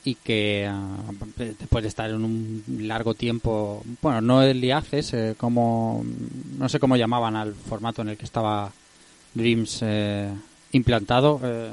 y 0.05 0.17
que 0.17 0.67
ah, 0.71 0.99
después 1.37 1.83
de 1.83 1.89
estar 1.89 2.11
en 2.11 2.23
un 2.25 2.65
largo 2.81 3.15
tiempo, 3.15 3.83
bueno, 4.03 4.21
no 4.21 4.43
early 4.43 4.71
access, 4.71 5.15
eh, 5.15 5.35
como 5.37 6.05
no 6.59 6.69
sé 6.69 6.79
cómo 6.79 6.97
llamaban 6.97 7.37
al 7.37 7.55
formato 7.55 8.03
en 8.03 8.11
el 8.11 8.17
que 8.17 8.25
estaba 8.27 8.71
Dreams 9.33 9.81
eh, 9.83 10.31
implantado, 10.73 11.41
eh, 11.43 11.71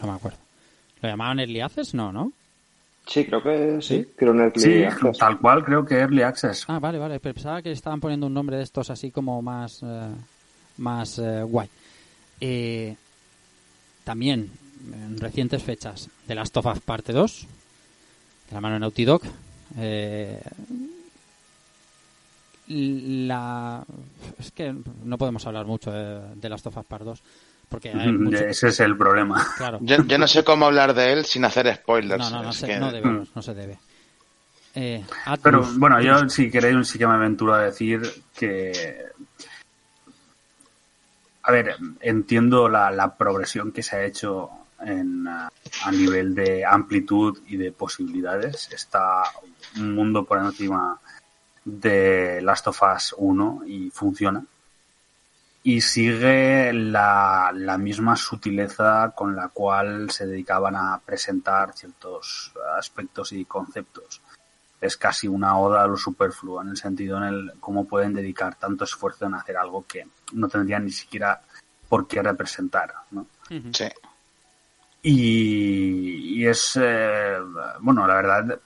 no 0.00 0.06
me 0.06 0.12
acuerdo. 0.12 0.38
¿Lo 1.00 1.08
llamaban 1.08 1.38
early 1.40 1.60
access? 1.60 1.94
No, 1.94 2.12
¿no? 2.12 2.32
Sí, 3.06 3.24
creo 3.24 3.42
que 3.42 3.78
sí. 3.80 3.98
¿Sí? 4.02 4.08
Creo 4.16 4.32
en 4.34 4.40
el 4.40 4.52
Sí, 4.54 4.82
Access. 4.84 5.16
tal 5.16 5.38
cual 5.38 5.64
creo 5.64 5.82
que 5.82 5.94
Early 5.94 6.20
Access. 6.20 6.64
Ah, 6.68 6.78
vale, 6.78 6.98
vale. 6.98 7.18
Pensaba 7.20 7.62
que 7.62 7.72
estaban 7.72 8.00
poniendo 8.00 8.26
un 8.26 8.34
nombre 8.34 8.58
de 8.58 8.62
estos 8.64 8.90
así 8.90 9.10
como 9.10 9.40
más, 9.40 9.80
eh, 9.82 10.10
más 10.76 11.18
eh, 11.18 11.42
guay. 11.42 11.70
Eh, 12.38 12.94
también, 14.04 14.50
en 14.92 15.18
recientes 15.18 15.62
fechas, 15.62 16.08
The 16.26 16.34
Last 16.34 16.56
of 16.56 16.66
Us 16.66 16.80
Parte 16.80 17.12
2, 17.12 17.46
de 18.50 18.54
la 18.54 18.60
mano 18.60 18.74
de 18.74 18.80
Naughty 18.80 19.04
Dog. 19.04 19.22
Eh, 19.78 20.40
la... 22.68 23.82
Es 24.38 24.50
que 24.52 24.74
no 25.04 25.18
podemos 25.18 25.46
hablar 25.46 25.66
mucho 25.66 25.90
de, 25.90 26.34
de 26.34 26.48
Last 26.48 26.66
of 26.66 26.76
Us 26.76 26.84
Part 26.84 27.04
2, 27.04 27.22
porque 27.68 27.90
hay 27.90 28.12
mucho... 28.12 28.38
Ese 28.38 28.68
es 28.68 28.80
el 28.80 28.96
problema. 28.96 29.46
Claro. 29.56 29.78
Yo, 29.80 30.04
yo 30.04 30.18
no 30.18 30.26
sé 30.28 30.44
cómo 30.44 30.66
hablar 30.66 30.94
de 30.94 31.12
él 31.12 31.24
sin 31.24 31.44
hacer 31.44 31.74
spoilers. 31.74 32.18
No, 32.18 32.30
no, 32.38 32.42
no, 32.44 32.52
se, 32.52 32.66
que- 32.66 32.78
no 32.78 32.92
debemos, 32.92 33.28
no 33.34 33.42
se 33.42 33.54
debe. 33.54 33.78
Eh, 34.74 35.02
Pero 35.42 35.66
bueno, 35.76 36.00
yo 36.00 36.28
si 36.28 36.50
queréis 36.50 36.86
sí 36.88 36.98
que 36.98 37.06
me 37.06 37.14
aventuro 37.14 37.54
a 37.54 37.62
decir 37.62 38.02
que... 38.36 39.06
A 41.42 41.50
ver, 41.52 41.76
entiendo 42.02 42.68
la, 42.68 42.90
la 42.90 43.16
progresión 43.16 43.72
que 43.72 43.82
se 43.82 43.96
ha 43.96 44.04
hecho 44.04 44.50
en, 44.80 45.26
ah, 45.28 45.50
a 45.84 45.90
nivel 45.90 46.34
de 46.34 46.64
amplitud 46.64 47.38
y 47.46 47.56
de 47.56 47.72
posibilidades. 47.72 48.70
Está 48.72 49.24
un 49.76 49.94
mundo 49.94 50.24
por 50.24 50.38
encima 50.38 51.00
de 51.64 52.40
Last 52.42 52.68
of 52.68 52.82
Us 52.82 53.14
1 53.16 53.62
y 53.66 53.90
funciona. 53.90 54.44
Y 55.62 55.80
sigue 55.80 56.72
la, 56.72 57.50
la 57.54 57.76
misma 57.76 58.16
sutileza 58.16 59.12
con 59.14 59.36
la 59.36 59.48
cual 59.48 60.10
se 60.10 60.26
dedicaban 60.26 60.76
a 60.76 61.00
presentar 61.04 61.72
ciertos 61.74 62.52
aspectos 62.76 63.32
y 63.32 63.44
conceptos 63.44 64.22
es 64.80 64.96
casi 64.96 65.26
una 65.26 65.58
oda 65.58 65.82
a 65.82 65.86
lo 65.86 65.96
superfluo, 65.96 66.62
en 66.62 66.68
el 66.68 66.76
sentido 66.76 67.16
en 67.18 67.24
el 67.24 67.52
cómo 67.58 67.86
pueden 67.86 68.14
dedicar 68.14 68.54
tanto 68.56 68.84
esfuerzo 68.84 69.26
en 69.26 69.34
hacer 69.34 69.56
algo 69.56 69.84
que 69.86 70.06
no 70.32 70.48
tendrían 70.48 70.84
ni 70.84 70.92
siquiera 70.92 71.42
por 71.88 72.06
qué 72.06 72.22
representar. 72.22 72.94
¿no? 73.10 73.26
Sí. 73.72 73.88
Y, 75.02 76.40
y 76.40 76.46
es, 76.46 76.78
eh, 76.80 77.36
bueno, 77.80 78.06
la 78.06 78.14
verdad, 78.14 78.58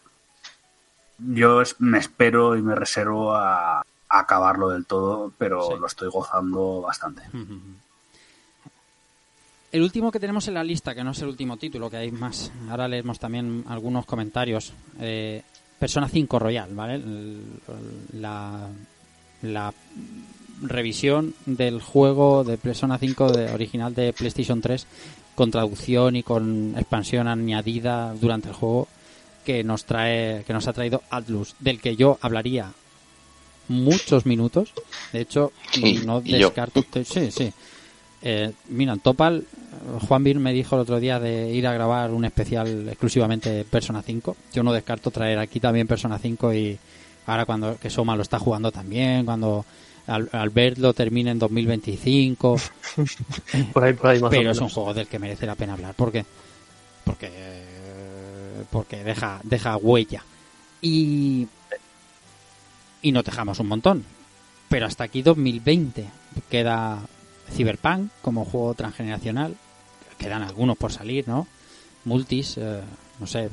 yo 1.18 1.60
es- 1.62 1.76
me 1.80 1.98
espero 1.98 2.56
y 2.56 2.62
me 2.62 2.74
reservo 2.74 3.34
a, 3.34 3.80
a 3.80 3.84
acabarlo 4.08 4.68
del 4.70 4.86
todo, 4.86 5.32
pero 5.38 5.62
Sí. 5.68 5.74
lo 5.78 5.86
estoy 5.86 6.08
gozando 6.10 6.80
bastante. 6.82 7.22
El 9.72 9.80
último 9.82 10.12
que 10.12 10.20
tenemos 10.20 10.46
en 10.48 10.54
la 10.54 10.62
lista, 10.64 10.94
que 10.94 11.02
no 11.02 11.12
es 11.12 11.22
el 11.22 11.28
último 11.28 11.56
título, 11.56 11.88
que 11.88 11.96
hay 11.96 12.10
más. 12.12 12.52
Ahora 12.68 12.86
leemos 12.88 13.18
también 13.18 13.64
algunos 13.68 14.04
comentarios. 14.04 14.74
Eh, 15.00 15.42
Persona 15.78 16.08
5 16.08 16.38
Royal, 16.38 16.74
¿vale? 16.74 17.02
La 18.12 19.72
revisión 20.60 21.34
del 21.46 21.80
juego 21.80 22.44
de 22.44 22.58
Persona 22.58 22.98
5 22.98 23.32
de, 23.32 23.50
original 23.50 23.94
de 23.94 24.12
PlayStation 24.12 24.60
3 24.60 24.86
con 25.34 25.50
traducción 25.50 26.16
y 26.16 26.22
con 26.22 26.74
expansión 26.76 27.26
añadida 27.28 28.14
durante 28.20 28.48
el 28.48 28.54
juego 28.54 28.88
que 29.44 29.64
nos 29.64 29.84
trae 29.84 30.44
que 30.46 30.52
nos 30.52 30.68
ha 30.68 30.72
traído 30.72 31.02
Atlus, 31.10 31.54
del 31.58 31.80
que 31.80 31.96
yo 31.96 32.18
hablaría 32.20 32.70
muchos 33.68 34.26
minutos. 34.26 34.72
De 35.12 35.20
hecho, 35.22 35.52
Sí, 35.72 36.00
no 36.04 36.22
yo. 36.22 36.38
descarto. 36.38 36.84
Sí, 37.04 37.30
sí. 37.30 37.52
Eh, 38.24 38.52
mira, 38.68 38.96
Topal, 38.96 39.44
Juan 40.06 40.22
Bir 40.22 40.38
me 40.38 40.52
dijo 40.52 40.76
el 40.76 40.82
otro 40.82 41.00
día 41.00 41.18
de 41.18 41.52
ir 41.52 41.66
a 41.66 41.72
grabar 41.72 42.10
un 42.12 42.24
especial 42.24 42.88
exclusivamente 42.88 43.64
Persona 43.64 44.00
5. 44.02 44.36
Yo 44.52 44.62
no 44.62 44.72
descarto 44.72 45.10
traer 45.10 45.38
aquí 45.38 45.58
también 45.58 45.88
Persona 45.88 46.18
5 46.18 46.54
y 46.54 46.78
ahora 47.26 47.46
cuando 47.46 47.76
que 47.78 47.90
Soma 47.90 48.14
lo 48.14 48.22
está 48.22 48.38
jugando 48.38 48.70
también, 48.70 49.24
cuando 49.24 49.64
Al- 50.06 50.28
Albert 50.32 50.78
lo 50.78 50.92
termine 50.94 51.30
en 51.30 51.38
2025. 51.38 52.56
Por 53.72 53.84
ahí, 53.84 53.92
por 53.94 54.06
ahí 54.08 54.20
más 54.20 54.28
o 54.28 54.30
Pero 54.30 54.50
es 54.50 54.58
un 54.60 54.68
juego 54.68 54.92
del 54.94 55.06
que 55.06 55.18
merece 55.18 55.46
la 55.46 55.54
pena 55.54 55.72
hablar. 55.74 55.94
Porque 55.96 56.24
porque 57.04 57.30
porque 58.70 59.02
deja 59.04 59.40
deja 59.44 59.76
huella. 59.76 60.22
Y 60.80 61.46
y 63.02 63.12
nos 63.12 63.24
dejamos 63.24 63.58
un 63.60 63.68
montón. 63.68 64.04
Pero 64.68 64.86
hasta 64.86 65.04
aquí 65.04 65.22
2020 65.22 66.06
queda 66.50 67.00
Cyberpunk 67.52 68.10
como 68.22 68.44
juego 68.44 68.74
transgeneracional. 68.74 69.56
Quedan 70.18 70.42
algunos 70.42 70.76
por 70.76 70.92
salir 70.92 71.26
no 71.28 71.46
multis 72.04 72.58
eh, 72.58 72.80
no 73.20 73.26
sé. 73.26 73.48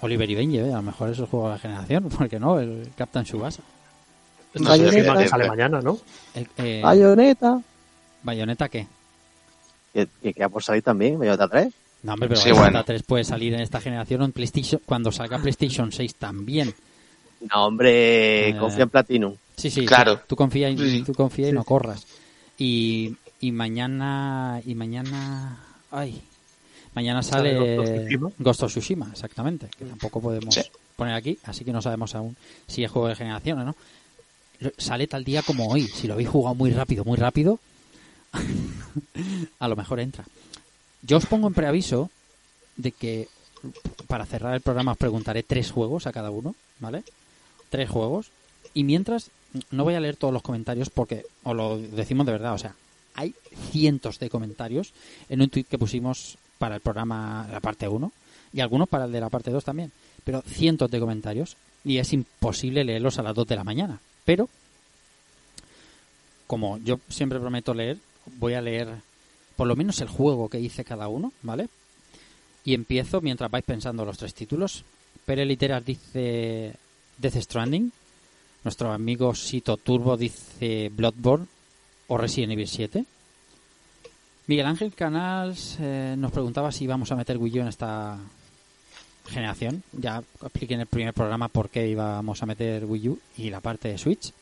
Oliver 0.00 0.28
y 0.28 0.34
Benji 0.34 0.58
eh, 0.58 0.72
a 0.72 0.76
lo 0.76 0.82
mejor 0.82 1.10
es 1.10 1.18
el 1.18 1.26
juego 1.26 1.46
de 1.48 1.52
la 1.54 1.58
generación 1.58 2.04
¿por 2.10 2.28
qué 2.28 2.38
no? 2.38 2.58
el 2.60 2.90
Captain 2.96 3.24
Subasa 3.24 3.62
Esto 4.54 4.74
sí, 4.74 4.82
Bayonetta. 4.82 5.18
que 5.18 5.28
sale 5.28 5.48
mañana, 5.48 5.80
¿no? 5.80 5.98
el, 6.34 6.48
eh, 6.58 6.80
Bayonetta. 6.82 7.60
¿Bayonetta 8.22 8.68
qué? 8.68 8.86
Que, 9.92 10.08
que 10.22 10.32
queda 10.32 10.48
por 10.48 10.62
salir 10.62 10.82
también, 10.82 11.18
Bayonetta 11.18 11.48
3. 11.48 11.74
No, 12.04 12.12
hombre, 12.14 12.28
pero 12.28 12.40
Sí, 12.40 12.50
Bayonetta 12.50 12.70
bueno. 12.70 12.84
3 12.84 13.02
puede 13.02 13.24
salir 13.24 13.54
en 13.54 13.60
esta 13.60 13.80
generación 13.80 14.22
o 14.22 14.24
en 14.24 14.32
PlayStation 14.32 14.80
cuando 14.84 15.10
salga 15.12 15.38
PlayStation 15.38 15.90
6 15.92 16.14
también. 16.16 16.74
No, 17.52 17.66
hombre, 17.66 18.48
Eh, 18.50 18.56
confía 18.58 18.84
en 18.84 18.90
Platinum. 18.90 19.36
Sí, 19.56 19.70
sí, 19.70 19.84
Claro. 19.86 20.16
Tú, 20.18 20.22
tú 20.28 20.36
confía 20.36 20.70
y, 20.70 20.78
Sí, 20.78 21.02
tú 21.02 21.12
confía 21.14 21.48
y 21.48 21.52
no 21.52 21.64
corras. 21.64 22.06
Y, 22.58 23.16
y 23.40 23.52
mañana 23.52 24.60
y 24.64 24.74
mañana 24.74 25.58
ay, 25.90 26.20
mañana 26.94 27.22
Sale 27.22 27.52
sale 27.56 27.76
Ghost 27.76 27.88
of 27.90 27.96
Tsushima. 28.00 28.30
Ghost 28.38 28.62
of 28.62 28.70
Tsushima, 28.72 29.08
exactamente, 29.12 29.68
que 29.76 29.84
tampoco 29.84 30.20
podemos 30.20 30.54
Sí. 30.54 30.62
poner 30.96 31.14
aquí, 31.14 31.38
así 31.44 31.64
que 31.64 31.72
no 31.72 31.82
sabemos 31.82 32.14
aún 32.14 32.36
si 32.66 32.82
es 32.84 32.90
juego 32.90 33.08
de 33.08 33.14
generaciones, 33.16 33.64
¿no? 33.66 33.76
Sale 34.78 35.06
tal 35.06 35.24
día 35.24 35.42
como 35.42 35.68
hoy, 35.68 35.86
si 35.88 36.06
lo 36.06 36.14
habéis 36.14 36.28
jugado 36.28 36.54
muy 36.54 36.70
rápido, 36.70 37.04
muy 37.04 37.16
rápido, 37.16 37.58
a 39.58 39.68
lo 39.68 39.76
mejor 39.76 40.00
entra. 40.00 40.24
Yo 41.02 41.16
os 41.16 41.26
pongo 41.26 41.48
en 41.48 41.54
preaviso 41.54 42.10
de 42.76 42.92
que 42.92 43.28
para 44.06 44.26
cerrar 44.26 44.54
el 44.54 44.60
programa 44.60 44.92
os 44.92 44.98
preguntaré 44.98 45.42
tres 45.42 45.70
juegos 45.70 46.06
a 46.06 46.12
cada 46.12 46.30
uno, 46.30 46.54
¿vale? 46.80 47.02
Tres 47.68 47.90
juegos. 47.90 48.30
Y 48.72 48.84
mientras, 48.84 49.30
no 49.70 49.84
voy 49.84 49.94
a 49.94 50.00
leer 50.00 50.16
todos 50.16 50.32
los 50.32 50.42
comentarios 50.42 50.90
porque 50.90 51.26
os 51.42 51.54
lo 51.54 51.78
decimos 51.78 52.26
de 52.26 52.32
verdad, 52.32 52.54
o 52.54 52.58
sea, 52.58 52.74
hay 53.14 53.34
cientos 53.70 54.18
de 54.18 54.30
comentarios 54.30 54.92
en 55.28 55.42
un 55.42 55.48
tweet 55.48 55.64
que 55.64 55.78
pusimos 55.78 56.36
para 56.58 56.76
el 56.76 56.80
programa, 56.80 57.46
la 57.50 57.60
parte 57.60 57.86
1, 57.86 58.12
y 58.52 58.60
algunos 58.60 58.88
para 58.88 59.04
el 59.04 59.12
de 59.12 59.20
la 59.20 59.30
parte 59.30 59.50
2 59.50 59.64
también, 59.64 59.92
pero 60.24 60.42
cientos 60.42 60.90
de 60.90 61.00
comentarios 61.00 61.56
y 61.84 61.98
es 61.98 62.12
imposible 62.12 62.84
leerlos 62.84 63.18
a 63.18 63.22
las 63.22 63.34
2 63.34 63.46
de 63.46 63.56
la 63.56 63.64
mañana. 63.64 64.00
Pero, 64.24 64.48
como 66.46 66.78
yo 66.78 67.00
siempre 67.08 67.40
prometo 67.40 67.74
leer, 67.74 67.98
voy 68.38 68.54
a 68.54 68.62
leer 68.62 68.88
por 69.56 69.66
lo 69.66 69.76
menos 69.76 70.00
el 70.00 70.08
juego 70.08 70.48
que 70.48 70.60
hice 70.60 70.84
cada 70.84 71.08
uno, 71.08 71.32
¿vale? 71.42 71.68
Y 72.64 72.74
empiezo 72.74 73.20
mientras 73.20 73.50
vais 73.50 73.64
pensando 73.64 74.04
los 74.04 74.18
tres 74.18 74.34
títulos. 74.34 74.84
Pere 75.24 75.44
Literas 75.44 75.84
dice 75.84 76.74
Death 77.18 77.36
Stranding. 77.36 77.92
Nuestro 78.64 78.92
amigo 78.92 79.34
Sito 79.34 79.76
Turbo 79.76 80.16
dice 80.16 80.90
Bloodborne 80.94 81.46
o 82.08 82.16
Resident 82.16 82.52
Evil 82.52 82.68
7. 82.68 83.04
Miguel 84.46 84.66
Ángel 84.66 84.94
Canals 84.94 85.76
eh, 85.80 86.14
nos 86.18 86.32
preguntaba 86.32 86.72
si 86.72 86.84
íbamos 86.84 87.10
a 87.12 87.16
meter 87.16 87.38
U 87.38 87.46
en 87.46 87.68
esta 87.68 88.18
generación. 89.26 89.82
Ya 89.92 90.22
expliqué 90.42 90.74
en 90.74 90.80
el 90.80 90.86
primer 90.86 91.14
programa 91.14 91.48
por 91.48 91.70
qué 91.70 91.88
íbamos 91.88 92.42
a 92.42 92.46
meter 92.46 92.84
Wii 92.84 93.08
U 93.08 93.18
y 93.36 93.50
la 93.50 93.60
parte 93.60 93.88
de 93.88 93.98
Switch. 93.98 94.32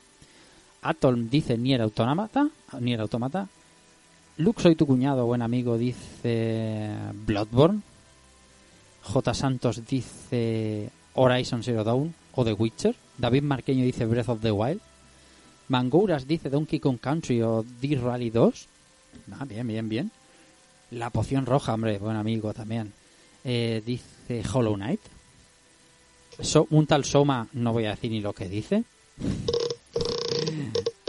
Atom 0.82 1.28
dice 1.30 1.56
Nier 1.56 1.82
Automata. 1.82 2.48
Nier 2.80 3.00
Automata. 3.00 3.48
Luke, 4.38 4.62
soy 4.62 4.74
tu 4.74 4.86
cuñado, 4.86 5.26
buen 5.26 5.42
amigo, 5.42 5.78
dice 5.78 6.90
Bloodborne. 7.26 7.82
J. 9.02 9.34
Santos 9.34 9.84
dice 9.86 10.90
Horizon 11.14 11.62
Zero 11.62 11.84
Dawn 11.84 12.14
o 12.34 12.44
The 12.44 12.52
Witcher. 12.52 12.94
David 13.18 13.42
Marqueño 13.42 13.84
dice 13.84 14.06
Breath 14.06 14.30
of 14.30 14.40
the 14.40 14.50
Wild. 14.50 14.80
Mangouras 15.68 16.26
dice 16.26 16.50
Donkey 16.50 16.80
Kong 16.80 16.98
Country 16.98 17.42
o 17.42 17.64
D-Rally 17.80 18.30
2. 18.30 18.68
Ah, 19.38 19.44
bien, 19.44 19.66
bien, 19.66 19.88
bien. 19.88 20.10
La 20.90 21.10
poción 21.10 21.46
roja, 21.46 21.74
hombre, 21.74 21.98
buen 21.98 22.16
amigo 22.16 22.52
también. 22.52 22.92
Eh, 23.44 23.82
dice 23.84 24.04
Hollow 24.52 24.76
Knight. 24.76 25.00
So- 26.40 26.66
un 26.70 26.86
tal 26.86 27.04
Soma, 27.04 27.46
no 27.52 27.72
voy 27.72 27.86
a 27.86 27.90
decir 27.90 28.10
ni 28.10 28.20
lo 28.20 28.32
que 28.32 28.48
dice. 28.48 28.84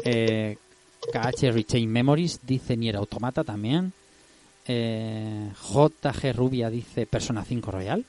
Eh, 0.06 0.58
KH 1.14 1.52
Rechain 1.54 1.90
Memories 1.90 2.42
dice 2.46 2.76
Nier 2.76 2.98
Automata 2.98 3.46
también. 3.46 3.94
Eh, 4.68 5.50
JG 5.56 6.34
Rubia 6.36 6.70
dice 6.70 7.06
Persona 7.06 7.46
5 7.46 7.72
Royal. 7.72 8.06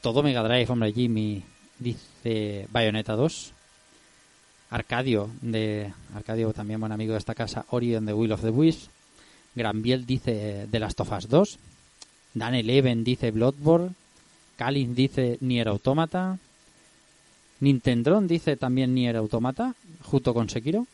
Todo 0.00 0.22
Mega 0.22 0.44
Drive, 0.44 0.70
hombre, 0.70 0.92
Jimmy 0.92 1.42
dice 1.78 2.68
Bayonetta 2.70 3.16
2. 3.16 3.52
Arcadio, 4.70 5.30
de 5.42 5.92
Arcadio 6.14 6.52
también 6.52 6.80
buen 6.80 6.92
amigo 6.92 7.12
de 7.12 7.18
esta 7.18 7.34
casa, 7.34 7.64
Ori 7.70 7.94
and 7.94 8.06
the 8.06 8.14
Will 8.14 8.32
of 8.32 8.42
the 8.42 8.50
Wisps. 8.50 8.90
Granbiel 9.54 10.06
dice 10.06 10.66
The 10.70 10.78
Last 10.78 11.00
of 11.00 11.12
Us 11.12 11.28
2. 11.28 11.58
Dan 12.36 12.54
Eleven 12.54 13.02
dice 13.02 13.30
Bloodborne. 13.32 13.94
Kalin 14.60 14.94
dice 14.94 15.38
Nier 15.40 15.68
Automata. 15.68 16.36
Nintendron 17.60 18.28
dice 18.28 18.56
también 18.56 18.92
Nier 18.94 19.16
Automata, 19.16 19.74
junto 20.02 20.34
con 20.34 20.50
Sekiro. 20.50 20.86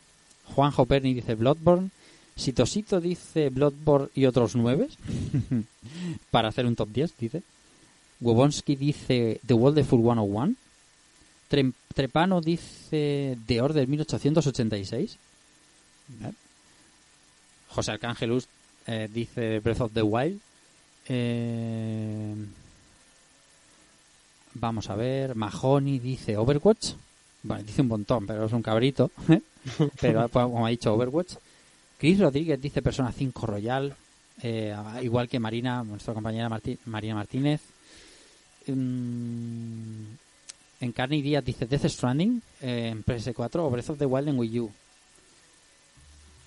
Juanjo 0.55 0.87
Perni 0.87 1.15
dice 1.15 1.35
Bloodborne. 1.35 1.91
Sitosito 2.37 3.01
dice 3.01 3.51
Bloodborne 3.51 4.09
y 4.15 4.27
otros 4.27 4.55
nueve. 4.55 4.89
Para 6.31 6.49
hacer 6.49 6.65
un 6.65 6.77
top 6.77 6.91
10, 6.91 7.19
dice. 7.19 7.43
Wobonsky 8.21 8.77
dice 8.77 9.41
The 9.45 9.55
Wonderful 9.55 9.99
101. 10.01 10.55
Trem- 11.49 11.75
Trepano 11.93 12.41
dice 12.41 13.37
The 13.47 13.61
Order 13.61 13.89
1886. 13.89 15.19
Vale. 16.21 16.35
José 17.69 17.91
Arcángelus 17.91 18.47
eh, 18.87 19.09
dice 19.13 19.59
Breath 19.59 19.81
of 19.81 19.93
the 19.93 20.03
Wild. 20.03 20.41
Eh, 21.09 22.35
vamos 24.55 24.89
a 24.91 24.95
ver. 24.97 25.35
Mahoney 25.35 25.99
dice 25.99 26.37
Overwatch. 26.37 26.93
Bueno, 27.43 27.65
dice 27.65 27.83
un 27.83 27.89
montón, 27.89 28.27
pero 28.27 28.47
es 28.47 28.53
un 28.53 28.63
cabrito. 28.63 29.11
¿eh? 29.29 29.41
pero 30.01 30.29
como 30.31 30.67
ha 30.67 30.71
dicho 30.71 30.93
Overwatch. 30.95 31.35
Chris 31.99 32.19
Rodríguez 32.19 32.61
dice 32.61 32.83
Persona 32.83 33.13
5 33.13 33.47
Royal. 33.47 33.95
eh, 34.43 34.75
igual 35.03 35.29
que 35.29 35.39
Marina, 35.39 35.83
nuestra 35.85 36.15
compañera 36.15 36.49
Marti- 36.49 36.79
Marina 36.87 37.15
Martínez. 37.15 37.61
Mm, 38.67 40.05
Encarni 40.81 41.23
Díaz 41.23 41.45
dice 41.45 41.67
Death 41.67 41.87
Stranding 41.87 42.43
eh, 42.61 42.89
en 42.93 43.05
PS4 43.05 43.57
o 43.61 43.71
Breath 43.71 43.91
of 43.91 43.99
the 43.99 44.07
Wild 44.07 44.29
en 44.29 44.39
Wii 44.39 44.61
U. 44.61 44.73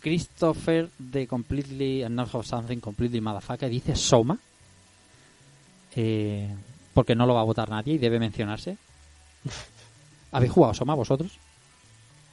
Christopher 0.06 0.88
de 1.00 1.26
Completely 1.26 2.04
and 2.04 2.14
Not 2.14 2.36
of 2.36 2.46
Something 2.46 2.78
Completely 2.80 3.20
Motherfucker 3.22 3.68
dice 3.68 3.96
Soma. 3.96 4.38
Eh, 5.96 6.48
porque 6.94 7.16
no 7.16 7.26
lo 7.26 7.34
va 7.34 7.42
a 7.42 7.46
votar 7.46 7.68
nadie 7.72 7.96
y 7.96 7.98
debe 7.98 8.20
mencionarse. 8.20 8.78
¿Habéis 10.32 10.52
jugado 10.52 10.76
Soma 10.76 10.94
vosotros? 10.94 11.32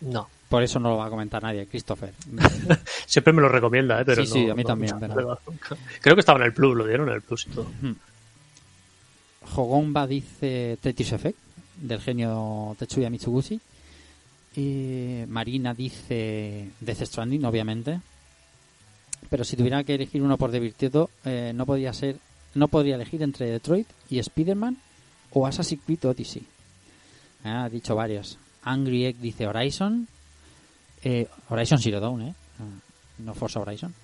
No. 0.02 0.28
Por 0.50 0.62
eso 0.62 0.78
no 0.78 0.90
lo 0.90 0.96
va 0.98 1.06
a 1.06 1.10
comentar 1.10 1.42
nadie, 1.42 1.66
Christopher. 1.66 2.12
Siempre 3.06 3.32
me 3.32 3.40
lo 3.40 3.48
recomienda, 3.48 4.02
¿eh? 4.02 4.04
Pero 4.04 4.26
Sí, 4.26 4.32
sí, 4.32 4.50
a 4.50 4.54
mí 4.54 4.64
no- 4.64 4.66
también, 4.66 5.00
no- 5.00 5.14
pero- 5.14 5.40
Creo 6.02 6.14
que 6.14 6.20
estaba 6.20 6.40
en 6.40 6.44
el 6.44 6.52
Plus, 6.52 6.76
lo 6.76 6.86
dieron 6.86 7.08
en 7.08 7.14
el 7.14 7.22
Plus 7.22 7.46
y 7.46 7.50
todo. 7.54 7.68
Hogomba 9.56 10.06
dice 10.06 10.76
Tetris 10.80 11.12
Effect, 11.12 11.38
del 11.76 12.00
genio 12.02 12.76
Tetsuya 12.78 13.08
Mitsuguchi. 13.08 13.58
Y 14.54 15.24
Marina 15.28 15.74
dice 15.74 16.70
Death 16.80 17.02
Stranding, 17.02 17.44
obviamente. 17.44 18.00
Pero 19.30 19.44
si 19.44 19.56
tuviera 19.56 19.82
que 19.84 19.94
elegir 19.94 20.22
uno 20.22 20.36
por 20.36 20.50
divirtiendo, 20.50 21.10
eh, 21.24 21.52
no 21.54 21.64
podía 21.64 21.92
ser, 21.92 22.16
no 22.54 22.68
podría 22.68 22.96
elegir 22.96 23.22
entre 23.22 23.50
Detroit 23.50 23.86
y 24.10 24.18
Spider-Man 24.18 24.76
o 25.32 25.46
Assassin's 25.46 25.82
Creed 25.84 26.04
Odyssey. 26.04 26.46
Ah, 27.44 27.64
ha 27.64 27.68
dicho 27.68 27.94
varios. 27.94 28.38
Angry 28.62 29.06
Egg 29.06 29.16
dice 29.18 29.46
Horizon. 29.46 30.06
Eh, 31.02 31.26
Horizon 31.48 31.78
Zero 31.78 32.00
Dawn, 32.00 32.22
¿eh? 32.22 32.34
Ah, 32.60 32.64
No 33.18 33.34
Forza 33.34 33.60
Horizon. 33.60 33.94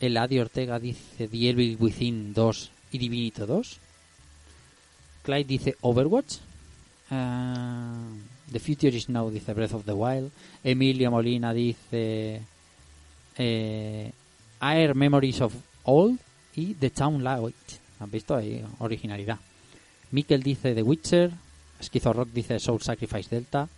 El 0.00 0.16
Adi 0.16 0.40
Ortega 0.40 0.78
dice 0.80 1.28
The 1.28 1.48
Evil 1.48 1.76
Within 1.78 2.34
2 2.34 2.70
y 2.90 2.98
Divinity 2.98 3.42
2. 3.46 3.78
Clyde 5.22 5.44
dice 5.44 5.76
Overwatch. 5.80 6.38
Ah, 7.10 8.08
the 8.52 8.60
Future 8.60 8.94
is 8.96 9.08
Now 9.08 9.30
dice 9.30 9.52
Breath 9.54 9.74
of 9.74 9.84
the 9.84 9.92
Wild. 9.92 10.30
Emilio 10.62 11.10
Molina 11.10 11.52
dice 11.52 12.42
eh, 13.36 14.12
Air 14.60 14.94
Memories 14.94 15.40
of 15.40 15.54
Old 15.84 16.18
y 16.54 16.74
The 16.74 16.90
Town 16.90 17.22
Light. 17.22 17.54
¿Han 18.00 18.10
visto 18.10 18.34
ahí? 18.34 18.64
Originalidad. 18.78 19.38
Mikel 20.10 20.42
dice 20.42 20.74
The 20.74 20.82
Witcher. 20.82 21.30
Schizo 21.80 22.12
Rock 22.12 22.28
dice 22.32 22.58
Soul 22.60 22.80
Sacrifice 22.80 23.34
Delta. 23.34 23.68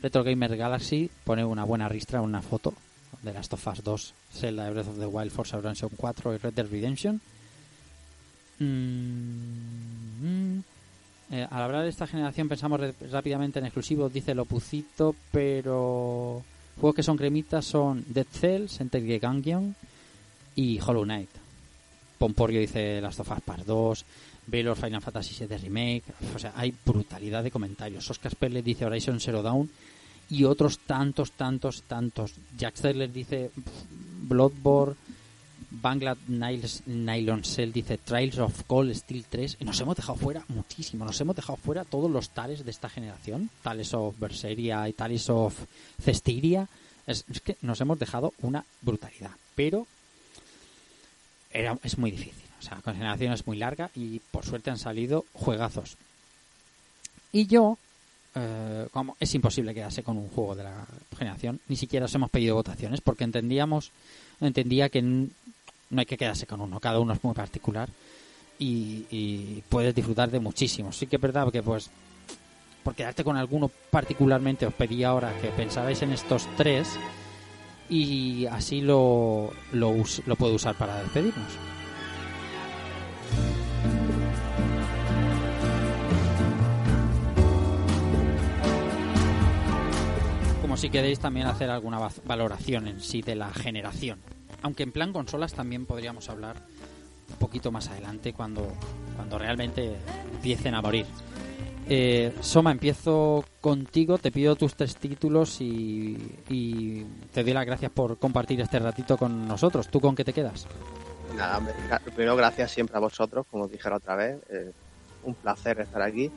Retro 0.00 0.22
Gamer 0.22 0.56
Galaxy 0.56 1.10
pone 1.24 1.44
una 1.44 1.64
buena 1.64 1.88
ristra, 1.88 2.20
una 2.20 2.40
foto 2.40 2.72
de 3.22 3.32
Last 3.32 3.52
of 3.52 3.66
Us 3.66 3.82
2, 3.82 4.14
Zelda 4.32 4.64
de 4.64 4.70
Breath 4.70 4.88
of 4.88 4.98
the 4.98 5.06
Wild, 5.06 5.30
Forza 5.30 5.58
Horizon 5.58 5.90
4 5.94 6.34
y 6.34 6.36
Red 6.38 6.54
Dead 6.54 6.66
Redemption. 6.70 7.20
Mm, 8.60 10.22
mm. 10.22 10.62
Al 11.30 11.62
hablar 11.62 11.84
de 11.84 11.90
esta 11.90 12.08
generación 12.08 12.48
pensamos 12.48 12.80
rápidamente 13.10 13.60
en 13.60 13.66
exclusivos, 13.66 14.12
dice 14.12 14.34
Lopucito, 14.34 15.14
pero 15.30 16.42
juegos 16.80 16.96
que 16.96 17.02
son 17.04 17.16
cremitas 17.16 17.64
son 17.64 18.04
Dead 18.08 18.26
Cells, 18.26 18.80
Enter 18.80 19.00
the 19.00 19.18
Gungeon 19.20 19.76
y 20.56 20.80
Hollow 20.80 21.04
Knight. 21.04 21.30
Pomporio 22.18 22.60
dice 22.60 23.00
Last 23.00 23.20
of 23.20 23.30
Us 23.30 23.40
Part 23.42 23.64
2, 23.64 24.04
Velor 24.48 24.76
Final 24.76 25.00
Fantasy 25.00 25.46
VII 25.46 25.56
Remake, 25.56 26.02
o 26.34 26.38
sea, 26.38 26.52
hay 26.56 26.74
brutalidad 26.84 27.44
de 27.44 27.52
comentarios. 27.52 28.10
Oscar 28.10 28.34
Perle 28.34 28.62
dice 28.62 28.84
Horizon 28.84 29.20
Zero 29.20 29.40
Dawn 29.40 29.70
y 30.30 30.44
otros 30.44 30.80
tantos, 30.80 31.32
tantos, 31.32 31.82
tantos. 31.82 32.34
Jack 32.58 32.76
Sterler 32.76 33.12
dice 33.12 33.50
Bloodborne, 34.22 34.96
Bangla 35.70 36.16
Nylon 36.26 37.44
Cell 37.44 37.72
dice 37.72 37.98
Trials 37.98 38.38
of 38.38 38.64
Cold 38.66 38.94
Steel 38.94 39.24
3. 39.28 39.58
Y 39.60 39.64
nos 39.64 39.80
hemos 39.80 39.96
dejado 39.96 40.18
fuera 40.18 40.44
muchísimo. 40.48 41.04
Nos 41.04 41.20
hemos 41.20 41.36
dejado 41.36 41.56
fuera 41.56 41.84
todos 41.84 42.10
los 42.10 42.30
tales 42.30 42.64
de 42.64 42.70
esta 42.70 42.88
generación. 42.88 43.50
Tales 43.62 43.94
of 43.94 44.18
Berseria 44.18 44.88
y 44.88 44.92
Tales 44.92 45.28
of 45.30 45.56
Cestiria. 46.02 46.68
Es, 47.06 47.24
que 47.44 47.56
nos 47.62 47.80
hemos 47.80 47.98
dejado 47.98 48.32
una 48.42 48.64
brutalidad. 48.82 49.32
Pero 49.54 49.86
era, 51.50 51.78
es 51.82 51.98
muy 51.98 52.10
difícil. 52.10 52.44
O 52.58 52.62
sea, 52.62 52.80
la 52.84 52.92
generación 52.92 53.32
es 53.32 53.46
muy 53.46 53.56
larga 53.56 53.90
y 53.94 54.18
por 54.18 54.44
suerte 54.44 54.70
han 54.70 54.78
salido 54.78 55.24
juegazos. 55.32 55.96
Y 57.32 57.46
yo, 57.46 57.78
eh, 58.34 58.86
como 58.92 59.16
es 59.18 59.34
imposible 59.34 59.72
quedarse 59.72 60.02
con 60.02 60.18
un 60.18 60.28
juego 60.28 60.54
de 60.54 60.64
la 60.64 60.86
generación, 61.16 61.60
ni 61.68 61.76
siquiera 61.76 62.06
os 62.06 62.14
hemos 62.14 62.30
pedido 62.30 62.54
votaciones 62.54 63.00
porque 63.00 63.24
entendíamos, 63.24 63.92
entendía 64.40 64.88
que 64.88 65.28
no 65.90 66.00
hay 66.00 66.06
que 66.06 66.16
quedarse 66.16 66.46
con 66.46 66.60
uno, 66.60 66.80
cada 66.80 67.00
uno 67.00 67.12
es 67.12 67.22
muy 67.22 67.34
particular 67.34 67.88
y, 68.58 69.62
puedes 69.68 69.94
disfrutar 69.94 70.30
de 70.30 70.40
muchísimos. 70.40 70.96
Sí 70.96 71.06
que 71.06 71.16
es 71.16 71.22
verdad 71.22 71.50
que 71.50 71.62
pues 71.62 71.90
por 72.82 72.94
quedarte 72.94 73.24
con 73.24 73.36
alguno 73.36 73.70
particularmente 73.90 74.66
os 74.66 74.74
pedí 74.74 75.04
ahora 75.04 75.36
que 75.40 75.48
pensarais 75.48 76.00
en 76.02 76.12
estos 76.12 76.48
tres 76.56 76.88
y 77.88 78.46
así 78.46 78.80
lo, 78.80 79.52
lo, 79.72 79.94
lo 80.26 80.36
puedo 80.36 80.54
usar 80.54 80.76
para 80.76 81.02
despedirnos. 81.02 81.52
Como 90.62 90.76
si 90.76 90.88
queréis 90.90 91.18
también 91.18 91.46
hacer 91.46 91.68
alguna 91.70 91.98
va- 91.98 92.12
valoración 92.24 92.86
en 92.86 93.00
sí 93.00 93.22
de 93.22 93.34
la 93.34 93.50
generación. 93.52 94.20
Aunque 94.62 94.82
en 94.82 94.92
plan 94.92 95.12
consolas 95.12 95.52
también 95.52 95.86
podríamos 95.86 96.28
hablar 96.28 96.56
un 97.30 97.36
poquito 97.36 97.70
más 97.70 97.88
adelante 97.88 98.32
cuando, 98.32 98.66
cuando 99.16 99.38
realmente 99.38 99.96
empiecen 100.34 100.74
a 100.74 100.82
morir. 100.82 101.06
Eh, 101.88 102.32
Soma, 102.40 102.70
empiezo 102.70 103.44
contigo, 103.60 104.18
te 104.18 104.30
pido 104.30 104.54
tus 104.54 104.74
tres 104.74 104.96
títulos 104.96 105.60
y, 105.60 106.16
y 106.48 107.04
te 107.32 107.42
doy 107.42 107.52
las 107.52 107.66
gracias 107.66 107.90
por 107.90 108.18
compartir 108.18 108.60
este 108.60 108.78
ratito 108.78 109.16
con 109.16 109.48
nosotros. 109.48 109.88
¿Tú 109.88 110.00
con 110.00 110.14
qué 110.14 110.24
te 110.24 110.32
quedas? 110.32 110.66
Nada, 111.36 111.60
primero 112.14 112.36
gracias 112.36 112.70
siempre 112.70 112.96
a 112.96 113.00
vosotros, 113.00 113.46
como 113.50 113.64
os 113.64 113.70
dije 113.70 113.88
la 113.88 113.96
otra 113.96 114.16
vez. 114.16 114.38
eh, 114.50 114.70
un 115.24 115.34
placer 115.34 115.80
estar 115.80 116.02
aquí. 116.02 116.30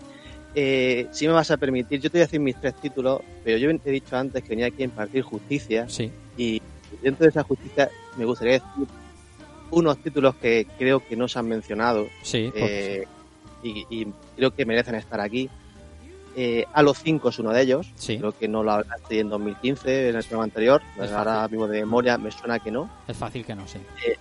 Eh, 0.55 1.07
si 1.11 1.27
me 1.27 1.33
vas 1.33 1.49
a 1.51 1.57
permitir, 1.57 1.99
yo 1.99 2.09
te 2.09 2.17
voy 2.17 2.21
a 2.21 2.25
decir 2.25 2.39
mis 2.39 2.59
tres 2.59 2.75
títulos, 2.75 3.21
pero 3.43 3.57
yo 3.57 3.69
he 3.69 3.91
dicho 3.91 4.15
antes 4.15 4.43
que 4.43 4.49
venía 4.49 4.67
aquí 4.67 4.83
a 4.83 4.85
impartir 4.85 5.23
justicia. 5.23 5.87
Sí. 5.89 6.11
Y 6.37 6.61
dentro 7.01 7.23
de 7.23 7.29
esa 7.29 7.43
justicia 7.43 7.89
me 8.17 8.25
gustaría 8.25 8.53
decir 8.53 8.87
unos 9.71 9.97
títulos 9.97 10.35
que 10.35 10.67
creo 10.77 11.05
que 11.05 11.15
no 11.15 11.27
se 11.27 11.39
han 11.39 11.47
mencionado. 11.47 12.07
Sí, 12.21 12.51
eh, 12.55 13.05
y, 13.63 13.85
y 13.89 14.07
creo 14.35 14.51
que 14.51 14.65
merecen 14.65 14.95
estar 14.95 15.19
aquí. 15.19 15.49
Eh, 16.35 16.65
Halo 16.73 16.93
5 16.93 17.29
es 17.29 17.39
uno 17.39 17.51
de 17.51 17.61
ellos. 17.61 17.91
Sí. 17.95 18.17
Creo 18.17 18.31
que 18.37 18.47
no 18.47 18.63
lo 18.63 18.71
hablaste 18.71 19.19
en 19.19 19.29
2015, 19.29 20.09
en 20.09 20.15
el 20.15 20.23
programa 20.23 20.43
anterior. 20.45 20.81
Ahora 20.97 21.23
fácil. 21.23 21.51
mismo 21.51 21.67
de 21.67 21.79
memoria 21.81 22.17
me 22.17 22.31
suena 22.31 22.59
que 22.59 22.71
no. 22.71 22.89
Es 23.07 23.17
fácil 23.17 23.45
que 23.45 23.55
no, 23.55 23.67
sí. 23.67 23.79
Eh, 24.05 24.17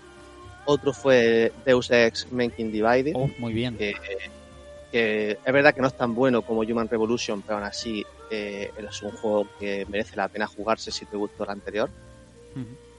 otro 0.64 0.92
fue 0.92 1.52
Deus 1.64 1.90
Ex 1.90 2.30
Mankind 2.30 2.72
Divided. 2.72 3.12
Oh, 3.14 3.30
muy 3.38 3.52
bien. 3.52 3.76
Que, 3.76 3.94
que 4.90 5.38
es 5.44 5.52
verdad 5.52 5.74
que 5.74 5.80
no 5.80 5.88
es 5.88 5.96
tan 5.96 6.14
bueno 6.14 6.42
como 6.42 6.60
Human 6.60 6.88
Revolution, 6.88 7.42
pero 7.42 7.56
aún 7.58 7.66
así 7.66 8.04
eh, 8.30 8.70
es 8.76 9.02
un 9.02 9.10
juego 9.12 9.46
que 9.58 9.86
merece 9.88 10.16
la 10.16 10.28
pena 10.28 10.46
jugarse 10.46 10.90
si 10.90 11.06
te 11.06 11.16
gustó 11.16 11.44
el 11.44 11.50
anterior. 11.50 11.90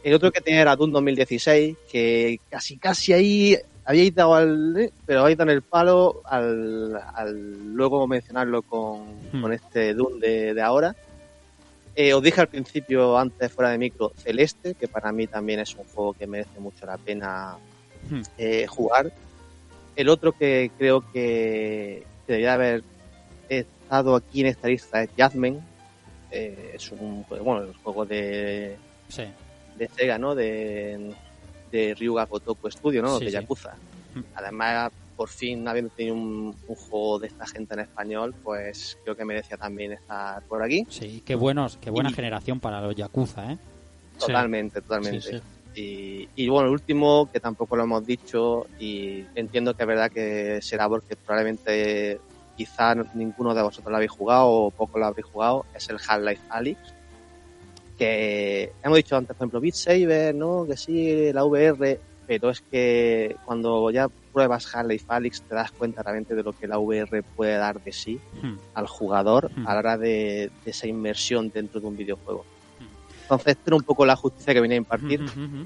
El 0.03 0.13
otro 0.13 0.31
que 0.31 0.41
tenía 0.41 0.61
era 0.61 0.75
Doom 0.75 0.91
2016, 0.91 1.77
que 1.91 2.39
casi 2.49 2.77
casi 2.77 3.13
ahí 3.13 3.57
habíais 3.85 4.13
dado 4.13 4.35
al... 4.35 4.75
eh, 4.77 4.91
pero 5.05 5.21
habéis 5.21 5.37
dado 5.37 5.49
en 5.51 5.55
el 5.57 5.61
palo 5.61 6.21
al, 6.25 6.95
al 7.13 7.73
luego 7.73 8.07
mencionarlo 8.07 8.61
con, 8.63 9.21
Hmm. 9.31 9.41
con 9.41 9.53
este 9.53 9.93
Doom 9.93 10.19
de, 10.19 10.53
de 10.53 10.61
ahora. 10.61 10.95
Eh, 11.95 12.13
os 12.13 12.21
dije 12.23 12.41
al 12.41 12.47
principio, 12.47 13.17
antes 13.17 13.51
fuera 13.51 13.69
de 13.71 13.77
micro, 13.77 14.11
Celeste, 14.17 14.73
que 14.75 14.87
para 14.87 15.11
mí 15.11 15.27
también 15.27 15.59
es 15.59 15.73
un 15.75 15.85
juego 15.85 16.13
que 16.13 16.27
merece 16.27 16.59
mucho 16.59 16.85
la 16.85 16.97
pena 16.97 17.55
Hmm. 18.09 18.21
eh, 18.37 18.67
jugar. 18.67 19.11
El 19.95 20.09
otro 20.09 20.33
que 20.33 20.69
creo 20.77 21.01
que 21.13 22.03
que 22.25 22.33
debería 22.33 22.53
haber 22.55 22.83
estado 23.49 24.15
aquí 24.15 24.41
en 24.41 24.47
esta 24.47 24.67
lista 24.67 25.01
es 25.03 25.09
Jasmine. 25.17 25.59
Eh, 26.31 26.71
es 26.73 26.91
un 26.91 27.25
bueno, 27.29 27.63
el 27.63 27.73
juego 27.75 28.05
de, 28.05 28.75
Sí. 29.15 29.23
de 29.77 29.87
Sega, 29.89 30.17
¿no? 30.17 30.35
De, 30.35 31.13
de 31.71 31.95
Ryuga 31.95 32.25
Gotoku 32.25 32.69
Studio, 32.71 33.01
¿no? 33.01 33.19
Sí, 33.19 33.25
de. 33.25 33.31
Yakuza. 33.31 33.75
Mm. 34.15 34.19
Además, 34.35 34.91
por 35.15 35.29
fin, 35.29 35.67
habiendo 35.67 35.91
tenido 35.91 36.15
un, 36.15 36.55
un 36.67 36.75
juego 36.75 37.19
de 37.19 37.27
esta 37.27 37.45
gente 37.47 37.73
en 37.75 37.81
español, 37.81 38.33
pues 38.43 38.97
creo 39.03 39.15
que 39.15 39.25
merecía 39.25 39.57
también 39.57 39.91
estar 39.93 40.41
por 40.43 40.63
aquí. 40.63 40.85
Sí, 40.89 41.21
qué, 41.25 41.35
buenos, 41.35 41.77
qué 41.77 41.89
buena 41.89 42.09
Y- 42.09 42.13
generación 42.13 42.59
para 42.59 42.81
los 42.81 42.95
Yakuza, 42.95 43.51
¿eh? 43.53 43.57
Totalmente, 44.19 44.81
totalmente. 44.81 45.41
Y, 45.75 46.29
y 46.35 46.47
bueno, 46.49 46.67
el 46.67 46.73
último, 46.73 47.29
que 47.31 47.39
tampoco 47.39 47.75
lo 47.75 47.83
hemos 47.83 48.05
dicho, 48.05 48.67
y 48.79 49.25
entiendo 49.33 49.75
que 49.75 49.83
es 49.83 49.87
verdad 49.87 50.11
que 50.11 50.59
será 50.61 50.87
porque 50.87 51.15
probablemente 51.15 52.19
quizá 52.55 52.93
no- 52.93 53.05
ninguno 53.15 53.55
de 53.55 53.63
vosotros 53.63 53.89
lo 53.89 53.95
habéis 53.95 54.11
jugado 54.11 54.47
o 54.47 54.71
poco 54.71 54.99
lo 54.99 55.07
habéis 55.07 55.25
jugado, 55.25 55.65
es 55.75 55.89
el 55.89 55.97
Half-Life 56.07 56.41
Alyx. 56.49 56.79
Que 58.03 58.71
hemos 58.83 58.97
dicho 58.97 59.15
antes, 59.15 59.35
por 59.35 59.43
ejemplo, 59.45 59.61
Beat 59.61 59.75
Saber, 59.75 60.35
¿no? 60.35 60.65
Que 60.67 60.75
sí, 60.75 61.31
la 61.31 61.45
VR, 61.45 61.99
pero 62.27 62.49
es 62.49 62.61
que 62.61 63.35
cuando 63.45 63.89
ya 63.91 64.09
pruebas 64.33 64.67
Half-Life 64.75 65.05
Alyx 65.07 65.41
te 65.43 65.55
das 65.55 65.71
cuenta 65.71 66.01
realmente 66.03 66.35
de 66.35 66.43
lo 66.43 66.51
que 66.53 66.67
la 66.67 66.79
VR 66.79 67.23
puede 67.23 67.55
dar 67.55 67.81
de 67.81 67.91
sí 67.93 68.19
Hmm. 68.41 68.55
al 68.73 68.87
jugador 68.87 69.49
Hmm. 69.55 69.67
a 69.67 69.73
la 69.73 69.79
hora 69.79 69.97
de, 69.97 70.49
de 70.65 70.71
esa 70.71 70.87
inmersión 70.87 71.49
dentro 71.49 71.79
de 71.79 71.87
un 71.87 71.95
videojuego. 71.95 72.43
Entonces, 73.21 73.47
esto 73.55 73.63
era 73.67 73.75
un 73.77 73.83
poco 73.83 74.05
la 74.05 74.15
justicia 74.17 74.53
que 74.53 74.59
venía 74.59 74.75
a 74.75 74.79
impartir. 74.79 75.21
Ujú. 75.21 75.65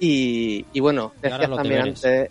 Y, 0.00 0.66
y 0.72 0.80
bueno, 0.80 1.12
Y 1.22 1.26
ahora 1.26 1.38
decías 1.38 1.56
también 1.56 1.82
deberes. 1.84 2.04
antes. 2.04 2.30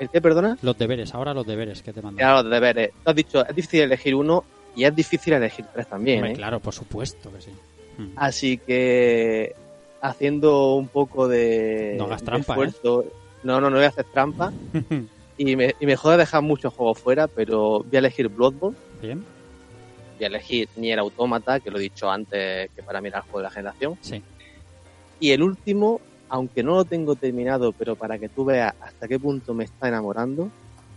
¿El 0.00 0.08
qué, 0.10 0.20
perdona? 0.20 0.58
Los 0.62 0.76
deberes, 0.76 1.14
ahora 1.14 1.32
los 1.32 1.46
deberes 1.46 1.80
que 1.82 1.92
te 1.92 2.02
mandan. 2.02 2.26
Ya 2.26 2.42
los 2.42 2.50
deberes. 2.50 2.90
Tú 3.04 3.10
has 3.10 3.14
dicho, 3.16 3.46
es 3.46 3.54
difícil 3.54 3.82
elegir 3.82 4.14
uno 4.16 4.42
y 4.74 4.82
es 4.84 4.94
difícil 4.96 5.34
elegir 5.34 5.66
tres 5.72 5.86
también. 5.86 6.18
Hombre, 6.18 6.32
¿eh? 6.32 6.36
Claro, 6.36 6.58
por 6.58 6.74
supuesto 6.74 7.32
que 7.32 7.40
sí. 7.42 7.50
Así 8.16 8.58
que, 8.58 9.54
haciendo 10.00 10.74
un 10.74 10.88
poco 10.88 11.28
de, 11.28 11.94
No 11.98 12.04
hagas 12.04 12.20
de 12.20 12.26
trampa, 12.26 12.52
¿eh? 12.52 12.64
esfuerzo. 12.66 13.04
No, 13.42 13.60
no, 13.60 13.70
no 13.70 13.76
voy 13.76 13.84
a 13.84 13.88
hacer 13.88 14.06
trampa. 14.06 14.52
y, 15.38 15.56
me, 15.56 15.74
y 15.78 15.86
me 15.86 15.96
jode 15.96 16.16
dejar 16.16 16.42
muchos 16.42 16.72
juegos 16.74 16.98
fuera, 16.98 17.26
pero 17.28 17.80
voy 17.80 17.94
a 17.94 17.98
elegir 17.98 18.28
Bloodborne. 18.28 18.76
Bien, 19.00 19.24
Voy 20.16 20.24
a 20.24 20.28
elegir 20.28 20.68
Nier 20.76 20.98
Automata, 21.00 21.58
que 21.60 21.70
lo 21.70 21.78
he 21.78 21.82
dicho 21.82 22.08
antes, 22.10 22.70
que 22.74 22.82
para 22.82 23.00
mí 23.00 23.08
era 23.08 23.18
el 23.18 23.24
juego 23.24 23.38
de 23.38 23.44
la 23.44 23.50
generación. 23.50 23.98
sí. 24.00 24.22
Y 25.20 25.30
el 25.30 25.42
último, 25.42 26.00
aunque 26.28 26.62
no 26.62 26.74
lo 26.74 26.84
tengo 26.84 27.14
terminado, 27.14 27.72
pero 27.72 27.96
para 27.96 28.18
que 28.18 28.28
tú 28.28 28.44
veas 28.44 28.74
hasta 28.80 29.08
qué 29.08 29.18
punto 29.18 29.54
me 29.54 29.64
está 29.64 29.88
enamorando, 29.88 30.50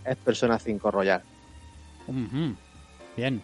es 0.04 0.16
Persona 0.16 0.58
5 0.58 0.90
Royal. 0.90 1.22
Bien. 3.16 3.42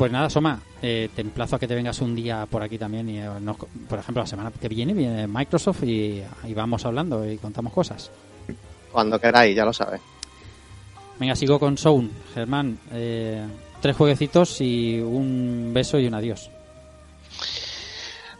Pues 0.00 0.10
nada, 0.10 0.30
Soma, 0.30 0.58
eh, 0.80 1.10
te 1.14 1.20
emplazo 1.20 1.56
a 1.56 1.58
que 1.58 1.68
te 1.68 1.74
vengas 1.74 2.00
un 2.00 2.14
día 2.14 2.46
por 2.50 2.62
aquí 2.62 2.78
también. 2.78 3.06
Y, 3.10 3.18
eh, 3.18 3.28
nos- 3.38 3.58
por 3.86 3.98
ejemplo, 3.98 4.22
la 4.22 4.26
semana 4.26 4.50
que 4.50 4.66
viene 4.66 4.94
viene 4.94 5.26
Microsoft 5.26 5.82
y, 5.82 6.22
y 6.44 6.54
vamos 6.54 6.86
hablando 6.86 7.30
y 7.30 7.36
contamos 7.36 7.70
cosas. 7.70 8.10
Cuando 8.90 9.20
queráis, 9.20 9.54
ya 9.54 9.66
lo 9.66 9.74
sabes. 9.74 10.00
Venga, 11.18 11.36
sigo 11.36 11.58
con 11.60 11.76
Sound. 11.76 12.10
Germán, 12.32 12.78
eh, 12.92 13.46
tres 13.82 13.94
jueguecitos 13.94 14.62
y 14.62 14.98
un 15.00 15.70
beso 15.74 15.98
y 15.98 16.06
un 16.06 16.14
adiós. 16.14 16.48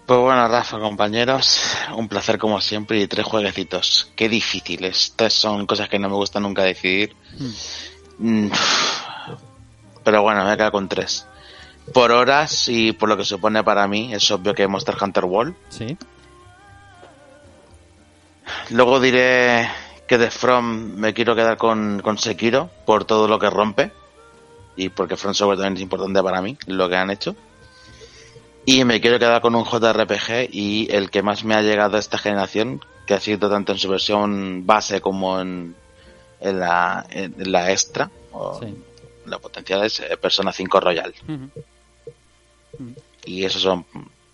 Pues 0.07 0.19
bueno, 0.19 0.49
Rafa, 0.49 0.79
compañeros, 0.79 1.61
un 1.95 2.09
placer 2.09 2.39
como 2.39 2.59
siempre 2.63 3.03
y 3.03 3.07
tres 3.07 3.27
jueguecitos. 3.27 4.11
Qué 4.17 4.31
difícil. 4.31 4.83
Estas 4.87 5.35
son 5.35 5.67
cosas 5.67 5.91
que 5.91 5.99
no 5.99 6.09
me 6.09 6.15
gusta 6.17 6.41
nunca 6.41 6.63
decidir. 6.63 7.15
Mm, 8.17 8.47
Pero 10.03 10.23
bueno, 10.23 10.43
me 10.43 10.53
a 10.53 10.57
quedar 10.57 10.73
con 10.73 10.89
tres. 10.89 11.27
Por 11.93 12.13
horas 12.13 12.69
y 12.69 12.93
por 12.93 13.09
lo 13.09 13.17
que 13.17 13.25
supone 13.25 13.65
para 13.65 13.87
mí, 13.89 14.15
es 14.15 14.31
obvio 14.31 14.55
que 14.55 14.67
Monster 14.69 14.97
Hunter 15.01 15.25
World. 15.25 15.55
Sí. 15.71 15.97
Luego 18.71 19.01
diré 19.01 19.69
que 20.07 20.19
de 20.19 20.31
From 20.31 20.95
me 20.97 21.13
quiero 21.15 21.35
quedar 21.35 21.57
con, 21.57 22.01
con 22.03 22.19
Sekiro 22.19 22.71
por 22.87 23.05
todo 23.05 23.29
lo 23.29 23.39
que 23.39 23.51
rompe. 23.51 23.93
Y 24.77 24.89
porque 24.89 25.17
From 25.17 25.35
Software 25.35 25.59
también 25.59 25.75
es 25.75 25.81
importante 25.83 26.23
para 26.23 26.41
mí, 26.41 26.57
lo 26.67 26.89
que 26.89 26.97
han 26.97 27.11
hecho. 27.11 27.35
Y 28.65 28.85
me 28.85 29.01
quiero 29.01 29.19
quedar 29.19 29.41
con 29.41 29.55
un 29.55 29.65
JRPG 29.65 30.49
y 30.53 30.89
el 30.91 31.11
que 31.11 31.23
más 31.23 31.45
me 31.45 31.55
ha 31.55 31.63
llegado 31.63 31.97
a 31.97 32.01
esta 32.01 32.19
generación, 32.19 32.81
que 33.07 33.15
ha 33.15 33.21
sido 33.21 33.51
tanto 33.51 33.73
en 33.73 33.79
su 33.79 33.89
versión 33.89 34.65
base 34.67 35.01
como 35.01 35.41
en, 35.41 35.75
en 36.41 36.61
la, 36.61 37.05
en 37.11 37.35
la 37.51 37.73
extra, 37.73 38.11
o 38.33 38.61
Sí. 38.61 38.75
la 39.27 39.39
potencial 39.39 39.83
es 39.85 40.01
eh, 40.01 40.17
Persona 40.17 40.53
5 40.53 40.81
Royal. 40.81 41.13
Y 43.25 43.45
esos 43.45 43.63
son 43.63 43.85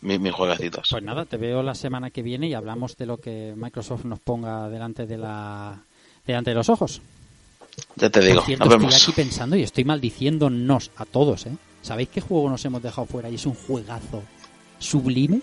mis, 0.01 0.21
mis 0.21 0.33
jueguecitos. 0.33 0.89
Pues 0.91 1.03
nada, 1.03 1.25
te 1.25 1.37
veo 1.37 1.63
la 1.63 1.75
semana 1.75 2.11
que 2.11 2.23
viene 2.23 2.49
y 2.49 2.55
hablamos 2.55 2.97
de 2.97 3.07
lo 3.07 3.19
que 3.19 3.55
Microsoft 3.57 4.05
nos 4.05 4.21
ponga 4.21 4.69
delante 4.69 5.07
de 5.07 5.19
la 5.19 5.83
delante 6.27 6.51
de 6.51 6.57
los 6.57 6.69
ojos. 6.69 7.01
Ya 7.97 8.09
te 8.11 8.21
digo, 8.21 8.41
cierto, 8.43 8.65
nos 8.65 8.75
estoy 8.75 8.87
vemos. 8.89 9.03
aquí 9.03 9.13
pensando 9.13 9.57
y 9.57 9.63
estoy 9.63 9.85
maldiciéndonos 9.85 10.91
a 10.97 11.05
todos, 11.05 11.47
¿eh? 11.47 11.57
¿Sabéis 11.83 12.09
qué 12.09 12.21
juego 12.21 12.49
nos 12.49 12.65
hemos 12.65 12.83
dejado 12.83 13.07
fuera? 13.07 13.29
Y 13.29 13.35
es 13.37 13.47
un 13.47 13.55
juegazo 13.55 14.23
sublime. 14.79 15.41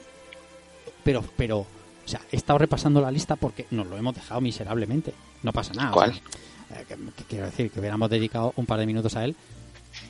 Pero, 1.03 1.23
pero, 1.37 1.59
o 1.59 1.67
sea, 2.05 2.21
he 2.31 2.35
estado 2.37 2.59
repasando 2.59 3.01
la 3.01 3.11
lista 3.11 3.35
porque 3.35 3.65
nos 3.71 3.87
lo 3.87 3.97
hemos 3.97 4.15
dejado 4.15 4.41
miserablemente. 4.41 5.13
No 5.43 5.51
pasa 5.53 5.73
nada. 5.73 5.91
o 5.91 5.93
¿Cuál? 5.93 6.13
sea, 6.13 6.81
eh, 6.81 6.85
que- 6.87 6.95
que 6.95 7.23
quiero 7.29 7.45
decir 7.45 7.69
que 7.71 7.79
hubiéramos 7.79 8.09
dedicado 8.09 8.53
un 8.55 8.65
par 8.65 8.79
de 8.79 8.85
minutos 8.85 9.15
a 9.15 9.25
él. 9.25 9.35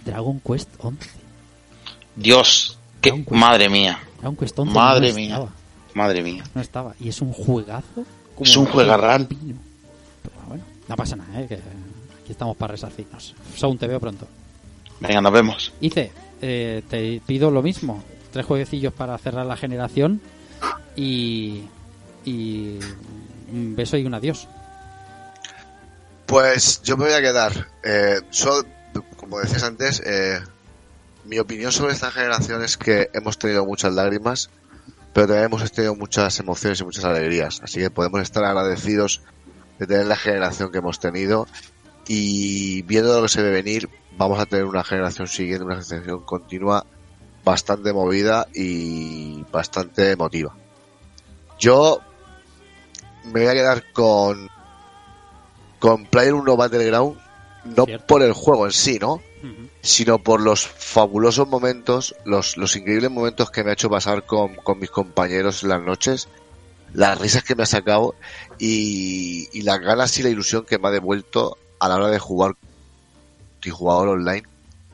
Dragon 0.05 0.39
Quest 0.39 0.69
11. 0.79 1.09
Dios, 2.16 2.77
qué 3.01 3.11
madre 3.32 3.69
mía, 3.69 4.00
Dragon 4.19 4.35
Quest 4.35 4.58
11 4.59 4.74
madre 4.74 5.09
no 5.09 5.16
mía, 5.16 5.27
estaba, 5.35 5.51
madre 5.93 6.22
mía. 6.22 6.43
no 6.53 6.61
estaba. 6.61 6.95
Y 7.00 7.09
es 7.09 7.22
un 7.22 7.33
juegazo. 7.33 8.06
como 8.35 8.45
Es 8.50 8.56
un 8.58 8.66
juegarral. 8.66 9.27
Pero 9.27 10.35
bueno, 10.48 10.64
no 10.88 10.95
pasa 10.95 11.16
nada, 11.16 11.42
¿eh? 11.42 11.48
Que 11.48 11.56
aquí 11.56 12.32
estamos 12.32 12.56
para 12.58 12.72
resarcirnos. 12.74 13.33
Sound, 13.56 13.80
te 13.80 13.88
veo 13.88 14.00
pronto. 14.00 14.27
Venga, 15.00 15.22
nos 15.22 15.33
vemos. 15.33 15.74
Hice, 15.82 16.11
eh, 16.42 16.83
te 16.90 17.22
pido 17.25 17.51
lo 17.51 17.61
mismo. 17.61 18.03
Tres 18.32 18.45
jueguecillos 18.45 18.93
para 18.93 19.17
cerrar 19.17 19.45
la 19.45 19.58
generación 19.58 20.22
y, 20.95 21.64
y 22.25 22.80
un 23.51 23.75
beso 23.75 23.98
y 23.98 24.06
un 24.06 24.14
adiós. 24.14 24.48
Pues 26.25 26.82
yo 26.83 26.98
me 26.98 27.06
voy 27.06 27.14
a 27.14 27.22
quedar. 27.22 27.67
Eh, 27.83 28.22
so- 28.30 28.66
como 29.17 29.40
decías 29.40 29.64
antes, 29.64 30.01
eh, 30.06 30.40
mi 31.26 31.40
opinión 31.40 31.72
sobre 31.72 31.93
esta 31.93 32.11
generación 32.11 32.64
es 32.64 32.77
que 32.77 33.10
hemos 33.14 33.38
tenido 33.38 33.66
muchas 33.66 33.93
lágrimas, 33.93 34.50
pero 35.14 35.27
también 35.27 35.45
hemos 35.45 35.72
tenido 35.72 35.95
muchas 35.95 36.40
emociones 36.40 36.82
y 36.82 36.84
muchas 36.84 37.06
alegrías. 37.06 37.61
Así 37.64 37.80
que 37.80 37.90
podemos 37.90 38.22
estar 38.22 38.43
agradecidos 38.43 39.22
de 39.80 39.88
tener 39.88 40.08
la 40.08 40.16
generación 40.16 40.72
que 40.72 40.80
hemos 40.80 41.00
tenido 41.00 41.48
y 42.08 42.82
viendo 42.84 43.16
lo 43.16 43.24
que 43.24 43.30
se 43.30 43.42
ve 43.42 43.52
venir, 43.52 43.90
vamos 44.18 44.40
a 44.40 44.45
tener 44.45 44.66
una 44.66 44.84
generación 44.84 45.27
siguiente, 45.27 45.64
una 45.64 45.82
generación 45.82 46.24
continua 46.26 46.85
bastante 47.43 47.93
movida 47.93 48.48
y 48.53 49.43
bastante 49.52 50.11
emotiva. 50.11 50.56
Yo 51.60 52.02
me 53.26 53.42
voy 53.42 53.48
a 53.48 53.53
quedar 53.53 53.92
con 53.93 54.50
con 55.80 56.06
Player 56.06 56.34
1 56.34 56.56
Battleground 56.56 57.18
no 57.66 57.85
Cierto. 57.85 58.08
por 58.08 58.22
el 58.22 58.34
juego 58.34 58.66
en 58.66 58.72
sí, 58.72 59.00
¿no? 59.00 59.22
Sino 59.83 60.17
por 60.17 60.41
los 60.41 60.65
fabulosos 60.65 61.47
momentos, 61.47 62.15
los, 62.25 62.57
los 62.57 62.75
increíbles 62.75 63.11
momentos 63.11 63.51
que 63.51 63.63
me 63.63 63.69
ha 63.69 63.73
hecho 63.73 63.89
pasar 63.89 64.25
con, 64.25 64.55
con 64.55 64.79
mis 64.79 64.89
compañeros 64.89 65.61
en 65.61 65.69
las 65.69 65.81
noches, 65.81 66.29
las 66.93 67.19
risas 67.19 67.43
que 67.43 67.53
me 67.53 67.63
ha 67.63 67.67
sacado 67.67 68.15
y, 68.57 69.49
y 69.51 69.61
las 69.61 69.79
ganas 69.79 70.17
y 70.17 70.23
la 70.23 70.29
ilusión 70.29 70.65
que 70.65 70.79
me 70.79 70.87
ha 70.87 70.91
devuelto 70.91 71.57
a 71.79 71.89
la 71.89 71.95
hora 71.95 72.07
de 72.09 72.17
jugar 72.17 72.55
multijugador 73.51 74.07
online, 74.07 74.43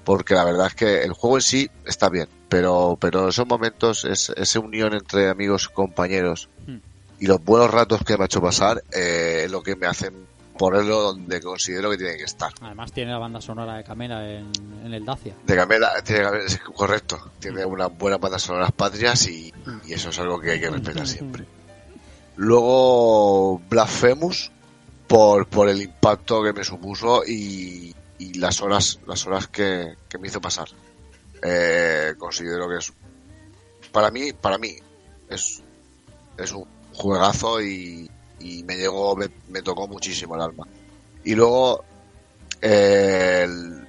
porque 0.03 0.33
la 0.33 0.43
verdad 0.43 0.67
es 0.67 0.75
que 0.75 1.03
el 1.03 1.13
juego 1.13 1.37
en 1.37 1.41
sí 1.43 1.69
está 1.85 2.09
bien, 2.09 2.27
pero, 2.49 2.97
pero 2.99 3.29
esos 3.29 3.47
momentos, 3.47 4.05
es, 4.05 4.29
esa 4.35 4.59
unión 4.59 4.93
entre 4.93 5.29
amigos, 5.29 5.69
compañeros 5.69 6.49
Hmm. 6.69 6.77
y 7.19 7.27
los 7.27 7.43
buenos 7.43 7.71
ratos 7.71 8.01
que 8.03 8.17
me 8.17 8.23
ha 8.23 8.25
hecho 8.25 8.41
pasar, 8.41 8.83
eh, 8.91 9.43
es 9.45 9.51
lo 9.51 9.63
que 9.63 9.75
me 9.75 9.87
hacen 9.87 10.13
ponerlo 10.59 11.01
donde 11.01 11.39
considero 11.39 11.89
que 11.89 11.97
tiene 11.97 12.17
que 12.17 12.25
estar. 12.25 12.51
Además 12.61 12.91
tiene 12.91 13.11
la 13.11 13.17
banda 13.17 13.39
sonora 13.39 13.77
de 13.77 13.83
Camela 13.85 14.29
en, 14.29 14.51
en 14.83 14.93
el 14.93 15.05
Dacia. 15.05 15.33
De 15.45 15.55
Camela, 15.55 15.89
tiene 16.03 16.27
es 16.45 16.59
correcto, 16.59 17.31
tiene 17.39 17.63
una 17.63 17.87
buena 17.87 18.17
banda 18.17 18.37
sonoras 18.37 18.73
patrias 18.73 19.25
y, 19.29 19.53
y 19.87 19.93
eso 19.93 20.09
es 20.09 20.19
algo 20.19 20.37
que 20.37 20.51
hay 20.51 20.59
que 20.59 20.69
respetar 20.69 21.07
siempre. 21.07 21.45
Luego 22.35 23.59
Blasphemous 23.69 24.51
por, 25.07 25.47
por 25.47 25.69
el 25.69 25.81
impacto 25.81 26.43
que 26.43 26.51
me 26.51 26.65
supuso 26.65 27.23
y, 27.25 27.95
y 28.17 28.33
las 28.33 28.61
horas 28.61 28.99
las 29.07 29.25
horas 29.25 29.47
que, 29.47 29.95
que 30.09 30.17
me 30.17 30.27
hizo 30.27 30.41
pasar. 30.41 30.67
Eh, 31.41 32.15
considero 32.17 32.67
que 32.67 32.79
es 32.79 32.91
para 33.93 34.11
mí 34.11 34.33
para 34.33 34.57
mí 34.57 34.75
es 35.29 35.63
es 36.37 36.51
un 36.51 36.65
juegazo 36.91 37.61
y, 37.61 38.11
y 38.39 38.63
me 38.63 38.75
llegó 38.77 39.15
me, 39.15 39.29
me 39.49 39.61
tocó 39.61 39.87
muchísimo 39.87 40.35
el 40.35 40.41
alma. 40.41 40.67
Y 41.23 41.35
luego 41.35 41.83
eh, 42.61 43.41
el, 43.43 43.87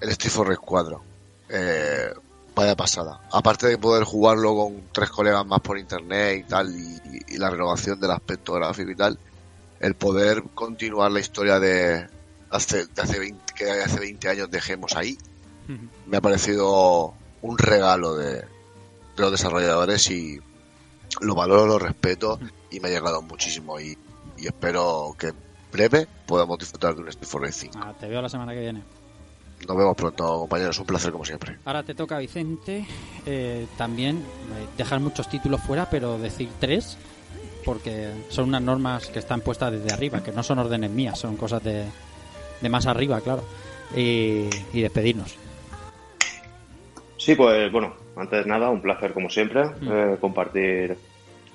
el 0.00 0.08
Street 0.10 0.32
for 0.32 0.48
Rage 0.48 0.60
4. 0.64 1.02
Eh, 1.48 2.14
vaya 2.54 2.76
pasada. 2.76 3.20
Aparte 3.30 3.66
de 3.66 3.78
poder 3.78 4.04
jugarlo 4.04 4.56
con 4.56 4.82
tres 4.92 5.10
colegas 5.10 5.46
más 5.46 5.60
por 5.60 5.78
internet 5.78 6.44
y 6.44 6.48
tal, 6.48 6.74
y, 6.74 7.34
y 7.34 7.38
la 7.38 7.50
renovación 7.50 8.00
del 8.00 8.10
aspecto 8.10 8.54
gráfico 8.54 8.90
y 8.90 8.96
tal, 8.96 9.18
el 9.80 9.94
poder 9.94 10.42
continuar 10.54 11.12
la 11.12 11.20
historia 11.20 11.60
de 11.60 12.06
hace, 12.50 12.86
de 12.86 13.02
hace 13.02 13.18
20, 13.18 13.54
que 13.54 13.70
hace 13.70 14.00
20 14.00 14.28
años 14.28 14.50
dejemos 14.50 14.96
ahí, 14.96 15.18
me 16.06 16.16
ha 16.16 16.20
parecido 16.20 17.12
un 17.42 17.58
regalo 17.58 18.14
de, 18.14 18.34
de 18.34 18.46
los 19.16 19.32
desarrolladores 19.32 20.08
y 20.10 20.40
lo 21.20 21.34
valoro, 21.34 21.66
lo 21.66 21.78
respeto 21.78 22.38
y 22.76 22.80
me 22.80 22.88
ha 22.88 22.90
llegado 22.90 23.22
muchísimo 23.22 23.80
y, 23.80 23.96
y 24.36 24.46
espero 24.46 25.14
que 25.18 25.28
en 25.28 25.36
breve 25.72 26.06
podamos 26.26 26.58
disfrutar 26.58 26.94
de 26.94 27.00
un 27.00 27.08
Street 27.08 27.28
for 27.28 27.40
Rage 27.40 27.52
5. 27.52 27.78
Ah, 27.80 27.94
te 27.98 28.06
veo 28.06 28.20
la 28.20 28.28
semana 28.28 28.52
que 28.52 28.60
viene. 28.60 28.82
Nos 29.66 29.76
vemos 29.76 29.96
pronto, 29.96 30.40
compañeros. 30.40 30.78
Un 30.78 30.86
placer 30.86 31.10
como 31.10 31.24
siempre. 31.24 31.56
Ahora 31.64 31.82
te 31.82 31.94
toca, 31.94 32.18
Vicente, 32.18 32.86
eh, 33.24 33.66
también 33.78 34.18
eh, 34.18 34.66
dejar 34.76 35.00
muchos 35.00 35.28
títulos 35.28 35.62
fuera, 35.62 35.88
pero 35.88 36.18
decir 36.18 36.50
tres, 36.60 36.98
porque 37.64 38.10
son 38.28 38.50
unas 38.50 38.60
normas 38.60 39.06
que 39.06 39.18
están 39.18 39.40
puestas 39.40 39.72
desde 39.72 39.92
arriba, 39.92 40.22
que 40.22 40.32
no 40.32 40.42
son 40.42 40.58
órdenes 40.58 40.90
mías, 40.90 41.18
son 41.18 41.36
cosas 41.36 41.64
de, 41.64 41.84
de 42.60 42.68
más 42.68 42.86
arriba, 42.86 43.20
claro. 43.22 43.42
Y, 43.96 44.50
y 44.74 44.82
despedirnos. 44.82 45.36
Sí, 47.16 47.34
pues 47.34 47.72
bueno, 47.72 47.94
antes 48.16 48.44
de 48.44 48.50
nada, 48.50 48.68
un 48.68 48.82
placer 48.82 49.14
como 49.14 49.30
siempre 49.30 49.62
eh, 49.82 50.18
compartir 50.20 50.98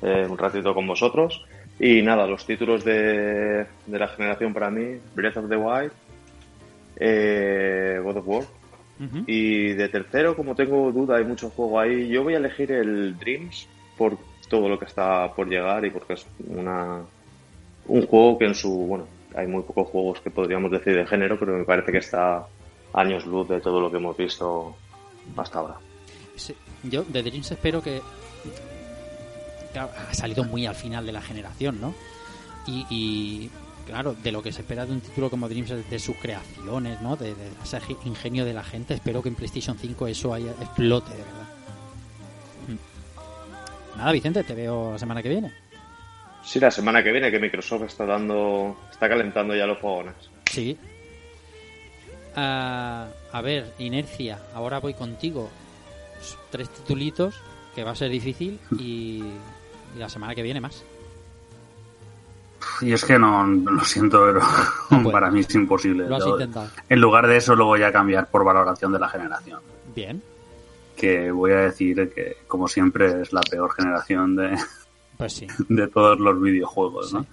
eh, 0.01 0.27
un 0.30 0.38
ratito 0.38 0.73
con 0.73 0.88
vosotros. 0.88 1.43
Y 1.80 2.01
nada, 2.01 2.27
los 2.27 2.45
títulos 2.45 2.83
de, 2.83 3.65
de 3.88 3.99
la 3.99 4.07
generación 4.09 4.53
para 4.53 4.69
mí, 4.69 4.99
Breath 5.15 5.38
of 5.38 5.49
the 5.49 5.55
Wild, 5.55 5.91
eh, 6.97 7.99
God 8.03 8.17
of 8.17 8.27
War. 8.27 8.43
Y 9.25 9.73
de 9.73 9.89
tercero, 9.89 10.35
como 10.35 10.53
tengo 10.53 10.91
duda, 10.91 11.17
hay 11.17 11.25
mucho 11.25 11.49
juego 11.49 11.80
ahí, 11.80 12.07
yo 12.07 12.23
voy 12.23 12.35
a 12.35 12.38
elegir 12.38 12.71
el 12.71 13.17
Dreams 13.17 13.67
por 13.97 14.15
todo 14.47 14.69
lo 14.69 14.77
que 14.77 14.85
está 14.85 15.33
por 15.33 15.49
llegar 15.49 15.83
y 15.85 15.89
porque 15.89 16.13
es 16.13 16.27
una 16.47 17.01
un 17.88 18.05
juego 18.05 18.38
que 18.38 18.45
en 18.45 18.53
su, 18.53 18.69
bueno, 18.69 19.07
hay 19.35 19.47
muy 19.47 19.63
pocos 19.63 19.88
juegos 19.88 20.21
que 20.21 20.30
podríamos 20.30 20.69
decir 20.69 20.95
de 20.95 21.07
género, 21.07 21.39
pero 21.39 21.57
me 21.57 21.63
parece 21.63 21.91
que 21.91 21.97
está 21.97 22.45
años 22.93 23.25
luz 23.25 23.47
de 23.47 23.59
todo 23.59 23.80
lo 23.80 23.89
que 23.89 23.97
hemos 23.97 24.15
visto 24.15 24.75
hasta 25.35 25.59
ahora. 25.59 25.77
Sí, 26.35 26.55
yo 26.83 27.03
de 27.03 27.23
Dreams 27.23 27.51
espero 27.51 27.81
que 27.81 28.01
ha 29.75 30.14
salido 30.14 30.43
muy 30.43 30.66
al 30.66 30.75
final 30.75 31.06
de 31.06 31.11
la 31.11 31.22
generación, 31.22 31.80
¿no? 31.82 31.93
Y, 32.67 32.85
y, 32.90 33.50
claro, 33.85 34.14
de 34.14 34.32
lo 34.32 34.43
que 34.43 34.51
se 34.51 34.61
espera 34.61 34.85
de 34.85 34.93
un 34.93 35.01
título 35.01 35.30
como 35.30 35.50
Dreams 35.50 35.90
de 35.90 36.00
sus 36.00 36.16
creaciones, 36.17 37.01
¿no? 37.01 37.16
De, 37.16 37.35
de 37.35 37.48
ese 37.64 37.80
ingenio 38.06 38.45
de 38.45 38.53
la 38.53 38.64
gente, 38.64 38.93
espero 38.93 39.22
que 39.22 39.30
en 39.30 39.35
PlayStation 39.35 39.77
5 39.77 40.08
eso 40.08 40.33
haya, 40.33 40.51
explote, 40.51 41.11
de 41.11 41.17
verdad. 41.24 41.48
Mm. 42.67 43.98
Nada, 43.98 44.11
Vicente, 44.11 44.43
te 44.43 44.56
veo 44.56 44.93
la 44.93 45.00
semana 45.00 45.22
que 45.22 45.30
viene. 45.30 45.53
Sí, 46.43 46.59
la 46.59 46.72
semana 46.72 47.03
que 47.03 47.11
viene 47.11 47.32
que 47.32 47.40
Microsoft 47.40 47.83
está 47.83 48.06
dando, 48.06 48.77
está 48.91 49.08
calentando 49.08 49.56
ya 49.56 49.66
los 49.66 49.80
fogones. 49.80 50.16
Sí. 50.51 50.77
Ah, 52.35 53.08
a 53.32 53.41
ver, 53.41 53.74
inercia. 53.80 54.40
Ahora 54.53 54.80
voy 54.80 54.93
contigo. 54.93 55.50
Tres 56.50 56.69
titulitos 56.69 57.35
que 57.75 57.83
va 57.83 57.91
a 57.91 57.95
ser 57.95 58.09
difícil 58.09 58.59
y, 58.77 59.24
y 59.95 59.99
la 59.99 60.09
semana 60.09 60.35
que 60.35 60.41
viene 60.41 60.61
más. 60.61 60.83
Y 62.81 62.93
es 62.93 63.03
que 63.03 63.17
no, 63.17 63.45
lo 63.45 63.83
siento, 63.83 64.23
pero 64.25 64.41
No 65.01 65.11
para 65.11 65.31
mí 65.31 65.41
es 65.41 65.55
imposible. 65.55 66.07
Lo 66.07 66.15
has 66.15 66.25
Yo, 66.25 66.31
intentado. 66.31 66.69
En 66.89 66.99
lugar 66.99 67.27
de 67.27 67.37
eso, 67.37 67.55
lo 67.55 67.65
voy 67.65 67.83
a 67.83 67.91
cambiar 67.91 68.29
por 68.29 68.43
valoración 68.43 68.91
de 68.91 68.99
la 68.99 69.09
generación. 69.09 69.59
Bien. 69.95 70.21
Que 70.95 71.31
voy 71.31 71.51
a 71.51 71.61
decir 71.61 72.11
que, 72.13 72.37
como 72.47 72.67
siempre, 72.67 73.21
es 73.21 73.33
la 73.33 73.41
peor 73.41 73.73
generación 73.73 74.35
de, 74.35 74.57
Pues 75.17 75.33
sí. 75.33 75.47
de 75.69 75.87
todos 75.87 76.19
los 76.19 76.41
videojuegos, 76.41 77.13
¿no? 77.13 77.25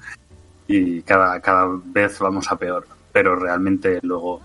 Y 0.66 1.02
cada, 1.02 1.40
cada 1.40 1.68
vez 1.84 2.18
vamos 2.18 2.50
a 2.50 2.56
peor. 2.56 2.86
Pero 3.12 3.36
realmente 3.36 4.00
luego 4.02 4.40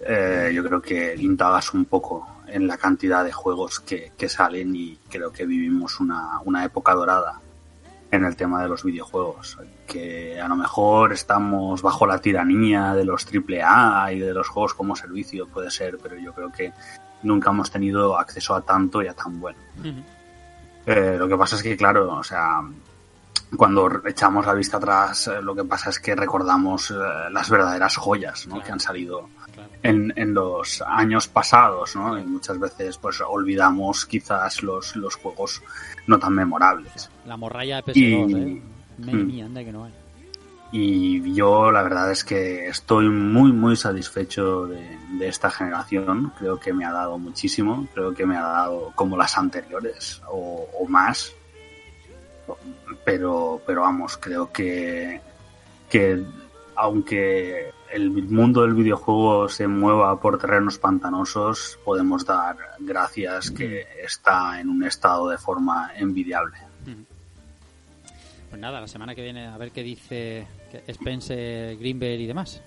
eh, 0.00 0.50
yo 0.54 0.64
creo 0.64 0.80
que 0.80 1.14
indagas 1.16 1.72
un 1.74 1.84
poco 1.84 2.26
en 2.52 2.66
la 2.66 2.76
cantidad 2.76 3.24
de 3.24 3.32
juegos 3.32 3.80
que, 3.80 4.12
que 4.16 4.28
salen 4.28 4.74
y 4.76 4.98
creo 5.08 5.32
que 5.32 5.46
vivimos 5.46 6.00
una, 6.00 6.40
una 6.44 6.64
época 6.64 6.94
dorada 6.94 7.40
en 8.12 8.24
el 8.24 8.36
tema 8.36 8.62
de 8.62 8.68
los 8.68 8.84
videojuegos. 8.84 9.58
Que 9.86 10.38
a 10.40 10.46
lo 10.46 10.54
mejor 10.54 11.12
estamos 11.12 11.82
bajo 11.82 12.06
la 12.06 12.18
tiranía 12.18 12.94
de 12.94 13.04
los 13.04 13.26
AAA 13.26 14.12
y 14.12 14.20
de 14.20 14.34
los 14.34 14.48
juegos 14.48 14.74
como 14.74 14.94
servicio, 14.94 15.48
puede 15.48 15.70
ser, 15.70 15.98
pero 16.00 16.18
yo 16.18 16.32
creo 16.32 16.52
que 16.52 16.72
nunca 17.22 17.50
hemos 17.50 17.70
tenido 17.70 18.18
acceso 18.18 18.54
a 18.54 18.60
tanto 18.60 19.02
y 19.02 19.08
a 19.08 19.14
tan 19.14 19.40
bueno. 19.40 19.58
Eh, 20.84 21.16
lo 21.18 21.26
que 21.26 21.36
pasa 21.36 21.56
es 21.56 21.62
que, 21.62 21.76
claro, 21.76 22.12
o 22.14 22.22
sea, 22.22 22.60
cuando 23.56 24.00
echamos 24.06 24.46
la 24.46 24.54
vista 24.54 24.78
atrás, 24.78 25.28
eh, 25.28 25.42
lo 25.42 25.54
que 25.54 25.64
pasa 25.64 25.90
es 25.90 26.00
que 26.00 26.14
recordamos 26.16 26.90
eh, 26.90 26.94
las 27.30 27.50
verdaderas 27.50 27.96
joyas 27.96 28.46
¿no? 28.46 28.62
que 28.62 28.72
han 28.72 28.80
salido 28.80 29.28
en, 29.82 30.12
en 30.16 30.32
los 30.34 30.82
años 30.86 31.28
pasados, 31.28 31.94
¿no? 31.96 32.18
Y 32.18 32.24
muchas 32.24 32.58
veces, 32.58 32.96
pues, 32.98 33.20
olvidamos 33.20 34.06
quizás 34.06 34.62
los, 34.62 34.96
los 34.96 35.16
juegos 35.16 35.62
no 36.06 36.18
tan 36.18 36.32
memorables. 36.34 37.10
La 37.26 37.36
morralla 37.36 37.82
de 37.82 37.92
PS2, 37.92 37.94
Y- 37.96 38.34
¿eh? 38.56 38.62
Mm. 38.98 39.44
anda 39.44 39.64
que 39.64 39.72
no 39.72 39.84
hay. 39.84 39.92
Y 40.74 41.34
yo 41.34 41.70
la 41.70 41.82
verdad 41.82 42.10
es 42.10 42.24
que 42.24 42.66
estoy 42.68 43.08
muy 43.10 43.52
muy 43.52 43.76
satisfecho 43.76 44.66
de, 44.66 44.98
de 45.18 45.28
esta 45.28 45.50
generación. 45.50 46.32
Creo 46.38 46.58
que 46.58 46.72
me 46.72 46.86
ha 46.86 46.92
dado 46.92 47.18
muchísimo. 47.18 47.86
Creo 47.92 48.14
que 48.14 48.24
me 48.24 48.36
ha 48.38 48.42
dado 48.42 48.90
como 48.94 49.16
las 49.18 49.36
anteriores 49.36 50.22
o, 50.30 50.66
o 50.80 50.88
más. 50.88 51.32
Pero, 53.04 53.60
pero 53.66 53.82
vamos, 53.82 54.16
creo 54.16 54.52
que, 54.52 55.20
que 55.88 56.22
aunque 56.76 57.70
el 57.92 58.10
mundo 58.10 58.62
del 58.62 58.74
videojuego 58.74 59.48
se 59.48 59.66
mueva 59.68 60.18
por 60.20 60.38
terrenos 60.38 60.78
pantanosos, 60.78 61.78
podemos 61.84 62.24
dar 62.24 62.56
gracias 62.78 63.50
que 63.50 63.86
está 64.02 64.60
en 64.60 64.68
un 64.68 64.84
estado 64.84 65.28
de 65.28 65.38
forma 65.38 65.92
envidiable. 65.96 66.56
Pues 68.48 68.60
nada, 68.60 68.80
la 68.80 68.88
semana 68.88 69.14
que 69.14 69.22
viene 69.22 69.46
a 69.46 69.56
ver 69.56 69.70
qué 69.70 69.82
dice 69.82 70.46
Spencer, 70.86 71.76
Greenberg 71.78 72.20
y 72.20 72.26
demás. 72.26 72.62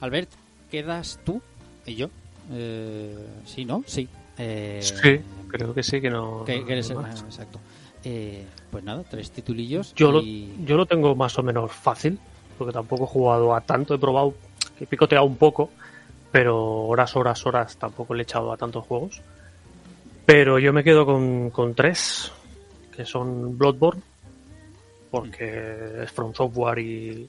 Albert, 0.00 0.30
¿quedas 0.70 1.18
tú 1.24 1.42
y 1.86 1.94
yo? 1.96 2.08
Eh, 2.52 3.16
sí, 3.46 3.64
¿no? 3.64 3.84
Sí. 3.86 4.08
Eh, 4.38 4.80
Sí, 4.82 5.20
creo 5.50 5.74
que 5.74 5.82
sí, 5.82 6.00
que 6.00 6.10
no. 6.10 6.44
que- 6.44 6.64
que 6.64 6.72
eres 6.72 6.88
el- 6.90 6.96
no 6.96 7.02
más. 7.02 7.20
ah, 7.22 7.26
exacto. 7.26 7.58
Eh, 8.04 8.46
pues 8.70 8.82
nada, 8.84 9.02
tres 9.08 9.30
titulillos. 9.30 9.94
Yo 9.94 10.10
lo, 10.10 10.22
yo 10.22 10.76
lo 10.76 10.86
tengo 10.86 11.14
más 11.14 11.38
o 11.38 11.42
menos 11.42 11.70
fácil, 11.72 12.18
porque 12.56 12.72
tampoco 12.72 13.04
he 13.04 13.06
jugado 13.08 13.54
a 13.54 13.60
tanto, 13.60 13.94
he 13.94 13.98
probado, 13.98 14.34
he 14.80 14.86
picoteado 14.86 15.24
un 15.26 15.36
poco, 15.36 15.70
pero 16.32 16.84
horas, 16.86 17.14
horas, 17.16 17.44
horas 17.46 17.76
tampoco 17.76 18.14
le 18.14 18.22
he 18.22 18.24
echado 18.24 18.52
a 18.52 18.56
tantos 18.56 18.86
juegos. 18.86 19.20
Pero 20.26 20.58
yo 20.58 20.72
me 20.72 20.84
quedo 20.84 21.04
con, 21.04 21.50
con 21.50 21.74
tres, 21.74 22.30
que 22.96 23.04
son 23.04 23.58
Bloodborne, 23.58 24.00
porque 25.10 26.02
es 26.04 26.12
From 26.12 26.32
Software 26.34 26.78
y, 26.78 27.26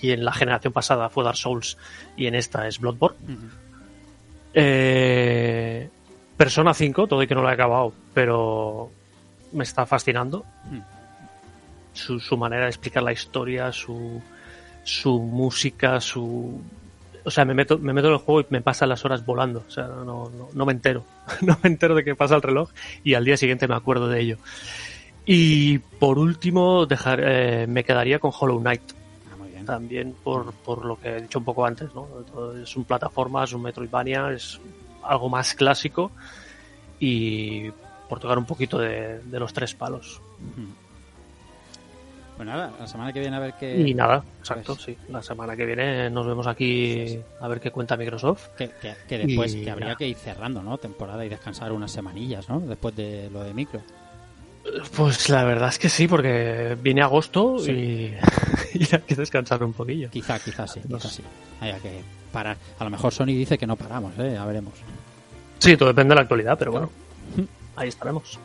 y 0.00 0.10
en 0.10 0.24
la 0.24 0.32
generación 0.32 0.72
pasada 0.72 1.10
fue 1.10 1.22
Dark 1.22 1.36
Souls 1.36 1.76
y 2.16 2.26
en 2.26 2.34
esta 2.34 2.66
es 2.66 2.80
Bloodborne. 2.80 3.18
Eh, 4.54 5.88
Persona 6.36 6.74
5, 6.74 7.06
todo 7.06 7.22
y 7.22 7.26
que 7.26 7.34
no 7.34 7.42
lo 7.42 7.50
he 7.50 7.52
acabado, 7.52 7.92
pero 8.12 8.90
me 9.52 9.64
está 9.64 9.86
fascinando. 9.86 10.44
Mm. 10.70 10.78
Su, 11.92 12.18
su 12.18 12.36
manera 12.36 12.64
de 12.64 12.70
explicar 12.70 13.02
la 13.04 13.12
historia, 13.12 13.70
su, 13.72 14.20
su 14.82 15.18
música, 15.20 16.00
su... 16.00 16.60
O 17.26 17.30
sea, 17.30 17.44
me 17.44 17.54
meto, 17.54 17.78
me 17.78 17.92
meto 17.92 18.08
en 18.08 18.14
el 18.14 18.18
juego 18.18 18.40
y 18.42 18.46
me 18.50 18.60
pasan 18.60 18.88
las 18.88 19.04
horas 19.04 19.24
volando. 19.24 19.64
O 19.66 19.70
sea, 19.70 19.86
no, 19.86 20.04
no, 20.04 20.48
no 20.52 20.66
me 20.66 20.72
entero. 20.72 21.04
No 21.40 21.56
me 21.62 21.70
entero 21.70 21.94
de 21.94 22.04
que 22.04 22.14
pasa 22.14 22.34
el 22.36 22.42
reloj 22.42 22.70
y 23.02 23.14
al 23.14 23.24
día 23.24 23.36
siguiente 23.36 23.66
me 23.68 23.74
acuerdo 23.76 24.08
de 24.08 24.20
ello. 24.20 24.38
Y 25.24 25.78
por 25.78 26.18
último, 26.18 26.84
dejar, 26.84 27.20
eh, 27.22 27.66
me 27.66 27.82
quedaría 27.84 28.18
con 28.18 28.32
Hollow 28.38 28.60
Knight 28.60 28.82
Ah, 29.32 29.36
muy 29.38 29.48
bien. 29.50 29.64
también 29.64 30.14
por, 30.22 30.52
por 30.52 30.84
lo 30.84 31.00
que 31.00 31.16
he 31.16 31.20
dicho 31.22 31.38
un 31.38 31.44
poco 31.46 31.64
antes, 31.64 31.88
¿no? 31.94 32.06
Es 32.62 32.76
un 32.76 32.84
plataforma, 32.84 33.44
es 33.44 33.52
un 33.54 33.62
Metroidvania, 33.62 34.32
es 34.32 34.60
algo 35.06 35.28
más 35.28 35.54
clásico 35.54 36.10
y 37.00 37.70
por 38.08 38.20
tocar 38.20 38.38
un 38.38 38.44
poquito 38.46 38.78
de, 38.78 39.20
de 39.20 39.40
los 39.40 39.52
tres 39.52 39.74
palos. 39.74 40.20
Pues 42.36 42.48
nada, 42.48 42.72
la 42.80 42.86
semana 42.88 43.12
que 43.12 43.20
viene 43.20 43.36
a 43.36 43.40
ver 43.40 43.54
qué... 43.54 43.80
Y 43.80 43.94
nada, 43.94 44.24
exacto, 44.40 44.74
pues, 44.74 44.84
sí. 44.86 44.98
La 45.08 45.22
semana 45.22 45.54
que 45.56 45.64
viene 45.64 46.10
nos 46.10 46.26
vemos 46.26 46.46
aquí 46.48 47.20
a 47.40 47.46
ver 47.46 47.60
qué 47.60 47.70
cuenta 47.70 47.96
Microsoft. 47.96 48.48
Que, 48.56 48.70
que- 48.70 48.94
que 49.08 49.18
después 49.18 49.54
Y 49.54 49.62
que 49.62 49.70
habría 49.70 49.94
que 49.94 50.08
ir 50.08 50.16
cerrando, 50.16 50.60
¿no? 50.60 50.76
Temporada 50.78 51.24
y 51.24 51.28
descansar 51.28 51.70
unas 51.70 51.92
semanillas, 51.92 52.48
¿no? 52.48 52.58
Después 52.58 52.96
de 52.96 53.30
lo 53.30 53.44
de 53.44 53.54
micro. 53.54 53.80
Pues 54.96 55.28
la 55.28 55.44
verdad 55.44 55.68
es 55.68 55.78
que 55.78 55.88
sí, 55.88 56.08
porque 56.08 56.76
viene 56.80 57.02
agosto 57.02 57.58
Sí. 57.58 57.70
y, 57.72 58.14
y 58.74 58.88
hay 58.94 59.00
que 59.06 59.14
descansar 59.14 59.62
un 59.62 59.72
poquillo. 59.72 60.10
Quizá, 60.10 60.38
quizá 60.38 60.66
sí, 60.66 60.80
No 60.88 60.96
quizá 60.98 61.08
sí. 61.10 61.22
Haya 61.60 61.78
que 61.78 62.00
parar. 62.32 62.56
A 62.78 62.84
lo 62.84 62.90
mejor 62.90 63.12
Sony 63.12 63.26
dice 63.26 63.58
que 63.58 63.66
no 63.66 63.76
paramos, 63.76 64.12
¿eh? 64.18 64.32
Ya 64.34 64.44
veremos. 64.44 64.74
Sí, 65.58 65.76
todo 65.76 65.88
depende 65.88 66.10
de 66.12 66.16
la 66.16 66.20
actualidad, 66.22 66.56
pero 66.58 66.72
bueno, 66.72 66.90
ahí 67.76 67.88
estaremos. 67.88 68.38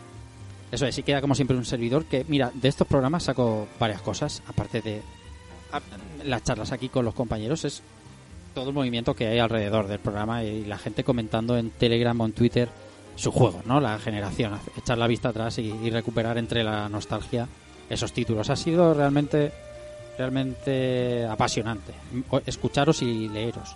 Eso 0.72 0.86
es, 0.86 0.98
y 0.98 1.04
queda 1.04 1.22
como 1.22 1.34
siempre 1.36 1.58
un 1.58 1.66
servidor 1.66 2.06
que, 2.06 2.26
mira, 2.28 2.52
de 2.54 2.68
estos 2.68 2.86
programas 2.88 3.24
saco 3.24 3.68
varias 3.80 4.02
cosas, 4.02 4.44
aparte 4.48 4.82
de 4.82 5.02
a- 5.72 5.82
las 6.26 6.44
charlas 6.44 6.72
aquí 6.72 6.90
con 6.90 7.06
los 7.06 7.16
compañeros, 7.16 7.66
es 7.66 7.82
todo 8.54 8.70
el 8.70 8.76
movimiento 8.76 9.16
que 9.16 9.26
hay 9.28 9.40
alrededor 9.40 9.88
del 9.88 10.00
programa 10.00 10.44
y 10.44 10.66
la 10.66 10.78
gente 10.78 11.04
comentando 11.04 11.58
en 11.58 11.72
Telegram 11.72 12.20
o 12.22 12.26
en 12.26 12.34
Twitter 12.34 12.70
su 13.20 13.32
juego, 13.32 13.62
¿no? 13.66 13.80
La 13.80 14.00
generación, 14.00 14.60
echar 14.78 14.98
la 14.98 15.08
vista 15.08 15.30
atrás 15.30 15.58
y, 15.60 15.72
y 15.72 15.90
recuperar 15.90 16.38
entre 16.38 16.64
la 16.64 16.88
nostalgia 16.90 17.48
esos 17.90 18.14
títulos. 18.14 18.50
Ha 18.50 18.56
sido 18.56 18.94
realmente, 18.94 19.52
realmente 20.18 21.26
apasionante 21.26 21.94
escucharos 22.46 23.02
y 23.02 23.28
leeros. 23.28 23.76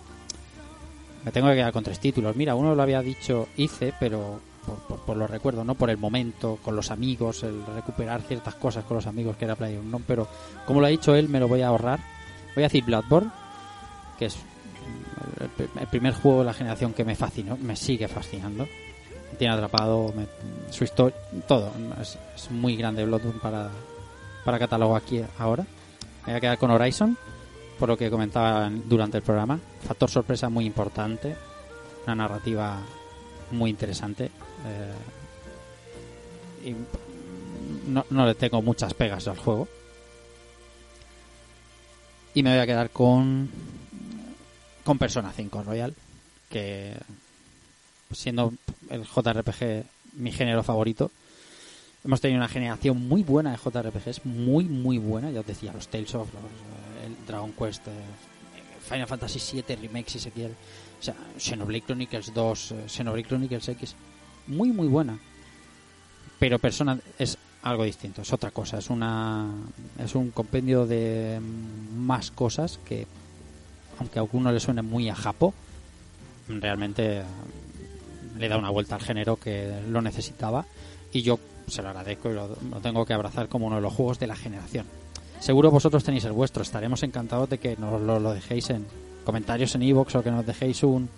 Me 1.24 1.32
tengo 1.32 1.48
que 1.48 1.54
quedar 1.54 1.72
con 1.72 1.84
tres 1.84 2.00
títulos. 2.00 2.36
Mira, 2.36 2.54
uno 2.54 2.74
lo 2.74 2.82
había 2.82 3.00
dicho 3.00 3.48
hice, 3.56 3.94
pero 3.98 4.40
por, 4.66 4.76
por, 4.80 4.98
por 5.00 5.16
los 5.16 5.30
recuerdos, 5.30 5.64
¿no? 5.64 5.74
Por 5.74 5.90
el 5.90 5.96
momento, 5.96 6.58
con 6.62 6.76
los 6.76 6.90
amigos, 6.90 7.42
el 7.42 7.64
recuperar 7.66 8.22
ciertas 8.22 8.54
cosas 8.54 8.84
con 8.84 8.96
los 8.96 9.06
amigos 9.06 9.36
que 9.36 9.44
era 9.46 9.56
PlayerUnknown, 9.56 10.04
pero 10.06 10.28
como 10.66 10.80
lo 10.80 10.86
ha 10.86 10.90
dicho 10.90 11.14
él, 11.14 11.28
me 11.28 11.40
lo 11.40 11.48
voy 11.48 11.62
a 11.62 11.68
ahorrar. 11.68 12.00
Voy 12.54 12.62
a 12.62 12.66
decir 12.66 12.84
Bloodborne, 12.84 13.30
que 14.18 14.26
es 14.26 14.36
el 15.80 15.86
primer 15.88 16.14
juego 16.14 16.40
de 16.40 16.44
la 16.44 16.54
generación 16.54 16.92
que 16.92 17.04
me 17.04 17.16
fascinó, 17.16 17.56
me 17.56 17.76
sigue 17.76 18.06
fascinando. 18.06 18.66
Tiene 19.38 19.54
atrapado, 19.54 20.12
su 20.70 20.84
historia, 20.84 21.16
todo. 21.46 21.72
Es, 22.00 22.18
es 22.34 22.50
muy 22.50 22.76
grande 22.76 23.04
Bloodborne 23.04 23.40
para, 23.40 23.70
para 24.44 24.58
catálogo 24.58 24.96
aquí 24.96 25.22
ahora. 25.38 25.64
Me 26.26 26.32
voy 26.32 26.34
a 26.34 26.40
quedar 26.40 26.58
con 26.58 26.70
Horizon, 26.70 27.16
por 27.78 27.88
lo 27.88 27.96
que 27.96 28.10
comentaba 28.10 28.70
durante 28.70 29.18
el 29.18 29.22
programa. 29.22 29.58
Factor 29.86 30.10
sorpresa 30.10 30.48
muy 30.48 30.66
importante, 30.66 31.36
una 32.04 32.14
narrativa 32.14 32.78
muy 33.50 33.70
interesante. 33.70 34.26
eh, 34.66 34.94
y 36.64 36.74
no, 37.90 38.06
no 38.08 38.26
le 38.26 38.34
tengo 38.34 38.62
muchas 38.62 38.94
pegas 38.94 39.28
al 39.28 39.36
juego. 39.36 39.68
Y 42.32 42.42
me 42.42 42.50
voy 42.50 42.60
a 42.60 42.66
quedar 42.66 42.90
con 42.90 43.50
con 44.84 44.98
Persona 44.98 45.32
5 45.34 45.62
Royal, 45.62 45.94
que 46.50 46.94
siendo 48.14 48.52
el 48.90 49.04
JRPG 49.04 49.84
mi 50.16 50.32
género 50.32 50.62
favorito, 50.62 51.10
hemos 52.04 52.20
tenido 52.20 52.38
una 52.38 52.48
generación 52.48 53.08
muy 53.08 53.22
buena 53.22 53.50
de 53.50 53.58
JRPGs, 53.58 54.24
muy 54.24 54.64
muy 54.64 54.98
buena, 54.98 55.30
ya 55.30 55.40
os 55.40 55.46
decía, 55.46 55.72
los 55.72 55.88
Tales 55.88 56.14
of, 56.14 56.28
el 57.04 57.26
Dragon 57.26 57.52
Quest, 57.52 57.88
eh, 57.88 57.90
Final 58.88 59.06
Fantasy 59.06 59.62
VII 59.62 59.76
Remake 59.76 60.10
si 60.10 60.18
se 60.18 60.30
quiere, 60.30 60.54
o 61.00 61.02
sea, 61.02 61.14
Xenoblade 61.38 61.84
Chronicles 61.84 62.32
2, 62.32 62.72
eh, 62.72 62.84
Xenoblade 62.88 63.28
Chronicles 63.28 63.68
X, 63.68 63.94
muy 64.46 64.70
muy 64.70 64.88
buena. 64.88 65.18
Pero 66.38 66.58
Persona 66.58 66.98
es 67.18 67.38
algo 67.62 67.84
distinto, 67.84 68.22
es 68.22 68.32
otra 68.32 68.50
cosa, 68.50 68.78
es 68.78 68.90
una 68.90 69.48
es 69.98 70.14
un 70.14 70.30
compendio 70.30 70.86
de 70.86 71.40
mm, 71.40 71.96
más 71.96 72.30
cosas 72.30 72.78
que 72.86 73.06
aunque 73.98 74.18
a 74.18 74.22
alguno 74.22 74.52
le 74.52 74.60
suene 74.60 74.82
muy 74.82 75.08
a 75.08 75.14
Japo, 75.14 75.54
realmente 76.48 77.22
le 78.38 78.48
da 78.48 78.56
una 78.56 78.70
vuelta 78.70 78.94
al 78.94 79.00
género 79.00 79.36
que 79.36 79.82
lo 79.88 80.02
necesitaba 80.02 80.64
y 81.12 81.22
yo 81.22 81.38
se 81.66 81.82
lo 81.82 81.88
agradezco 81.88 82.30
y 82.30 82.34
lo, 82.34 82.48
tengo 82.82 83.04
que 83.06 83.14
abrazar 83.14 83.48
como 83.48 83.66
uno 83.66 83.76
de 83.76 83.82
los 83.82 83.92
juegos 83.92 84.18
de 84.18 84.26
la 84.26 84.36
generación. 84.36 84.86
Seguro 85.40 85.70
vosotros 85.70 86.04
tenéis 86.04 86.24
el 86.24 86.32
vuestro, 86.32 86.62
estaremos 86.62 87.02
encantados 87.02 87.48
de 87.48 87.58
que 87.58 87.76
nos 87.76 88.00
lo, 88.00 88.32
dejéis 88.32 88.70
en 88.70 88.86
comentarios 89.24 89.74
en 89.74 89.82
iVoox 89.82 90.14
o 90.14 90.22
que 90.22 90.30
nos 90.30 90.46
dejéis 90.46 90.82
un, 90.82 91.08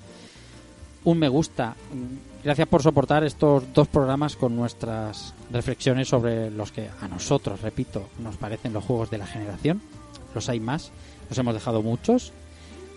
un 1.04 1.18
me 1.18 1.28
gusta. 1.28 1.74
Gracias 2.42 2.68
por 2.68 2.82
soportar 2.82 3.24
estos 3.24 3.72
dos 3.72 3.88
programas 3.88 4.36
con 4.36 4.54
nuestras 4.54 5.34
reflexiones 5.50 6.08
sobre 6.08 6.50
los 6.50 6.72
que 6.72 6.88
a 7.00 7.08
nosotros, 7.08 7.60
repito, 7.60 8.08
nos 8.18 8.36
parecen 8.36 8.72
los 8.72 8.84
juegos 8.84 9.10
de 9.10 9.18
la 9.18 9.26
generación. 9.26 9.80
Los 10.34 10.48
hay 10.48 10.60
más, 10.60 10.92
nos 11.28 11.38
hemos 11.38 11.54
dejado 11.54 11.82
muchos 11.82 12.32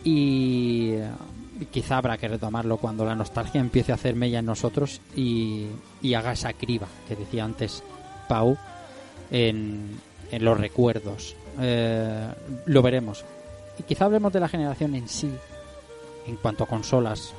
y 0.03 0.93
quizá 1.65 1.97
habrá 1.97 2.17
que 2.17 2.27
retomarlo 2.27 2.77
cuando 2.77 3.05
la 3.05 3.15
nostalgia 3.15 3.61
empiece 3.61 3.91
a 3.91 3.95
hacer 3.95 4.15
mella 4.15 4.39
en 4.39 4.45
nosotros 4.45 5.01
y, 5.15 5.67
y 6.01 6.13
haga 6.13 6.33
esa 6.33 6.53
criba 6.53 6.88
que 7.07 7.15
decía 7.15 7.43
antes 7.43 7.83
Pau 8.27 8.57
en, 9.31 9.99
los 10.31 10.57
recuerdos. 10.57 11.35
Eh, 11.59 12.27
lo 12.67 12.81
veremos. 12.81 13.25
Y 13.77 13.83
quizá 13.83 14.05
hablemos 14.05 14.31
de 14.31 14.39
la 14.39 14.47
generación 14.47 14.95
en 14.95 15.07
sí, 15.07 15.31
en 16.27 16.35
cuanto 16.38 16.63
a 16.63 16.67
consolas, 16.67 17.33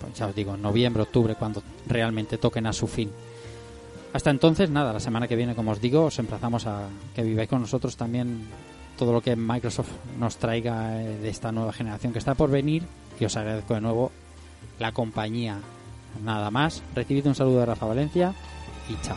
pues 0.00 0.14
ya 0.14 0.26
os 0.26 0.34
digo, 0.34 0.54
en 0.54 0.62
noviembre, 0.62 1.02
octubre, 1.02 1.34
cuando 1.34 1.62
realmente 1.86 2.38
toquen 2.38 2.66
a 2.66 2.72
su 2.72 2.86
fin. 2.86 3.10
Hasta 4.12 4.30
entonces, 4.30 4.70
nada, 4.70 4.92
la 4.92 5.00
semana 5.00 5.28
que 5.28 5.36
viene, 5.36 5.54
como 5.54 5.72
os 5.72 5.80
digo, 5.80 6.04
os 6.04 6.18
emplazamos 6.18 6.66
a 6.66 6.88
que 7.14 7.22
viváis 7.22 7.48
con 7.48 7.60
nosotros 7.60 7.96
también 7.96 8.46
todo 8.96 9.12
lo 9.12 9.20
que 9.20 9.36
Microsoft 9.36 9.90
nos 10.18 10.36
traiga 10.36 11.02
eh, 11.02 11.18
de 11.18 11.28
esta 11.28 11.52
nueva 11.52 11.72
generación 11.72 12.12
que 12.12 12.18
está 12.18 12.34
por 12.34 12.50
venir. 12.50 12.84
Y 13.18 13.24
os 13.24 13.36
agradezco 13.36 13.74
de 13.74 13.80
nuevo 13.80 14.12
la 14.78 14.92
compañía. 14.92 15.58
Nada 16.22 16.50
más, 16.50 16.82
recibid 16.94 17.26
un 17.26 17.34
saludo 17.34 17.60
de 17.60 17.66
Rafa 17.66 17.86
Valencia 17.86 18.34
y 18.88 19.00
chao. 19.02 19.16